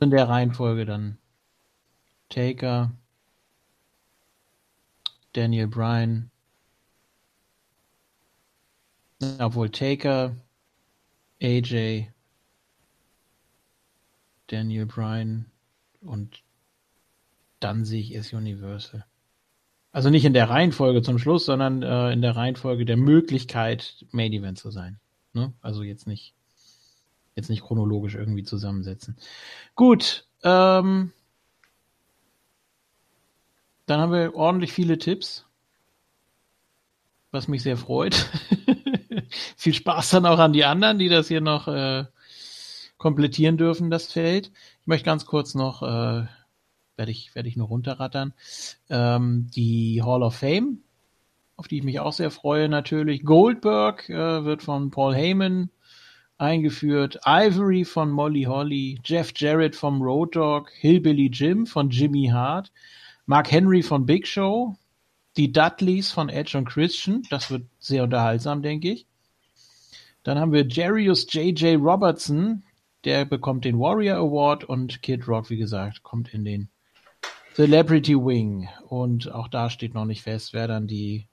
In 0.00 0.10
der 0.10 0.28
Reihenfolge 0.28 0.86
dann 0.86 1.18
Taker, 2.28 2.92
Daniel 5.34 5.68
Bryan, 5.68 6.30
obwohl 9.38 9.70
Taker, 9.70 10.36
AJ, 11.42 12.13
Daniel 14.48 14.86
Bryan 14.86 15.46
und 16.00 16.42
dann 17.60 17.84
sehe 17.84 18.00
ich 18.00 18.14
es 18.14 18.32
Universal. 18.32 19.04
Also 19.90 20.10
nicht 20.10 20.24
in 20.24 20.34
der 20.34 20.50
Reihenfolge 20.50 21.02
zum 21.02 21.18
Schluss, 21.18 21.44
sondern 21.46 21.82
äh, 21.82 22.12
in 22.12 22.20
der 22.20 22.36
Reihenfolge 22.36 22.84
der 22.84 22.96
Möglichkeit, 22.96 24.04
Main 24.10 24.32
Event 24.32 24.58
zu 24.58 24.70
sein. 24.70 24.98
Ne? 25.32 25.52
Also 25.60 25.82
jetzt 25.82 26.06
nicht, 26.06 26.34
jetzt 27.36 27.48
nicht 27.48 27.62
chronologisch 27.62 28.16
irgendwie 28.16 28.42
zusammensetzen. 28.42 29.16
Gut, 29.76 30.26
ähm, 30.42 31.12
dann 33.86 34.00
haben 34.00 34.12
wir 34.12 34.34
ordentlich 34.34 34.72
viele 34.72 34.98
Tipps, 34.98 35.46
was 37.30 37.48
mich 37.48 37.62
sehr 37.62 37.76
freut. 37.76 38.14
Viel 39.56 39.74
Spaß 39.74 40.10
dann 40.10 40.26
auch 40.26 40.38
an 40.38 40.52
die 40.52 40.64
anderen, 40.64 40.98
die 40.98 41.08
das 41.08 41.28
hier 41.28 41.40
noch 41.40 41.68
äh, 41.68 42.04
komplettieren 43.04 43.58
dürfen, 43.58 43.90
das 43.90 44.10
Feld. 44.10 44.50
Ich 44.80 44.86
möchte 44.86 45.04
ganz 45.04 45.26
kurz 45.26 45.54
noch, 45.54 45.82
äh, 45.82 46.24
werde 46.96 47.10
ich, 47.10 47.34
werde 47.34 47.50
ich 47.50 47.54
nur 47.54 47.66
runterrattern, 47.68 48.32
ähm, 48.88 49.50
die 49.54 50.00
Hall 50.02 50.22
of 50.22 50.36
Fame, 50.36 50.78
auf 51.56 51.68
die 51.68 51.76
ich 51.76 51.84
mich 51.84 52.00
auch 52.00 52.14
sehr 52.14 52.30
freue 52.30 52.70
natürlich. 52.70 53.22
Goldberg 53.22 54.08
äh, 54.08 54.46
wird 54.46 54.62
von 54.62 54.90
Paul 54.90 55.14
Heyman 55.14 55.68
eingeführt, 56.38 57.18
Ivory 57.26 57.84
von 57.84 58.10
Molly 58.10 58.44
Holly, 58.44 58.98
Jeff 59.04 59.34
Jarrett 59.36 59.76
vom 59.76 60.00
Road 60.00 60.34
Dogg, 60.34 60.70
Hillbilly 60.72 61.28
Jim 61.30 61.66
von 61.66 61.90
Jimmy 61.90 62.28
Hart, 62.32 62.72
Mark 63.26 63.52
Henry 63.52 63.82
von 63.82 64.06
Big 64.06 64.26
Show, 64.26 64.76
die 65.36 65.52
Dudleys 65.52 66.10
von 66.10 66.30
Edge 66.30 66.56
und 66.56 66.64
Christian, 66.64 67.20
das 67.28 67.50
wird 67.50 67.64
sehr 67.78 68.04
unterhaltsam, 68.04 68.62
denke 68.62 68.92
ich. 68.92 69.06
Dann 70.22 70.38
haben 70.38 70.52
wir 70.52 70.66
Jarius 70.66 71.26
J.J. 71.30 71.78
Robertson, 71.78 72.62
der 73.04 73.24
bekommt 73.24 73.64
den 73.64 73.78
Warrior 73.78 74.18
Award 74.18 74.64
und 74.64 75.02
Kid 75.02 75.28
Rock, 75.28 75.50
wie 75.50 75.56
gesagt, 75.56 76.02
kommt 76.02 76.32
in 76.32 76.44
den 76.44 76.68
Celebrity 77.54 78.14
Wing. 78.16 78.68
Und 78.88 79.30
auch 79.30 79.48
da 79.48 79.70
steht 79.70 79.94
noch 79.94 80.04
nicht 80.06 80.22
fest, 80.22 80.52
wer 80.52 80.66
dann 80.66 80.86
die 80.86 81.26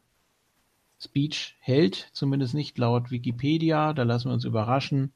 Speech 0.99 1.55
hält, 1.59 2.09
zumindest 2.13 2.53
nicht 2.53 2.77
laut 2.77 3.09
Wikipedia. 3.09 3.93
Da 3.93 4.03
lassen 4.03 4.29
wir 4.29 4.33
uns 4.33 4.45
überraschen. 4.45 5.13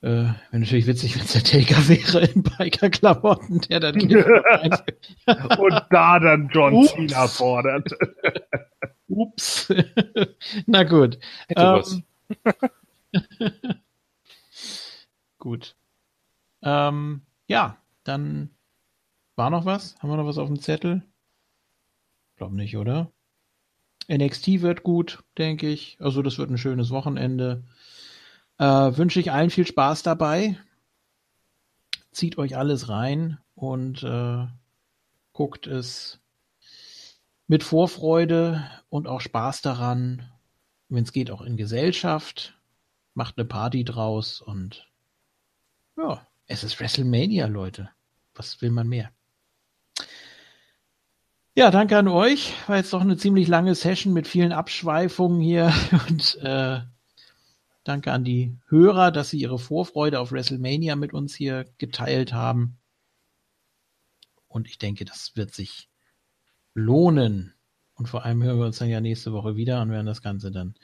Äh, 0.00 0.08
wäre 0.08 0.36
natürlich 0.50 0.88
witzig, 0.88 1.14
wenn 1.14 1.24
es 1.24 1.32
der 1.32 1.44
Taker 1.44 1.88
wäre 1.88 2.26
in 2.26 2.42
Biker-Klamotten, 2.42 3.60
der 3.70 3.78
dann 3.78 4.00
Und 5.58 5.82
da 5.90 6.18
dann 6.18 6.50
John 6.52 6.74
Ups. 6.74 6.92
Cena 6.92 7.28
fordert. 7.28 7.88
Ups. 9.08 9.72
Na 10.66 10.82
gut. 10.82 11.18
Hätte 11.46 11.62
Ähm, 11.62 11.68
was. 11.72 12.02
Gut. 15.42 15.74
Ähm, 16.62 17.22
ja, 17.48 17.76
dann 18.04 18.50
war 19.34 19.50
noch 19.50 19.64
was? 19.64 19.96
Haben 19.98 20.10
wir 20.10 20.16
noch 20.16 20.26
was 20.26 20.38
auf 20.38 20.46
dem 20.46 20.60
Zettel? 20.60 21.02
Glaub 22.36 22.52
nicht, 22.52 22.76
oder? 22.76 23.10
NXT 24.08 24.62
wird 24.62 24.84
gut, 24.84 25.24
denke 25.38 25.68
ich. 25.68 25.96
Also 25.98 26.22
das 26.22 26.38
wird 26.38 26.48
ein 26.48 26.58
schönes 26.58 26.90
Wochenende. 26.90 27.64
Äh, 28.58 28.64
wünsche 28.64 29.18
ich 29.18 29.32
allen 29.32 29.50
viel 29.50 29.66
Spaß 29.66 30.04
dabei. 30.04 30.60
Zieht 32.12 32.38
euch 32.38 32.56
alles 32.56 32.88
rein 32.88 33.38
und 33.56 34.04
äh, 34.04 34.46
guckt 35.32 35.66
es 35.66 36.20
mit 37.48 37.64
Vorfreude 37.64 38.64
und 38.90 39.08
auch 39.08 39.20
Spaß 39.20 39.60
daran. 39.60 40.30
Wenn 40.88 41.02
es 41.02 41.10
geht, 41.10 41.32
auch 41.32 41.42
in 41.42 41.56
Gesellschaft. 41.56 42.56
Macht 43.14 43.38
eine 43.38 43.44
Party 43.44 43.82
draus 43.82 44.40
und 44.40 44.86
ja, 45.96 46.26
es 46.46 46.64
ist 46.64 46.78
WrestleMania, 46.80 47.46
Leute. 47.46 47.90
Was 48.34 48.60
will 48.62 48.70
man 48.70 48.88
mehr? 48.88 49.12
Ja, 51.54 51.70
danke 51.70 51.98
an 51.98 52.08
euch. 52.08 52.54
War 52.66 52.76
jetzt 52.76 52.92
doch 52.94 53.02
eine 53.02 53.18
ziemlich 53.18 53.46
lange 53.46 53.74
Session 53.74 54.14
mit 54.14 54.26
vielen 54.26 54.52
Abschweifungen 54.52 55.40
hier 55.40 55.72
und 56.08 56.36
äh, 56.36 56.80
danke 57.84 58.12
an 58.12 58.24
die 58.24 58.56
Hörer, 58.68 59.10
dass 59.10 59.30
sie 59.30 59.38
ihre 59.38 59.58
Vorfreude 59.58 60.18
auf 60.18 60.32
WrestleMania 60.32 60.96
mit 60.96 61.12
uns 61.12 61.34
hier 61.34 61.66
geteilt 61.76 62.32
haben. 62.32 62.78
Und 64.48 64.66
ich 64.66 64.78
denke, 64.78 65.04
das 65.04 65.32
wird 65.36 65.54
sich 65.54 65.90
lohnen. 66.74 67.54
Und 67.94 68.08
vor 68.08 68.24
allem 68.24 68.42
hören 68.42 68.58
wir 68.58 68.66
uns 68.66 68.78
dann 68.78 68.88
ja 68.88 69.00
nächste 69.00 69.32
Woche 69.32 69.54
wieder 69.54 69.82
und 69.82 69.90
werden 69.90 70.06
das 70.06 70.22
Ganze 70.22 70.50
dann 70.50 70.74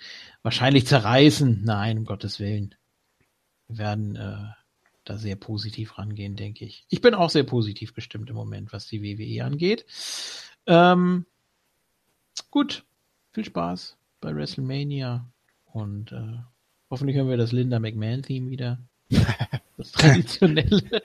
wahrscheinlich 0.43 0.87
zerreißen. 0.87 1.62
Nein, 1.65 1.99
um 1.99 2.05
Gottes 2.05 2.41
Willen. 2.41 2.75
Wir 3.69 3.78
werden 3.78 4.17
äh, 4.17 4.49
da 5.09 5.17
sehr 5.17 5.37
positiv 5.37 5.99
rangehen, 5.99 6.37
denke 6.37 6.65
ich. 6.65 6.85
Ich 6.89 7.01
bin 7.01 7.15
auch 7.15 7.31
sehr 7.31 7.45
positiv 7.45 7.95
gestimmt 7.95 8.31
im 8.31 8.37
Moment, 8.37 8.73
was 8.73 8.87
die 8.87 9.03
WWE 9.03 9.45
angeht. 9.45 9.87
Ähm, 10.67 11.27
gut, 12.51 12.85
viel 13.33 13.45
Spaß 13.45 13.97
bei 14.20 14.35
WrestleMania 14.35 15.27
und 15.67 16.12
äh, 16.12 16.39
hoffentlich 16.91 17.17
hören 17.17 17.28
wir 17.28 17.37
das 17.37 17.53
Linda 17.53 17.78
McMahon-Theme 17.78 18.51
wieder. 18.51 18.78
Das 19.78 19.93
traditionelle. 19.93 21.03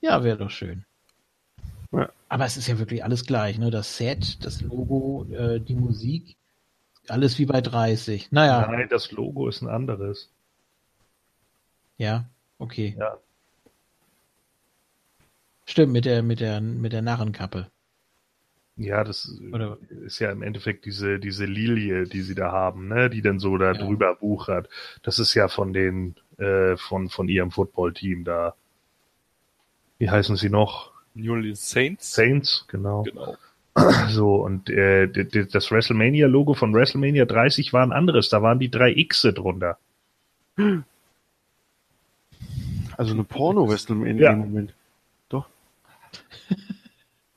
ja, 0.00 0.22
wäre 0.22 0.38
doch 0.38 0.50
schön. 0.50 0.84
Ja. 1.90 2.08
Aber 2.28 2.44
es 2.44 2.56
ist 2.56 2.68
ja 2.68 2.78
wirklich 2.78 3.02
alles 3.02 3.26
gleich, 3.26 3.58
ne? 3.58 3.72
Das 3.72 3.96
Set, 3.96 4.44
das 4.44 4.60
Logo, 4.60 5.26
äh, 5.32 5.58
die 5.58 5.74
Musik, 5.74 6.36
alles 7.08 7.40
wie 7.40 7.46
bei 7.46 7.60
30. 7.60 8.30
Naja, 8.30 8.68
Nein, 8.70 8.86
das 8.88 9.10
Logo 9.10 9.48
ist 9.48 9.60
ein 9.60 9.68
anderes. 9.68 10.30
ja, 11.98 12.30
okay. 12.62 12.94
Ja. 12.98 13.18
Stimmt, 15.66 15.92
mit 15.92 16.04
der, 16.04 16.22
mit 16.22 16.40
der, 16.40 16.60
mit 16.60 16.92
der 16.92 17.02
Narrenkappe. 17.02 17.68
Ja, 18.76 19.04
das 19.04 19.38
Oder- 19.52 19.78
ist 20.04 20.18
ja 20.18 20.30
im 20.32 20.42
Endeffekt 20.42 20.86
diese, 20.86 21.18
diese 21.18 21.44
Lilie, 21.44 22.04
die 22.04 22.22
sie 22.22 22.34
da 22.34 22.50
haben, 22.50 22.88
ne, 22.88 23.10
die 23.10 23.22
dann 23.22 23.38
so 23.38 23.56
da 23.58 23.72
Ja. 23.72 23.78
drüber 23.84 24.16
wuchert. 24.20 24.68
Das 25.02 25.18
ist 25.18 25.34
ja 25.34 25.48
von 25.48 25.72
den, 25.72 26.16
äh, 26.38 26.76
von, 26.76 27.08
von 27.08 27.28
ihrem 27.28 27.50
Footballteam 27.50 28.24
da. 28.24 28.54
Wie 29.98 30.10
heißen 30.10 30.36
sie 30.36 30.48
noch? 30.48 30.90
New 31.14 31.32
Orleans 31.32 31.70
Saints. 31.70 32.12
Saints, 32.12 32.64
genau. 32.68 33.02
Genau. 33.02 33.36
So, 34.10 34.34
und 34.36 34.68
äh, 34.68 35.08
das 35.08 35.70
WrestleMania-Logo 35.70 36.52
von 36.54 36.74
WrestleMania 36.74 37.24
30 37.24 37.72
war 37.72 37.82
ein 37.86 37.92
anderes, 37.92 38.28
da 38.28 38.42
waren 38.42 38.58
die 38.58 38.70
drei 38.70 38.92
Xe 39.04 39.32
drunter. 39.32 39.78
Also 42.96 43.12
eine 43.14 43.24
Porno-WrestleMania 43.24 44.22
Ja. 44.24 44.32
im 44.32 44.38
Moment. 44.38 44.74
Doch. 45.28 45.46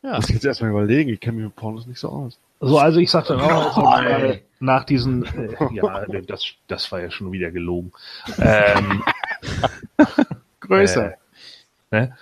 Ja. 0.03 0.17
Muss 0.17 0.27
ich 0.29 0.35
jetzt 0.35 0.45
erstmal 0.45 0.69
überlegen, 0.69 1.09
ich 1.09 1.19
kenne 1.19 1.37
mich 1.37 1.45
mit 1.45 1.55
Pornos 1.55 1.87
nicht 1.87 1.97
so 1.97 2.09
aus. 2.09 2.37
So, 2.59 2.77
also 2.77 2.99
ich 2.99 3.09
sagte 3.09 3.37
auch, 3.37 3.75
also, 3.75 4.07
ey. 4.07 4.31
äh, 4.33 4.41
nach 4.59 4.83
diesen, 4.83 5.25
äh, 5.25 5.55
ja, 5.73 6.05
das, 6.27 6.45
das 6.67 6.91
war 6.91 7.01
ja 7.01 7.09
schon 7.09 7.31
wieder 7.31 7.49
gelogen. 7.49 7.91
Ähm, 8.37 9.01
Größer. 10.59 11.13
Äh, 11.13 11.17
ne? 11.89 12.17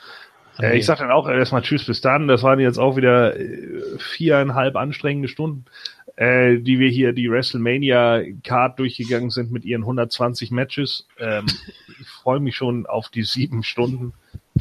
Äh, 0.61 0.77
ich 0.77 0.85
sag 0.85 0.99
dann 0.99 1.11
auch 1.11 1.27
erstmal 1.27 1.61
Tschüss 1.61 1.85
bis 1.85 1.99
dann. 1.99 2.29
Das 2.29 2.41
waren 2.41 2.59
jetzt 2.61 2.77
auch 2.77 2.95
wieder 2.95 3.37
äh, 3.37 3.97
viereinhalb 3.97 4.77
anstrengende 4.77 5.27
Stunden, 5.27 5.65
äh, 6.15 6.57
die 6.57 6.79
wir 6.79 6.89
hier 6.89 7.13
die 7.13 7.29
WrestleMania-Card 7.29 8.79
durchgegangen 8.79 9.29
sind 9.29 9.51
mit 9.51 9.65
ihren 9.65 9.81
120 9.81 10.51
Matches. 10.51 11.07
Ähm, 11.19 11.45
ich 11.99 12.07
freue 12.07 12.39
mich 12.39 12.55
schon 12.55 12.85
auf 12.85 13.09
die 13.09 13.23
sieben 13.23 13.63
Stunden. 13.63 14.13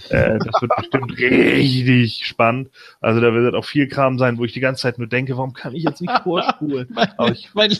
Äh, 0.08 0.38
das 0.38 0.62
wird 0.62 0.72
bestimmt 0.76 1.18
richtig 1.18 2.24
spannend. 2.24 2.70
Also 3.00 3.20
da 3.20 3.32
wird 3.34 3.54
auch 3.54 3.64
viel 3.64 3.88
Kram 3.88 4.18
sein, 4.18 4.38
wo 4.38 4.44
ich 4.44 4.52
die 4.52 4.60
ganze 4.60 4.82
Zeit 4.82 4.98
nur 4.98 5.06
denke, 5.06 5.36
warum 5.36 5.52
kann 5.52 5.74
ich 5.74 5.82
jetzt 5.84 6.00
nicht 6.00 6.18
vorspulen? 6.22 6.88
Aber 6.96 7.12
Mein, 7.18 7.32
ich, 7.32 7.50
mein, 7.54 7.76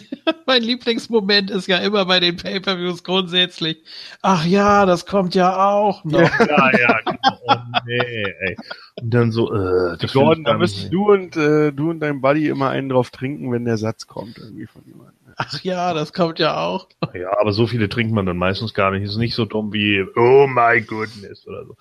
mein 0.46 0.62
Lieblingsmoment 0.62 1.50
ist 1.50 1.68
ja 1.68 1.78
immer 1.78 2.04
bei 2.04 2.20
den 2.20 2.36
Pay-Per-Views 2.36 3.02
grundsätzlich. 3.02 3.78
Ach 4.20 4.44
ja, 4.44 4.84
das 4.84 5.06
kommt 5.06 5.34
ja 5.34 5.56
auch 5.72 6.04
noch. 6.04 6.20
ja, 6.20 6.70
ja, 6.78 7.00
genau. 7.00 7.38
Oh, 7.46 7.54
nee, 7.86 8.24
ey. 8.40 8.56
Und 9.00 9.14
dann 9.14 9.32
so, 9.32 9.52
äh, 9.52 9.96
das 9.98 10.12
Gordon, 10.12 10.44
da 10.44 10.58
müssten 10.58 10.90
du 10.90 11.10
und 11.10 11.36
äh, 11.36 11.72
du 11.72 11.90
und 11.90 12.00
dein 12.00 12.20
Buddy 12.20 12.48
immer 12.48 12.68
einen 12.68 12.90
drauf 12.90 13.10
trinken, 13.10 13.50
wenn 13.52 13.64
der 13.64 13.78
Satz 13.78 14.06
kommt 14.06 14.36
irgendwie 14.38 14.66
von 14.66 14.84
jemandem. 14.84 15.22
Ach 15.36 15.60
ja, 15.62 15.94
das 15.94 16.12
kommt 16.12 16.38
ja 16.38 16.56
auch. 16.65 16.88
Ja, 17.15 17.38
aber 17.40 17.52
so 17.52 17.66
viele 17.66 17.88
trinkt 17.88 18.12
man 18.12 18.26
dann 18.26 18.36
meistens 18.36 18.74
gar 18.74 18.90
nicht. 18.90 19.02
Ist 19.02 19.16
nicht 19.16 19.34
so 19.34 19.44
dumm 19.44 19.72
wie 19.72 20.04
Oh 20.16 20.47
my 20.47 20.81
goodness 20.81 21.47
oder 21.47 21.65
so. 21.66 21.76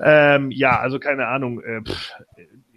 Ähm, 0.00 0.50
ja, 0.50 0.78
also 0.78 0.98
keine 0.98 1.26
Ahnung. 1.26 1.62
Äh, 1.62 1.82
pff, 1.82 2.12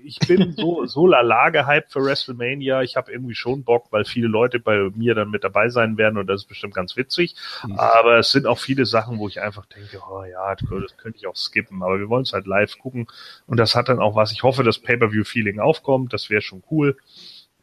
ich 0.04 0.20
bin 0.20 0.54
so 0.54 0.86
so 0.86 1.08
lala 1.08 1.50
gehypt 1.50 1.92
für 1.92 2.04
WrestleMania. 2.04 2.82
Ich 2.82 2.96
habe 2.96 3.12
irgendwie 3.12 3.36
schon 3.36 3.64
Bock, 3.64 3.88
weil 3.92 4.06
viele 4.06 4.28
Leute 4.28 4.60
bei 4.60 4.90
mir 4.96 5.16
dann 5.16 5.32
mit 5.32 5.44
dabei 5.44 5.70
sein 5.70 5.98
werden 5.98 6.18
und 6.18 6.28
das 6.28 6.42
ist 6.42 6.48
bestimmt 6.48 6.74
ganz 6.74 6.96
witzig. 6.98 7.36
Aber 7.76 8.18
es 8.20 8.32
sind 8.32 8.46
auch 8.46 8.60
viele 8.60 8.86
Sachen, 8.86 9.18
wo 9.18 9.28
ich 9.28 9.42
einfach 9.42 9.66
denke, 9.66 10.00
oh 10.10 10.24
ja, 10.24 10.56
das 10.56 10.98
könnte 10.98 11.18
ich 11.18 11.28
auch 11.28 11.36
skippen. 11.36 11.82
Aber 11.84 12.00
wir 12.00 12.10
wollen 12.10 12.24
es 12.24 12.34
halt 12.34 12.46
live 12.48 12.78
gucken 12.78 13.08
und 13.48 13.58
das 13.58 13.76
hat 13.76 13.90
dann 13.90 14.00
auch 14.00 14.16
was. 14.16 14.32
Ich 14.32 14.44
hoffe, 14.44 14.64
dass 14.64 14.80
Pay-per-View-Feeling 14.80 15.60
aufkommt. 15.60 16.14
Das 16.14 16.30
wäre 16.30 16.42
schon 16.42 16.64
cool. 16.70 16.98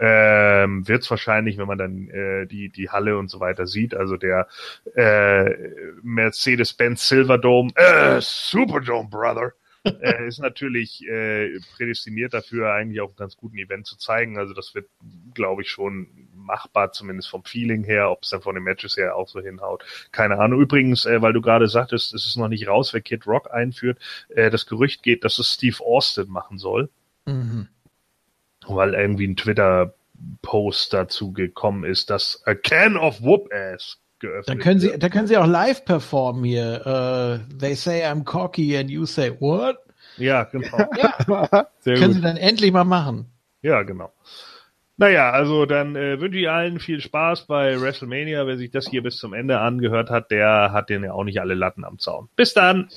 Ähm, 0.01 0.89
wird 0.89 1.03
es 1.03 1.11
wahrscheinlich, 1.11 1.59
wenn 1.59 1.67
man 1.67 1.79
dann 1.79 2.09
äh, 2.09 2.47
die 2.47 2.71
die 2.71 2.89
Halle 2.89 3.19
und 3.19 3.29
so 3.29 3.39
weiter 3.39 3.67
sieht. 3.67 3.95
Also 3.95 4.17
der 4.17 4.49
äh, 4.95 5.51
Mercedes-Benz 6.03 7.07
Silverdome, 7.09 7.71
äh, 7.75 8.19
Superdome, 8.21 9.09
Brother 9.11 9.53
äh, 9.85 10.27
ist 10.27 10.41
natürlich 10.41 11.07
äh, 11.07 11.59
prädestiniert 11.77 12.35
dafür, 12.35 12.73
eigentlich 12.73 13.01
auch 13.01 13.09
einen 13.09 13.17
ganz 13.17 13.37
guten 13.37 13.59
Event 13.59 13.87
zu 13.87 13.97
zeigen. 13.99 14.39
Also 14.39 14.55
das 14.55 14.75
wird, 14.75 14.89
glaube 15.35 15.63
ich, 15.63 15.71
schon 15.71 16.09
machbar, 16.35 16.93
zumindest 16.93 17.29
vom 17.29 17.45
Feeling 17.45 17.85
her, 17.85 18.11
ob 18.11 18.23
es 18.23 18.31
dann 18.31 18.43
von 18.43 18.55
den 18.55 18.65
Matches 18.65 18.97
her 18.97 19.17
auch 19.17 19.29
so 19.29 19.41
hinhaut. 19.41 19.85
Keine 20.13 20.39
Ahnung. 20.39 20.61
Übrigens, 20.61 21.07
äh, 21.07 21.21
weil 21.23 21.33
du 21.33 21.41
gerade 21.43 21.69
sagtest, 21.69 22.15
es 22.15 22.27
ist 22.27 22.37
noch 22.37 22.49
nicht 22.49 22.69
raus, 22.69 22.93
wer 22.95 23.01
Kid 23.03 23.27
Rock 23.27 23.53
einführt, 23.53 23.99
äh, 24.31 24.51
das 24.51 24.67
Gerücht 24.67 25.03
geht, 25.03 25.25
dass 25.25 25.39
es 25.39 25.55
Steve 25.55 25.77
Austin 25.81 26.29
machen 26.29 26.59
soll, 26.59 26.89
Mhm. 27.27 27.69
Weil 28.67 28.95
irgendwie 28.95 29.27
ein 29.27 29.37
Twitter-Post 29.37 30.93
dazu 30.93 31.33
gekommen 31.33 31.85
ist, 31.85 32.11
dass 32.11 32.43
a 32.47 32.55
can 32.55 32.97
of 32.97 33.23
whoop 33.23 33.51
ass 33.53 33.99
geöffnet 34.19 34.49
Da 34.59 34.63
können 34.63 34.81
Sie, 34.81 34.89
wird. 34.91 35.03
da 35.03 35.09
können 35.09 35.27
Sie 35.27 35.37
auch 35.37 35.47
live 35.47 35.85
performen 35.85 36.45
hier. 36.45 37.41
Äh, 37.51 37.59
they 37.59 37.75
say 37.75 38.05
I'm 38.05 38.25
cocky 38.25 38.77
and 38.77 38.91
you 38.91 39.07
say 39.07 39.31
what? 39.41 39.79
Ja, 40.17 40.45
genau. 40.45 40.79
Ja, 40.99 41.67
Sehr 41.81 41.95
können 41.95 42.07
gut. 42.09 42.15
Sie 42.17 42.21
dann 42.21 42.37
endlich 42.37 42.73
mal 42.73 42.85
machen. 42.85 43.27
Ja, 43.63 43.83
genau. 43.83 44.13
Naja, 44.99 45.31
also 45.31 45.65
dann 45.65 45.97
äh, 45.97 46.21
wünsche 46.21 46.39
ich 46.39 46.51
allen 46.51 46.79
viel 46.79 47.01
Spaß 47.01 47.47
bei 47.47 47.81
WrestleMania. 47.81 48.47
Wer 48.47 48.59
sich 48.59 48.71
das 48.71 48.87
hier 48.87 49.03
bis 49.03 49.17
zum 49.17 49.33
Ende 49.33 49.59
angehört 49.61 50.11
hat, 50.11 50.31
der 50.31 50.73
hat 50.73 50.91
den 50.91 51.03
ja 51.05 51.13
auch 51.15 51.25
nicht 51.25 51.41
alle 51.41 51.55
Latten 51.55 51.85
am 51.87 51.99
Zaun. 51.99 52.29
Bis 52.37 52.53
dann! 52.53 52.91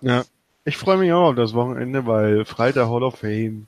Ja. 0.00 0.22
Ich 0.64 0.76
freue 0.76 0.96
mich 0.98 1.12
auch 1.12 1.30
auf 1.30 1.34
das 1.34 1.54
Wochenende, 1.54 2.06
weil 2.06 2.44
Freitag 2.44 2.88
Hall 2.88 3.02
of 3.02 3.18
Fame, 3.18 3.66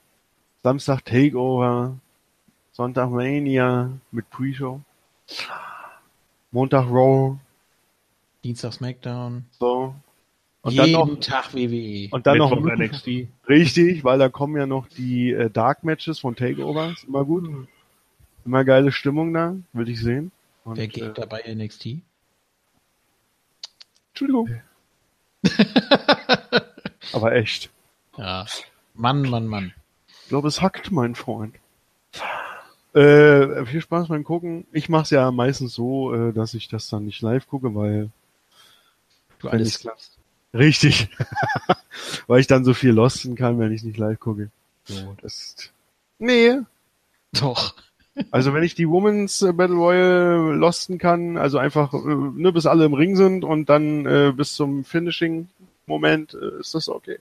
Samstag 0.67 1.05
Takeover, 1.05 1.97
Sonntag 2.73 3.09
Mania 3.11 3.89
mit 4.11 4.29
Pre-Show, 4.31 4.81
Montag 6.51 6.87
Raw, 6.91 7.39
Dienstag 8.43 8.73
Smackdown. 8.73 9.45
so. 9.53 9.95
Und 10.63 10.73
Jeden 10.73 10.93
dann 10.93 11.09
noch, 11.09 11.21
Tag 11.21 11.55
WWE. 11.55 12.09
und 12.11 12.27
dann 12.27 12.39
noch 12.39 12.51
Mittwoch 12.51 12.97
NXT. 12.97 13.29
richtig, 13.49 14.03
weil 14.03 14.19
da 14.19 14.29
kommen 14.29 14.57
ja 14.57 14.67
noch 14.67 14.89
die 14.89 15.31
äh, 15.31 15.49
Dark 15.51 15.85
Matches 15.85 16.19
von 16.19 16.35
Takeover, 16.35 16.91
ist 16.91 17.05
immer 17.05 17.25
gut. 17.25 17.69
Immer 18.45 18.65
geile 18.65 18.91
Stimmung 18.91 19.33
da, 19.33 19.55
will 19.73 19.89
ich 19.89 20.01
sehen. 20.01 20.33
Und, 20.65 20.79
Wer 20.79 20.89
geht 20.89 21.05
äh, 21.05 21.13
dabei 21.13 21.45
NXT? 21.47 21.99
Entschuldigung. 24.09 24.51
Aber 27.13 27.37
echt. 27.37 27.71
Ja. 28.19 28.47
Mann, 28.95 29.23
Mann, 29.23 29.47
Mann. 29.47 29.73
Ich 30.27 30.31
glaube, 30.31 30.49
es 30.49 30.61
hackt, 30.61 30.91
mein 30.91 31.15
Freund. 31.15 31.55
Äh, 32.95 33.65
viel 33.65 33.81
Spaß 33.81 34.09
beim 34.09 34.25
Gucken. 34.25 34.67
Ich 34.73 34.89
mache 34.89 35.05
es 35.05 35.11
ja 35.11 35.31
meistens 35.31 35.73
so, 35.73 36.13
äh, 36.13 36.33
dass 36.33 36.53
ich 36.55 36.67
das 36.67 36.89
dann 36.89 37.05
nicht 37.05 37.23
live 37.23 37.47
gucke, 37.47 37.77
weil 37.77 38.11
Du 39.39 39.49
alles 39.49 39.85
lasse. 39.85 40.11
richtig, 40.53 41.09
weil 42.27 42.41
ich 42.41 42.49
dann 42.49 42.65
so 42.65 42.75
viel 42.75 42.91
losten 42.91 43.37
kann, 43.37 43.61
wenn 43.61 43.71
ich 43.71 43.85
nicht 43.85 43.99
live 43.99 44.19
gucke. 44.19 44.51
So, 44.87 45.15
das 45.23 45.35
ist, 45.37 45.73
nee. 46.19 46.55
Doch. 47.33 47.77
Also 48.33 48.53
wenn 48.53 48.65
ich 48.65 48.75
die 48.75 48.89
Women's 48.89 49.43
äh, 49.43 49.53
Battle 49.53 49.77
Royale 49.77 50.55
losten 50.57 50.99
kann, 50.99 51.37
also 51.37 51.59
einfach 51.59 51.95
äh, 51.95 51.99
ne, 51.99 52.51
bis 52.51 52.67
alle 52.67 52.85
im 52.87 52.95
Ring 52.95 53.15
sind 53.15 53.45
und 53.45 53.69
dann 53.69 54.07
äh, 54.07 54.33
bis 54.35 54.55
zum 54.55 54.85
Finishing 54.85 55.47
Moment 55.87 56.35
äh, 56.35 56.59
ist 56.59 56.75
das 56.75 56.89
okay. 56.89 57.19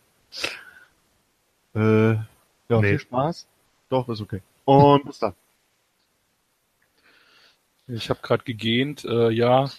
Äh, 1.75 2.15
ja, 2.69 2.81
Nee. 2.81 2.89
viel 2.89 2.99
Spaß. 2.99 3.47
Doch, 3.89 4.09
ist 4.09 4.21
okay. 4.21 4.41
Und 4.65 5.05
bis 5.05 5.19
dann. 5.19 5.33
Ich 7.87 8.09
habe 8.09 8.19
gerade 8.21 8.43
gegähnt, 8.43 9.05
äh, 9.05 9.29
ja, 9.29 9.69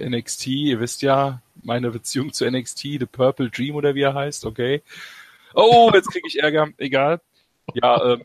NXT, 0.00 0.46
ihr 0.46 0.80
wisst 0.80 1.02
ja, 1.02 1.42
meine 1.62 1.90
Beziehung 1.90 2.32
zu 2.32 2.48
NXT, 2.48 2.80
The 2.80 3.06
Purple 3.06 3.50
Dream 3.50 3.74
oder 3.74 3.94
wie 3.94 4.02
er 4.02 4.14
heißt, 4.14 4.46
okay. 4.46 4.82
Oh, 5.54 5.90
jetzt 5.92 6.10
kriege 6.10 6.28
ich 6.28 6.40
Ärger, 6.40 6.68
egal. 6.78 7.20
Ja, 7.74 8.14
ähm, 8.14 8.22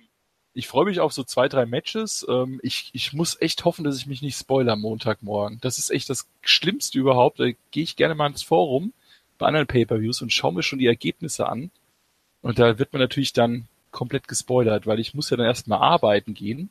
ich 0.54 0.68
freue 0.68 0.86
mich 0.86 1.00
auf 1.00 1.12
so 1.12 1.24
zwei, 1.24 1.50
drei 1.50 1.66
Matches. 1.66 2.26
Ähm, 2.30 2.60
ich, 2.64 2.92
ich 2.94 3.14
muss 3.14 3.42
echt 3.42 3.66
hoffen, 3.66 3.84
dass 3.84 3.98
ich 3.98 4.06
mich 4.06 4.22
nicht 4.22 4.38
spoiler 4.38 4.74
am 4.74 4.82
Montagmorgen. 4.82 5.60
Das 5.62 5.80
ist 5.80 5.90
echt 5.90 6.10
das 6.10 6.28
Schlimmste 6.42 7.00
überhaupt. 7.00 7.40
Da 7.40 7.46
gehe 7.72 7.84
ich 7.84 7.96
gerne 7.96 8.16
mal 8.16 8.28
ins 8.28 8.44
Forum 8.44 8.94
bei 9.38 9.48
anderen 9.48 9.68
Pay-Per-Views 9.68 10.22
und 10.22 10.32
schaue 10.32 10.54
mir 10.54 10.64
schon 10.64 10.80
die 10.80 10.86
Ergebnisse 10.88 11.50
an. 11.50 11.72
Und 12.42 12.60
da 12.60 12.78
wird 12.80 12.94
man 12.94 13.02
natürlich 13.02 13.34
dann 13.34 13.68
komplett 13.96 14.28
gespoilert, 14.28 14.86
weil 14.86 15.00
ich 15.00 15.14
muss 15.16 15.30
ja 15.32 15.38
dann 15.38 15.48
erstmal 15.48 15.80
arbeiten 15.80 16.34
gehen. 16.36 16.70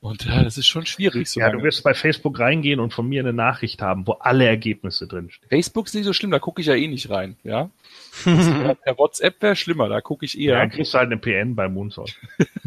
Und 0.00 0.26
ja, 0.26 0.42
das 0.42 0.58
ist 0.58 0.66
schon 0.66 0.84
schwierig. 0.84 1.30
So 1.30 1.40
Ja, 1.40 1.46
lange. 1.46 1.58
du 1.60 1.64
wirst 1.64 1.82
bei 1.82 1.94
Facebook 1.94 2.38
reingehen 2.38 2.78
und 2.78 2.92
von 2.92 3.08
mir 3.08 3.22
eine 3.22 3.32
Nachricht 3.32 3.80
haben, 3.80 4.06
wo 4.06 4.12
alle 4.12 4.44
Ergebnisse 4.46 5.06
drinstehen. 5.06 5.48
Facebook 5.48 5.86
ist 5.86 5.94
nicht 5.94 6.04
so 6.04 6.12
schlimm, 6.12 6.30
da 6.30 6.38
gucke 6.38 6.60
ich 6.60 6.66
ja 6.66 6.74
eh 6.74 6.88
nicht 6.88 7.08
rein, 7.10 7.36
ja. 7.42 7.70
Das, 8.26 8.76
per 8.84 8.98
WhatsApp 8.98 9.40
wäre 9.40 9.56
schlimmer, 9.56 9.88
da 9.88 10.02
gucke 10.02 10.26
ich 10.26 10.34
Ja, 10.34 10.40
eher. 10.52 10.58
dann 10.60 10.70
kriegst 10.70 10.92
du 10.92 10.98
halt 10.98 11.06
eine 11.10 11.16
PN 11.16 11.54
bei 11.56 11.68
Moonsault. 11.70 12.14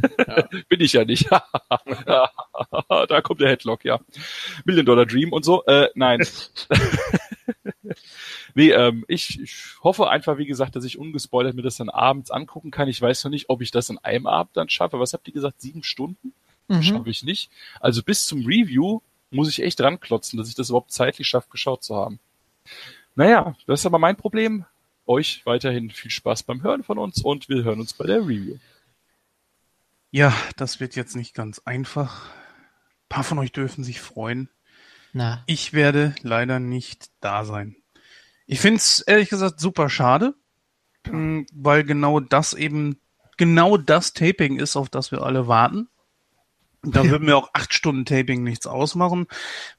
Bin 0.70 0.82
ich 0.82 0.94
ja 0.94 1.06
nicht. 1.06 1.30
da 2.06 3.22
kommt 3.22 3.40
der 3.40 3.50
Headlock, 3.50 3.86
ja. 3.86 4.00
Million 4.66 4.86
Dollar 4.88 5.06
Dream 5.06 5.32
und 5.32 5.46
so. 5.46 5.64
Äh, 5.66 5.90
nein. 5.94 6.20
Nee, 8.58 8.72
ähm, 8.72 9.06
ich, 9.08 9.40
ich 9.40 9.56
hoffe 9.84 10.10
einfach, 10.10 10.40
wie 10.40 10.48
gesagt, 10.48 10.76
dass 10.76 10.84
ich 10.84 10.98
ungespoilert 10.98 11.56
mir 11.56 11.62
das 11.62 11.78
dann 11.78 11.90
abends 11.90 12.32
angucken 12.32 12.72
kann. 12.72 12.88
Ich 12.88 13.00
weiß 13.00 13.24
noch 13.24 13.32
nicht, 13.32 13.50
ob 13.50 13.62
ich 13.62 13.70
das 13.70 13.90
in 13.92 14.00
einem 14.00 14.26
Abend 14.26 14.58
dann 14.58 14.68
schaffe. 14.68 15.00
Was 15.00 15.14
habt 15.14 15.28
ihr 15.28 15.34
gesagt? 15.34 15.62
Sieben 15.62 15.84
Stunden? 15.84 16.34
Mhm. 16.68 16.82
Schaffe 16.82 17.10
ich 17.10 17.24
nicht. 17.24 17.52
Also 17.80 18.02
bis 18.02 18.26
zum 18.26 18.46
Review 18.46 19.02
muss 19.30 19.48
ich 19.48 19.62
echt 19.62 19.80
dran 19.80 20.00
klotzen, 20.00 20.38
dass 20.38 20.50
ich 20.50 20.56
das 20.56 20.70
überhaupt 20.70 20.92
zeitlich 20.92 21.28
schaffe, 21.28 21.50
geschaut 21.52 21.84
zu 21.84 21.96
haben. 21.96 22.20
Naja, 23.16 23.56
das 23.68 23.82
ist 23.82 23.86
aber 23.86 24.00
mein 24.00 24.16
Problem. 24.16 24.66
Euch 25.06 25.46
weiterhin 25.46 25.92
viel 25.92 26.12
Spaß 26.12 26.42
beim 26.44 26.64
Hören 26.64 26.84
von 26.84 26.98
uns 26.98 27.22
und 27.22 27.50
wir 27.50 27.64
hören 27.64 27.80
uns 27.80 27.94
bei 27.94 28.08
der 28.08 28.22
Review. 28.22 28.58
Ja, 30.10 30.36
das 30.58 30.80
wird 30.80 30.96
jetzt 30.96 31.16
nicht 31.16 31.36
ganz 31.36 31.60
einfach. 31.60 32.26
Ein 32.26 33.10
paar 33.10 33.24
von 33.24 33.38
euch 33.38 33.52
dürfen 33.52 33.84
sich 33.84 34.02
freuen. 34.02 34.50
Na, 35.14 35.44
Ich 35.46 35.74
werde 35.74 36.16
leider 36.24 36.60
nicht 36.60 37.10
da 37.22 37.46
sein. 37.46 37.76
Ich 38.48 38.60
find's 38.62 39.02
ehrlich 39.02 39.30
gesagt 39.30 39.60
super 39.60 39.90
schade, 39.90 40.34
mh, 41.06 41.46
weil 41.54 41.84
genau 41.84 42.20
das 42.20 42.54
eben 42.54 43.00
genau 43.38 43.78
das 43.78 44.14
Taping 44.14 44.58
ist, 44.58 44.76
auf 44.76 44.90
das 44.90 45.12
wir 45.12 45.22
alle 45.22 45.48
warten. 45.48 45.90
Da 46.84 47.04
würden 47.10 47.26
mir 47.26 47.36
auch 47.36 47.50
acht 47.54 47.74
Stunden 47.74 48.06
Taping 48.06 48.44
nichts 48.44 48.66
ausmachen, 48.66 49.28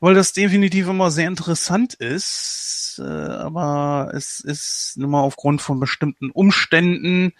weil 0.00 0.14
das 0.14 0.32
definitiv 0.32 0.88
immer 0.88 1.10
sehr 1.10 1.28
interessant 1.28 1.94
ist. 1.94 3.00
Äh, 3.02 3.02
aber 3.02 4.12
es 4.14 4.40
ist 4.40 4.94
nun 4.96 5.10
mal 5.10 5.22
aufgrund 5.22 5.62
von 5.62 5.80
bestimmten 5.80 6.30
Umständen 6.30 7.32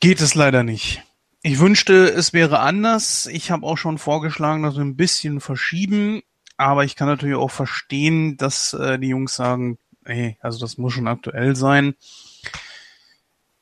geht 0.00 0.20
es 0.20 0.34
leider 0.34 0.62
nicht. 0.62 1.02
Ich 1.42 1.58
wünschte, 1.58 2.08
es 2.08 2.32
wäre 2.32 2.60
anders. 2.60 3.26
Ich 3.26 3.50
habe 3.50 3.66
auch 3.66 3.76
schon 3.76 3.98
vorgeschlagen, 3.98 4.62
dass 4.62 4.76
wir 4.76 4.82
ein 4.82 4.96
bisschen 4.96 5.40
verschieben. 5.40 6.22
Aber 6.56 6.84
ich 6.84 6.96
kann 6.96 7.08
natürlich 7.08 7.36
auch 7.36 7.50
verstehen, 7.50 8.36
dass 8.36 8.74
äh, 8.74 8.98
die 8.98 9.08
Jungs 9.08 9.34
sagen, 9.34 9.78
ey, 10.04 10.36
also 10.40 10.58
das 10.58 10.78
muss 10.78 10.92
schon 10.92 11.08
aktuell 11.08 11.56
sein. 11.56 11.94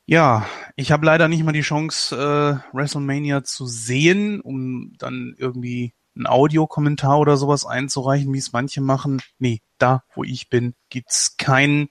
Ja, 0.06 0.47
ich 0.74 0.90
habe 0.90 1.04
leider 1.04 1.28
nicht 1.28 1.44
mal 1.44 1.53
die 1.53 1.60
Chance, 1.60 2.17
äh, 2.17 2.74
WrestleMania 2.74 3.44
zu 3.44 3.67
sehen, 3.67 4.40
um 4.40 4.94
dann 4.99 5.35
irgendwie 5.37 5.92
einen 6.17 6.26
Audiokommentar 6.26 7.19
oder 7.19 7.37
sowas 7.37 7.65
einzureichen, 7.65 8.33
wie 8.33 8.38
es 8.38 8.53
manche 8.53 8.81
machen. 8.81 9.21
Nee, 9.38 9.60
da, 9.78 10.03
wo 10.15 10.24
ich 10.24 10.49
bin, 10.49 10.74
gibt's 10.88 11.37
kein 11.37 11.88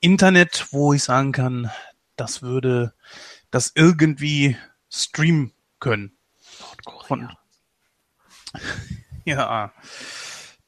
Internet, 0.00 0.68
wo 0.72 0.92
ich 0.92 1.02
sagen 1.02 1.32
kann, 1.32 1.70
das 2.16 2.42
würde 2.42 2.94
das 3.50 3.72
irgendwie 3.74 4.56
streamen 4.90 5.52
können. 5.80 6.16
Von, 7.06 7.30
ja, 9.24 9.72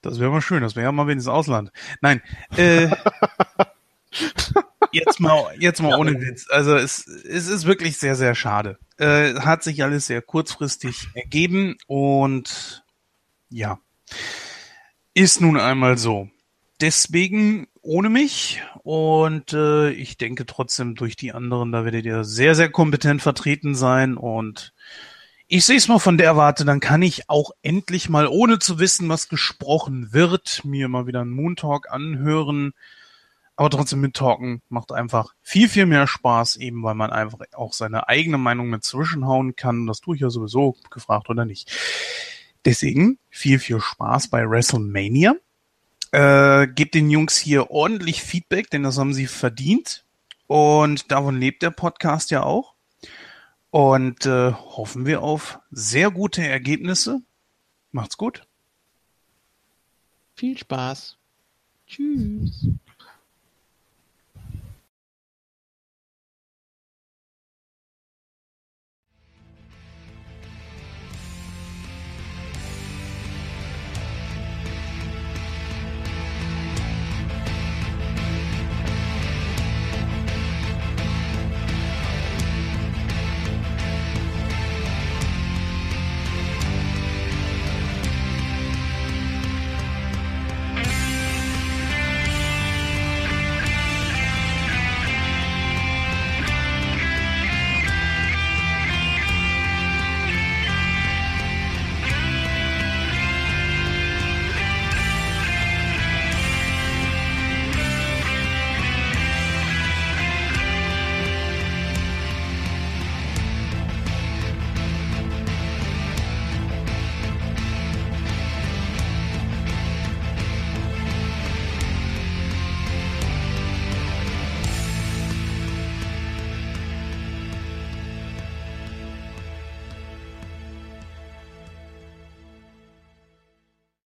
das 0.06 0.20
wäre 0.20 0.30
mal 0.30 0.40
schön. 0.40 0.62
Das 0.62 0.76
wäre 0.76 0.86
ja 0.86 0.92
mal 0.92 1.06
wenigstens 1.06 1.32
Ausland. 1.32 1.72
Nein, 2.00 2.22
äh, 2.56 2.88
jetzt 4.92 5.20
mal, 5.20 5.54
jetzt 5.58 5.82
mal 5.82 5.98
ohne 5.98 6.20
Witz. 6.20 6.46
Also 6.50 6.76
es, 6.76 7.06
es 7.06 7.48
ist 7.48 7.66
wirklich 7.66 7.98
sehr, 7.98 8.16
sehr 8.16 8.34
schade. 8.34 8.78
Äh, 8.98 9.34
hat 9.40 9.62
sich 9.62 9.82
alles 9.82 10.06
sehr 10.06 10.22
kurzfristig 10.22 11.08
ergeben 11.14 11.76
und 11.86 12.84
Ja. 13.50 13.78
Ist 15.14 15.40
nun 15.40 15.58
einmal 15.58 15.98
so. 15.98 16.28
Deswegen 16.80 17.68
ohne 17.80 18.10
mich 18.10 18.62
und 18.82 19.52
äh, 19.54 19.90
ich 19.90 20.18
denke 20.18 20.44
trotzdem 20.44 20.94
durch 20.94 21.16
die 21.16 21.32
anderen, 21.32 21.72
da 21.72 21.84
werdet 21.84 22.04
ihr 22.04 22.24
sehr, 22.24 22.54
sehr 22.54 22.68
kompetent 22.68 23.22
vertreten 23.22 23.74
sein 23.74 24.16
und 24.16 24.74
ich 25.48 25.64
sehe 25.64 25.76
es 25.76 25.88
mal 25.88 25.98
von 25.98 26.18
der 26.18 26.36
Warte, 26.36 26.64
dann 26.64 26.80
kann 26.80 27.02
ich 27.02 27.28
auch 27.28 27.52
endlich 27.62 28.08
mal, 28.08 28.26
ohne 28.26 28.58
zu 28.58 28.78
wissen, 28.78 29.08
was 29.08 29.28
gesprochen 29.28 30.12
wird, 30.12 30.64
mir 30.64 30.88
mal 30.88 31.06
wieder 31.06 31.20
einen 31.20 31.30
Moon 31.30 31.56
Talk 31.56 31.90
anhören. 31.90 32.72
Aber 33.54 33.70
trotzdem 33.70 34.00
mit 34.00 34.14
Talken 34.14 34.60
macht 34.68 34.92
einfach 34.92 35.34
viel, 35.40 35.68
viel 35.68 35.86
mehr 35.86 36.06
Spaß, 36.06 36.56
eben 36.56 36.82
weil 36.82 36.94
man 36.94 37.10
einfach 37.10 37.38
auch 37.54 37.72
seine 37.72 38.08
eigene 38.08 38.36
Meinung 38.36 38.68
mit 38.68 38.84
zwischenhauen 38.84 39.56
kann. 39.56 39.86
Das 39.86 40.00
tue 40.00 40.16
ich 40.16 40.20
ja 40.20 40.28
sowieso, 40.30 40.76
gefragt 40.90 41.30
oder 41.30 41.46
nicht. 41.46 41.72
Deswegen 42.66 43.18
viel, 43.30 43.58
viel 43.58 43.80
Spaß 43.80 44.28
bei 44.28 44.48
WrestleMania. 44.48 45.36
Äh, 46.12 46.66
gebt 46.68 46.94
den 46.94 47.08
Jungs 47.08 47.36
hier 47.36 47.70
ordentlich 47.70 48.22
Feedback, 48.22 48.68
denn 48.70 48.82
das 48.82 48.98
haben 48.98 49.14
sie 49.14 49.26
verdient. 49.26 50.04
Und 50.46 51.10
davon 51.10 51.40
lebt 51.40 51.62
der 51.62 51.70
Podcast 51.70 52.30
ja 52.30 52.42
auch. 52.42 52.75
Und 53.76 54.24
äh, 54.24 54.52
hoffen 54.52 55.04
wir 55.04 55.22
auf 55.22 55.58
sehr 55.70 56.10
gute 56.10 56.42
Ergebnisse. 56.42 57.20
Macht's 57.92 58.16
gut. 58.16 58.48
Viel 60.34 60.56
Spaß. 60.56 61.18
Tschüss. 61.86 62.68